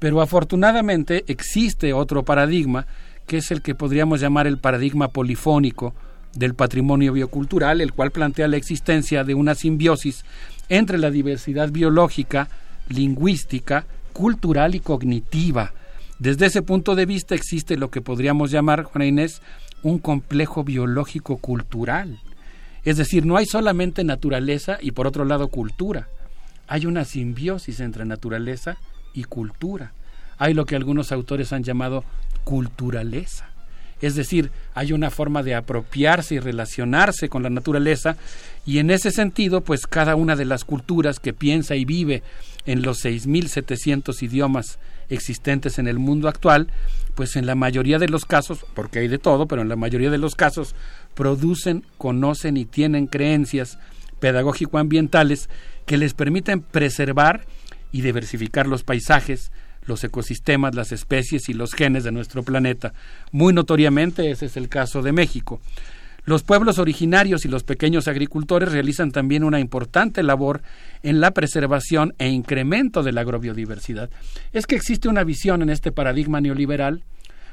Pero 0.00 0.20
afortunadamente 0.20 1.24
existe 1.28 1.92
otro 1.92 2.24
paradigma, 2.24 2.86
que 3.28 3.36
es 3.36 3.52
el 3.52 3.62
que 3.62 3.76
podríamos 3.76 4.20
llamar 4.20 4.48
el 4.48 4.58
paradigma 4.58 5.06
polifónico 5.06 5.94
del 6.34 6.54
patrimonio 6.54 7.12
biocultural, 7.12 7.80
el 7.80 7.92
cual 7.92 8.10
plantea 8.10 8.48
la 8.48 8.56
existencia 8.56 9.24
de 9.24 9.34
una 9.34 9.54
simbiosis 9.54 10.24
entre 10.68 10.98
la 10.98 11.10
diversidad 11.10 11.70
biológica, 11.70 12.48
lingüística, 12.88 13.84
cultural 14.12 14.74
y 14.74 14.80
cognitiva. 14.80 15.72
Desde 16.18 16.46
ese 16.46 16.62
punto 16.62 16.94
de 16.94 17.06
vista 17.06 17.34
existe 17.34 17.76
lo 17.76 17.90
que 17.90 18.00
podríamos 18.00 18.50
llamar, 18.50 18.84
Juana 18.84 19.06
Inés, 19.06 19.42
un 19.82 19.98
complejo 19.98 20.64
biológico 20.64 21.36
cultural. 21.38 22.20
Es 22.84 22.96
decir, 22.96 23.26
no 23.26 23.36
hay 23.36 23.46
solamente 23.46 24.04
naturaleza 24.04 24.78
y 24.80 24.92
por 24.92 25.06
otro 25.06 25.24
lado 25.24 25.48
cultura. 25.48 26.08
Hay 26.68 26.86
una 26.86 27.04
simbiosis 27.04 27.80
entre 27.80 28.04
naturaleza 28.04 28.76
y 29.14 29.24
cultura. 29.24 29.92
Hay 30.38 30.54
lo 30.54 30.64
que 30.64 30.76
algunos 30.76 31.12
autores 31.12 31.52
han 31.52 31.64
llamado 31.64 32.04
culturaleza. 32.44 33.51
Es 34.02 34.16
decir, 34.16 34.50
hay 34.74 34.92
una 34.92 35.10
forma 35.10 35.42
de 35.42 35.54
apropiarse 35.54 36.34
y 36.34 36.40
relacionarse 36.40 37.28
con 37.28 37.42
la 37.42 37.50
naturaleza 37.50 38.16
y 38.66 38.78
en 38.78 38.90
ese 38.90 39.10
sentido, 39.10 39.62
pues 39.62 39.86
cada 39.86 40.16
una 40.16 40.36
de 40.36 40.44
las 40.44 40.64
culturas 40.64 41.18
que 41.20 41.32
piensa 41.32 41.76
y 41.76 41.84
vive 41.84 42.22
en 42.66 42.82
los 42.82 43.04
6.700 43.04 44.22
idiomas 44.22 44.78
existentes 45.08 45.78
en 45.78 45.88
el 45.88 45.98
mundo 45.98 46.28
actual, 46.28 46.68
pues 47.14 47.36
en 47.36 47.46
la 47.46 47.54
mayoría 47.54 47.98
de 47.98 48.08
los 48.08 48.24
casos, 48.24 48.64
porque 48.74 48.98
hay 49.00 49.08
de 49.08 49.18
todo, 49.18 49.46
pero 49.46 49.62
en 49.62 49.68
la 49.68 49.76
mayoría 49.76 50.10
de 50.10 50.18
los 50.18 50.34
casos 50.34 50.74
producen, 51.14 51.84
conocen 51.98 52.56
y 52.56 52.64
tienen 52.64 53.06
creencias 53.06 53.78
pedagógico-ambientales 54.20 55.48
que 55.86 55.96
les 55.96 56.14
permiten 56.14 56.60
preservar 56.60 57.46
y 57.90 58.00
diversificar 58.00 58.66
los 58.66 58.84
paisajes, 58.84 59.52
los 59.86 60.02
ecosistemas, 60.04 60.74
las 60.74 60.92
especies 60.92 61.48
y 61.48 61.54
los 61.54 61.74
genes 61.74 62.04
de 62.04 62.12
nuestro 62.12 62.42
planeta. 62.42 62.92
Muy 63.30 63.52
notoriamente 63.52 64.30
ese 64.30 64.46
es 64.46 64.56
el 64.56 64.68
caso 64.68 65.02
de 65.02 65.12
México. 65.12 65.60
Los 66.24 66.44
pueblos 66.44 66.78
originarios 66.78 67.44
y 67.44 67.48
los 67.48 67.64
pequeños 67.64 68.06
agricultores 68.06 68.70
realizan 68.70 69.10
también 69.10 69.42
una 69.42 69.58
importante 69.58 70.22
labor 70.22 70.62
en 71.02 71.20
la 71.20 71.32
preservación 71.32 72.14
e 72.18 72.28
incremento 72.28 73.02
de 73.02 73.10
la 73.10 73.22
agrobiodiversidad. 73.22 74.08
Es 74.52 74.66
que 74.66 74.76
existe 74.76 75.08
una 75.08 75.24
visión 75.24 75.62
en 75.62 75.70
este 75.70 75.90
paradigma 75.90 76.40
neoliberal 76.40 77.02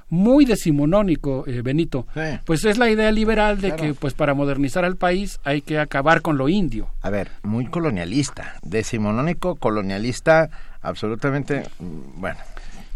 muy 0.09 0.45
decimonónico, 0.45 1.45
eh, 1.48 1.61
Benito. 1.61 2.06
Pues 2.45 2.66
es 2.66 2.77
la 2.77 2.90
idea 2.90 3.11
liberal 3.11 3.61
de 3.61 3.75
que 3.75 3.93
pues 3.93 4.14
para 4.14 4.33
modernizar 4.33 4.83
al 4.83 4.98
país 4.98 5.40
hay 5.43 5.61
que 5.61 5.80
acabar 5.80 6.22
con 6.22 6.38
lo 6.38 6.49
indio. 6.49 6.90
A 7.01 7.09
ver, 7.09 7.30
muy 7.43 7.67
colonialista, 7.67 8.56
decimonónico, 8.64 9.56
colonialista, 9.56 10.49
absolutamente, 10.82 11.64
mm, 11.80 12.22
bueno. 12.22 12.40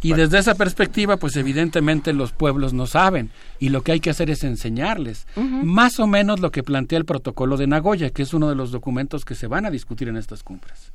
Y 0.03 0.13
desde 0.13 0.37
esa 0.37 0.55
perspectiva, 0.55 1.15
pues 1.15 1.37
evidentemente 1.37 2.11
los 2.11 2.33
pueblos 2.33 2.73
no 2.73 2.87
saben 2.87 3.29
y 3.57 3.69
lo 3.69 3.83
que 3.83 3.93
hay 3.93 3.99
que 4.01 4.09
hacer 4.09 4.29
es 4.29 4.43
enseñarles. 4.43 5.25
Más 5.37 5.97
o 6.01 6.07
menos 6.07 6.41
lo 6.41 6.51
que 6.51 6.61
plantea 6.61 6.97
el 6.97 7.05
protocolo 7.05 7.55
de 7.55 7.67
Nagoya, 7.67 8.09
que 8.09 8.23
es 8.23 8.33
uno 8.33 8.49
de 8.49 8.55
los 8.55 8.71
documentos 8.71 9.23
que 9.23 9.33
se 9.33 9.47
van 9.47 9.65
a 9.65 9.71
discutir 9.71 10.09
en 10.09 10.17
estas 10.17 10.43
cumbres. 10.43 10.91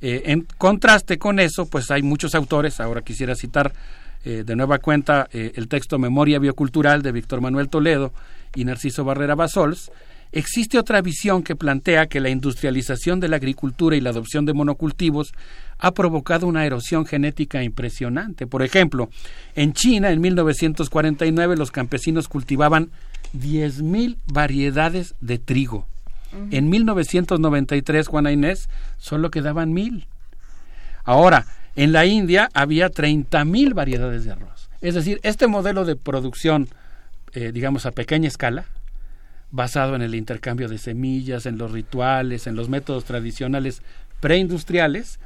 Eh, 0.00 0.22
en 0.26 0.46
contraste 0.56 1.18
con 1.18 1.40
eso, 1.40 1.66
pues 1.66 1.90
hay 1.90 2.02
muchos 2.02 2.36
autores, 2.36 2.78
ahora 2.78 3.02
quisiera 3.02 3.34
citar 3.34 3.72
eh, 4.24 4.44
de 4.46 4.56
nueva 4.56 4.78
cuenta 4.78 5.28
eh, 5.32 5.52
el 5.56 5.66
texto 5.66 5.98
Memoria 5.98 6.38
Biocultural 6.38 7.02
de 7.02 7.10
Víctor 7.10 7.40
Manuel 7.40 7.68
Toledo 7.68 8.12
y 8.54 8.64
Narciso 8.64 9.04
Barrera 9.04 9.34
Basols, 9.34 9.90
existe 10.32 10.78
otra 10.78 11.00
visión 11.00 11.42
que 11.42 11.56
plantea 11.56 12.06
que 12.06 12.20
la 12.20 12.28
industrialización 12.28 13.20
de 13.20 13.28
la 13.28 13.36
agricultura 13.36 13.96
y 13.96 14.00
la 14.00 14.10
adopción 14.10 14.46
de 14.46 14.54
monocultivos 14.54 15.32
ha 15.78 15.92
provocado 15.92 16.46
una 16.46 16.66
erosión 16.66 17.06
genética 17.06 17.62
impresionante. 17.62 18.46
Por 18.46 18.62
ejemplo, 18.62 19.08
en 19.54 19.72
China, 19.72 20.10
en 20.10 20.20
1949, 20.20 21.56
los 21.56 21.70
campesinos 21.70 22.28
cultivaban 22.28 22.90
10.000 23.34 24.16
variedades 24.26 25.14
de 25.20 25.38
trigo. 25.38 25.86
En 26.50 26.68
1993, 26.68 28.06
Juana 28.06 28.32
Inés, 28.32 28.68
solo 28.98 29.30
quedaban 29.30 29.72
mil. 29.72 30.06
Ahora, 31.04 31.46
en 31.74 31.92
la 31.92 32.04
India 32.04 32.50
había 32.52 32.90
30.000 32.90 33.72
variedades 33.72 34.24
de 34.24 34.32
arroz. 34.32 34.68
Es 34.80 34.94
decir, 34.94 35.20
este 35.22 35.46
modelo 35.46 35.84
de 35.84 35.96
producción, 35.96 36.68
eh, 37.32 37.50
digamos, 37.52 37.86
a 37.86 37.92
pequeña 37.92 38.28
escala, 38.28 38.66
basado 39.50 39.94
en 39.94 40.02
el 40.02 40.14
intercambio 40.14 40.68
de 40.68 40.78
semillas, 40.78 41.46
en 41.46 41.58
los 41.58 41.72
rituales, 41.72 42.46
en 42.46 42.56
los 42.56 42.68
métodos 42.68 43.04
tradicionales 43.04 43.82
preindustriales, 44.20 45.20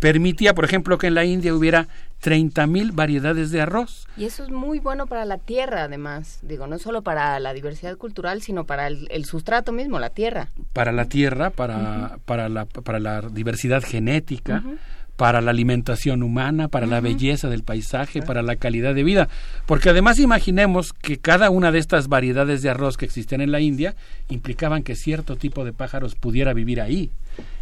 permitía, 0.00 0.54
por 0.54 0.64
ejemplo, 0.64 0.98
que 0.98 1.06
en 1.06 1.14
la 1.14 1.24
India 1.24 1.54
hubiera 1.54 1.88
30.000 2.22 2.94
variedades 2.94 3.50
de 3.50 3.60
arroz. 3.60 4.06
Y 4.16 4.24
eso 4.24 4.42
es 4.42 4.50
muy 4.50 4.80
bueno 4.80 5.06
para 5.06 5.24
la 5.24 5.38
tierra, 5.38 5.84
además. 5.84 6.40
Digo, 6.42 6.66
no 6.66 6.78
solo 6.78 7.02
para 7.02 7.38
la 7.38 7.52
diversidad 7.52 7.96
cultural, 7.96 8.42
sino 8.42 8.64
para 8.64 8.88
el, 8.88 9.24
sustrato 9.24 9.72
mismo, 9.72 9.98
la 9.98 10.10
tierra. 10.10 10.48
Para 10.72 10.92
la 10.92 11.06
tierra, 11.06 11.50
para, 11.50 12.18
para, 12.24 12.48
la, 12.48 12.66
para 12.66 12.98
la 12.98 13.22
diversidad 13.22 13.82
genética. 13.82 14.62
Para 15.18 15.40
la 15.40 15.50
alimentación 15.50 16.22
humana, 16.22 16.68
para 16.68 16.86
la 16.86 17.00
belleza 17.00 17.48
del 17.48 17.64
paisaje, 17.64 18.22
para 18.22 18.40
la 18.40 18.54
calidad 18.54 18.94
de 18.94 19.02
vida. 19.02 19.28
Porque 19.66 19.90
además 19.90 20.20
imaginemos 20.20 20.92
que 20.92 21.18
cada 21.18 21.50
una 21.50 21.72
de 21.72 21.80
estas 21.80 22.06
variedades 22.06 22.62
de 22.62 22.70
arroz 22.70 22.96
que 22.96 23.04
existían 23.04 23.40
en 23.40 23.50
la 23.50 23.58
India 23.58 23.96
implicaban 24.28 24.84
que 24.84 24.94
cierto 24.94 25.34
tipo 25.34 25.64
de 25.64 25.72
pájaros 25.72 26.14
pudiera 26.14 26.54
vivir 26.54 26.80
ahí 26.80 27.10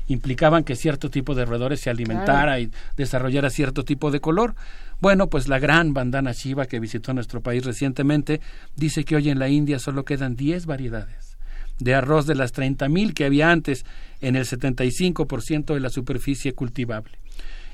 implicaban 0.09 0.63
que 0.63 0.77
cierto 0.77 1.11
tipo 1.11 1.35
de 1.35 1.45
roedores 1.45 1.81
se 1.81 1.91
alimentara 1.91 2.61
y 2.61 2.71
desarrollara 2.97 3.51
cierto 3.51 3.85
tipo 3.85 4.13
de 4.13 4.21
color. 4.21 4.55
Bueno, 5.01 5.27
pues 5.27 5.49
la 5.49 5.59
gran 5.59 5.95
bandana 5.95 6.33
chiva 6.33 6.67
que 6.67 6.79
visitó 6.79 7.13
nuestro 7.13 7.41
país 7.41 7.65
recientemente 7.65 8.41
dice 8.77 9.03
que 9.05 9.17
hoy 9.17 9.31
en 9.31 9.41
la 9.41 9.49
India 9.49 9.81
solo 9.81 10.05
quedan 10.05 10.37
10 10.37 10.67
variedades 10.67 11.37
de 11.81 11.95
arroz 11.95 12.27
de 12.27 12.37
las 12.37 12.55
30.000 12.55 13.15
que 13.15 13.25
había 13.25 13.51
antes 13.51 13.85
en 14.21 14.37
el 14.37 14.45
75% 14.45 15.75
de 15.75 15.81
la 15.81 15.91
superficie 15.91 16.53
cultivable. 16.53 17.19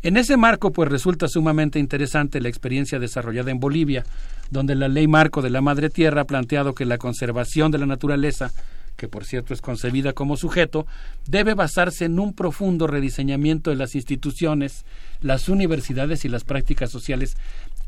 En 0.02 0.16
ese 0.16 0.36
marco, 0.36 0.72
pues 0.72 0.89
resulta 0.89 1.28
sumamente 1.28 1.78
interesante 1.78 2.40
la 2.40 2.48
experiencia 2.48 2.98
desarrollada 2.98 3.50
en 3.50 3.60
Bolivia, 3.60 4.05
donde 4.50 4.74
la 4.74 4.89
ley 4.89 5.06
marco 5.06 5.42
de 5.42 5.50
la 5.50 5.60
Madre 5.60 5.90
Tierra 5.90 6.22
ha 6.22 6.26
planteado 6.26 6.74
que 6.74 6.84
la 6.84 6.98
conservación 6.98 7.70
de 7.70 7.78
la 7.78 7.86
naturaleza 7.86 8.52
que 8.97 9.08
por 9.08 9.24
cierto 9.24 9.55
es 9.55 9.60
concebida 9.60 10.12
como 10.12 10.36
sujeto, 10.36 10.86
debe 11.26 11.55
basarse 11.55 12.05
en 12.05 12.18
un 12.18 12.34
profundo 12.34 12.86
rediseñamiento 12.86 13.70
de 13.70 13.76
las 13.76 13.94
instituciones, 13.94 14.84
las 15.20 15.48
universidades 15.48 16.24
y 16.24 16.28
las 16.28 16.44
prácticas 16.44 16.90
sociales. 16.90 17.36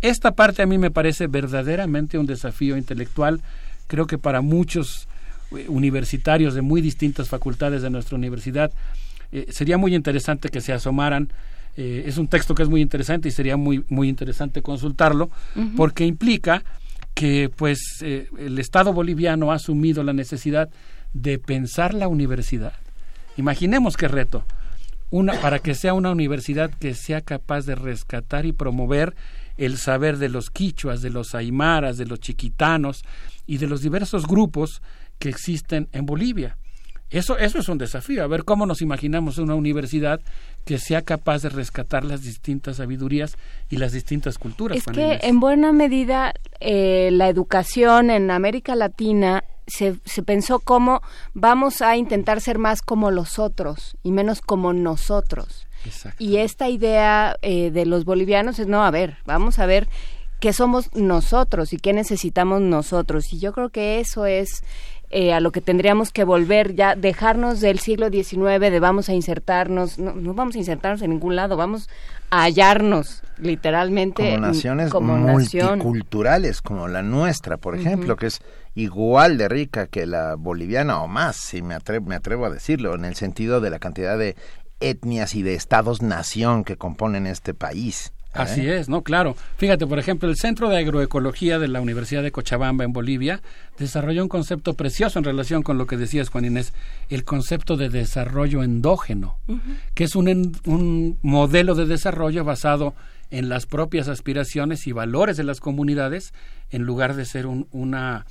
Esta 0.01 0.33
parte 0.33 0.63
a 0.63 0.67
mí 0.67 0.79
me 0.79 0.91
parece 0.91 1.27
verdaderamente 1.27 2.19
un 2.19 2.27
desafío 2.27 2.77
intelectual, 2.77 3.41
creo 3.87 4.07
que 4.07 4.19
para 4.19 4.41
muchos 4.41 5.07
eh, 5.57 5.67
universitarios 5.69 6.55
de 6.55 6.63
muy 6.63 6.81
distintas 6.81 7.29
facultades 7.29 7.83
de 7.83 7.91
nuestra 7.91 8.17
universidad 8.17 8.73
eh, 9.31 9.47
sería 9.51 9.79
muy 9.79 9.95
interesante 9.95 10.49
que 10.49 10.61
se 10.61 10.73
asomaran 10.73 11.29
eh, 11.77 12.05
es 12.07 12.19
un 12.19 12.29
texto 12.29 12.55
que 12.55 12.63
es 12.63 12.69
muy 12.69 12.81
interesante 12.81 13.29
y 13.29 13.33
sería 13.33 13.57
muy 13.57 13.85
muy 13.89 14.09
interesante 14.09 14.63
consultarlo 14.63 15.31
porque 15.77 16.07
implica 16.07 16.63
que 17.15 17.51
pues 17.55 17.79
el 18.03 18.59
Estado 18.59 18.93
boliviano 18.93 19.53
ha 19.53 19.57
asumido 19.57 20.03
la 20.03 20.13
necesidad 20.13 20.69
de 21.13 21.39
pensar 21.39 21.95
la 21.95 22.09
universidad. 22.09 22.75
Imaginemos 23.37 23.97
qué 23.97 24.09
reto. 24.09 24.45
Una, 25.11 25.35
para 25.41 25.61
que 25.61 25.75
sea 25.75 25.95
una 25.95 26.11
universidad 26.11 26.71
que 26.71 26.95
sea 26.95 27.21
capaz 27.21 27.67
de 27.67 27.77
rescatar 27.77 28.47
y 28.47 28.53
promover 28.53 29.15
el 29.57 29.79
saber 29.79 30.19
de 30.19 30.29
los 30.29 30.51
quichuas, 30.51 31.03
de 31.03 31.11
los 31.11 31.35
aymaras, 31.35 31.97
de 31.97 32.07
los 32.07 32.19
chiquitanos 32.21 33.05
y 33.47 33.59
de 33.59 33.69
los 33.69 33.81
diversos 33.81 34.27
grupos 34.27 34.83
que 35.19 35.29
existen 35.29 35.89
en 35.93 36.07
Bolivia. 36.07 36.57
Eso, 37.15 37.39
eso 37.39 37.59
es 37.61 37.69
un 37.69 37.79
desafío, 37.79 38.25
a 38.25 38.27
ver 38.27 38.45
cómo 38.45 38.67
nos 38.67 38.83
imaginamos 38.83 39.39
una 39.39 39.55
universidad 39.55 40.21
que 40.65 40.79
sea 40.79 41.03
capaz 41.03 41.43
de 41.43 41.49
rescatar 41.49 42.05
las 42.05 42.23
distintas 42.23 42.79
sabidurías 42.79 43.37
y 43.71 43.77
las 43.77 43.93
distintas 43.93 44.37
culturas. 44.37 44.79
Es 44.79 44.85
que 44.87 45.21
en 45.23 45.39
buena 45.39 45.73
medida 45.73 46.35
eh, 46.59 47.11
la 47.13 47.29
educación 47.29 48.11
en 48.11 48.33
América 48.33 48.75
Latina 48.75 49.45
se, 49.67 49.97
se 50.05 50.23
pensó 50.25 50.59
cómo 50.59 51.03
vamos 51.35 51.83
a 51.83 51.97
intentar 51.97 52.41
ser 52.41 52.59
más 52.59 52.83
como 52.83 53.13
los 53.13 53.39
otros 53.39 53.97
y 54.03 54.11
menos 54.11 54.41
como 54.41 54.73
nosotros. 54.73 55.69
Y 56.19 56.39
esta 56.39 56.69
idea 56.69 57.37
eh, 57.43 57.71
de 57.71 57.87
los 57.87 58.05
bolivianos 58.05 58.59
es, 58.59 58.67
no, 58.67 58.85
a 58.85 58.91
ver, 58.91 59.19
vamos 59.25 59.59
a 59.59 59.67
ver 59.67 59.89
qué 60.41 60.53
somos 60.53 60.95
nosotros 60.95 61.73
y 61.73 61.79
qué 61.79 61.93
necesitamos 61.93 62.61
nosotros. 62.61 63.33
Y 63.33 63.39
yo 63.39 63.53
creo 63.53 63.71
que 63.71 64.01
eso 64.01 64.27
es 64.27 64.63
eh, 65.17 65.33
a 65.33 65.39
lo 65.39 65.53
que 65.53 65.61
tendríamos 65.61 66.11
que 66.11 66.25
volver 66.25 66.75
ya, 66.75 66.97
dejarnos 66.97 67.61
del 67.61 67.79
siglo 67.79 68.09
XIX, 68.11 68.59
de 68.59 68.81
vamos 68.81 69.09
a 69.09 69.13
insertarnos, 69.13 69.97
no, 69.97 70.13
no 70.13 70.35
vamos 70.35 70.57
a 70.57 70.59
insertarnos 70.59 71.03
en 71.03 71.11
ningún 71.11 71.37
lado, 71.37 71.57
vamos 71.57 71.89
a 72.31 72.43
hallarnos 72.43 73.23
literalmente 73.39 74.35
como 74.35 74.49
naciones 74.49 74.93
multiculturales 74.93 76.61
como 76.61 76.89
la 76.89 77.03
nuestra, 77.03 77.59
por 77.59 77.77
ejemplo, 77.77 78.17
que 78.17 78.27
es 78.27 78.41
igual 78.75 79.39
de 79.39 79.49
rica 79.49 79.87
que 79.87 80.05
la 80.05 80.35
boliviana 80.35 81.01
o 81.01 81.07
más, 81.07 81.37
si 81.37 81.63
me 81.63 81.75
atrevo, 81.75 82.07
me 82.09 82.17
atrevo 82.17 82.47
a 82.47 82.51
decirlo, 82.51 82.97
en 82.97 83.05
el 83.05 83.15
sentido 83.15 83.61
de 83.61 83.71
la 83.71 83.79
cantidad 83.79 84.19
de 84.19 84.35
etnias 84.81 85.37
y 85.37 85.45
de 85.45 85.55
estados-nación 85.55 86.65
que 86.65 86.77
componen 86.77 87.29
este 87.29 87.55
país. 87.55 88.13
¿Eh? 88.35 88.39
Así 88.43 88.69
es, 88.69 88.89
¿no? 88.89 89.03
Claro. 89.03 89.37
Fíjate, 89.57 89.87
por 89.87 89.99
ejemplo, 89.99 90.29
el 90.29 90.37
Centro 90.37 90.69
de 90.69 90.79
Agroecología 90.79 91.59
de 91.59 91.69
la 91.69 91.81
Universidad 91.81 92.23
de 92.23 92.33
Cochabamba 92.33 92.85
en 92.85 92.93
Bolivia 92.93 93.41
desarrolló 93.79 94.23
un 94.23 94.29
concepto 94.29 94.75
precioso 94.75 95.19
en 95.19 95.25
relación 95.25 95.63
con 95.63 95.79
lo 95.79 95.87
que 95.87 95.97
decías, 95.97 96.29
Juan 96.29 96.45
Inés, 96.45 96.73
el 97.09 97.25
concepto 97.25 97.77
de 97.77 97.89
desarrollo 97.89 98.63
endógeno, 98.63 99.39
que 99.95 100.05
es 100.05 100.17
un, 100.17 100.57
un 100.65 101.19
modelo 101.23 101.75
de 101.75 101.87
desarrollo 101.87 102.45
basado 102.45 102.95
en 103.31 103.49
las 103.49 103.67
propias 103.67 104.09
aspiraciones 104.09 104.87
y 104.87 104.93
valores 104.93 105.37
de 105.37 105.45
las 105.45 105.61
comunidades, 105.61 106.33
en 106.71 106.83
lugar 106.83 107.17
de 107.17 107.25
ser 107.25 107.47
un, 107.47 107.67
una, 107.73 108.27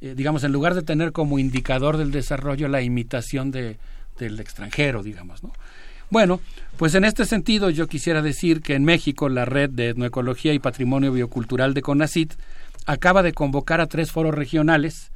eh, 0.00 0.14
digamos, 0.16 0.44
en 0.44 0.52
lugar 0.52 0.74
de 0.74 0.82
tener 0.82 1.12
como 1.12 1.38
indicador 1.38 1.96
del 1.96 2.10
desarrollo 2.10 2.68
la 2.68 2.82
imitación 2.82 3.50
de, 3.50 3.78
del 4.18 4.40
extranjero, 4.40 5.02
digamos, 5.02 5.42
¿no? 5.42 5.52
Bueno, 6.10 6.40
pues 6.76 6.96
en 6.96 7.04
este 7.04 7.24
sentido 7.24 7.70
yo 7.70 7.86
quisiera 7.86 8.20
decir 8.20 8.62
que 8.62 8.74
en 8.74 8.84
México 8.84 9.28
la 9.28 9.44
red 9.44 9.70
de 9.70 9.90
etnoecología 9.90 10.52
y 10.52 10.58
patrimonio 10.58 11.12
biocultural 11.12 11.72
de 11.72 11.82
CONACIT 11.82 12.34
acaba 12.84 13.22
de 13.22 13.32
convocar 13.32 13.80
a 13.80 13.86
tres 13.86 14.10
foros 14.10 14.34
regionales 14.34 15.12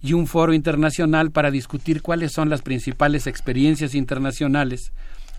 y 0.00 0.14
un 0.14 0.26
foro 0.26 0.54
internacional 0.54 1.30
para 1.30 1.50
discutir 1.50 2.00
cuáles 2.00 2.32
son 2.32 2.48
las 2.48 2.62
principales 2.62 3.26
experiencias 3.26 3.94
internacionales, 3.94 4.92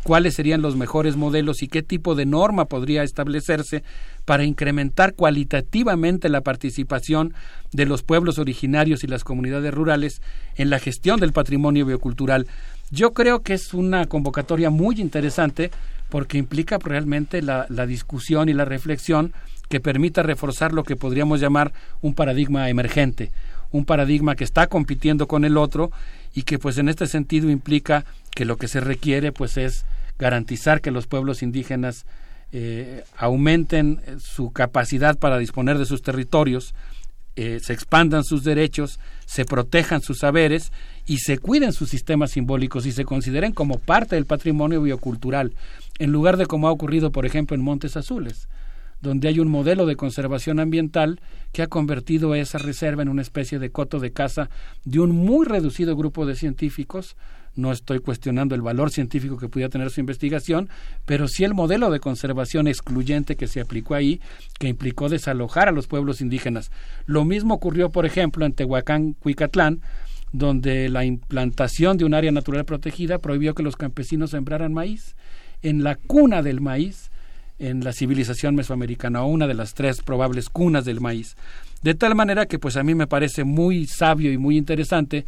cuáles 0.04 0.36
serían 0.36 0.62
los 0.62 0.76
mejores 0.76 1.16
modelos 1.16 1.64
y 1.64 1.68
qué 1.68 1.82
tipo 1.82 2.14
de 2.14 2.28
norma 2.28 2.66
podría 2.66 3.02
establecerse 3.02 3.84
para 4.26 4.44
incrementar 4.44 5.16
cualitativamente 5.16 6.30
la 6.30 6.42
participación 6.42 7.34
de 7.72 7.88
los 7.88 8.04
pueblos 8.04 8.38
originarios 8.38 9.04
y 9.04 9.08
las 9.08 9.24
comunidades 9.24 9.74
rurales 9.74 10.22
en 10.56 10.70
la 10.70 10.78
gestión 10.78 11.20
del 11.20 11.34
patrimonio 11.34 11.88
biocultural 11.88 12.46
yo 12.92 13.14
creo 13.14 13.42
que 13.42 13.53
es 13.53 13.74
una 13.74 14.06
convocatoria 14.06 14.70
muy 14.70 15.00
interesante 15.00 15.72
porque 16.10 16.38
implica 16.38 16.78
realmente 16.78 17.42
la, 17.42 17.66
discusión 17.88 18.50
y 18.50 18.53
la 18.53 18.66
reflexión 18.66 19.34
que 19.70 19.80
permita 19.80 20.24
reforzar 20.24 20.74
lo 20.74 20.84
que 20.84 20.98
podríamos 20.98 21.40
llamar 21.40 21.72
un 22.02 22.14
paradigma 22.14 22.70
emergente, 22.70 23.32
un 23.72 23.86
paradigma 23.86 24.36
que 24.36 24.44
está 24.44 24.68
compitiendo 24.68 25.28
con 25.28 25.45
el 25.45 25.56
otro 25.56 25.92
y 26.34 26.44
que 26.44 26.60
pues 26.60 26.78
en 26.78 26.90
este 26.90 27.08
sentido 27.08 27.50
implica 27.50 28.03
que 28.32 28.44
lo 28.44 28.58
que 28.58 28.68
se 28.68 28.82
requiere 28.82 29.32
pues 29.32 29.56
es 29.56 29.86
garantizar 30.20 30.82
que 30.82 30.92
los 30.92 31.08
pueblos 31.08 31.42
indígenas 31.42 32.06
eh, 32.52 33.06
aumenten 33.16 34.02
su 34.20 34.52
capacidad 34.52 35.18
para 35.18 35.38
disponer 35.38 35.78
de 35.78 35.86
sus 35.86 36.02
territorios, 36.02 36.76
eh, 37.35 37.60
se 37.61 37.74
expandan 37.74 38.24
sus 38.24 38.43
derechos, 38.43 39.00
se 39.26 39.45
protejan 39.45 40.01
sus 40.01 40.19
saberes 40.19 40.72
y 41.06 41.19
se 41.19 41.38
cuiden 41.38 41.72
sus 41.72 41.90
sistemas 41.90 42.32
simbólicos 42.32 42.85
y 42.85 42.92
se 42.92 43.06
consideren 43.06 43.53
como 43.53 43.80
parte 43.80 44.16
del 44.16 44.26
patrimonio 44.26 44.82
biocultural, 44.82 45.53
en 46.00 46.11
lugar 46.11 46.38
de 46.38 46.45
como 46.45 46.68
ha 46.68 46.72
ocurrido, 46.72 47.11
por 47.11 47.26
ejemplo, 47.26 47.56
en 47.56 47.64
Montes 47.64 47.95
Azules, 47.95 48.50
donde 49.01 49.27
hay 49.27 49.40
un 49.40 49.50
modelo 49.50 49.85
de 49.85 49.95
conservación 49.95 50.60
ambiental 50.60 51.22
que 51.53 51.61
ha 51.61 51.68
convertido 51.68 52.35
esa 52.35 52.58
reserva 52.58 53.01
en 53.01 53.10
una 53.10 53.22
especie 53.22 53.60
de 53.60 53.72
coto 53.72 54.00
de 54.00 54.11
caza 54.11 54.50
de 54.84 55.00
un 55.00 55.11
muy 55.11 55.45
reducido 55.45 55.95
grupo 55.95 56.26
de 56.26 56.35
científicos, 56.35 57.16
no 57.56 57.72
estoy 57.72 58.00
cuestionando 58.00 58.56
el 58.56 58.62
valor 58.62 58.92
científico 58.92 59.38
que 59.38 59.50
pudiera 59.50 59.70
tener 59.70 59.90
su 59.90 60.00
investigación, 60.00 60.70
pero 61.06 61.28
sí 61.28 61.44
el 61.44 61.54
modelo 61.54 61.90
de 61.92 62.00
conservación 62.00 62.68
excluyente 62.68 63.36
que 63.36 63.48
se 63.48 63.62
aplicó 63.62 63.96
ahí, 63.96 64.22
que 64.60 64.68
implicó 64.68 65.10
desalojar 65.10 65.68
a 65.68 65.72
los 65.72 65.88
pueblos 65.88 66.22
indígenas. 66.22 66.72
Lo 67.06 67.26
mismo 67.26 67.54
ocurrió, 67.54 67.90
por 67.90 68.06
ejemplo, 68.06 68.46
en 68.46 68.54
Tehuacán, 68.54 69.14
Cuicatlán, 69.14 69.82
donde 70.32 70.88
la 70.90 71.04
implantación 71.04 71.98
de 71.98 72.06
un 72.06 72.14
área 72.14 72.32
natural 72.32 72.64
protegida 72.66 73.18
prohibió 73.18 73.54
que 73.54 73.64
los 73.64 73.76
campesinos 73.76 74.32
sembraran 74.32 74.74
maíz. 74.74 75.16
En 75.62 75.84
la 75.84 75.96
cuna 75.96 76.42
del 76.42 76.62
maíz, 76.62 77.12
en 77.60 77.84
la 77.84 77.94
civilización 77.94 78.56
mesoamericana, 78.56 79.24
o 79.24 79.28
una 79.28 79.46
de 79.46 79.54
las 79.54 79.74
tres 79.74 80.02
probables 80.02 80.50
cunas 80.50 80.86
del 80.86 81.02
maíz. 81.02 81.36
De 81.84 81.96
tal 81.96 82.16
manera 82.16 82.46
que 82.46 82.60
pues 82.60 82.78
a 82.78 82.84
mí 82.84 82.96
me 82.96 83.08
parece 83.08 83.44
muy 83.44 83.88
sabio 83.88 84.32
y 84.32 84.38
muy 84.38 84.58
interesante 84.58 85.26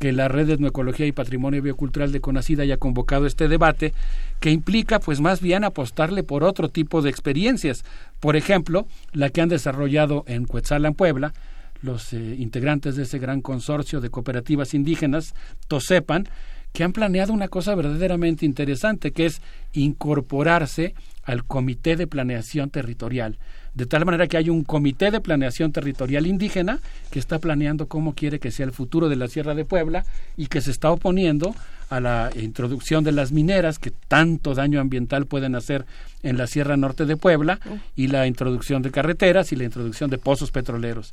que 0.00 0.12
la 0.12 0.28
red 0.28 0.46
de 0.46 0.54
etnoecología 0.54 1.04
y 1.06 1.12
patrimonio 1.12 1.60
biocultural 1.60 2.10
de 2.10 2.22
Conacida 2.22 2.62
haya 2.62 2.78
convocado 2.78 3.26
este 3.26 3.48
debate, 3.48 3.92
que 4.40 4.50
implica 4.50 4.98
pues 4.98 5.20
más 5.20 5.42
bien 5.42 5.62
apostarle 5.62 6.22
por 6.22 6.42
otro 6.42 6.70
tipo 6.70 7.02
de 7.02 7.10
experiencias. 7.10 7.84
Por 8.18 8.34
ejemplo, 8.34 8.86
la 9.12 9.28
que 9.28 9.42
han 9.42 9.50
desarrollado 9.50 10.24
en 10.26 10.46
en 10.50 10.94
Puebla, 10.94 11.34
los 11.82 12.14
eh, 12.14 12.36
integrantes 12.38 12.96
de 12.96 13.02
ese 13.02 13.18
gran 13.18 13.42
consorcio 13.42 14.00
de 14.00 14.08
cooperativas 14.08 14.72
indígenas, 14.72 15.34
TOSEPAN, 15.68 16.26
que 16.72 16.82
han 16.82 16.94
planeado 16.94 17.34
una 17.34 17.48
cosa 17.48 17.74
verdaderamente 17.74 18.46
interesante, 18.46 19.12
que 19.12 19.26
es 19.26 19.42
incorporarse 19.74 20.94
al 21.24 21.44
Comité 21.44 21.96
de 21.96 22.06
Planeación 22.06 22.70
Territorial 22.70 23.38
de 23.74 23.86
tal 23.86 24.04
manera 24.04 24.26
que 24.26 24.36
hay 24.36 24.50
un 24.50 24.64
comité 24.64 25.10
de 25.10 25.20
planeación 25.20 25.72
territorial 25.72 26.26
indígena 26.26 26.80
que 27.10 27.18
está 27.18 27.38
planeando 27.38 27.86
cómo 27.86 28.14
quiere 28.14 28.40
que 28.40 28.50
sea 28.50 28.66
el 28.66 28.72
futuro 28.72 29.08
de 29.08 29.16
la 29.16 29.28
Sierra 29.28 29.54
de 29.54 29.64
Puebla 29.64 30.04
y 30.36 30.46
que 30.46 30.60
se 30.60 30.70
está 30.70 30.90
oponiendo 30.90 31.54
a 31.88 32.00
la 32.00 32.30
introducción 32.36 33.02
de 33.02 33.12
las 33.12 33.32
mineras 33.32 33.78
que 33.78 33.90
tanto 33.90 34.54
daño 34.54 34.80
ambiental 34.80 35.26
pueden 35.26 35.56
hacer 35.56 35.84
en 36.22 36.38
la 36.38 36.46
Sierra 36.46 36.76
Norte 36.76 37.04
de 37.04 37.16
Puebla 37.16 37.58
y 37.96 38.06
la 38.06 38.26
introducción 38.26 38.82
de 38.82 38.90
carreteras 38.90 39.52
y 39.52 39.56
la 39.56 39.64
introducción 39.64 40.08
de 40.08 40.18
pozos 40.18 40.50
petroleros. 40.50 41.12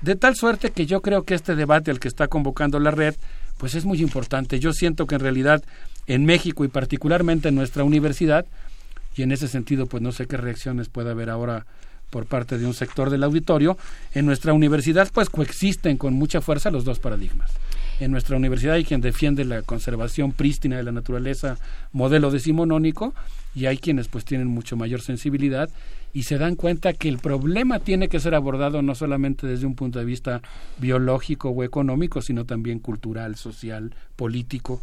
De 0.00 0.16
tal 0.16 0.34
suerte 0.34 0.70
que 0.70 0.86
yo 0.86 1.00
creo 1.02 1.22
que 1.22 1.34
este 1.34 1.54
debate 1.54 1.90
al 1.90 2.00
que 2.00 2.08
está 2.08 2.28
convocando 2.28 2.78
la 2.80 2.90
red 2.90 3.14
pues 3.58 3.74
es 3.74 3.84
muy 3.84 4.00
importante. 4.00 4.58
Yo 4.58 4.72
siento 4.72 5.06
que 5.06 5.14
en 5.14 5.20
realidad 5.20 5.62
en 6.06 6.24
México 6.24 6.64
y 6.64 6.68
particularmente 6.68 7.48
en 7.48 7.54
nuestra 7.54 7.84
universidad 7.84 8.46
y 9.16 9.22
en 9.22 9.32
ese 9.32 9.48
sentido 9.48 9.86
pues 9.86 10.02
no 10.02 10.12
sé 10.12 10.26
qué 10.26 10.36
reacciones 10.36 10.88
puede 10.88 11.10
haber 11.10 11.30
ahora 11.30 11.66
por 12.14 12.26
parte 12.26 12.58
de 12.58 12.64
un 12.64 12.74
sector 12.74 13.10
del 13.10 13.24
auditorio, 13.24 13.76
en 14.12 14.24
nuestra 14.24 14.52
universidad 14.52 15.10
pues 15.12 15.28
coexisten 15.28 15.96
con 15.96 16.14
mucha 16.14 16.40
fuerza 16.40 16.70
los 16.70 16.84
dos 16.84 17.00
paradigmas. 17.00 17.50
En 17.98 18.12
nuestra 18.12 18.36
universidad 18.36 18.74
hay 18.74 18.84
quien 18.84 19.00
defiende 19.00 19.44
la 19.44 19.62
conservación 19.62 20.30
prístina 20.30 20.76
de 20.76 20.84
la 20.84 20.92
naturaleza, 20.92 21.58
modelo 21.90 22.30
decimonónico, 22.30 23.14
y 23.52 23.66
hay 23.66 23.78
quienes 23.78 24.06
pues 24.06 24.24
tienen 24.24 24.46
mucho 24.46 24.76
mayor 24.76 25.00
sensibilidad 25.00 25.68
y 26.12 26.22
se 26.22 26.38
dan 26.38 26.54
cuenta 26.54 26.92
que 26.92 27.08
el 27.08 27.18
problema 27.18 27.80
tiene 27.80 28.08
que 28.08 28.20
ser 28.20 28.36
abordado 28.36 28.80
no 28.80 28.94
solamente 28.94 29.48
desde 29.48 29.66
un 29.66 29.74
punto 29.74 29.98
de 29.98 30.04
vista 30.04 30.40
biológico 30.78 31.48
o 31.48 31.64
económico, 31.64 32.22
sino 32.22 32.44
también 32.44 32.78
cultural, 32.78 33.34
social, 33.34 33.92
político. 34.14 34.80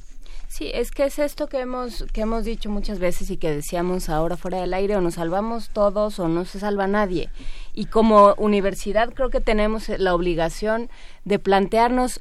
Sí, 0.52 0.70
es 0.74 0.92
que 0.92 1.06
es 1.06 1.18
esto 1.18 1.48
que 1.48 1.62
hemos 1.62 2.04
que 2.12 2.20
hemos 2.20 2.44
dicho 2.44 2.70
muchas 2.70 3.00
veces 3.00 3.32
y 3.32 3.38
que 3.38 3.50
decíamos 3.50 4.10
ahora 4.10 4.36
fuera 4.36 4.60
del 4.60 4.74
aire 4.74 4.98
o 4.98 5.02
nos 5.02 5.14
salvamos 5.14 5.70
todos 5.70 6.20
o 6.20 6.28
no 6.28 6.44
se 6.44 6.60
salva 6.60 6.88
nadie. 6.88 7.30
Y 7.74 7.86
como 7.86 8.34
universidad 8.34 9.14
creo 9.14 9.30
que 9.30 9.40
tenemos 9.40 9.88
la 9.88 10.14
obligación 10.14 10.90
de 11.24 11.40
plantearnos 11.40 12.20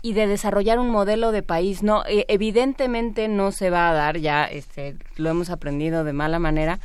y 0.00 0.14
de 0.14 0.26
desarrollar 0.26 0.78
un 0.78 0.88
modelo 0.88 1.30
de 1.30 1.42
país. 1.42 1.82
No, 1.82 2.04
e, 2.06 2.24
evidentemente 2.28 3.28
no 3.28 3.52
se 3.52 3.68
va 3.68 3.90
a 3.90 3.92
dar 3.92 4.16
ya, 4.16 4.46
este, 4.46 4.96
lo 5.16 5.28
hemos 5.28 5.50
aprendido 5.50 6.04
de 6.04 6.14
mala 6.14 6.38
manera. 6.38 6.80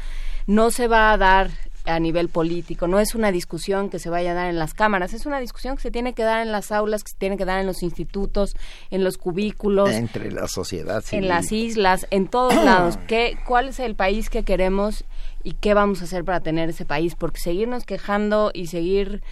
No 0.47 0.69
se 0.69 0.89
va 0.89 1.13
a 1.13 1.17
dar 1.17 1.51
a 1.85 1.99
nivel 1.99 2.29
político, 2.29 2.87
no 2.87 2.99
es 2.99 3.15
una 3.15 3.31
discusión 3.31 3.89
que 3.89 3.99
se 3.99 4.09
vaya 4.09 4.31
a 4.31 4.33
dar 4.33 4.49
en 4.49 4.59
las 4.59 4.73
cámaras, 4.73 5.13
es 5.13 5.25
una 5.25 5.39
discusión 5.39 5.75
que 5.75 5.81
se 5.81 5.91
tiene 5.91 6.13
que 6.13 6.23
dar 6.23 6.41
en 6.41 6.51
las 6.51 6.71
aulas, 6.71 7.03
que 7.03 7.11
se 7.11 7.17
tiene 7.17 7.37
que 7.37 7.45
dar 7.45 7.59
en 7.59 7.65
los 7.65 7.83
institutos, 7.83 8.55
en 8.89 9.03
los 9.03 9.17
cubículos, 9.17 9.89
entre 9.91 10.31
la 10.31 10.47
sociedad, 10.47 11.03
en 11.11 11.27
las 11.27 11.51
islas, 11.51 12.07
en 12.11 12.27
todos 12.27 12.53
lados. 12.65 12.97
¿Qué, 13.07 13.37
¿Cuál 13.47 13.69
es 13.69 13.79
el 13.79 13.95
país 13.95 14.29
que 14.29 14.43
queremos 14.43 15.03
y 15.43 15.53
qué 15.53 15.73
vamos 15.73 16.01
a 16.01 16.05
hacer 16.05 16.23
para 16.23 16.41
tener 16.41 16.69
ese 16.69 16.85
país? 16.85 17.15
Porque 17.15 17.39
seguirnos 17.39 17.85
quejando 17.85 18.51
y 18.53 18.67
seguir 18.67 19.23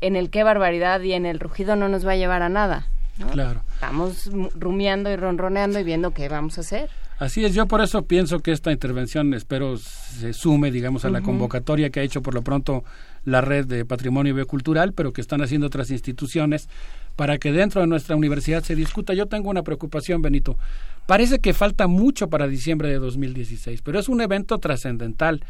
en 0.00 0.16
el 0.16 0.30
qué 0.30 0.44
barbaridad 0.44 1.00
y 1.00 1.12
en 1.12 1.26
el 1.26 1.40
rugido 1.40 1.76
no 1.76 1.88
nos 1.88 2.06
va 2.06 2.12
a 2.12 2.16
llevar 2.16 2.42
a 2.42 2.48
nada. 2.48 2.86
Claro. 3.32 3.62
Estamos 3.74 4.30
rumiando 4.54 5.10
y 5.10 5.16
ronroneando 5.16 5.78
y 5.80 5.84
viendo 5.84 6.12
qué 6.12 6.28
vamos 6.28 6.58
a 6.58 6.60
hacer. 6.60 6.90
Así 7.18 7.44
es, 7.44 7.52
yo 7.52 7.66
por 7.66 7.80
eso 7.80 8.02
pienso 8.02 8.38
que 8.38 8.52
esta 8.52 8.70
intervención 8.70 9.34
espero 9.34 9.76
se 9.76 10.32
sume, 10.32 10.70
digamos, 10.70 11.04
a 11.04 11.10
la 11.10 11.20
convocatoria 11.20 11.90
que 11.90 11.98
ha 11.98 12.04
hecho 12.04 12.22
por 12.22 12.32
lo 12.32 12.42
pronto 12.42 12.84
la 13.24 13.40
red 13.40 13.66
de 13.66 13.84
patrimonio 13.84 14.34
biocultural, 14.36 14.92
pero 14.92 15.12
que 15.12 15.20
están 15.20 15.42
haciendo 15.42 15.66
otras 15.66 15.90
instituciones 15.90 16.68
para 17.16 17.38
que 17.38 17.50
dentro 17.50 17.80
de 17.80 17.88
nuestra 17.88 18.14
universidad 18.14 18.62
se 18.62 18.76
discuta. 18.76 19.14
Yo 19.14 19.26
tengo 19.26 19.50
una 19.50 19.64
preocupación, 19.64 20.22
Benito. 20.22 20.56
Parece 21.06 21.40
que 21.40 21.54
falta 21.54 21.88
mucho 21.88 22.28
para 22.28 22.46
diciembre 22.46 22.88
de 22.88 22.98
2016, 23.00 23.82
pero 23.82 23.98
es 23.98 24.08
un 24.08 24.20
evento 24.20 24.58
trascendental 24.58 25.42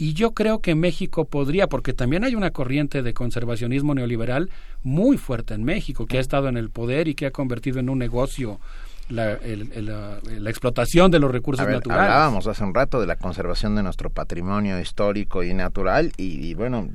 Y 0.00 0.14
yo 0.14 0.30
creo 0.30 0.60
que 0.60 0.76
México 0.76 1.24
podría, 1.24 1.66
porque 1.66 1.92
también 1.92 2.22
hay 2.22 2.36
una 2.36 2.52
corriente 2.52 3.02
de 3.02 3.12
conservacionismo 3.12 3.96
neoliberal 3.96 4.48
muy 4.84 5.18
fuerte 5.18 5.54
en 5.54 5.64
México, 5.64 6.06
que 6.06 6.18
ha 6.18 6.20
estado 6.20 6.48
en 6.48 6.56
el 6.56 6.70
poder 6.70 7.08
y 7.08 7.16
que 7.16 7.26
ha 7.26 7.32
convertido 7.32 7.80
en 7.80 7.90
un 7.90 7.98
negocio 7.98 8.60
la, 9.08 9.40
la, 9.42 10.50
explotación 10.50 11.10
de 11.10 11.18
los 11.18 11.32
recursos 11.32 11.66
naturales. 11.66 12.12
Hablábamos 12.12 12.46
hace 12.46 12.62
un 12.62 12.74
rato 12.74 13.00
de 13.00 13.08
la 13.08 13.16
conservación 13.16 13.74
de 13.74 13.82
nuestro 13.82 14.08
patrimonio 14.08 14.78
histórico 14.78 15.42
y 15.42 15.52
natural 15.52 16.12
y, 16.16 16.54
bueno, 16.54 16.88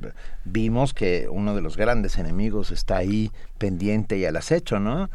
vimos 0.46 0.94
que 0.94 1.28
uno 1.30 1.54
de 1.54 1.60
los 1.60 1.76
grandes 1.76 2.16
enemigos 2.16 2.70
está 2.70 2.96
ahí 2.96 3.30
pendiente 3.58 4.16
y 4.16 4.24
al 4.24 4.36
acecho, 4.36 4.80
¿no? 4.80 5.10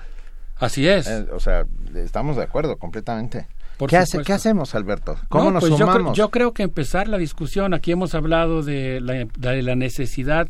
Así 0.57 0.87
es. 0.87 1.07
Eh, 1.07 1.25
o 1.31 1.39
sea, 1.39 1.65
estamos 1.95 2.35
de 2.35 2.43
acuerdo 2.43 2.77
completamente. 2.77 3.47
¿Qué, 3.87 3.97
hace, 3.97 4.21
¿Qué, 4.21 4.33
hacemos, 4.33 4.75
Alberto? 4.75 5.17
¿Cómo 5.29 5.51
nos 5.51 5.61
pues 5.61 5.77
sumamos? 5.77 6.17
Yo, 6.17 6.29
creo 6.29 6.53
que 6.53 6.63
empezar 6.63 7.07
la 7.07 7.17
discusión, 7.17 7.73
aquí 7.73 7.91
hemos 7.91 8.15
hablado 8.15 8.63
de 8.63 8.99
la, 9.01 9.25
de 9.37 9.61
la 9.61 9.75
necesidad 9.75 10.47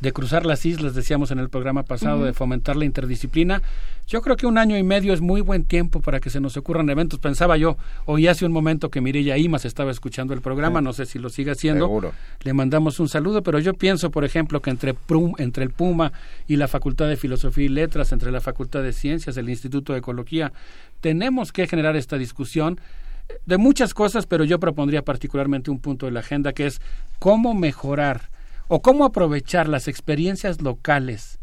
de 0.00 0.12
cruzar 0.12 0.46
las 0.46 0.64
islas, 0.64 0.94
decíamos 0.94 1.30
en 1.30 1.38
el 1.38 1.48
programa 1.48 1.82
pasado, 1.82 2.24
de 2.24 2.32
fomentar 2.32 2.76
la 2.76 2.84
interdisciplina. 2.84 3.62
Yo 4.08 4.22
creo 4.22 4.36
que 4.36 4.46
un 4.46 4.56
año 4.56 4.78
y 4.78 4.82
medio 4.82 5.12
es 5.12 5.20
muy 5.20 5.42
buen 5.42 5.64
tiempo 5.64 6.00
para 6.00 6.18
que 6.18 6.30
se 6.30 6.40
nos 6.40 6.56
ocurran 6.56 6.88
eventos. 6.88 7.20
Pensaba 7.20 7.58
yo, 7.58 7.76
oí 8.06 8.26
hace 8.26 8.46
un 8.46 8.52
momento 8.52 8.90
que 8.90 9.02
Mireya 9.02 9.36
Imas 9.36 9.66
estaba 9.66 9.90
escuchando 9.90 10.32
el 10.32 10.40
programa, 10.40 10.80
no 10.80 10.94
sé 10.94 11.04
si 11.04 11.18
lo 11.18 11.28
sigue 11.28 11.50
haciendo. 11.50 11.84
Seguro. 11.84 12.12
Le 12.42 12.54
mandamos 12.54 13.00
un 13.00 13.10
saludo, 13.10 13.42
pero 13.42 13.58
yo 13.58 13.74
pienso, 13.74 14.10
por 14.10 14.24
ejemplo, 14.24 14.62
que 14.62 14.70
entre, 14.70 14.96
entre 15.36 15.62
el 15.62 15.70
Puma 15.70 16.12
y 16.46 16.56
la 16.56 16.68
Facultad 16.68 17.06
de 17.06 17.18
Filosofía 17.18 17.66
y 17.66 17.68
Letras, 17.68 18.10
entre 18.12 18.32
la 18.32 18.40
Facultad 18.40 18.82
de 18.82 18.94
Ciencias, 18.94 19.36
el 19.36 19.50
Instituto 19.50 19.92
de 19.92 19.98
Ecología, 19.98 20.54
tenemos 21.02 21.52
que 21.52 21.66
generar 21.66 21.94
esta 21.94 22.16
discusión 22.16 22.80
de 23.44 23.58
muchas 23.58 23.92
cosas, 23.92 24.24
pero 24.24 24.42
yo 24.44 24.58
propondría 24.58 25.02
particularmente 25.02 25.70
un 25.70 25.80
punto 25.80 26.06
de 26.06 26.12
la 26.12 26.20
agenda 26.20 26.54
que 26.54 26.64
es 26.64 26.80
cómo 27.18 27.52
mejorar 27.52 28.30
o 28.68 28.80
cómo 28.80 29.04
aprovechar 29.04 29.68
las 29.68 29.86
experiencias 29.86 30.62
locales 30.62 31.37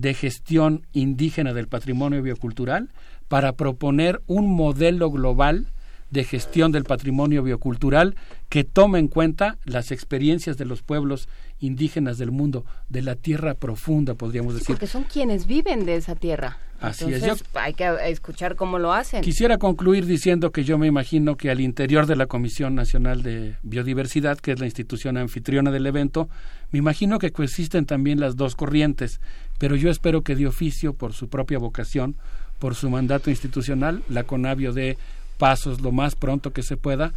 de 0.00 0.14
gestión 0.14 0.86
indígena 0.92 1.52
del 1.52 1.68
patrimonio 1.68 2.22
biocultural 2.22 2.88
para 3.28 3.52
proponer 3.52 4.22
un 4.26 4.50
modelo 4.50 5.10
global 5.10 5.66
de 6.10 6.24
gestión 6.24 6.72
del 6.72 6.84
patrimonio 6.84 7.42
biocultural 7.42 8.16
que 8.48 8.64
tome 8.64 8.98
en 8.98 9.08
cuenta 9.08 9.58
las 9.64 9.92
experiencias 9.92 10.56
de 10.56 10.64
los 10.64 10.82
pueblos 10.82 11.28
indígenas 11.60 12.18
del 12.18 12.32
mundo, 12.32 12.64
de 12.88 13.02
la 13.02 13.14
tierra 13.14 13.54
profunda, 13.54 14.14
podríamos 14.14 14.54
decir. 14.54 14.68
Porque 14.68 14.86
son 14.86 15.04
quienes 15.04 15.46
viven 15.46 15.84
de 15.84 15.96
esa 15.96 16.16
tierra. 16.16 16.58
Así 16.80 17.12
es. 17.12 17.22
Yo, 17.22 17.34
hay 17.54 17.74
que 17.74 17.94
escuchar 18.06 18.56
cómo 18.56 18.78
lo 18.78 18.92
hacen. 18.92 19.22
Quisiera 19.22 19.58
concluir 19.58 20.06
diciendo 20.06 20.50
que 20.50 20.64
yo 20.64 20.78
me 20.78 20.86
imagino 20.86 21.36
que 21.36 21.50
al 21.50 21.60
interior 21.60 22.06
de 22.06 22.16
la 22.16 22.26
Comisión 22.26 22.74
Nacional 22.74 23.22
de 23.22 23.56
Biodiversidad, 23.62 24.38
que 24.38 24.52
es 24.52 24.60
la 24.60 24.64
institución 24.64 25.18
anfitriona 25.18 25.70
del 25.70 25.86
evento, 25.86 26.30
me 26.70 26.78
imagino 26.78 27.18
que 27.18 27.32
coexisten 27.32 27.84
también 27.84 28.18
las 28.18 28.36
dos 28.36 28.56
corrientes, 28.56 29.20
pero 29.60 29.76
yo 29.76 29.90
espero 29.90 30.22
que 30.22 30.36
de 30.36 30.46
oficio, 30.46 30.94
por 30.94 31.12
su 31.12 31.28
propia 31.28 31.58
vocación, 31.58 32.16
por 32.58 32.74
su 32.74 32.88
mandato 32.88 33.28
institucional, 33.28 34.02
la 34.08 34.24
CONABIO 34.24 34.72
dé 34.72 34.96
pasos 35.36 35.82
lo 35.82 35.92
más 35.92 36.14
pronto 36.14 36.54
que 36.54 36.62
se 36.62 36.78
pueda 36.78 37.12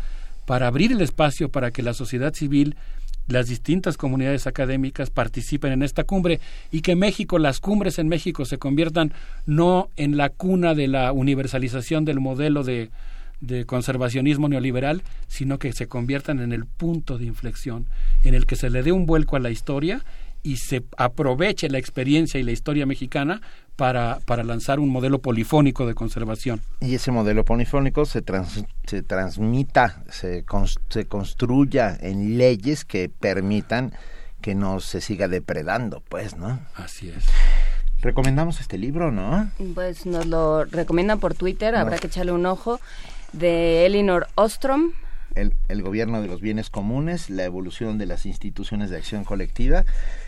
para 0.45 0.67
abrir 0.67 0.91
el 0.91 0.99
espacio 0.99 1.47
para 1.47 1.71
que 1.71 1.81
la 1.81 1.93
sociedad 1.93 2.33
civil 2.33 2.75
las 3.27 3.47
distintas 3.47 3.95
comunidades 3.95 4.45
académicas 4.45 5.09
participen 5.09 5.71
en 5.71 5.83
esta 5.83 6.03
cumbre 6.03 6.41
y 6.69 6.81
que 6.81 6.97
México, 6.97 7.39
las 7.39 7.61
cumbres 7.61 7.97
en 7.97 8.09
México 8.09 8.43
se 8.43 8.57
conviertan 8.57 9.13
no 9.45 9.87
en 9.95 10.17
la 10.17 10.27
cuna 10.27 10.75
de 10.75 10.89
la 10.89 11.13
universalización 11.13 12.03
del 12.03 12.19
modelo 12.19 12.65
de, 12.65 12.89
de 13.39 13.63
conservacionismo 13.63 14.49
neoliberal, 14.49 15.03
sino 15.29 15.59
que 15.59 15.71
se 15.71 15.87
conviertan 15.87 16.41
en 16.41 16.51
el 16.51 16.65
punto 16.65 17.17
de 17.17 17.23
inflexión, 17.23 17.85
en 18.25 18.33
el 18.33 18.45
que 18.45 18.57
se 18.57 18.69
le 18.69 18.83
dé 18.83 18.91
un 18.91 19.05
vuelco 19.05 19.37
a 19.37 19.39
la 19.39 19.49
historia 19.49 20.03
y 20.43 20.57
se 20.57 20.83
aproveche 20.97 21.69
la 21.69 21.77
experiencia 21.77 22.39
y 22.39 22.43
la 22.43 22.51
historia 22.51 22.85
mexicana 22.85 23.41
para, 23.75 24.19
para 24.25 24.43
lanzar 24.43 24.79
un 24.79 24.89
modelo 24.89 25.19
polifónico 25.19 25.87
de 25.87 25.95
conservación. 25.95 26.61
Y 26.81 26.95
ese 26.95 27.11
modelo 27.11 27.43
polifónico 27.45 28.05
se, 28.05 28.23
se 28.85 29.01
transmita, 29.01 30.03
se, 30.09 30.45
se 30.89 31.05
construya 31.05 31.97
en 31.99 32.37
leyes 32.37 32.85
que 32.85 33.09
permitan 33.09 33.93
que 34.41 34.53
no 34.53 34.81
se 34.81 34.99
siga 34.99 35.27
depredando, 35.29 36.03
pues, 36.09 36.35
¿no? 36.35 36.59
Así 36.75 37.09
es. 37.09 37.23
Recomendamos 38.01 38.59
este 38.59 38.77
libro, 38.77 39.11
¿no? 39.11 39.49
Pues 39.73 40.05
nos 40.05 40.25
lo 40.25 40.65
recomiendan 40.65 41.21
por 41.21 41.33
Twitter, 41.33 41.75
habrá 41.75 41.97
que 41.97 42.07
echarle 42.07 42.33
un 42.33 42.45
ojo, 42.45 42.81
de 43.31 43.85
Elinor 43.85 44.27
Ostrom, 44.35 44.91
el, 45.35 45.53
el, 45.67 45.81
gobierno 45.81 46.21
de 46.21 46.27
los 46.27 46.41
bienes 46.41 46.69
comunes, 46.69 47.29
la 47.29 47.43
evolución 47.43 47.97
de 47.97 48.05
las 48.05 48.25
instituciones 48.25 48.89
de 48.89 48.97
acción 48.97 49.23
colectiva, 49.23 49.85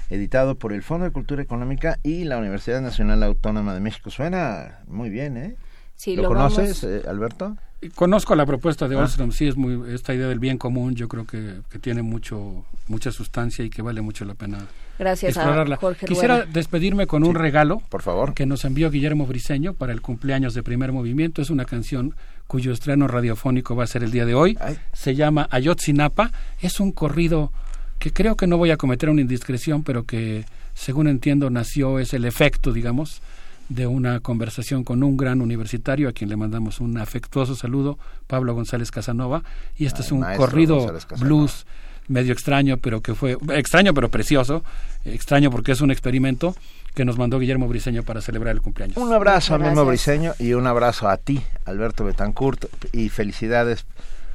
editado 0.09 0.55
por 0.55 0.73
el 0.73 0.83
Fondo 0.83 1.05
de 1.05 1.11
Cultura 1.11 1.41
Económica 1.41 1.99
y 2.03 2.23
la 2.23 2.37
Universidad 2.37 2.81
Nacional 2.81 3.23
Autónoma 3.23 3.73
de 3.73 3.79
México. 3.79 4.09
Suena 4.09 4.79
muy 4.87 5.09
bien, 5.09 5.37
¿eh? 5.37 5.55
Sí, 5.95 6.15
¿Lo, 6.15 6.27
conoces, 6.27 6.83
eh, 6.83 7.03
Alberto? 7.07 7.55
Conozco 7.93 8.35
la 8.35 8.45
propuesta 8.45 8.87
de 8.87 8.97
ah. 8.97 9.03
Ostrom, 9.03 9.31
sí, 9.31 9.47
es 9.47 9.55
muy, 9.55 9.93
esta 9.93 10.13
idea 10.13 10.27
del 10.27 10.39
bien 10.39 10.57
común, 10.57 10.95
yo 10.95 11.07
creo 11.07 11.25
que, 11.25 11.61
que 11.69 11.79
tiene 11.79 12.01
mucho, 12.01 12.65
mucha 12.87 13.11
sustancia 13.11 13.63
y 13.63 13.69
que 13.69 13.81
vale 13.81 14.01
mucho 14.01 14.25
la 14.25 14.33
pena 14.33 14.67
Gracias 14.97 15.35
explorarla. 15.35 15.77
Quisiera 16.07 16.45
despedirme 16.45 17.05
con 17.05 17.23
un 17.23 17.35
regalo 17.35 17.81
por 17.89 18.01
favor. 18.01 18.33
que 18.33 18.45
nos 18.45 18.63
envió 18.65 18.89
Guillermo 18.89 19.25
Briseño 19.25 19.73
para 19.73 19.91
el 19.91 20.01
cumpleaños 20.01 20.53
de 20.53 20.63
Primer 20.63 20.91
Movimiento. 20.91 21.41
Es 21.41 21.49
una 21.49 21.65
canción 21.65 22.15
cuyo 22.47 22.71
estreno 22.71 23.07
radiofónico 23.07 23.75
va 23.75 23.83
a 23.83 23.87
ser 23.87 24.03
el 24.03 24.11
día 24.11 24.25
de 24.25 24.35
hoy. 24.35 24.57
Se 24.93 25.15
llama 25.15 25.47
Ayotzinapa. 25.51 26.31
Es 26.59 26.79
un 26.79 26.91
corrido 26.91 27.51
que 27.99 28.11
creo 28.11 28.35
que 28.35 28.47
no 28.47 28.57
voy 28.57 28.71
a 28.71 28.77
cometer 28.77 29.09
una 29.09 29.21
indiscreción, 29.21 29.83
pero 29.83 30.03
que, 30.03 30.45
según 30.73 31.07
entiendo, 31.07 31.49
nació, 31.49 31.99
es 31.99 32.13
el 32.13 32.25
efecto, 32.25 32.71
digamos, 32.71 33.21
de 33.69 33.87
una 33.87 34.19
conversación 34.19 34.83
con 34.83 35.01
un 35.03 35.17
gran 35.17 35.41
universitario 35.41 36.07
a 36.07 36.11
quien 36.11 36.29
le 36.29 36.35
mandamos 36.35 36.79
un 36.79 36.97
afectuoso 36.97 37.55
saludo, 37.55 37.97
Pablo 38.27 38.53
González 38.53 38.91
Casanova. 38.91 39.43
Y 39.77 39.85
este 39.85 40.01
es 40.01 40.11
un 40.11 40.23
corrido 40.37 40.93
blues 41.19 41.65
medio 42.07 42.33
extraño, 42.33 42.77
pero 42.77 43.01
que 43.01 43.15
fue 43.15 43.37
extraño 43.49 43.93
pero 43.93 44.09
precioso, 44.09 44.63
extraño 45.03 45.49
porque 45.49 45.71
es 45.71 45.81
un 45.81 45.89
experimento 45.89 46.55
que 46.95 47.05
nos 47.05 47.17
mandó 47.17 47.37
Guillermo 47.37 47.67
Briseño 47.67 48.03
para 48.03 48.21
celebrar 48.21 48.55
el 48.55 48.61
cumpleaños. 48.61 48.97
Un 48.97 49.13
abrazo 49.13 49.53
a 49.53 49.59
Memo 49.59 49.85
Briseño 49.85 50.33
y 50.39 50.53
un 50.53 50.65
abrazo 50.65 51.09
a 51.09 51.17
ti, 51.17 51.43
Alberto 51.65 52.05
Betancourt, 52.05 52.65
y 52.93 53.09
felicidades 53.09 53.85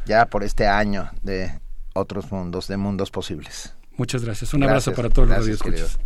ya 0.04 0.26
por 0.26 0.44
este 0.44 0.68
año 0.68 1.10
de 1.22 1.58
otros 1.94 2.30
mundos, 2.30 2.68
de 2.68 2.76
mundos 2.76 3.10
posibles. 3.10 3.74
Muchas 3.96 4.24
gracias. 4.24 4.54
Un 4.54 4.62
abrazo 4.62 4.92
para 4.92 5.08
todos 5.08 5.28
los 5.28 5.38
radioescuchas. 5.38 5.98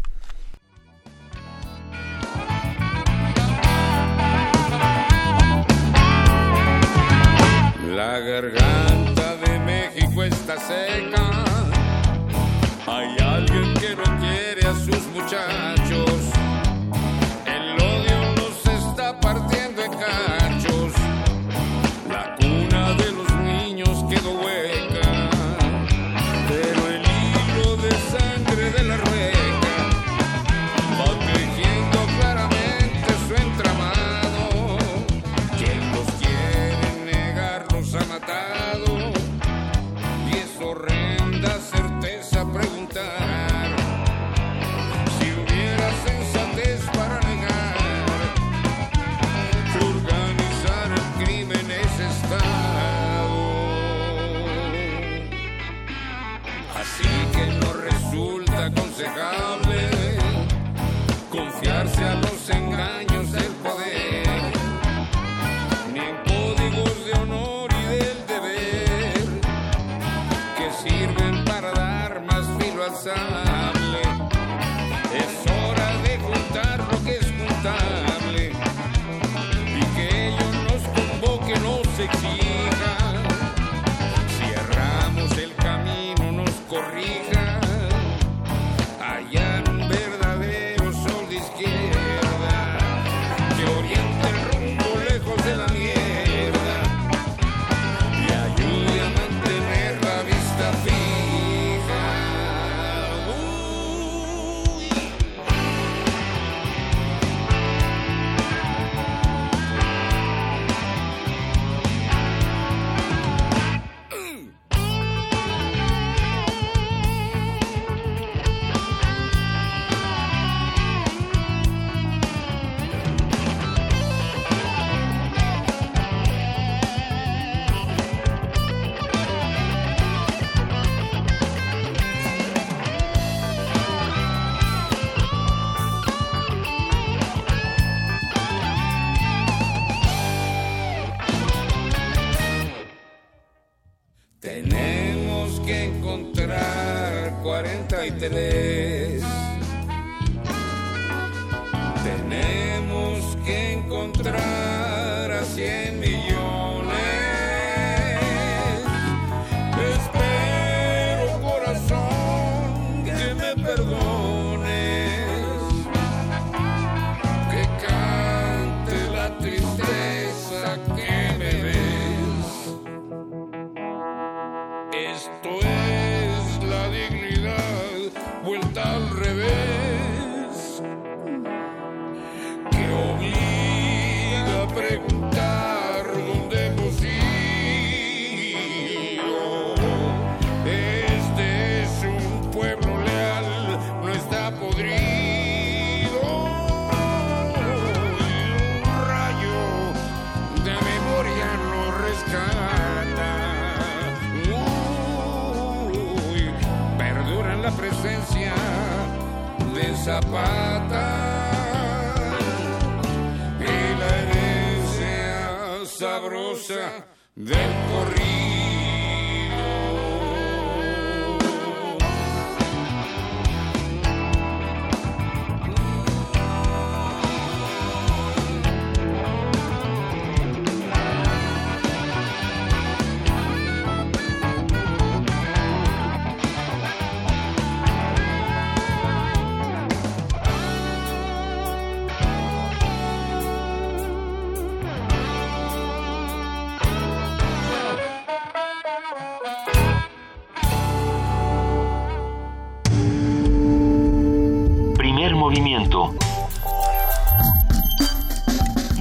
La 7.94 8.18
garganta 8.20 9.36
de 9.36 9.58
México 9.60 10.22
está 10.24 10.56
seca. 10.58 11.30
Hay 12.86 13.16
alguien 13.18 13.74
que 13.74 13.96
no 13.96 14.20
quiere 14.20 14.66
a 14.66 14.74
sus 14.74 15.06
muchachos. 15.14 15.83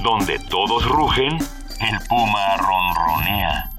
Donde 0.04 0.38
todos 0.50 0.86
rugen, 0.88 1.32
el 1.80 1.98
puma 2.08 2.56
ronronea. 2.58 3.70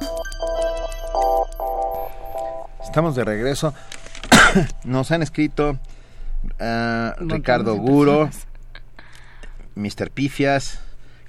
Estamos 2.84 3.16
de 3.16 3.24
regreso. 3.24 3.74
Nos 4.84 5.12
han 5.12 5.22
escrito 5.22 5.78
ah, 6.60 7.14
Ricardo 7.20 7.76
Guro, 7.76 8.30
Mr. 9.76 10.10
Pifias, 10.12 10.80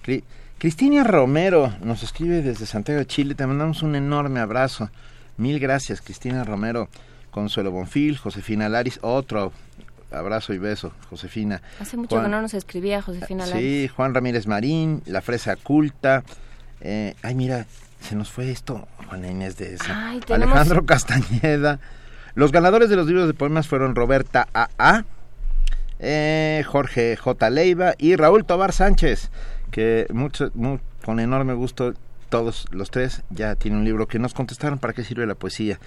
Cri- 0.02 0.24
Cristina 0.58 1.04
Romero 1.04 1.70
nos 1.82 2.02
escribe 2.02 2.40
desde 2.40 2.64
Santiago 2.64 2.98
de 3.00 3.06
Chile. 3.06 3.34
Te 3.34 3.46
mandamos 3.46 3.82
un 3.82 3.94
enorme 3.96 4.40
abrazo. 4.40 4.88
Mil 5.36 5.60
gracias, 5.60 6.00
Cristina 6.00 6.42
Romero. 6.44 6.88
Consuelo 7.30 7.70
Bonfil, 7.70 8.16
Josefina 8.16 8.70
Laris, 8.70 8.98
otro 9.02 9.52
abrazo 10.16 10.52
y 10.54 10.58
beso, 10.58 10.92
Josefina. 11.10 11.62
Hace 11.80 11.96
mucho 11.96 12.16
Juan- 12.16 12.24
que 12.24 12.30
no 12.30 12.42
nos 12.42 12.54
escribía 12.54 13.02
Josefina 13.02 13.46
Lares. 13.46 13.62
Sí, 13.62 13.88
Juan 13.94 14.14
Ramírez 14.14 14.46
Marín, 14.46 15.02
La 15.06 15.20
Fresa 15.22 15.56
Culta. 15.56 16.24
eh, 16.80 17.14
ay, 17.22 17.34
mira, 17.34 17.66
se 18.00 18.14
nos 18.16 18.30
fue 18.30 18.50
esto, 18.50 18.86
Juana 19.08 19.28
Inés 19.28 19.56
de 19.56 19.74
esa. 19.74 20.08
Ay, 20.10 20.20
tenemos- 20.20 20.48
Alejandro 20.54 20.84
Castañeda. 20.86 21.80
Los 22.34 22.52
ganadores 22.52 22.90
de 22.90 22.96
los 22.96 23.06
libros 23.06 23.26
de 23.26 23.34
poemas 23.34 23.66
fueron 23.66 23.94
Roberta 23.94 24.46
A.A., 24.52 25.04
eh, 25.98 26.62
Jorge 26.66 27.16
J. 27.16 27.50
Leiva 27.50 27.94
y 27.98 28.16
Raúl 28.16 28.44
Tobar 28.44 28.72
Sánchez, 28.72 29.30
que 29.70 30.06
mucho, 30.12 30.50
mu- 30.54 30.78
con 31.04 31.20
enorme 31.20 31.54
gusto 31.54 31.94
todos 32.28 32.66
los 32.72 32.90
tres 32.90 33.22
ya 33.30 33.54
tienen 33.54 33.78
un 33.80 33.84
libro 33.86 34.06
que 34.06 34.18
nos 34.18 34.34
contestaron 34.34 34.78
para 34.78 34.92
qué 34.92 35.04
sirve 35.04 35.26
la 35.26 35.34
poesía. 35.34 35.78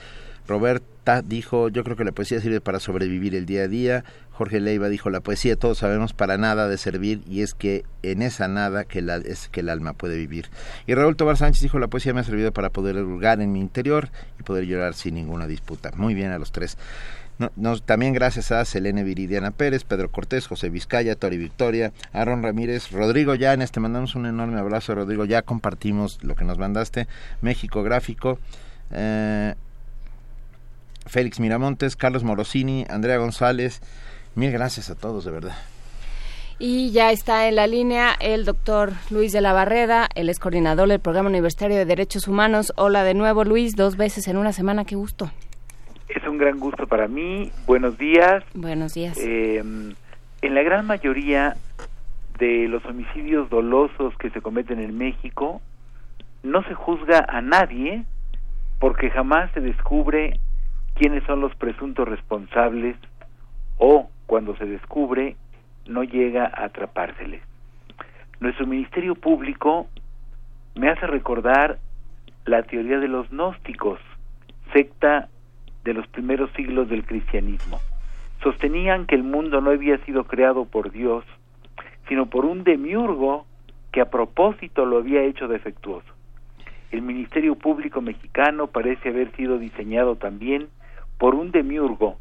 Roberta 0.49 1.21
dijo, 1.21 1.69
yo 1.69 1.83
creo 1.83 1.95
que 1.95 2.03
la 2.03 2.11
poesía 2.11 2.41
sirve 2.41 2.59
para 2.59 2.79
sobrevivir 2.79 3.35
el 3.35 3.45
día 3.45 3.63
a 3.63 3.67
día. 3.67 4.03
Jorge 4.31 4.59
Leiva 4.59 4.89
dijo, 4.89 5.09
la 5.09 5.21
poesía 5.21 5.55
todos 5.55 5.77
sabemos 5.77 6.13
para 6.13 6.37
nada 6.37 6.67
de 6.67 6.77
servir 6.77 7.21
y 7.27 7.41
es 7.41 7.53
que 7.53 7.85
en 8.01 8.23
esa 8.23 8.47
nada 8.47 8.83
que 8.83 9.05
es 9.25 9.47
que 9.49 9.59
el 9.59 9.69
alma 9.69 9.93
puede 9.93 10.17
vivir. 10.17 10.49
Y 10.87 10.95
Raúl 10.95 11.15
Tobar 11.15 11.37
Sánchez 11.37 11.61
dijo, 11.61 11.77
la 11.77 11.87
poesía 11.87 12.13
me 12.13 12.21
ha 12.21 12.23
servido 12.23 12.51
para 12.51 12.71
poder 12.71 12.97
hurgar 12.97 13.41
en 13.41 13.51
mi 13.51 13.59
interior 13.59 14.09
y 14.39 14.43
poder 14.43 14.65
llorar 14.65 14.95
sin 14.95 15.15
ninguna 15.15 15.45
disputa. 15.45 15.91
Muy 15.95 16.15
bien 16.15 16.31
a 16.31 16.39
los 16.39 16.51
tres. 16.51 16.77
También 17.85 18.13
gracias 18.13 18.51
a 18.51 18.65
Selene 18.65 19.03
Viridiana 19.03 19.51
Pérez, 19.51 19.85
Pedro 19.85 20.09
Cortés, 20.11 20.47
José 20.47 20.69
Vizcaya, 20.69 21.15
Tori 21.15 21.37
Victoria, 21.37 21.93
Aaron 22.11 22.43
Ramírez, 22.43 22.91
Rodrigo 22.91 23.33
Llanes, 23.35 23.71
te 23.71 23.79
mandamos 23.79 24.15
un 24.15 24.25
enorme 24.25 24.59
abrazo, 24.59 24.93
Rodrigo, 24.93 25.23
ya 25.23 25.43
compartimos 25.43 26.21
lo 26.21 26.35
que 26.35 26.43
nos 26.43 26.57
mandaste, 26.57 27.07
México 27.41 27.81
Gráfico, 27.81 28.39
eh, 28.91 29.55
Félix 31.09 31.39
Miramontes, 31.39 31.95
Carlos 31.95 32.23
Morosini, 32.23 32.85
Andrea 32.89 33.17
González, 33.17 33.81
mil 34.35 34.51
gracias 34.51 34.89
a 34.89 34.95
todos, 34.95 35.25
de 35.25 35.31
verdad. 35.31 35.55
Y 36.59 36.91
ya 36.91 37.11
está 37.11 37.47
en 37.47 37.55
la 37.55 37.67
línea 37.67 38.15
el 38.19 38.45
doctor 38.45 38.91
Luis 39.09 39.31
de 39.31 39.41
la 39.41 39.53
Barreda, 39.53 40.07
él 40.13 40.29
es 40.29 40.39
coordinador 40.39 40.87
del 40.87 40.99
Programa 40.99 41.29
Universitario 41.29 41.77
de 41.77 41.85
Derechos 41.85 42.27
Humanos. 42.27 42.73
Hola 42.75 43.03
de 43.03 43.13
nuevo, 43.15 43.43
Luis, 43.43 43.75
dos 43.75 43.97
veces 43.97 44.27
en 44.27 44.37
una 44.37 44.53
semana, 44.53 44.85
qué 44.85 44.95
gusto. 44.95 45.31
Es 46.09 46.23
un 46.27 46.37
gran 46.37 46.59
gusto 46.59 46.85
para 46.85 47.07
mí. 47.07 47.51
Buenos 47.65 47.97
días. 47.97 48.43
Buenos 48.53 48.93
días. 48.93 49.17
Eh, 49.17 49.63
en 50.41 50.55
la 50.55 50.63
gran 50.63 50.85
mayoría 50.85 51.55
de 52.37 52.67
los 52.67 52.85
homicidios 52.85 53.49
dolosos 53.49 54.15
que 54.17 54.29
se 54.29 54.41
cometen 54.41 54.79
en 54.79 54.97
México, 54.97 55.61
no 56.43 56.63
se 56.63 56.73
juzga 56.73 57.25
a 57.27 57.41
nadie 57.41 58.05
porque 58.79 59.09
jamás 59.09 59.51
se 59.53 59.61
descubre 59.61 60.39
quiénes 60.99 61.23
son 61.23 61.39
los 61.39 61.55
presuntos 61.55 62.05
responsables 62.05 62.97
o 63.77 64.09
cuando 64.25 64.57
se 64.57 64.65
descubre 64.65 65.37
no 65.87 66.03
llega 66.03 66.43
a 66.45 66.65
atrapárseles. 66.65 67.41
Nuestro 68.41 68.67
Ministerio 68.67 69.15
Público 69.15 69.87
me 70.75 70.89
hace 70.89 71.07
recordar 71.07 71.79
la 72.45 72.63
teoría 72.63 72.99
de 72.99 73.07
los 73.07 73.29
gnósticos, 73.29 74.01
secta 74.73 75.29
de 75.85 75.93
los 75.93 76.05
primeros 76.07 76.51
siglos 76.51 76.89
del 76.89 77.05
cristianismo. 77.05 77.79
Sostenían 78.43 79.05
que 79.05 79.15
el 79.15 79.23
mundo 79.23 79.61
no 79.61 79.71
había 79.71 79.97
sido 79.99 80.25
creado 80.25 80.65
por 80.65 80.91
Dios, 80.91 81.23
sino 82.09 82.25
por 82.25 82.43
un 82.43 82.65
demiurgo 82.65 83.45
que 83.93 84.01
a 84.01 84.09
propósito 84.09 84.85
lo 84.85 84.97
había 84.97 85.23
hecho 85.23 85.47
defectuoso. 85.47 86.13
El 86.91 87.03
Ministerio 87.03 87.55
Público 87.55 88.01
mexicano 88.01 88.67
parece 88.67 89.09
haber 89.09 89.31
sido 89.37 89.59
diseñado 89.59 90.17
también 90.17 90.67
por 91.19 91.35
un 91.35 91.51
demiurgo 91.51 92.17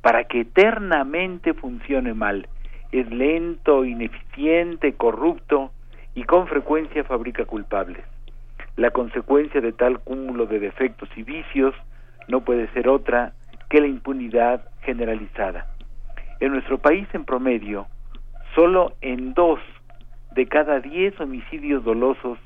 para 0.00 0.24
que 0.24 0.40
eternamente 0.40 1.52
funcione 1.52 2.14
mal. 2.14 2.48
Es 2.92 3.10
lento, 3.10 3.84
ineficiente, 3.84 4.94
corrupto 4.94 5.72
y 6.14 6.22
con 6.22 6.46
frecuencia 6.46 7.04
fabrica 7.04 7.44
culpables. 7.44 8.04
La 8.76 8.92
consecuencia 8.92 9.60
de 9.60 9.72
tal 9.72 9.98
cúmulo 9.98 10.46
de 10.46 10.60
defectos 10.60 11.08
y 11.16 11.24
vicios 11.24 11.74
no 12.28 12.42
puede 12.42 12.68
ser 12.68 12.88
otra 12.88 13.32
que 13.68 13.80
la 13.80 13.88
impunidad 13.88 14.64
generalizada. 14.82 15.66
En 16.38 16.52
nuestro 16.52 16.78
país, 16.78 17.08
en 17.12 17.24
promedio, 17.24 17.86
solo 18.54 18.92
en 19.00 19.34
dos 19.34 19.58
de 20.32 20.46
cada 20.46 20.80
diez 20.80 21.18
homicidios 21.18 21.82
dolosos 21.82 22.38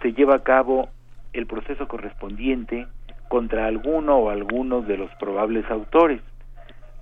se 0.00 0.12
lleva 0.12 0.36
a 0.36 0.44
cabo 0.44 0.90
el 1.32 1.46
proceso 1.46 1.88
correspondiente 1.88 2.86
contra 3.30 3.66
alguno 3.66 4.16
o 4.16 4.28
algunos 4.28 4.88
de 4.88 4.96
los 4.96 5.08
probables 5.20 5.64
autores, 5.70 6.20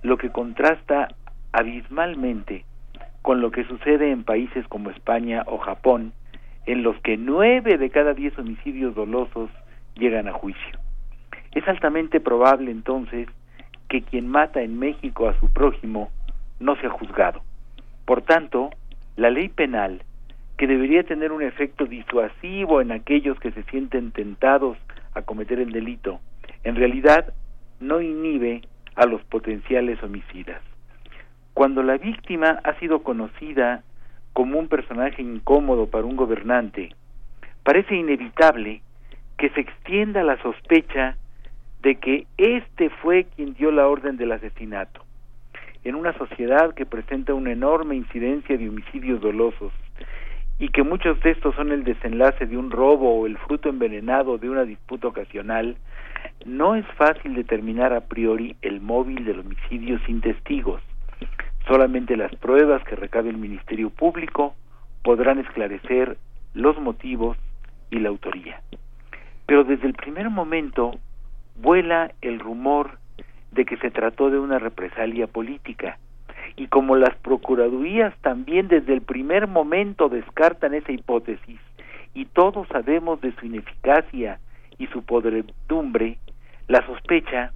lo 0.03 0.15
que 0.17 0.29
contrasta 0.29 1.07
abismalmente 1.51 2.65
con 3.23 3.41
lo 3.41 3.49
que 3.49 3.63
sucede 3.63 4.11
en 4.11 4.23
países 4.23 4.63
como 4.67 4.91
España 4.91 5.41
o 5.47 5.57
Japón, 5.57 6.13
en 6.67 6.83
los 6.83 6.95
que 7.01 7.17
nueve 7.17 7.79
de 7.79 7.89
cada 7.89 8.13
diez 8.13 8.37
homicidios 8.37 8.93
dolosos 8.93 9.49
llegan 9.95 10.27
a 10.27 10.33
juicio. 10.33 10.79
Es 11.55 11.67
altamente 11.67 12.19
probable 12.19 12.69
entonces 12.69 13.27
que 13.87 14.03
quien 14.03 14.27
mata 14.27 14.61
en 14.61 14.77
México 14.77 15.27
a 15.27 15.39
su 15.39 15.51
prójimo 15.51 16.11
no 16.59 16.75
sea 16.75 16.91
juzgado. 16.91 17.41
Por 18.05 18.21
tanto, 18.21 18.69
la 19.15 19.31
ley 19.31 19.49
penal, 19.49 20.03
que 20.57 20.67
debería 20.67 21.01
tener 21.01 21.31
un 21.31 21.41
efecto 21.41 21.87
disuasivo 21.87 22.81
en 22.81 22.91
aquellos 22.91 23.39
que 23.39 23.51
se 23.51 23.63
sienten 23.63 24.11
tentados 24.11 24.77
a 25.19 25.25
cometer 25.25 25.59
el 25.59 25.71
delito, 25.71 26.19
en 26.63 26.75
realidad 26.75 27.33
no 27.79 28.01
inhibe 28.01 28.61
a 28.95 29.05
los 29.05 29.21
potenciales 29.23 30.01
homicidas. 30.03 30.61
Cuando 31.53 31.83
la 31.83 31.97
víctima 31.97 32.59
ha 32.63 32.77
sido 32.79 33.03
conocida 33.03 33.83
como 34.33 34.59
un 34.59 34.67
personaje 34.67 35.21
incómodo 35.21 35.87
para 35.87 36.05
un 36.05 36.15
gobernante, 36.15 36.95
parece 37.63 37.95
inevitable 37.95 38.81
que 39.37 39.49
se 39.51 39.61
extienda 39.61 40.23
la 40.23 40.41
sospecha 40.41 41.17
de 41.81 41.95
que 41.95 42.27
éste 42.37 42.89
fue 42.89 43.25
quien 43.35 43.53
dio 43.53 43.71
la 43.71 43.87
orden 43.87 44.17
del 44.17 44.33
asesinato. 44.33 45.05
En 45.83 45.95
una 45.95 46.13
sociedad 46.17 46.73
que 46.73 46.85
presenta 46.85 47.33
una 47.33 47.51
enorme 47.53 47.95
incidencia 47.95 48.57
de 48.57 48.67
homicidios 48.67 49.21
dolosos 49.21 49.71
y 50.59 50.67
que 50.69 50.83
muchos 50.83 51.19
de 51.21 51.31
estos 51.31 51.55
son 51.55 51.71
el 51.71 51.85
desenlace 51.85 52.45
de 52.45 52.57
un 52.57 52.69
robo 52.69 53.19
o 53.19 53.25
el 53.25 53.37
fruto 53.37 53.69
envenenado 53.69 54.37
de 54.37 54.49
una 54.49 54.65
disputa 54.65 55.07
ocasional, 55.07 55.77
no 56.45 56.75
es 56.75 56.85
fácil 56.97 57.33
determinar 57.33 57.93
a 57.93 58.01
priori 58.01 58.57
el 58.61 58.81
móvil 58.81 59.23
del 59.23 59.39
homicidio 59.39 59.99
sin 60.05 60.19
testigos. 60.19 60.81
Solamente 61.65 62.17
las 62.17 62.35
pruebas 62.35 62.83
que 62.83 62.95
recabe 62.95 63.29
el 63.29 63.37
Ministerio 63.37 63.89
Público 63.89 64.53
podrán 65.01 65.39
esclarecer 65.39 66.17
los 66.53 66.77
motivos 66.79 67.37
y 67.89 67.99
la 67.99 68.09
autoría. 68.09 68.61
Pero 69.45 69.63
desde 69.63 69.87
el 69.87 69.93
primer 69.93 70.29
momento 70.29 70.91
vuela 71.55 72.11
el 72.21 72.39
rumor 72.39 72.97
de 73.51 73.65
que 73.65 73.77
se 73.77 73.91
trató 73.91 74.29
de 74.29 74.39
una 74.39 74.59
represalia 74.59 75.27
política. 75.27 75.97
Y 76.55 76.67
como 76.67 76.95
las 76.95 77.15
procuradurías 77.17 78.13
también 78.21 78.67
desde 78.67 78.93
el 78.93 79.01
primer 79.01 79.47
momento 79.47 80.09
descartan 80.09 80.73
esa 80.73 80.91
hipótesis, 80.91 81.59
y 82.13 82.25
todos 82.25 82.67
sabemos 82.69 83.21
de 83.21 83.33
su 83.35 83.45
ineficacia 83.45 84.39
y 84.77 84.87
su 84.87 85.03
podredumbre, 85.03 86.17
la 86.67 86.85
sospecha 86.85 87.51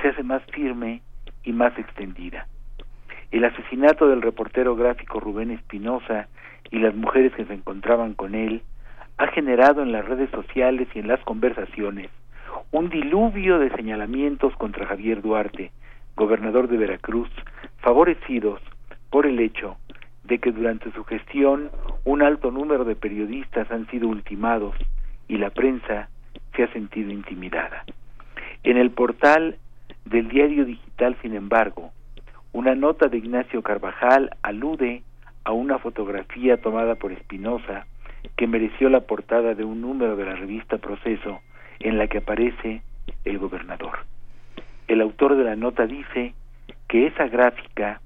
se 0.00 0.08
hace 0.08 0.22
más 0.22 0.42
firme 0.52 1.02
y 1.44 1.52
más 1.52 1.78
extendida. 1.78 2.46
El 3.30 3.44
asesinato 3.44 4.08
del 4.08 4.22
reportero 4.22 4.74
gráfico 4.74 5.20
Rubén 5.20 5.50
Espinosa 5.50 6.28
y 6.70 6.78
las 6.78 6.94
mujeres 6.94 7.32
que 7.34 7.44
se 7.44 7.54
encontraban 7.54 8.14
con 8.14 8.34
él 8.34 8.62
ha 9.18 9.28
generado 9.28 9.82
en 9.82 9.92
las 9.92 10.04
redes 10.06 10.30
sociales 10.30 10.88
y 10.94 10.98
en 10.98 11.08
las 11.08 11.20
conversaciones 11.20 12.10
un 12.72 12.88
diluvio 12.88 13.58
de 13.58 13.70
señalamientos 13.70 14.54
contra 14.56 14.86
Javier 14.86 15.22
Duarte, 15.22 15.72
gobernador 16.20 16.68
de 16.68 16.76
Veracruz, 16.76 17.30
favorecidos 17.78 18.60
por 19.08 19.24
el 19.24 19.40
hecho 19.40 19.78
de 20.24 20.38
que 20.38 20.52
durante 20.52 20.92
su 20.92 21.02
gestión 21.04 21.70
un 22.04 22.20
alto 22.20 22.50
número 22.50 22.84
de 22.84 22.94
periodistas 22.94 23.70
han 23.70 23.86
sido 23.88 24.06
ultimados 24.08 24.76
y 25.28 25.38
la 25.38 25.48
prensa 25.48 26.10
se 26.54 26.64
ha 26.64 26.72
sentido 26.74 27.10
intimidada. 27.10 27.84
En 28.64 28.76
el 28.76 28.90
portal 28.90 29.56
del 30.04 30.28
diario 30.28 30.66
digital, 30.66 31.16
sin 31.22 31.34
embargo, 31.34 31.90
una 32.52 32.74
nota 32.74 33.08
de 33.08 33.16
Ignacio 33.16 33.62
Carvajal 33.62 34.28
alude 34.42 35.02
a 35.44 35.52
una 35.52 35.78
fotografía 35.78 36.60
tomada 36.60 36.96
por 36.96 37.12
Espinosa 37.12 37.86
que 38.36 38.46
mereció 38.46 38.90
la 38.90 39.00
portada 39.00 39.54
de 39.54 39.64
un 39.64 39.80
número 39.80 40.16
de 40.16 40.26
la 40.26 40.34
revista 40.34 40.76
Proceso 40.76 41.40
en 41.78 41.96
la 41.96 42.08
que 42.08 42.18
aparece 42.18 42.82
el 43.24 43.38
gobernador. 43.38 44.00
El 44.90 45.00
autor 45.02 45.36
de 45.36 45.44
la 45.44 45.54
nota 45.54 45.86
dice 45.86 46.34
que 46.88 47.06
esa 47.06 47.28
gráfica 47.28 48.00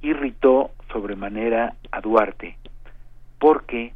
irritó 0.00 0.70
sobremanera 0.90 1.74
a 1.92 2.00
Duarte 2.00 2.56
porque 3.38 3.92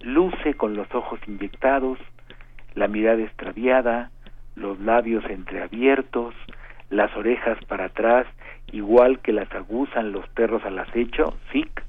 luce 0.00 0.54
con 0.54 0.74
los 0.74 0.92
ojos 0.92 1.20
inyectados, 1.28 2.00
la 2.74 2.88
mirada 2.88 3.22
extraviada, 3.22 4.10
los 4.56 4.80
labios 4.80 5.24
entreabiertos, 5.26 6.34
las 6.90 7.16
orejas 7.16 7.64
para 7.66 7.84
atrás, 7.84 8.26
igual 8.72 9.20
que 9.20 9.32
las 9.32 9.50
aguzan 9.52 10.10
los 10.10 10.28
perros 10.30 10.64
al 10.64 10.80
acecho, 10.80 11.38
sic, 11.52 11.84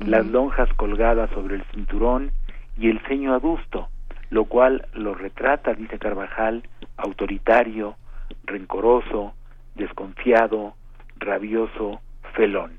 las 0.00 0.26
lonjas 0.26 0.70
colgadas 0.74 1.30
sobre 1.30 1.54
el 1.54 1.64
cinturón 1.72 2.32
y 2.78 2.90
el 2.90 3.00
ceño 3.08 3.32
adusto, 3.32 3.88
lo 4.28 4.44
cual 4.44 4.86
lo 4.92 5.14
retrata, 5.14 5.72
dice 5.72 5.98
Carvajal, 5.98 6.64
autoritario, 6.98 7.96
rencoroso, 8.44 9.34
desconfiado, 9.74 10.74
rabioso, 11.18 12.00
felón. 12.34 12.78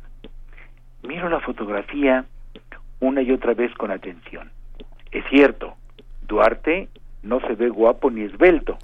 Miro 1.03 1.29
la 1.29 1.39
fotografía 1.39 2.25
una 2.99 3.21
y 3.21 3.31
otra 3.31 3.53
vez 3.53 3.73
con 3.75 3.91
atención. 3.91 4.51
Es 5.11 5.25
cierto, 5.29 5.75
Duarte 6.27 6.87
no 7.23 7.39
se 7.41 7.55
ve 7.55 7.69
guapo 7.69 8.09
ni 8.09 8.21
esbelto, 8.21 8.77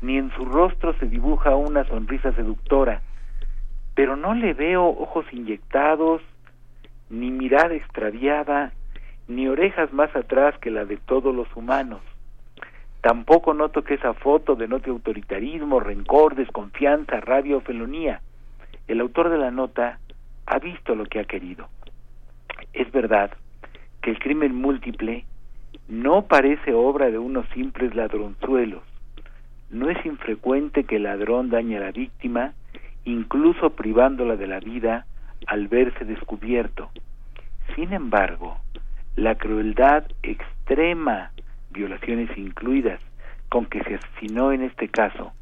ni 0.00 0.16
en 0.16 0.30
su 0.32 0.44
rostro 0.44 0.94
se 0.94 1.06
dibuja 1.06 1.56
una 1.56 1.84
sonrisa 1.84 2.32
seductora, 2.32 3.02
pero 3.94 4.16
no 4.16 4.34
le 4.34 4.54
veo 4.54 4.86
ojos 4.86 5.26
inyectados, 5.32 6.22
ni 7.10 7.30
mirada 7.30 7.74
extraviada, 7.74 8.72
ni 9.26 9.48
orejas 9.48 9.92
más 9.92 10.14
atrás 10.14 10.56
que 10.58 10.70
la 10.70 10.84
de 10.84 10.96
todos 10.96 11.34
los 11.34 11.54
humanos. 11.56 12.00
Tampoco 13.00 13.54
noto 13.54 13.82
que 13.82 13.94
esa 13.94 14.14
foto 14.14 14.56
denote 14.56 14.90
autoritarismo, 14.90 15.80
rencor, 15.80 16.34
desconfianza, 16.34 17.20
rabia 17.20 17.56
o 17.56 17.60
felonía. 17.60 18.20
El 18.88 19.00
autor 19.00 19.30
de 19.30 19.38
la 19.38 19.50
nota 19.50 19.98
ha 20.46 20.58
visto 20.58 20.94
lo 20.94 21.04
que 21.06 21.20
ha 21.20 21.24
querido. 21.24 21.68
Es 22.72 22.90
verdad 22.90 23.30
que 24.02 24.10
el 24.10 24.18
crimen 24.18 24.54
múltiple 24.54 25.24
no 25.88 26.22
parece 26.22 26.72
obra 26.74 27.10
de 27.10 27.18
unos 27.18 27.46
simples 27.50 27.94
ladronzuelos. 27.94 28.82
No 29.70 29.90
es 29.90 30.04
infrecuente 30.04 30.84
que 30.84 30.96
el 30.96 31.04
ladrón 31.04 31.50
dañe 31.50 31.76
a 31.76 31.80
la 31.80 31.92
víctima, 31.92 32.54
incluso 33.04 33.70
privándola 33.70 34.36
de 34.36 34.46
la 34.46 34.60
vida 34.60 35.06
al 35.46 35.68
verse 35.68 36.04
descubierto. 36.04 36.90
Sin 37.74 37.92
embargo, 37.92 38.58
la 39.16 39.36
crueldad 39.36 40.04
extrema, 40.22 41.32
violaciones 41.78 42.36
incluidas, 42.36 43.00
con 43.48 43.66
que 43.66 43.82
se 43.84 43.94
asesinó 43.94 44.52
en 44.52 44.62
este 44.62 44.88
caso, 44.88 45.32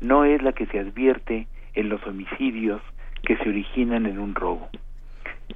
no 0.00 0.24
es 0.24 0.42
la 0.42 0.52
que 0.52 0.66
se 0.66 0.78
advierte 0.80 1.46
en 1.74 1.88
los 1.88 2.04
homicidios 2.06 2.82
que 3.22 3.36
se 3.36 3.48
originan 3.48 4.06
en 4.06 4.18
un 4.18 4.34
robo. 4.34 4.68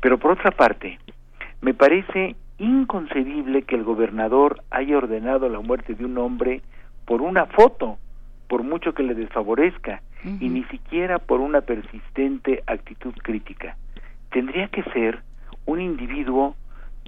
Pero 0.01 0.19
por 0.19 0.33
otra 0.33 0.53
parte, 0.53 0.99
me 1.61 1.75
parece 1.75 2.37
inconcebible 2.59 3.63
que 3.63 3.75
el 3.75 3.85
gobernador 3.85 4.63
haya 4.71 4.97
ordenado 4.97 5.49
la 5.49 5.61
muerte 5.61 5.95
de 5.95 6.05
un 6.05 6.17
hombre 6.19 6.63
por 7.05 7.21
una 7.21 7.47
foto, 7.47 7.99
por 8.49 8.63
mucho 8.63 8.95
que 8.95 9.03
le 9.03 9.15
desfavorezca, 9.15 10.03
y 10.41 10.49
ni 10.49 10.65
siquiera 10.65 11.19
por 11.21 11.41
una 11.41 11.61
persistente 11.61 12.63
actitud 12.67 13.15
crítica. 13.23 13.77
Tendría 14.31 14.67
que 14.69 14.83
ser 14.85 15.23
un 15.65 15.81
individuo 15.81 16.57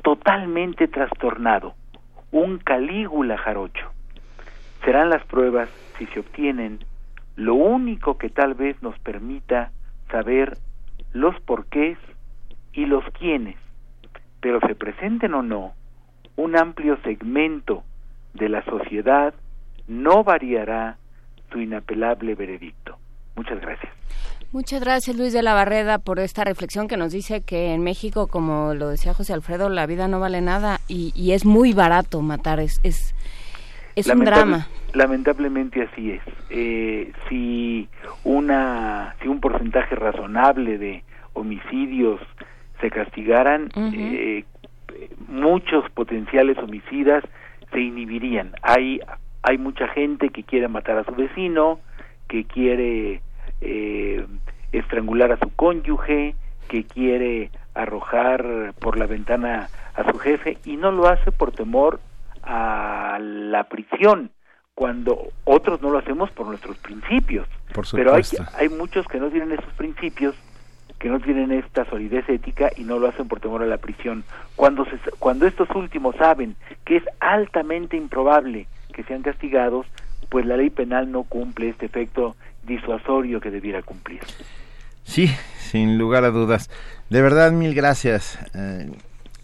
totalmente 0.02 0.86
trastornado, 0.86 1.75
un 2.33 2.59
Calígula 2.59 3.39
jarocho. 3.39 3.91
Serán 4.84 5.10
las 5.10 5.25
pruebas, 5.26 5.68
si 5.99 6.07
se 6.07 6.20
obtienen, 6.20 6.81
lo 7.36 7.55
único 7.55 8.18
que 8.18 8.28
tal 8.28 8.55
vez 8.55 8.81
nos 8.83 8.99
permita 9.00 9.70
saber 10.10 10.59
los 11.12 11.39
porqués 11.41 11.99
y 12.73 12.86
los 12.86 13.05
quiénes, 13.18 13.57
pero 14.41 14.60
se 14.60 14.75
presenten 14.75 15.34
o 15.34 15.42
no, 15.42 15.75
un 16.36 16.57
amplio 16.57 16.97
segmento 17.02 17.83
de 18.34 18.49
la 18.49 18.65
sociedad 18.65 19.34
no 19.89 20.25
variará 20.25 20.97
su 21.50 21.60
inapelable 21.60 22.34
veredicto. 22.34 22.97
Muchas 23.36 23.60
gracias. 23.60 23.92
Muchas 24.53 24.81
gracias 24.81 25.17
Luis 25.17 25.33
de 25.33 25.45
la 25.45 25.55
Barreda 25.55 25.99
por 25.99 26.19
esta 26.19 26.43
reflexión 26.43 26.89
que 26.89 26.97
nos 26.97 27.12
dice 27.12 27.41
que 27.41 27.73
en 27.73 27.85
México, 27.85 28.27
como 28.27 28.75
lo 28.75 28.89
decía 28.89 29.15
José 29.15 29.33
Alfredo, 29.33 29.69
la 29.69 29.87
vida 29.87 30.09
no 30.09 30.19
vale 30.19 30.41
nada 30.41 30.81
y, 30.89 31.31
es 31.31 31.45
muy 31.45 31.73
barato 31.73 32.20
matar, 32.20 32.59
es, 32.59 32.81
es, 32.83 33.15
es 33.95 34.09
un 34.09 34.25
drama. 34.25 34.67
Lamentablemente 34.93 35.83
así 35.83 36.11
es. 36.11 36.23
Eh, 36.51 37.12
si, 37.29 37.89
una, 38.25 39.15
si 39.23 39.29
un 39.29 39.41
porcentaje 39.41 39.95
razonable 39.95 40.79
de 40.79 41.05
homicidios 41.35 42.20
se 42.81 42.91
castigaran, 42.91 43.70
eh, 43.77 44.45
muchos 45.29 45.89
potenciales 45.93 46.59
homicidas 46.59 47.23
se 47.70 47.79
inhibirían. 47.79 48.51
Hay, 48.62 49.01
hay 49.43 49.59
mucha 49.59 49.87
gente 49.87 50.31
que 50.31 50.43
quiere 50.43 50.67
matar 50.67 50.99
a 50.99 51.05
su 51.05 51.12
vecino, 51.12 51.79
que 52.27 52.43
quiere 52.45 53.23
eh, 53.61 54.27
estrangular 54.73 55.33
a 55.33 55.39
su 55.39 55.51
cónyuge, 55.55 56.35
que 56.69 56.85
quiere 56.85 57.51
arrojar 57.75 58.75
por 58.79 58.99
la 58.99 59.07
ventana 59.07 59.69
a 59.95 60.11
su 60.11 60.19
jefe 60.19 60.59
y 60.65 60.77
no 60.77 60.93
lo 60.93 61.09
hace 61.09 61.33
por 61.33 61.53
temor 61.53 62.01
a 62.43 63.19
la 63.21 63.65
prisión, 63.65 64.31
cuando 64.75 65.29
otros 65.45 65.83
no 65.83 65.91
lo 65.91 65.99
hacemos 65.99 66.31
por 66.31 66.47
nuestros 66.47 66.79
principios. 66.79 67.47
Por 67.75 67.85
Pero 67.93 68.15
hay, 68.15 68.23
hay 68.57 68.69
muchos 68.69 69.07
que 69.07 69.19
no 69.19 69.29
tienen 69.29 69.53
esos 69.53 69.73
principios, 69.75 70.35
que 70.99 71.09
no 71.09 71.21
tienen 71.21 71.51
esta 71.53 71.85
solidez 71.87 72.29
ética 72.29 72.71
y 72.77 72.85
no 72.85 72.99
lo 72.99 73.09
hacen 73.09 73.29
por 73.29 73.41
temor 73.41 73.63
a 73.63 73.67
la 73.67 73.79
prisión. 73.79 74.25
Cuando, 74.57 74.85
se, 74.85 74.99
cuando 75.19 75.47
estos 75.47 75.69
últimos 75.71 76.17
saben 76.17 76.57
que 76.85 76.97
es 76.97 77.05
altamente 77.21 77.97
improbable 77.97 78.67
que 78.93 79.03
sean 79.05 79.23
castigados, 79.23 79.87
pues 80.29 80.47
la 80.47 80.57
ley 80.57 80.71
penal 80.71 81.11
no 81.11 81.25
cumple 81.25 81.69
este 81.69 81.87
efecto 81.87 82.37
disuasorio 82.71 83.41
que 83.41 83.51
debiera 83.51 83.83
cumplir. 83.83 84.21
Sí, 85.05 85.29
sin 85.59 85.99
lugar 85.99 86.25
a 86.25 86.31
dudas. 86.31 86.71
De 87.11 87.21
verdad, 87.21 87.53
mil 87.53 87.75
gracias. 87.75 88.39
Eh, 88.55 88.91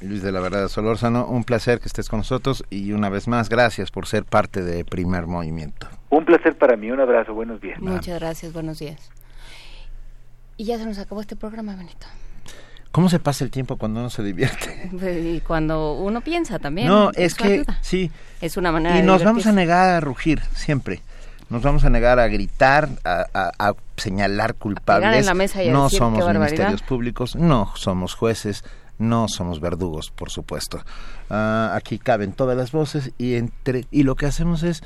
Luis 0.00 0.22
de 0.22 0.30
la 0.30 0.40
Verdad 0.40 0.68
Solórzano, 0.68 1.26
un 1.26 1.44
placer 1.44 1.80
que 1.80 1.86
estés 1.86 2.08
con 2.08 2.20
nosotros 2.20 2.64
y 2.70 2.92
una 2.92 3.08
vez 3.08 3.28
más 3.28 3.48
gracias 3.48 3.90
por 3.90 4.06
ser 4.06 4.24
parte 4.24 4.62
de 4.62 4.84
Primer 4.84 5.26
Movimiento. 5.26 5.88
Un 6.10 6.24
placer 6.24 6.56
para 6.56 6.76
mí, 6.76 6.90
un 6.90 7.00
abrazo, 7.00 7.34
buenos 7.34 7.60
días. 7.60 7.80
Muchas 7.80 8.20
gracias, 8.20 8.52
buenos 8.52 8.78
días. 8.78 9.10
Y 10.56 10.64
ya 10.64 10.78
se 10.78 10.86
nos 10.86 10.98
acabó 10.98 11.20
este 11.20 11.36
programa, 11.36 11.74
Benito. 11.76 12.06
¿Cómo 12.92 13.08
se 13.10 13.18
pasa 13.18 13.44
el 13.44 13.50
tiempo 13.50 13.76
cuando 13.76 14.00
uno 14.00 14.10
se 14.10 14.22
divierte? 14.22 14.90
Y 15.36 15.40
cuando 15.40 15.94
uno 15.94 16.20
piensa 16.20 16.58
también. 16.58 16.88
No, 16.88 17.10
es 17.14 17.34
que 17.34 17.64
sí. 17.80 18.10
Es 18.40 18.56
una 18.56 18.72
manera 18.72 18.98
Y 18.98 19.02
nos 19.02 19.24
vamos 19.24 19.46
a 19.46 19.52
negar 19.52 19.88
a 19.88 20.00
rugir 20.00 20.40
siempre. 20.54 21.02
Nos 21.48 21.62
vamos 21.62 21.84
a 21.84 21.90
negar 21.90 22.18
a 22.18 22.26
gritar, 22.28 22.88
a, 23.04 23.74
señalar 23.96 24.54
culpables. 24.54 25.20
en 25.20 25.26
la 25.26 25.34
mesa 25.34 25.62
y 25.62 25.70
no 25.70 25.84
decir, 25.84 25.98
somos 25.98 26.26
ministerios 26.32 26.82
públicos, 26.82 27.36
no 27.36 27.72
somos 27.76 28.14
jueces, 28.14 28.64
no 28.98 29.28
somos 29.28 29.60
verdugos, 29.60 30.10
por 30.10 30.30
supuesto. 30.30 30.82
Ah, 31.30 31.72
aquí 31.74 31.98
caben 31.98 32.32
todas 32.32 32.56
las 32.56 32.72
voces 32.72 33.12
y 33.18 33.34
entre 33.34 33.86
y 33.90 34.02
lo 34.02 34.16
que 34.16 34.26
hacemos 34.26 34.62
es 34.62 34.82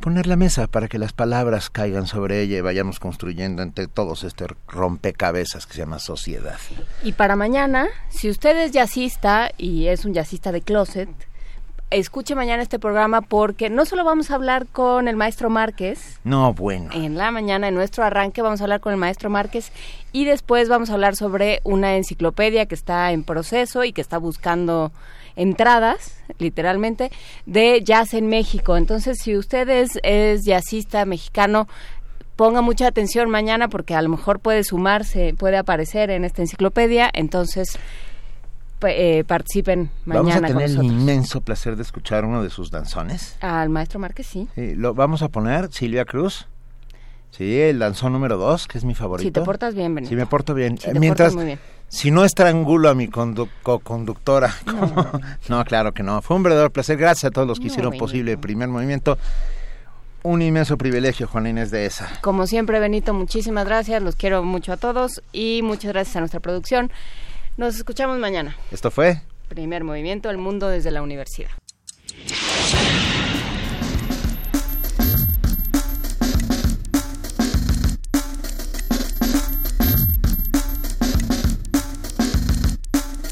poner 0.00 0.26
la 0.26 0.36
mesa 0.36 0.66
para 0.66 0.88
que 0.88 0.98
las 0.98 1.12
palabras 1.12 1.68
caigan 1.70 2.06
sobre 2.06 2.40
ella 2.40 2.56
y 2.56 2.60
vayamos 2.62 2.98
construyendo 2.98 3.62
entre 3.62 3.86
todos 3.86 4.24
este 4.24 4.46
rompecabezas 4.66 5.66
que 5.66 5.74
se 5.74 5.80
llama 5.80 5.98
sociedad. 5.98 6.58
Y 7.02 7.12
para 7.12 7.36
mañana, 7.36 7.86
si 8.08 8.30
usted 8.30 8.56
es 8.56 8.72
jazzista 8.72 9.52
y 9.58 9.88
es 9.88 10.04
un 10.04 10.14
jazzista 10.14 10.52
de 10.52 10.62
closet, 10.62 11.10
escuche 11.90 12.34
mañana 12.34 12.62
este 12.62 12.78
programa 12.78 13.20
porque 13.20 13.70
no 13.70 13.84
solo 13.84 14.04
vamos 14.04 14.30
a 14.30 14.36
hablar 14.36 14.66
con 14.66 15.08
el 15.08 15.16
maestro 15.16 15.50
Márquez. 15.50 16.20
No, 16.24 16.54
bueno. 16.54 16.90
En 16.92 17.16
la 17.16 17.30
mañana, 17.30 17.68
en 17.68 17.74
nuestro 17.74 18.04
arranque, 18.04 18.42
vamos 18.42 18.60
a 18.60 18.64
hablar 18.64 18.80
con 18.80 18.92
el 18.92 18.98
maestro 18.98 19.30
Márquez 19.30 19.72
y 20.12 20.24
después 20.24 20.68
vamos 20.68 20.90
a 20.90 20.94
hablar 20.94 21.16
sobre 21.16 21.60
una 21.64 21.96
enciclopedia 21.96 22.66
que 22.66 22.74
está 22.74 23.12
en 23.12 23.24
proceso 23.24 23.84
y 23.84 23.92
que 23.92 24.00
está 24.00 24.18
buscando 24.18 24.92
entradas, 25.36 26.22
literalmente, 26.38 27.10
de 27.46 27.82
jazz 27.82 28.14
en 28.14 28.28
México. 28.28 28.76
Entonces, 28.76 29.18
si 29.22 29.36
usted 29.36 29.68
es, 29.68 29.98
es 30.02 30.44
jazzista 30.44 31.04
mexicano, 31.04 31.66
ponga 32.36 32.62
mucha 32.62 32.86
atención 32.86 33.30
mañana 33.30 33.68
porque 33.68 33.94
a 33.94 34.02
lo 34.02 34.08
mejor 34.08 34.40
puede 34.40 34.64
sumarse, 34.64 35.34
puede 35.38 35.56
aparecer 35.56 36.10
en 36.10 36.24
esta 36.24 36.42
enciclopedia. 36.42 37.10
Entonces, 37.12 37.78
eh, 38.82 39.24
participen 39.24 39.90
mañana 40.04 40.22
Vamos 40.22 40.36
a 40.36 40.46
tener 40.46 40.76
con 40.76 40.86
el 40.86 40.92
inmenso 40.92 41.40
placer 41.40 41.76
de 41.76 41.82
escuchar 41.82 42.24
uno 42.24 42.42
de 42.42 42.50
sus 42.50 42.70
danzones. 42.70 43.36
Al 43.40 43.68
maestro 43.68 43.98
Márquez, 43.98 44.26
sí. 44.26 44.48
Sí, 44.54 44.74
lo 44.74 44.94
vamos 44.94 45.22
a 45.22 45.28
poner 45.28 45.72
Silvia 45.72 46.04
Cruz. 46.04 46.46
Sí, 47.30 47.60
el 47.60 47.78
danzón 47.78 48.12
número 48.12 48.36
dos, 48.36 48.66
que 48.66 48.76
es 48.78 48.84
mi 48.84 48.94
favorito. 48.94 49.26
Si 49.28 49.30
te 49.30 49.40
portas 49.42 49.74
bien, 49.74 49.94
Benito. 49.94 50.08
Si 50.10 50.16
me 50.16 50.26
porto 50.26 50.52
bien. 50.54 50.76
Si 50.78 50.90
te 50.92 50.98
Mientras, 50.98 51.28
portas 51.28 51.34
muy 51.36 51.44
bien. 51.44 51.60
si 51.88 52.10
no 52.10 52.24
estrangulo 52.24 52.88
a 52.88 52.94
mi 52.94 53.08
condu 53.08 53.48
co-conductora. 53.62 54.52
No. 55.48 55.64
claro 55.64 55.92
que 55.92 56.02
no. 56.02 56.22
Fue 56.22 56.36
un 56.36 56.42
verdadero 56.42 56.70
placer. 56.70 56.96
Gracias 56.96 57.24
a 57.24 57.30
todos 57.30 57.46
los 57.46 57.60
que 57.60 57.68
hicieron 57.68 57.90
Benito. 57.90 58.04
posible 58.04 58.32
el 58.32 58.38
primer 58.38 58.68
movimiento. 58.68 59.16
Un 60.22 60.42
inmenso 60.42 60.76
privilegio, 60.76 61.26
Juan 61.28 61.46
Inés 61.46 61.70
de 61.70 61.86
esa. 61.86 62.08
Como 62.20 62.46
siempre, 62.46 62.78
Benito, 62.78 63.14
muchísimas 63.14 63.64
gracias. 63.64 64.02
Los 64.02 64.16
quiero 64.16 64.42
mucho 64.42 64.72
a 64.72 64.76
todos 64.76 65.22
y 65.32 65.60
muchas 65.62 65.92
gracias 65.92 66.16
a 66.16 66.20
nuestra 66.20 66.40
producción. 66.40 66.90
Nos 67.60 67.76
escuchamos 67.76 68.18
mañana. 68.18 68.56
Esto 68.70 68.90
fue 68.90 69.20
Primer 69.50 69.84
movimiento, 69.84 70.30
el 70.30 70.38
mundo 70.38 70.68
desde 70.68 70.90
la 70.90 71.02
universidad. 71.02 71.50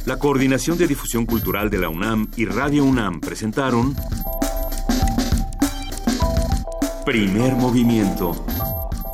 La 0.05 0.19
Coordinación 0.19 0.77
de 0.77 0.87
Difusión 0.87 1.25
Cultural 1.25 1.71
de 1.71 1.79
la 1.79 1.89
UNAM 1.89 2.29
y 2.37 2.45
Radio 2.45 2.85
UNAM 2.85 3.23
presentaron 3.23 3.97
Primer 7.07 7.55
Movimiento. 7.55 8.45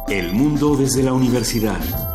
El 0.08 0.32
mundo 0.32 0.74
desde 0.74 1.04
la 1.04 1.12
universidad. 1.12 2.13